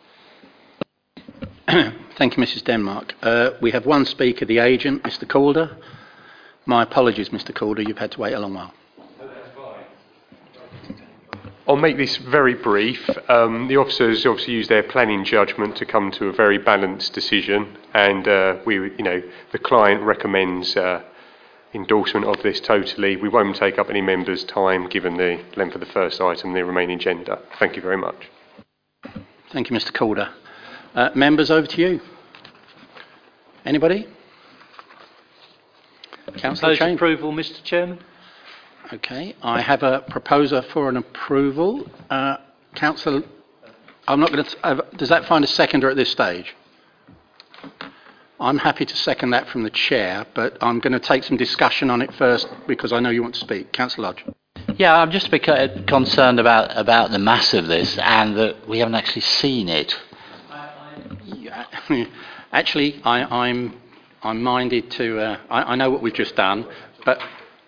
Thank 2.18 2.38
you, 2.38 2.44
Mrs. 2.44 2.64
Denmark. 2.64 3.14
Uh, 3.22 3.50
we 3.62 3.72
have 3.72 3.86
one 3.86 4.06
speaker, 4.06 4.46
the 4.46 4.60
agent, 4.60 5.04
Mr. 5.04 5.28
Calder. 5.28 5.76
My 6.66 6.84
apologies, 6.84 7.30
Mr. 7.30 7.54
Calder, 7.54 7.82
you've 7.82 7.98
had 7.98 8.12
to 8.14 8.22
wait 8.22 8.34
a 8.34 8.40
long 8.40 8.54
while. 8.54 8.74
I'll 11.68 11.76
make 11.76 11.98
this 11.98 12.16
very 12.16 12.54
brief. 12.54 13.10
Um, 13.28 13.68
the 13.68 13.76
officers 13.76 14.26
obviously 14.26 14.54
use 14.54 14.70
their 14.70 14.84
planning 14.84 15.26
judgment 15.26 15.76
to 15.78 15.86
come 15.86 16.10
to 16.12 16.28
a 16.28 16.32
very 16.32 16.58
balanced 16.58 17.12
decision, 17.12 17.78
and 17.94 18.26
uh, 18.26 18.56
we, 18.66 18.76
you 18.76 19.04
know, 19.04 19.22
the 19.52 19.60
client 19.60 20.04
recommends 20.04 20.78
uh, 20.78 21.04
endorsement 21.74 22.26
of 22.26 22.42
this 22.44 22.62
totally. 22.62 23.18
We 23.18 23.28
won't 23.28 23.58
take 23.58 23.78
up 23.78 23.90
any 23.90 24.02
members' 24.02 24.46
time 24.46 24.88
given 24.88 25.18
the 25.18 25.44
length 25.58 25.76
of 25.76 25.82
the 25.82 25.86
first 25.88 26.22
item, 26.22 26.52
and 26.52 26.56
the 26.56 26.64
remaining 26.64 26.96
agenda. 26.96 27.42
Thank 27.60 27.76
you 27.76 27.82
very 27.82 27.98
much. 27.98 28.30
Thank 29.52 29.70
you, 29.70 29.76
Mr. 29.76 29.94
Calder. 29.94 30.30
Uh, 30.96 31.10
members, 31.16 31.52
over 31.52 31.68
to 31.68 31.82
you. 31.82 32.00
Anybody? 33.66 34.08
Councillor 36.38 36.76
Propose 36.76 36.78
Chambers. 36.78 36.96
approval, 36.96 37.32
Mr 37.34 37.64
Chairman. 37.64 38.00
Okay, 38.94 39.36
I 39.42 39.62
have 39.62 39.84
a 39.84 40.00
proposer 40.10 40.62
for 40.62 40.88
an 40.90 40.98
approval. 40.98 41.86
Uh, 42.10 42.38
Councillor, 42.76 43.24
I'm 44.08 44.20
not 44.20 44.32
going 44.32 44.44
to. 44.44 44.58
Uh, 44.66 44.82
does 44.96 45.10
that 45.10 45.26
find 45.26 45.44
a 45.44 45.48
seconder 45.48 45.90
at 45.90 45.98
this 45.98 46.10
stage? 46.10 46.56
I'm 48.40 48.60
happy 48.60 48.86
to 48.86 48.96
second 48.96 49.32
that 49.32 49.48
from 49.50 49.64
the 49.64 49.72
chair, 49.72 50.26
but 50.36 50.58
I'm 50.62 50.80
going 50.80 50.94
to 50.94 51.00
take 51.00 51.24
some 51.24 51.38
discussion 51.38 51.90
on 51.90 52.02
it 52.02 52.14
first 52.14 52.48
because 52.68 52.94
I 52.94 53.00
know 53.00 53.10
you 53.10 53.24
want 53.24 53.34
to 53.34 53.40
speak. 53.40 53.74
Councillor 53.74 54.08
Lodge. 54.10 54.24
Yeah, 54.78 54.96
I'm 54.96 55.10
just 55.10 55.28
a 55.28 55.32
bit 55.32 55.44
co- 55.44 55.84
concerned 55.88 56.40
about, 56.40 56.78
about 56.78 57.10
the 57.10 57.18
mass 57.18 57.56
of 57.56 57.66
this 57.68 57.98
and 57.98 58.38
that 58.38 58.68
we 58.70 58.78
haven't 58.80 58.94
actually 58.94 59.24
seen 59.24 59.70
it. 59.70 60.00
Actually, 62.52 63.02
I, 63.04 63.46
I'm 63.46 63.80
I'm 64.24 64.42
minded 64.42 64.92
to. 64.92 65.20
Uh, 65.20 65.40
I, 65.50 65.74
I 65.74 65.76
know 65.76 65.90
what 65.90 66.02
we've 66.02 66.14
just 66.14 66.36
done, 66.36 66.66
but 67.06 67.20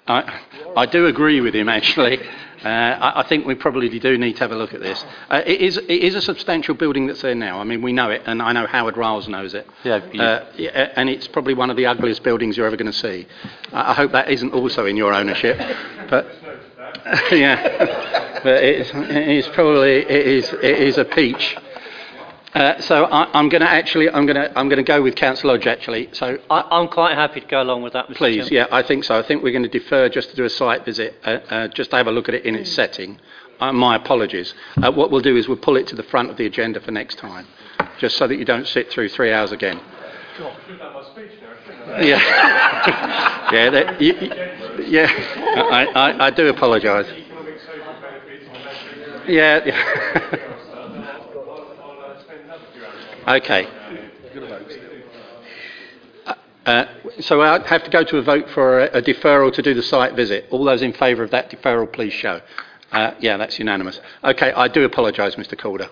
I, 0.09 0.41
I 0.75 0.85
do 0.87 1.05
agree 1.05 1.39
with 1.41 1.53
him 1.53 1.69
actually. 1.69 2.19
Uh, 2.63 2.67
I, 2.67 3.21
I 3.21 3.27
think 3.27 3.45
we 3.45 3.55
probably 3.55 3.87
do 3.99 4.17
need 4.17 4.33
to 4.33 4.39
have 4.39 4.51
a 4.51 4.55
look 4.55 4.73
at 4.73 4.81
this. 4.81 5.05
Uh, 5.29 5.41
it, 5.45 5.61
is, 5.61 5.77
it 5.77 5.89
is 5.89 6.15
a 6.15 6.21
substantial 6.21 6.75
building 6.75 7.07
that's 7.07 7.21
there 7.21 7.35
now. 7.35 7.59
I 7.59 7.63
mean, 7.63 7.81
we 7.81 7.93
know 7.93 8.09
it, 8.09 8.23
and 8.25 8.41
I 8.41 8.51
know 8.51 8.67
Howard 8.67 8.95
Ryles 8.95 9.29
knows 9.29 9.53
it. 9.53 9.65
Yeah, 9.85 10.01
Uh, 10.21 10.45
yeah, 10.57 10.91
and 10.97 11.09
it's 11.09 11.27
probably 11.27 11.53
one 11.53 11.69
of 11.69 11.77
the 11.77 11.85
ugliest 11.85 12.21
buildings 12.23 12.57
you're 12.57 12.67
ever 12.67 12.75
going 12.75 12.91
to 12.91 12.97
see. 12.97 13.27
I, 13.71 13.93
hope 13.93 14.11
that 14.11 14.29
isn't 14.29 14.51
also 14.51 14.85
in 14.87 14.97
your 14.97 15.13
ownership, 15.13 15.57
but 16.09 16.27
yeah, 17.31 18.41
but 18.43 18.61
it's, 18.63 18.91
it's 18.93 19.47
probably 19.49 19.99
it 19.99 20.27
is 20.27 20.51
it 20.51 20.79
is 20.79 20.97
a 20.97 21.05
peach. 21.05 21.55
Uh, 22.53 22.79
so 22.81 23.05
I, 23.05 23.29
I'm 23.37 23.47
going 23.49 23.61
to 23.61 23.69
actually 23.69 24.09
I'm 24.09 24.25
going 24.25 24.35
to 24.35 24.57
I'm 24.57 24.69
going 24.69 24.83
to 24.83 24.83
go 24.83 25.01
with 25.03 25.15
Councillor 25.15 25.53
Lodge 25.53 25.67
actually. 25.67 26.09
So 26.13 26.39
I, 26.49 26.61
I'm 26.71 26.87
quite 26.87 27.15
happy 27.15 27.41
to 27.41 27.45
go 27.47 27.61
along 27.61 27.83
with 27.83 27.93
that, 27.93 28.07
Mr. 28.07 28.15
Please, 28.15 28.49
Chairman. 28.49 28.53
yeah, 28.53 28.65
I 28.77 28.81
think 28.81 29.03
so. 29.03 29.17
I 29.19 29.21
think 29.21 29.43
we're 29.43 29.51
going 29.51 29.63
to 29.63 29.69
defer 29.69 30.09
just 30.09 30.31
to 30.31 30.35
do 30.35 30.45
a 30.45 30.49
site 30.49 30.83
visit, 30.83 31.13
uh, 31.25 31.29
uh, 31.49 31.67
just 31.67 31.91
to 31.91 31.97
have 31.97 32.07
a 32.07 32.11
look 32.11 32.27
at 32.27 32.33
it 32.35 32.45
in 32.45 32.55
its 32.55 32.71
setting. 32.71 33.19
Uh, 33.59 33.71
my 33.73 33.95
apologies. 33.95 34.53
Uh, 34.81 34.91
what 34.91 35.11
we'll 35.11 35.21
do 35.21 35.35
is 35.37 35.47
we'll 35.47 35.57
pull 35.57 35.75
it 35.77 35.85
to 35.87 35.95
the 35.95 36.03
front 36.03 36.29
of 36.29 36.37
the 36.37 36.45
agenda 36.45 36.79
for 36.79 36.91
next 36.91 37.19
time, 37.19 37.45
just 37.99 38.17
so 38.17 38.25
that 38.27 38.37
you 38.37 38.45
don't 38.45 38.65
sit 38.67 38.89
through 38.89 39.09
three 39.09 39.31
hours 39.33 39.51
again. 39.51 39.79
Yeah, 42.01 43.49
yeah, 43.51 43.69
that, 43.69 44.01
you, 44.01 44.13
you- 44.13 44.85
yeah. 44.85 45.07
I, 45.71 45.85
I, 45.93 46.25
I 46.27 46.29
do 46.31 46.47
apologise. 46.47 47.05
Yeah. 49.27 49.61
yeah. 49.65 50.55
okay. 53.29 53.67
Uh, 56.65 56.85
so 57.19 57.41
I 57.41 57.67
have 57.67 57.83
to 57.83 57.89
go 57.89 58.03
to 58.03 58.17
a 58.17 58.21
vote 58.21 58.49
for 58.49 58.81
a, 58.81 58.97
a 58.97 59.01
deferral 59.01 59.51
to 59.53 59.61
do 59.61 59.73
the 59.73 59.81
site 59.81 60.13
visit. 60.15 60.45
All 60.51 60.63
those 60.63 60.81
in 60.81 60.93
favour 60.93 61.23
of 61.23 61.31
that 61.31 61.49
deferral, 61.49 61.91
please 61.91 62.13
show. 62.13 62.41
Uh, 62.91 63.13
yeah, 63.19 63.37
that's 63.37 63.57
unanimous. 63.57 63.99
Okay, 64.23 64.51
I 64.51 64.67
do 64.67 64.83
apologise, 64.83 65.35
Mr. 65.35 65.57
Calder. 65.57 65.89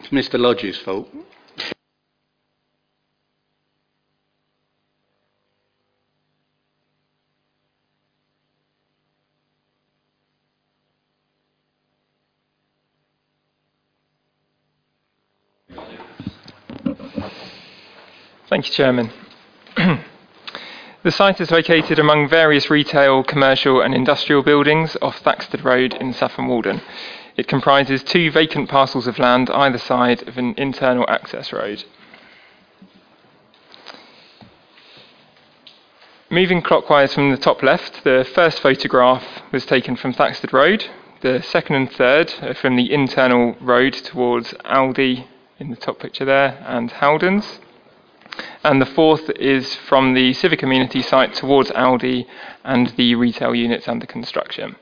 It's 0.00 0.08
Mr. 0.08 0.38
Lodge's 0.38 0.76
fault. 0.78 1.08
Thank 18.64 18.78
you, 18.78 18.84
Chairman. 18.84 19.10
the 21.02 21.10
site 21.10 21.38
is 21.38 21.50
located 21.50 21.98
among 21.98 22.30
various 22.30 22.70
retail, 22.70 23.22
commercial, 23.22 23.82
and 23.82 23.94
industrial 23.94 24.42
buildings 24.42 24.96
off 25.02 25.18
Thaxted 25.18 25.62
Road 25.62 25.92
in 25.92 26.14
Saffron 26.14 26.48
Walden. 26.48 26.80
It 27.36 27.46
comprises 27.46 28.02
two 28.02 28.30
vacant 28.30 28.70
parcels 28.70 29.06
of 29.06 29.18
land 29.18 29.50
either 29.50 29.76
side 29.76 30.26
of 30.26 30.38
an 30.38 30.54
internal 30.56 31.04
access 31.10 31.52
road. 31.52 31.84
Moving 36.30 36.62
clockwise 36.62 37.12
from 37.12 37.32
the 37.32 37.36
top 37.36 37.62
left, 37.62 38.02
the 38.02 38.26
first 38.34 38.60
photograph 38.60 39.42
was 39.52 39.66
taken 39.66 39.94
from 39.94 40.14
Thaxted 40.14 40.54
Road. 40.54 40.86
The 41.20 41.42
second 41.42 41.76
and 41.76 41.92
third 41.92 42.32
are 42.40 42.54
from 42.54 42.76
the 42.76 42.90
internal 42.90 43.58
road 43.60 43.92
towards 43.92 44.54
Aldi 44.64 45.26
in 45.58 45.68
the 45.68 45.76
top 45.76 45.98
picture 45.98 46.24
there 46.24 46.64
and 46.66 46.90
Howdens. 46.90 47.60
And 48.62 48.80
the 48.80 48.86
fourth 48.86 49.30
is 49.30 49.74
from 49.74 50.14
the 50.14 50.32
civic 50.32 50.58
community 50.58 51.02
site 51.02 51.34
towards 51.34 51.70
Aldi 51.70 52.26
and 52.64 52.88
the 52.96 53.14
retail 53.14 53.54
units 53.54 53.88
under 53.88 54.06
construction. 54.06 54.76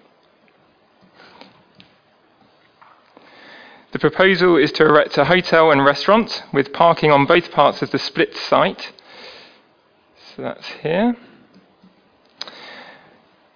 The 3.93 3.99
proposal 3.99 4.57
is 4.57 4.73
to 4.73 4.87
erect 4.87 5.19
a 5.19 5.27
hotel 5.27 5.71
and 5.71 5.85
restaurant 5.85 6.45
with 6.51 6.73
parking 6.73 7.11
on 7.11 7.27
both 7.27 7.51
parts 7.51 7.83
of 7.83 7.91
the 7.91 7.99
split 7.99 8.35
site. 8.35 8.91
So 10.35 10.43
that's 10.43 10.67
here. 10.83 11.15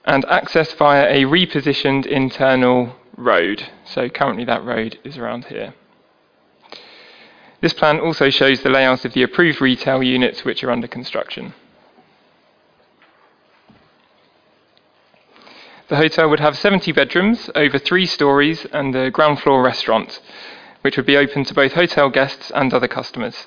And 0.05 0.27
access 0.27 0.75
via 0.75 1.09
a 1.09 1.25
repositioned 1.25 2.05
internal 2.05 2.97
road. 3.17 3.67
So 3.87 4.11
currently 4.11 4.45
that 4.45 4.63
road 4.63 4.99
is 5.05 5.17
around 5.17 5.47
here. 5.47 5.73
This 7.61 7.73
plan 7.73 7.99
also 8.01 8.31
shows 8.31 8.61
the 8.61 8.71
layout 8.71 9.05
of 9.05 9.13
the 9.13 9.23
approved 9.23 9.61
retail 9.61 10.03
units 10.03 10.45
which 10.45 10.63
are 10.63 10.71
under 10.71 10.87
construction. 10.87 11.55
The 15.89 15.97
hotel 15.97 16.29
would 16.29 16.41
have 16.41 16.59
70 16.59 16.91
bedrooms, 16.93 17.49
over 17.55 17.79
three 17.79 18.07
stories, 18.07 18.67
and 18.73 18.95
a 18.97 19.11
ground 19.11 19.41
floor 19.41 19.63
restaurant, 19.63 20.21
which 20.83 20.97
would 20.97 21.07
be 21.07 21.17
open 21.17 21.45
to 21.45 21.55
both 21.55 21.75
hotel 21.75 22.11
guests 22.11 22.51
and 22.51 22.75
other 22.75 22.89
customers. 22.89 23.47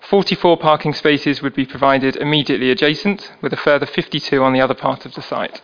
44 0.00 0.58
parking 0.58 0.92
spaces 0.92 1.40
would 1.40 1.54
be 1.54 1.64
provided 1.64 2.16
immediately 2.16 2.70
adjacent, 2.70 3.32
with 3.40 3.54
a 3.54 3.56
further 3.56 3.86
52 3.86 4.44
on 4.44 4.52
the 4.52 4.60
other 4.60 4.74
part 4.74 5.06
of 5.06 5.14
the 5.14 5.22
site. 5.22 5.62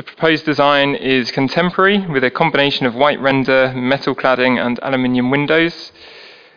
The 0.00 0.04
proposed 0.04 0.46
design 0.46 0.94
is 0.94 1.30
contemporary 1.30 1.98
with 1.98 2.24
a 2.24 2.30
combination 2.30 2.86
of 2.86 2.94
white 2.94 3.20
render, 3.20 3.70
metal 3.74 4.14
cladding, 4.14 4.58
and 4.58 4.80
aluminium 4.82 5.30
windows, 5.30 5.92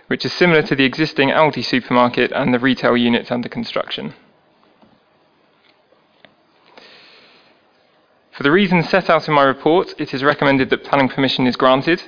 which 0.07 0.23
is 0.23 0.31
similar 0.31 0.61
to 0.61 0.77
the 0.77 0.85
existing 0.85 1.27
Aldi 1.27 1.65
supermarket 1.65 2.31
and 2.31 2.53
the 2.53 2.59
retail 2.59 2.95
units 2.95 3.31
under 3.31 3.49
construction. 3.49 4.13
For 8.31 8.43
the 8.43 8.51
reasons 8.51 8.88
set 8.88 9.09
out 9.09 9.27
in 9.27 9.33
my 9.33 9.43
report, 9.43 9.93
it 9.97 10.13
is 10.13 10.23
recommended 10.23 10.69
that 10.69 10.85
planning 10.85 11.09
permission 11.09 11.45
is 11.45 11.57
granted. 11.57 12.01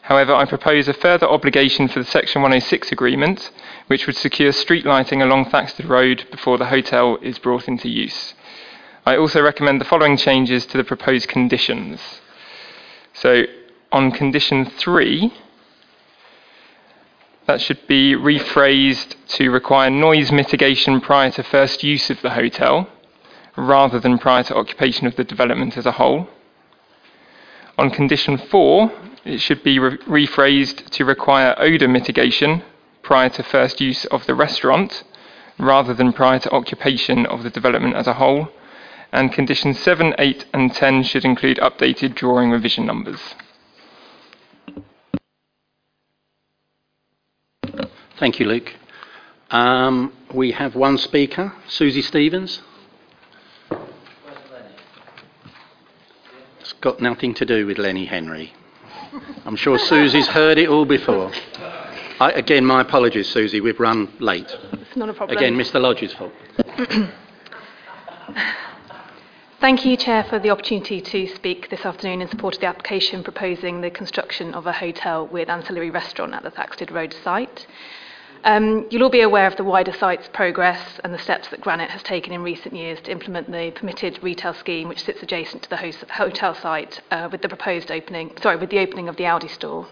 However, 0.00 0.34
I 0.34 0.46
propose 0.46 0.88
a 0.88 0.94
further 0.94 1.28
obligation 1.28 1.88
for 1.88 1.98
the 1.98 2.06
Section 2.06 2.40
106 2.40 2.92
agreement, 2.92 3.50
which 3.88 4.06
would 4.06 4.16
secure 4.16 4.52
street 4.52 4.86
lighting 4.86 5.20
along 5.20 5.50
Thaxted 5.50 5.84
Road 5.84 6.24
before 6.30 6.56
the 6.56 6.72
hotel 6.72 7.18
is 7.20 7.38
brought 7.38 7.68
into 7.68 7.90
use. 7.90 8.32
I 9.08 9.16
also 9.16 9.40
recommend 9.40 9.80
the 9.80 9.86
following 9.86 10.18
changes 10.18 10.66
to 10.66 10.76
the 10.76 10.84
proposed 10.84 11.28
conditions. 11.28 12.20
So, 13.14 13.44
on 13.90 14.12
condition 14.12 14.66
three, 14.66 15.32
that 17.46 17.62
should 17.62 17.86
be 17.86 18.14
rephrased 18.14 19.14
to 19.28 19.50
require 19.50 19.88
noise 19.88 20.30
mitigation 20.30 21.00
prior 21.00 21.30
to 21.30 21.42
first 21.42 21.82
use 21.82 22.10
of 22.10 22.20
the 22.20 22.34
hotel, 22.40 22.86
rather 23.56 23.98
than 23.98 24.18
prior 24.18 24.42
to 24.42 24.54
occupation 24.54 25.06
of 25.06 25.16
the 25.16 25.24
development 25.24 25.78
as 25.78 25.86
a 25.86 25.92
whole. 25.92 26.28
On 27.78 27.88
condition 27.88 28.36
four, 28.36 28.92
it 29.24 29.40
should 29.40 29.62
be 29.62 29.78
re- 29.78 29.96
rephrased 30.26 30.90
to 30.90 31.06
require 31.06 31.54
odour 31.56 31.88
mitigation 31.88 32.62
prior 33.02 33.30
to 33.30 33.42
first 33.42 33.80
use 33.80 34.04
of 34.04 34.26
the 34.26 34.34
restaurant, 34.34 35.02
rather 35.58 35.94
than 35.94 36.12
prior 36.12 36.38
to 36.40 36.50
occupation 36.50 37.24
of 37.24 37.42
the 37.42 37.48
development 37.48 37.96
as 37.96 38.06
a 38.06 38.20
whole 38.20 38.50
and 39.12 39.32
conditions 39.32 39.78
7, 39.80 40.14
8, 40.18 40.46
and 40.52 40.74
10 40.74 41.02
should 41.04 41.24
include 41.24 41.58
updated 41.58 42.14
drawing 42.14 42.50
revision 42.50 42.86
numbers. 42.86 43.20
Thank 48.18 48.40
you, 48.40 48.46
Luke. 48.46 48.74
Um, 49.50 50.12
we 50.34 50.52
have 50.52 50.74
one 50.74 50.98
speaker, 50.98 51.52
Susie 51.68 52.02
Stevens. 52.02 52.60
It's 56.60 56.72
got 56.80 57.00
nothing 57.00 57.32
to 57.34 57.46
do 57.46 57.66
with 57.66 57.78
Lenny 57.78 58.04
Henry. 58.04 58.52
I'm 59.46 59.56
sure 59.56 59.78
Susie's 59.78 60.28
heard 60.28 60.58
it 60.58 60.68
all 60.68 60.84
before. 60.84 61.32
I, 62.20 62.32
again, 62.32 62.64
my 62.64 62.82
apologies, 62.82 63.28
Susie. 63.28 63.60
We've 63.60 63.78
run 63.80 64.12
late. 64.18 64.54
It's 64.72 64.96
not 64.96 65.08
a 65.08 65.14
problem. 65.14 65.38
Again, 65.38 65.54
Mr. 65.54 65.80
Lodge's 65.80 66.12
fault. 66.12 66.32
Thank 69.60 69.84
you, 69.84 69.96
Chair, 69.96 70.22
for 70.22 70.38
the 70.38 70.50
opportunity 70.50 71.00
to 71.00 71.26
speak 71.34 71.68
this 71.68 71.84
afternoon 71.84 72.22
in 72.22 72.28
support 72.28 72.54
of 72.54 72.60
the 72.60 72.68
application 72.68 73.24
proposing 73.24 73.80
the 73.80 73.90
construction 73.90 74.54
of 74.54 74.68
a 74.68 74.72
hotel 74.72 75.26
with 75.26 75.48
ancillary 75.48 75.90
restaurant 75.90 76.32
at 76.32 76.44
the 76.44 76.50
Thaxted 76.52 76.92
Road 76.92 77.12
site. 77.24 77.66
Um, 78.44 78.86
you'll 78.88 79.02
all 79.02 79.10
be 79.10 79.22
aware 79.22 79.48
of 79.48 79.56
the 79.56 79.64
wider 79.64 79.92
site's 79.92 80.28
progress 80.28 81.00
and 81.02 81.12
the 81.12 81.18
steps 81.18 81.48
that 81.48 81.60
Granite 81.60 81.90
has 81.90 82.04
taken 82.04 82.32
in 82.32 82.44
recent 82.44 82.76
years 82.76 83.00
to 83.00 83.10
implement 83.10 83.50
the 83.50 83.72
permitted 83.74 84.22
retail 84.22 84.54
scheme 84.54 84.86
which 84.86 85.02
sits 85.02 85.24
adjacent 85.24 85.64
to 85.64 85.70
the 85.70 86.04
hotel 86.12 86.54
site 86.54 87.00
uh, 87.10 87.28
with 87.32 87.42
the 87.42 87.48
proposed 87.48 87.90
opening, 87.90 88.30
sorry, 88.40 88.58
with 88.58 88.70
the 88.70 88.78
opening 88.78 89.08
of 89.08 89.16
the 89.16 89.24
Aldi 89.24 89.50
store. 89.50 89.88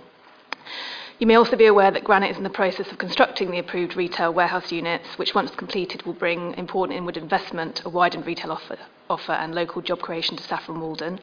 You 1.19 1.27
may 1.27 1.36
also 1.36 1.57
be 1.57 1.65
aware 1.65 1.91
that 1.91 2.05
Granite 2.05 2.33
is 2.33 2.36
in 2.36 2.43
the 2.43 2.51
process 2.51 2.93
of 2.93 2.99
constructing 2.99 3.51
the 3.51 3.59
approved 3.59 3.97
retail 3.97 4.35
warehouse 4.35 4.70
units, 4.70 5.17
which 5.17 5.35
once 5.35 5.51
completed 5.53 6.03
will 6.03 6.12
bring 6.12 6.53
important 6.59 6.99
inward 6.99 7.17
investment, 7.17 7.81
a 7.86 7.89
widened 7.89 8.27
retail 8.27 8.53
offer, 8.53 8.77
offer 9.09 9.33
and 9.33 9.55
local 9.55 9.81
job 9.81 10.01
creation 10.01 10.36
to 10.36 10.43
Saffron 10.43 10.78
Walden. 10.78 11.19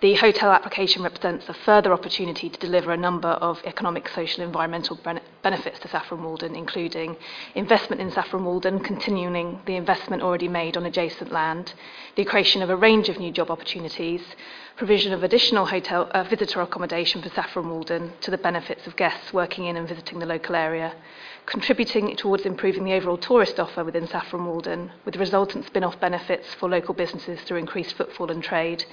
The 0.00 0.14
hotel 0.14 0.52
application 0.52 1.02
represents 1.02 1.48
a 1.48 1.54
further 1.54 1.92
opportunity 1.92 2.48
to 2.48 2.60
deliver 2.60 2.92
a 2.92 2.96
number 2.96 3.28
of 3.28 3.60
economic, 3.64 4.08
social, 4.08 4.42
and 4.42 4.48
environmental 4.50 5.00
benefits 5.42 5.80
to 5.80 5.88
Saffron 5.88 6.22
Walden, 6.22 6.54
including 6.54 7.16
investment 7.56 8.00
in 8.00 8.12
Saffron 8.12 8.44
Walden, 8.44 8.78
continuing 8.80 9.60
the 9.66 9.74
investment 9.74 10.22
already 10.22 10.48
made 10.48 10.76
on 10.76 10.86
adjacent 10.86 11.32
land, 11.32 11.74
the 12.14 12.24
creation 12.24 12.62
of 12.62 12.70
a 12.70 12.76
range 12.76 13.08
of 13.08 13.18
new 13.18 13.32
job 13.32 13.50
opportunities, 13.50 14.22
provision 14.76 15.12
of 15.12 15.22
additional 15.22 15.66
hotel 15.66 16.10
uh, 16.10 16.24
visitor 16.24 16.60
accommodation 16.60 17.22
for 17.22 17.28
Saffron 17.28 17.70
Walden 17.70 18.12
to 18.20 18.30
the 18.32 18.38
benefits 18.38 18.88
of 18.88 18.96
guests 18.96 19.32
working 19.32 19.66
in 19.66 19.76
and 19.76 19.86
visiting 19.86 20.18
the 20.18 20.26
local 20.26 20.56
area, 20.56 20.92
contributing 21.46 22.16
towards 22.16 22.44
improving 22.44 22.82
the 22.82 22.92
overall 22.92 23.16
tourist 23.16 23.60
offer 23.60 23.84
within 23.84 24.08
Saffron 24.08 24.44
Walden, 24.44 24.90
with 25.04 25.14
resultant 25.14 25.64
spin-off 25.64 26.00
benefits 26.00 26.52
for 26.54 26.68
local 26.68 26.92
businesses 26.92 27.40
through 27.42 27.58
increased 27.58 27.94
footfall 27.94 28.32
and 28.32 28.42
trade, 28.42 28.84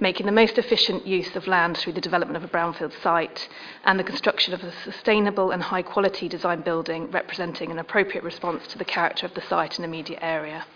making 0.00 0.26
the 0.26 0.32
most 0.32 0.58
efficient 0.58 1.06
use 1.06 1.34
of 1.34 1.46
land 1.46 1.78
through 1.78 1.94
the 1.94 2.00
development 2.02 2.36
of 2.36 2.44
a 2.44 2.54
brownfield 2.54 2.92
site 3.02 3.48
and 3.84 3.98
the 3.98 4.04
construction 4.04 4.52
of 4.52 4.62
a 4.62 4.72
sustainable 4.84 5.50
and 5.50 5.62
high 5.62 5.80
quality 5.80 6.28
design 6.28 6.60
building 6.60 7.10
representing 7.10 7.70
an 7.70 7.78
appropriate 7.78 8.22
response 8.22 8.66
to 8.66 8.76
the 8.76 8.84
character 8.84 9.24
of 9.24 9.32
the 9.32 9.40
site 9.40 9.78
and 9.78 9.86
immediate 9.86 10.22
area. 10.22 10.66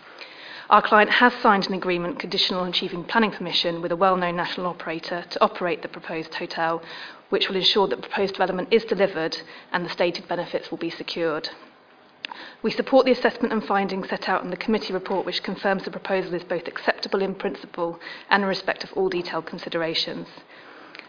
Our 0.71 0.81
client 0.81 1.09
has 1.09 1.33
signed 1.41 1.67
an 1.67 1.73
agreement 1.73 2.17
conditional 2.17 2.61
on 2.61 2.69
achieving 2.69 3.03
planning 3.03 3.31
permission 3.31 3.81
with 3.81 3.91
a 3.91 3.97
well 3.97 4.15
known 4.15 4.37
national 4.37 4.67
operator 4.67 5.25
to 5.29 5.43
operate 5.43 5.81
the 5.81 5.89
proposed 5.89 6.33
hotel, 6.33 6.81
which 7.27 7.49
will 7.49 7.57
ensure 7.57 7.89
that 7.89 7.97
the 7.97 8.07
proposed 8.07 8.35
development 8.35 8.69
is 8.71 8.85
delivered 8.85 9.37
and 9.73 9.83
the 9.85 9.89
stated 9.89 10.29
benefits 10.29 10.71
will 10.71 10.77
be 10.77 10.89
secured. 10.89 11.49
We 12.63 12.71
support 12.71 13.05
the 13.05 13.11
assessment 13.11 13.51
and 13.51 13.61
findings 13.65 14.07
set 14.07 14.29
out 14.29 14.45
in 14.45 14.49
the 14.49 14.55
committee 14.55 14.93
report, 14.93 15.25
which 15.25 15.43
confirms 15.43 15.83
the 15.83 15.91
proposal 15.91 16.35
is 16.35 16.45
both 16.45 16.69
acceptable 16.69 17.21
in 17.21 17.35
principle 17.35 17.99
and 18.29 18.41
in 18.41 18.47
respect 18.47 18.85
of 18.85 18.93
all 18.93 19.09
detailed 19.09 19.47
considerations. 19.47 20.29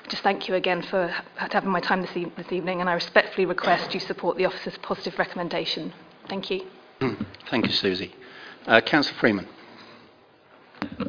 Just 0.09 0.25
thank 0.25 0.49
you 0.49 0.57
again 0.57 0.83
for 0.83 1.15
having 1.37 1.71
my 1.71 1.79
time 1.79 2.03
this, 2.03 2.17
e- 2.17 2.33
this 2.37 2.51
evening, 2.51 2.81
and 2.81 2.91
I 2.91 2.95
respectfully 2.95 3.47
request 3.47 3.95
you 3.95 4.01
support 4.01 4.37
the 4.39 4.45
officer's 4.47 4.77
positive 4.79 5.21
recommendation. 5.21 5.93
Thank 6.29 6.51
you. 6.51 6.67
Hmm. 7.01 7.23
Thank 7.49 7.67
you, 7.67 7.73
Susie. 7.73 8.13
Uh, 8.67 8.81
Councillor 8.81 9.19
Freeman. 9.19 9.49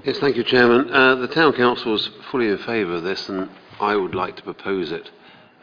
Yes, 0.04 0.18
thank 0.20 0.36
you, 0.36 0.44
Chairman. 0.44 0.92
Uh, 0.92 1.16
the 1.16 1.28
Town 1.28 1.54
Council 1.54 1.96
is 1.96 2.10
fully 2.32 2.48
in 2.50 2.58
favour 2.58 2.96
of 2.96 3.04
this, 3.04 3.30
and 3.30 3.50
I 3.80 3.96
would 3.96 4.16
like 4.16 4.36
to 4.38 4.44
propose 4.44 4.92
it 4.92 5.12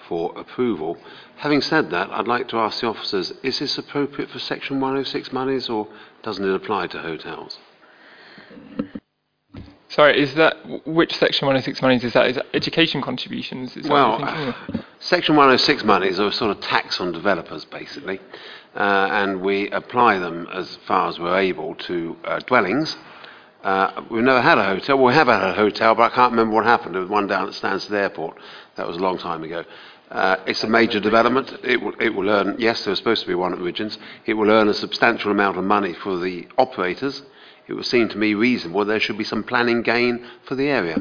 for 0.08 0.36
approval. 0.38 0.96
Having 1.36 1.60
said 1.62 1.90
that, 1.90 2.10
I'd 2.10 2.28
like 2.28 2.48
to 2.48 2.58
ask 2.58 2.80
the 2.80 2.88
officers, 2.88 3.32
is 3.42 3.58
this 3.58 3.78
appropriate 3.78 4.30
for 4.30 4.38
Section 4.38 4.80
106 4.80 5.32
monies, 5.32 5.68
or 5.68 5.88
doesn't 6.22 6.44
it 6.44 6.54
apply 6.54 6.88
to 6.88 6.98
hotels? 6.98 7.58
Sorry, 9.88 10.20
is 10.22 10.34
that 10.34 10.86
which 10.86 11.16
section 11.16 11.46
106 11.46 11.82
monies 11.82 12.04
is 12.04 12.12
that? 12.12 12.28
Is 12.28 12.36
that 12.36 12.46
education 12.54 13.02
contributions? 13.02 13.76
Is 13.76 13.86
that 13.86 13.90
what 13.92 13.98
you're 13.98 14.28
Well, 14.28 14.54
thinking? 14.62 14.84
Section 15.00 15.34
106 15.34 15.82
monies 15.82 16.20
are 16.20 16.28
a 16.28 16.32
sort 16.32 16.52
of 16.52 16.60
tax 16.60 17.00
on 17.00 17.10
developers, 17.10 17.64
basically, 17.64 18.20
uh, 18.20 18.22
and 18.74 19.40
we 19.40 19.70
apply 19.70 20.18
them 20.18 20.46
as 20.52 20.78
far 20.86 21.08
as 21.08 21.18
we're 21.18 21.38
able 21.38 21.74
to 21.74 22.16
uh, 22.24 22.38
dwellings. 22.40 22.96
Uh, 23.62 24.02
we've 24.10 24.22
never 24.22 24.40
had 24.40 24.58
a 24.58 24.64
hotel. 24.64 25.02
We 25.02 25.12
have 25.12 25.26
had 25.26 25.42
a 25.42 25.52
hotel, 25.52 25.94
but 25.94 26.12
I 26.12 26.14
can't 26.14 26.32
remember 26.32 26.54
what 26.54 26.64
happened. 26.64 26.94
There 26.94 27.02
was 27.02 27.10
one 27.10 27.26
down 27.26 27.48
at 27.48 27.54
Stansted 27.54 27.92
Airport. 27.92 28.38
That 28.76 28.86
was 28.86 28.96
a 28.96 29.00
long 29.00 29.18
time 29.18 29.42
ago. 29.42 29.64
Uh, 30.10 30.36
it's 30.46 30.64
a 30.64 30.66
major 30.66 30.98
development. 30.98 31.52
It 31.62 31.80
will, 31.80 31.94
it 32.00 32.14
will 32.14 32.28
earn, 32.30 32.56
yes, 32.58 32.84
there 32.84 32.90
was 32.90 32.98
supposed 32.98 33.22
to 33.22 33.28
be 33.28 33.34
one 33.34 33.52
at 33.52 33.60
Regents. 33.60 33.98
It 34.26 34.34
will 34.34 34.50
earn 34.50 34.68
a 34.68 34.74
substantial 34.74 35.30
amount 35.30 35.58
of 35.58 35.64
money 35.64 35.92
for 35.92 36.18
the 36.18 36.48
operators. 36.58 37.22
It 37.68 37.74
would 37.74 37.86
seem 37.86 38.08
to 38.08 38.18
me 38.18 38.34
reasonable 38.34 38.84
there 38.84 38.98
should 38.98 39.18
be 39.18 39.24
some 39.24 39.44
planning 39.44 39.82
gain 39.82 40.26
for 40.44 40.56
the 40.56 40.66
area. 40.68 41.00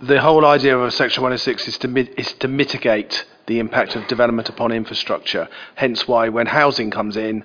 The 0.00 0.20
whole 0.20 0.46
idea 0.46 0.78
of 0.78 0.94
Section 0.94 1.22
106 1.22 1.68
is 1.68 1.78
to, 1.78 2.18
is 2.18 2.32
to 2.34 2.48
mitigate 2.48 3.26
the 3.52 3.58
impact 3.58 3.96
of 3.96 4.06
development 4.06 4.48
upon 4.48 4.72
infrastructure. 4.72 5.46
Hence 5.74 6.08
why 6.08 6.30
when 6.30 6.46
housing 6.46 6.90
comes 6.90 7.16
in, 7.18 7.44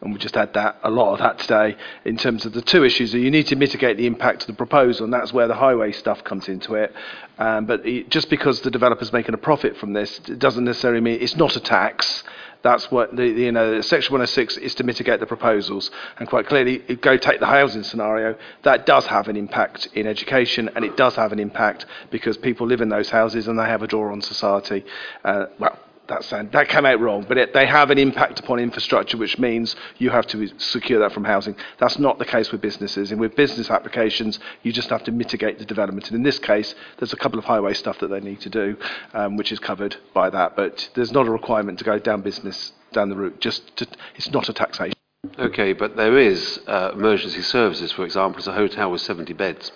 and 0.00 0.12
we 0.12 0.18
just 0.20 0.36
had 0.36 0.54
that 0.54 0.78
a 0.84 0.90
lot 0.90 1.12
of 1.12 1.18
that 1.18 1.40
today 1.40 1.76
in 2.04 2.16
terms 2.16 2.46
of 2.46 2.52
the 2.52 2.62
two 2.62 2.84
issues 2.84 3.10
that 3.10 3.18
you 3.18 3.32
need 3.32 3.48
to 3.48 3.56
mitigate 3.56 3.96
the 3.96 4.06
impact 4.06 4.42
of 4.42 4.46
the 4.46 4.52
proposal 4.52 5.02
and 5.04 5.12
that's 5.12 5.32
where 5.32 5.48
the 5.48 5.56
highway 5.56 5.90
stuff 5.90 6.22
comes 6.22 6.48
into 6.48 6.74
it 6.74 6.94
um, 7.38 7.66
but 7.66 7.84
it, 7.84 8.08
just 8.08 8.30
because 8.30 8.60
the 8.60 8.70
developer's 8.70 9.12
making 9.12 9.34
a 9.34 9.38
profit 9.38 9.76
from 9.76 9.94
this 9.94 10.20
it 10.28 10.38
doesn't 10.38 10.62
necessarily 10.64 11.00
mean 11.00 11.20
it's 11.20 11.34
not 11.34 11.56
a 11.56 11.60
tax 11.60 12.22
that's 12.62 12.90
what 12.90 13.14
the, 13.14 13.26
you 13.26 13.52
know 13.52 13.80
section 13.80 14.12
106 14.12 14.56
is 14.58 14.74
to 14.76 14.84
mitigate 14.84 15.20
the 15.20 15.26
proposals. 15.26 15.90
And 16.18 16.28
quite 16.28 16.46
clearly 16.46 16.78
go 16.78 17.16
take 17.16 17.40
the 17.40 17.46
housing 17.46 17.82
scenario 17.82 18.36
that 18.62 18.86
does 18.86 19.06
have 19.06 19.28
an 19.28 19.36
impact 19.36 19.88
in 19.94 20.06
education 20.06 20.70
and 20.74 20.84
it 20.84 20.96
does 20.96 21.14
have 21.16 21.32
an 21.32 21.38
impact 21.38 21.86
because 22.10 22.36
people 22.36 22.66
live 22.66 22.80
in 22.80 22.88
those 22.88 23.10
houses 23.10 23.48
and 23.48 23.58
they 23.58 23.64
have 23.64 23.82
a 23.82 23.86
draw 23.86 24.12
on 24.12 24.22
society. 24.22 24.84
Uh, 25.24 25.46
well 25.58 25.78
that's, 26.08 26.30
that 26.30 26.68
came 26.68 26.86
out 26.86 27.00
wrong, 27.00 27.24
but 27.28 27.36
it, 27.36 27.52
they 27.52 27.66
have 27.66 27.90
an 27.90 27.98
impact 27.98 28.40
upon 28.40 28.58
infrastructure, 28.58 29.18
which 29.18 29.38
means 29.38 29.76
you 29.98 30.10
have 30.10 30.26
to 30.28 30.48
secure 30.58 30.98
that 31.00 31.12
from 31.12 31.24
housing. 31.24 31.54
That's 31.78 31.98
not 31.98 32.18
the 32.18 32.24
case 32.24 32.50
with 32.50 32.62
businesses. 32.62 33.12
And 33.12 33.20
with 33.20 33.36
business 33.36 33.70
applications, 33.70 34.38
you 34.62 34.72
just 34.72 34.88
have 34.88 35.04
to 35.04 35.12
mitigate 35.12 35.58
the 35.58 35.66
development. 35.66 36.08
And 36.08 36.16
in 36.16 36.22
this 36.22 36.38
case, 36.38 36.74
there's 36.98 37.12
a 37.12 37.16
couple 37.16 37.38
of 37.38 37.44
highway 37.44 37.74
stuff 37.74 37.98
that 38.00 38.08
they 38.08 38.20
need 38.20 38.40
to 38.40 38.48
do, 38.48 38.76
um, 39.12 39.36
which 39.36 39.52
is 39.52 39.58
covered 39.58 39.96
by 40.14 40.30
that. 40.30 40.56
But 40.56 40.88
there's 40.94 41.12
not 41.12 41.28
a 41.28 41.30
requirement 41.30 41.78
to 41.80 41.84
go 41.84 41.98
down 41.98 42.22
business 42.22 42.72
down 42.92 43.10
the 43.10 43.16
route. 43.16 43.38
Just 43.40 43.76
to, 43.76 43.86
it's 44.16 44.30
not 44.30 44.48
a 44.48 44.54
taxation. 44.54 44.94
Okay, 45.38 45.74
but 45.74 45.96
there 45.96 46.16
is 46.16 46.60
uh, 46.66 46.92
emergency 46.94 47.42
services, 47.42 47.92
for 47.92 48.04
example, 48.04 48.38
it's 48.38 48.46
a 48.46 48.52
hotel 48.52 48.90
with 48.90 49.02
70 49.02 49.32
beds. 49.34 49.72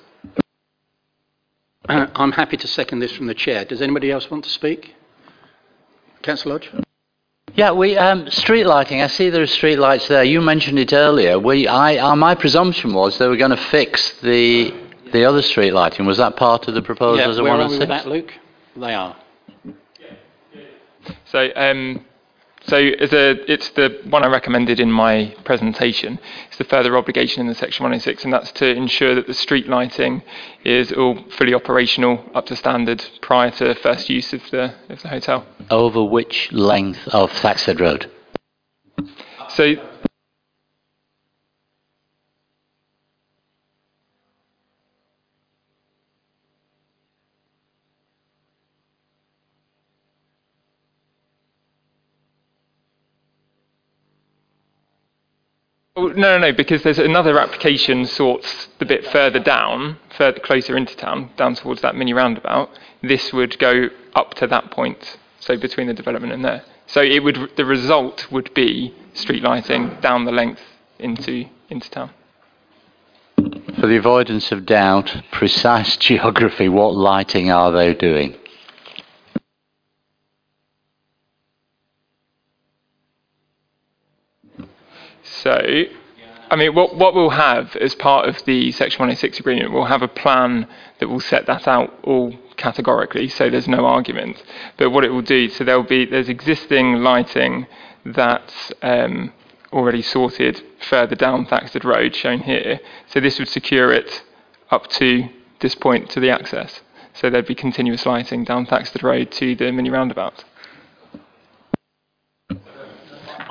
Uh, 1.89 2.07
I'm 2.15 2.33
happy 2.33 2.57
to 2.57 2.67
second 2.67 3.01
this 3.01 3.13
from 3.13 3.27
the 3.27 3.35
chair. 3.35 3.65
Does 3.65 3.83
anybody 3.83 4.11
else 4.11 4.31
want 4.31 4.45
to 4.45 4.51
speak? 4.51 4.95
Councillor 6.23 6.55
Lodge? 6.55 6.71
Yeah, 7.55 7.73
we 7.73 7.99
um, 7.99 8.31
street 8.31 8.65
lighting. 8.65 9.03
I 9.03 9.09
see 9.09 9.29
there 9.29 9.43
are 9.43 9.47
street 9.47 9.77
lights 9.77 10.09
there. 10.09 10.25
You 10.25 10.41
mentioned 10.41 10.79
it 10.79 10.93
earlier. 10.95 11.39
We, 11.39 11.67
I, 11.67 11.97
uh, 11.99 12.17
my 12.17 12.35
presumption 12.35 12.95
was 12.95 13.19
they 13.19 13.27
were 13.27 13.37
going 13.37 13.51
to 13.51 13.57
fix 13.57 14.19
the 14.21 14.73
the 15.13 15.27
other 15.27 15.43
street 15.43 15.73
lighting. 15.73 16.07
Was 16.07 16.17
that 16.17 16.37
part 16.37 16.67
of 16.69 16.75
the 16.75 16.81
proposal 16.81 17.19
yeah, 17.19 17.29
as 17.29 17.39
a 17.39 17.43
where 17.43 17.53
are 17.53 17.69
we 17.69 17.77
106? 17.77 17.81
with 17.81 17.89
that, 17.89 18.09
Luke? 18.09 18.33
They 18.77 18.95
are. 18.95 19.17
So, 21.27 21.51
um, 21.55 22.05
so 22.67 22.77
as 22.77 23.13
a, 23.13 23.51
it's 23.51 23.71
the 23.71 24.01
one 24.09 24.25
I 24.25 24.29
recommended 24.29 24.79
in 24.79 24.91
my 24.91 25.35
presentation. 25.45 26.19
It's 26.49 26.59
the 26.59 26.65
further 26.65 26.97
obligation 26.97 27.41
in 27.41 27.49
the 27.49 27.55
section 27.55 27.83
106, 27.83 28.25
and 28.25 28.33
that's 28.33 28.53
to 28.53 28.71
ensure 28.71 29.15
that 29.15 29.27
the 29.27 29.35
street 29.35 29.69
lighting 29.69 30.23
is 30.65 30.93
all 30.93 31.19
fully 31.37 31.55
operational, 31.55 32.25
up 32.35 32.47
to 32.47 32.57
standard, 32.57 33.05
prior 33.21 33.51
to 33.53 33.75
first 33.75 34.09
use 34.09 34.33
of 34.33 34.43
the 34.51 34.75
of 34.89 35.03
the 35.03 35.09
hotel. 35.09 35.45
Over 35.71 36.05
which 36.05 36.53
length 36.53 37.09
of 37.09 37.33
Thaxted 37.33 37.81
Road? 37.81 38.11
So. 39.49 39.89
Oh, 55.95 56.07
no, 56.07 56.39
no, 56.39 56.39
no, 56.39 56.53
because 56.55 56.83
there's 56.83 56.99
another 56.99 57.39
application 57.39 58.07
sorts 58.07 58.69
the 58.79 58.87
bit 58.87 59.07
further 59.09 59.39
down, 59.39 59.99
further 60.17 60.41
closer 60.41 60.75
into 60.75 60.97
town, 60.97 61.29
down 61.37 61.55
towards 61.55 61.83
that 61.83 61.95
mini 61.95 62.15
roundabout. 62.15 62.71
This 63.03 63.31
would 63.35 63.59
go 63.59 63.91
up 64.15 64.33
to 64.35 64.47
that 64.47 64.71
point, 64.71 65.19
so 65.39 65.59
between 65.59 65.89
the 65.89 65.93
development 65.93 66.33
and 66.33 66.43
there. 66.43 66.65
So 66.87 67.03
it 67.03 67.23
would, 67.23 67.51
the 67.57 67.67
result 67.67 68.33
would 68.33 68.55
be 68.55 68.95
street 69.13 69.43
lighting 69.43 69.99
down 70.01 70.25
the 70.25 70.33
length 70.33 70.63
into 70.99 71.45
into 71.69 71.91
town. 71.91 72.11
For 73.37 73.87
the 73.87 73.97
avoidance 73.97 74.51
of 74.51 74.65
doubt, 74.65 75.15
precise 75.31 75.99
geography, 75.99 76.71
what 76.71 76.95
lighting 76.95 77.51
are 77.51 77.71
they 77.71 77.93
doing? 77.93 78.37
So, 85.43 85.85
I 86.51 86.57
mean, 86.57 86.73
what, 86.75 86.95
what 86.95 87.15
we'll 87.15 87.31
have 87.31 87.75
as 87.77 87.97
part 87.97 88.29
of 88.29 88.45
the 88.45 88.71
Section 88.71 89.01
106 89.01 89.41
agreement, 89.41 89.73
we'll 89.73 89.87
have 89.87 90.03
a 90.03 90.09
plan 90.09 90.69
that 91.01 91.09
will 91.09 91.19
set 91.19 91.47
that 91.47 91.67
out 91.67 91.93
all 92.05 92.33
categorically, 92.57 93.27
so 93.27 93.51
there's 93.51 93.67
no 93.67 93.85
argument. 93.85 94.41
But 94.77 94.91
what 94.91 95.05
it 95.05 95.09
will 95.09 95.23
do, 95.23 95.49
so 95.49 95.65
there'll 95.65 95.83
be 95.83 96.05
there's 96.05 96.29
existing 96.29 97.03
lighting 97.03 97.67
that's 98.05 98.73
um, 98.83 99.33
already 99.73 100.03
sorted 100.03 100.63
further 100.89 101.17
down 101.17 101.47
Thaxted 101.47 101.85
Road, 101.85 102.15
shown 102.15 102.41
here. 102.41 102.79
So 103.09 103.19
this 103.19 103.41
would 103.41 103.49
secure 103.49 103.93
it 103.93 104.23
up 104.71 104.87
to 104.91 105.29
this 105.59 105.75
point 105.75 106.09
to 106.11 106.21
the 106.21 106.31
access. 106.31 106.83
So 107.15 107.31
there'd 107.31 107.47
be 107.47 107.57
continuous 107.57 108.07
lighting 108.07 108.45
down 108.45 108.67
Thaxted 108.67 109.03
Road 109.03 109.33
to 109.33 109.57
the 109.57 109.73
mini 109.73 109.91
roundabout. 109.91 110.45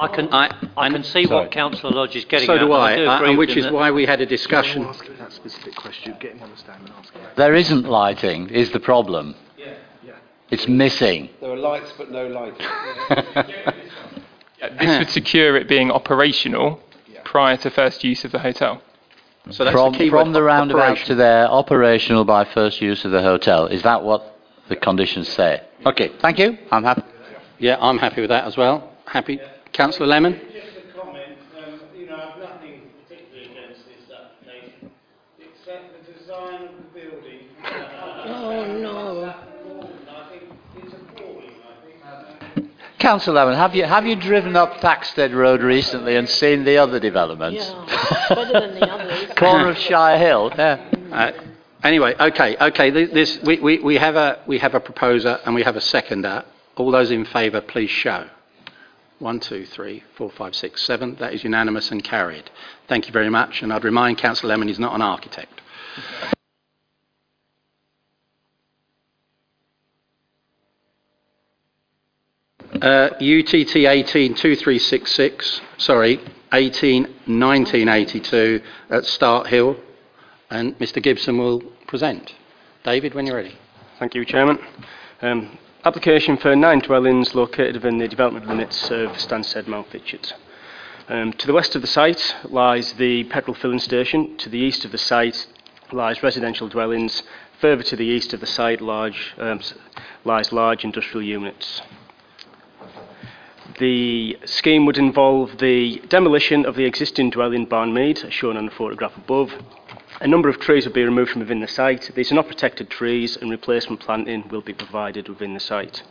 I 0.01 0.07
can, 0.07 0.33
I, 0.33 0.89
can 0.89 1.03
see 1.03 1.25
sorry. 1.25 1.43
what 1.43 1.51
Councillor 1.51 1.93
Lodge 1.93 2.15
is 2.15 2.25
getting 2.25 2.47
so 2.47 2.55
at. 2.55 2.59
do 2.59 2.65
and 2.65 2.73
I, 2.73 2.95
do 2.95 3.07
uh, 3.07 3.21
and 3.21 3.37
which 3.37 3.55
is 3.55 3.69
why 3.71 3.91
we 3.91 4.05
had 4.05 4.19
a 4.19 4.25
discussion. 4.25 4.83
that 4.83 5.31
specific 5.31 5.75
question. 5.75 6.15
Get 6.19 6.33
him 6.33 6.41
on 6.41 6.49
the 6.49 6.57
stand 6.57 6.81
and 6.83 6.93
ask 6.97 7.13
him. 7.13 7.21
There 7.35 7.53
isn't 7.53 7.85
lighting, 7.85 8.49
is 8.49 8.71
the 8.71 8.79
problem. 8.79 9.35
Yeah. 9.57 9.75
yeah. 10.03 10.13
It's 10.49 10.67
missing. 10.67 11.29
There 11.39 11.51
are 11.51 11.57
lights 11.57 11.93
but 11.97 12.09
no 12.11 12.27
lighting. 12.27 12.65
Yeah, 14.61 14.69
this 14.79 14.99
would 14.99 15.09
secure 15.09 15.57
it 15.57 15.67
being 15.67 15.89
operational 15.89 16.79
prior 17.23 17.57
to 17.57 17.71
first 17.71 18.03
use 18.03 18.23
of 18.23 18.31
the 18.31 18.37
hotel. 18.37 18.81
So 19.49 19.63
that's 19.63 19.73
from, 19.73 19.93
the 19.93 19.97
key 19.97 20.09
word, 20.11 20.21
from 20.21 20.33
the 20.33 20.43
roundabout 20.43 20.81
operation. 20.81 21.07
to 21.07 21.15
there, 21.15 21.47
operational 21.47 22.25
by 22.25 22.45
first 22.45 22.79
use 22.79 23.03
of 23.03 23.11
the 23.11 23.23
hotel. 23.23 23.65
Is 23.65 23.81
that 23.81 24.03
what 24.03 24.37
the 24.69 24.75
conditions 24.75 25.29
say? 25.29 25.63
Okay, 25.83 26.11
thank 26.19 26.37
you. 26.37 26.59
I'm 26.71 26.83
happy. 26.83 27.01
Yeah, 27.57 27.77
I'm 27.79 27.97
happy 27.97 28.21
with 28.21 28.29
that 28.29 28.45
as 28.45 28.55
well. 28.55 28.91
Happy. 29.05 29.39
Councillor 29.73 30.07
Lemon? 30.07 30.33
Just 30.33 30.77
a 30.77 30.99
comment, 30.99 31.37
um, 31.57 31.79
you 31.95 32.05
know, 32.07 32.15
I've 32.15 32.39
nothing 32.39 32.81
particularly 33.07 33.51
against 33.51 33.81
this 33.85 34.11
application, 34.11 34.91
except 35.39 36.05
the 36.05 36.13
design 36.13 36.63
of 36.63 36.71
the 36.75 36.99
building. 36.99 37.47
Oh, 37.63 38.77
no. 38.81 39.33
I 40.09 40.29
think 40.29 40.43
it's 40.75 40.93
appalling, 40.93 41.51
I 41.63 42.55
think. 42.55 42.69
Councillor 42.99 43.35
Lemon, 43.45 43.55
have 43.55 43.73
you, 43.73 43.85
have 43.85 44.05
you 44.05 44.15
driven 44.17 44.57
up 44.57 44.81
Thaxted 44.81 45.33
Road 45.33 45.61
recently 45.61 46.17
and 46.17 46.27
seen 46.27 46.65
the 46.65 46.77
other 46.77 46.99
developments? 46.99 47.73
Better 48.27 48.59
than 48.59 48.79
the 48.79 48.91
others. 48.91 49.31
Corner 49.37 49.69
of 49.69 49.77
Shire 49.77 50.17
Hill, 50.17 50.51
yeah. 50.57 50.89
Uh, 51.11 51.31
anyway, 51.83 52.13
okay, 52.19 52.57
okay. 52.57 52.89
This, 52.89 53.41
we, 53.41 53.57
we, 53.59 53.79
we, 53.79 53.95
have 53.95 54.17
a, 54.17 54.39
we 54.45 54.59
have 54.59 54.75
a 54.75 54.81
proposer 54.81 55.39
and 55.45 55.55
we 55.55 55.63
have 55.63 55.77
a 55.77 55.81
seconder. 55.81 56.43
All 56.75 56.91
those 56.91 57.09
in 57.09 57.25
favour, 57.25 57.61
please 57.61 57.89
show. 57.89 58.27
One, 59.21 59.39
two, 59.39 59.65
three, 59.67 60.03
four, 60.15 60.31
five, 60.31 60.55
six, 60.55 60.81
seven. 60.81 61.15
That 61.19 61.31
is 61.31 61.43
unanimous 61.43 61.91
and 61.91 62.03
carried. 62.03 62.49
Thank 62.87 63.05
you 63.05 63.13
very 63.13 63.29
much. 63.29 63.61
And 63.61 63.71
I'd 63.71 63.83
remind 63.83 64.17
Councillor 64.17 64.49
Lemon 64.49 64.67
he's 64.67 64.79
not 64.79 64.95
an 64.95 65.03
architect. 65.03 65.61
Uh, 72.81 73.09
UTT 73.19 73.75
182366, 73.75 75.61
sorry, 75.77 76.17
181982 76.49 78.61
at 78.89 79.05
Start 79.05 79.45
Hill. 79.45 79.77
And 80.49 80.75
Mr 80.79 80.99
Gibson 80.99 81.37
will 81.37 81.61
present. 81.85 82.33
David, 82.83 83.13
when 83.13 83.27
you're 83.27 83.35
ready. 83.35 83.55
Thank 83.99 84.15
you, 84.15 84.25
Chairman. 84.25 84.57
Um, 85.21 85.59
application 85.83 86.37
for 86.37 86.55
nine 86.55 86.79
dwellings 86.79 87.33
located 87.33 87.75
within 87.75 87.97
the 87.97 88.07
development 88.07 88.47
limits 88.47 88.91
of 88.91 89.09
Stansted 89.13 89.65
Mountfitchet. 89.65 90.33
Um, 91.09 91.33
to 91.33 91.47
the 91.47 91.53
west 91.53 91.75
of 91.75 91.81
the 91.81 91.87
site 91.87 92.35
lies 92.43 92.93
the 92.93 93.23
petrol 93.25 93.55
filling 93.55 93.79
station. 93.79 94.37
To 94.37 94.49
the 94.49 94.59
east 94.59 94.85
of 94.85 94.91
the 94.91 94.99
site 94.99 95.47
lies 95.91 96.21
residential 96.21 96.69
dwellings. 96.69 97.23
Further 97.59 97.83
to 97.83 97.95
the 97.95 98.05
east 98.05 98.33
of 98.33 98.39
the 98.39 98.45
site 98.45 98.79
large, 98.79 99.33
um, 99.39 99.59
lies 100.23 100.51
large 100.51 100.83
industrial 100.83 101.25
units. 101.25 101.81
The 103.79 104.37
scheme 104.45 104.85
would 104.85 104.99
involve 104.99 105.57
the 105.57 105.99
demolition 106.09 106.65
of 106.65 106.75
the 106.75 106.85
existing 106.85 107.31
dwelling 107.31 107.65
Barnmead, 107.65 108.31
shown 108.31 108.55
on 108.55 108.65
the 108.65 108.71
photograph 108.71 109.17
above. 109.17 109.51
A 110.21 110.27
number 110.27 110.49
of 110.49 110.59
trees 110.59 110.85
will 110.85 110.93
be 110.93 111.03
removed 111.03 111.31
from 111.31 111.39
within 111.39 111.61
the 111.61 111.67
site. 111.67 112.11
These 112.13 112.31
are 112.31 112.35
not 112.35 112.47
protected 112.47 112.91
trees, 112.91 113.37
and 113.37 113.49
replacement 113.49 114.01
planting 114.01 114.47
will 114.49 114.61
be 114.61 114.71
provided 114.71 115.27
within 115.27 115.55
the 115.55 115.59
site. 115.59 116.03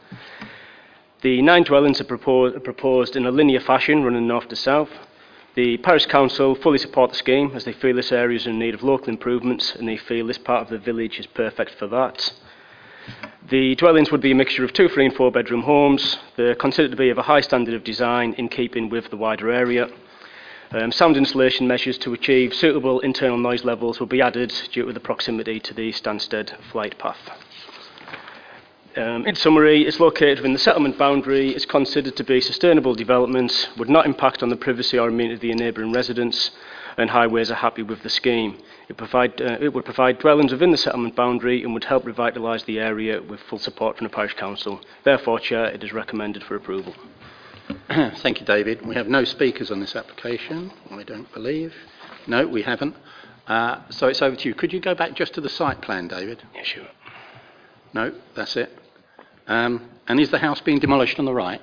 The 1.20 1.40
nine 1.42 1.62
dwellings 1.62 2.00
are 2.00 2.04
proposed, 2.04 3.14
in 3.14 3.24
a 3.24 3.30
linear 3.30 3.60
fashion, 3.60 4.02
running 4.02 4.26
north 4.26 4.48
to 4.48 4.56
south. 4.56 4.90
The 5.54 5.76
Parish 5.76 6.06
Council 6.06 6.56
fully 6.56 6.78
support 6.78 7.10
the 7.10 7.16
scheme, 7.16 7.52
as 7.54 7.62
they 7.62 7.72
feel 7.72 7.94
this 7.94 8.10
area 8.10 8.36
is 8.36 8.48
in 8.48 8.58
need 8.58 8.74
of 8.74 8.82
local 8.82 9.10
improvements, 9.10 9.76
and 9.76 9.86
they 9.86 9.96
feel 9.96 10.26
this 10.26 10.38
part 10.38 10.62
of 10.62 10.70
the 10.70 10.78
village 10.78 11.20
is 11.20 11.26
perfect 11.26 11.76
for 11.76 11.86
that. 11.86 12.32
The 13.48 13.76
dwellings 13.76 14.10
would 14.10 14.20
be 14.20 14.32
a 14.32 14.34
mixture 14.34 14.64
of 14.64 14.72
two, 14.72 14.88
three, 14.88 15.06
and 15.06 15.14
four 15.14 15.30
bedroom 15.30 15.62
homes. 15.62 16.18
They're 16.36 16.56
considered 16.56 16.90
to 16.90 16.96
be 16.96 17.10
of 17.10 17.18
a 17.18 17.22
high 17.22 17.42
standard 17.42 17.74
of 17.74 17.84
design 17.84 18.32
in 18.38 18.48
keeping 18.48 18.88
with 18.88 19.08
the 19.10 19.16
wider 19.16 19.52
area. 19.52 19.88
Um, 20.72 20.92
sound 20.92 21.16
insulation 21.16 21.66
measures 21.66 21.98
to 21.98 22.12
achieve 22.12 22.54
suitable 22.54 23.00
internal 23.00 23.36
noise 23.38 23.64
levels 23.64 23.98
will 23.98 24.06
be 24.06 24.22
added 24.22 24.52
due 24.70 24.86
to 24.86 24.92
the 24.92 25.00
proximity 25.00 25.58
to 25.58 25.74
the 25.74 25.90
Stansted 25.90 26.56
flight 26.70 26.96
path. 26.96 27.18
Um, 28.96 29.26
in 29.26 29.34
summary, 29.34 29.82
it's 29.82 29.98
located 29.98 30.38
within 30.38 30.52
the 30.52 30.60
settlement 30.60 30.96
boundary, 30.96 31.50
it's 31.50 31.64
considered 31.64 32.14
to 32.16 32.22
be 32.22 32.40
sustainable 32.40 32.94
development, 32.94 33.68
would 33.78 33.88
not 33.88 34.06
impact 34.06 34.44
on 34.44 34.48
the 34.48 34.56
privacy 34.56 34.96
or 34.96 35.08
amenity 35.08 35.34
of 35.34 35.40
the 35.40 35.54
neighbouring 35.54 35.92
residents, 35.92 36.52
and 36.96 37.10
highways 37.10 37.50
are 37.50 37.56
happy 37.56 37.82
with 37.82 38.04
the 38.04 38.08
scheme. 38.08 38.56
It, 38.88 38.96
provide, 38.96 39.42
uh, 39.42 39.58
it 39.60 39.72
would 39.72 39.84
provide 39.84 40.20
dwellings 40.20 40.52
within 40.52 40.70
the 40.70 40.76
settlement 40.76 41.16
boundary 41.16 41.64
and 41.64 41.74
would 41.74 41.84
help 41.84 42.04
revitalise 42.04 42.64
the 42.64 42.78
area 42.78 43.20
with 43.20 43.40
full 43.40 43.58
support 43.58 43.96
from 43.96 44.04
the 44.04 44.12
parish 44.12 44.34
council. 44.34 44.80
Therefore, 45.02 45.40
Chair, 45.40 45.64
it 45.64 45.82
is 45.82 45.92
recommended 45.92 46.44
for 46.44 46.54
approval. 46.54 46.94
Thank 48.22 48.40
you, 48.40 48.46
David. 48.46 48.84
We 48.86 48.94
have 48.94 49.08
no 49.08 49.24
speakers 49.24 49.70
on 49.70 49.80
this 49.80 49.94
application, 49.94 50.72
I 50.90 51.02
don't 51.02 51.32
believe. 51.32 51.74
No, 52.26 52.46
we 52.46 52.62
haven't. 52.62 52.96
Uh, 53.46 53.80
so 53.90 54.08
it's 54.08 54.22
over 54.22 54.36
to 54.36 54.48
you. 54.48 54.54
Could 54.54 54.72
you 54.72 54.80
go 54.80 54.94
back 54.94 55.14
just 55.14 55.34
to 55.34 55.40
the 55.40 55.48
site 55.48 55.80
plan, 55.82 56.08
David? 56.08 56.42
Yeah, 56.54 56.62
sure. 56.62 56.88
No, 57.92 58.12
that's 58.34 58.56
it. 58.56 58.76
Um, 59.46 59.90
and 60.06 60.20
is 60.20 60.30
the 60.30 60.38
house 60.38 60.60
being 60.60 60.78
demolished 60.78 61.18
on 61.18 61.24
the 61.24 61.34
right? 61.34 61.60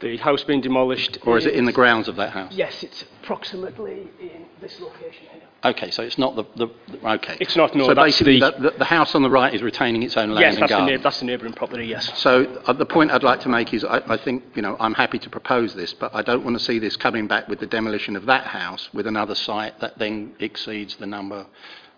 The 0.00 0.18
house 0.18 0.44
being 0.44 0.60
demolished. 0.60 1.18
Or 1.24 1.38
is 1.38 1.46
it 1.46 1.54
in 1.54 1.64
the 1.64 1.72
grounds 1.72 2.06
of 2.08 2.16
that 2.16 2.30
house? 2.30 2.52
Yes, 2.54 2.82
it's 2.82 3.04
approximately 3.22 4.08
in 4.20 4.44
this 4.60 4.78
location 4.80 5.26
here. 5.32 5.42
Okay, 5.64 5.90
so 5.90 6.02
it's 6.02 6.18
not 6.18 6.36
the... 6.36 6.44
the, 6.56 6.68
okay. 7.14 7.38
It's 7.40 7.56
not, 7.56 7.74
no, 7.74 7.86
So 7.86 7.94
basically, 7.94 8.38
the- 8.38 8.50
the, 8.52 8.70
the, 8.78 8.84
house 8.84 9.14
on 9.14 9.22
the 9.22 9.30
right 9.30 9.52
is 9.54 9.62
retaining 9.62 10.02
its 10.02 10.16
own 10.16 10.30
land 10.30 10.40
yes, 10.40 10.56
and 10.58 10.68
garden. 10.68 10.86
neigh- 10.86 11.02
that's 11.02 11.20
the 11.20 11.24
neighbouring 11.24 11.54
property, 11.54 11.86
yes. 11.86 12.12
So 12.18 12.44
uh, 12.66 12.74
the 12.74 12.84
point 12.84 13.10
I'd 13.10 13.22
like 13.22 13.40
to 13.40 13.48
make 13.48 13.72
is 13.72 13.82
I, 13.84 14.02
I 14.06 14.16
think, 14.18 14.44
you 14.54 14.60
know, 14.62 14.76
I'm 14.78 14.92
happy 14.94 15.18
to 15.18 15.30
propose 15.30 15.74
this, 15.74 15.94
but 15.94 16.14
I 16.14 16.20
don't 16.22 16.44
want 16.44 16.58
to 16.58 16.62
see 16.64 16.78
this 16.78 16.96
coming 16.96 17.26
back 17.26 17.48
with 17.48 17.58
the 17.58 17.66
demolition 17.66 18.16
of 18.16 18.26
that 18.26 18.44
house 18.44 18.90
with 18.92 19.06
another 19.06 19.34
site 19.34 19.80
that 19.80 19.98
then 19.98 20.34
exceeds 20.40 20.96
the 20.96 21.06
number 21.06 21.46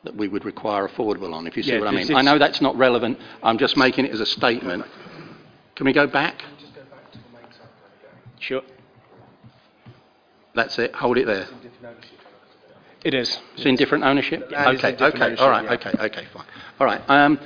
that 0.05 0.15
we 0.15 0.29
would 0.29 0.45
require 0.45 0.89
affordable 0.89 1.35
on, 1.35 1.47
if 1.49 1.57
you 1.57 1.65
see 1.65 1.73
Yeah, 1.73 1.81
what 1.81 1.89
I 1.89 1.91
mean. 1.91 2.15
I 2.15 2.23
know 2.23 2.39
that's 2.39 2.61
not 2.61 2.77
relevant. 2.77 3.19
I'm 3.43 3.59
just 3.59 3.77
making 3.77 4.07
it 4.07 4.13
as 4.13 4.21
a 4.21 4.27
statement. 4.27 4.87
Can 5.75 5.85
we 5.85 5.93
go 5.93 6.07
back? 6.07 6.43
Sure. 8.41 8.63
That's 10.55 10.79
it. 10.79 10.95
Hold 10.95 11.19
it 11.19 11.27
there. 11.27 11.47
It 13.05 13.15
is. 13.15 13.39
It's 13.55 13.65
in 13.65 13.77
different 13.77 14.05
ownership? 14.05 14.43
Is 14.43 14.53
Okay, 14.53 14.93
different 14.93 15.15
okay, 15.15 15.37
all 15.37 15.51
right, 15.51 15.65
ownership, 15.65 15.95
okay, 15.95 16.05
okay, 16.07 16.27
fine. 16.33 16.45
All 16.81 16.87
right. 16.87 17.01
Um, 17.09 17.39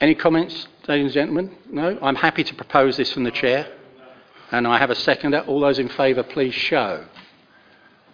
any 0.00 0.14
comments, 0.14 0.66
ladies 0.88 1.04
and 1.04 1.12
gentlemen? 1.12 1.54
No? 1.70 1.98
I'm 2.00 2.14
happy 2.14 2.42
to 2.44 2.54
propose 2.54 2.96
this 2.96 3.12
from 3.12 3.24
the 3.24 3.30
chair. 3.30 3.70
And 4.50 4.66
I 4.66 4.78
have 4.78 4.90
a 4.90 4.94
seconder. 4.94 5.40
All 5.40 5.60
those 5.60 5.78
in 5.78 5.88
favour, 5.90 6.22
please 6.22 6.54
show. 6.54 7.04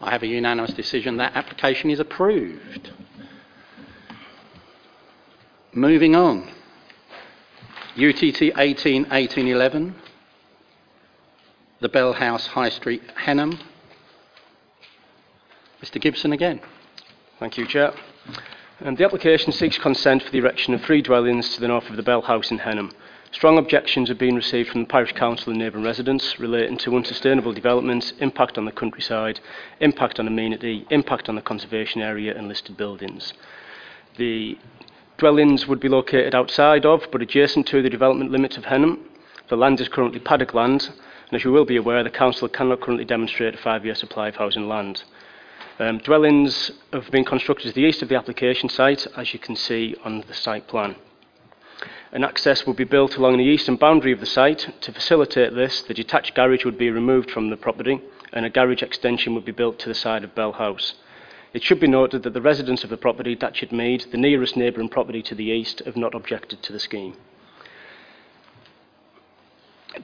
I 0.00 0.10
have 0.10 0.22
a 0.22 0.26
unanimous 0.26 0.72
decision. 0.72 1.16
That 1.16 1.34
application 1.34 1.90
is 1.90 2.00
approved. 2.00 2.90
Moving 5.72 6.16
on. 6.16 6.48
UTT 7.96 8.42
18 8.56 9.04
1811. 9.04 9.94
The 11.78 11.90
Bell 11.90 12.14
House, 12.14 12.46
High 12.46 12.70
Street, 12.70 13.02
Henham. 13.16 13.58
Mr 15.82 16.00
Gibson 16.00 16.32
again. 16.32 16.58
Thank 17.38 17.58
you, 17.58 17.66
Chair. 17.66 17.92
Um, 18.82 18.94
the 18.94 19.04
application 19.04 19.52
seeks 19.52 19.76
consent 19.76 20.22
for 20.22 20.30
the 20.30 20.38
erection 20.38 20.72
of 20.72 20.80
three 20.80 21.02
dwellings 21.02 21.54
to 21.54 21.60
the 21.60 21.68
north 21.68 21.90
of 21.90 21.96
the 21.96 22.02
Bell 22.02 22.22
House 22.22 22.50
in 22.50 22.60
Henham. 22.60 22.92
Strong 23.30 23.58
objections 23.58 24.08
have 24.08 24.16
been 24.16 24.36
received 24.36 24.70
from 24.70 24.80
the 24.80 24.86
parish 24.86 25.12
council 25.12 25.50
and 25.50 25.58
neighbouring 25.58 25.84
residents 25.84 26.40
relating 26.40 26.78
to 26.78 26.96
unsustainable 26.96 27.52
developments, 27.52 28.14
impact 28.20 28.56
on 28.56 28.64
the 28.64 28.72
countryside, 28.72 29.40
impact 29.80 30.18
on 30.18 30.26
amenity, 30.26 30.86
impact 30.88 31.28
on 31.28 31.34
the 31.34 31.42
conservation 31.42 32.00
area 32.00 32.34
and 32.34 32.48
listed 32.48 32.78
buildings. 32.78 33.34
The 34.16 34.58
dwellings 35.18 35.66
would 35.66 35.80
be 35.80 35.90
located 35.90 36.34
outside 36.34 36.86
of 36.86 37.06
but 37.12 37.20
adjacent 37.20 37.66
to 37.66 37.82
the 37.82 37.90
development 37.90 38.30
limits 38.30 38.56
of 38.56 38.64
Henham. 38.64 39.10
The 39.48 39.56
land 39.56 39.78
is 39.82 39.88
currently 39.88 40.20
paddock 40.20 40.54
land, 40.54 40.90
and 41.26 41.34
as 41.34 41.44
you 41.44 41.52
will 41.52 41.64
be 41.64 41.76
aware, 41.76 42.02
the 42.04 42.10
council 42.10 42.48
cannot 42.48 42.80
currently 42.80 43.04
demonstrate 43.04 43.54
a 43.54 43.58
five-year 43.58 43.94
supply 43.94 44.28
of 44.28 44.36
housing 44.36 44.68
land. 44.68 45.02
Um, 45.78 45.98
dwellings 45.98 46.70
have 46.92 47.10
been 47.10 47.24
constructed 47.24 47.68
to 47.68 47.74
the 47.74 47.86
east 47.86 48.00
of 48.00 48.08
the 48.08 48.16
application 48.16 48.68
site, 48.68 49.06
as 49.16 49.32
you 49.32 49.38
can 49.38 49.56
see 49.56 49.96
on 50.04 50.24
the 50.28 50.34
site 50.34 50.68
plan. 50.68 50.96
An 52.12 52.24
access 52.24 52.64
will 52.64 52.74
be 52.74 52.84
built 52.84 53.16
along 53.16 53.36
the 53.36 53.44
eastern 53.44 53.76
boundary 53.76 54.12
of 54.12 54.20
the 54.20 54.26
site. 54.26 54.72
To 54.80 54.92
facilitate 54.92 55.54
this, 55.54 55.82
the 55.82 55.92
detached 55.92 56.34
garage 56.34 56.64
would 56.64 56.78
be 56.78 56.90
removed 56.90 57.30
from 57.30 57.50
the 57.50 57.56
property 57.56 58.00
and 58.32 58.46
a 58.46 58.50
garage 58.50 58.82
extension 58.82 59.34
would 59.34 59.44
be 59.44 59.52
built 59.52 59.78
to 59.80 59.88
the 59.88 59.94
side 59.94 60.24
of 60.24 60.34
Bell 60.34 60.52
House. 60.52 60.94
It 61.52 61.62
should 61.62 61.80
be 61.80 61.88
noted 61.88 62.22
that 62.22 62.34
the 62.34 62.40
residents 62.40 62.84
of 62.84 62.90
the 62.90 62.96
property, 62.96 63.34
Datchet 63.34 63.72
Mead, 63.72 64.06
the 64.10 64.18
nearest 64.18 64.56
neighbouring 64.56 64.88
property 64.88 65.22
to 65.22 65.34
the 65.34 65.44
east, 65.44 65.82
have 65.84 65.96
not 65.96 66.14
objected 66.14 66.62
to 66.62 66.72
the 66.72 66.80
scheme. 66.80 67.16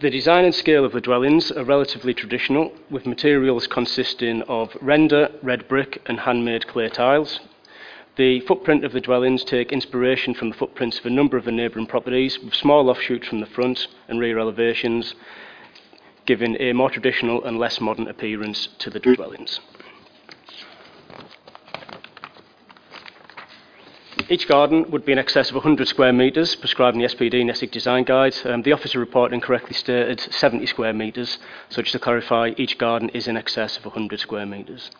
The 0.00 0.10
design 0.10 0.46
and 0.46 0.54
scale 0.54 0.86
of 0.86 0.92
the 0.92 1.02
dwellings 1.02 1.52
are 1.52 1.64
relatively 1.64 2.14
traditional, 2.14 2.72
with 2.90 3.06
materials 3.06 3.66
consisting 3.66 4.40
of 4.42 4.74
render, 4.80 5.30
red 5.42 5.68
brick, 5.68 6.00
and 6.06 6.20
handmade 6.20 6.66
clay 6.66 6.88
tiles. 6.88 7.40
The 8.16 8.40
footprint 8.40 8.84
of 8.84 8.92
the 8.92 9.02
dwellings 9.02 9.44
take 9.44 9.70
inspiration 9.70 10.32
from 10.32 10.48
the 10.48 10.56
footprints 10.56 10.98
of 10.98 11.04
a 11.06 11.10
number 11.10 11.36
of 11.36 11.44
the 11.44 11.52
neighbouring 11.52 11.86
properties, 11.86 12.38
with 12.38 12.54
small 12.54 12.88
offshoots 12.88 13.28
from 13.28 13.40
the 13.40 13.46
front 13.46 13.86
and 14.08 14.18
rear 14.18 14.38
elevations, 14.38 15.14
giving 16.24 16.56
a 16.58 16.72
more 16.72 16.90
traditional 16.90 17.44
and 17.44 17.58
less 17.58 17.78
modern 17.78 18.08
appearance 18.08 18.68
to 18.78 18.88
the 18.88 18.98
dwellings. 18.98 19.60
Each 24.32 24.48
garden 24.48 24.90
would 24.90 25.04
be 25.04 25.12
in 25.12 25.18
excess 25.18 25.50
of 25.50 25.56
100 25.56 25.86
square 25.86 26.10
metres, 26.10 26.56
prescribed 26.56 26.96
in 26.96 27.02
the 27.02 27.08
SPD 27.08 27.44
NESIC 27.44 27.70
design 27.70 28.04
guide. 28.04 28.34
Um, 28.46 28.62
the 28.62 28.72
officer 28.72 28.98
report 28.98 29.30
incorrectly 29.30 29.74
stated 29.74 30.20
70 30.20 30.64
square 30.64 30.94
metres, 30.94 31.38
so 31.68 31.82
just 31.82 31.92
to 31.92 31.98
clarify, 31.98 32.52
each 32.56 32.78
garden 32.78 33.10
is 33.10 33.28
in 33.28 33.36
excess 33.36 33.76
of 33.76 33.84
100 33.84 34.18
square 34.20 34.46
metres. 34.46 34.90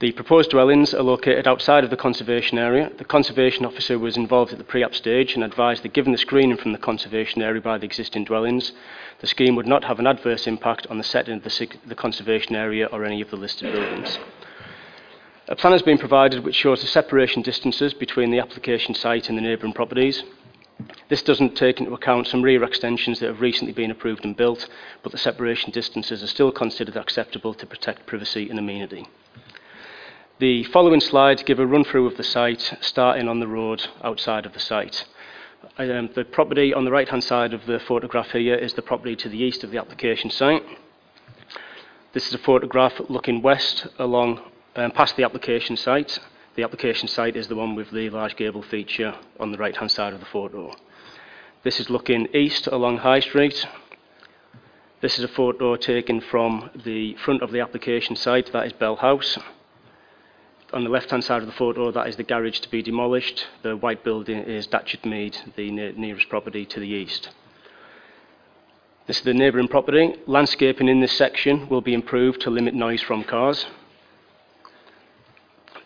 The 0.00 0.12
proposed 0.12 0.50
dwellings 0.50 0.92
are 0.92 1.02
located 1.02 1.48
outside 1.48 1.84
of 1.84 1.90
the 1.90 1.96
conservation 1.96 2.58
area. 2.58 2.90
The 2.98 3.06
conservation 3.06 3.64
officer 3.64 3.98
was 3.98 4.18
involved 4.18 4.52
at 4.52 4.58
the 4.58 4.64
pre-app 4.64 4.94
stage 4.94 5.32
and 5.34 5.42
advised 5.42 5.82
that 5.82 5.94
given 5.94 6.12
the 6.12 6.18
screening 6.18 6.58
from 6.58 6.72
the 6.72 6.78
conservation 6.78 7.40
area 7.40 7.62
by 7.62 7.78
the 7.78 7.86
existing 7.86 8.24
dwellings, 8.24 8.72
the 9.20 9.26
scheme 9.26 9.56
would 9.56 9.66
not 9.66 9.84
have 9.84 9.98
an 10.00 10.06
adverse 10.06 10.46
impact 10.46 10.86
on 10.88 10.98
the 10.98 11.04
setting 11.04 11.36
of 11.36 11.44
the, 11.44 11.68
the 11.86 11.94
conservation 11.94 12.54
area 12.54 12.90
or 12.92 13.06
any 13.06 13.22
of 13.22 13.30
the 13.30 13.36
listed 13.36 13.72
buildings. 13.72 14.18
A 15.46 15.54
plan 15.54 15.72
has 15.72 15.82
been 15.82 15.98
provided 15.98 16.42
which 16.42 16.54
shows 16.54 16.80
the 16.80 16.86
separation 16.86 17.42
distances 17.42 17.92
between 17.92 18.30
the 18.30 18.38
application 18.38 18.94
site 18.94 19.28
and 19.28 19.36
the 19.36 19.42
neighbouring 19.42 19.74
properties. 19.74 20.22
This 21.10 21.20
doesn't 21.20 21.54
take 21.54 21.80
into 21.80 21.92
account 21.92 22.28
some 22.28 22.40
rear 22.40 22.64
extensions 22.64 23.20
that 23.20 23.26
have 23.26 23.42
recently 23.42 23.74
been 23.74 23.90
approved 23.90 24.24
and 24.24 24.34
built, 24.34 24.66
but 25.02 25.12
the 25.12 25.18
separation 25.18 25.70
distances 25.70 26.22
are 26.22 26.28
still 26.28 26.50
considered 26.50 26.96
acceptable 26.96 27.52
to 27.54 27.66
protect 27.66 28.06
privacy 28.06 28.48
and 28.48 28.58
amenity. 28.58 29.06
The 30.38 30.64
following 30.64 31.00
slides 31.00 31.42
give 31.42 31.58
a 31.58 31.66
run 31.66 31.84
through 31.84 32.06
of 32.06 32.16
the 32.16 32.24
site, 32.24 32.78
starting 32.80 33.28
on 33.28 33.40
the 33.40 33.46
road 33.46 33.86
outside 34.02 34.46
of 34.46 34.54
the 34.54 34.60
site. 34.60 35.04
Um, 35.76 36.08
the 36.14 36.24
property 36.24 36.72
on 36.72 36.86
the 36.86 36.90
right 36.90 37.08
hand 37.08 37.22
side 37.22 37.52
of 37.52 37.66
the 37.66 37.80
photograph 37.80 38.30
here 38.30 38.54
is 38.54 38.72
the 38.72 38.82
property 38.82 39.14
to 39.16 39.28
the 39.28 39.42
east 39.42 39.62
of 39.62 39.70
the 39.70 39.78
application 39.78 40.30
site. 40.30 40.64
This 42.14 42.28
is 42.28 42.32
a 42.32 42.38
photograph 42.38 42.94
looking 43.10 43.42
west 43.42 43.86
along 43.98 44.40
um, 44.76 44.90
past 44.90 45.16
the 45.16 45.24
application 45.24 45.76
site. 45.76 46.18
The 46.56 46.62
application 46.62 47.08
site 47.08 47.36
is 47.36 47.48
the 47.48 47.56
one 47.56 47.74
with 47.74 47.90
the 47.90 48.10
large 48.10 48.36
gable 48.36 48.62
feature 48.62 49.14
on 49.40 49.52
the 49.52 49.58
right 49.58 49.76
hand 49.76 49.90
side 49.90 50.12
of 50.12 50.20
the 50.20 50.26
photo. 50.26 50.74
This 51.62 51.80
is 51.80 51.90
looking 51.90 52.28
east 52.34 52.66
along 52.66 52.98
High 52.98 53.20
Street. 53.20 53.66
This 55.00 55.18
is 55.18 55.24
a 55.24 55.28
photo 55.28 55.76
taken 55.76 56.20
from 56.20 56.70
the 56.84 57.14
front 57.24 57.42
of 57.42 57.52
the 57.52 57.60
application 57.60 58.16
site, 58.16 58.52
that 58.52 58.66
is 58.66 58.72
Bell 58.72 58.96
House. 58.96 59.38
On 60.72 60.82
the 60.82 60.90
left 60.90 61.10
hand 61.10 61.22
side 61.22 61.42
of 61.42 61.46
the 61.46 61.52
photo, 61.52 61.92
that 61.92 62.08
is 62.08 62.16
the 62.16 62.24
garage 62.24 62.58
to 62.60 62.70
be 62.70 62.82
demolished. 62.82 63.46
The 63.62 63.76
white 63.76 64.02
building 64.02 64.38
is 64.38 64.66
Datchet 64.66 65.04
Mead, 65.04 65.36
the 65.56 65.70
ne- 65.70 65.92
nearest 65.92 66.28
property 66.28 66.64
to 66.66 66.80
the 66.80 66.88
east. 66.88 67.30
This 69.06 69.18
is 69.18 69.24
the 69.24 69.34
neighbouring 69.34 69.68
property. 69.68 70.16
Landscaping 70.26 70.88
in 70.88 71.00
this 71.00 71.16
section 71.16 71.68
will 71.68 71.82
be 71.82 71.94
improved 71.94 72.40
to 72.40 72.50
limit 72.50 72.74
noise 72.74 73.02
from 73.02 73.22
cars. 73.22 73.66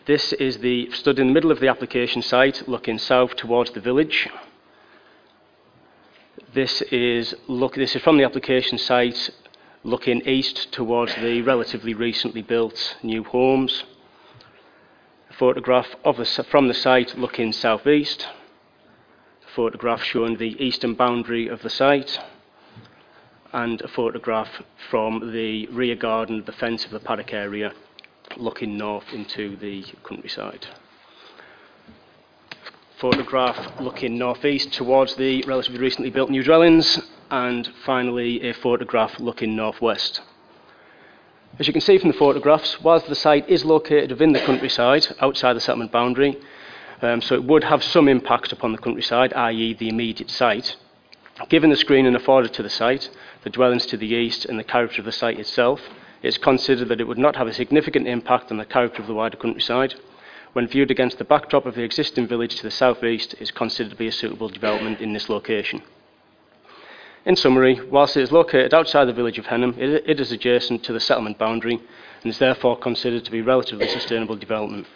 This 0.09 0.33
is 0.33 0.57
the 0.57 0.91
stood 0.93 1.19
in 1.19 1.27
the 1.27 1.33
middle 1.35 1.51
of 1.51 1.61
the 1.61 1.69
application 1.69 2.23
site, 2.23 2.67
looking 2.67 2.97
south 2.97 3.37
towards 3.37 3.73
the 3.73 3.81
village. 3.81 4.27
This 6.55 6.81
is 6.81 7.35
look. 7.47 7.75
This 7.75 7.95
is 7.95 8.01
from 8.01 8.17
the 8.17 8.25
application 8.25 8.79
site, 8.79 9.29
looking 9.85 10.23
east 10.27 10.73
towards 10.73 11.15
the 11.17 11.43
relatively 11.43 11.93
recently 11.93 12.41
built 12.41 12.97
new 13.03 13.23
homes. 13.23 13.85
A 15.29 15.35
photograph 15.35 15.95
of 16.07 16.17
the, 16.17 16.25
from 16.25 16.69
the 16.69 16.73
site, 16.73 17.19
looking 17.19 17.53
southeast. 17.53 18.27
A 19.47 19.55
photograph 19.55 20.03
showing 20.03 20.39
the 20.39 20.57
eastern 20.59 20.95
boundary 20.95 21.49
of 21.49 21.61
the 21.61 21.69
site, 21.69 22.19
and 23.53 23.83
a 23.83 23.89
photograph 23.89 24.63
from 24.89 25.33
the 25.35 25.67
rear 25.67 25.97
garden, 25.97 26.45
the 26.47 26.53
fence 26.53 26.87
of 26.87 26.93
the 26.93 27.01
paddock 27.01 27.35
area, 27.35 27.75
looking 28.37 28.77
north 28.77 29.13
into 29.13 29.57
the 29.57 29.85
countryside. 30.05 30.67
Photograph 32.99 33.81
looking 33.81 34.19
northeast 34.19 34.73
towards 34.73 35.15
the 35.15 35.43
relatively 35.47 35.79
recently 35.79 36.11
built 36.11 36.31
new 36.31 36.43
dwellings, 36.43 37.01
and 37.31 37.71
finally 37.85 38.49
a 38.49 38.53
photograph 38.55 39.21
looking 39.21 39.55
northwest. 39.55 40.21
As 41.59 41.67
you 41.67 41.73
can 41.73 41.81
see 41.81 41.99
from 41.99 42.11
the 42.11 42.17
photographs, 42.17 42.81
whilst 42.81 43.07
the 43.07 43.15
site 43.15 43.49
is 43.49 43.65
located 43.65 44.11
within 44.11 44.33
the 44.33 44.41
countryside, 44.41 45.07
outside 45.21 45.55
the 45.55 45.61
settlement 45.61 45.93
boundary, 45.93 46.39
um, 47.03 47.21
so 47.21 47.35
it 47.35 47.45
would 47.45 47.65
have 47.65 47.83
some 47.83 48.09
impact 48.09 48.53
upon 48.53 48.73
the 48.73 48.79
countryside, 48.79 49.33
i.e., 49.33 49.75
the 49.75 49.89
immediate 49.89 50.31
site. 50.31 50.77
Given 51.49 51.71
the 51.71 51.77
screening 51.77 52.17
afforded 52.17 52.53
to 52.55 52.63
the 52.63 52.71
site, 52.71 53.11
the 53.45 53.51
dwellings 53.51 53.87
to 53.87 53.97
the 53.97 54.07
east, 54.07 54.45
and 54.45 54.59
the 54.59 54.65
character 54.65 55.01
of 55.01 55.05
the 55.05 55.13
site 55.13 55.39
itself, 55.39 55.81
it 56.23 56.29
is 56.29 56.39
considered 56.39 56.89
that 56.89 57.01
it 57.01 57.07
would 57.07 57.19
not 57.19 57.37
have 57.37 57.47
a 57.47 57.53
significant 57.53 58.07
impact 58.07 58.51
on 58.51 58.57
the 58.57 58.65
character 58.65 59.01
of 59.01 59.09
the 59.09 59.15
wider 59.15 59.37
countryside. 59.37 59.95
When 60.53 60.67
viewed 60.67 60.91
against 60.91 61.19
the 61.19 61.25
backdrop 61.25 61.67
of 61.67 61.75
the 61.75 61.83
existing 61.83 62.27
village 62.27 62.57
to 62.57 62.63
the 62.63 62.71
southeast, 62.71 63.35
it 63.35 63.43
is 63.43 63.51
considered 63.51 63.91
to 63.91 63.97
be 63.97 64.09
a 64.09 64.13
suitable 64.13 64.49
development 64.49 65.01
in 65.01 65.13
this 65.13 65.29
location. 65.29 65.83
In 67.25 67.37
summary, 67.37 67.81
whilst 67.91 68.17
it 68.17 68.23
is 68.23 68.33
located 68.33 68.73
outside 68.73 69.05
the 69.05 69.13
village 69.13 69.39
of 69.39 69.47
Henham, 69.47 69.75
it, 69.79 70.05
it 70.07 70.19
is 70.19 70.33
adjacent 70.33 70.83
to 70.85 70.93
the 70.93 71.01
settlement 71.01 71.39
boundary 71.39 71.81
and 72.23 72.31
is 72.31 72.39
therefore 72.39 72.79
considered 72.79 73.25
to 73.25 73.31
be 73.31 73.43
relatively 73.43 73.87
sustainable 73.87 74.37
development. 74.37 74.87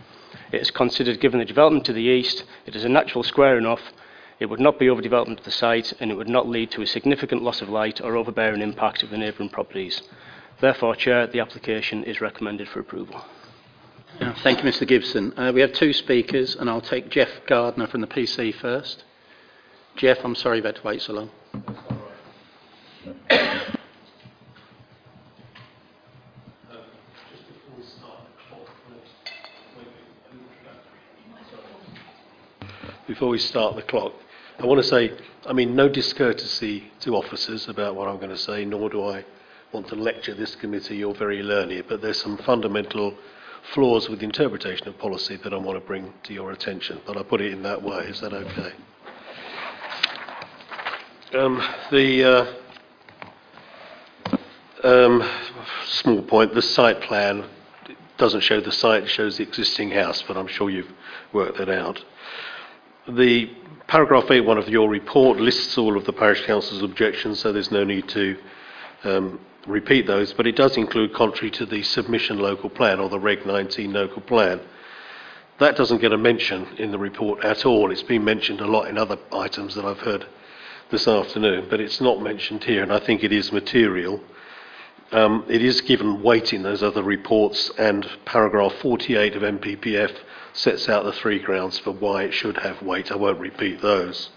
It 0.51 0.62
is 0.62 0.70
considered, 0.70 1.20
given 1.20 1.41
the 1.41 1.44
development 1.44 1.84
to 1.86 1.92
the 1.92 2.02
east, 2.02 2.44
it 2.67 2.75
is 2.75 2.84
a 2.84 2.89
natural 2.89 3.23
square 3.23 3.59
enough, 3.59 3.92
it 4.41 4.47
would 4.47 4.60
not 4.60 4.78
be 4.78 4.86
overdevelopment 4.86 5.39
of 5.39 5.44
the 5.44 5.51
site, 5.51 5.92
and 6.01 6.10
it 6.10 6.15
would 6.15 6.28
not 6.28 6.49
lead 6.49 6.70
to 6.73 6.83
a 6.83 6.86
significant 6.86 7.42
loss 7.42 7.60
of 7.60 7.68
light 7.68 8.01
or 8.01 8.17
overbearing 8.17 8.62
impact 8.62 9.02
of 9.02 9.10
the 9.10 9.18
neighbouring 9.18 9.51
properties. 9.51 10.02
Therefore, 10.63 10.95
Chair, 10.95 11.27
the 11.27 11.41
application 11.41 12.05
is 12.05 12.21
recommended 12.21 12.69
for 12.69 12.79
approval. 12.79 13.21
Thank 14.45 14.63
you, 14.63 14.71
Mr 14.71 14.87
Gibson. 14.87 15.37
Uh, 15.37 15.51
we 15.53 15.61
have 15.61 15.73
two 15.73 15.93
speakers, 15.93 16.55
and 16.55 16.71
I'll 16.71 16.81
take 16.81 17.11
Jeff 17.11 17.29
Gardner 17.49 17.89
from 17.89 18.01
the 18.01 18.07
PC 18.07 18.55
first. 18.55 19.03
Jeff, 19.97 20.19
I'm 20.23 20.37
sorry 20.37 20.59
you've 20.59 20.67
had 20.67 20.77
to 20.77 20.83
wait 20.85 21.03
so 21.03 21.15
long. 21.15 21.31
before 33.09 33.29
we 33.29 33.39
start 33.39 33.75
the 33.75 33.83
clock. 33.83 34.13
I 34.61 34.67
want 34.67 34.81
to 34.81 34.89
say, 34.89 35.13
I 35.45 35.53
mean, 35.53 35.75
no 35.75 35.89
discourtesy 35.89 36.93
to 37.01 37.17
officers 37.17 37.69
about 37.69 37.97
what 37.97 38.07
I'm 38.07 38.19
going 38.19 38.31
to 38.31 38.39
say, 38.39 38.65
nor 38.65 38.89
do 38.89 39.05
I 39.05 39.25
want 39.73 39.89
to 39.89 39.97
lecture 39.97 40.34
this 40.34 40.55
committee. 40.55 40.97
You're 40.97 41.15
very 41.15 41.42
learned, 41.42 41.84
but 41.89 42.02
there's 42.02 42.20
some 42.20 42.36
fundamental 42.39 43.15
flaws 43.73 44.09
with 44.09 44.18
the 44.18 44.26
interpretation 44.26 44.86
of 44.86 44.99
policy 44.99 45.36
that 45.36 45.55
I 45.55 45.57
want 45.57 45.81
to 45.81 45.86
bring 45.86 46.12
to 46.25 46.34
your 46.34 46.52
attention. 46.52 47.01
But 47.07 47.17
I 47.17 47.23
put 47.23 47.41
it 47.41 47.52
in 47.52 47.62
that 47.62 47.83
way. 47.83 48.05
Is 48.05 48.20
that 48.20 48.34
okay? 48.34 48.73
Um, 51.34 51.67
the 51.91 52.25
uh, 54.84 54.86
um, 54.86 55.31
small 55.86 56.23
point: 56.23 56.55
the 56.55 56.60
site 56.60 57.01
plan 57.01 57.44
doesn't 58.18 58.42
show 58.42 58.60
the 58.60 58.73
site; 58.73 59.05
it 59.05 59.09
shows 59.09 59.39
the 59.39 59.42
existing 59.42 59.91
house. 59.91 60.23
But 60.28 60.36
I'm 60.36 60.49
sure 60.49 60.68
you've 60.68 60.92
worked 61.33 61.57
that 61.57 61.70
out. 61.70 62.05
The 63.09 63.51
paragraph 63.86 64.25
8.1 64.25 64.59
of 64.59 64.68
your 64.68 64.89
report 64.89 65.41
lists 65.41 65.76
all 65.78 65.97
of 65.97 66.05
the 66.05 66.12
parish 66.12 66.44
council's 66.44 66.83
objections, 66.83 67.41
so 67.41 67.52
there's 67.52 67.73
no 67.73 67.84
need 67.84 68.09
to 68.10 68.36
um, 69.05 69.41
repeat 69.67 70.07
those, 70.07 70.33
but 70.33 70.47
it 70.47 70.57
does 70.57 70.77
include 70.77 71.15
contrary 71.15 71.51
to 71.53 71.67
the 71.67 71.83
submission 71.83 72.39
local 72.39 72.71
plan 72.71 73.01
or 73.01 73.09
the 73.09 73.21
Reg 73.21 73.47
19 73.47 73.93
local 73.93 74.23
plan. 74.23 74.61
That 75.59 75.77
doesn't 75.77 76.01
get 76.01 76.13
a 76.13 76.19
mention 76.19 76.67
in 76.79 76.91
the 76.91 76.99
report 76.99 77.45
at 77.45 77.65
all. 77.65 77.93
It's 77.93 78.03
been 78.03 78.25
mentioned 78.25 78.61
a 78.61 78.67
lot 78.67 78.89
in 78.89 78.99
other 78.99 79.19
items 79.33 79.75
that 79.75 79.85
I've 79.85 80.01
heard 80.01 80.27
this 80.91 81.07
afternoon, 81.07 81.67
but 81.71 81.81
it's 81.81 82.01
not 82.01 82.21
mentioned 82.21 82.65
here, 82.65 82.83
and 82.83 82.93
I 82.93 82.99
think 82.99 83.23
it 83.23 83.33
is 83.33 83.53
material. 83.53 84.21
Um, 85.13 85.45
it 85.49 85.63
is 85.63 85.81
given 85.83 86.23
weight 86.23 86.53
in 86.53 86.63
those 86.63 86.83
other 86.83 87.03
reports, 87.03 87.71
and 87.79 88.09
paragraph 88.25 88.73
48 88.81 89.37
of 89.37 89.43
NPPF 89.43 90.17
sets 90.55 90.89
out 90.89 91.05
the 91.05 91.13
three 91.13 91.39
grounds 91.39 91.79
for 91.79 91.93
why 91.93 92.25
it 92.25 92.33
should 92.35 92.57
have 92.59 92.83
weight. 92.83 93.13
I 93.13 93.17
won't 93.17 93.39
repeat 93.39 93.81
those. 93.81 94.31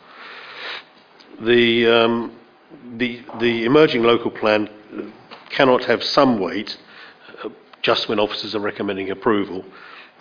The, 1.42 1.88
um, 1.88 2.32
the, 2.98 3.22
the 3.40 3.66
emerging 3.66 4.04
local 4.04 4.32
plan 4.32 4.70
cannot 5.50 5.86
have 5.86 6.04
some 6.04 6.40
weight 6.40 6.78
just 7.82 8.10
when 8.10 8.20
officers 8.20 8.56
are 8.56 8.60
recommending 8.60 9.12
approval, 9.12 9.64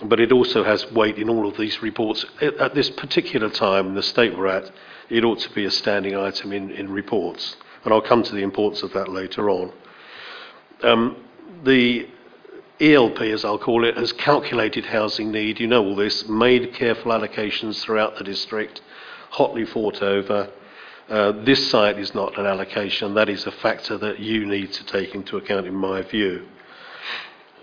but 0.05 0.21
it 0.21 0.33
also 0.33 0.63
has 0.65 0.91
weight 0.93 1.17
in 1.17 1.31
all 1.31 1.49
of 1.49 1.57
these 1.57 1.81
reports. 1.83 2.25
At 2.41 2.75
this 2.75 2.91
particular 2.91 3.49
time, 3.49 3.95
the 3.95 4.03
state 4.03 4.37
we're 4.37 4.49
at, 4.49 4.71
it 5.09 5.25
ought 5.25 5.39
to 5.41 5.51
be 5.51 5.65
a 5.65 5.71
standing 5.71 6.15
item 6.15 6.53
in, 6.53 6.71
in 6.71 6.91
reports. 6.91 7.57
and 7.85 7.93
I'll 7.93 8.03
come 8.03 8.23
to 8.23 8.35
the 8.35 8.43
importance 8.43 8.83
of 8.83 8.93
that 8.93 9.09
later 9.09 9.49
on. 9.49 9.73
Um, 10.83 11.17
the 11.63 12.07
ELP, 12.81 13.21
as 13.21 13.45
I'll 13.45 13.59
call 13.59 13.85
it, 13.85 13.97
has 13.97 14.13
calculated 14.13 14.85
housing 14.85 15.31
need. 15.31 15.59
You 15.59 15.67
know 15.67 15.85
all 15.85 15.97
this, 15.97 16.29
made 16.29 16.75
careful 16.75 17.13
allocations 17.13 17.81
throughout 17.81 18.19
the 18.19 18.25
district, 18.25 18.83
hotly 19.31 19.65
fought 19.65 20.03
over. 20.03 20.51
Uh, 21.09 21.33
this 21.45 21.71
site 21.71 21.99
is 21.99 22.15
not 22.15 22.39
an 22.39 22.47
allocation. 22.47 23.15
That 23.15 23.29
is 23.29 23.47
a 23.47 23.51
factor 23.51 23.99
that 23.99 24.21
you 24.21 24.47
need 24.47 24.73
to 24.73 24.85
take 24.87 25.15
into 25.15 25.37
account, 25.37 25.67
in 25.67 25.75
my 25.75 26.03
view. 26.03 26.47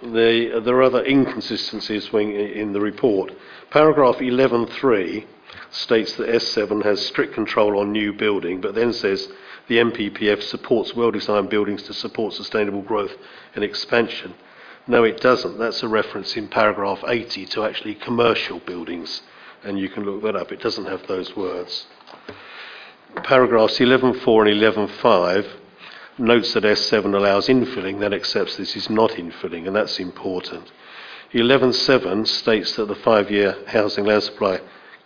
The, 0.04 0.62
there 0.64 0.76
are 0.76 0.84
other 0.84 1.06
inconsistencies 1.06 2.10
in 2.14 2.74
the 2.74 2.82
report. 2.82 3.32
Paragraph 3.72 4.18
11.3 4.18 5.26
states 5.72 6.14
that 6.14 6.28
S7 6.28 6.84
has 6.84 7.06
strict 7.06 7.34
control 7.34 7.80
on 7.80 7.92
new 7.92 8.14
building, 8.14 8.62
but 8.62 8.76
then 8.76 8.94
says 8.94 9.28
the 9.68 9.78
NPPF 9.78 10.44
supports 10.44 10.96
well-designed 10.96 11.50
buildings 11.50 11.84
to 11.84 11.94
support 11.94 12.34
sustainable 12.34 12.82
growth 12.82 13.14
and 13.56 13.64
expansion. 13.64 14.34
No, 14.88 15.04
it 15.04 15.22
doesn't. 15.22 15.58
That's 15.58 15.84
a 15.84 15.88
reference 15.88 16.36
in 16.36 16.48
paragraph 16.48 17.04
80 17.08 17.46
to 17.48 17.64
actually 17.64 17.96
commercial 17.96 18.60
buildings, 18.60 19.22
and 19.64 19.80
you 19.80 19.90
can 19.90 20.04
look 20.04 20.24
that 20.24 20.36
up. 20.36 20.52
It 20.52 20.62
doesn't 20.62 20.86
have 20.86 21.08
those 21.08 21.36
words. 21.36 21.86
Paragraphs 23.16 23.80
11.4 23.80 24.52
and 24.52 24.90
11.5 24.90 25.48
notes 26.18 26.54
that 26.54 26.64
S7 26.64 27.14
allows 27.14 27.48
infilling, 27.48 28.00
then 28.00 28.14
accepts 28.14 28.56
this 28.56 28.76
is 28.76 28.90
not 28.90 29.12
infilling, 29.12 29.68
and 29.68 29.76
that's 29.76 30.00
important. 30.00 30.72
11.7 31.34 32.28
states 32.28 32.76
that 32.76 32.88
the 32.88 32.96
five-year 32.96 33.58
housing 33.68 34.06
land 34.06 34.24
supply 34.24 34.60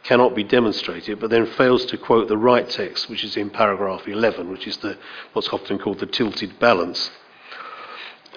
cannot 0.03 0.35
be 0.35 0.43
demonstrated, 0.43 1.19
but 1.19 1.31
then 1.31 1.45
fails 1.45 1.85
to 1.87 1.97
quote 1.97 2.27
the 2.27 2.37
right 2.37 2.69
text, 2.69 3.09
which 3.09 3.23
is 3.23 3.37
in 3.37 3.49
paragraph 3.49 4.07
11, 4.07 4.49
which 4.49 4.67
is 4.67 4.77
the, 4.77 4.97
what's 5.33 5.49
often 5.49 5.79
called 5.79 5.99
the 5.99 6.05
tilted 6.05 6.59
balance. 6.59 7.09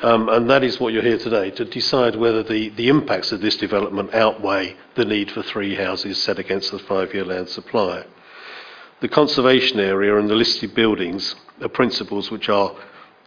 Um, 0.03 0.29
and 0.29 0.49
that 0.49 0.65
is 0.65 0.81
what 0.81 0.93
you're 0.93 1.03
here 1.03 1.19
today, 1.19 1.51
to 1.53 1.65
decide 1.65 2.17
whether 2.17 2.43
the, 2.43 2.71
the 2.71 2.89
impacts 2.89 3.33
of 3.33 3.41
this 3.43 3.57
development 3.57 4.15
outweigh 4.15 4.77
the 4.95 5.05
need 5.05 5.31
for 5.31 5.43
three 5.43 5.75
houses 5.75 6.23
set 6.23 6.39
against 6.39 6.71
the 6.71 6.79
five-year 6.79 7.25
land 7.25 7.49
supply. 7.49 8.05
The 9.01 9.09
conservation 9.09 9.79
area 9.79 10.19
and 10.19 10.29
the 10.29 10.35
listed 10.35 10.75
buildings 10.75 11.37
are 11.63 11.69
principles 11.69 12.33
which 12.33 12.49
are 12.49 12.75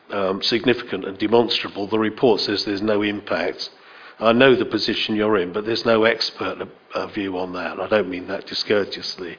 um, 0.10 0.42
significant 0.42 1.06
and 1.06 1.18
demonstrable. 1.18 1.88
The 1.88 1.98
report 1.98 2.42
says 2.42 2.66
there's 2.66 2.82
no 2.82 3.02
impact. 3.04 3.70
I 4.20 4.34
know 4.34 4.54
the 4.54 4.66
position 4.66 5.16
you're 5.16 5.38
in, 5.38 5.54
but 5.54 5.66
there's 5.66 5.86
no 5.86 6.04
expert 6.04 6.68
uh, 6.94 7.08
view 7.08 7.38
on 7.38 7.54
that. 7.54 7.80
I 7.80 7.88
don't 7.88 8.10
mean 8.10 8.28
that 8.28 8.48
discourteously. 8.48 9.38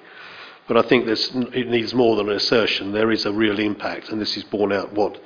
But 0.67 0.79
I 0.79 0.89
think 0.89 1.07
it 1.07 1.69
needs 1.69 1.93
more 1.93 2.17
than 2.17 2.31
an 2.31 2.37
assertion. 2.37 2.93
There 2.93 3.13
is 3.13 3.27
a 3.27 3.33
real 3.33 3.59
impact, 3.59 4.09
and 4.09 4.19
this 4.19 4.35
is 4.39 4.45
borne 4.45 4.73
out 4.73 4.95
what 4.95 5.21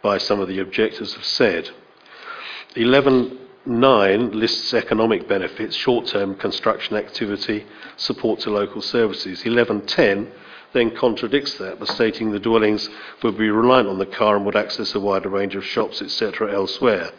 by 0.00 0.16
some 0.16 0.40
of 0.40 0.48
the 0.48 0.60
objectors 0.60 1.12
have 1.12 1.24
said. 1.24 1.68
11.9 2.76 4.34
lists 4.34 4.72
economic 4.72 5.28
benefits, 5.28 5.76
short-term 5.76 6.34
construction 6.36 6.96
activity, 6.96 7.66
support 7.96 8.40
to 8.40 8.50
local 8.50 8.80
services. 8.80 9.42
11.10 9.42 10.30
then 10.76 10.94
contradicts 10.94 11.54
that 11.54 11.80
by 11.80 11.86
stating 11.86 12.30
the 12.30 12.38
dwellings 12.38 12.90
would 13.22 13.38
be 13.38 13.48
reliant 13.48 13.88
on 13.88 13.98
the 13.98 14.04
car 14.04 14.36
and 14.36 14.44
would 14.44 14.56
access 14.56 14.94
a 14.94 15.00
wider 15.00 15.30
range 15.30 15.56
of 15.56 15.64
shops, 15.64 16.02
etc., 16.02 16.52
elsewhere. 16.52 17.10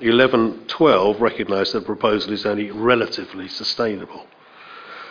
11.12 0.00 1.20
recognised 1.20 1.74
that 1.74 1.80
the 1.80 1.86
proposal 1.86 2.32
is 2.32 2.44
only 2.44 2.72
relatively 2.72 3.46
sustainable. 3.46 4.26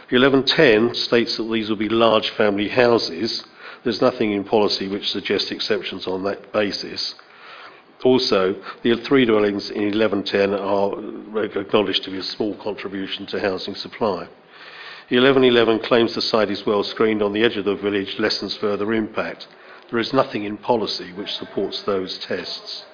11.10 0.09 0.93
states 0.93 1.37
that 1.37 1.49
these 1.49 1.69
will 1.69 1.77
be 1.77 1.87
large 1.87 2.31
family 2.31 2.67
houses. 2.67 3.45
There's 3.83 4.01
nothing 4.01 4.33
in 4.33 4.43
policy 4.43 4.89
which 4.89 5.09
suggests 5.09 5.49
exceptions 5.49 6.07
on 6.07 6.23
that 6.25 6.51
basis. 6.51 7.15
Also, 8.03 8.55
the 8.81 8.95
three 8.97 9.23
dwellings 9.23 9.69
in 9.69 9.97
1110 9.97 10.53
are 10.55 11.61
acknowledged 11.61 12.03
to 12.03 12.11
be 12.11 12.17
a 12.17 12.23
small 12.23 12.53
contribution 12.55 13.25
to 13.27 13.39
housing 13.39 13.75
supply. 13.75 14.27
1111 15.11 15.79
claims 15.79 16.15
the 16.15 16.21
site 16.21 16.49
is 16.49 16.65
well 16.65 16.83
screened 16.83 17.21
on 17.21 17.33
the 17.33 17.43
edge 17.43 17.57
of 17.57 17.65
the 17.65 17.75
village, 17.75 18.17
lessens 18.17 18.55
further 18.55 18.93
impact. 18.93 19.45
There 19.89 19.99
is 19.99 20.13
nothing 20.13 20.45
in 20.45 20.57
policy 20.57 21.11
which 21.11 21.33
supports 21.33 21.81
those 21.81 22.17
tests. 22.19 22.85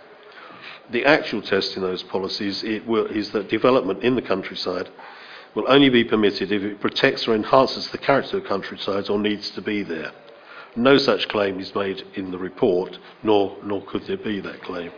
The 0.90 1.06
actual 1.06 1.44
test 1.44 1.76
in 1.76 1.84
those 1.84 2.02
policies 2.02 2.64
will, 2.88 3.06
is 3.06 3.30
that 3.32 3.50
development 3.50 4.04
in 4.04 4.16
the 4.16 4.24
countryside 4.24 4.90
will 5.54 5.66
only 5.68 5.90
be 5.90 6.04
permitted 6.04 6.52
if 6.52 6.64
it 6.64 6.80
protects 6.80 7.28
or 7.28 7.36
enhances 7.36 7.90
the 7.90 8.00
character 8.00 8.38
of 8.38 8.46
countryside 8.46 9.10
or 9.10 9.20
needs 9.20 9.52
to 9.52 9.62
be 9.62 9.84
there. 9.84 10.12
No 10.76 10.98
such 10.98 11.28
claim 11.28 11.60
is 11.60 11.76
made 11.76 12.04
in 12.16 12.32
the 12.32 12.40
report, 12.40 12.98
nor, 13.22 13.58
nor 13.64 13.84
could 13.84 14.08
there 14.08 14.18
be 14.18 14.40
that 14.40 14.64
claim. 14.64 14.92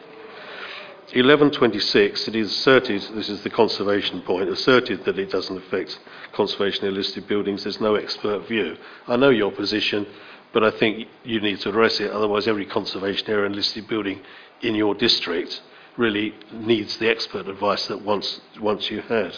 1126, 1.11 2.27
it 2.27 2.35
is 2.35 2.51
asserted, 2.51 3.01
this 3.15 3.29
is 3.29 3.41
the 3.41 3.49
conservation 3.49 4.21
point, 4.21 4.47
asserted 4.47 5.03
that 5.05 5.17
it 5.17 5.31
doesn't 5.31 5.57
affect 5.57 5.99
conservation 6.33 6.85
of 6.85 6.93
listed 6.93 7.27
buildings. 7.27 7.63
There's 7.63 7.81
no 7.81 7.95
expert 7.95 8.47
view. 8.47 8.77
I 9.07 9.15
know 9.15 9.31
your 9.31 9.51
position, 9.51 10.05
but 10.53 10.63
I 10.63 10.69
think 10.69 11.07
you 11.23 11.41
need 11.41 11.61
to 11.61 11.69
address 11.69 11.99
it. 11.99 12.11
Otherwise, 12.11 12.47
every 12.47 12.67
conservation 12.67 13.27
area 13.27 13.47
and 13.47 13.55
listed 13.55 13.87
building 13.87 14.21
in 14.61 14.75
your 14.75 14.93
district 14.93 15.63
really 15.97 16.35
needs 16.51 16.97
the 16.97 17.09
expert 17.09 17.47
advice 17.47 17.87
that 17.87 18.03
once, 18.03 18.39
once 18.59 18.91
you 18.91 19.01
had, 19.01 19.35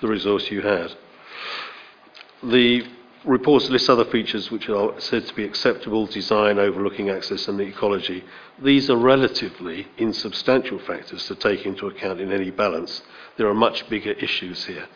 the 0.00 0.08
resource 0.08 0.50
you 0.50 0.62
had. 0.62 0.94
The 2.42 2.86
reports 3.24 3.68
list 3.68 3.90
other 3.90 4.04
features 4.04 4.50
which 4.50 4.68
are 4.68 4.98
said 4.98 5.26
to 5.26 5.34
be 5.34 5.44
acceptable 5.44 6.06
design, 6.06 6.58
overlooking 6.58 7.10
access, 7.10 7.48
and 7.48 7.60
ecology. 7.60 8.24
These 8.62 8.88
are 8.90 8.96
relatively 8.96 9.86
insubstantial 9.98 10.78
factors 10.78 11.26
to 11.26 11.34
take 11.34 11.66
into 11.66 11.86
account 11.86 12.20
in 12.20 12.32
any 12.32 12.50
balance. 12.50 13.02
There 13.36 13.48
are 13.48 13.54
much 13.54 13.88
bigger 13.88 14.12
issues 14.12 14.64
here. 14.64 14.86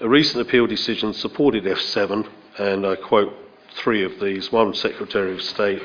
A 0.00 0.08
recent 0.08 0.40
appeal 0.40 0.66
decision 0.66 1.12
supported 1.12 1.64
S7, 1.64 2.26
and 2.58 2.86
I 2.86 2.96
quote 2.96 3.34
three 3.74 4.04
of 4.04 4.18
these. 4.20 4.50
One, 4.50 4.74
Secretary 4.74 5.34
of 5.34 5.42
State, 5.42 5.82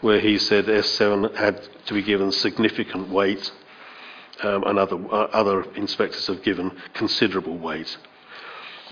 where 0.00 0.20
he 0.20 0.38
said 0.38 0.66
S7 0.66 1.34
had 1.34 1.66
to 1.86 1.94
be 1.94 2.02
given 2.02 2.32
significant 2.32 3.08
weight, 3.08 3.50
um, 4.42 4.64
and 4.64 4.78
other, 4.78 4.96
uh, 4.96 5.28
other 5.32 5.64
inspectors 5.74 6.26
have 6.26 6.42
given 6.42 6.70
considerable 6.92 7.56
weight. 7.56 7.96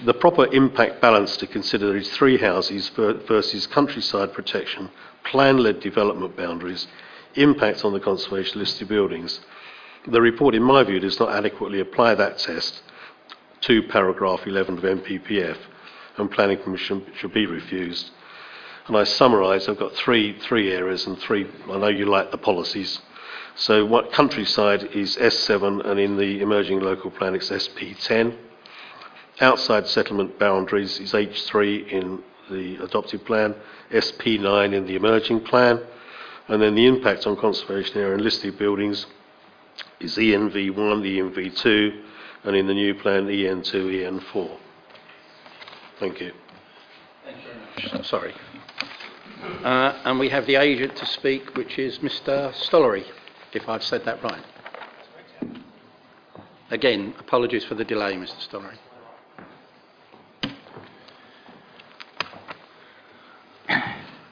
The 0.03 0.15
proper 0.15 0.47
impact 0.53 1.01
balance 1.01 1.37
to 1.37 1.47
consider 1.47 1.97
is 1.97 2.11
three 2.11 2.37
houses 2.37 2.89
versus 2.89 3.69
countryside 3.69 4.33
protection, 4.33 4.91
plan 5.23 5.59
led 5.59 5.79
development 5.79 6.37
boundaries, 6.37 6.89
impact 7.37 7.85
on 7.85 7.93
the 7.93 8.01
conservation 8.01 8.59
listed 8.59 8.89
buildings. 8.89 9.41
The 10.09 10.21
report, 10.21 10.57
in 10.57 10.65
my 10.65 10.83
view, 10.83 10.99
does 10.99 11.21
not 11.21 11.33
adequately 11.33 11.79
apply 11.79 12.17
that 12.17 12.39
test 12.39 12.83
to 13.63 13.85
paragraph 13.85 14.47
11 14.47 14.79
of 14.79 14.85
NPPF, 14.85 15.59
and 16.17 16.29
planning 16.29 16.59
permission 16.59 17.07
should 17.17 17.33
be 17.33 17.47
refused. 17.47 18.11
And 18.89 18.97
I 18.97 19.05
summarise, 19.05 19.69
I've 19.69 19.79
got 19.79 19.95
three, 19.95 20.37
three 20.41 20.73
areas 20.73 21.07
and 21.07 21.17
three, 21.19 21.47
I 21.71 21.79
know 21.79 21.89
you 21.89 22.07
like 22.07 22.33
the 22.33 22.39
policies. 22.39 23.01
So 23.55 23.87
what 23.87 24.13
countryside 24.13 24.83
is 24.93 25.17
S7 25.17 25.87
and 25.87 26.01
in 26.01 26.17
the 26.17 26.43
emerging 26.43 26.81
local 26.81 27.13
plan 27.13 27.37
it's 27.37 27.51
SP10. 27.51 28.37
Outside 29.41 29.89
settlement 29.89 30.39
boundaries 30.39 31.01
is 31.01 31.13
H3 31.13 31.89
in 31.89 32.23
the 32.51 32.77
adopted 32.85 33.25
plan, 33.25 33.55
SP9 33.91 34.73
in 34.75 34.87
the 34.87 34.95
emerging 34.95 35.41
plan, 35.41 35.81
and 36.49 36.63
then 36.63 36.75
the 36.75 36.87
impact 36.87 37.27
on 37.27 37.37
conservation 37.37 37.99
area 37.99 38.15
and 38.15 38.23
listed 38.23 38.57
buildings 38.59 39.07
is 39.99 40.17
ENV1, 40.17 40.75
ENV2, 40.75 42.01
and 42.45 42.55
in 42.55 42.67
the 42.67 42.75
new 42.75 42.95
plan 42.95 43.27
EN2, 43.27 43.73
EN4. 43.73 44.57
Thank 45.99 46.21
you. 46.21 46.33
Thank 47.25 47.39
you 47.39 47.89
very 47.89 47.99
much. 47.99 48.07
Sorry. 48.07 48.35
Uh, 49.65 50.01
and 50.05 50.19
we 50.19 50.29
have 50.29 50.47
the 50.47 50.57
agent 50.57 50.95
to 50.97 51.07
speak, 51.07 51.57
which 51.57 51.79
is 51.79 51.99
Mr. 51.99 52.53
Stollery, 52.55 53.05
if 53.53 53.69
I've 53.69 53.83
said 53.83 54.05
that 54.05 54.23
right. 54.23 54.45
Again, 56.71 57.15
apologies 57.19 57.65
for 57.65 57.75
the 57.75 57.85
delay, 57.85 58.15
Mr. 58.15 58.49
Stollery. 58.49 58.79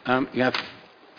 Um, 0.04 0.28
you 0.32 0.42
have 0.42 0.56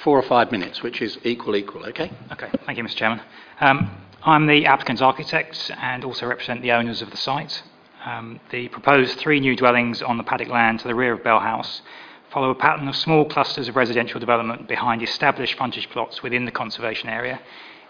four 0.03 0.19
or 0.19 0.23
five 0.23 0.51
minutes, 0.51 0.83
which 0.83 1.01
is 1.01 1.17
equal, 1.23 1.55
equal, 1.55 1.85
okay? 1.85 2.11
Okay, 2.33 2.49
thank 2.65 2.77
you, 2.77 2.83
Mr. 2.83 2.95
Chairman. 2.95 3.21
Um, 3.61 3.89
I'm 4.23 4.45
the 4.45 4.65
applicant's 4.65 5.01
architect 5.01 5.71
and 5.77 6.03
also 6.03 6.25
represent 6.25 6.61
the 6.61 6.73
owners 6.73 7.01
of 7.01 7.09
the 7.09 7.17
site. 7.17 7.63
Um, 8.05 8.41
the 8.51 8.67
proposed 8.67 9.17
three 9.17 9.39
new 9.39 9.55
dwellings 9.55 10.01
on 10.01 10.17
the 10.17 10.23
paddock 10.23 10.49
land 10.49 10.81
to 10.81 10.87
the 10.89 10.95
rear 10.95 11.13
of 11.13 11.23
Bell 11.23 11.39
House 11.39 11.81
follow 12.29 12.49
a 12.49 12.55
pattern 12.55 12.87
of 12.89 12.95
small 12.95 13.23
clusters 13.23 13.69
of 13.69 13.75
residential 13.77 14.19
development 14.19 14.67
behind 14.67 15.01
established 15.01 15.55
frontage 15.55 15.89
plots 15.89 16.21
within 16.21 16.45
the 16.45 16.51
conservation 16.51 17.07
area, 17.07 17.39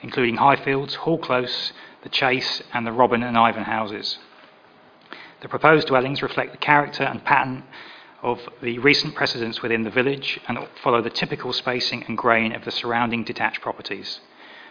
including 0.01 0.37
Highfields, 0.37 0.93
Hall 0.93 1.17
Close, 1.17 1.71
the 2.03 2.09
Chase, 2.09 2.61
and 2.73 2.85
the 2.85 2.91
Robin 2.91 3.23
and 3.23 3.37
Ivan 3.37 3.63
houses. 3.63 4.19
The 5.41 5.47
proposed 5.47 5.87
dwellings 5.87 6.21
reflect 6.21 6.51
the 6.51 6.57
character 6.57 7.03
and 7.03 7.23
pattern 7.23 7.63
of 8.23 8.39
the 8.61 8.79
recent 8.79 9.13
precedents 9.13 9.61
within 9.61 9.83
the 9.83 9.89
village 9.89 10.39
and 10.47 10.57
follow 10.81 11.01
the 11.01 11.09
typical 11.09 11.53
spacing 11.53 12.03
and 12.07 12.17
grain 12.17 12.53
of 12.53 12.63
the 12.63 12.71
surrounding 12.71 13.23
detached 13.23 13.61
properties. 13.61 14.21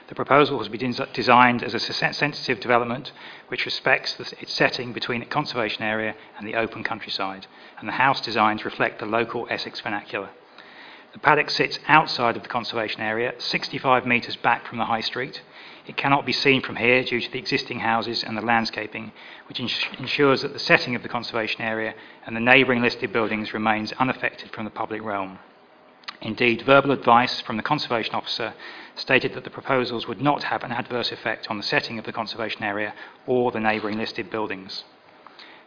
The 0.09 0.15
proposal 0.15 0.59
has 0.59 0.69
been 0.69 0.95
designed 1.13 1.63
as 1.63 1.75
a 1.75 1.81
sensitive 1.81 2.61
development 2.61 3.13
which 3.49 3.65
respects 3.65 4.19
its 4.19 4.53
setting 4.53 4.93
between 4.93 5.23
a 5.23 5.27
conservation 5.27 5.83
area 5.83 6.15
and 6.37 6.47
the 6.47 6.57
open 6.57 6.83
countryside, 6.83 7.47
and 7.79 7.89
the 7.89 7.93
house 7.93 8.21
designs 8.21 8.65
reflect 8.65 8.99
the 8.99 9.07
local 9.07 9.47
Essex 9.49 9.81
vernacular. 9.81 10.31
The 11.13 11.19
paddock 11.19 11.51
sits 11.51 11.79
outside 11.89 12.37
of 12.37 12.43
the 12.43 12.49
conservation 12.49 13.03
area, 13.03 13.35
65 13.39 14.07
metres 14.07 14.37
back 14.37 14.67
from 14.67 14.79
the 14.79 14.87
high 14.87 15.03
street. 15.03 15.43
It 15.87 15.97
cannot 15.97 16.25
be 16.25 16.33
seen 16.33 16.63
from 16.63 16.77
here 16.77 17.03
due 17.03 17.21
to 17.21 17.31
the 17.31 17.39
existing 17.39 17.81
houses 17.81 18.23
and 18.23 18.37
the 18.37 18.43
landscaping, 18.43 19.13
which 19.49 19.59
ensures 19.59 20.43
that 20.43 20.53
the 20.53 20.59
setting 20.59 20.95
of 20.95 21.03
the 21.03 21.09
conservation 21.09 21.61
area 21.61 21.95
and 22.25 22.37
the 22.37 22.41
neighbouring 22.41 22.83
listed 22.83 23.13
buildings 23.13 23.53
remains 23.53 23.93
unaffected 23.93 24.51
from 24.53 24.65
the 24.65 24.71
public 24.71 25.03
realm. 25.03 25.39
Indeed, 26.21 26.63
verbal 26.63 26.93
advice 26.93 27.41
from 27.41 27.57
the 27.57 27.65
conservation 27.65 28.15
officer 28.15 28.55
stated 28.95 29.35
that 29.35 29.43
the 29.43 29.51
proposals 29.51 30.07
would 30.07 30.21
not 30.21 30.45
have 30.45 30.63
an 30.63 30.71
adverse 30.71 31.11
effect 31.11 31.49
on 31.51 31.57
the 31.57 31.65
setting 31.65 31.99
of 31.99 32.05
the 32.05 32.13
conservation 32.13 32.63
area 32.63 32.95
or 33.27 33.51
the 33.51 33.59
neighbouring 33.59 33.99
listed 33.99 34.31
buildings. 34.31 34.85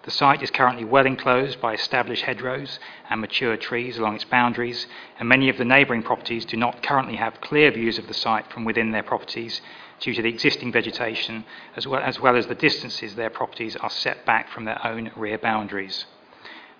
The 0.05 0.11
site 0.11 0.43
is 0.43 0.51
currently 0.51 0.85
well 0.85 1.07
enclosed 1.07 1.59
by 1.59 1.73
established 1.73 2.25
hedgerows 2.25 2.79
and 3.09 3.19
mature 3.19 3.57
trees 3.57 3.97
along 3.97 4.13
its 4.15 4.23
boundaries, 4.23 4.85
and 5.17 5.27
many 5.27 5.49
of 5.49 5.57
the 5.57 5.65
neighbouring 5.65 6.03
properties 6.03 6.45
do 6.45 6.57
not 6.57 6.83
currently 6.83 7.15
have 7.15 7.41
clear 7.41 7.71
views 7.71 7.97
of 7.97 8.05
the 8.07 8.13
site 8.13 8.51
from 8.51 8.65
within 8.65 8.91
their 8.91 9.01
properties 9.01 9.61
due 9.99 10.13
to 10.13 10.21
the 10.21 10.29
existing 10.29 10.71
vegetation, 10.71 11.43
as 11.75 11.87
well 11.87 12.03
as, 12.03 12.19
well 12.19 12.35
as 12.35 12.45
the 12.45 12.53
distances 12.53 13.15
their 13.15 13.31
properties 13.31 13.75
are 13.77 13.89
set 13.89 14.23
back 14.27 14.47
from 14.47 14.65
their 14.65 14.85
own 14.85 15.09
rear 15.15 15.39
boundaries. 15.39 16.05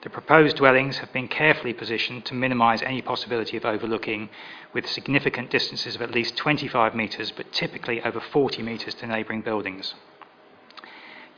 The 0.04 0.12
proposed 0.12 0.58
dwellings 0.58 1.00
have 1.00 1.12
been 1.12 1.28
carefully 1.28 1.74
positioned 1.74 2.26
to 2.26 2.36
minimise 2.36 2.84
any 2.84 3.02
possibility 3.02 3.58
of 3.58 3.66
overlooking, 3.66 4.30
with 4.72 4.88
significant 4.88 5.50
distances 5.50 5.96
of 5.96 6.04
at 6.04 6.12
least 6.12 6.38
25 6.38 6.94
metres, 6.94 7.32
but 7.32 7.52
typically 7.52 8.04
over 8.04 8.20
40 8.20 8.62
metres 8.62 8.94
to 8.94 9.08
neighbouring 9.08 9.42
buildings. 9.42 9.96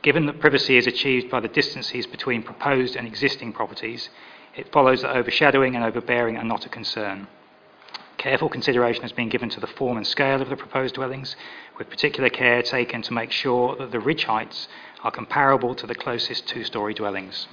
Given 0.02 0.26
that 0.26 0.40
privacy 0.40 0.76
is 0.76 0.86
achieved 0.86 1.28
by 1.28 1.40
the 1.40 1.48
distances 1.48 2.06
between 2.06 2.44
proposed 2.44 2.94
and 2.94 3.06
existing 3.06 3.52
properties, 3.52 4.10
it 4.56 4.70
follows 4.72 5.02
that 5.02 5.16
overshadowing 5.16 5.74
and 5.74 5.84
overbearing 5.84 6.36
are 6.36 6.44
not 6.44 6.66
a 6.66 6.68
concern. 6.68 7.26
Careful 8.16 8.48
consideration 8.48 9.02
has 9.02 9.12
been 9.12 9.28
given 9.28 9.48
to 9.50 9.60
the 9.60 9.66
form 9.66 9.96
and 9.96 10.06
scale 10.06 10.40
of 10.40 10.48
the 10.48 10.56
proposed 10.56 10.94
dwellings, 10.94 11.36
with 11.76 11.90
particular 11.90 12.28
care 12.28 12.62
taken 12.62 13.02
to 13.02 13.12
make 13.12 13.32
sure 13.32 13.76
that 13.76 13.90
the 13.90 14.00
ridge 14.00 14.24
heights 14.24 14.68
are 15.02 15.10
comparable 15.10 15.74
to 15.74 15.86
the 15.86 15.94
closest 15.94 16.46
two 16.46 16.64
story 16.64 16.94
dwellings. 16.94 17.46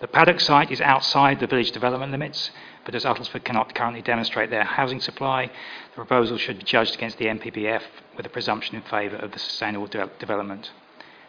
The 0.00 0.06
paddock 0.06 0.38
site 0.38 0.70
is 0.70 0.80
outside 0.80 1.40
the 1.40 1.48
village 1.48 1.72
development 1.72 2.12
limits, 2.12 2.52
but 2.84 2.94
as 2.94 3.04
Uttlesford 3.04 3.44
cannot 3.44 3.74
currently 3.74 4.02
demonstrate 4.02 4.50
their 4.50 4.62
housing 4.62 5.00
supply, 5.00 5.46
the 5.46 5.96
proposal 5.96 6.38
should 6.38 6.58
be 6.58 6.64
judged 6.64 6.94
against 6.94 7.18
the 7.18 7.26
NPPF 7.26 7.82
with 8.16 8.24
a 8.24 8.28
presumption 8.28 8.76
in 8.76 8.82
favour 8.82 9.16
of 9.16 9.32
the 9.32 9.38
sustainable 9.40 9.88
de- 9.88 10.08
development. 10.20 10.70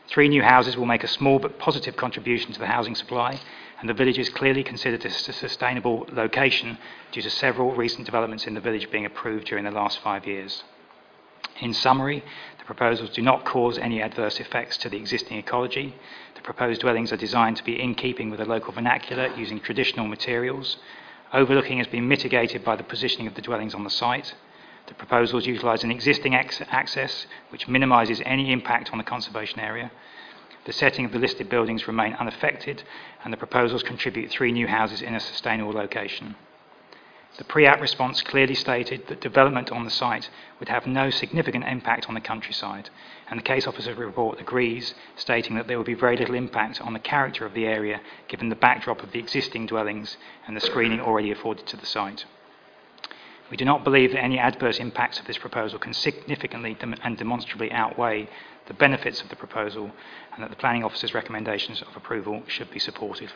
Three 0.10 0.28
new 0.28 0.42
houses 0.42 0.76
will 0.76 0.88
make 0.88 1.04
a 1.04 1.08
small 1.08 1.38
but 1.38 1.60
positive 1.60 1.96
contribution 1.96 2.52
to 2.54 2.60
the 2.60 2.66
housing 2.66 2.96
supply, 2.96 3.40
and 3.80 3.88
the 3.88 3.94
village 3.94 4.18
is 4.18 4.30
clearly 4.30 4.64
considered 4.64 5.06
a 5.06 5.10
sustainable 5.12 6.08
location 6.12 6.80
due 7.12 7.22
to 7.22 7.30
several 7.30 7.76
recent 7.76 8.06
developments 8.06 8.48
in 8.48 8.56
the 8.56 8.60
village 8.60 8.90
being 8.90 9.06
approved 9.06 9.46
during 9.46 9.66
the 9.66 9.72
last 9.72 10.00
five 10.00 10.26
years. 10.26 10.64
In 11.62 11.74
summary, 11.74 12.24
the 12.58 12.66
proposals 12.66 13.12
do 13.12 13.22
not 13.22 13.46
cause 13.46 13.78
any 13.78 14.02
adverse 14.02 14.40
effects 14.40 14.78
to 14.78 14.90
the 14.90 14.98
existing 14.98 15.38
ecology. 15.38 15.94
The 16.34 16.42
proposed 16.42 16.82
dwellings 16.82 17.14
are 17.14 17.18
designed 17.18 17.58
to 17.58 17.64
be 17.64 17.80
in 17.80 17.94
keeping 17.94 18.32
with 18.32 18.40
the 18.40 18.46
local 18.46 18.74
vernacular 18.74 19.28
using 19.36 19.60
traditional 19.60 20.08
materials. 20.08 20.78
Overlooking 21.34 21.78
has 21.78 21.88
been 21.88 22.08
mitigated 22.08 22.64
by 22.64 22.76
the 22.76 22.84
positioning 22.84 23.28
of 23.28 23.36
the 23.36 23.42
dwellings 23.44 23.76
on 23.76 23.84
the 23.84 23.90
site. 23.92 24.34
The 24.90 24.96
proposals 24.96 25.46
utilise 25.46 25.84
an 25.84 25.92
existing 25.92 26.34
access 26.34 27.28
which 27.50 27.68
minimises 27.68 28.24
any 28.26 28.52
impact 28.52 28.92
on 28.92 28.98
the 28.98 29.04
conservation 29.04 29.60
area. 29.60 29.92
The 30.66 30.74
setting 30.74 31.06
of 31.06 31.12
the 31.12 31.20
listed 31.20 31.48
buildings 31.48 31.88
remain 31.88 32.14
unaffected, 32.16 32.82
and 33.24 33.32
the 33.32 33.38
proposals 33.38 33.84
contribute 33.84 34.32
three 34.32 34.52
new 34.52 34.66
houses 34.66 35.04
in 35.04 35.14
a 35.14 35.20
sustainable 35.20 35.74
location. 35.74 36.36
The 37.38 37.44
pre-app 37.44 37.80
response 37.80 38.24
clearly 38.24 38.56
stated 38.56 39.06
that 39.08 39.22
development 39.22 39.72
on 39.72 39.86
the 39.86 39.92
site 39.92 40.32
would 40.60 40.70
have 40.70 40.88
no 40.88 41.12
significant 41.12 41.66
impact 41.66 42.10
on 42.10 42.16
the 42.16 42.20
countryside, 42.20 42.90
and 43.30 43.40
the 43.40 43.44
case 43.44 43.68
officer 43.68 43.94
report 43.94 44.42
agrees, 44.42 44.96
stating 45.16 45.56
that 45.56 45.68
there 45.68 45.78
will 45.78 45.86
be 45.86 45.94
very 45.94 46.18
little 46.18 46.34
impact 46.34 46.82
on 46.82 46.94
the 46.94 47.00
character 47.00 47.46
of 47.46 47.54
the 47.54 47.68
area 47.68 48.02
given 48.28 48.50
the 48.50 48.56
backdrop 48.56 49.04
of 49.04 49.12
the 49.12 49.20
existing 49.20 49.68
dwellings 49.68 50.18
and 50.48 50.58
the 50.58 50.62
screening 50.62 51.00
already 51.00 51.30
afforded 51.30 51.68
to 51.68 51.78
the 51.78 51.86
site. 51.86 52.26
We 53.50 53.58
do 53.58 53.66
not 53.66 53.84
believe 53.84 54.12
that 54.12 54.24
any 54.24 54.38
adverse 54.38 54.80
impacts 54.80 55.20
of 55.20 55.26
this 55.26 55.38
proposal 55.38 55.80
can 55.80 55.94
significantly 55.94 56.78
and 57.04 57.18
demonstrably 57.18 57.72
outweigh 57.72 58.30
the 58.68 58.74
benefits 58.76 59.22
of 59.22 59.30
the 59.30 59.36
proposal, 59.36 59.92
and 60.34 60.44
that 60.44 60.52
the 60.52 60.56
planning 60.56 60.84
officer's 60.84 61.14
recommendations 61.14 61.82
of 61.82 61.96
approval 61.96 62.44
should 62.48 62.70
be 62.70 62.80
supported. 62.80 63.32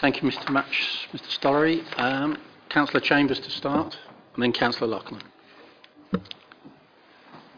Thank 0.00 0.20
you, 0.20 0.28
Mr. 0.28 0.50
Match, 0.50 1.08
Mr. 1.12 1.38
Stollery. 1.38 1.84
Um, 1.98 2.36
Councillor 2.68 3.00
Chambers 3.00 3.38
to 3.38 3.50
start, 3.50 3.96
and 4.34 4.42
then 4.42 4.52
Councillor 4.52 4.88
Loughlin. 4.88 5.22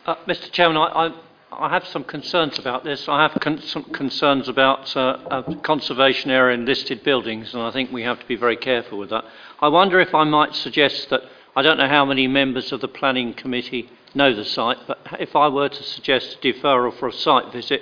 Uh, 0.04 0.14
Mr. 0.26 0.52
Chairman, 0.52 0.76
I, 0.76 1.06
I, 1.06 1.14
I 1.58 1.70
have 1.70 1.86
some 1.86 2.04
concerns 2.04 2.58
about 2.58 2.84
this. 2.84 3.08
I 3.08 3.22
have 3.22 3.40
con- 3.40 3.62
some 3.62 3.84
concerns 3.84 4.46
about 4.46 4.94
uh, 4.94 5.18
uh, 5.30 5.54
conservation 5.60 6.30
area 6.30 6.54
and 6.54 6.66
listed 6.66 7.02
buildings, 7.02 7.54
and 7.54 7.62
I 7.62 7.70
think 7.70 7.90
we 7.90 8.02
have 8.02 8.20
to 8.20 8.26
be 8.26 8.36
very 8.36 8.56
careful 8.56 8.98
with 8.98 9.08
that. 9.08 9.24
I 9.60 9.68
wonder 9.68 9.98
if 9.98 10.14
I 10.14 10.24
might 10.24 10.54
suggest 10.54 11.08
that 11.08 11.22
I 11.54 11.62
don't 11.62 11.78
know 11.78 11.88
how 11.88 12.04
many 12.04 12.26
members 12.26 12.72
of 12.72 12.82
the 12.82 12.88
planning 12.88 13.32
committee 13.32 13.88
know 14.14 14.34
the 14.34 14.44
site, 14.44 14.78
but 14.86 14.98
if 15.18 15.34
I 15.34 15.48
were 15.48 15.70
to 15.70 15.82
suggest 15.82 16.36
a 16.36 16.46
deferral 16.46 16.92
for 16.92 17.08
a 17.08 17.12
site 17.12 17.50
visit, 17.52 17.80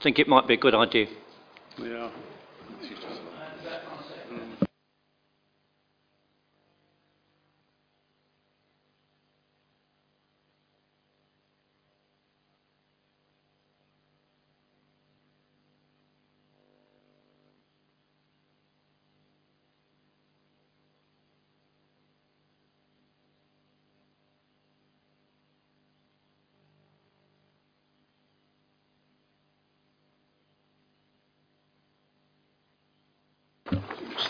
I 0.00 0.02
think 0.02 0.18
it 0.18 0.26
might 0.26 0.48
be 0.48 0.54
a 0.54 0.56
good 0.56 0.74
idea. 0.74 1.06
Yeah. 1.78 2.10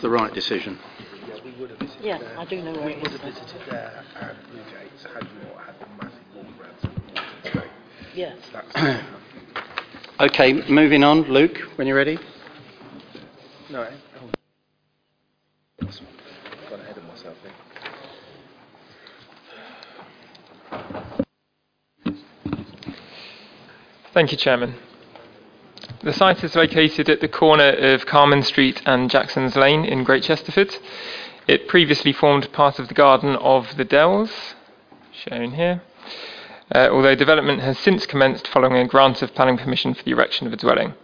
The 0.03 0.11
right 0.11 0.35
decision. 0.35 0.79
Yeah, 2.03 2.19
I 2.37 2.45
do 2.45 2.61
know 2.61 2.73
where 2.73 2.87
We 2.87 2.93
it 2.93 3.03
would 3.03 3.13
is. 3.13 3.21
have 3.21 3.33
visited 3.35 3.61
there 3.71 4.05
at 4.21 4.51
Blue 4.51 4.59
Gates 4.65 5.05
had 5.05 5.23
we 5.23 5.49
not 5.49 5.65
had 5.65 5.75
the 5.79 5.87
massive 5.97 6.21
water 6.35 6.49
grants. 6.59 6.85
Yes. 8.15 8.37
That's 8.53 9.03
Okay, 10.21 10.53
moving 10.69 11.05
on. 11.05 11.23
Luke, 11.23 11.57
when 11.77 11.87
you're 11.87 11.97
ready. 11.97 12.19
no. 13.71 13.89
oh. 14.21 14.31
Got 16.69 16.81
ahead 16.81 16.97
of 16.99 17.05
myself 17.05 17.37
there. 17.43 17.53
Thank 24.13 24.33
you, 24.33 24.37
Chairman. 24.39 24.75
The 26.05 26.13
site 26.13 26.43
is 26.43 26.57
located 26.57 27.09
at 27.09 27.21
the 27.21 27.29
corner 27.29 27.69
of 27.69 28.07
Carmen 28.07 28.43
Street 28.43 28.83
and 28.85 29.09
Jackson's 29.09 29.55
Lane 29.55 29.85
in 29.85 30.03
Great 30.03 30.25
Chesterford. 30.25 30.77
It 31.47 31.69
previously 31.69 32.13
formed 32.13 32.53
part 32.53 32.81
of 32.81 32.89
the 32.89 32.95
garden 32.95 33.37
of 33.37 33.77
the 33.77 33.85
Dells, 33.85 34.57
shown 35.13 35.53
here, 35.53 35.81
uh, 36.75 36.89
although 36.91 37.15
development 37.15 37.61
has 37.61 37.79
since 37.79 38.05
commenced 38.05 38.49
following 38.49 38.79
a 38.79 38.89
grant 38.89 39.23
of 39.23 39.33
planning 39.33 39.57
permission 39.57 39.95
for 39.95 40.03
the 40.03 40.11
erection 40.11 40.49
of 40.49 40.53
a 40.53 40.57
dwelling. 40.57 40.95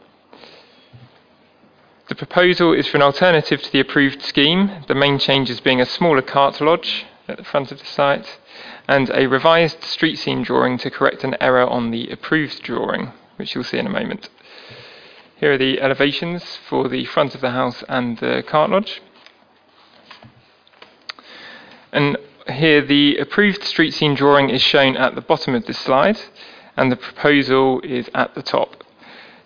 The 2.09 2.17
proposal 2.17 2.73
is 2.73 2.89
for 2.89 2.97
an 2.97 3.05
alternative 3.05 3.63
to 3.63 3.71
the 3.71 3.81
approved 3.81 4.23
scheme, 4.23 4.83
the 4.89 4.97
main 4.97 5.21
changes 5.21 5.61
being 5.61 5.81
a 5.81 5.87
smaller 5.87 6.23
cart 6.23 6.61
lodge 6.61 7.07
at 7.29 7.37
the 7.37 7.45
front 7.45 7.71
of 7.71 7.79
the 7.79 7.87
site 7.87 8.41
and 8.89 9.11
a 9.11 9.29
revised 9.29 9.85
street 9.85 10.17
scene 10.17 10.43
drawing 10.43 10.77
to 10.79 10.91
correct 10.91 11.23
an 11.23 11.37
error 11.41 11.65
on 11.65 11.93
the 11.93 12.09
approved 12.11 12.65
drawing, 12.65 13.13
which 13.37 13.55
you'll 13.55 13.63
see 13.63 13.79
in 13.79 13.87
a 13.87 13.91
moment. 13.91 14.29
Here 15.39 15.53
are 15.53 15.59
the 15.59 15.81
elevations 15.81 16.59
for 16.69 16.89
the 16.89 17.05
front 17.05 17.37
of 17.37 17.43
the 17.43 17.53
house 17.53 17.85
and 17.89 18.19
the 18.19 18.43
cart 18.45 18.71
lodge. 18.71 19.01
And 21.93 22.17
here 22.49 22.81
the 22.85 23.19
approved 23.19 23.63
street 23.63 23.95
scene 23.95 24.17
drawing 24.17 24.51
is 24.51 24.61
shown 24.61 24.97
at 24.97 25.15
the 25.15 25.21
bottom 25.21 25.55
of 25.55 25.65
this 25.67 25.79
slide 25.79 26.19
and 26.77 26.91
the 26.91 26.97
proposal 26.97 27.81
is 27.85 28.11
at 28.17 28.35
the 28.35 28.43
top. 28.43 28.83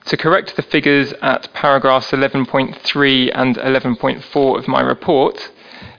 To 0.07 0.17
correct 0.17 0.57
the 0.57 0.63
figures 0.63 1.13
at 1.21 1.53
paragraphs 1.53 2.11
11.3 2.11 3.31
and 3.35 3.57
11.4 3.59 4.59
of 4.59 4.69
my 4.69 4.81
report, 4.81 5.51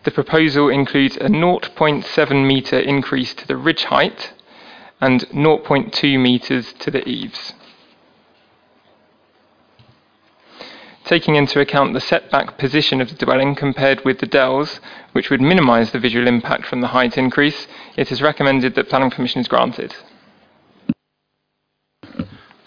the 0.05 0.11
proposal 0.11 0.69
includes 0.69 1.17
a 1.17 1.30
0.7 1.30 2.47
metre 2.47 2.80
increase 2.80 3.35
to 3.35 3.47
the 3.47 3.57
ridge 3.57 3.83
height 3.83 4.33
and 4.99 5.22
0.2 5.30 6.19
metres 6.19 6.73
to 6.80 6.89
the 6.89 7.07
eaves. 7.07 7.53
Taking 11.06 11.35
into 11.35 11.59
account 11.59 11.93
the 11.93 11.99
setback 11.99 12.57
position 12.57 13.01
of 13.01 13.09
the 13.09 13.25
dwelling 13.25 13.56
compared 13.56 14.06
with 14.06 14.19
the 14.19 14.25
dells, 14.25 14.80
which 15.11 15.30
would 15.30 15.41
minimise 15.41 15.91
the 15.91 15.99
visual 15.99 16.27
impact 16.27 16.65
from 16.65 16.80
the 16.80 16.88
height 16.88 17.17
increase, 17.17 17.67
it 17.98 18.09
is 18.11 18.22
recommended 18.22 18.75
that 18.75 18.88
planning 18.88 19.11
permission 19.11 19.41
is 19.41 19.49
granted. 19.49 19.93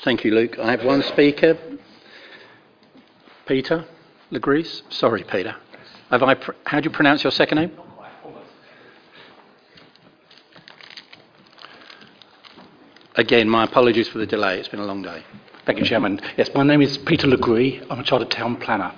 Thank 0.05 0.25
you, 0.25 0.35
Luke. 0.35 0.59
I 0.59 0.71
have 0.71 0.85
one 0.85 1.03
speaker. 1.03 1.57
Peter 3.47 3.87
Legrees. 4.31 4.83
Sorry, 4.91 5.25
Peter. 5.25 5.57
Pr- 6.11 6.53
how 6.65 6.81
do 6.81 6.85
you 6.85 6.91
pronounce 6.91 7.25
your 7.25 7.31
second 7.31 7.59
name? 7.59 7.73
Again, 13.15 13.49
my 13.49 13.65
apologies 13.65 14.09
for 14.09 14.19
the 14.19 14.27
delay. 14.27 14.59
It's 14.59 14.69
been 14.69 14.81
a 14.81 14.85
long 14.85 15.01
day. 15.01 15.25
Thank 15.67 15.81
you, 15.81 15.85
Chairman. 15.85 16.21
Yes, 16.37 16.49
my 16.55 16.63
name 16.63 16.81
is 16.81 16.97
Peter 16.97 17.27
Legree. 17.27 17.83
I'm 17.91 17.99
a 17.99 18.05
chartered 18.05 18.31
town 18.31 18.55
planner. 18.57 18.95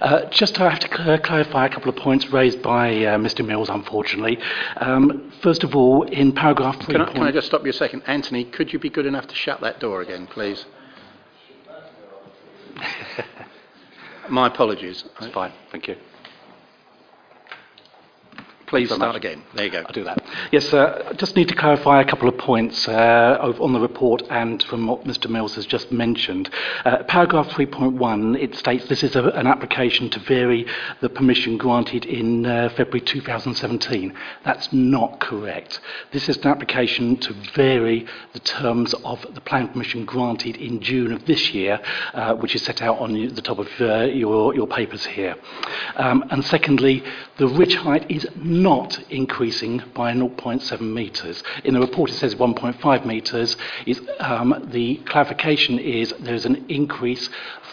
Uh, 0.00 0.26
just 0.30 0.60
I 0.60 0.70
have 0.70 0.78
to 0.78 0.88
cl- 0.88 1.18
clarify 1.18 1.66
a 1.66 1.68
couple 1.68 1.88
of 1.88 1.96
points 1.96 2.28
raised 2.30 2.62
by 2.62 2.90
uh, 3.04 3.18
Mr. 3.18 3.44
Mills, 3.44 3.68
unfortunately. 3.68 4.38
Um, 4.76 5.32
first 5.42 5.64
of 5.64 5.74
all, 5.74 6.04
in 6.04 6.32
paragraph 6.32 6.76
three. 6.80 6.94
Can 6.94 7.02
I, 7.02 7.12
can 7.12 7.22
I 7.24 7.32
just 7.32 7.48
stop 7.48 7.64
you 7.64 7.70
a 7.70 7.72
second? 7.72 8.02
Anthony, 8.06 8.44
could 8.44 8.72
you 8.72 8.78
be 8.78 8.88
good 8.88 9.06
enough 9.06 9.26
to 9.26 9.34
shut 9.34 9.60
that 9.62 9.80
door 9.80 10.00
again, 10.00 10.28
please? 10.28 10.64
My 14.28 14.46
apologies. 14.46 15.04
That's 15.18 15.32
fine. 15.32 15.52
Thank 15.72 15.88
you. 15.88 15.96
Please 18.66 18.88
start 18.88 19.00
much. 19.00 19.16
again. 19.16 19.44
There 19.54 19.64
you 19.64 19.70
go. 19.70 19.84
I'll 19.86 19.92
do 19.92 20.02
that. 20.04 20.18
Yes, 20.50 20.72
uh, 20.74 21.12
just 21.16 21.36
need 21.36 21.46
to 21.48 21.54
clarify 21.54 22.00
a 22.00 22.04
couple 22.04 22.28
of 22.28 22.36
points 22.36 22.88
uh, 22.88 23.38
on 23.60 23.72
the 23.72 23.78
report 23.78 24.22
and 24.28 24.60
from 24.64 24.88
what 24.88 25.04
Mr. 25.04 25.30
Mills 25.30 25.54
has 25.54 25.66
just 25.66 25.92
mentioned. 25.92 26.50
Uh, 26.84 27.04
paragraph 27.04 27.48
3.1, 27.50 28.36
it 28.40 28.56
states 28.56 28.88
this 28.88 29.04
is 29.04 29.14
a, 29.14 29.22
an 29.30 29.46
application 29.46 30.10
to 30.10 30.18
vary 30.18 30.66
the 31.00 31.08
permission 31.08 31.56
granted 31.56 32.06
in 32.06 32.44
uh, 32.44 32.68
February 32.70 33.02
2017. 33.02 34.12
That's 34.44 34.72
not 34.72 35.20
correct. 35.20 35.78
This 36.10 36.28
is 36.28 36.36
an 36.38 36.48
application 36.48 37.18
to 37.18 37.34
vary 37.54 38.06
the 38.32 38.40
terms 38.40 38.94
of 39.04 39.24
the 39.32 39.40
planning 39.42 39.68
permission 39.68 40.04
granted 40.04 40.56
in 40.56 40.80
June 40.80 41.12
of 41.12 41.24
this 41.26 41.54
year, 41.54 41.80
uh, 42.14 42.34
which 42.34 42.56
is 42.56 42.62
set 42.62 42.82
out 42.82 42.98
on 42.98 43.12
the 43.12 43.42
top 43.42 43.60
of 43.60 43.68
uh, 43.80 44.06
your, 44.06 44.56
your 44.56 44.66
papers 44.66 45.06
here. 45.06 45.36
Um, 45.94 46.24
and 46.30 46.44
secondly, 46.44 47.04
the 47.38 47.48
ridge 47.48 47.74
height 47.74 48.10
is 48.10 48.26
not 48.36 48.98
increasing 49.10 49.82
by 49.94 50.12
0.7 50.12 50.80
metres. 50.80 51.42
In 51.64 51.74
the 51.74 51.80
report, 51.80 52.10
it 52.10 52.14
says 52.14 52.34
1.5 52.34 53.04
metres. 53.04 53.56
Um, 54.20 54.68
the 54.70 54.96
clarification 55.06 55.78
is 55.78 56.14
there's 56.20 56.46
an 56.46 56.64
increase 56.68 57.28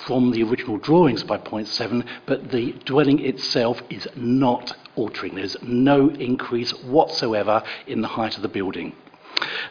from 0.06 0.32
the 0.32 0.44
original 0.44 0.78
drawings 0.78 1.24
by 1.24 1.38
0.7, 1.38 2.06
but 2.26 2.52
the 2.52 2.74
dwelling 2.86 3.20
itself 3.20 3.82
is 3.90 4.08
not 4.16 4.76
altering. 4.96 5.36
There's 5.36 5.56
no 5.62 6.10
increase 6.10 6.72
whatsoever 6.84 7.64
in 7.88 8.02
the 8.02 8.10
height 8.10 8.36
of 8.36 8.42
the 8.42 8.50
building. 8.50 8.94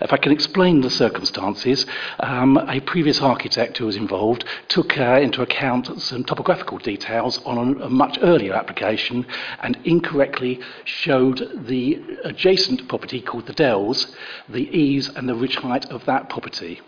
If 0.00 0.12
I 0.12 0.16
can 0.16 0.32
explain 0.32 0.80
the 0.80 0.90
circumstances, 0.90 1.86
um, 2.20 2.56
a 2.56 2.80
previous 2.80 3.20
architect 3.20 3.78
who 3.78 3.86
was 3.86 3.96
involved 3.96 4.44
took 4.68 4.98
uh, 4.98 5.20
into 5.20 5.42
account 5.42 6.00
some 6.00 6.24
topographical 6.24 6.78
details 6.78 7.38
on 7.44 7.80
a, 7.80 7.88
much 7.88 8.18
earlier 8.22 8.54
application 8.54 9.26
and 9.60 9.78
incorrectly 9.84 10.60
showed 10.84 11.66
the 11.66 12.02
adjacent 12.24 12.88
property 12.88 13.20
called 13.20 13.46
the 13.46 13.52
Dells, 13.52 14.14
the 14.48 14.68
eaves 14.76 15.08
and 15.08 15.28
the 15.28 15.34
ridge 15.34 15.56
height 15.56 15.90
of 15.90 16.04
that 16.06 16.28
property. 16.28 16.80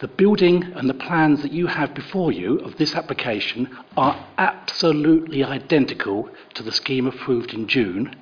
The 0.00 0.08
building 0.08 0.72
and 0.74 0.88
the 0.88 0.94
plans 0.94 1.42
that 1.42 1.52
you 1.52 1.66
have 1.68 1.94
before 1.94 2.32
you 2.32 2.58
of 2.60 2.76
this 2.76 2.94
application 2.94 3.68
are 3.96 4.26
absolutely 4.38 5.44
identical 5.44 6.28
to 6.54 6.62
the 6.62 6.72
scheme 6.72 7.06
approved 7.06 7.54
in 7.54 7.68
June, 7.68 8.16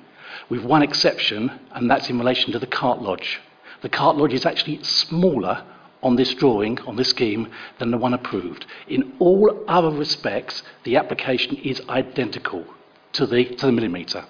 with 0.49 0.63
one 0.63 0.83
exception, 0.83 1.51
and 1.71 1.89
that's 1.89 2.09
in 2.09 2.19
relation 2.19 2.51
to 2.51 2.59
the 2.59 2.67
cart 2.67 3.01
lodge. 3.01 3.39
The 3.81 3.89
cart 3.89 4.17
lodge 4.17 4.33
is 4.33 4.45
actually 4.45 4.83
smaller 4.83 5.63
on 6.03 6.15
this 6.15 6.33
drawing, 6.33 6.79
on 6.81 6.95
this 6.95 7.09
scheme, 7.09 7.49
than 7.79 7.91
the 7.91 7.97
one 7.97 8.13
approved. 8.13 8.65
In 8.87 9.13
all 9.19 9.63
other 9.67 9.91
respects, 9.91 10.63
the 10.83 10.97
application 10.97 11.57
is 11.57 11.81
identical 11.89 12.65
to 13.13 13.25
the, 13.25 13.45
to 13.45 13.65
the 13.65 13.71
millimetre. 13.71 14.25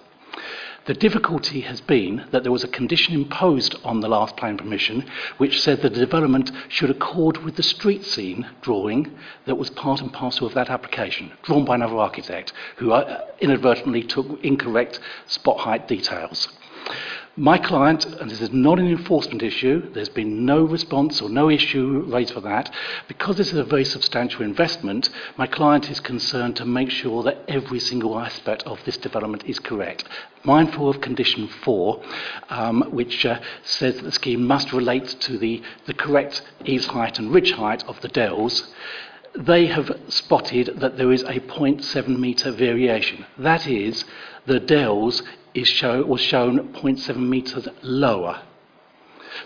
The 0.86 0.94
difficulty 0.96 1.62
has 1.62 1.80
been 1.80 2.26
that 2.32 2.42
there 2.42 2.52
was 2.52 2.64
a 2.64 2.68
condition 2.68 3.14
imposed 3.14 3.76
on 3.84 4.00
the 4.00 4.10
last 4.10 4.36
plan 4.36 4.58
permission 4.58 5.06
which 5.38 5.62
said 5.62 5.82
the 5.82 5.92
development 5.92 6.52
should 6.70 6.90
accord 6.90 7.38
with 7.38 7.56
the 7.56 7.62
street 7.62 8.04
scene 8.04 8.48
drawing 8.62 9.16
that 9.46 9.60
was 9.60 9.70
part 9.70 10.02
and 10.02 10.12
parcel 10.12 10.48
of 10.48 10.56
that 10.56 10.72
application, 10.72 11.34
drawn 11.44 11.66
by 11.66 11.76
another 11.76 11.98
architect 11.98 12.54
who 12.78 12.94
uh, 12.94 13.26
inadvertently 13.40 14.02
took 14.02 14.44
incorrect 14.44 15.00
spot 15.28 15.60
height 15.60 15.88
details. 15.88 16.48
My 17.38 17.58
client, 17.58 18.04
and 18.04 18.30
this 18.30 18.42
is 18.42 18.52
not 18.52 18.78
an 18.78 18.90
enforcement 18.90 19.42
issue, 19.42 19.90
there's 19.94 20.10
been 20.10 20.46
no 20.46 20.66
response 20.66 21.22
or 21.22 21.30
no 21.30 21.50
issue 21.50 22.04
raised 22.10 22.34
for 22.34 22.42
that. 22.42 22.70
Because 23.08 23.38
this 23.38 23.54
is 23.54 23.58
a 23.58 23.64
very 23.64 23.86
substantial 23.86 24.42
investment, 24.42 25.10
my 25.38 25.48
client 25.48 25.90
is 25.90 26.02
concerned 26.02 26.58
to 26.58 26.66
make 26.66 26.92
sure 26.92 27.24
that 27.24 27.46
every 27.48 27.80
single 27.80 28.20
aspect 28.20 28.64
of 28.64 28.84
this 28.84 28.98
development 28.98 29.46
is 29.46 29.60
correct. 29.60 30.04
Mindful 30.44 30.90
of 30.90 31.00
condition 31.00 31.48
four, 31.48 32.04
um, 32.50 32.82
which 32.92 33.26
uh, 33.26 33.40
says 33.64 33.96
that 33.96 34.04
the 34.04 34.12
scheme 34.12 34.46
must 34.46 34.74
relate 34.74 35.08
to 35.22 35.38
the, 35.38 35.64
the 35.86 35.94
correct 35.94 36.42
eaves 36.66 36.88
height 36.88 37.18
and 37.18 37.34
ridge 37.34 37.54
height 37.54 37.88
of 37.88 38.02
the 38.02 38.10
dells, 38.10 38.74
they 39.34 39.68
have 39.68 39.90
spotted 40.10 40.82
that 40.82 40.98
there 40.98 41.14
is 41.14 41.24
a 41.24 41.40
0.7 41.40 42.20
metre 42.20 42.52
variation. 42.52 43.26
That 43.38 43.68
is, 43.68 44.04
the 44.46 44.60
dells 44.60 45.24
is 45.54 45.68
show, 45.68 46.04
was 46.04 46.22
shown 46.22 46.74
0.7 46.74 47.18
metres 47.18 47.68
lower. 47.82 48.42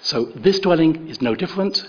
So 0.02 0.26
this 0.36 0.60
dwelling 0.60 1.08
is 1.08 1.22
no 1.22 1.36
different. 1.36 1.88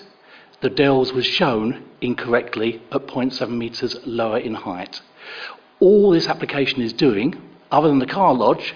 The 0.60 0.70
dells 0.70 1.12
was 1.12 1.26
shown 1.26 1.84
incorrectly 2.00 2.82
at 2.92 3.06
0.7 3.06 3.50
metres 3.50 3.96
lower 4.06 4.38
in 4.38 4.54
height. 4.54 5.00
All 5.80 6.10
this 6.10 6.28
application 6.28 6.80
is 6.80 6.92
doing, 6.92 7.40
other 7.70 7.88
than 7.88 7.98
the 7.98 8.06
car 8.06 8.32
lodge, 8.32 8.74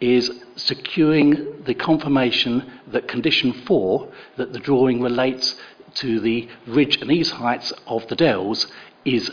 is 0.00 0.30
securing 0.54 1.62
the 1.64 1.74
confirmation 1.74 2.70
that 2.88 3.08
condition 3.08 3.52
four, 3.52 4.12
that 4.36 4.52
the 4.52 4.60
drawing 4.60 5.00
relates 5.00 5.56
to 5.94 6.20
the 6.20 6.48
ridge 6.66 7.00
and 7.00 7.10
eaves 7.10 7.30
heights 7.30 7.72
of 7.86 8.06
the 8.08 8.16
dells, 8.16 8.68
is 9.04 9.30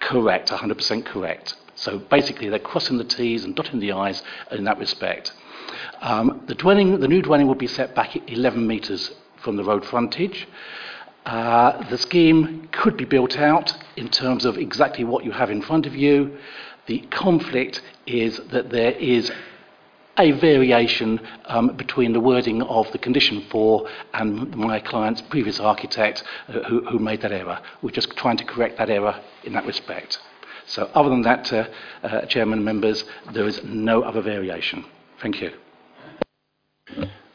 correct, 0.00 0.50
100% 0.50 1.04
correct. 1.04 1.54
So 1.80 1.98
basically, 1.98 2.50
they're 2.50 2.58
crossing 2.58 2.98
the 2.98 3.04
T's 3.04 3.44
and 3.44 3.56
dotting 3.56 3.80
the 3.80 3.92
I's 3.92 4.22
in 4.50 4.64
that 4.64 4.78
respect. 4.78 5.32
Um, 6.02 6.42
the, 6.46 6.54
dwelling, 6.54 7.00
the 7.00 7.08
new 7.08 7.22
dwelling 7.22 7.46
will 7.46 7.54
be 7.54 7.66
set 7.66 7.94
back 7.94 8.14
11 8.30 8.66
metres 8.66 9.10
from 9.42 9.56
the 9.56 9.64
road 9.64 9.86
frontage. 9.86 10.46
Uh, 11.24 11.88
the 11.88 11.96
scheme 11.96 12.68
could 12.70 12.98
be 12.98 13.06
built 13.06 13.38
out 13.38 13.74
in 13.96 14.10
terms 14.10 14.44
of 14.44 14.58
exactly 14.58 15.04
what 15.04 15.24
you 15.24 15.30
have 15.30 15.50
in 15.50 15.62
front 15.62 15.86
of 15.86 15.96
you. 15.96 16.36
The 16.84 16.98
conflict 17.10 17.80
is 18.06 18.38
that 18.50 18.68
there 18.68 18.92
is 18.92 19.32
a 20.18 20.32
variation 20.32 21.18
um, 21.46 21.76
between 21.78 22.12
the 22.12 22.20
wording 22.20 22.60
of 22.62 22.92
the 22.92 22.98
condition 22.98 23.46
four 23.50 23.88
and 24.12 24.54
my 24.54 24.80
client's 24.80 25.22
previous 25.22 25.58
architect 25.58 26.24
uh, 26.48 26.60
who, 26.64 26.84
who 26.84 26.98
made 26.98 27.22
that 27.22 27.32
error. 27.32 27.58
We're 27.80 27.90
just 27.90 28.14
trying 28.18 28.36
to 28.36 28.44
correct 28.44 28.76
that 28.76 28.90
error 28.90 29.18
in 29.44 29.54
that 29.54 29.64
respect. 29.64 30.18
So, 30.70 30.88
other 30.94 31.08
than 31.08 31.22
that, 31.22 31.52
uh, 31.52 31.66
uh, 32.04 32.26
Chairman 32.26 32.60
and 32.60 32.64
members, 32.64 33.04
there 33.32 33.48
is 33.48 33.60
no 33.64 34.02
other 34.02 34.20
variation. 34.20 34.84
Thank 35.20 35.40
you. 35.40 35.50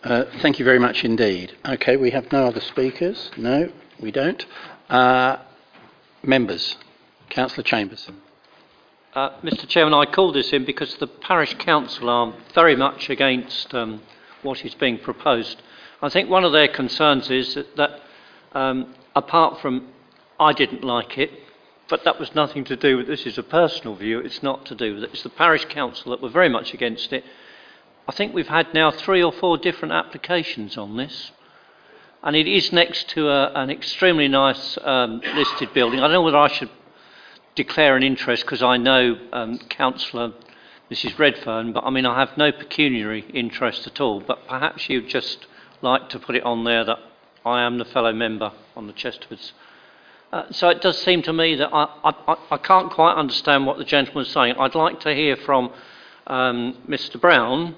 Uh, 0.06 0.24
thank 0.42 0.58
you 0.58 0.64
very 0.64 0.80
much 0.80 1.04
indeed. 1.04 1.52
Okay, 1.66 1.98
we 1.98 2.12
have 2.12 2.32
no 2.32 2.46
other 2.46 2.62
speakers. 2.62 3.32
No, 3.36 3.70
we 4.00 4.10
don't. 4.10 4.46
Uh, 4.90 5.36
members, 6.24 6.78
Councillor 7.30 7.64
Chambers. 7.64 8.10
Uh, 9.14 9.32
Mr 9.42 9.68
Chairman, 9.68 9.94
I 9.94 10.06
called 10.06 10.36
this 10.36 10.54
in 10.54 10.64
because 10.64 10.96
the 10.96 11.08
parish 11.08 11.56
council 11.56 12.10
are 12.10 12.34
very 12.54 12.78
much 12.78 13.10
against 13.10 13.74
um, 13.74 14.02
what 14.44 14.64
is 14.64 14.76
being 14.76 14.98
proposed. 14.98 15.62
I 16.02 16.08
think 16.08 16.30
one 16.30 16.46
of 16.46 16.54
their 16.54 16.70
concerns 16.70 17.30
is 17.30 17.56
that, 17.56 17.76
that 17.76 18.02
um, 18.54 18.96
apart 19.14 19.60
from 19.60 19.90
I 20.40 20.54
didn't 20.54 20.86
like 20.86 21.18
it, 21.18 21.32
but 21.90 22.04
that 22.04 22.20
was 22.20 22.34
nothing 22.36 22.64
to 22.66 22.76
do 22.76 22.98
with 22.98 23.08
this 23.08 23.26
is 23.26 23.38
a 23.38 23.44
personal 23.44 23.96
view, 23.96 24.20
it's 24.20 24.42
not 24.42 24.66
to 24.66 24.76
do 24.76 24.96
with 24.96 25.04
it. 25.04 25.12
It's 25.14 25.24
the 25.24 25.30
parish 25.30 25.66
council 25.66 26.12
that 26.12 26.22
were 26.22 26.30
very 26.30 26.50
much 26.50 26.74
against 26.74 27.14
it. 27.14 27.24
I 28.08 28.12
think 28.12 28.34
we've 28.34 28.48
had 28.48 28.74
now 28.74 28.92
three 28.92 29.24
or 29.24 29.32
four 29.32 29.58
different 29.58 29.94
applications 29.94 30.78
on 30.78 30.98
this. 30.98 31.32
and 32.26 32.36
it 32.36 32.48
is 32.48 32.74
next 32.74 33.08
to 33.10 33.30
a, 33.30 33.52
an 33.54 33.70
extremely 33.70 34.28
nice 34.28 34.78
um, 34.84 35.22
listed 35.36 35.74
building. 35.74 36.00
I 36.00 36.04
don't 36.04 36.14
know 36.14 36.22
whether 36.24 36.38
I 36.38 36.48
should 36.48 36.72
declare 37.54 37.96
an 37.96 38.04
interest 38.04 38.44
because 38.44 38.64
I 38.64 38.78
know 38.78 39.18
um, 39.32 39.60
Councillor 39.70 40.34
Mrs 40.92 41.18
Redfern, 41.20 41.72
but 41.72 41.84
I 41.84 41.92
mean 41.92 42.06
I 42.06 42.20
have 42.20 42.36
no 42.36 42.52
pecuniary 42.52 43.26
interest 43.34 43.86
at 43.86 44.02
all. 44.02 44.22
But 44.22 44.48
perhaps 44.48 44.90
you'd 44.90 45.08
just 45.08 45.46
like 45.82 46.10
to 46.10 46.20
put 46.20 46.36
it 46.36 46.44
on 46.44 46.64
there 46.64 46.84
that 46.84 46.98
I 47.46 47.62
am 47.62 47.78
the 47.78 47.86
fellow 47.86 48.12
member 48.12 48.52
on 48.76 48.88
the 48.88 48.94
Chesterfords. 48.94 49.52
Uh, 50.36 50.44
so 50.52 50.68
it 50.68 50.82
does 50.82 51.02
seem 51.02 51.22
to 51.22 51.32
me 51.32 51.56
that 51.56 51.70
I, 51.72 51.88
I, 52.04 52.36
I 52.52 52.58
can't 52.58 52.92
quite 52.92 53.14
understand 53.14 53.66
what 53.66 53.78
the 53.78 53.86
gentleman 53.86 54.26
is 54.26 54.32
saying. 54.34 54.56
I'd 54.60 54.76
like 54.76 55.00
to 55.02 55.16
hear 55.16 55.38
from 55.38 55.72
um, 56.28 56.78
Mr 56.90 57.22
Brown 57.22 57.74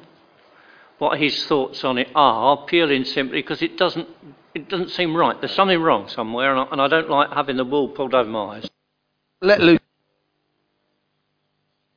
what 0.97 1.19
his 1.19 1.45
thoughts 1.45 1.83
on 1.83 1.99
it 1.99 2.07
are, 2.15 2.65
purely 2.65 2.95
and 2.95 3.05
simply 3.05 3.43
because 3.43 3.61
it 3.61 3.77
doesn't, 3.77 4.07
it 4.55 4.69
doesn't 4.69 4.89
seem 4.89 5.15
right. 5.15 5.39
There's 5.39 5.53
something 5.53 5.79
wrong 5.79 6.07
somewhere, 6.07 6.49
and 6.49 6.61
I, 6.61 6.71
and 6.71 6.81
I 6.81 6.87
don't 6.87 7.11
like 7.11 7.31
having 7.31 7.57
the 7.57 7.63
wool 7.63 7.89
pulled 7.89 8.15
over 8.15 8.27
my 8.27 8.55
eyes. 8.55 8.67
Let 9.39 9.61
Luke. 9.61 9.81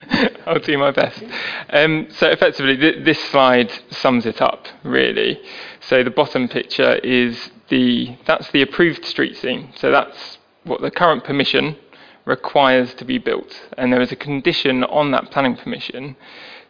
I'll 0.46 0.58
do 0.58 0.76
my 0.76 0.90
best. 0.90 1.22
Um, 1.70 2.08
so 2.10 2.28
effectively, 2.28 2.76
th- 2.76 3.02
this 3.06 3.24
slide 3.30 3.72
sums 3.88 4.26
it 4.26 4.42
up 4.42 4.66
really. 4.84 5.40
So 5.80 6.04
the 6.04 6.10
bottom 6.10 6.48
picture 6.48 6.96
is 6.96 7.50
the 7.70 8.18
that's 8.26 8.50
the 8.50 8.60
approved 8.60 9.06
street 9.06 9.38
scene. 9.38 9.72
So 9.76 9.90
that's 9.90 10.36
what 10.64 10.80
the 10.80 10.90
current 10.90 11.24
permission 11.24 11.76
requires 12.24 12.94
to 12.94 13.04
be 13.04 13.18
built, 13.18 13.68
and 13.76 13.92
there 13.92 14.00
is 14.00 14.12
a 14.12 14.16
condition 14.16 14.84
on 14.84 15.10
that 15.10 15.30
planning 15.30 15.56
permission 15.56 16.16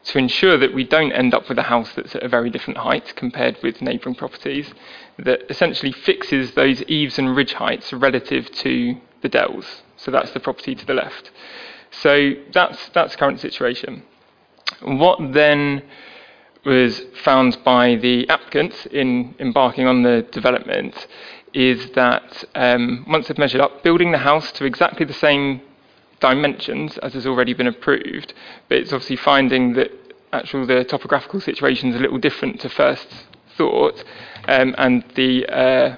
to 0.05 0.19
ensure 0.19 0.57
that 0.57 0.73
we 0.73 0.85
don't 0.85 1.13
end 1.13 1.35
up 1.35 1.49
with 1.49 1.59
a 1.59 1.65
house 1.65 1.93
that's 1.95 2.15
at 2.15 2.23
a 2.23 2.29
very 2.29 2.49
different 2.51 2.79
height 2.79 3.13
compared 3.17 3.59
with 3.63 3.83
neighbouring 3.83 4.15
properties, 4.15 4.73
that 5.19 5.43
essentially 5.51 5.93
fixes 5.93 6.53
those 6.53 6.83
eaves 6.85 7.19
and 7.19 7.37
ridge 7.37 7.53
heights 7.55 7.93
relative 7.93 8.51
to 8.51 8.97
the 9.21 9.29
dells. 9.29 9.83
So 9.97 10.11
that's 10.11 10.31
the 10.31 10.41
property 10.41 10.75
to 10.75 10.87
the 10.87 10.95
left. 10.95 11.31
So 11.91 12.33
that's 12.53 12.89
that's 12.91 13.17
current 13.17 13.41
situation. 13.41 14.03
What 14.83 15.35
then 15.35 15.83
was 16.65 17.03
found 17.23 17.63
by 17.65 17.97
the 17.97 18.29
applicants 18.29 18.87
in 18.87 19.35
embarking 19.39 19.87
on 19.87 20.03
the 20.03 20.23
development 20.31 21.07
is 21.53 21.91
that 21.93 22.45
um, 22.55 23.05
once 23.09 23.29
they've 23.29 23.39
measured 23.39 23.61
up, 23.61 23.83
building 23.83 24.13
the 24.13 24.19
house 24.19 24.53
to 24.53 24.65
exactly 24.65 25.05
the 25.05 25.13
same 25.13 25.61
dimensions 26.21 26.99
as 26.99 27.15
has 27.15 27.27
already 27.27 27.55
been 27.55 27.67
approved, 27.67 28.35
but 28.69 28.79
it's 28.79 28.93
obviously 28.93 29.17
finding 29.17 29.73
that 29.73 29.91
actual 30.33 30.67
the 30.67 30.85
topographical 30.85 31.41
situation 31.41 31.91
is 31.91 31.97
a 31.97 31.99
little 31.99 32.19
different 32.19 32.61
to 32.61 32.69
first 32.69 33.09
thought, 33.57 34.05
um, 34.49 34.75
and 34.79 35.05
the 35.17 35.47
uh, 35.47 35.97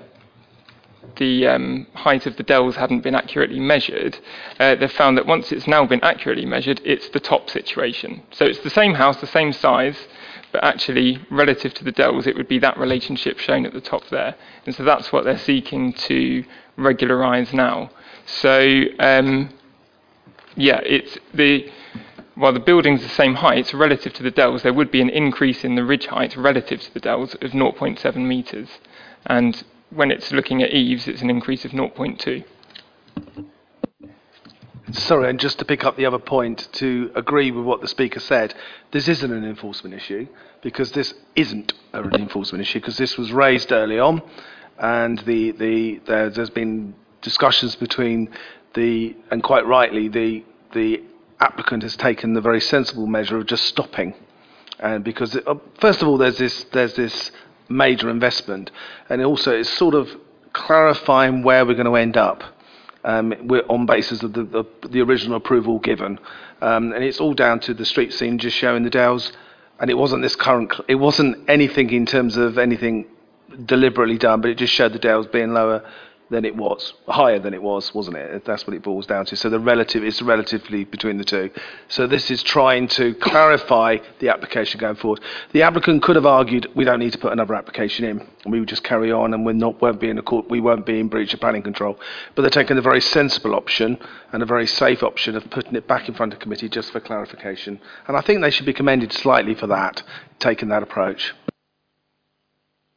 the 1.17 1.47
um, 1.47 1.87
height 1.95 2.27
of 2.27 2.37
the 2.37 2.43
dells 2.43 2.77
hadn't 2.77 3.03
been 3.03 3.15
accurately 3.15 3.61
measured, 3.61 4.19
uh, 4.59 4.75
they've 4.75 4.91
found 4.93 5.17
that 5.19 5.27
once 5.27 5.53
it's 5.53 5.67
now 5.67 5.85
been 5.85 6.03
accurately 6.03 6.47
measured, 6.47 6.81
it's 6.85 7.09
the 7.11 7.21
top 7.21 7.51
situation. 7.51 8.23
So 8.33 8.45
it's 8.45 8.61
the 8.61 8.71
same 8.71 8.95
house, 8.95 9.21
the 9.21 9.27
same 9.27 9.53
size, 9.53 9.97
but 10.53 10.63
actually, 10.63 11.19
relative 11.31 11.73
to 11.75 11.85
the 11.85 11.93
dells, 11.93 12.27
it 12.27 12.37
would 12.37 12.49
be 12.49 12.59
that 12.59 12.79
relationship 12.79 13.39
shown 13.39 13.65
at 13.65 13.73
the 13.73 13.81
top 13.81 14.09
there. 14.11 14.37
And 14.67 14.75
so 14.75 14.85
that's 14.85 15.11
what 15.11 15.25
they're 15.25 15.39
seeking 15.39 15.95
to 15.95 16.45
regularise 16.77 17.53
now. 17.55 17.91
So, 18.27 18.85
um, 18.99 19.51
yeah, 20.55 20.81
it's 20.85 21.19
the 21.33 21.71
while 22.35 22.53
the 22.53 22.61
building's 22.61 23.03
the 23.03 23.09
same 23.09 23.35
height 23.35 23.73
relative 23.75 24.13
to 24.15 24.23
the 24.23 24.31
dells, 24.31 24.63
there 24.63 24.73
would 24.73 24.91
be 24.91 25.03
an 25.03 25.11
increase 25.11 25.65
in 25.65 25.75
the 25.75 25.85
ridge 25.85 26.07
height 26.07 26.37
relative 26.37 26.81
to 26.81 26.95
the 26.95 27.01
dells 27.01 27.35
of 27.35 27.51
0.7 27.51 28.17
metres. 28.17 28.69
And 29.27 29.63
when 29.91 30.11
it's 30.11 30.33
looking 30.33 30.63
at 30.63 30.73
eaves, 30.73 31.07
it's 31.07 31.21
an 31.21 31.29
increase 31.29 31.65
of 31.65 31.73
0.2. 31.73 32.45
Sorry, 34.93 35.31
and 35.31 35.41
just 35.41 35.59
to 35.59 35.65
pick 35.65 35.85
up 35.85 35.97
the 35.97 36.05
other 36.05 36.19
point, 36.19 36.69
to 36.73 37.11
agree 37.15 37.51
with 37.51 37.65
what 37.65 37.81
the 37.81 37.89
speaker 37.89 38.21
said, 38.21 38.55
this 38.91 39.09
isn't 39.09 39.33
an 39.33 39.45
enforcement 39.45 39.95
issue 39.95 40.27
because 40.61 40.93
this 40.93 41.15
isn't 41.35 41.73
an 41.95 42.15
enforcement 42.15 42.61
issue 42.61 42.79
because 42.79 42.99
this 42.99 43.17
was 43.17 43.33
raised 43.33 43.73
early 43.73 43.99
on, 43.99 44.21
and 44.79 45.19
the, 45.21 45.53
the 45.53 46.01
there, 46.07 46.29
there's 46.29 46.51
been 46.51 46.95
discussions 47.23 47.75
between 47.77 48.29
the 48.75 49.17
and 49.31 49.43
quite 49.43 49.67
rightly 49.67 50.09
the 50.09 50.45
the 50.73 51.03
applicant 51.41 51.83
has 51.83 51.97
taken 51.97 52.35
the 52.35 52.41
very 52.41 52.61
sensible 52.61 53.07
measure 53.07 53.39
of 53.39 53.47
just 53.47 53.65
stopping, 53.65 54.15
and 54.79 55.05
because 55.05 55.37
uh, 55.37 55.55
first 55.81 56.03
of 56.03 56.09
all 56.09 56.19
there's 56.19 56.39
this 56.39 56.65
there's 56.73 56.95
this 56.95 57.31
major 57.69 58.11
investment, 58.11 58.71
and 59.09 59.25
also 59.25 59.53
it's 59.53 59.71
sort 59.71 59.95
of 59.95 60.11
clarifying 60.53 61.43
where 61.43 61.65
we're 61.65 61.75
going 61.75 61.87
to 61.87 61.97
end 61.97 62.17
up. 62.17 62.43
Um, 63.05 63.33
on 63.69 63.85
basis 63.85 64.23
of 64.23 64.33
the, 64.33 64.65
original 65.01 65.37
approval 65.37 65.81
given, 65.81 66.21
um, 66.61 66.93
and 66.93 67.03
it's 67.03 67.19
all 67.19 67.35
down 67.35 67.59
to 67.61 67.75
the 67.75 67.85
street 67.85 68.13
scene 68.13 68.39
just 68.39 68.57
showing 68.57 68.85
the 68.85 68.91
Dales, 68.91 69.33
and 69.81 69.91
it 69.91 69.95
wasn't 70.95 71.49
anything 71.49 71.91
in 71.91 72.07
terms 72.07 72.37
of 72.37 72.59
anything 72.59 73.07
deliberately 73.67 74.19
done, 74.19 74.41
but 74.41 74.51
it 74.51 74.59
just 74.59 74.73
showed 74.73 74.93
the 74.93 75.01
Dales 75.01 75.27
being 75.27 75.53
lower 75.53 75.83
than 76.31 76.45
it 76.45 76.57
was, 76.57 76.95
higher 77.07 77.39
than 77.39 77.53
it 77.53 77.63
was, 77.63 77.95
wasn't 77.95 78.17
it? 78.17 78.45
That's 78.45 78.67
what 78.67 78.75
it 78.75 78.83
boils 78.83 79.07
down 79.07 79.27
to. 79.27 79.37
So 79.37 79.51
the 79.51 79.61
relative 79.61 80.03
is 80.03 80.23
relatively 80.23 80.85
between 80.85 81.19
the 81.19 81.25
two. 81.25 81.51
So 81.89 82.07
this 82.07 82.31
is 82.31 82.43
trying 82.43 82.89
to 82.89 83.15
clarify 83.17 83.99
the 84.19 84.31
application 84.31 84.81
going 84.81 84.97
forward. 84.97 85.21
The 85.53 85.63
applicant 85.63 86.03
could 86.03 86.17
have 86.17 86.25
argued 86.25 86.69
we 86.75 86.85
don't 86.85 87.01
need 87.01 87.13
to 87.13 87.19
put 87.19 87.33
another 87.33 87.55
application 87.55 88.07
in, 88.07 88.21
and 88.45 88.53
we 88.53 88.61
would 88.61 88.69
just 88.69 88.83
carry 88.83 89.13
on, 89.13 89.35
and 89.35 89.45
we're 89.45 89.53
not 89.53 89.81
won't 89.83 90.01
be 90.01 90.09
in 90.09 90.19
a 90.19 90.23
court, 90.23 90.49
we 90.49 90.61
won't 90.61 90.87
be 90.87 90.99
in 90.99 91.09
breach 91.09 91.35
of 91.35 91.41
planning 91.41 91.63
control. 91.63 91.99
But 92.35 92.43
they're 92.43 92.51
taking 92.51 92.77
the 92.77 92.83
very 92.83 93.01
sensible 93.01 93.55
option 93.55 93.99
and 94.33 94.43
a 94.43 94.47
very 94.47 94.67
safe 94.67 95.03
option 95.03 95.37
of 95.37 95.51
putting 95.51 95.75
it 95.75 95.87
back 95.87 96.09
in 96.09 96.15
front 96.15 96.33
of 96.33 96.39
committee 96.39 96.69
just 96.69 96.93
for 96.93 97.01
clarification. 97.01 97.81
And 98.09 98.17
I 98.17 98.23
think 98.23 98.41
they 98.41 98.51
should 98.51 98.67
be 98.67 98.73
commended 98.73 99.13
slightly 99.13 99.55
for 99.55 99.67
that, 99.67 100.03
taking 100.39 100.69
that 100.69 100.83
approach. 100.83 101.35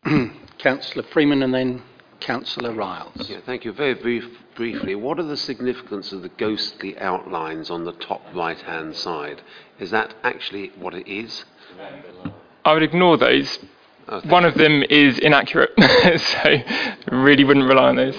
Councillor 0.60 1.04
Freeman 1.12 1.44
and 1.44 1.54
then 1.54 1.84
Councillor 2.20 2.72
Ryles. 2.72 3.30
Yeah, 3.30 3.40
thank 3.46 3.66
you. 3.66 3.72
Very 3.72 3.94
brief, 3.94 4.26
briefly, 4.56 4.96
what 4.96 5.20
are 5.20 5.24
the 5.24 5.38
significance 5.38 6.12
of 6.12 6.22
the 6.22 6.30
ghostly 6.30 6.98
outlines 6.98 7.70
on 7.70 7.84
the 7.84 7.92
top 7.94 8.22
right-hand 8.34 8.96
side? 8.96 9.42
Is 9.80 9.92
that 9.92 10.14
actually 10.24 10.72
what 10.78 10.94
it 10.94 11.08
is? 11.08 11.46
I 12.64 12.74
would 12.74 12.84
ignore 12.84 13.18
those. 13.18 13.60
One 14.26 14.46
of 14.46 14.56
them 14.56 14.84
is 14.90 15.18
inaccurate, 15.20 15.72
so 16.20 16.58
really 17.12 17.44
wouldn't 17.44 17.68
rely 17.68 17.90
on 17.90 17.96
those. 17.96 18.18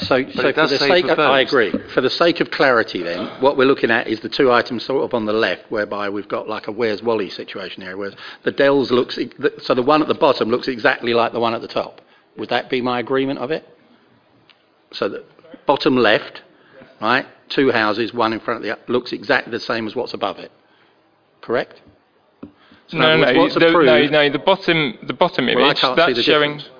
So, 0.00 0.22
But 0.22 0.32
so 0.34 0.52
for 0.52 0.66
the 0.68 0.78
say 0.78 0.88
sake 0.88 1.04
of, 1.06 1.18
I 1.18 1.40
agree. 1.40 1.72
For 1.92 2.00
the 2.00 2.10
sake 2.10 2.38
of 2.40 2.52
clarity, 2.52 3.02
then, 3.02 3.26
what 3.40 3.56
we're 3.56 3.66
looking 3.66 3.90
at 3.90 4.06
is 4.06 4.20
the 4.20 4.28
two 4.28 4.52
items 4.52 4.84
sort 4.84 5.02
of 5.04 5.12
on 5.12 5.24
the 5.26 5.32
left, 5.32 5.70
whereby 5.72 6.08
we've 6.08 6.28
got 6.28 6.48
like 6.48 6.68
a 6.68 6.72
Where's 6.72 7.02
Wally 7.02 7.28
situation 7.30 7.82
here, 7.82 7.96
where 7.96 8.12
the 8.44 8.52
Dells 8.52 8.92
looks, 8.92 9.18
so 9.62 9.74
the 9.74 9.82
one 9.82 10.00
at 10.00 10.06
the 10.08 10.14
bottom 10.14 10.50
looks 10.50 10.68
exactly 10.68 11.14
like 11.14 11.32
the 11.32 11.40
one 11.40 11.52
at 11.52 11.62
the 11.62 11.68
top. 11.68 12.00
Would 12.36 12.48
that 12.50 12.70
be 12.70 12.80
my 12.80 13.00
agreement 13.00 13.40
of 13.40 13.50
it? 13.50 13.68
So 14.92 15.08
the 15.08 15.24
bottom 15.66 15.96
left, 15.96 16.42
right, 17.00 17.26
two 17.48 17.72
houses, 17.72 18.14
one 18.14 18.32
in 18.32 18.38
front 18.38 18.58
of 18.58 18.62
the 18.62 18.70
other, 18.70 18.82
looks 18.86 19.12
exactly 19.12 19.50
the 19.50 19.58
same 19.60 19.88
as 19.88 19.96
what's 19.96 20.14
above 20.14 20.38
it. 20.38 20.52
Correct? 21.40 21.82
So 22.86 22.96
in 22.96 22.98
No, 23.00 23.18
words, 23.18 23.32
no, 23.32 23.40
what's 23.40 23.54
the, 23.54 23.60
no, 23.60 24.06
no. 24.06 24.30
The 24.30 24.38
bottom, 24.38 24.98
the 25.02 25.12
bottom 25.12 25.48
image 25.48 25.78
can't 25.80 25.96
that's 25.96 26.14
the 26.14 26.22
showing. 26.22 26.58
difference. 26.58 26.77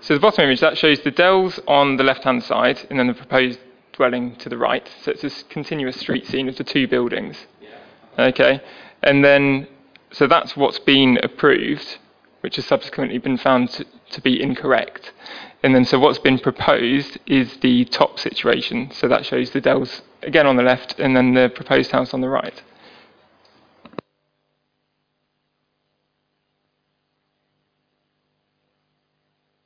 So 0.00 0.14
the 0.14 0.20
bottom 0.20 0.44
image 0.44 0.60
that 0.60 0.78
shows 0.78 1.00
the 1.00 1.10
dells 1.10 1.60
on 1.66 1.96
the 1.96 2.04
left-hand 2.04 2.42
side, 2.44 2.86
and 2.88 2.98
then 2.98 3.08
the 3.08 3.14
proposed 3.14 3.58
dwelling 3.92 4.36
to 4.36 4.48
the 4.48 4.56
right. 4.56 4.88
So 5.02 5.10
it's 5.10 5.22
this 5.22 5.42
continuous 5.50 5.98
street 5.98 6.26
scene 6.26 6.48
of 6.48 6.56
the 6.56 6.64
two 6.64 6.86
buildings. 6.86 7.46
Okay, 8.18 8.60
and 9.02 9.24
then 9.24 9.68
so 10.10 10.26
that's 10.26 10.56
what's 10.56 10.78
been 10.78 11.18
approved, 11.22 11.98
which 12.40 12.56
has 12.56 12.64
subsequently 12.64 13.18
been 13.18 13.36
found 13.36 13.70
to, 13.70 13.84
to 14.10 14.20
be 14.20 14.40
incorrect. 14.40 15.12
And 15.62 15.74
then 15.74 15.84
so 15.84 15.98
what's 15.98 16.18
been 16.18 16.38
proposed 16.38 17.18
is 17.26 17.56
the 17.58 17.84
top 17.86 18.18
situation. 18.18 18.90
So 18.92 19.08
that 19.08 19.26
shows 19.26 19.50
the 19.50 19.60
dells 19.60 20.02
again 20.22 20.46
on 20.46 20.56
the 20.56 20.62
left, 20.62 20.98
and 21.00 21.16
then 21.16 21.34
the 21.34 21.48
proposed 21.48 21.90
house 21.90 22.14
on 22.14 22.20
the 22.20 22.28
right. 22.28 22.62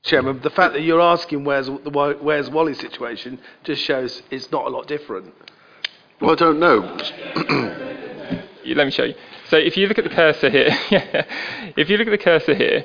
Chairman, 0.04 0.40
the 0.42 0.50
fact 0.50 0.74
that 0.74 0.82
you're 0.82 1.00
asking 1.00 1.44
where's 1.44 1.66
the 1.66 2.16
where's 2.20 2.50
Wally's 2.50 2.80
situation 2.80 3.38
just 3.62 3.82
shows 3.82 4.22
it's 4.32 4.50
not 4.50 4.66
a 4.66 4.68
lot 4.68 4.88
different. 4.88 5.32
Well, 6.20 6.32
I 6.32 6.34
don't 6.34 6.58
know. 6.58 6.82
Let 8.64 8.86
me 8.86 8.90
show 8.90 9.04
you. 9.04 9.14
So 9.48 9.56
if 9.56 9.76
you 9.76 9.86
look 9.86 9.98
at 9.98 10.04
the 10.04 10.10
cursor 10.10 10.50
here, 10.50 10.70
if 11.76 11.88
you 11.88 11.96
look 11.98 12.08
at 12.08 12.10
the 12.10 12.18
cursor 12.18 12.54
here, 12.54 12.84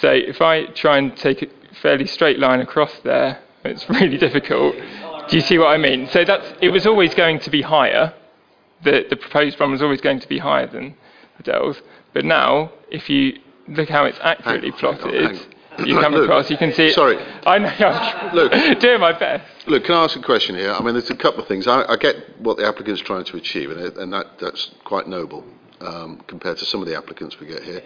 so 0.00 0.10
if 0.10 0.40
I 0.40 0.66
try 0.66 0.98
and 0.98 1.16
take 1.16 1.42
a 1.42 1.46
fairly 1.82 2.06
straight 2.06 2.40
line 2.40 2.60
across 2.60 2.92
there, 3.04 3.40
it's 3.64 3.88
really 3.90 4.18
difficult. 4.18 4.74
Do 5.28 5.36
you 5.36 5.42
see 5.42 5.58
what 5.58 5.68
I 5.68 5.78
mean? 5.78 6.08
So 6.08 6.24
that's 6.24 6.52
it 6.60 6.70
was 6.70 6.84
always 6.84 7.14
going 7.14 7.38
to 7.40 7.50
be 7.50 7.62
higher. 7.62 8.12
The 8.82 9.06
the 9.08 9.16
proposed 9.16 9.60
one 9.60 9.70
was 9.70 9.82
always 9.82 10.00
going 10.00 10.18
to 10.18 10.28
be 10.28 10.38
higher 10.38 10.66
than 10.66 10.96
the 11.36 11.44
Dells. 11.44 11.80
But 12.12 12.24
now, 12.24 12.72
if 12.90 13.08
you 13.08 13.38
look 13.68 13.88
how 13.88 14.04
it's 14.04 14.18
accurately 14.20 14.70
Hang 14.70 14.84
on, 14.84 14.98
plotted, 14.98 15.22
hang 15.22 15.36
on. 15.36 15.55
You 15.84 16.00
come 16.00 16.12
Look, 16.14 16.24
across, 16.24 16.50
you 16.50 16.56
can 16.56 16.72
see. 16.72 16.92
Sorry. 16.92 17.18
I 17.44 17.58
know. 17.58 18.30
Look. 18.34 18.80
doing 18.80 19.00
my 19.00 19.12
best. 19.12 19.44
Look, 19.66 19.84
can 19.84 19.94
I 19.94 20.04
ask 20.04 20.16
a 20.16 20.22
question 20.22 20.56
here? 20.56 20.72
I 20.72 20.82
mean, 20.82 20.94
there's 20.94 21.10
a 21.10 21.16
couple 21.16 21.42
of 21.42 21.48
things. 21.48 21.66
I, 21.66 21.84
I 21.84 21.96
get 21.96 22.40
what 22.40 22.56
the 22.56 22.66
applicant's 22.66 23.00
trying 23.02 23.24
to 23.24 23.36
achieve, 23.36 23.70
and, 23.70 23.80
it, 23.80 23.96
and 23.96 24.12
that, 24.12 24.38
that's 24.38 24.70
quite 24.84 25.06
noble 25.08 25.44
um, 25.80 26.22
compared 26.26 26.58
to 26.58 26.64
some 26.64 26.80
of 26.80 26.88
the 26.88 26.96
applicants 26.96 27.38
we 27.40 27.46
get 27.46 27.62
here. 27.62 27.82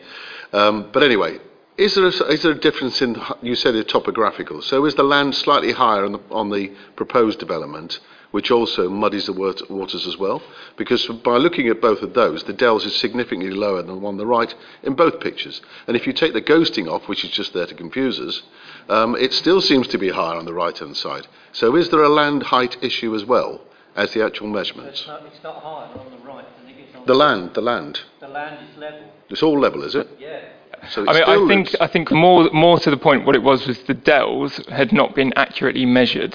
Um, 0.52 0.90
but 0.92 1.02
anyway, 1.02 1.38
is 1.76 1.94
there, 1.94 2.04
a, 2.04 2.08
is 2.08 2.42
there 2.42 2.52
a 2.52 2.58
difference 2.58 3.00
in, 3.00 3.16
you 3.42 3.54
said 3.54 3.74
it 3.74 3.88
topographical, 3.88 4.62
so 4.62 4.84
is 4.84 4.94
the 4.94 5.02
land 5.02 5.34
slightly 5.34 5.72
higher 5.72 6.04
on 6.04 6.12
the, 6.12 6.20
on 6.30 6.50
the 6.50 6.74
proposed 6.96 7.38
development, 7.38 8.00
which 8.30 8.50
also 8.50 8.88
muddies 8.88 9.26
the 9.26 9.32
waters 9.32 10.06
as 10.06 10.16
well? 10.16 10.42
Because 10.76 11.06
by 11.06 11.36
looking 11.36 11.68
at 11.68 11.80
both 11.80 12.02
of 12.02 12.14
those, 12.14 12.44
the 12.44 12.52
Dells 12.52 12.84
is 12.84 12.94
significantly 12.96 13.50
lower 13.50 13.82
than 13.82 13.88
the 13.88 13.94
one 13.94 14.14
on 14.14 14.18
the 14.18 14.26
right 14.26 14.54
in 14.82 14.94
both 14.94 15.20
pictures. 15.20 15.60
And 15.86 15.96
if 15.96 16.06
you 16.06 16.12
take 16.12 16.32
the 16.32 16.42
ghosting 16.42 16.90
off, 16.90 17.08
which 17.08 17.24
is 17.24 17.30
just 17.30 17.52
there 17.52 17.66
to 17.66 17.74
confuse 17.74 18.20
us, 18.20 18.42
um, 18.88 19.16
it 19.16 19.32
still 19.32 19.60
seems 19.60 19.88
to 19.88 19.98
be 19.98 20.10
higher 20.10 20.36
on 20.36 20.44
the 20.44 20.54
right-hand 20.54 20.96
side. 20.96 21.26
So 21.52 21.76
is 21.76 21.88
there 21.90 22.02
a 22.02 22.08
land 22.08 22.44
height 22.44 22.76
issue 22.82 23.14
as 23.14 23.24
well 23.24 23.60
as 23.96 24.12
the 24.12 24.24
actual 24.24 24.46
measurements? 24.48 25.00
It's 25.00 25.08
not, 25.08 25.22
it's 25.26 25.42
not 25.42 25.62
higher 25.62 25.88
on 25.98 26.10
the 26.10 26.26
right 26.26 26.44
than 26.58 26.74
it 26.74 26.88
is 26.88 26.94
on 26.94 27.06
The 27.06 27.14
land, 27.14 27.54
the 27.54 27.60
land. 27.60 28.00
The 28.20 28.28
land 28.28 28.66
is 28.68 28.76
level. 28.78 29.00
It's 29.28 29.42
all 29.42 29.58
level, 29.58 29.82
is 29.82 29.94
it? 29.94 30.08
Yeah. 30.18 30.40
So 30.88 31.02
I 31.06 31.12
mean, 31.12 31.22
still 31.22 31.44
I 31.44 31.48
think 31.48 31.76
I 31.82 31.86
think 31.88 32.10
more 32.10 32.48
more 32.52 32.78
to 32.80 32.90
the 32.90 32.96
point, 32.96 33.26
what 33.26 33.36
it 33.36 33.42
was 33.42 33.66
was 33.66 33.78
the 33.82 33.92
dells 33.92 34.56
had 34.68 34.92
not 34.92 35.14
been 35.14 35.32
accurately 35.36 35.84
measured 35.84 36.34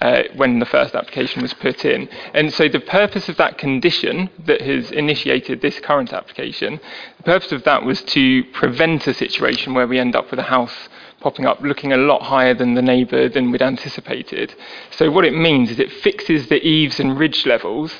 uh, 0.00 0.22
when 0.34 0.58
the 0.58 0.66
first 0.66 0.94
application 0.94 1.40
was 1.42 1.54
put 1.54 1.84
in, 1.84 2.08
and 2.34 2.52
so 2.52 2.68
the 2.68 2.80
purpose 2.80 3.28
of 3.28 3.36
that 3.38 3.56
condition 3.58 4.28
that 4.44 4.60
has 4.60 4.90
initiated 4.92 5.60
this 5.62 5.80
current 5.80 6.12
application, 6.12 6.78
the 7.16 7.22
purpose 7.22 7.52
of 7.52 7.64
that 7.64 7.84
was 7.84 8.02
to 8.02 8.44
prevent 8.52 9.06
a 9.06 9.14
situation 9.14 9.72
where 9.74 9.86
we 9.86 9.98
end 9.98 10.14
up 10.14 10.30
with 10.30 10.38
a 10.38 10.44
house 10.44 10.88
popping 11.20 11.46
up 11.46 11.60
looking 11.62 11.92
a 11.92 11.96
lot 11.96 12.22
higher 12.22 12.52
than 12.54 12.74
the 12.74 12.82
neighbour 12.82 13.28
than 13.28 13.50
we'd 13.50 13.62
anticipated. 13.62 14.54
So 14.90 15.10
what 15.10 15.24
it 15.24 15.32
means 15.34 15.70
is 15.70 15.78
it 15.80 15.90
fixes 15.90 16.48
the 16.48 16.62
eaves 16.64 17.00
and 17.00 17.18
ridge 17.18 17.46
levels 17.46 17.92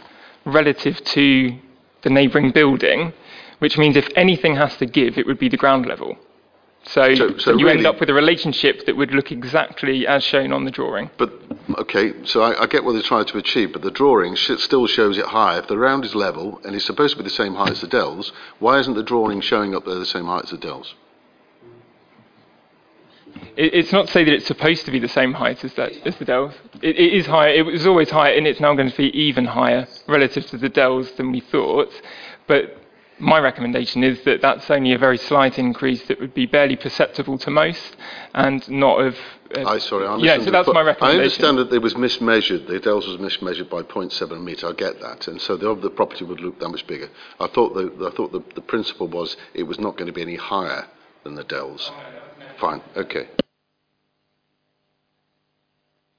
relative 0.44 1.02
to 1.02 1.58
the 2.02 2.10
neighbouring 2.10 2.50
building, 2.52 3.12
which 3.58 3.78
means 3.78 3.96
if 3.96 4.08
anything 4.16 4.54
has 4.56 4.76
to 4.76 4.86
give, 4.86 5.16
it 5.18 5.26
would 5.26 5.38
be 5.38 5.48
the 5.48 5.56
ground 5.56 5.86
level. 5.86 6.16
So, 6.84 7.14
So- 7.16 7.36
so 7.38 7.58
you 7.58 7.66
end 7.68 7.84
up 7.86 7.98
with 7.98 8.10
a 8.10 8.14
relationship 8.14 8.86
that 8.86 8.96
would 8.96 9.12
look 9.12 9.32
exactly 9.32 10.06
as 10.06 10.22
shown 10.22 10.52
on 10.52 10.64
the 10.64 10.70
drawing. 10.70 11.10
But 11.16 11.30
okay, 11.78 12.12
so 12.24 12.42
I, 12.42 12.62
I 12.62 12.66
get 12.66 12.84
what 12.84 12.92
they're 12.92 13.02
trying 13.02 13.26
to 13.26 13.38
achieve, 13.38 13.72
but 13.72 13.82
the 13.82 13.90
drawing 13.90 14.34
sh- 14.34 14.58
still 14.58 14.86
shows 14.86 15.18
it 15.18 15.26
high. 15.26 15.58
If 15.58 15.68
the 15.68 15.78
round 15.78 16.04
is 16.04 16.14
level 16.14 16.60
and 16.64 16.74
it's 16.74 16.84
supposed 16.84 17.16
to 17.16 17.22
be 17.22 17.24
the 17.24 17.34
same 17.34 17.54
height 17.54 17.70
as 17.70 17.80
the 17.80 17.86
dells, 17.86 18.32
why 18.58 18.78
isn't 18.78 18.94
the 18.94 19.02
drawing 19.02 19.40
showing 19.40 19.74
up 19.74 19.84
there 19.84 19.96
the 19.96 20.06
same 20.06 20.26
height 20.26 20.44
as 20.44 20.50
the 20.50 20.58
dells? 20.58 20.94
It, 23.56 23.74
it's 23.74 23.92
not 23.92 24.06
to 24.06 24.12
say 24.12 24.24
that 24.24 24.32
it's 24.32 24.46
supposed 24.46 24.84
to 24.86 24.90
be 24.90 24.98
the 24.98 25.08
same 25.08 25.32
height 25.32 25.64
as, 25.64 25.74
that, 25.74 25.92
as 26.06 26.16
the 26.16 26.24
dells. 26.24 26.54
It, 26.82 26.96
it 26.96 27.12
is 27.12 27.26
higher. 27.26 27.50
It 27.50 27.66
was 27.66 27.86
always 27.86 28.10
higher, 28.10 28.34
and 28.34 28.46
it's 28.46 28.60
now 28.60 28.74
going 28.74 28.90
to 28.90 28.96
be 28.96 29.16
even 29.18 29.46
higher 29.46 29.86
relative 30.06 30.46
to 30.46 30.58
the 30.58 30.68
dells 30.68 31.10
than 31.12 31.32
we 31.32 31.40
thought. 31.40 31.92
But 32.46 32.78
my 33.18 33.38
recommendation 33.38 34.04
is 34.04 34.22
that 34.24 34.42
that's 34.42 34.70
only 34.70 34.92
a 34.92 34.98
very 34.98 35.16
slight 35.16 35.58
increase 35.58 36.06
that 36.06 36.20
would 36.20 36.34
be 36.34 36.46
barely 36.46 36.76
perceptible 36.76 37.38
to 37.38 37.50
most, 37.50 37.96
and 38.34 38.68
not 38.68 39.00
of. 39.00 39.16
Uh, 39.56 39.68
I 39.68 39.78
sorry, 39.78 40.06
I 40.06 40.16
yeah, 40.18 40.38
so 40.38 40.50
that's 40.50 40.68
my 40.68 40.96
I 41.00 41.12
understand 41.12 41.58
that 41.58 41.72
it 41.72 41.80
was 41.80 41.94
mismeasured. 41.94 42.66
The 42.66 42.80
dells 42.80 43.06
was 43.06 43.16
mismeasured 43.16 43.70
by 43.70 43.82
0.7 43.82 44.42
metre. 44.42 44.68
I 44.68 44.72
get 44.72 45.00
that, 45.00 45.28
and 45.28 45.40
so 45.40 45.56
the, 45.56 45.74
the 45.74 45.90
property 45.90 46.24
would 46.24 46.40
look 46.40 46.58
that 46.60 46.68
much 46.68 46.86
bigger. 46.86 47.08
I 47.40 47.46
thought 47.46 47.74
the 47.74 48.06
I 48.06 48.14
thought 48.14 48.32
the, 48.32 48.42
the 48.54 48.60
principle 48.60 49.08
was 49.08 49.36
it 49.54 49.62
was 49.64 49.78
not 49.78 49.96
going 49.96 50.06
to 50.06 50.12
be 50.12 50.22
any 50.22 50.36
higher 50.36 50.86
than 51.24 51.34
the 51.34 51.44
dells. 51.44 51.90
Fine, 52.58 52.82
okay. 52.96 53.28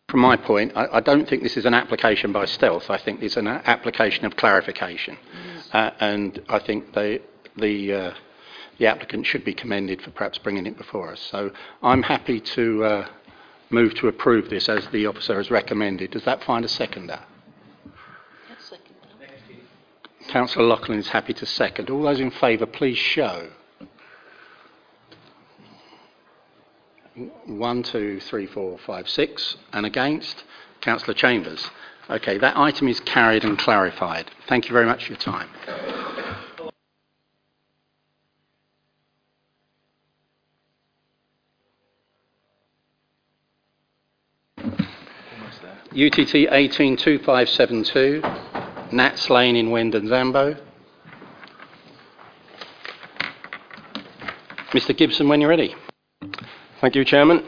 From 0.09 0.22
my 0.22 0.38
point, 0.38 0.72
I, 0.75 0.88
I 0.93 0.99
don't 1.01 1.27
think 1.27 1.43
this 1.43 1.57
is 1.57 1.66
an 1.66 1.74
application 1.74 2.32
by 2.32 2.45
stealth. 2.45 2.90
I 2.90 2.98
think 2.98 3.22
it's 3.22 3.35
an 3.35 3.48
application 3.48 4.24
of 4.25 4.38
clarification. 4.38 5.17
Uh, 5.74 5.91
and 5.99 6.41
I 6.48 6.59
think 6.59 6.93
they, 6.93 7.19
the, 7.57 7.93
uh, 7.93 8.14
the 8.77 8.85
applicant 8.88 9.25
should 9.25 9.43
be 9.43 9.53
commended 9.53 10.01
for 10.01 10.11
perhaps 10.11 10.38
bringing 10.38 10.66
it 10.66 10.77
before 10.77 11.11
us. 11.11 11.19
So 11.19 11.51
I'm 11.83 12.03
happy 12.03 12.40
to 12.40 12.85
uh, 12.85 13.07
move 13.69 13.93
to 13.95 14.07
approve 14.07 14.49
this 14.49 14.69
as 14.69 14.87
the 14.87 15.05
officer 15.05 15.35
has 15.37 15.51
recommended. 15.51 16.11
Does 16.11 16.23
that 16.25 16.43
find 16.43 16.63
a 16.63 16.69
seconder? 16.69 17.19
Councillor 20.27 20.65
Loughlin 20.65 20.99
is 20.99 21.07
happy 21.07 21.33
to 21.33 21.45
second. 21.45 21.89
All 21.89 22.03
those 22.03 22.19
in 22.19 22.31
favour, 22.31 22.65
please 22.65 22.97
show. 22.97 23.49
One, 27.45 27.81
two, 27.81 28.19
three, 28.19 28.45
four, 28.45 28.77
five, 28.77 29.09
six. 29.09 29.57
And 29.73 29.85
against? 29.85 30.43
Councillor 30.81 31.13
Chambers. 31.13 31.69
Okay, 32.09 32.37
that 32.37 32.57
item 32.57 32.87
is 32.87 32.99
carried 32.99 33.43
and 33.43 33.57
clarified. 33.57 34.29
Thank 34.47 34.67
you 34.67 34.73
very 34.73 34.85
much 34.85 35.05
for 35.05 35.13
your 35.13 35.19
time. 35.19 35.49
UTT 45.98 46.45
182572, 46.51 48.22
Nats 48.92 49.32
Lane 49.32 49.56
in 49.56 49.72
Wendens 49.72 50.11
Ambo. 50.11 50.56
Mr 54.74 54.95
Gibson, 54.95 55.27
when 55.27 55.42
you're 55.42 55.50
ready. 55.50 55.74
Thank 56.82 56.93
you, 56.93 57.03
Chairman. 57.03 57.43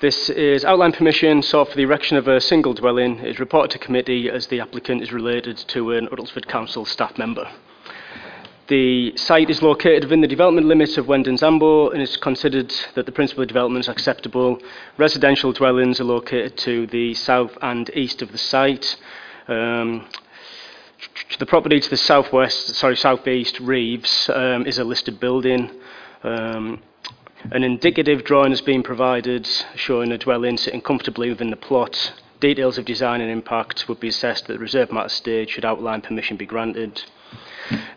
This 0.00 0.30
is 0.30 0.64
outline 0.64 0.92
permission 0.92 1.42
sought 1.42 1.70
for 1.70 1.76
the 1.76 1.82
erection 1.82 2.18
of 2.18 2.28
a 2.28 2.40
single 2.40 2.72
dwelling. 2.72 3.18
It 3.18 3.30
is 3.30 3.40
reported 3.40 3.72
to 3.72 3.84
committee 3.84 4.30
as 4.30 4.46
the 4.46 4.60
applicant 4.60 5.02
is 5.02 5.12
related 5.12 5.56
to 5.56 5.90
an 5.94 6.06
Uttlesford 6.06 6.46
Council 6.46 6.84
staff 6.84 7.18
member. 7.18 7.50
The 8.68 9.16
site 9.16 9.50
is 9.50 9.60
located 9.60 10.04
within 10.04 10.20
the 10.20 10.28
development 10.28 10.68
limits 10.68 10.96
of 10.96 11.08
Wendens 11.08 11.42
Ambo 11.42 11.90
and 11.90 12.00
it's 12.00 12.16
considered 12.16 12.72
that 12.94 13.06
the 13.06 13.12
principal 13.12 13.44
development 13.44 13.84
is 13.84 13.88
acceptable. 13.88 14.58
Residential 14.98 15.52
dwellings 15.52 16.00
are 16.00 16.04
located 16.04 16.56
to 16.58 16.86
the 16.86 17.12
south 17.14 17.58
and 17.60 17.90
east 17.94 18.22
of 18.22 18.30
the 18.30 18.38
site. 18.38 18.96
Um, 19.48 20.06
the 21.40 21.46
property 21.46 21.80
to 21.80 21.90
the 21.90 21.96
southwest, 21.96 22.76
sorry, 22.76 22.96
southeast, 22.96 23.58
Reeves, 23.58 24.30
um, 24.32 24.64
is 24.64 24.78
a 24.78 24.84
listed 24.84 25.18
building. 25.18 25.70
Um, 26.22 26.80
an 27.50 27.64
indicative 27.64 28.22
drawing 28.22 28.52
has 28.52 28.60
been 28.60 28.84
provided 28.84 29.48
showing 29.74 30.12
a 30.12 30.18
dwelling 30.18 30.56
sitting 30.56 30.80
comfortably 30.80 31.30
within 31.30 31.50
the 31.50 31.56
plot. 31.56 32.12
Details 32.38 32.78
of 32.78 32.84
design 32.84 33.20
and 33.20 33.30
impact 33.30 33.88
would 33.88 33.98
be 33.98 34.08
assessed 34.08 34.44
at 34.44 34.54
the 34.54 34.58
reserve 34.58 34.92
matter 34.92 35.08
stage 35.08 35.50
should 35.50 35.64
outline 35.64 36.00
permission 36.00 36.36
be 36.36 36.46
granted. 36.46 37.02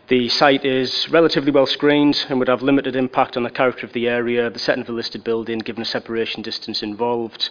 The 0.07 0.29
site 0.29 0.63
is 0.63 1.09
relatively 1.09 1.51
well 1.51 1.65
screened 1.65 2.25
and 2.29 2.37
would 2.37 2.47
have 2.47 2.61
limited 2.61 2.95
impact 2.95 3.35
on 3.35 3.43
the 3.43 3.49
character 3.49 3.85
of 3.85 3.93
the 3.93 4.07
area, 4.07 4.49
the 4.49 4.59
setting 4.59 4.81
of 4.81 4.87
the 4.87 4.93
listed 4.93 5.23
building, 5.23 5.59
given 5.59 5.81
the 5.81 5.85
separation 5.85 6.43
distance 6.43 6.83
involved. 6.83 7.49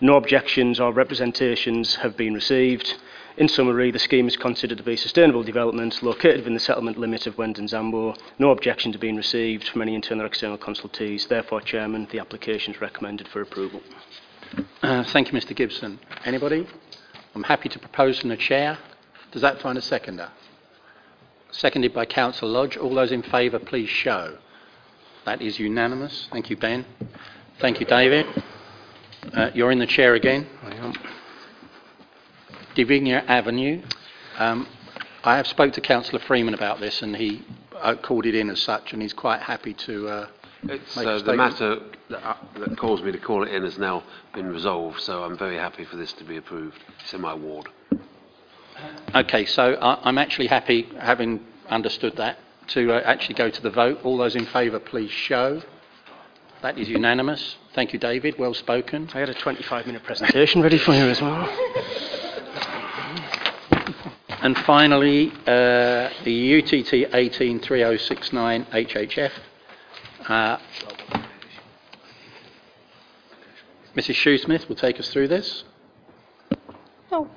No 0.00 0.16
objections 0.16 0.80
or 0.80 0.92
representations 0.92 1.96
have 1.96 2.16
been 2.16 2.34
received. 2.34 2.94
In 3.36 3.48
summary, 3.48 3.90
the 3.90 3.98
scheme 3.98 4.28
is 4.28 4.36
considered 4.36 4.78
to 4.78 4.84
be 4.84 4.96
sustainable 4.96 5.42
development 5.42 6.02
located 6.02 6.38
within 6.38 6.54
the 6.54 6.60
settlement 6.60 6.98
limit 6.98 7.26
of 7.26 7.38
Wendens 7.38 7.72
Ambo. 7.72 8.14
No 8.38 8.50
objections 8.50 8.94
have 8.94 9.00
been 9.00 9.16
received 9.16 9.68
from 9.68 9.82
any 9.82 9.94
internal 9.94 10.24
or 10.24 10.26
external 10.26 10.58
consultees. 10.58 11.28
Therefore, 11.28 11.60
Chairman, 11.60 12.08
the 12.10 12.18
application 12.18 12.74
is 12.74 12.80
recommended 12.80 13.28
for 13.28 13.40
approval. 13.40 13.80
Uh, 14.82 15.04
thank 15.04 15.32
you, 15.32 15.38
Mr 15.38 15.54
Gibson. 15.54 15.98
Anybody? 16.24 16.66
I'm 17.34 17.42
happy 17.44 17.68
to 17.68 17.78
propose 17.78 18.20
from 18.20 18.30
the 18.30 18.36
chair. 18.36 18.78
Does 19.32 19.42
that 19.42 19.60
find 19.60 19.76
a 19.78 19.82
seconder? 19.82 20.30
Seconded 21.56 21.94
by 21.94 22.04
Councillor 22.04 22.50
Lodge. 22.50 22.76
All 22.76 22.92
those 22.92 23.12
in 23.12 23.22
favour, 23.22 23.60
please 23.60 23.88
show. 23.88 24.38
That 25.24 25.40
is 25.40 25.60
unanimous. 25.60 26.28
Thank 26.32 26.50
you, 26.50 26.56
Ben. 26.56 26.84
Thank 27.60 27.78
you, 27.78 27.86
David. 27.86 28.26
Uh, 29.32 29.50
you're 29.54 29.70
in 29.70 29.78
the 29.78 29.86
chair 29.86 30.14
again. 30.14 30.48
I 30.64 30.74
am. 30.74 30.92
Divinia 32.74 33.24
Avenue. 33.28 33.82
Um, 34.36 34.66
I 35.22 35.36
have 35.36 35.46
spoke 35.46 35.72
to 35.74 35.80
Councillor 35.80 36.18
Freeman 36.18 36.54
about 36.54 36.80
this, 36.80 37.02
and 37.02 37.14
he 37.16 37.44
uh, 37.80 37.94
called 37.94 38.26
it 38.26 38.34
in 38.34 38.50
as 38.50 38.60
such, 38.60 38.92
and 38.92 39.00
he's 39.00 39.12
quite 39.12 39.40
happy 39.40 39.74
to 39.74 40.08
uh, 40.08 40.28
It's, 40.64 40.96
make 40.96 41.06
a 41.06 41.12
uh, 41.12 41.22
the 41.22 41.36
matter 41.36 41.78
that, 42.10 42.26
uh, 42.26 42.36
that 42.58 42.76
caused 42.76 43.04
me 43.04 43.12
to 43.12 43.18
call 43.18 43.44
it 43.44 43.54
in 43.54 43.62
has 43.62 43.78
now 43.78 44.02
been 44.34 44.48
resolved, 44.48 45.00
so 45.00 45.22
I'm 45.22 45.38
very 45.38 45.56
happy 45.56 45.84
for 45.84 45.96
this 45.96 46.12
to 46.14 46.24
be 46.24 46.36
approved. 46.36 46.78
It's 47.00 47.14
in 47.14 47.20
my 47.20 47.32
ward. 47.32 47.68
Okay, 49.14 49.44
so 49.44 49.74
I, 49.74 50.00
I'm 50.08 50.18
actually 50.18 50.48
happy, 50.48 50.88
having 50.98 51.44
understood 51.68 52.16
that, 52.16 52.38
to 52.68 52.92
uh, 52.92 53.00
actually 53.04 53.34
go 53.34 53.50
to 53.50 53.62
the 53.62 53.70
vote. 53.70 54.00
All 54.04 54.16
those 54.16 54.34
in 54.34 54.46
favour, 54.46 54.80
please 54.80 55.10
show. 55.10 55.62
That 56.62 56.78
is 56.78 56.88
unanimous. 56.88 57.56
Thank 57.74 57.92
you, 57.92 57.98
David. 57.98 58.38
Well 58.38 58.54
spoken. 58.54 59.10
I 59.14 59.18
had 59.20 59.28
a 59.28 59.34
25 59.34 59.86
minute 59.86 60.02
presentation 60.02 60.62
ready 60.62 60.78
for 60.78 60.94
you 60.94 61.08
as 61.08 61.20
well. 61.20 61.48
And 64.44 64.58
finally, 64.58 65.32
uh, 65.46 66.10
the 66.24 66.58
UTT 66.58 66.92
183069 67.14 68.66
HHF, 68.66 69.30
Uh, 70.28 70.58
Mrs. 73.96 74.16
Shoesmith 74.16 74.68
will 74.68 74.76
take 74.76 75.00
us 75.00 75.08
through 75.08 75.28
this. 75.28 75.64
Oh. 77.10 77.30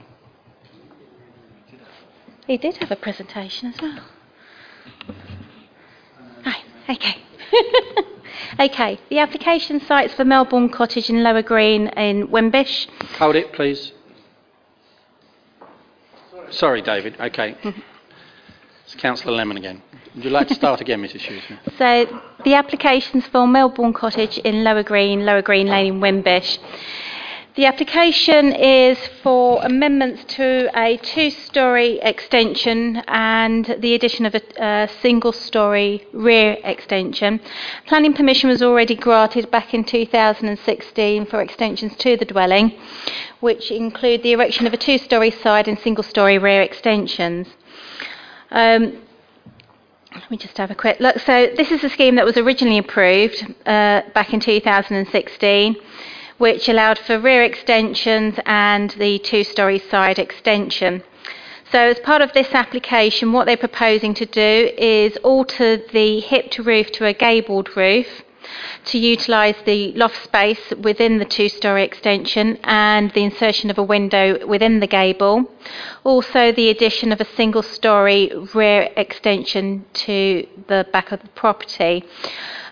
He 2.47 2.57
did 2.57 2.77
have 2.77 2.91
a 2.91 2.95
presentation 2.95 3.73
as 3.73 3.81
well. 3.81 3.99
Right, 6.45 6.63
okay. 6.89 7.17
okay, 8.59 8.99
the 9.09 9.19
application 9.19 9.81
sites 9.81 10.13
for 10.13 10.23
Melbourne 10.23 10.69
Cottage 10.69 11.09
in 11.09 11.23
Lower 11.23 11.41
Green 11.41 11.87
in 11.89 12.29
Wimbish. 12.29 12.87
Hold 13.17 13.35
it, 13.35 13.51
please. 13.51 13.91
Sorry, 16.49 16.81
David. 16.81 17.19
Okay. 17.19 17.57
It's 18.85 18.95
Councillor 18.95 19.35
Lemon 19.35 19.57
again. 19.57 19.81
Would 20.15 20.23
you 20.23 20.29
like 20.29 20.47
to 20.47 20.55
start 20.55 20.79
again, 20.79 21.01
Mrs. 21.01 21.19
Shoesmith? 21.19 21.59
So 21.77 22.21
the 22.45 22.53
applications 22.53 23.27
for 23.27 23.45
Melbourne 23.45 23.91
Cottage 23.91 24.37
in 24.37 24.63
Lower 24.63 24.83
Green, 24.83 25.25
Lower 25.25 25.41
Green 25.41 25.67
Lane 25.67 25.95
in 25.95 25.99
Wimbish. 25.99 26.57
The 27.57 27.65
application 27.65 28.53
is 28.53 28.99
for 29.23 29.59
amendments 29.63 30.23
to 30.35 30.69
a 30.75 30.97
two-storey 30.97 31.97
extension 32.03 32.97
and 33.07 33.65
the 33.79 33.95
addition 33.95 34.27
of 34.27 34.35
a, 34.35 34.41
a 34.63 34.87
single-storey 35.01 36.05
rear 36.13 36.57
extension. 36.63 37.41
Planning 37.87 38.13
permission 38.13 38.51
was 38.51 38.61
already 38.61 38.93
granted 38.93 39.49
back 39.49 39.73
in 39.73 39.83
2016 39.85 41.25
for 41.25 41.41
extensions 41.41 41.95
to 41.95 42.15
the 42.15 42.25
dwelling, 42.25 42.77
which 43.39 43.71
include 43.71 44.21
the 44.21 44.33
erection 44.33 44.67
of 44.67 44.73
a 44.73 44.77
two-storey 44.77 45.31
side 45.31 45.67
and 45.67 45.79
single-storey 45.79 46.37
rear 46.37 46.61
extensions. 46.61 47.47
Um, 48.51 49.01
let 50.13 50.29
me 50.29 50.37
just 50.37 50.59
have 50.59 50.69
a 50.69 50.75
quick 50.75 50.99
look. 50.99 51.17
So 51.21 51.51
this 51.57 51.71
is 51.71 51.83
a 51.83 51.89
scheme 51.89 52.17
that 52.17 52.25
was 52.25 52.37
originally 52.37 52.77
approved 52.77 53.43
uh, 53.65 54.03
back 54.13 54.31
in 54.31 54.39
2016 54.39 55.75
which 56.37 56.69
allowed 56.69 56.99
for 56.99 57.19
rear 57.19 57.43
extensions 57.43 58.35
and 58.45 58.91
the 58.91 59.19
two-storey 59.19 59.79
side 59.79 60.19
extension. 60.19 61.03
So 61.71 61.79
as 61.79 61.99
part 61.99 62.21
of 62.21 62.31
this 62.33 62.53
application, 62.53 63.33
what 63.33 63.45
they're 63.45 63.57
proposing 63.57 64.13
to 64.15 64.25
do 64.25 64.71
is 64.77 65.17
alter 65.17 65.77
the 65.77 66.19
hipped 66.21 66.59
roof 66.59 66.91
to 66.93 67.05
a 67.05 67.13
gabled 67.13 67.75
roof 67.75 68.23
to 68.85 68.97
utilise 68.97 69.55
the 69.65 69.91
loft 69.93 70.23
space 70.23 70.73
within 70.81 71.17
the 71.17 71.25
two-storey 71.25 71.83
extension 71.83 72.57
and 72.63 73.11
the 73.11 73.23
insertion 73.23 73.69
of 73.69 73.77
a 73.77 73.83
window 73.83 74.45
within 74.47 74.79
the 74.79 74.87
gable. 74.87 75.51
Also 76.03 76.51
the 76.51 76.69
addition 76.69 77.11
of 77.11 77.19
a 77.19 77.35
single-storey 77.35 78.31
rear 78.53 78.89
extension 78.95 79.85
to 79.93 80.47
the 80.67 80.87
back 80.93 81.11
of 81.11 81.21
the 81.21 81.27
property. 81.29 82.05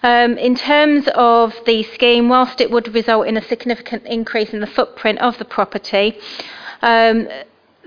Um, 0.06 0.38
in 0.38 0.54
terms 0.54 1.08
of 1.16 1.56
the 1.66 1.82
scheme, 1.82 2.30
whilst 2.30 2.62
it 2.62 2.70
would 2.70 2.94
result 2.94 3.26
in 3.26 3.38
a 3.38 3.42
significant 3.42 4.06
increase 4.06 4.54
in 4.54 4.60
the 4.60 4.68
footprint 4.68 5.18
of 5.18 5.40
the 5.40 5.46
property, 5.46 6.20
um, 6.84 7.28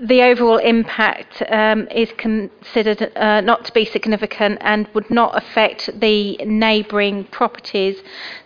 the 0.01 0.23
overall 0.23 0.57
impact 0.57 1.41
um, 1.47 1.87
is 1.87 2.11
considered 2.17 3.13
uh, 3.15 3.39
not 3.39 3.63
to 3.63 3.71
be 3.71 3.85
significant 3.85 4.57
and 4.59 4.89
would 4.93 5.09
not 5.09 5.37
affect 5.37 5.97
the 6.01 6.35
neighbouring 6.45 7.23
properties. 7.23 7.95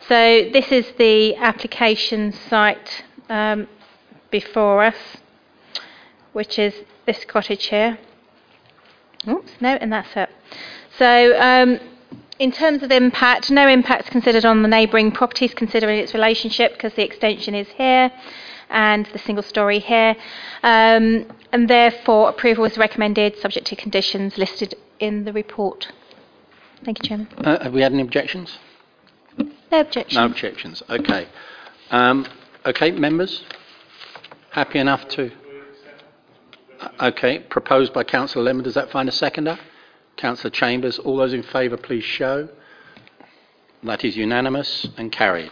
So 0.08 0.48
this 0.54 0.72
is 0.72 0.86
the 1.00 1.36
application 1.38 2.32
site 2.32 3.04
um, 3.28 3.68
before 4.30 4.84
us, 4.84 5.18
which 6.34 6.60
is 6.60 6.76
this 7.08 7.26
cottage 7.26 7.66
here. 7.66 7.98
Oops, 9.28 9.52
no, 9.60 9.70
and 9.82 9.92
that's 9.92 10.16
it. 10.16 10.30
So 11.00 11.42
um, 11.42 11.80
in 12.40 12.52
terms 12.52 12.84
of 12.84 12.92
impact, 12.92 13.52
no 13.52 13.68
impact 13.68 14.06
is 14.06 14.10
considered 14.10 14.46
on 14.46 14.62
the 14.64 14.68
neighbouring 14.68 15.12
properties 15.12 15.54
considering 15.54 16.00
its 16.00 16.14
relationship 16.14 16.74
because 16.74 16.94
the 16.94 17.04
extension 17.04 17.54
is 17.54 17.68
here 17.70 18.12
and 18.70 19.06
the 19.08 19.20
single 19.20 19.44
storey 19.44 19.80
here. 19.80 20.16
Um, 20.64 21.26
and 21.52 21.70
therefore, 21.70 22.30
approval 22.30 22.66
is 22.66 22.78
recommended 22.78 23.38
subject 23.38 23.68
to 23.68 23.76
conditions 23.76 24.38
listed 24.38 24.76
in 25.00 25.26
the 25.26 25.34
report. 25.34 25.92
Thank 26.84 27.04
you, 27.04 27.10
Chairman. 27.10 27.28
Uh, 27.38 27.64
have 27.64 27.74
we 27.74 27.82
had 27.82 27.94
any 27.94 28.02
objections? 28.02 28.58
No 29.38 29.80
objection. 29.80 30.20
No 30.20 30.26
objections. 30.26 30.84
Okay. 30.90 31.28
Um, 31.92 32.28
okay, 32.66 32.92
members? 32.92 33.44
Happy 34.52 34.80
enough 34.80 35.08
to? 35.10 35.32
Uh, 36.80 36.90
Okay, 37.00 37.40
proposed 37.40 37.94
by 37.94 38.04
Councillor 38.04 38.44
Lemon. 38.44 38.64
Does 38.64 38.74
that 38.74 38.92
find 38.92 39.08
a 39.08 39.12
seconder? 39.12 39.58
Councillor 40.18 40.52
Chambers. 40.52 41.00
All 41.00 41.18
those 41.18 41.34
in 41.34 41.44
favour, 41.44 41.78
please 41.78 42.04
show. 42.04 42.50
That 43.84 44.06
is 44.06 44.16
unanimous 44.16 44.88
and 44.98 45.12
carried. 45.12 45.52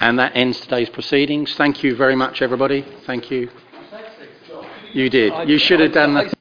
And 0.00 0.18
that 0.18 0.32
ends 0.34 0.60
today's 0.60 0.90
proceedings. 0.90 1.54
Thank 1.54 1.82
you 1.82 1.94
very 1.96 2.16
much, 2.16 2.42
everybody. 2.42 2.84
Thank 3.06 3.30
you. 3.30 3.48
You 4.92 5.08
did. 5.08 5.48
You 5.48 5.58
should 5.58 5.80
have 5.80 5.92
done 5.92 6.14
that. 6.14 6.32